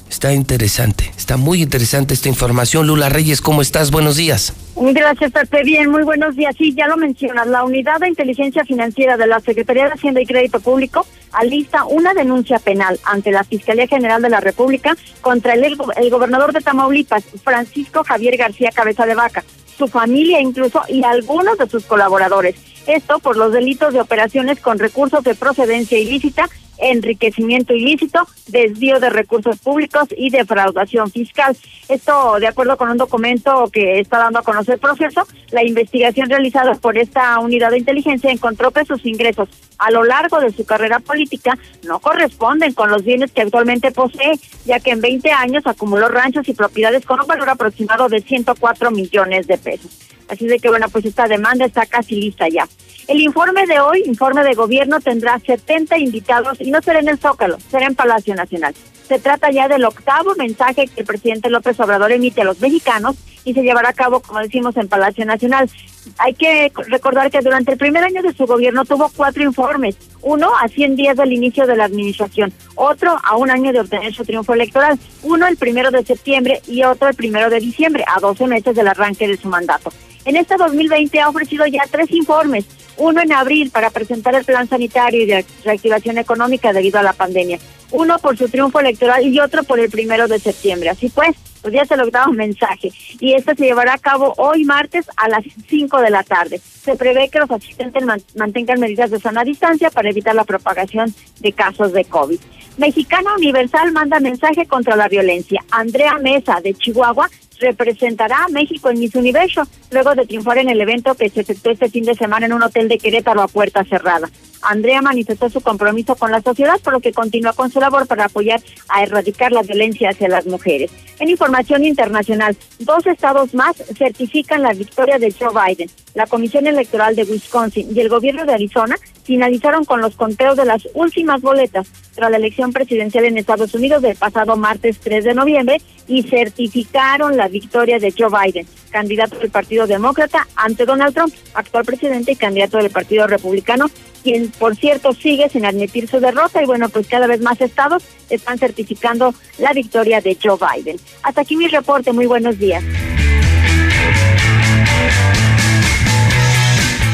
Está 0.08 0.32
interesante, 0.32 1.12
está 1.16 1.36
muy 1.36 1.62
interesante 1.62 2.14
esta 2.14 2.28
información. 2.28 2.86
Lula 2.86 3.08
Reyes, 3.08 3.40
¿cómo 3.40 3.62
estás? 3.62 3.90
Buenos 3.90 4.16
días. 4.16 4.52
Gracias, 4.74 5.32
Pepe. 5.32 5.62
Bien, 5.64 5.90
muy 5.90 6.02
buenos 6.02 6.34
días. 6.34 6.54
Sí, 6.58 6.74
ya 6.74 6.86
lo 6.88 6.96
mencionas. 6.96 7.46
La 7.46 7.62
Unidad 7.64 8.00
de 8.00 8.08
Inteligencia 8.08 8.64
Financiera 8.64 9.16
de 9.16 9.26
la 9.26 9.40
Secretaría 9.40 9.84
de 9.84 9.92
Hacienda 9.92 10.20
y 10.20 10.26
Crédito 10.26 10.60
Público 10.60 11.06
alista 11.32 11.84
una 11.84 12.14
denuncia 12.14 12.58
penal 12.58 12.98
ante 13.04 13.30
la 13.30 13.44
Fiscalía 13.44 13.86
General 13.86 14.22
de 14.22 14.30
la 14.30 14.40
República 14.40 14.96
contra 15.20 15.54
el, 15.54 15.64
el 15.96 16.10
gobernador 16.10 16.52
de 16.52 16.60
Tamaulipas, 16.60 17.24
Francisco 17.44 18.02
Javier 18.02 18.36
García 18.36 18.70
Cabeza 18.74 19.04
de 19.06 19.14
Vaca, 19.14 19.44
su 19.76 19.88
familia 19.88 20.40
incluso 20.40 20.82
y 20.88 21.04
algunos 21.04 21.58
de 21.58 21.68
sus 21.68 21.84
colaboradores. 21.84 22.56
Esto 22.88 23.18
por 23.20 23.36
los 23.36 23.52
delitos 23.52 23.92
de 23.92 24.00
operaciones 24.00 24.60
con 24.60 24.78
recursos 24.78 25.22
de 25.22 25.34
procedencia 25.34 25.98
ilícita 25.98 26.48
enriquecimiento 26.78 27.74
ilícito, 27.74 28.26
desvío 28.48 29.00
de 29.00 29.10
recursos 29.10 29.58
públicos 29.58 30.08
y 30.16 30.30
defraudación 30.30 31.10
fiscal. 31.10 31.56
Esto, 31.88 32.38
de 32.38 32.46
acuerdo 32.46 32.76
con 32.76 32.90
un 32.90 32.96
documento 32.96 33.68
que 33.72 34.00
está 34.00 34.18
dando 34.18 34.38
a 34.38 34.42
conocer 34.42 34.74
el 34.74 34.80
proceso, 34.80 35.26
la 35.50 35.64
investigación 35.64 36.28
realizada 36.28 36.74
por 36.74 36.96
esta 36.98 37.38
unidad 37.40 37.70
de 37.70 37.78
inteligencia 37.78 38.30
encontró 38.30 38.70
que 38.70 38.84
sus 38.84 39.04
ingresos 39.04 39.48
a 39.78 39.90
lo 39.90 40.04
largo 40.04 40.40
de 40.40 40.52
su 40.52 40.64
carrera 40.64 41.00
política 41.00 41.56
no 41.84 42.00
corresponden 42.00 42.74
con 42.74 42.90
los 42.90 43.04
bienes 43.04 43.32
que 43.32 43.42
actualmente 43.42 43.92
posee, 43.92 44.38
ya 44.64 44.80
que 44.80 44.90
en 44.90 45.00
20 45.00 45.30
años 45.30 45.66
acumuló 45.66 46.08
ranchos 46.08 46.48
y 46.48 46.54
propiedades 46.54 47.06
con 47.06 47.20
un 47.20 47.26
valor 47.26 47.48
aproximado 47.48 48.08
de 48.08 48.20
104 48.20 48.90
millones 48.90 49.46
de 49.46 49.58
pesos. 49.58 49.90
Así 50.28 50.46
de 50.46 50.58
que, 50.58 50.68
bueno, 50.68 50.88
pues 50.90 51.06
esta 51.06 51.26
demanda 51.26 51.64
está 51.64 51.86
casi 51.86 52.16
lista 52.16 52.48
ya. 52.48 52.68
El 53.06 53.20
informe 53.20 53.66
de 53.66 53.80
hoy, 53.80 54.02
informe 54.04 54.44
de 54.44 54.54
gobierno, 54.54 55.00
tendrá 55.00 55.38
70 55.38 55.96
invitados 55.96 56.60
y 56.60 56.70
no 56.70 56.82
será 56.82 56.98
en 56.98 57.08
el 57.08 57.18
Zócalo, 57.18 57.56
será 57.70 57.86
en 57.86 57.94
Palacio 57.94 58.34
Nacional. 58.34 58.74
Se 59.08 59.18
trata 59.18 59.50
ya 59.50 59.68
del 59.68 59.86
octavo 59.86 60.34
mensaje 60.36 60.86
que 60.86 61.00
el 61.00 61.06
presidente 61.06 61.48
López 61.48 61.80
Obrador 61.80 62.12
emite 62.12 62.42
a 62.42 62.44
los 62.44 62.60
mexicanos 62.60 63.16
y 63.48 63.54
se 63.54 63.62
llevará 63.62 63.88
a 63.88 63.94
cabo, 63.94 64.20
como 64.20 64.40
decimos, 64.40 64.76
en 64.76 64.88
Palacio 64.88 65.24
Nacional. 65.24 65.70
Hay 66.18 66.34
que 66.34 66.70
recordar 66.88 67.30
que 67.30 67.40
durante 67.40 67.72
el 67.72 67.78
primer 67.78 68.04
año 68.04 68.22
de 68.22 68.34
su 68.34 68.46
gobierno 68.46 68.84
tuvo 68.84 69.10
cuatro 69.16 69.42
informes, 69.42 69.96
uno 70.20 70.50
a 70.62 70.68
100 70.68 70.96
días 70.96 71.16
del 71.16 71.32
inicio 71.32 71.66
de 71.66 71.76
la 71.76 71.84
administración, 71.84 72.52
otro 72.74 73.18
a 73.24 73.36
un 73.36 73.50
año 73.50 73.72
de 73.72 73.80
obtener 73.80 74.12
su 74.12 74.24
triunfo 74.24 74.52
electoral, 74.52 74.98
uno 75.22 75.46
el 75.46 75.56
primero 75.56 75.90
de 75.90 76.04
septiembre 76.04 76.60
y 76.66 76.82
otro 76.82 77.08
el 77.08 77.14
primero 77.14 77.48
de 77.48 77.60
diciembre, 77.60 78.04
a 78.06 78.20
12 78.20 78.46
meses 78.46 78.76
del 78.76 78.88
arranque 78.88 79.26
de 79.26 79.38
su 79.38 79.48
mandato. 79.48 79.90
En 80.26 80.36
este 80.36 80.56
2020 80.56 81.20
ha 81.20 81.30
ofrecido 81.30 81.66
ya 81.66 81.84
tres 81.90 82.10
informes, 82.10 82.66
uno 82.98 83.22
en 83.22 83.32
abril 83.32 83.70
para 83.70 83.88
presentar 83.88 84.34
el 84.34 84.44
plan 84.44 84.68
sanitario 84.68 85.22
y 85.22 85.26
de 85.26 85.44
reactivación 85.64 86.18
económica 86.18 86.72
debido 86.74 86.98
a 86.98 87.02
la 87.02 87.14
pandemia, 87.14 87.58
uno 87.92 88.18
por 88.18 88.36
su 88.36 88.48
triunfo 88.48 88.80
electoral 88.80 89.26
y 89.26 89.40
otro 89.40 89.62
por 89.62 89.80
el 89.80 89.88
primero 89.88 90.28
de 90.28 90.38
septiembre. 90.38 90.90
Así 90.90 91.08
pues, 91.08 91.34
pues 91.62 91.74
ya 91.74 91.84
se 91.84 91.96
lo 91.96 92.08
un 92.26 92.36
mensaje. 92.36 92.90
Y 93.20 93.34
esto 93.34 93.52
se 93.54 93.64
llevará 93.64 93.94
a 93.94 93.98
cabo 93.98 94.34
hoy 94.36 94.64
martes 94.64 95.06
a 95.16 95.28
las 95.28 95.44
5 95.68 96.00
de 96.00 96.10
la 96.10 96.22
tarde. 96.22 96.58
Se 96.58 96.96
prevé 96.96 97.28
que 97.28 97.38
los 97.38 97.50
asistentes 97.50 98.02
mantengan 98.34 98.80
medidas 98.80 99.10
de 99.10 99.20
sana 99.20 99.44
distancia 99.44 99.90
para 99.90 100.10
evitar 100.10 100.34
la 100.34 100.44
propagación 100.44 101.14
de 101.40 101.52
casos 101.52 101.92
de 101.92 102.04
COVID. 102.04 102.40
Mexicana 102.78 103.34
Universal 103.36 103.92
manda 103.92 104.20
mensaje 104.20 104.66
contra 104.66 104.96
la 104.96 105.08
violencia. 105.08 105.62
Andrea 105.70 106.16
Mesa, 106.18 106.60
de 106.62 106.74
Chihuahua, 106.74 107.28
representará 107.60 108.44
a 108.44 108.48
México 108.48 108.88
en 108.88 109.00
Miss 109.00 109.14
Universo, 109.14 109.66
luego 109.90 110.14
de 110.14 110.26
triunfar 110.26 110.58
en 110.58 110.68
el 110.68 110.80
evento 110.80 111.14
que 111.14 111.28
se 111.28 111.40
efectuó 111.40 111.72
este 111.72 111.90
fin 111.90 112.04
de 112.04 112.14
semana 112.14 112.46
en 112.46 112.52
un 112.52 112.62
hotel 112.62 112.88
de 112.88 112.98
Querétaro 112.98 113.42
a 113.42 113.48
puerta 113.48 113.84
cerrada. 113.84 114.30
Andrea 114.62 115.02
manifestó 115.02 115.48
su 115.48 115.60
compromiso 115.60 116.16
con 116.16 116.30
la 116.30 116.40
sociedad, 116.40 116.80
por 116.80 116.92
lo 116.92 117.00
que 117.00 117.12
continúa 117.12 117.52
con 117.52 117.70
su 117.70 117.80
labor 117.80 118.06
para 118.06 118.26
apoyar 118.26 118.60
a 118.88 119.02
erradicar 119.02 119.52
la 119.52 119.62
violencia 119.62 120.10
hacia 120.10 120.28
las 120.28 120.46
mujeres. 120.46 120.90
En 121.18 121.28
información 121.28 121.84
internacional, 121.84 122.56
dos 122.78 123.06
estados 123.06 123.54
más 123.54 123.76
certifican 123.96 124.62
la 124.62 124.72
victoria 124.72 125.18
de 125.18 125.32
Joe 125.32 125.50
Biden. 125.52 125.90
La 126.14 126.26
Comisión 126.26 126.66
Electoral 126.66 127.16
de 127.16 127.24
Wisconsin 127.24 127.88
y 127.94 128.00
el 128.00 128.08
gobierno 128.08 128.44
de 128.44 128.54
Arizona 128.54 128.96
finalizaron 129.24 129.84
con 129.84 130.00
los 130.00 130.16
conteos 130.16 130.56
de 130.56 130.64
las 130.64 130.88
últimas 130.94 131.42
boletas 131.42 131.86
tras 132.14 132.30
la 132.30 132.38
elección 132.38 132.72
presidencial 132.72 133.26
en 133.26 133.36
Estados 133.36 133.74
Unidos 133.74 134.00
del 134.00 134.16
pasado 134.16 134.56
martes 134.56 134.98
3 135.00 135.24
de 135.24 135.34
noviembre 135.34 135.80
y 136.06 136.22
certificaron 136.22 137.36
la 137.36 137.48
victoria 137.48 137.98
de 137.98 138.12
Joe 138.16 138.30
Biden, 138.30 138.66
candidato 138.90 139.38
del 139.38 139.50
Partido 139.50 139.86
Demócrata 139.86 140.46
ante 140.56 140.86
Donald 140.86 141.14
Trump, 141.14 141.34
actual 141.54 141.84
presidente 141.84 142.32
y 142.32 142.36
candidato 142.36 142.78
del 142.78 142.90
Partido 142.90 143.26
Republicano, 143.26 143.90
quien 144.28 144.50
por 144.58 144.76
cierto 144.76 145.14
sigue 145.14 145.48
sin 145.48 145.64
admitir 145.64 146.06
su 146.06 146.20
derrota 146.20 146.62
y 146.62 146.66
bueno, 146.66 146.90
pues 146.90 147.06
cada 147.06 147.26
vez 147.26 147.40
más 147.40 147.58
estados 147.62 148.02
están 148.28 148.58
certificando 148.58 149.34
la 149.56 149.72
victoria 149.72 150.20
de 150.20 150.36
Joe 150.42 150.58
Biden. 150.58 150.98
Hasta 151.22 151.40
aquí 151.40 151.56
mi 151.56 151.66
reporte, 151.66 152.12
muy 152.12 152.26
buenos 152.26 152.58
días. 152.58 152.84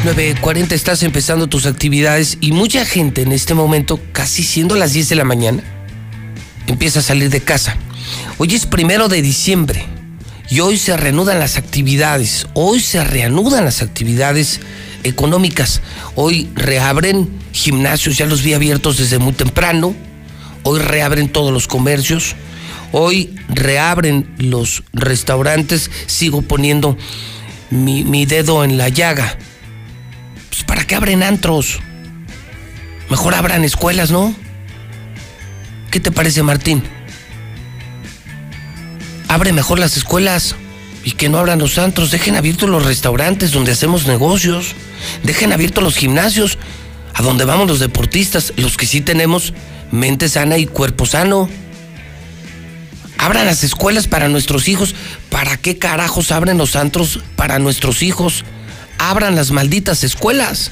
9.40 0.04 0.72
estás 0.72 1.04
empezando 1.04 1.46
tus 1.46 1.66
actividades 1.66 2.36
y 2.40 2.50
mucha 2.50 2.84
gente 2.84 3.22
en 3.22 3.30
este 3.30 3.54
momento, 3.54 4.00
casi 4.10 4.42
siendo 4.42 4.74
las 4.74 4.92
10 4.92 5.10
de 5.10 5.14
la 5.14 5.24
mañana, 5.24 5.62
empieza 6.66 6.98
a 6.98 7.02
salir 7.02 7.30
de 7.30 7.40
casa. 7.40 7.76
Hoy 8.38 8.56
es 8.56 8.66
primero 8.66 9.06
de 9.06 9.22
diciembre 9.22 9.86
y 10.50 10.58
hoy 10.58 10.78
se 10.78 10.96
reanudan 10.96 11.38
las 11.38 11.58
actividades, 11.58 12.48
hoy 12.54 12.80
se 12.80 13.04
reanudan 13.04 13.64
las 13.64 13.82
actividades 13.82 14.60
económicas. 15.04 15.80
Hoy 16.16 16.50
reabren 16.54 17.30
gimnasios, 17.52 18.16
ya 18.16 18.26
los 18.26 18.42
vi 18.42 18.54
abiertos 18.54 18.96
desde 18.98 19.18
muy 19.18 19.32
temprano, 19.32 19.94
hoy 20.64 20.80
reabren 20.80 21.28
todos 21.28 21.52
los 21.52 21.68
comercios, 21.68 22.34
hoy 22.92 23.34
reabren 23.48 24.34
los 24.38 24.82
restaurantes, 24.92 25.90
sigo 26.06 26.42
poniendo 26.42 26.96
mi, 27.70 28.04
mi 28.04 28.26
dedo 28.26 28.64
en 28.64 28.76
la 28.76 28.88
llaga 28.88 29.36
pues, 30.54 30.62
¿Para 30.62 30.86
qué 30.86 30.94
abren 30.94 31.24
antros? 31.24 31.80
Mejor 33.10 33.34
abran 33.34 33.64
escuelas, 33.64 34.12
¿no? 34.12 34.32
¿Qué 35.90 35.98
te 35.98 36.12
parece, 36.12 36.44
Martín? 36.44 36.82
Abre 39.26 39.52
mejor 39.52 39.80
las 39.80 39.96
escuelas 39.96 40.54
y 41.04 41.12
que 41.12 41.28
no 41.28 41.38
abran 41.38 41.58
los 41.58 41.78
antros. 41.78 42.10
Dejen 42.10 42.36
abiertos 42.36 42.68
los 42.68 42.84
restaurantes 42.84 43.52
donde 43.52 43.72
hacemos 43.72 44.06
negocios. 44.06 44.74
Dejen 45.22 45.52
abiertos 45.52 45.84
los 45.84 45.96
gimnasios 45.96 46.58
a 47.14 47.22
donde 47.22 47.44
vamos 47.44 47.68
los 47.68 47.78
deportistas, 47.78 48.52
los 48.56 48.76
que 48.76 48.86
sí 48.86 49.00
tenemos 49.00 49.52
mente 49.90 50.28
sana 50.28 50.58
y 50.58 50.66
cuerpo 50.66 51.06
sano. 51.06 51.48
Abran 53.18 53.46
las 53.46 53.64
escuelas 53.64 54.08
para 54.08 54.28
nuestros 54.28 54.68
hijos. 54.68 54.94
¿Para 55.30 55.56
qué 55.56 55.78
carajos 55.78 56.32
abren 56.32 56.58
los 56.58 56.76
antros 56.76 57.20
para 57.36 57.58
nuestros 57.58 58.02
hijos? 58.02 58.44
abran 58.98 59.34
las 59.34 59.50
malditas 59.50 60.04
escuelas. 60.04 60.70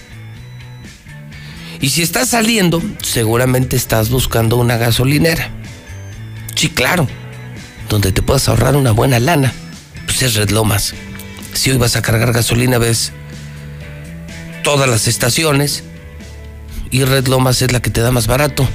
Y 1.81 1.91
si 1.91 2.03
estás 2.03 2.29
saliendo, 2.29 2.83
seguramente 3.03 3.77
estás 3.77 4.11
buscando 4.11 4.57
una 4.57 4.77
gasolinera. 4.77 5.51
Sí, 6.55 6.69
claro. 6.69 7.09
Donde 7.89 8.13
te 8.13 8.23
puedas 8.23 8.49
ahorrar 8.49 8.77
una 8.77 8.93
buena 8.93 9.19
lana. 9.19 9.53
Es 10.23 10.37
Red 10.37 10.51
Lomas. 10.51 10.95
Si 11.53 11.73
hoy 11.73 11.79
vas 11.79 11.97
a 11.97 12.03
cargar 12.03 12.33
gasolina, 12.33 12.79
ves 12.79 13.11
todas 14.63 14.89
las 14.89 15.09
estaciones. 15.09 15.83
Y 16.93 17.03
Red 17.03 17.27
Lomas 17.27 17.61
es 17.61 17.73
la 17.73 17.83
que 17.83 17.91
te 17.91 18.03
da 18.03 18.13
más 18.13 18.29
barato. 18.29 18.69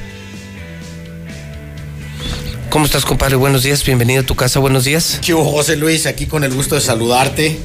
¿Cómo 2.69 2.83
estás, 2.83 3.05
compadre? 3.05 3.37
Buenos 3.37 3.63
días, 3.63 3.85
bienvenido 3.85 4.23
a 4.23 4.25
tu 4.25 4.35
casa, 4.35 4.59
buenos 4.59 4.83
días. 4.83 5.21
¿Qué 5.25 5.31
José 5.31 5.77
Luis? 5.77 6.05
Aquí 6.05 6.25
con 6.25 6.43
el 6.43 6.53
gusto 6.53 6.75
de 6.75 6.81
saludarte. 6.81 7.57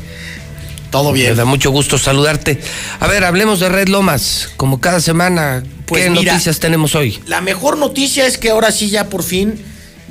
Todo 0.93 1.11
bien. 1.11 1.31
Me 1.31 1.35
da 1.35 1.44
mucho 1.44 1.73
gusto 1.73 1.99
saludarte. 1.99 2.61
A 3.01 3.09
ver, 3.09 3.25
hablemos 3.25 3.59
de 3.59 3.69
Red 3.69 3.89
Lomas, 3.89 4.51
como 4.57 4.81
cada 4.81 5.01
semana. 5.01 5.65
Pues 5.86 6.05
¿Qué 6.05 6.11
noticias 6.11 6.61
tenemos 6.61 6.94
hoy? 6.94 7.19
La 7.27 7.41
mejor 7.41 7.77
noticia 7.78 8.28
es 8.28 8.39
que 8.39 8.51
ahora 8.51 8.70
sí 8.70 8.91
ya 8.91 9.09
por 9.09 9.25
fin, 9.25 9.61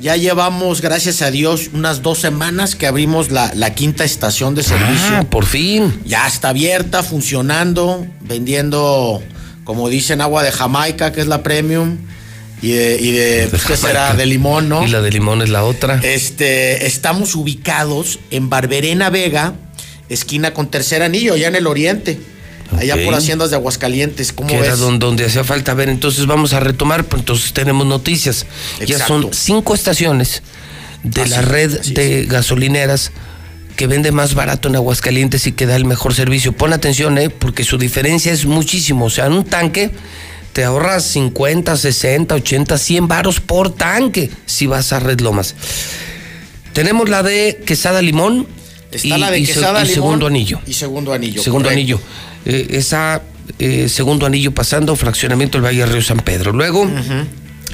ya 0.02 0.16
llevamos, 0.16 0.80
gracias 0.80 1.22
a 1.22 1.30
Dios, 1.30 1.70
unas 1.72 2.02
dos 2.02 2.18
semanas 2.18 2.74
que 2.74 2.88
abrimos 2.88 3.30
la, 3.30 3.74
quinta 3.74 4.04
estación 4.04 4.56
de 4.56 4.64
servicio. 4.64 5.18
Ah, 5.18 5.24
por 5.30 5.46
fin. 5.46 6.00
Ya 6.04 6.26
está 6.26 6.48
abierta, 6.48 7.04
funcionando, 7.04 8.04
vendiendo, 8.20 9.22
como 9.62 9.88
dicen, 9.88 10.20
agua 10.20 10.42
de 10.42 10.50
Jamaica, 10.50 11.12
que 11.12 11.20
es 11.20 11.28
la 11.28 11.44
premium. 11.44 11.98
Y 12.60 12.72
de, 12.72 13.00
y 13.00 13.12
de 13.12 13.46
pues, 13.48 13.64
¿qué 13.64 13.76
será? 13.76 14.14
De 14.14 14.26
limón, 14.26 14.68
¿no? 14.68 14.84
Y 14.84 14.88
la 14.88 15.00
de 15.00 15.10
limón 15.10 15.40
es 15.40 15.50
la 15.50 15.64
otra. 15.64 16.00
Este, 16.02 16.86
estamos 16.86 17.34
ubicados 17.36 18.18
en 18.30 18.50
Barberena 18.50 19.08
Vega, 19.08 19.54
esquina 20.08 20.52
con 20.52 20.68
tercer 20.68 21.02
anillo, 21.02 21.34
allá 21.34 21.46
en 21.46 21.56
el 21.56 21.66
oriente. 21.68 22.18
Allá 22.78 22.96
por 23.04 23.14
Haciendas 23.14 23.50
de 23.50 23.56
Aguascalientes, 23.56 24.32
¿cómo 24.32 24.48
que 24.48 24.56
ves? 24.56 24.66
era 24.66 24.76
donde, 24.76 25.24
hacía 25.24 25.44
falta 25.44 25.74
ver. 25.74 25.88
Entonces 25.88 26.26
vamos 26.26 26.52
a 26.52 26.60
retomar, 26.60 27.04
pues 27.04 27.20
entonces 27.20 27.52
tenemos 27.52 27.86
noticias. 27.86 28.46
Ya 28.86 29.04
son 29.06 29.28
cinco 29.32 29.74
estaciones 29.74 30.42
de 31.02 31.26
la 31.26 31.42
red 31.42 31.80
de 31.80 32.26
gasolineras 32.26 33.12
que 33.76 33.86
vende 33.86 34.12
más 34.12 34.34
barato 34.34 34.68
en 34.68 34.76
Aguascalientes 34.76 35.46
y 35.46 35.52
que 35.52 35.66
da 35.66 35.76
el 35.76 35.84
mejor 35.84 36.14
servicio. 36.14 36.52
Pon 36.52 36.72
atención, 36.72 37.18
¿eh? 37.18 37.30
porque 37.30 37.64
su 37.64 37.78
diferencia 37.78 38.32
es 38.32 38.44
muchísimo. 38.44 39.06
O 39.06 39.10
sea, 39.10 39.26
en 39.26 39.32
un 39.32 39.44
tanque 39.44 39.90
te 40.52 40.64
ahorras 40.64 41.04
50, 41.04 41.76
60, 41.76 42.34
80, 42.34 42.78
100 42.78 43.08
varos 43.08 43.40
por 43.40 43.74
tanque 43.74 44.30
si 44.46 44.66
vas 44.66 44.92
a 44.92 45.00
Red 45.00 45.20
Lomas. 45.20 45.54
Tenemos 46.72 47.08
la 47.08 47.22
de 47.22 47.62
Quesada 47.66 48.02
Limón, 48.02 48.46
Está 48.92 49.18
la 49.18 49.30
de 49.30 49.42
quesada, 49.42 49.84
y 49.84 49.88
segundo 49.88 50.26
anillo. 50.26 50.60
Y 50.66 50.74
segundo 50.74 51.12
anillo. 51.12 51.42
Segundo 51.42 51.68
anillo. 51.70 51.98
Eh, 52.44 52.68
esa 52.70 53.22
eh, 53.58 53.88
segundo 53.88 54.26
anillo 54.26 54.52
pasando, 54.52 54.94
fraccionamiento 54.96 55.58
del 55.58 55.64
Valle 55.66 55.86
Río 55.86 56.02
San 56.02 56.20
Pedro. 56.20 56.52
Luego 56.52 56.88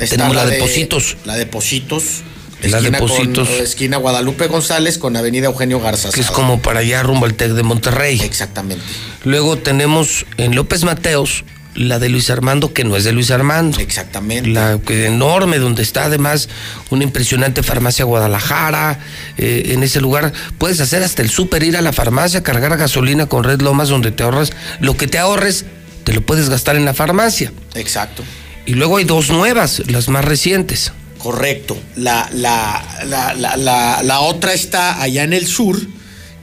tenemos 0.09 0.35
la, 0.35 0.47
de 0.47 0.59
Positos. 0.59 1.17
La 1.25 1.37
de 1.37 1.47
Positos. 1.47 2.23
La 2.63 2.81
de 2.81 2.91
Positos. 2.93 3.49
esquina 3.49 3.99
Guadalupe 3.99 4.49
González 4.49 4.99
con 4.99 5.17
Avenida 5.17 5.47
Eugenio 5.47 5.81
Garza. 5.81 6.11
Que 6.11 6.21
es 6.21 6.31
como 6.31 6.61
para 6.61 6.81
allá 6.81 7.03
rumbo 7.03 7.27
al 7.27 7.35
TEC 7.35 7.53
de 7.53 7.63
Monterrey. 7.63 8.21
Exactamente. 8.21 8.85
Luego 9.25 9.59
tenemos 9.59 10.27
en 10.37 10.55
López 10.55 10.85
Mateos 10.85 11.45
la 11.79 12.01
de 12.01 12.09
Luis 12.09 12.29
Armando, 12.29 12.73
que 12.73 12.83
no 12.83 12.97
es 12.97 13.05
de 13.05 13.13
Luis 13.13 13.31
Armando. 13.31 13.79
Exactamente. 13.79 14.51
La 14.51 14.79
que 14.85 15.07
enorme, 15.07 15.59
donde 15.59 15.83
está 15.83 16.07
además 16.07 16.49
una 16.91 17.05
impresionante 17.05 17.63
farmacia 17.63 18.05
Guadalajara. 18.05 18.99
Eh, 19.37 19.71
en 19.75 19.85
ese 19.85 20.01
lugar 20.01 20.33
puedes 20.59 20.81
hacer 20.81 21.05
hasta 21.05 21.23
el 21.23 21.31
súper, 21.31 21.63
ir 21.63 21.77
a 21.77 21.83
la 21.83 21.93
farmacia, 21.93 22.43
cargar 22.43 22.77
gasolina 22.77 23.27
con 23.27 23.45
Red 23.45 23.61
Lomas, 23.61 23.91
donde 23.91 24.11
te 24.11 24.25
ahorras. 24.25 24.53
Lo 24.81 24.97
que 24.97 25.07
te 25.07 25.19
ahorres, 25.19 25.67
te 26.03 26.13
lo 26.13 26.21
puedes 26.21 26.49
gastar 26.49 26.75
en 26.75 26.85
la 26.85 26.95
farmacia. 26.95 27.53
Exacto. 27.75 28.25
Y 28.67 28.75
luego 28.75 28.97
hay 28.97 29.05
dos 29.05 29.31
nuevas, 29.31 29.83
las 29.87 30.09
más 30.09 30.25
recientes. 30.25 30.93
Correcto. 31.19 31.79
La, 31.95 32.29
la, 32.33 32.85
la, 33.07 34.03
la 34.03 34.21
otra 34.21 34.53
está 34.53 35.01
allá 35.01 35.23
en 35.23 35.33
el 35.33 35.47
sur, 35.47 35.79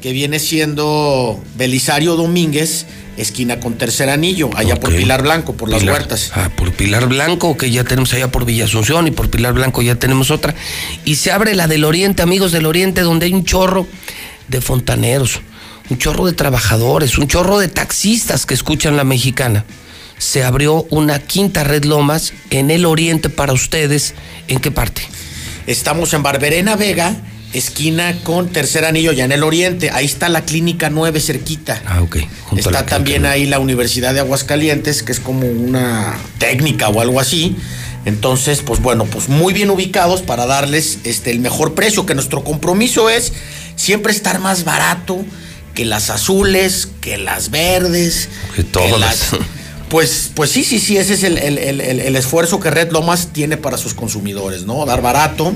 que 0.02 0.14
viene 0.14 0.40
siendo 0.40 1.44
Belisario 1.58 2.16
Domínguez 2.16 2.86
esquina 3.18 3.60
con 3.60 3.78
tercer 3.78 4.10
anillo, 4.10 4.50
allá 4.56 4.76
por 4.76 4.96
Pilar 4.96 5.22
Blanco, 5.22 5.54
por 5.54 5.70
las 5.70 5.84
huertas. 5.84 6.32
Ah, 6.34 6.50
por 6.56 6.74
Pilar 6.74 7.08
Blanco, 7.08 7.58
que 7.58 7.72
ya 7.72 7.84
tenemos 7.84 8.14
allá 8.14 8.30
por 8.30 8.46
Villa 8.46 8.66
Asunción 8.66 9.08
y 9.08 9.12
por 9.12 9.30
Pilar 9.30 9.54
Blanco 9.54 9.82
ya 9.82 9.96
tenemos 9.96 10.32
otra. 10.32 10.56
Y 11.06 11.16
se 11.16 11.32
abre 11.32 11.56
la 11.56 11.68
del 11.68 11.86
Oriente, 11.86 12.22
amigos 12.22 12.52
del 12.52 12.66
Oriente, 12.66 13.02
donde 13.02 13.28
hay 13.28 13.34
un 13.34 13.46
chorro 13.46 13.88
de 14.48 14.62
fontaneros, 14.62 15.42
un 15.90 15.98
chorro 15.98 16.26
de 16.26 16.34
trabajadores, 16.34 17.18
un 17.18 17.28
chorro 17.28 17.60
de 17.60 17.68
taxistas 17.68 18.46
que 18.46 18.54
escuchan 18.54 18.98
la 18.98 19.04
mexicana. 19.04 19.66
Se 20.18 20.44
abrió 20.44 20.86
una 20.90 21.20
quinta 21.20 21.64
red 21.64 21.84
Lomas 21.84 22.34
en 22.50 22.72
el 22.72 22.86
Oriente 22.86 23.30
para 23.30 23.54
ustedes. 23.54 24.14
¿En 24.48 24.60
qué 24.60 24.72
parte? 24.72 25.02
Estamos 25.68 26.14
en 26.14 26.24
Barberena 26.24 26.76
Vega 26.76 27.16
esquina 27.56 28.20
con 28.24 28.50
Tercer 28.50 28.86
Anillo, 28.86 29.12
ya 29.12 29.26
en 29.26 29.32
el 29.32 29.44
oriente. 29.44 29.90
Ahí 29.92 30.06
está 30.06 30.30
la 30.30 30.46
Clínica 30.46 30.90
9 30.90 31.20
cerquita. 31.20 31.82
Ah, 31.86 32.02
ok. 32.02 32.18
está 32.58 32.86
también 32.86 33.26
ahí 33.26 33.46
la 33.46 33.60
Universidad 33.60 34.14
de 34.14 34.20
Aguascalientes, 34.20 35.04
que 35.04 35.12
es 35.12 35.20
como 35.20 35.48
una 35.48 36.18
técnica 36.38 36.90
o 36.90 37.02
algo 37.02 37.20
así. 37.20 37.56
Entonces, 38.06 38.62
pues 38.62 38.82
bueno, 38.82 39.06
pues 39.06 39.30
muy 39.30 39.54
bien 39.54 39.70
ubicados 39.72 40.22
para 40.22 40.46
darles 40.46 41.00
este, 41.06 41.32
el 41.32 41.40
mejor 41.40 41.74
precio, 41.74 42.06
que 42.06 42.14
nuestro 42.14 42.44
compromiso 42.44 43.10
es 43.10 43.34
siempre 43.76 44.12
estar 44.14 44.40
más 44.40 44.64
barato 44.64 45.26
que 45.74 45.86
las 45.86 46.10
azules, 46.10 46.88
que 47.02 47.18
las 47.18 47.50
verdes, 47.52 48.30
Que 48.56 48.64
todas 48.64 49.00
las- 49.00 49.30
Pues, 49.90 50.32
pues 50.34 50.50
sí, 50.52 50.64
sí, 50.64 50.80
sí, 50.80 50.98
ese 50.98 51.14
es 51.14 51.24
el- 51.24 51.38
el- 51.38 51.58
el- 51.60 51.80
el 51.82 52.16
esfuerzo 52.16 52.60
que 52.60 52.72
Red 52.72 52.92
Lomas 52.92 53.30
tiene 53.34 53.56
para 53.56 53.78
sus 53.78 53.94
consumidores, 53.94 54.64
¿no? 54.66 54.84
Dar 54.86 55.02
barato. 55.02 55.54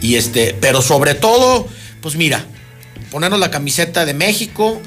Y 0.00 0.16
este, 0.16 0.56
pero 0.60 0.82
sobre 0.82 1.14
todo, 1.14 1.66
pues 2.00 2.16
mira, 2.16 2.44
ponernos 3.10 3.40
la 3.40 3.50
camiseta 3.50 4.04
de 4.04 4.14
México 4.14 4.80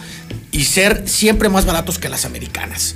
y 0.53 0.63
ser 0.63 1.03
siempre 1.07 1.49
más 1.49 1.65
baratos 1.65 1.99
que 1.99 2.07
las 2.07 2.23
americanas. 2.23 2.95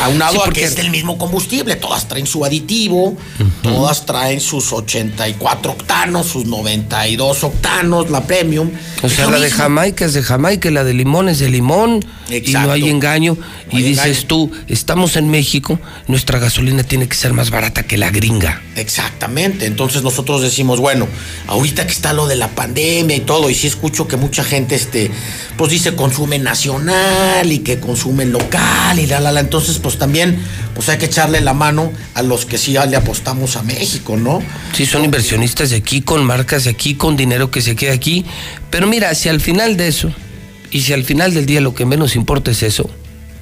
Aunado 0.00 0.32
Sí, 0.32 0.38
a 0.38 0.44
porque- 0.44 0.60
que 0.60 0.66
es 0.66 0.76
del 0.76 0.90
mismo 0.90 1.18
combustible, 1.18 1.76
todas 1.76 2.06
traen 2.08 2.26
su 2.26 2.44
aditivo, 2.44 3.16
todas 3.62 4.06
traen 4.06 4.40
sus 4.40 4.72
84 4.72 5.72
octanos, 5.72 6.26
sus 6.26 6.46
92 6.46 7.44
octanos, 7.44 8.10
la 8.10 8.22
premium. 8.26 8.70
O 9.02 9.08
sea, 9.08 9.28
la 9.28 9.38
de. 9.38 9.50
Jamaica 9.50 10.04
es 10.06 10.14
de 10.14 10.22
Jamaica, 10.22 10.68
y 10.68 10.72
la 10.72 10.84
de 10.84 10.94
limón 10.94 11.28
es 11.28 11.38
de 11.38 11.48
limón. 11.50 12.04
Y 12.28 12.36
Exacto. 12.36 12.68
no 12.68 12.72
hay 12.72 12.88
engaño. 12.88 13.36
y 13.70 13.76
hay 13.78 13.82
dices 13.82 14.04
engaño. 14.06 14.26
tú, 14.28 14.50
estamos 14.68 15.16
en 15.16 15.28
México, 15.30 15.78
nuestra 16.06 16.38
gasolina 16.38 16.82
tiene 16.84 17.06
que 17.08 17.16
ser 17.16 17.32
más 17.32 17.50
barata 17.50 17.82
que 17.82 17.98
la 17.98 18.10
gringa. 18.10 18.62
Exactamente, 18.76 19.66
entonces 19.66 20.02
nosotros 20.02 20.40
decimos, 20.42 20.80
bueno, 20.80 21.06
ahorita 21.48 21.84
que 21.86 21.92
está 21.92 22.12
lo 22.12 22.26
de 22.26 22.36
la 22.36 22.48
pandemia 22.48 23.16
y 23.16 23.20
todo, 23.20 23.50
y 23.50 23.54
sí 23.54 23.66
escucho 23.66 24.06
que 24.08 24.16
mucha 24.16 24.44
gente, 24.44 24.74
este, 24.74 25.10
pues 25.56 25.70
dice 25.70 25.94
consume 25.96 26.33
nacional 26.38 27.50
y 27.52 27.58
que 27.60 27.78
consume 27.80 28.24
local 28.26 28.98
y 28.98 29.06
la, 29.06 29.20
la, 29.20 29.32
la, 29.32 29.40
entonces 29.40 29.78
pues 29.78 29.98
también, 29.98 30.38
pues 30.74 30.88
hay 30.88 30.98
que 30.98 31.06
echarle 31.06 31.40
la 31.40 31.52
mano 31.54 31.92
a 32.14 32.22
los 32.22 32.46
que 32.46 32.58
sí 32.58 32.72
le 32.72 32.96
apostamos 32.96 33.56
a 33.56 33.62
México, 33.62 34.16
¿no? 34.16 34.42
Sí, 34.74 34.86
son 34.86 35.04
inversionistas 35.04 35.70
de 35.70 35.76
aquí, 35.76 36.02
con 36.02 36.24
marcas 36.24 36.64
de 36.64 36.70
aquí, 36.70 36.94
con 36.94 37.16
dinero 37.16 37.50
que 37.50 37.60
se 37.62 37.76
queda 37.76 37.92
aquí. 37.92 38.24
Pero 38.70 38.86
mira, 38.86 39.14
si 39.14 39.28
al 39.28 39.40
final 39.40 39.76
de 39.76 39.88
eso, 39.88 40.12
y 40.70 40.82
si 40.82 40.92
al 40.92 41.04
final 41.04 41.32
del 41.34 41.46
día 41.46 41.60
lo 41.60 41.74
que 41.74 41.84
menos 41.86 42.16
importa 42.16 42.50
es 42.50 42.62
eso, 42.62 42.90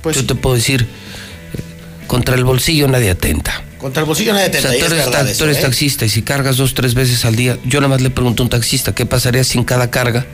Pues 0.02 0.16
yo 0.16 0.26
te 0.26 0.34
puedo 0.34 0.56
decir, 0.56 0.82
eh, 0.82 1.58
contra 2.06 2.34
el 2.34 2.44
bolsillo 2.44 2.88
nadie 2.88 3.10
atenta. 3.10 3.62
Contra 3.78 4.00
el 4.02 4.06
bolsillo 4.06 4.32
nadie 4.32 4.48
te 4.50 4.58
O 4.58 4.60
sea, 4.62 4.70
tú 4.70 4.76
es 4.76 4.82
eres, 4.84 4.98
verdad 5.06 5.24
ta- 5.24 5.30
eso, 5.30 5.38
tú 5.38 5.44
eres 5.44 5.58
¿eh? 5.58 5.62
taxista 5.62 6.04
y 6.04 6.08
si 6.08 6.22
cargas 6.22 6.56
dos, 6.56 6.74
tres 6.74 6.94
veces 6.94 7.24
al 7.24 7.34
día, 7.36 7.58
yo 7.64 7.80
nada 7.80 7.88
más 7.88 8.00
le 8.00 8.10
pregunto 8.10 8.42
a 8.42 8.44
un 8.44 8.50
taxista, 8.50 8.94
¿qué 8.94 9.06
pasaría 9.06 9.42
si 9.44 9.58
en 9.58 9.64
cada 9.64 9.90
carga 9.90 10.26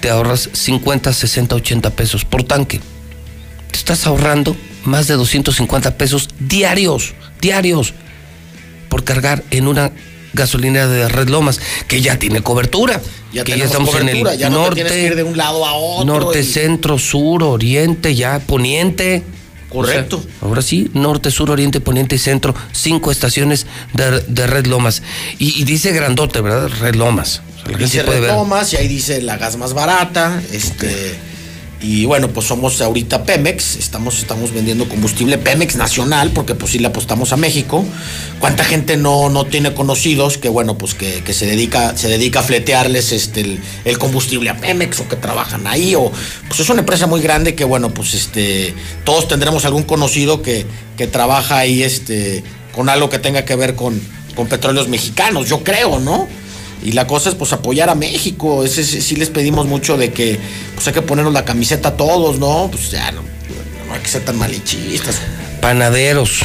te 0.00 0.10
ahorras 0.10 0.48
50, 0.52 1.12
60, 1.12 1.54
80 1.56 1.90
pesos 1.90 2.24
por 2.24 2.42
tanque? 2.42 2.80
Te 3.70 3.76
estás 3.78 4.06
ahorrando 4.06 4.56
más 4.84 5.06
de 5.08 5.14
250 5.14 5.96
pesos 5.98 6.28
diarios, 6.38 7.14
diarios, 7.40 7.94
por 8.88 9.04
cargar 9.04 9.42
en 9.50 9.66
una 9.68 9.92
gasolinera 10.32 10.86
de 10.86 11.08
Red 11.08 11.28
Lomas, 11.28 11.60
que 11.88 12.00
ya 12.02 12.18
tiene 12.18 12.42
cobertura. 12.42 13.00
Ya 13.32 13.44
que 13.44 13.58
ya 13.58 13.64
estamos 13.64 13.90
cobertura, 13.90 14.30
en 14.32 14.36
el 14.36 14.38
ya 14.38 14.48
no 14.50 14.56
te 14.56 14.62
norte, 14.62 14.84
que 14.84 15.02
ir 15.06 15.16
de 15.16 15.22
un 15.22 15.36
lado 15.36 15.64
a 15.66 15.74
otro. 15.74 16.04
norte, 16.06 16.40
y- 16.40 16.44
centro, 16.44 16.98
sur, 16.98 17.42
oriente, 17.42 18.14
ya 18.14 18.38
poniente. 18.38 19.22
Correcto. 19.76 20.18
O 20.18 20.22
sea, 20.22 20.30
ahora 20.42 20.62
sí, 20.62 20.90
norte, 20.94 21.30
sur, 21.30 21.50
oriente, 21.50 21.80
poniente 21.80 22.16
y 22.16 22.18
centro, 22.18 22.54
cinco 22.72 23.10
estaciones 23.10 23.66
de, 23.92 24.20
de 24.20 24.46
Red 24.46 24.66
Lomas. 24.66 25.02
Y, 25.38 25.60
y 25.60 25.64
dice 25.64 25.92
grandote, 25.92 26.40
¿verdad? 26.40 26.70
Red 26.80 26.94
Lomas. 26.96 27.42
O 27.54 27.58
sea, 27.58 27.72
la 27.72 27.78
gente 27.78 27.84
dice 27.84 28.02
ver. 28.02 28.20
Retomas 28.22 28.72
y 28.72 28.76
ahí 28.76 28.88
dice 28.88 29.22
la 29.22 29.36
gas 29.36 29.56
más 29.56 29.74
barata, 29.74 30.42
este 30.52 31.16
y 31.80 32.06
bueno, 32.06 32.28
pues 32.28 32.46
somos 32.46 32.80
ahorita 32.80 33.24
Pemex, 33.24 33.76
estamos 33.76 34.18
estamos 34.18 34.52
vendiendo 34.52 34.88
combustible 34.88 35.36
Pemex 35.36 35.76
nacional 35.76 36.30
porque 36.30 36.54
pues 36.54 36.72
sí 36.72 36.78
le 36.78 36.86
apostamos 36.86 37.32
a 37.32 37.36
México. 37.36 37.84
¿Cuánta 38.40 38.64
gente 38.64 38.96
no, 38.96 39.28
no 39.28 39.44
tiene 39.44 39.74
conocidos 39.74 40.38
que 40.38 40.48
bueno, 40.48 40.78
pues 40.78 40.94
que, 40.94 41.22
que 41.22 41.34
se 41.34 41.44
dedica 41.44 41.96
se 41.96 42.08
dedica 42.08 42.40
a 42.40 42.42
fletearles 42.42 43.12
este 43.12 43.60
el, 43.84 43.98
combustible 43.98 44.48
a 44.48 44.56
Pemex 44.56 45.00
o 45.00 45.08
que 45.08 45.16
trabajan 45.16 45.66
ahí 45.66 45.94
o 45.94 46.10
pues 46.48 46.60
es 46.60 46.70
una 46.70 46.80
empresa 46.80 47.06
muy 47.06 47.20
grande 47.20 47.54
que 47.54 47.64
bueno, 47.64 47.92
pues 47.92 48.14
este 48.14 48.74
todos 49.04 49.28
tendremos 49.28 49.66
algún 49.66 49.82
conocido 49.82 50.40
que, 50.40 50.64
que 50.96 51.06
trabaja 51.06 51.58
ahí 51.58 51.82
este 51.82 52.42
con 52.72 52.88
algo 52.88 53.10
que 53.10 53.18
tenga 53.18 53.44
que 53.44 53.54
ver 53.54 53.74
con 53.74 54.00
con 54.34 54.48
petróleos 54.48 54.88
mexicanos, 54.88 55.48
yo 55.48 55.64
creo, 55.64 55.98
¿no? 55.98 56.28
Y 56.86 56.92
la 56.92 57.08
cosa 57.08 57.30
es 57.30 57.34
pues 57.34 57.52
apoyar 57.52 57.90
a 57.90 57.96
México. 57.96 58.62
Ese, 58.62 58.84
sí 58.84 59.16
les 59.16 59.28
pedimos 59.28 59.66
mucho 59.66 59.96
de 59.96 60.12
que 60.12 60.38
pues 60.72 60.86
hay 60.86 60.92
que 60.92 61.02
ponernos 61.02 61.34
la 61.34 61.44
camiseta 61.44 61.88
a 61.88 61.96
todos, 61.96 62.38
¿no? 62.38 62.68
Pues 62.70 62.92
ya 62.92 63.10
no, 63.10 63.22
no 63.88 63.92
hay 63.92 64.00
que 64.00 64.08
ser 64.08 64.24
tan 64.24 64.38
malichistas. 64.38 65.20
Panaderos. 65.60 66.44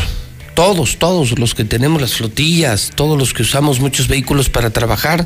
Todos, 0.53 0.97
todos 0.97 1.39
los 1.39 1.55
que 1.55 1.63
tenemos 1.63 2.01
las 2.01 2.13
flotillas, 2.13 2.91
todos 2.93 3.17
los 3.17 3.33
que 3.33 3.41
usamos 3.41 3.79
muchos 3.79 4.07
vehículos 4.07 4.49
para 4.49 4.69
trabajar, 4.69 5.25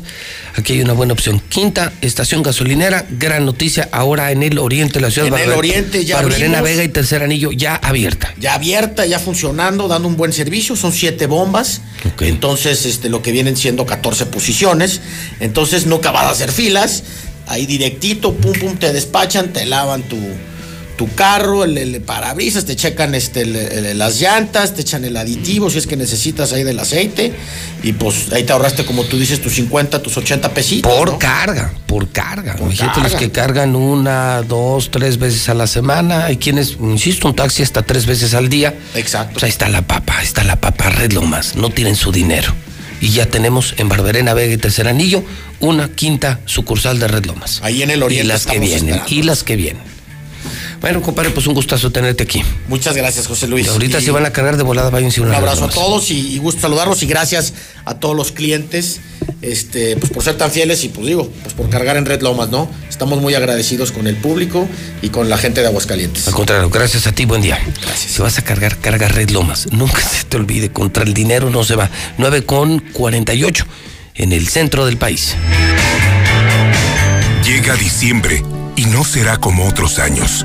aquí 0.54 0.74
hay 0.74 0.82
una 0.82 0.92
buena 0.92 1.14
opción. 1.14 1.42
Quinta 1.48 1.92
estación 2.00 2.42
gasolinera, 2.42 3.06
gran 3.10 3.44
noticia, 3.44 3.88
ahora 3.92 4.30
en 4.30 4.42
el 4.42 4.58
oriente 4.58 4.94
de 4.94 5.00
la 5.00 5.10
ciudad. 5.10 5.28
En 5.28 5.38
el 5.38 5.52
oriente 5.52 6.04
ya 6.04 6.16
Barberena. 6.16 6.62
Vega 6.62 6.84
y 6.84 6.88
Tercer 6.88 7.22
Anillo 7.22 7.50
ya 7.50 7.74
abierta. 7.74 8.34
Ya 8.38 8.54
abierta, 8.54 9.04
ya 9.04 9.18
funcionando, 9.18 9.88
dando 9.88 10.08
un 10.08 10.16
buen 10.16 10.32
servicio. 10.32 10.76
Son 10.76 10.92
siete 10.92 11.26
bombas. 11.26 11.80
Entonces, 12.20 12.86
este, 12.86 13.08
lo 13.08 13.20
que 13.20 13.32
vienen 13.32 13.56
siendo 13.56 13.84
14 13.84 14.26
posiciones. 14.26 15.00
Entonces, 15.40 15.86
no 15.86 15.96
acaba 15.96 16.24
de 16.24 16.30
hacer 16.30 16.52
filas. 16.52 17.02
Ahí 17.48 17.66
directito, 17.66 18.34
pum, 18.34 18.52
pum, 18.52 18.76
te 18.76 18.92
despachan, 18.92 19.52
te 19.52 19.66
lavan 19.66 20.02
tu, 20.02 20.16
tu 20.96 21.12
carro, 21.14 21.64
el, 21.64 21.76
el 21.76 22.00
parabrisas, 22.00 22.64
te 22.64 22.74
checan 22.76 23.14
este, 23.14 23.42
el- 23.42 23.98
las 23.98 24.20
llantas, 24.20 24.74
te 24.74 24.80
echan 24.80 25.04
el 25.04 25.16
aditivo 25.16 25.68
si 25.70 25.78
es 25.78 25.86
que 25.86 25.96
necesitas 25.96 26.52
ahí 26.52 26.64
del 26.64 26.78
aceite. 26.78 27.32
Y 27.82 27.92
pues 27.92 28.32
ahí 28.32 28.44
te 28.44 28.52
ahorraste, 28.52 28.84
como 28.86 29.04
tú 29.04 29.18
dices, 29.18 29.40
tus 29.42 29.54
50, 29.54 30.02
tus 30.02 30.16
80 30.16 30.54
pesitos. 30.54 30.92
Por 30.92 31.12
¿no? 31.12 31.18
carga, 31.18 31.72
por 31.86 32.08
carga. 32.10 32.56
Imagínate 32.58 33.00
los 33.02 33.14
que 33.14 33.30
cargan 33.30 33.76
una, 33.76 34.42
dos, 34.42 34.90
tres 34.90 35.18
veces 35.18 35.48
a 35.48 35.54
la 35.54 35.66
semana. 35.66 36.24
Hay 36.26 36.38
quienes, 36.38 36.76
insisto, 36.80 37.28
un 37.28 37.36
taxi 37.36 37.62
hasta 37.62 37.82
tres 37.82 38.06
veces 38.06 38.34
al 38.34 38.48
día. 38.48 38.74
Exacto. 38.94 39.34
Pues 39.34 39.44
ahí 39.44 39.50
está 39.50 39.68
la 39.68 39.82
papa, 39.82 40.18
ahí 40.18 40.24
está 40.26 40.42
la 40.44 40.56
papa, 40.56 40.88
Red 40.90 41.12
Lomas. 41.12 41.56
No 41.56 41.70
tienen 41.70 41.94
su 41.96 42.10
dinero. 42.12 42.52
Y 42.98 43.10
ya 43.10 43.26
tenemos 43.26 43.74
en 43.76 43.90
Barberena, 43.90 44.32
Vega 44.32 44.54
y 44.54 44.56
Tercer 44.56 44.88
Anillo 44.88 45.22
una 45.60 45.88
quinta 45.90 46.40
sucursal 46.46 46.98
de 46.98 47.08
Red 47.08 47.26
Lomas. 47.26 47.60
Ahí 47.62 47.82
en 47.82 47.90
el 47.90 48.02
oriente 48.02 48.24
Y 48.24 48.28
las 48.28 48.46
que 48.46 48.58
vienen, 48.58 48.88
esperando. 48.88 49.14
y 49.14 49.22
las 49.22 49.42
que 49.44 49.56
vienen. 49.56 49.82
Bueno, 50.80 51.02
compadre, 51.02 51.30
pues 51.30 51.46
un 51.46 51.54
gustazo 51.54 51.90
tenerte 51.90 52.22
aquí. 52.22 52.42
Muchas 52.68 52.96
gracias, 52.96 53.26
José 53.26 53.46
Luis. 53.48 53.66
Y 53.66 53.70
ahorita 53.70 53.98
Y- 54.00 54.04
se 54.04 54.10
van 54.10 54.26
a 54.26 54.30
cargar 54.32 54.56
de 54.56 54.62
volada, 54.62 54.90
váyanse 54.90 55.20
Un 55.20 55.28
una 55.28 55.38
abrazo 55.38 55.64
a 55.64 55.70
todos 55.70 56.10
y, 56.10 56.34
y 56.34 56.38
gusto 56.38 56.60
saludarlos 56.60 57.02
y 57.02 57.06
gracias 57.06 57.54
a 57.84 57.94
todos 57.94 58.14
los 58.16 58.32
clientes 58.32 59.00
este, 59.42 59.96
pues 59.96 60.12
por 60.12 60.22
ser 60.22 60.36
tan 60.36 60.50
fieles 60.50 60.84
y 60.84 60.88
pues 60.88 61.06
digo, 61.06 61.30
pues 61.42 61.54
por 61.54 61.68
cargar 61.68 61.96
en 61.96 62.06
Red 62.06 62.22
Lomas, 62.22 62.48
¿no? 62.50 62.70
Estamos 62.88 63.20
muy 63.20 63.34
agradecidos 63.34 63.92
con 63.92 64.06
el 64.06 64.16
público 64.16 64.68
y 65.02 65.08
con 65.10 65.28
la 65.28 65.36
gente 65.38 65.60
de 65.60 65.66
Aguascalientes. 65.68 66.26
Al 66.28 66.34
contrario, 66.34 66.70
gracias 66.70 67.06
a 67.06 67.12
ti, 67.12 67.24
buen 67.24 67.42
día. 67.42 67.58
Gracias. 67.82 68.12
Si 68.12 68.22
vas 68.22 68.38
a 68.38 68.42
cargar, 68.42 68.78
carga 68.78 69.08
Red 69.08 69.30
Lomas. 69.30 69.66
Nunca 69.72 70.00
se 70.00 70.24
te 70.24 70.36
olvide, 70.36 70.70
contra 70.70 71.02
el 71.04 71.14
dinero 71.14 71.50
no 71.50 71.64
se 71.64 71.74
va. 71.76 71.90
9 72.18 72.44
con 72.44 72.78
48 72.80 73.66
en 74.16 74.32
el 74.32 74.48
centro 74.48 74.86
del 74.86 74.96
país. 74.96 75.34
Llega 77.44 77.74
diciembre 77.76 78.42
y 78.76 78.84
no 78.86 79.04
será 79.04 79.38
como 79.38 79.66
otros 79.68 79.98
años. 79.98 80.44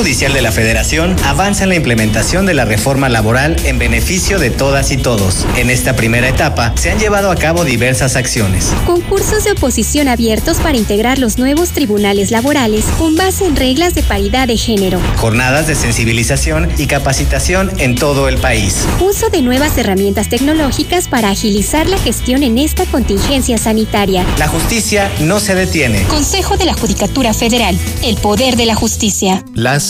Judicial 0.00 0.32
de 0.32 0.40
la 0.40 0.50
Federación 0.50 1.14
avanza 1.26 1.64
en 1.64 1.68
la 1.68 1.74
implementación 1.74 2.46
de 2.46 2.54
la 2.54 2.64
reforma 2.64 3.10
laboral 3.10 3.56
en 3.66 3.78
beneficio 3.78 4.38
de 4.38 4.48
todas 4.48 4.92
y 4.92 4.96
todos. 4.96 5.44
En 5.58 5.68
esta 5.68 5.94
primera 5.94 6.26
etapa 6.26 6.72
se 6.74 6.90
han 6.90 6.98
llevado 6.98 7.30
a 7.30 7.36
cabo 7.36 7.66
diversas 7.66 8.16
acciones. 8.16 8.72
Concursos 8.86 9.44
de 9.44 9.52
oposición 9.52 10.08
abiertos 10.08 10.56
para 10.56 10.78
integrar 10.78 11.18
los 11.18 11.36
nuevos 11.36 11.72
tribunales 11.72 12.30
laborales 12.30 12.86
con 12.98 13.14
base 13.14 13.44
en 13.44 13.56
reglas 13.56 13.92
de 13.92 14.02
paridad 14.02 14.48
de 14.48 14.56
género. 14.56 14.98
Jornadas 15.16 15.66
de 15.66 15.74
sensibilización 15.74 16.70
y 16.78 16.86
capacitación 16.86 17.70
en 17.76 17.94
todo 17.94 18.26
el 18.30 18.38
país. 18.38 18.86
Uso 19.00 19.28
de 19.28 19.42
nuevas 19.42 19.76
herramientas 19.76 20.30
tecnológicas 20.30 21.08
para 21.08 21.28
agilizar 21.28 21.86
la 21.86 21.98
gestión 21.98 22.42
en 22.42 22.56
esta 22.56 22.86
contingencia 22.86 23.58
sanitaria. 23.58 24.24
La 24.38 24.48
justicia 24.48 25.12
no 25.20 25.40
se 25.40 25.54
detiene. 25.54 26.04
Consejo 26.04 26.56
de 26.56 26.64
la 26.64 26.72
Judicatura 26.72 27.34
Federal. 27.34 27.78
El 28.02 28.16
poder 28.16 28.56
de 28.56 28.64
la 28.64 28.74
justicia. 28.74 29.44
Las 29.52 29.89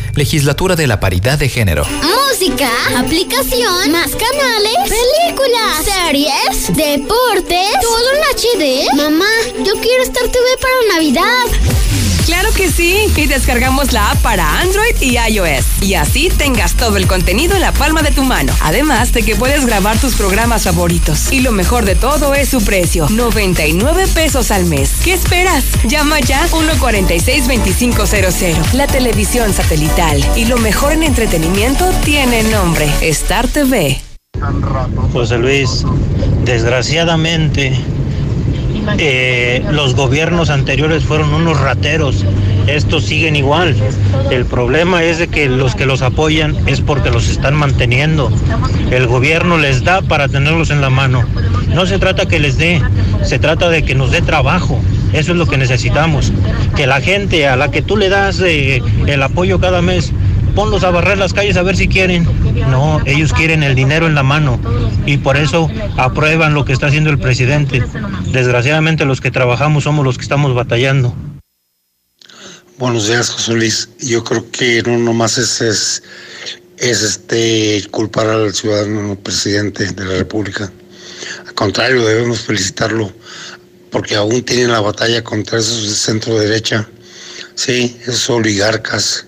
Legislatura 0.15 0.75
de 0.75 0.87
la 0.87 0.99
Paridad 0.99 1.39
de 1.39 1.47
Género. 1.47 1.85
Música, 1.85 2.69
aplicación, 2.97 3.91
más 3.91 4.11
canales, 4.11 4.75
películas, 4.83 5.85
series, 5.85 6.75
deportes, 6.75 7.69
todo 7.81 8.11
en 8.11 8.21
HD. 8.35 8.95
Mamá, 8.95 9.29
yo 9.65 9.73
quiero 9.81 10.03
Star 10.03 10.27
TV 10.27 10.45
para 10.59 10.95
Navidad. 10.95 11.90
Claro 12.25 12.49
que 12.55 12.69
sí, 12.69 12.95
y 13.15 13.27
descargamos 13.27 13.93
la 13.93 14.11
app 14.11 14.21
para 14.21 14.59
Android 14.59 14.95
y 15.01 15.17
iOS. 15.17 15.65
Y 15.81 15.95
así 15.95 16.29
tengas 16.29 16.75
todo 16.75 16.97
el 16.97 17.07
contenido 17.07 17.55
en 17.55 17.61
la 17.61 17.71
palma 17.71 18.01
de 18.01 18.11
tu 18.11 18.23
mano. 18.23 18.53
Además 18.61 19.13
de 19.13 19.23
que 19.23 19.35
puedes 19.35 19.65
grabar 19.65 19.97
tus 19.97 20.15
programas 20.15 20.63
favoritos. 20.63 21.31
Y 21.31 21.39
lo 21.41 21.51
mejor 21.51 21.85
de 21.85 21.95
todo 21.95 22.33
es 22.33 22.49
su 22.49 22.63
precio, 22.63 23.07
99 23.09 24.07
pesos 24.13 24.51
al 24.51 24.65
mes. 24.65 24.91
¿Qué 25.03 25.13
esperas? 25.13 25.63
Llama 25.87 26.19
ya 26.19 26.47
146-2500. 26.47 28.73
La 28.73 28.87
televisión 28.87 29.53
satelital 29.53 30.23
y 30.35 30.45
lo 30.45 30.57
mejor 30.57 30.93
en 30.93 31.03
entretenimiento 31.03 31.85
tiene 32.03 32.41
nombre, 32.43 32.89
Star 33.01 33.47
TV. 33.47 34.01
José 35.13 35.37
Luis, 35.37 35.85
desgraciadamente 36.43 37.79
eh, 38.97 39.63
los 39.71 39.95
gobiernos 39.95 40.49
anteriores 40.49 41.03
fueron 41.03 41.33
unos 41.33 41.59
rateros. 41.59 42.25
Estos 42.67 43.05
siguen 43.05 43.35
igual. 43.35 43.75
El 44.29 44.45
problema 44.45 45.03
es 45.03 45.17
de 45.17 45.27
que 45.27 45.49
los 45.49 45.75
que 45.75 45.85
los 45.85 46.01
apoyan 46.01 46.55
es 46.67 46.81
porque 46.81 47.09
los 47.09 47.29
están 47.29 47.55
manteniendo. 47.55 48.31
El 48.91 49.07
gobierno 49.07 49.57
les 49.57 49.83
da 49.83 50.01
para 50.01 50.27
tenerlos 50.27 50.69
en 50.69 50.81
la 50.81 50.89
mano. 50.89 51.23
No 51.73 51.85
se 51.85 51.99
trata 51.99 52.27
que 52.27 52.39
les 52.39 52.57
dé, 52.57 52.81
se 53.23 53.39
trata 53.39 53.69
de 53.69 53.83
que 53.83 53.95
nos 53.95 54.11
dé 54.11 54.21
trabajo. 54.21 54.79
Eso 55.13 55.33
es 55.33 55.37
lo 55.37 55.47
que 55.47 55.57
necesitamos. 55.57 56.31
Que 56.75 56.87
la 56.87 57.01
gente 57.01 57.47
a 57.47 57.55
la 57.55 57.71
que 57.71 57.81
tú 57.81 57.97
le 57.97 58.09
das 58.09 58.39
eh, 58.39 58.81
el 59.07 59.23
apoyo 59.23 59.59
cada 59.59 59.81
mes, 59.81 60.11
ponlos 60.55 60.83
a 60.83 60.91
barrer 60.91 61.17
las 61.17 61.33
calles 61.33 61.57
a 61.57 61.63
ver 61.63 61.77
si 61.77 61.87
quieren. 61.87 62.27
No, 62.69 63.01
ellos 63.05 63.33
quieren 63.33 63.63
el 63.63 63.75
dinero 63.75 64.07
en 64.07 64.15
la 64.15 64.23
mano 64.23 64.59
y 65.05 65.17
por 65.17 65.37
eso 65.37 65.69
aprueban 65.97 66.53
lo 66.53 66.65
que 66.65 66.73
está 66.73 66.87
haciendo 66.87 67.09
el 67.09 67.19
presidente. 67.19 67.83
Desgraciadamente 68.31 69.05
los 69.05 69.21
que 69.21 69.31
trabajamos 69.31 69.83
somos 69.83 70.05
los 70.05 70.17
que 70.17 70.23
estamos 70.23 70.53
batallando. 70.53 71.15
Buenos 72.77 73.07
días, 73.07 73.29
José 73.29 73.53
Luis. 73.53 73.89
Yo 73.99 74.23
creo 74.23 74.49
que 74.49 74.81
no 74.83 74.97
nomás 74.97 75.37
es, 75.37 75.61
es, 75.61 76.03
es 76.77 77.01
este 77.03 77.87
culpar 77.91 78.27
al 78.27 78.53
ciudadano 78.53 79.15
presidente 79.15 79.91
de 79.91 80.05
la 80.05 80.15
República. 80.15 80.71
Al 81.45 81.53
contrario, 81.53 82.05
debemos 82.05 82.39
felicitarlo 82.39 83.13
porque 83.91 84.15
aún 84.15 84.41
tienen 84.43 84.71
la 84.71 84.79
batalla 84.79 85.23
contra 85.23 85.59
esos 85.59 85.83
de 85.83 85.95
centro 85.95 86.39
derecha. 86.39 86.89
Sí, 87.53 87.97
esos 88.03 88.29
oligarcas, 88.29 89.27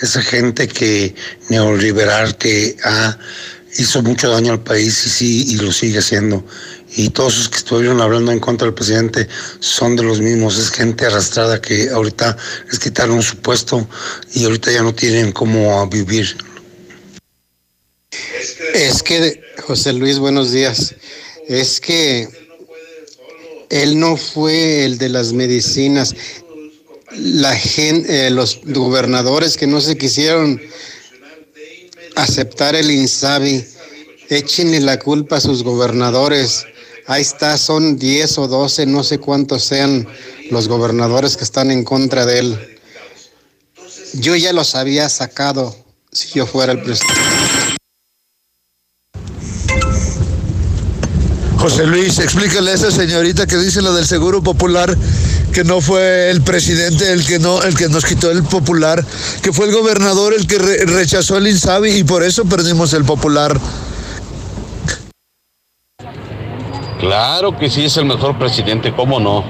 esa 0.00 0.22
gente 0.22 0.68
que 0.68 1.14
neoliberal 1.48 2.36
que 2.36 2.76
ha, 2.84 3.18
hizo 3.78 4.02
mucho 4.02 4.30
daño 4.30 4.52
al 4.52 4.62
país 4.62 5.06
y 5.06 5.10
sí, 5.10 5.44
y 5.48 5.56
lo 5.56 5.72
sigue 5.72 5.98
haciendo. 5.98 6.44
Y 6.96 7.10
todos 7.10 7.38
los 7.38 7.48
que 7.48 7.56
estuvieron 7.56 8.00
hablando 8.00 8.30
en 8.30 8.38
contra 8.38 8.66
del 8.66 8.74
presidente 8.74 9.26
son 9.58 9.96
de 9.96 10.04
los 10.04 10.20
mismos, 10.20 10.58
es 10.58 10.70
gente 10.70 11.06
arrastrada 11.06 11.60
que 11.60 11.90
ahorita 11.90 12.36
les 12.70 12.78
quitaron 12.78 13.22
su 13.22 13.36
puesto 13.38 13.86
y 14.32 14.44
ahorita 14.44 14.70
ya 14.70 14.82
no 14.82 14.94
tienen 14.94 15.32
cómo 15.32 15.86
vivir. 15.88 16.36
Es 18.74 19.02
que, 19.02 19.40
José 19.62 19.92
Luis, 19.92 20.18
buenos 20.18 20.52
días. 20.52 20.94
Es 21.48 21.80
que 21.80 22.28
él 23.70 23.98
no 23.98 24.16
fue 24.16 24.84
el 24.84 24.98
de 24.98 25.08
las 25.08 25.32
medicinas. 25.32 26.14
La 27.16 27.54
gente, 27.54 28.26
eh, 28.26 28.30
los 28.30 28.60
gobernadores 28.64 29.56
que 29.56 29.66
no 29.66 29.80
se 29.80 29.96
quisieron 29.96 30.60
aceptar 32.16 32.74
el 32.74 32.90
INSABI, 32.90 33.64
échenle 34.28 34.80
la 34.80 34.98
culpa 34.98 35.36
a 35.36 35.40
sus 35.40 35.62
gobernadores. 35.62 36.66
Ahí 37.06 37.22
está, 37.22 37.58
son 37.58 37.98
10 37.98 38.38
o 38.38 38.48
12, 38.48 38.86
no 38.86 39.04
sé 39.04 39.18
cuántos 39.18 39.64
sean 39.64 40.06
los 40.50 40.68
gobernadores 40.68 41.36
que 41.36 41.44
están 41.44 41.70
en 41.70 41.84
contra 41.84 42.24
de 42.24 42.38
él. 42.38 42.78
Yo 44.14 44.36
ya 44.36 44.52
los 44.52 44.74
había 44.74 45.08
sacado 45.08 45.76
si 46.12 46.28
yo 46.30 46.46
fuera 46.46 46.72
el 46.72 46.82
presidente. 46.82 47.23
José 51.64 51.86
Luis, 51.86 52.18
explícale 52.18 52.72
a 52.72 52.74
esa 52.74 52.90
señorita 52.90 53.46
que 53.46 53.56
dice 53.56 53.80
lo 53.80 53.94
del 53.94 54.04
Seguro 54.04 54.42
Popular, 54.42 54.94
que 55.50 55.64
no 55.64 55.80
fue 55.80 56.28
el 56.30 56.42
presidente 56.42 57.10
el 57.10 57.24
que 57.26 57.38
no, 57.38 57.62
el 57.62 57.74
que 57.74 57.88
nos 57.88 58.04
quitó 58.04 58.30
el 58.30 58.42
popular, 58.42 59.02
que 59.42 59.50
fue 59.50 59.64
el 59.68 59.72
gobernador 59.72 60.34
el 60.38 60.46
que 60.46 60.58
re- 60.58 60.84
rechazó 60.84 61.38
el 61.38 61.48
Insabi 61.48 61.92
y 61.92 62.04
por 62.04 62.22
eso 62.22 62.44
perdimos 62.44 62.92
el 62.92 63.06
popular. 63.06 63.58
Claro 67.00 67.56
que 67.58 67.70
sí 67.70 67.86
es 67.86 67.96
el 67.96 68.04
mejor 68.04 68.38
presidente, 68.38 68.92
¿cómo 68.94 69.18
no? 69.18 69.42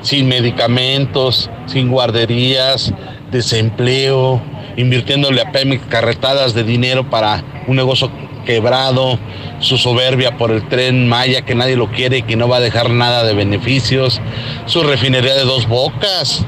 Sin 0.00 0.28
medicamentos, 0.28 1.50
sin 1.66 1.90
guarderías, 1.90 2.90
desempleo, 3.30 4.42
invirtiéndole 4.78 5.42
a 5.42 5.52
Pemex 5.52 5.84
carretadas 5.90 6.54
de 6.54 6.64
dinero 6.64 7.10
para 7.10 7.44
un 7.66 7.76
negocio 7.76 8.10
quebrado, 8.44 9.18
su 9.60 9.76
soberbia 9.78 10.36
por 10.36 10.50
el 10.50 10.68
tren 10.68 11.08
Maya 11.08 11.42
que 11.42 11.54
nadie 11.54 11.76
lo 11.76 11.90
quiere 11.90 12.18
y 12.18 12.22
que 12.22 12.36
no 12.36 12.48
va 12.48 12.56
a 12.56 12.60
dejar 12.60 12.90
nada 12.90 13.24
de 13.24 13.34
beneficios, 13.34 14.20
su 14.66 14.82
refinería 14.82 15.34
de 15.34 15.44
dos 15.44 15.68
bocas 15.68 16.44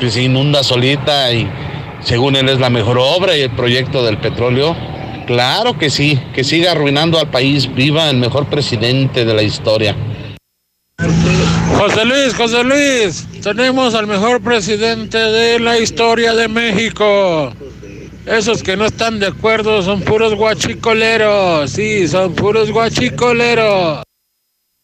que 0.00 0.10
se 0.10 0.22
inunda 0.22 0.62
solita 0.62 1.32
y 1.32 1.48
según 2.02 2.36
él 2.36 2.48
es 2.48 2.60
la 2.60 2.70
mejor 2.70 2.98
obra 2.98 3.36
y 3.36 3.42
el 3.42 3.50
proyecto 3.50 4.04
del 4.04 4.18
petróleo. 4.18 4.76
Claro 5.26 5.76
que 5.76 5.90
sí, 5.90 6.20
que 6.34 6.44
siga 6.44 6.72
arruinando 6.72 7.18
al 7.18 7.30
país, 7.30 7.74
viva 7.74 8.08
el 8.08 8.16
mejor 8.16 8.46
presidente 8.46 9.24
de 9.24 9.34
la 9.34 9.42
historia. 9.42 9.96
José 11.76 12.04
Luis, 12.04 12.34
José 12.34 12.64
Luis, 12.64 13.26
tenemos 13.42 13.94
al 13.94 14.06
mejor 14.06 14.40
presidente 14.40 15.18
de 15.18 15.58
la 15.58 15.78
historia 15.78 16.34
de 16.34 16.48
México. 16.48 17.52
Esos 18.26 18.62
que 18.62 18.76
no 18.76 18.86
están 18.86 19.20
de 19.20 19.26
acuerdo 19.28 19.82
son 19.82 20.02
puros 20.02 20.34
guachicoleros, 20.34 21.70
sí, 21.70 22.08
son 22.08 22.34
puros 22.34 22.70
guachicoleros. 22.72 24.02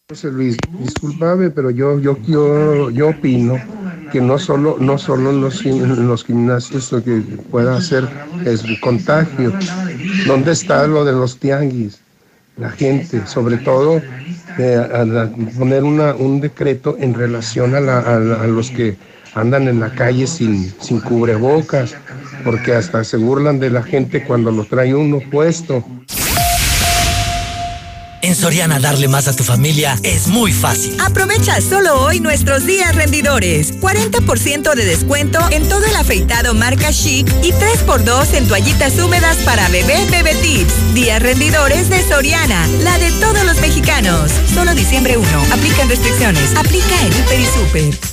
José 0.09 0.31
Luis, 0.31 0.57
discúlpame, 0.79 1.49
pero 1.49 1.69
yo, 1.71 1.99
yo, 1.99 2.17
yo, 2.27 2.89
yo 2.91 3.09
opino 3.09 3.59
que 4.11 4.21
no 4.21 4.37
solo, 4.39 4.77
no 4.79 4.97
solo 4.97 5.31
los, 5.31 5.65
los 5.65 6.23
gimnasios 6.23 6.91
lo 6.91 7.03
que 7.03 7.21
pueda 7.51 7.75
hacer 7.77 8.07
es 8.45 8.63
contagio. 8.79 9.51
¿Dónde 10.27 10.51
está 10.51 10.87
lo 10.87 11.03
de 11.03 11.11
los 11.13 11.37
tianguis? 11.37 11.99
la 12.57 12.69
gente, 12.69 13.25
sobre 13.25 13.57
todo 13.57 13.99
eh, 14.59 14.75
a 14.75 15.27
poner 15.57 15.83
una, 15.83 16.13
un 16.13 16.39
decreto 16.39 16.95
en 16.99 17.15
relación 17.15 17.73
a, 17.73 17.79
la- 17.79 17.99
a 17.99 18.19
la- 18.19 18.41
a 18.43 18.47
los 18.47 18.69
que 18.69 18.95
andan 19.35 19.67
en 19.67 19.79
la 19.79 19.91
calle 19.91 20.27
sin, 20.27 20.73
sin 20.79 20.99
cubrebocas, 20.99 21.95
porque 22.43 22.73
hasta 22.73 23.03
se 23.03 23.17
burlan 23.17 23.59
de 23.59 23.69
la 23.69 23.83
gente 23.83 24.23
cuando 24.23 24.51
lo 24.51 24.65
trae 24.65 24.93
uno 24.93 25.19
puesto. 25.31 25.83
En 28.23 28.35
Soriana 28.35 28.79
darle 28.79 29.09
más 29.09 29.27
a 29.27 29.35
tu 29.35 29.43
familia 29.43 29.99
es 30.01 30.27
muy 30.27 30.53
fácil. 30.53 30.95
Aprovecha 31.01 31.59
solo 31.59 31.99
hoy 31.99 32.21
nuestros 32.21 32.65
días 32.65 32.95
rendidores. 32.95 33.77
40% 33.81 34.75
de 34.75 34.85
descuento 34.85 35.39
en 35.51 35.67
todo 35.67 35.85
el 35.85 35.95
afeitado 35.97 36.53
marca 36.53 36.93
Chic 36.93 37.27
y 37.43 37.51
3x2 37.51 38.33
en 38.35 38.47
toallitas 38.47 38.97
húmedas 38.97 39.35
para 39.39 39.67
bebé 39.67 39.97
Bebé 40.09 40.35
Tips. 40.35 40.93
Días 40.93 41.21
rendidores 41.21 41.89
de 41.89 42.01
Soriana, 42.01 42.65
la 42.81 42.97
de 42.97 43.11
todos 43.19 43.43
los 43.45 43.59
mexicanos. 43.59 44.31
Solo 44.53 44.73
diciembre 44.73 45.17
1. 45.17 45.27
Aplican 45.51 45.89
restricciones. 45.89 46.55
Aplica 46.55 47.01
en 47.01 47.11
Hiper 47.11 47.39
y 47.41 47.45
Super. 47.45 48.12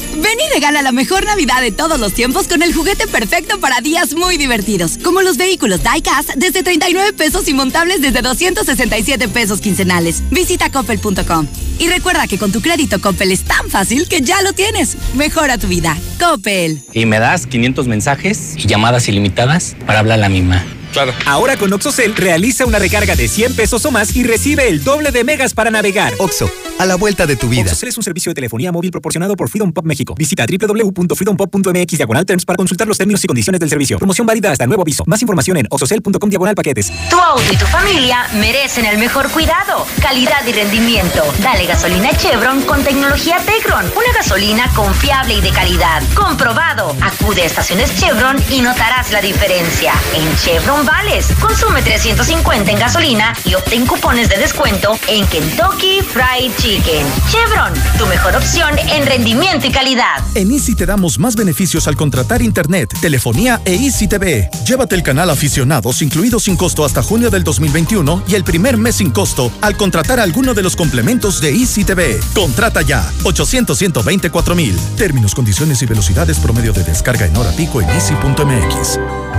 Ven 0.15 0.39
y 0.39 0.53
regala 0.53 0.81
la 0.81 0.91
mejor 0.91 1.25
Navidad 1.25 1.61
de 1.61 1.71
todos 1.71 1.99
los 1.99 2.13
tiempos 2.13 2.47
con 2.47 2.61
el 2.61 2.73
juguete 2.73 3.07
perfecto 3.07 3.59
para 3.59 3.81
días 3.81 4.13
muy 4.13 4.37
divertidos, 4.37 4.97
como 5.03 5.21
los 5.21 5.37
vehículos 5.37 5.81
Diecast 5.83 6.31
desde 6.35 6.63
39 6.63 7.13
pesos 7.13 7.47
y 7.47 7.53
montables 7.53 8.01
desde 8.01 8.21
267 8.21 9.27
pesos 9.29 9.61
quincenales. 9.61 10.21
Visita 10.31 10.71
coppel.com. 10.71 11.47
Y 11.79 11.87
recuerda 11.87 12.27
que 12.27 12.37
con 12.37 12.51
tu 12.51 12.61
crédito 12.61 13.01
Coppel 13.01 13.31
es 13.31 13.43
tan 13.43 13.69
fácil 13.69 14.07
que 14.07 14.21
ya 14.21 14.41
lo 14.43 14.53
tienes. 14.53 14.97
Mejora 15.15 15.57
tu 15.57 15.67
vida. 15.67 15.97
Coppel. 16.19 16.79
Y 16.93 17.05
me 17.05 17.19
das 17.19 17.47
500 17.47 17.87
mensajes 17.87 18.53
y 18.55 18.67
llamadas 18.67 19.07
ilimitadas 19.07 19.75
para 19.85 19.99
hablar 19.99 20.19
a 20.19 20.21
la 20.21 20.29
misma. 20.29 20.63
Claro. 20.91 21.13
Ahora 21.25 21.57
con 21.57 21.71
OxoCell 21.71 22.15
realiza 22.15 22.65
una 22.65 22.79
recarga 22.79 23.15
de 23.15 23.27
100 23.27 23.55
pesos 23.55 23.85
o 23.85 23.91
más 23.91 24.15
y 24.15 24.23
recibe 24.23 24.67
el 24.67 24.83
doble 24.83 25.11
de 25.11 25.23
megas 25.23 25.53
para 25.53 25.71
navegar. 25.71 26.13
Oxo, 26.19 26.49
a 26.79 26.85
la 26.85 26.95
vuelta 26.95 27.25
de 27.25 27.35
tu 27.35 27.49
vida. 27.49 27.63
OxoCell 27.63 27.89
es 27.89 27.97
un 27.97 28.03
servicio 28.03 28.29
de 28.31 28.35
telefonía 28.35 28.71
móvil 28.71 28.91
proporcionado 28.91 29.35
por 29.35 29.49
Freedom 29.49 29.71
Pop 29.71 29.85
México. 29.85 30.15
Visita 30.17 30.45
www.freedompop.mx 30.45 31.97
diagonal 31.97 32.25
terms 32.25 32.45
para 32.45 32.57
consultar 32.57 32.87
los 32.87 32.97
términos 32.97 33.23
y 33.23 33.27
condiciones 33.27 33.59
del 33.59 33.69
servicio. 33.69 33.97
Promoción 33.97 34.27
válida 34.27 34.51
hasta 34.51 34.67
nuevo 34.67 34.81
aviso. 34.81 35.03
Más 35.07 35.21
información 35.21 35.57
en 35.57 35.67
oxocell.com 35.69 36.29
diagonal 36.29 36.55
paquetes. 36.55 36.91
Tu 37.09 37.17
auto 37.17 37.43
y 37.51 37.57
tu 37.57 37.65
familia 37.65 38.27
merecen 38.33 38.85
el 38.85 38.97
mejor 38.97 39.29
cuidado, 39.31 39.85
calidad 40.01 40.45
y 40.47 40.53
rendimiento. 40.53 41.23
Dale 41.41 41.65
gasolina 41.65 42.09
Chevron 42.17 42.61
con 42.63 42.83
tecnología 42.83 43.37
Tecron. 43.45 43.85
Una 43.85 44.13
gasolina 44.15 44.69
confiable 44.73 45.35
y 45.35 45.41
de 45.41 45.51
calidad. 45.51 46.03
Comprobado. 46.13 46.95
Acude 47.01 47.43
a 47.43 47.45
estaciones 47.45 47.95
Chevron 47.99 48.37
y 48.49 48.61
notarás 48.61 49.11
la 49.11 49.21
diferencia. 49.21 49.93
En 50.13 50.35
Chevron 50.37 50.80
Vales, 50.83 51.27
consume 51.39 51.81
350 51.81 52.71
en 52.71 52.79
gasolina 52.79 53.35
y 53.45 53.53
obtén 53.55 53.85
cupones 53.85 54.29
de 54.29 54.37
descuento 54.37 54.97
en 55.07 55.25
Kentucky 55.27 56.01
Fried 56.01 56.51
Chicken. 56.57 57.05
Chevron, 57.29 57.73
tu 57.97 58.05
mejor 58.07 58.35
opción 58.35 58.77
en 58.77 59.05
rendimiento 59.05 59.67
y 59.67 59.71
calidad. 59.71 60.23
En 60.35 60.51
Easy 60.51 60.75
te 60.75 60.85
damos 60.85 61.19
más 61.19 61.35
beneficios 61.35 61.87
al 61.87 61.95
contratar 61.95 62.41
internet, 62.41 62.93
telefonía 63.01 63.61
e 63.65 63.75
Easy 63.75 64.07
TV. 64.07 64.49
Llévate 64.65 64.95
el 64.95 65.03
canal 65.03 65.29
aficionados 65.29 66.01
incluido 66.01 66.39
sin 66.39 66.55
costo 66.55 66.85
hasta 66.85 67.03
junio 67.03 67.29
del 67.29 67.43
2021 67.43 68.23
y 68.27 68.35
el 68.35 68.43
primer 68.43 68.77
mes 68.77 68.95
sin 68.95 69.11
costo 69.11 69.51
al 69.61 69.77
contratar 69.77 70.19
alguno 70.19 70.53
de 70.53 70.63
los 70.63 70.75
complementos 70.75 71.41
de 71.41 71.51
Easy 71.51 71.83
TV. 71.83 72.19
Contrata 72.33 72.81
ya 72.81 73.09
800 73.23 73.77
124 73.77 74.55
mil. 74.55 74.77
Términos, 74.97 75.33
condiciones 75.33 75.81
y 75.81 75.85
velocidades 75.85 76.39
promedio 76.39 76.73
de 76.73 76.83
descarga 76.83 77.25
en 77.25 77.35
hora 77.35 77.51
pico 77.51 77.81
en 77.81 77.89
easy.mx. 77.89 79.30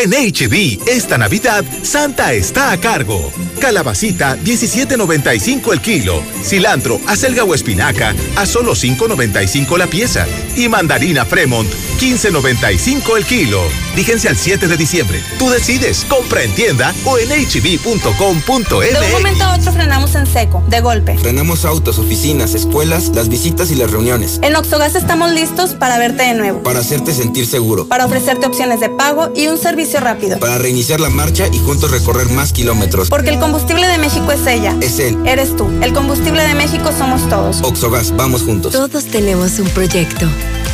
En 0.00 0.12
HB, 0.12 0.86
esta 0.88 1.18
Navidad, 1.18 1.64
Santa 1.82 2.32
está 2.32 2.70
a 2.70 2.78
cargo. 2.78 3.32
Calabacita, 3.60 4.36
17.95 4.36 5.72
el 5.72 5.80
kilo. 5.80 6.22
Cilantro, 6.44 7.00
acelga 7.08 7.42
o 7.42 7.52
espinaca, 7.52 8.14
a 8.36 8.46
solo 8.46 8.76
5.95 8.76 9.76
la 9.76 9.88
pieza. 9.88 10.24
Y 10.54 10.68
mandarina 10.68 11.24
Fremont, 11.24 11.68
15.95 11.98 13.16
el 13.16 13.24
kilo. 13.24 13.60
Fíjense 13.96 14.28
al 14.28 14.36
7 14.36 14.68
de 14.68 14.76
diciembre. 14.76 15.20
Tú 15.36 15.50
decides, 15.50 16.04
compra 16.08 16.44
en 16.44 16.52
tienda 16.52 16.94
o 17.04 17.18
en 17.18 17.30
hb.com.mx. 17.30 18.68
De 18.68 19.06
un 19.06 19.12
momento 19.12 19.42
a 19.42 19.56
otro 19.56 19.72
frenamos 19.72 20.14
en 20.14 20.28
seco, 20.28 20.62
de 20.68 20.80
golpe. 20.80 21.18
Frenamos 21.18 21.64
autos, 21.64 21.98
oficinas, 21.98 22.54
escuelas, 22.54 23.08
las 23.08 23.28
visitas 23.28 23.72
y 23.72 23.74
las 23.74 23.90
reuniones. 23.90 24.38
En 24.42 24.54
Oxogas 24.54 24.94
estamos 24.94 25.32
listos 25.32 25.74
para 25.74 25.98
verte 25.98 26.22
de 26.22 26.34
nuevo, 26.34 26.62
Para 26.62 26.78
hacerte 26.78 27.12
sentir 27.12 27.46
seguro. 27.46 27.88
para 27.88 28.06
ofrecerte 28.06 28.46
opciones 28.46 28.78
de 28.78 28.90
pago 28.90 29.32
y 29.34 29.48
un 29.48 29.58
servicio 29.58 29.87
rápido. 29.96 30.38
Para 30.38 30.58
reiniciar 30.58 31.00
la 31.00 31.08
marcha 31.08 31.48
y 31.50 31.58
juntos 31.58 31.90
recorrer 31.90 32.28
más 32.28 32.52
kilómetros. 32.52 33.08
Porque 33.08 33.30
el 33.30 33.38
combustible 33.38 33.86
de 33.86 33.98
México 33.98 34.30
es 34.30 34.46
ella. 34.46 34.76
Es 34.80 34.98
él. 34.98 35.16
Eres 35.24 35.56
tú. 35.56 35.68
El 35.82 35.92
combustible 35.92 36.46
de 36.46 36.54
México 36.54 36.90
somos 36.96 37.26
todos. 37.28 37.62
Oxogas, 37.62 38.14
vamos 38.14 38.42
juntos. 38.42 38.72
Todos 38.72 39.06
tenemos 39.06 39.58
un 39.58 39.68
proyecto, 39.70 40.26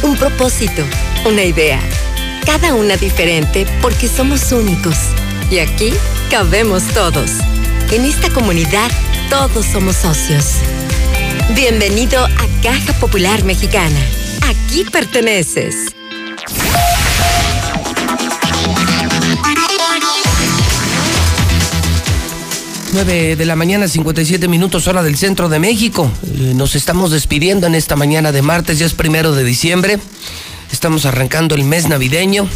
un 0.02 0.16
propósito, 0.16 0.82
una 1.26 1.44
idea. 1.44 1.78
Cada 2.44 2.74
una 2.74 2.96
diferente 2.96 3.66
porque 3.80 4.08
somos 4.08 4.50
únicos. 4.52 4.96
Y 5.50 5.58
aquí 5.58 5.92
cabemos 6.30 6.82
todos. 6.88 7.30
En 7.92 8.04
esta 8.04 8.30
comunidad 8.30 8.90
todos 9.30 9.64
somos 9.66 9.96
socios. 9.96 10.56
Bienvenido 11.54 12.24
a 12.24 12.62
Caja 12.62 12.92
Popular 12.94 13.44
Mexicana. 13.44 14.00
Aquí 14.48 14.84
perteneces. 14.84 15.94
9 22.94 23.34
de 23.34 23.44
la 23.44 23.56
mañana, 23.56 23.88
57 23.88 24.46
minutos 24.46 24.86
hora 24.86 25.02
del 25.02 25.16
centro 25.16 25.48
de 25.48 25.58
México. 25.58 26.08
Eh, 26.38 26.52
Nos 26.54 26.76
estamos 26.76 27.10
despidiendo 27.10 27.66
en 27.66 27.74
esta 27.74 27.96
mañana 27.96 28.30
de 28.30 28.40
martes, 28.40 28.78
ya 28.78 28.86
es 28.86 28.94
primero 28.94 29.32
de 29.32 29.42
diciembre. 29.42 29.98
Estamos 30.70 31.04
arrancando 31.04 31.56
el 31.56 31.64
mes 31.64 31.88
navideño. 31.88 32.46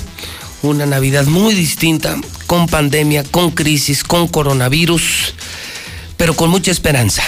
Una 0.63 0.87
Navidad 0.87 1.27
muy 1.27 1.57
distinta, 1.57 2.17
con 2.47 2.69
pandemia, 2.69 3.25
con 3.25 3.51
crisis, 3.51 4.05
con 4.05 4.29
coronavirus, 4.29 5.35
pero 6.17 6.35
con 6.35 6.51
mucha 6.51 6.71
esperanza. 6.71 7.25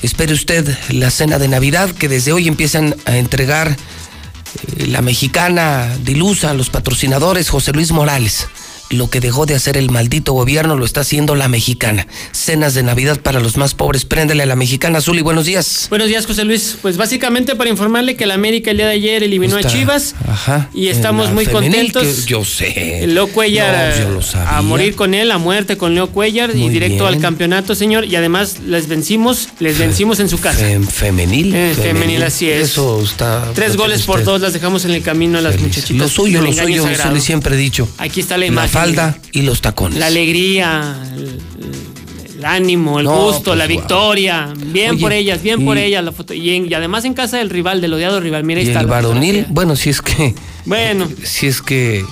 Espere 0.00 0.32
usted 0.32 0.74
la 0.88 1.10
cena 1.10 1.38
de 1.38 1.48
Navidad 1.48 1.90
que 1.90 2.08
desde 2.08 2.32
hoy 2.32 2.48
empiezan 2.48 2.96
a 3.04 3.18
entregar 3.18 3.76
eh, 4.78 4.86
la 4.86 5.02
mexicana 5.02 5.94
Dilusa, 6.02 6.54
los 6.54 6.70
patrocinadores 6.70 7.50
José 7.50 7.72
Luis 7.72 7.92
Morales. 7.92 8.48
Lo 8.90 9.10
que 9.10 9.18
dejó 9.18 9.46
de 9.46 9.56
hacer 9.56 9.76
el 9.76 9.90
maldito 9.90 10.32
gobierno 10.32 10.76
lo 10.76 10.84
está 10.84 11.00
haciendo 11.00 11.34
la 11.34 11.48
mexicana. 11.48 12.06
Cenas 12.30 12.72
de 12.74 12.84
Navidad 12.84 13.18
para 13.20 13.40
los 13.40 13.56
más 13.56 13.74
pobres. 13.74 14.04
Préndele 14.04 14.44
a 14.44 14.46
la 14.46 14.54
mexicana, 14.54 14.98
Azul, 14.98 15.18
y 15.18 15.22
buenos 15.22 15.44
días. 15.44 15.88
Buenos 15.90 16.06
días, 16.06 16.24
José 16.24 16.44
Luis. 16.44 16.76
Pues 16.82 16.96
básicamente 16.96 17.56
para 17.56 17.68
informarle 17.68 18.14
que 18.14 18.26
la 18.26 18.34
América 18.34 18.70
el 18.70 18.76
día 18.76 18.86
de 18.86 18.92
ayer 18.92 19.24
eliminó 19.24 19.58
Está- 19.58 19.68
a 19.68 19.72
Chivas 19.72 20.14
Ajá. 20.28 20.70
y 20.72 20.86
estamos 20.86 21.32
muy 21.32 21.46
femenil, 21.46 21.92
contentos. 21.92 22.26
yo 22.26 22.44
sé. 22.44 23.04
Leo 23.08 23.26
Cuellar 23.26 23.92
No, 24.08 24.20
a 24.46 24.62
morir 24.62 24.94
con 24.94 25.14
él, 25.14 25.32
a 25.32 25.38
muerte 25.38 25.76
con 25.76 25.96
Leo 25.96 26.06
Cuellar 26.12 26.50
y 26.54 26.68
directo 26.68 27.04
bien. 27.06 27.14
al 27.16 27.20
campeonato, 27.20 27.74
señor. 27.74 28.04
Y 28.04 28.14
además 28.14 28.60
les 28.64 28.86
vencimos, 28.86 29.48
les 29.58 29.78
vencimos 29.78 30.20
en 30.20 30.28
su 30.28 30.38
casa. 30.38 30.60
Fem- 30.60 30.86
femenil, 30.86 31.52
Eh, 31.56 31.74
femenil, 31.74 32.22
así 32.22 32.48
es. 32.48 32.70
Eso 32.70 33.02
está. 33.02 33.50
Tres 33.52 33.76
goles 33.76 34.02
por 34.02 34.22
dos 34.22 34.40
las 34.40 34.52
dejamos 34.52 34.84
en 34.84 34.92
el 34.92 35.02
camino 35.02 35.38
a 35.38 35.40
las 35.40 35.58
muchachitas. 35.60 35.90
Lo 35.96 36.08
suyo, 36.08 36.40
lo 36.40 36.52
suyo, 36.52 36.68
eso 36.68 36.82
sagrado. 36.84 37.14
le 37.16 37.20
siempre 37.20 37.56
he 37.56 37.58
dicho. 37.58 37.88
Aquí 37.98 38.20
está 38.20 38.34
la 38.36 38.42
La 38.42 38.46
imagen. 38.46 38.75
Falda 38.80 39.18
y 39.32 39.42
los 39.42 39.60
tacones. 39.60 39.98
La 39.98 40.06
alegría, 40.06 40.96
el, 41.16 41.40
el 42.38 42.44
ánimo, 42.44 42.98
el 43.00 43.06
No, 43.06 43.26
gusto, 43.26 43.44
pues, 43.44 43.58
la 43.58 43.66
victoria. 43.66 44.52
Bien 44.56 44.92
Oye, 44.92 45.00
por 45.00 45.12
ellas, 45.12 45.42
bien 45.42 45.64
por 45.64 45.78
ellas 45.78 46.04
la 46.04 46.12
foto. 46.12 46.34
Y, 46.34 46.50
en- 46.54 46.70
y 46.70 46.74
además 46.74 47.04
en 47.04 47.14
casa 47.14 47.38
del 47.38 47.50
rival, 47.50 47.80
del 47.80 47.92
odiado 47.94 48.20
rival. 48.20 48.44
Mira, 48.44 48.60
ahí 48.60 48.66
Y 48.66 48.68
está 48.70 48.80
el 48.80 48.86
varonil, 48.86 49.22
fotografía. 49.46 49.54
bueno, 49.54 49.76
si 49.76 49.90
es 49.90 50.02
que. 50.02 50.34
Bueno. 50.64 51.08
Si 51.24 51.46
es 51.46 51.62
que. 51.62 52.04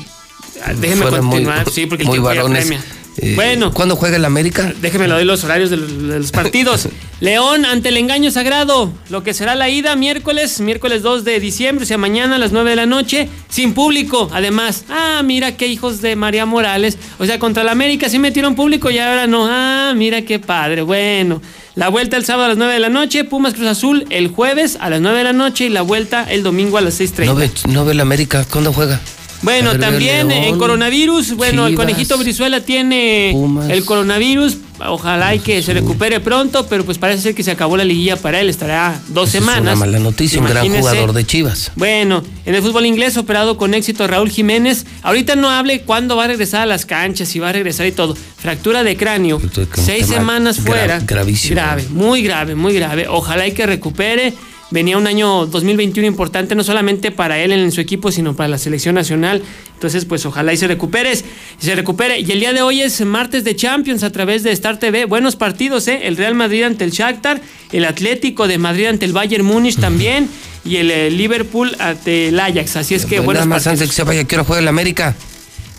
Déjeme 0.80 1.06
continuar, 1.06 1.68
sí, 1.70 1.86
porque 1.86 2.04
el 2.04 2.08
muy 2.08 2.14
tiempo 2.16 2.28
varones. 2.28 2.70
Eh, 3.18 3.34
Bueno. 3.36 3.72
¿Cuándo 3.72 3.96
juega 3.96 4.16
el 4.16 4.24
América? 4.24 4.72
Déjeme 4.80 5.06
le 5.08 5.14
doy 5.14 5.24
los 5.24 5.44
horarios 5.44 5.70
de 5.70 5.76
los, 5.76 6.08
de 6.08 6.18
los 6.18 6.32
partidos. 6.32 6.88
León 7.20 7.64
ante 7.64 7.88
el 7.90 7.96
engaño 7.96 8.30
sagrado. 8.30 8.92
Lo 9.08 9.22
que 9.22 9.34
será 9.34 9.54
la 9.54 9.68
ida 9.70 9.96
miércoles, 9.96 10.60
miércoles 10.60 11.02
2 11.02 11.24
de 11.24 11.40
diciembre, 11.40 11.84
o 11.84 11.86
sea, 11.86 11.96
mañana 11.96 12.36
a 12.36 12.38
las 12.38 12.52
9 12.52 12.70
de 12.70 12.76
la 12.76 12.86
noche, 12.86 13.28
sin 13.48 13.72
público. 13.72 14.28
Además, 14.32 14.84
ah, 14.90 15.22
mira 15.24 15.56
qué 15.56 15.66
hijos 15.68 16.02
de 16.02 16.16
María 16.16 16.44
Morales. 16.44 16.98
O 17.18 17.26
sea, 17.26 17.38
contra 17.38 17.62
el 17.62 17.68
América 17.68 18.08
sí 18.08 18.18
metieron 18.18 18.54
público 18.54 18.90
y 18.90 18.98
ahora 18.98 19.26
no. 19.26 19.46
Ah, 19.48 19.94
mira 19.96 20.22
qué 20.22 20.38
padre. 20.38 20.82
Bueno, 20.82 21.40
la 21.76 21.88
vuelta 21.88 22.16
el 22.16 22.24
sábado 22.24 22.46
a 22.46 22.48
las 22.48 22.58
9 22.58 22.74
de 22.74 22.80
la 22.80 22.88
noche, 22.88 23.24
Pumas 23.24 23.54
Cruz 23.54 23.68
Azul 23.68 24.06
el 24.10 24.28
jueves 24.28 24.76
a 24.80 24.90
las 24.90 25.00
9 25.00 25.18
de 25.18 25.24
la 25.24 25.32
noche 25.32 25.66
y 25.66 25.68
la 25.70 25.82
vuelta 25.82 26.24
el 26.30 26.42
domingo 26.42 26.78
a 26.78 26.80
las 26.80 27.00
6.30. 27.00 27.24
No 27.26 27.34
ve, 27.34 27.50
no 27.68 27.84
ve 27.84 27.92
el 27.92 28.00
América. 28.00 28.44
¿Cuándo 28.50 28.72
juega? 28.72 29.00
Bueno, 29.44 29.78
también 29.78 30.28
León, 30.28 30.44
en 30.44 30.58
coronavirus, 30.58 31.34
bueno, 31.36 31.66
el 31.66 31.74
conejito 31.74 32.18
Brizuela 32.18 32.60
tiene 32.60 33.30
Pumas. 33.32 33.68
el 33.70 33.84
coronavirus, 33.84 34.56
ojalá 34.86 35.34
y 35.34 35.38
que 35.38 35.62
se 35.62 35.72
recupere 35.74 36.18
pronto, 36.20 36.66
pero 36.66 36.84
pues 36.84 36.98
parece 36.98 37.22
ser 37.22 37.34
que 37.34 37.42
se 37.42 37.50
acabó 37.50 37.76
la 37.76 37.84
liguilla 37.84 38.16
para 38.16 38.40
él, 38.40 38.48
estará 38.48 39.00
dos 39.08 39.28
Es 39.28 39.32
semanas. 39.40 39.60
una 39.62 39.76
mala 39.76 39.98
noticia, 39.98 40.38
un 40.40 40.46
gran 40.46 40.64
Imagínese. 40.64 40.80
jugador 40.88 41.12
de 41.12 41.24
Chivas. 41.26 41.70
Bueno, 41.76 42.24
en 42.46 42.54
el 42.54 42.62
fútbol 42.62 42.86
inglés 42.86 43.16
operado 43.16 43.56
con 43.56 43.74
éxito 43.74 44.06
Raúl 44.06 44.30
Jiménez, 44.30 44.86
ahorita 45.02 45.36
no 45.36 45.50
hable 45.50 45.82
cuándo 45.82 46.16
va 46.16 46.24
a 46.24 46.28
regresar 46.28 46.62
a 46.62 46.66
las 46.66 46.86
canchas, 46.86 47.28
si 47.28 47.38
va 47.38 47.50
a 47.50 47.52
regresar 47.52 47.86
y 47.86 47.92
todo. 47.92 48.16
Fractura 48.38 48.82
de 48.82 48.96
cráneo, 48.96 49.40
seis 49.74 50.06
semanas 50.06 50.58
gra- 50.60 50.66
fuera. 50.66 51.00
gravísimo. 51.00 51.54
Grave, 51.54 51.84
muy 51.90 52.22
grave, 52.22 52.54
muy 52.54 52.74
grave. 52.74 53.06
Ojalá 53.08 53.46
y 53.46 53.52
que 53.52 53.66
recupere. 53.66 54.32
Venía 54.74 54.98
un 54.98 55.06
año 55.06 55.46
2021 55.46 56.04
importante, 56.08 56.56
no 56.56 56.64
solamente 56.64 57.12
para 57.12 57.38
él 57.38 57.52
en 57.52 57.70
su 57.70 57.80
equipo, 57.80 58.10
sino 58.10 58.34
para 58.34 58.48
la 58.48 58.58
selección 58.58 58.96
nacional. 58.96 59.40
Entonces, 59.74 60.04
pues 60.04 60.26
ojalá 60.26 60.52
y 60.52 60.56
se 60.56 60.66
recupere. 60.66 61.12
Se 61.14 61.76
recupere. 61.76 62.18
Y 62.18 62.32
el 62.32 62.40
día 62.40 62.52
de 62.52 62.60
hoy 62.60 62.82
es 62.82 63.00
martes 63.02 63.44
de 63.44 63.54
Champions 63.54 64.02
a 64.02 64.10
través 64.10 64.42
de 64.42 64.50
Star 64.50 64.80
TV. 64.80 65.04
Buenos 65.04 65.36
partidos, 65.36 65.86
¿eh? 65.86 66.00
El 66.08 66.16
Real 66.16 66.34
Madrid 66.34 66.64
ante 66.64 66.82
el 66.82 66.90
Shakhtar, 66.90 67.40
el 67.70 67.84
Atlético 67.84 68.48
de 68.48 68.58
Madrid 68.58 68.86
ante 68.86 69.04
el 69.06 69.12
Bayern 69.12 69.44
Múnich 69.44 69.78
también, 69.78 70.28
y 70.64 70.78
el 70.78 70.90
eh, 70.90 71.08
Liverpool 71.08 71.76
ante 71.78 72.26
el 72.30 72.40
Ajax. 72.40 72.74
Así 72.74 72.96
es 72.96 73.06
que 73.06 73.18
Pues 73.18 73.26
buenos 73.26 73.42
nada 73.42 73.46
más 73.46 73.62
partidos. 73.62 73.80
antes 73.80 73.90
que 73.90 73.94
se 73.94 74.02
vaya, 74.02 74.24
¿qué 74.24 74.34
hora 74.34 74.44
juega 74.44 74.60
el 74.60 74.66
América? 74.66 75.14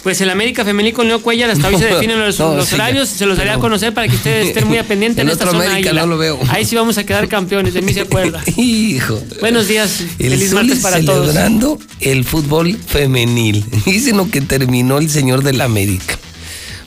Pues 0.05 0.21
el 0.21 0.29
América 0.29 0.63
Femenil 0.63 0.93
con 0.93 1.07
Leo 1.07 1.19
Cuellar 1.19 1.49
hasta 1.49 1.65
hoy 1.67 1.73
No, 1.73 1.79
se 1.79 1.85
definen 1.87 2.19
los, 2.19 2.37
no, 2.39 2.55
los 2.57 2.67
sí, 2.67 2.75
horarios, 2.75 3.09
se 3.09 3.25
los 3.25 3.39
daré 3.39 3.49
a 3.49 3.57
conocer 3.57 3.91
para 3.91 4.07
que 4.07 4.15
ustedes 4.15 4.49
estén 4.49 4.67
muy 4.67 4.77
pendientes 4.83 5.19
en 5.19 5.27
El 5.27 5.33
esta 5.33 5.45
otro 5.45 5.57
zona 5.57 5.71
América 5.71 5.93
no 5.93 6.05
lo 6.05 6.17
veo. 6.19 6.39
Ahí 6.49 6.63
sí 6.63 6.75
vamos 6.75 6.99
a 6.99 7.03
quedar 7.07 7.27
campeones, 7.27 7.73
de 7.73 7.81
mí 7.81 7.91
se 7.91 8.01
acuerda. 8.01 8.39
Hijo. 8.55 9.19
Buenos 9.39 9.67
días, 9.67 10.01
El 10.19 10.29
feliz 10.33 10.51
Zuli 10.51 10.67
martes 10.67 10.79
para 10.83 11.01
todos. 11.03 11.25
celebrando 11.29 11.79
el 12.01 12.23
fútbol 12.23 12.77
femenil. 12.77 13.65
Dicen 13.87 14.17
lo 14.17 14.29
que 14.29 14.41
terminó 14.41 14.99
el 14.99 15.09
señor 15.09 15.41
del 15.41 15.59
América. 15.59 16.19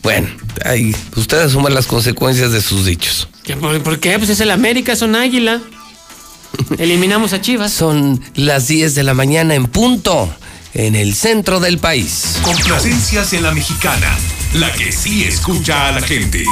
Bueno, 0.05 0.29
ahí 0.65 0.95
ustedes 1.17 1.47
asuman 1.47 1.75
las 1.75 1.89
consecuencias 1.89 2.53
de 2.53 2.63
sus 2.63 2.87
dichos. 2.87 3.29
¿Qué- 3.43 3.57
¿Por, 3.57 3.83
por 3.83 3.99
qué? 3.99 4.17
Pues 4.17 4.31
es 4.31 4.39
el 4.39 4.53
América, 4.53 4.95
son 4.95 5.17
águila. 5.17 5.61
Eliminamos 6.79 7.33
a 7.33 7.41
Chivas. 7.41 7.73
Son 7.73 8.21
las 8.37 8.69
10 8.69 8.95
de 8.95 9.03
la 9.03 9.13
mañana 9.15 9.57
en 9.57 9.67
punto, 9.67 10.33
en 10.79 10.95
el 10.95 11.13
centro 11.13 11.59
del 11.59 11.79
país. 11.79 12.39
Complacencias 12.43 13.33
en 13.33 13.43
la 13.43 13.53
mexicana, 13.53 14.17
la 14.55 14.73
que 14.73 14.93
sí 14.93 15.25
escucha 15.25 15.89
a 15.89 15.93
la 15.93 16.01
gente. 16.01 16.45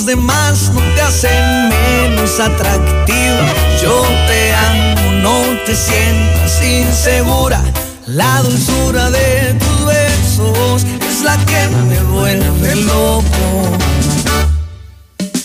Kilos 0.00 0.06
de 0.06 0.16
más 0.16 0.70
no 0.72 0.80
te 0.94 1.02
hacen 1.02 1.68
menos 1.68 2.38
atractiva. 2.40 3.46
Yo 3.82 4.02
te 4.26 4.52
amo, 4.54 5.12
no 5.22 5.42
te 5.64 5.74
sientas 5.74 6.62
insegura. 6.62 7.62
La 8.06 8.42
dulzura 8.42 9.10
de 9.10 9.54
tus 9.54 9.86
besos 9.86 10.84
es 11.08 11.22
la 11.22 11.36
que 11.46 11.68
me 11.88 12.00
vuelve 12.12 12.76
loco. 12.76 13.78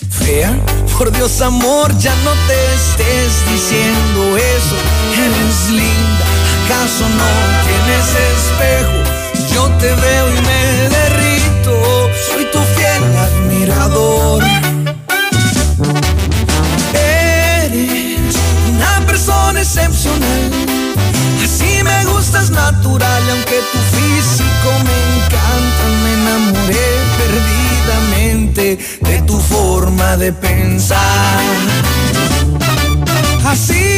Fea, 0.10 0.56
por 0.98 1.12
Dios 1.12 1.42
amor, 1.42 1.96
ya 1.98 2.16
no 2.24 2.32
te 2.48 2.74
estés 2.76 3.34
diciendo 3.52 4.38
eso. 4.38 4.76
Eres 5.14 5.70
linda, 5.70 6.26
¿acaso 6.66 7.06
no 7.22 7.32
tienes 7.66 8.08
espejo? 8.34 9.54
Yo 9.54 9.68
te 9.80 9.94
veo 9.94 10.30
y 10.30 10.42
me 10.42 11.05
Eres 16.94 18.36
una 18.70 19.06
persona 19.06 19.62
excepcional, 19.62 20.52
así 21.44 21.84
me 21.84 22.06
gustas 22.06 22.50
natural, 22.50 23.24
aunque 23.32 23.60
tu 23.72 23.80
físico 23.96 24.70
me 24.88 24.98
encanta, 25.16 25.84
me 26.04 26.12
enamoré 26.22 26.90
perdidamente 27.20 28.78
de 29.02 29.22
tu 29.24 29.40
forma 29.40 30.18
de 30.18 30.34
pensar. 30.34 31.42
Así 33.46 33.95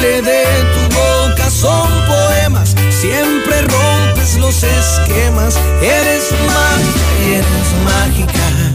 sale 0.00 0.22
de 0.22 0.44
tu 0.74 0.94
boca 0.94 1.50
son 1.50 1.88
poemas, 2.06 2.74
siempre 2.90 3.60
rompes 3.62 4.36
los 4.38 4.62
esquemas, 4.62 5.58
eres 5.82 6.32
magia, 6.46 7.38
eres 7.38 7.68
mágica. 7.84 8.69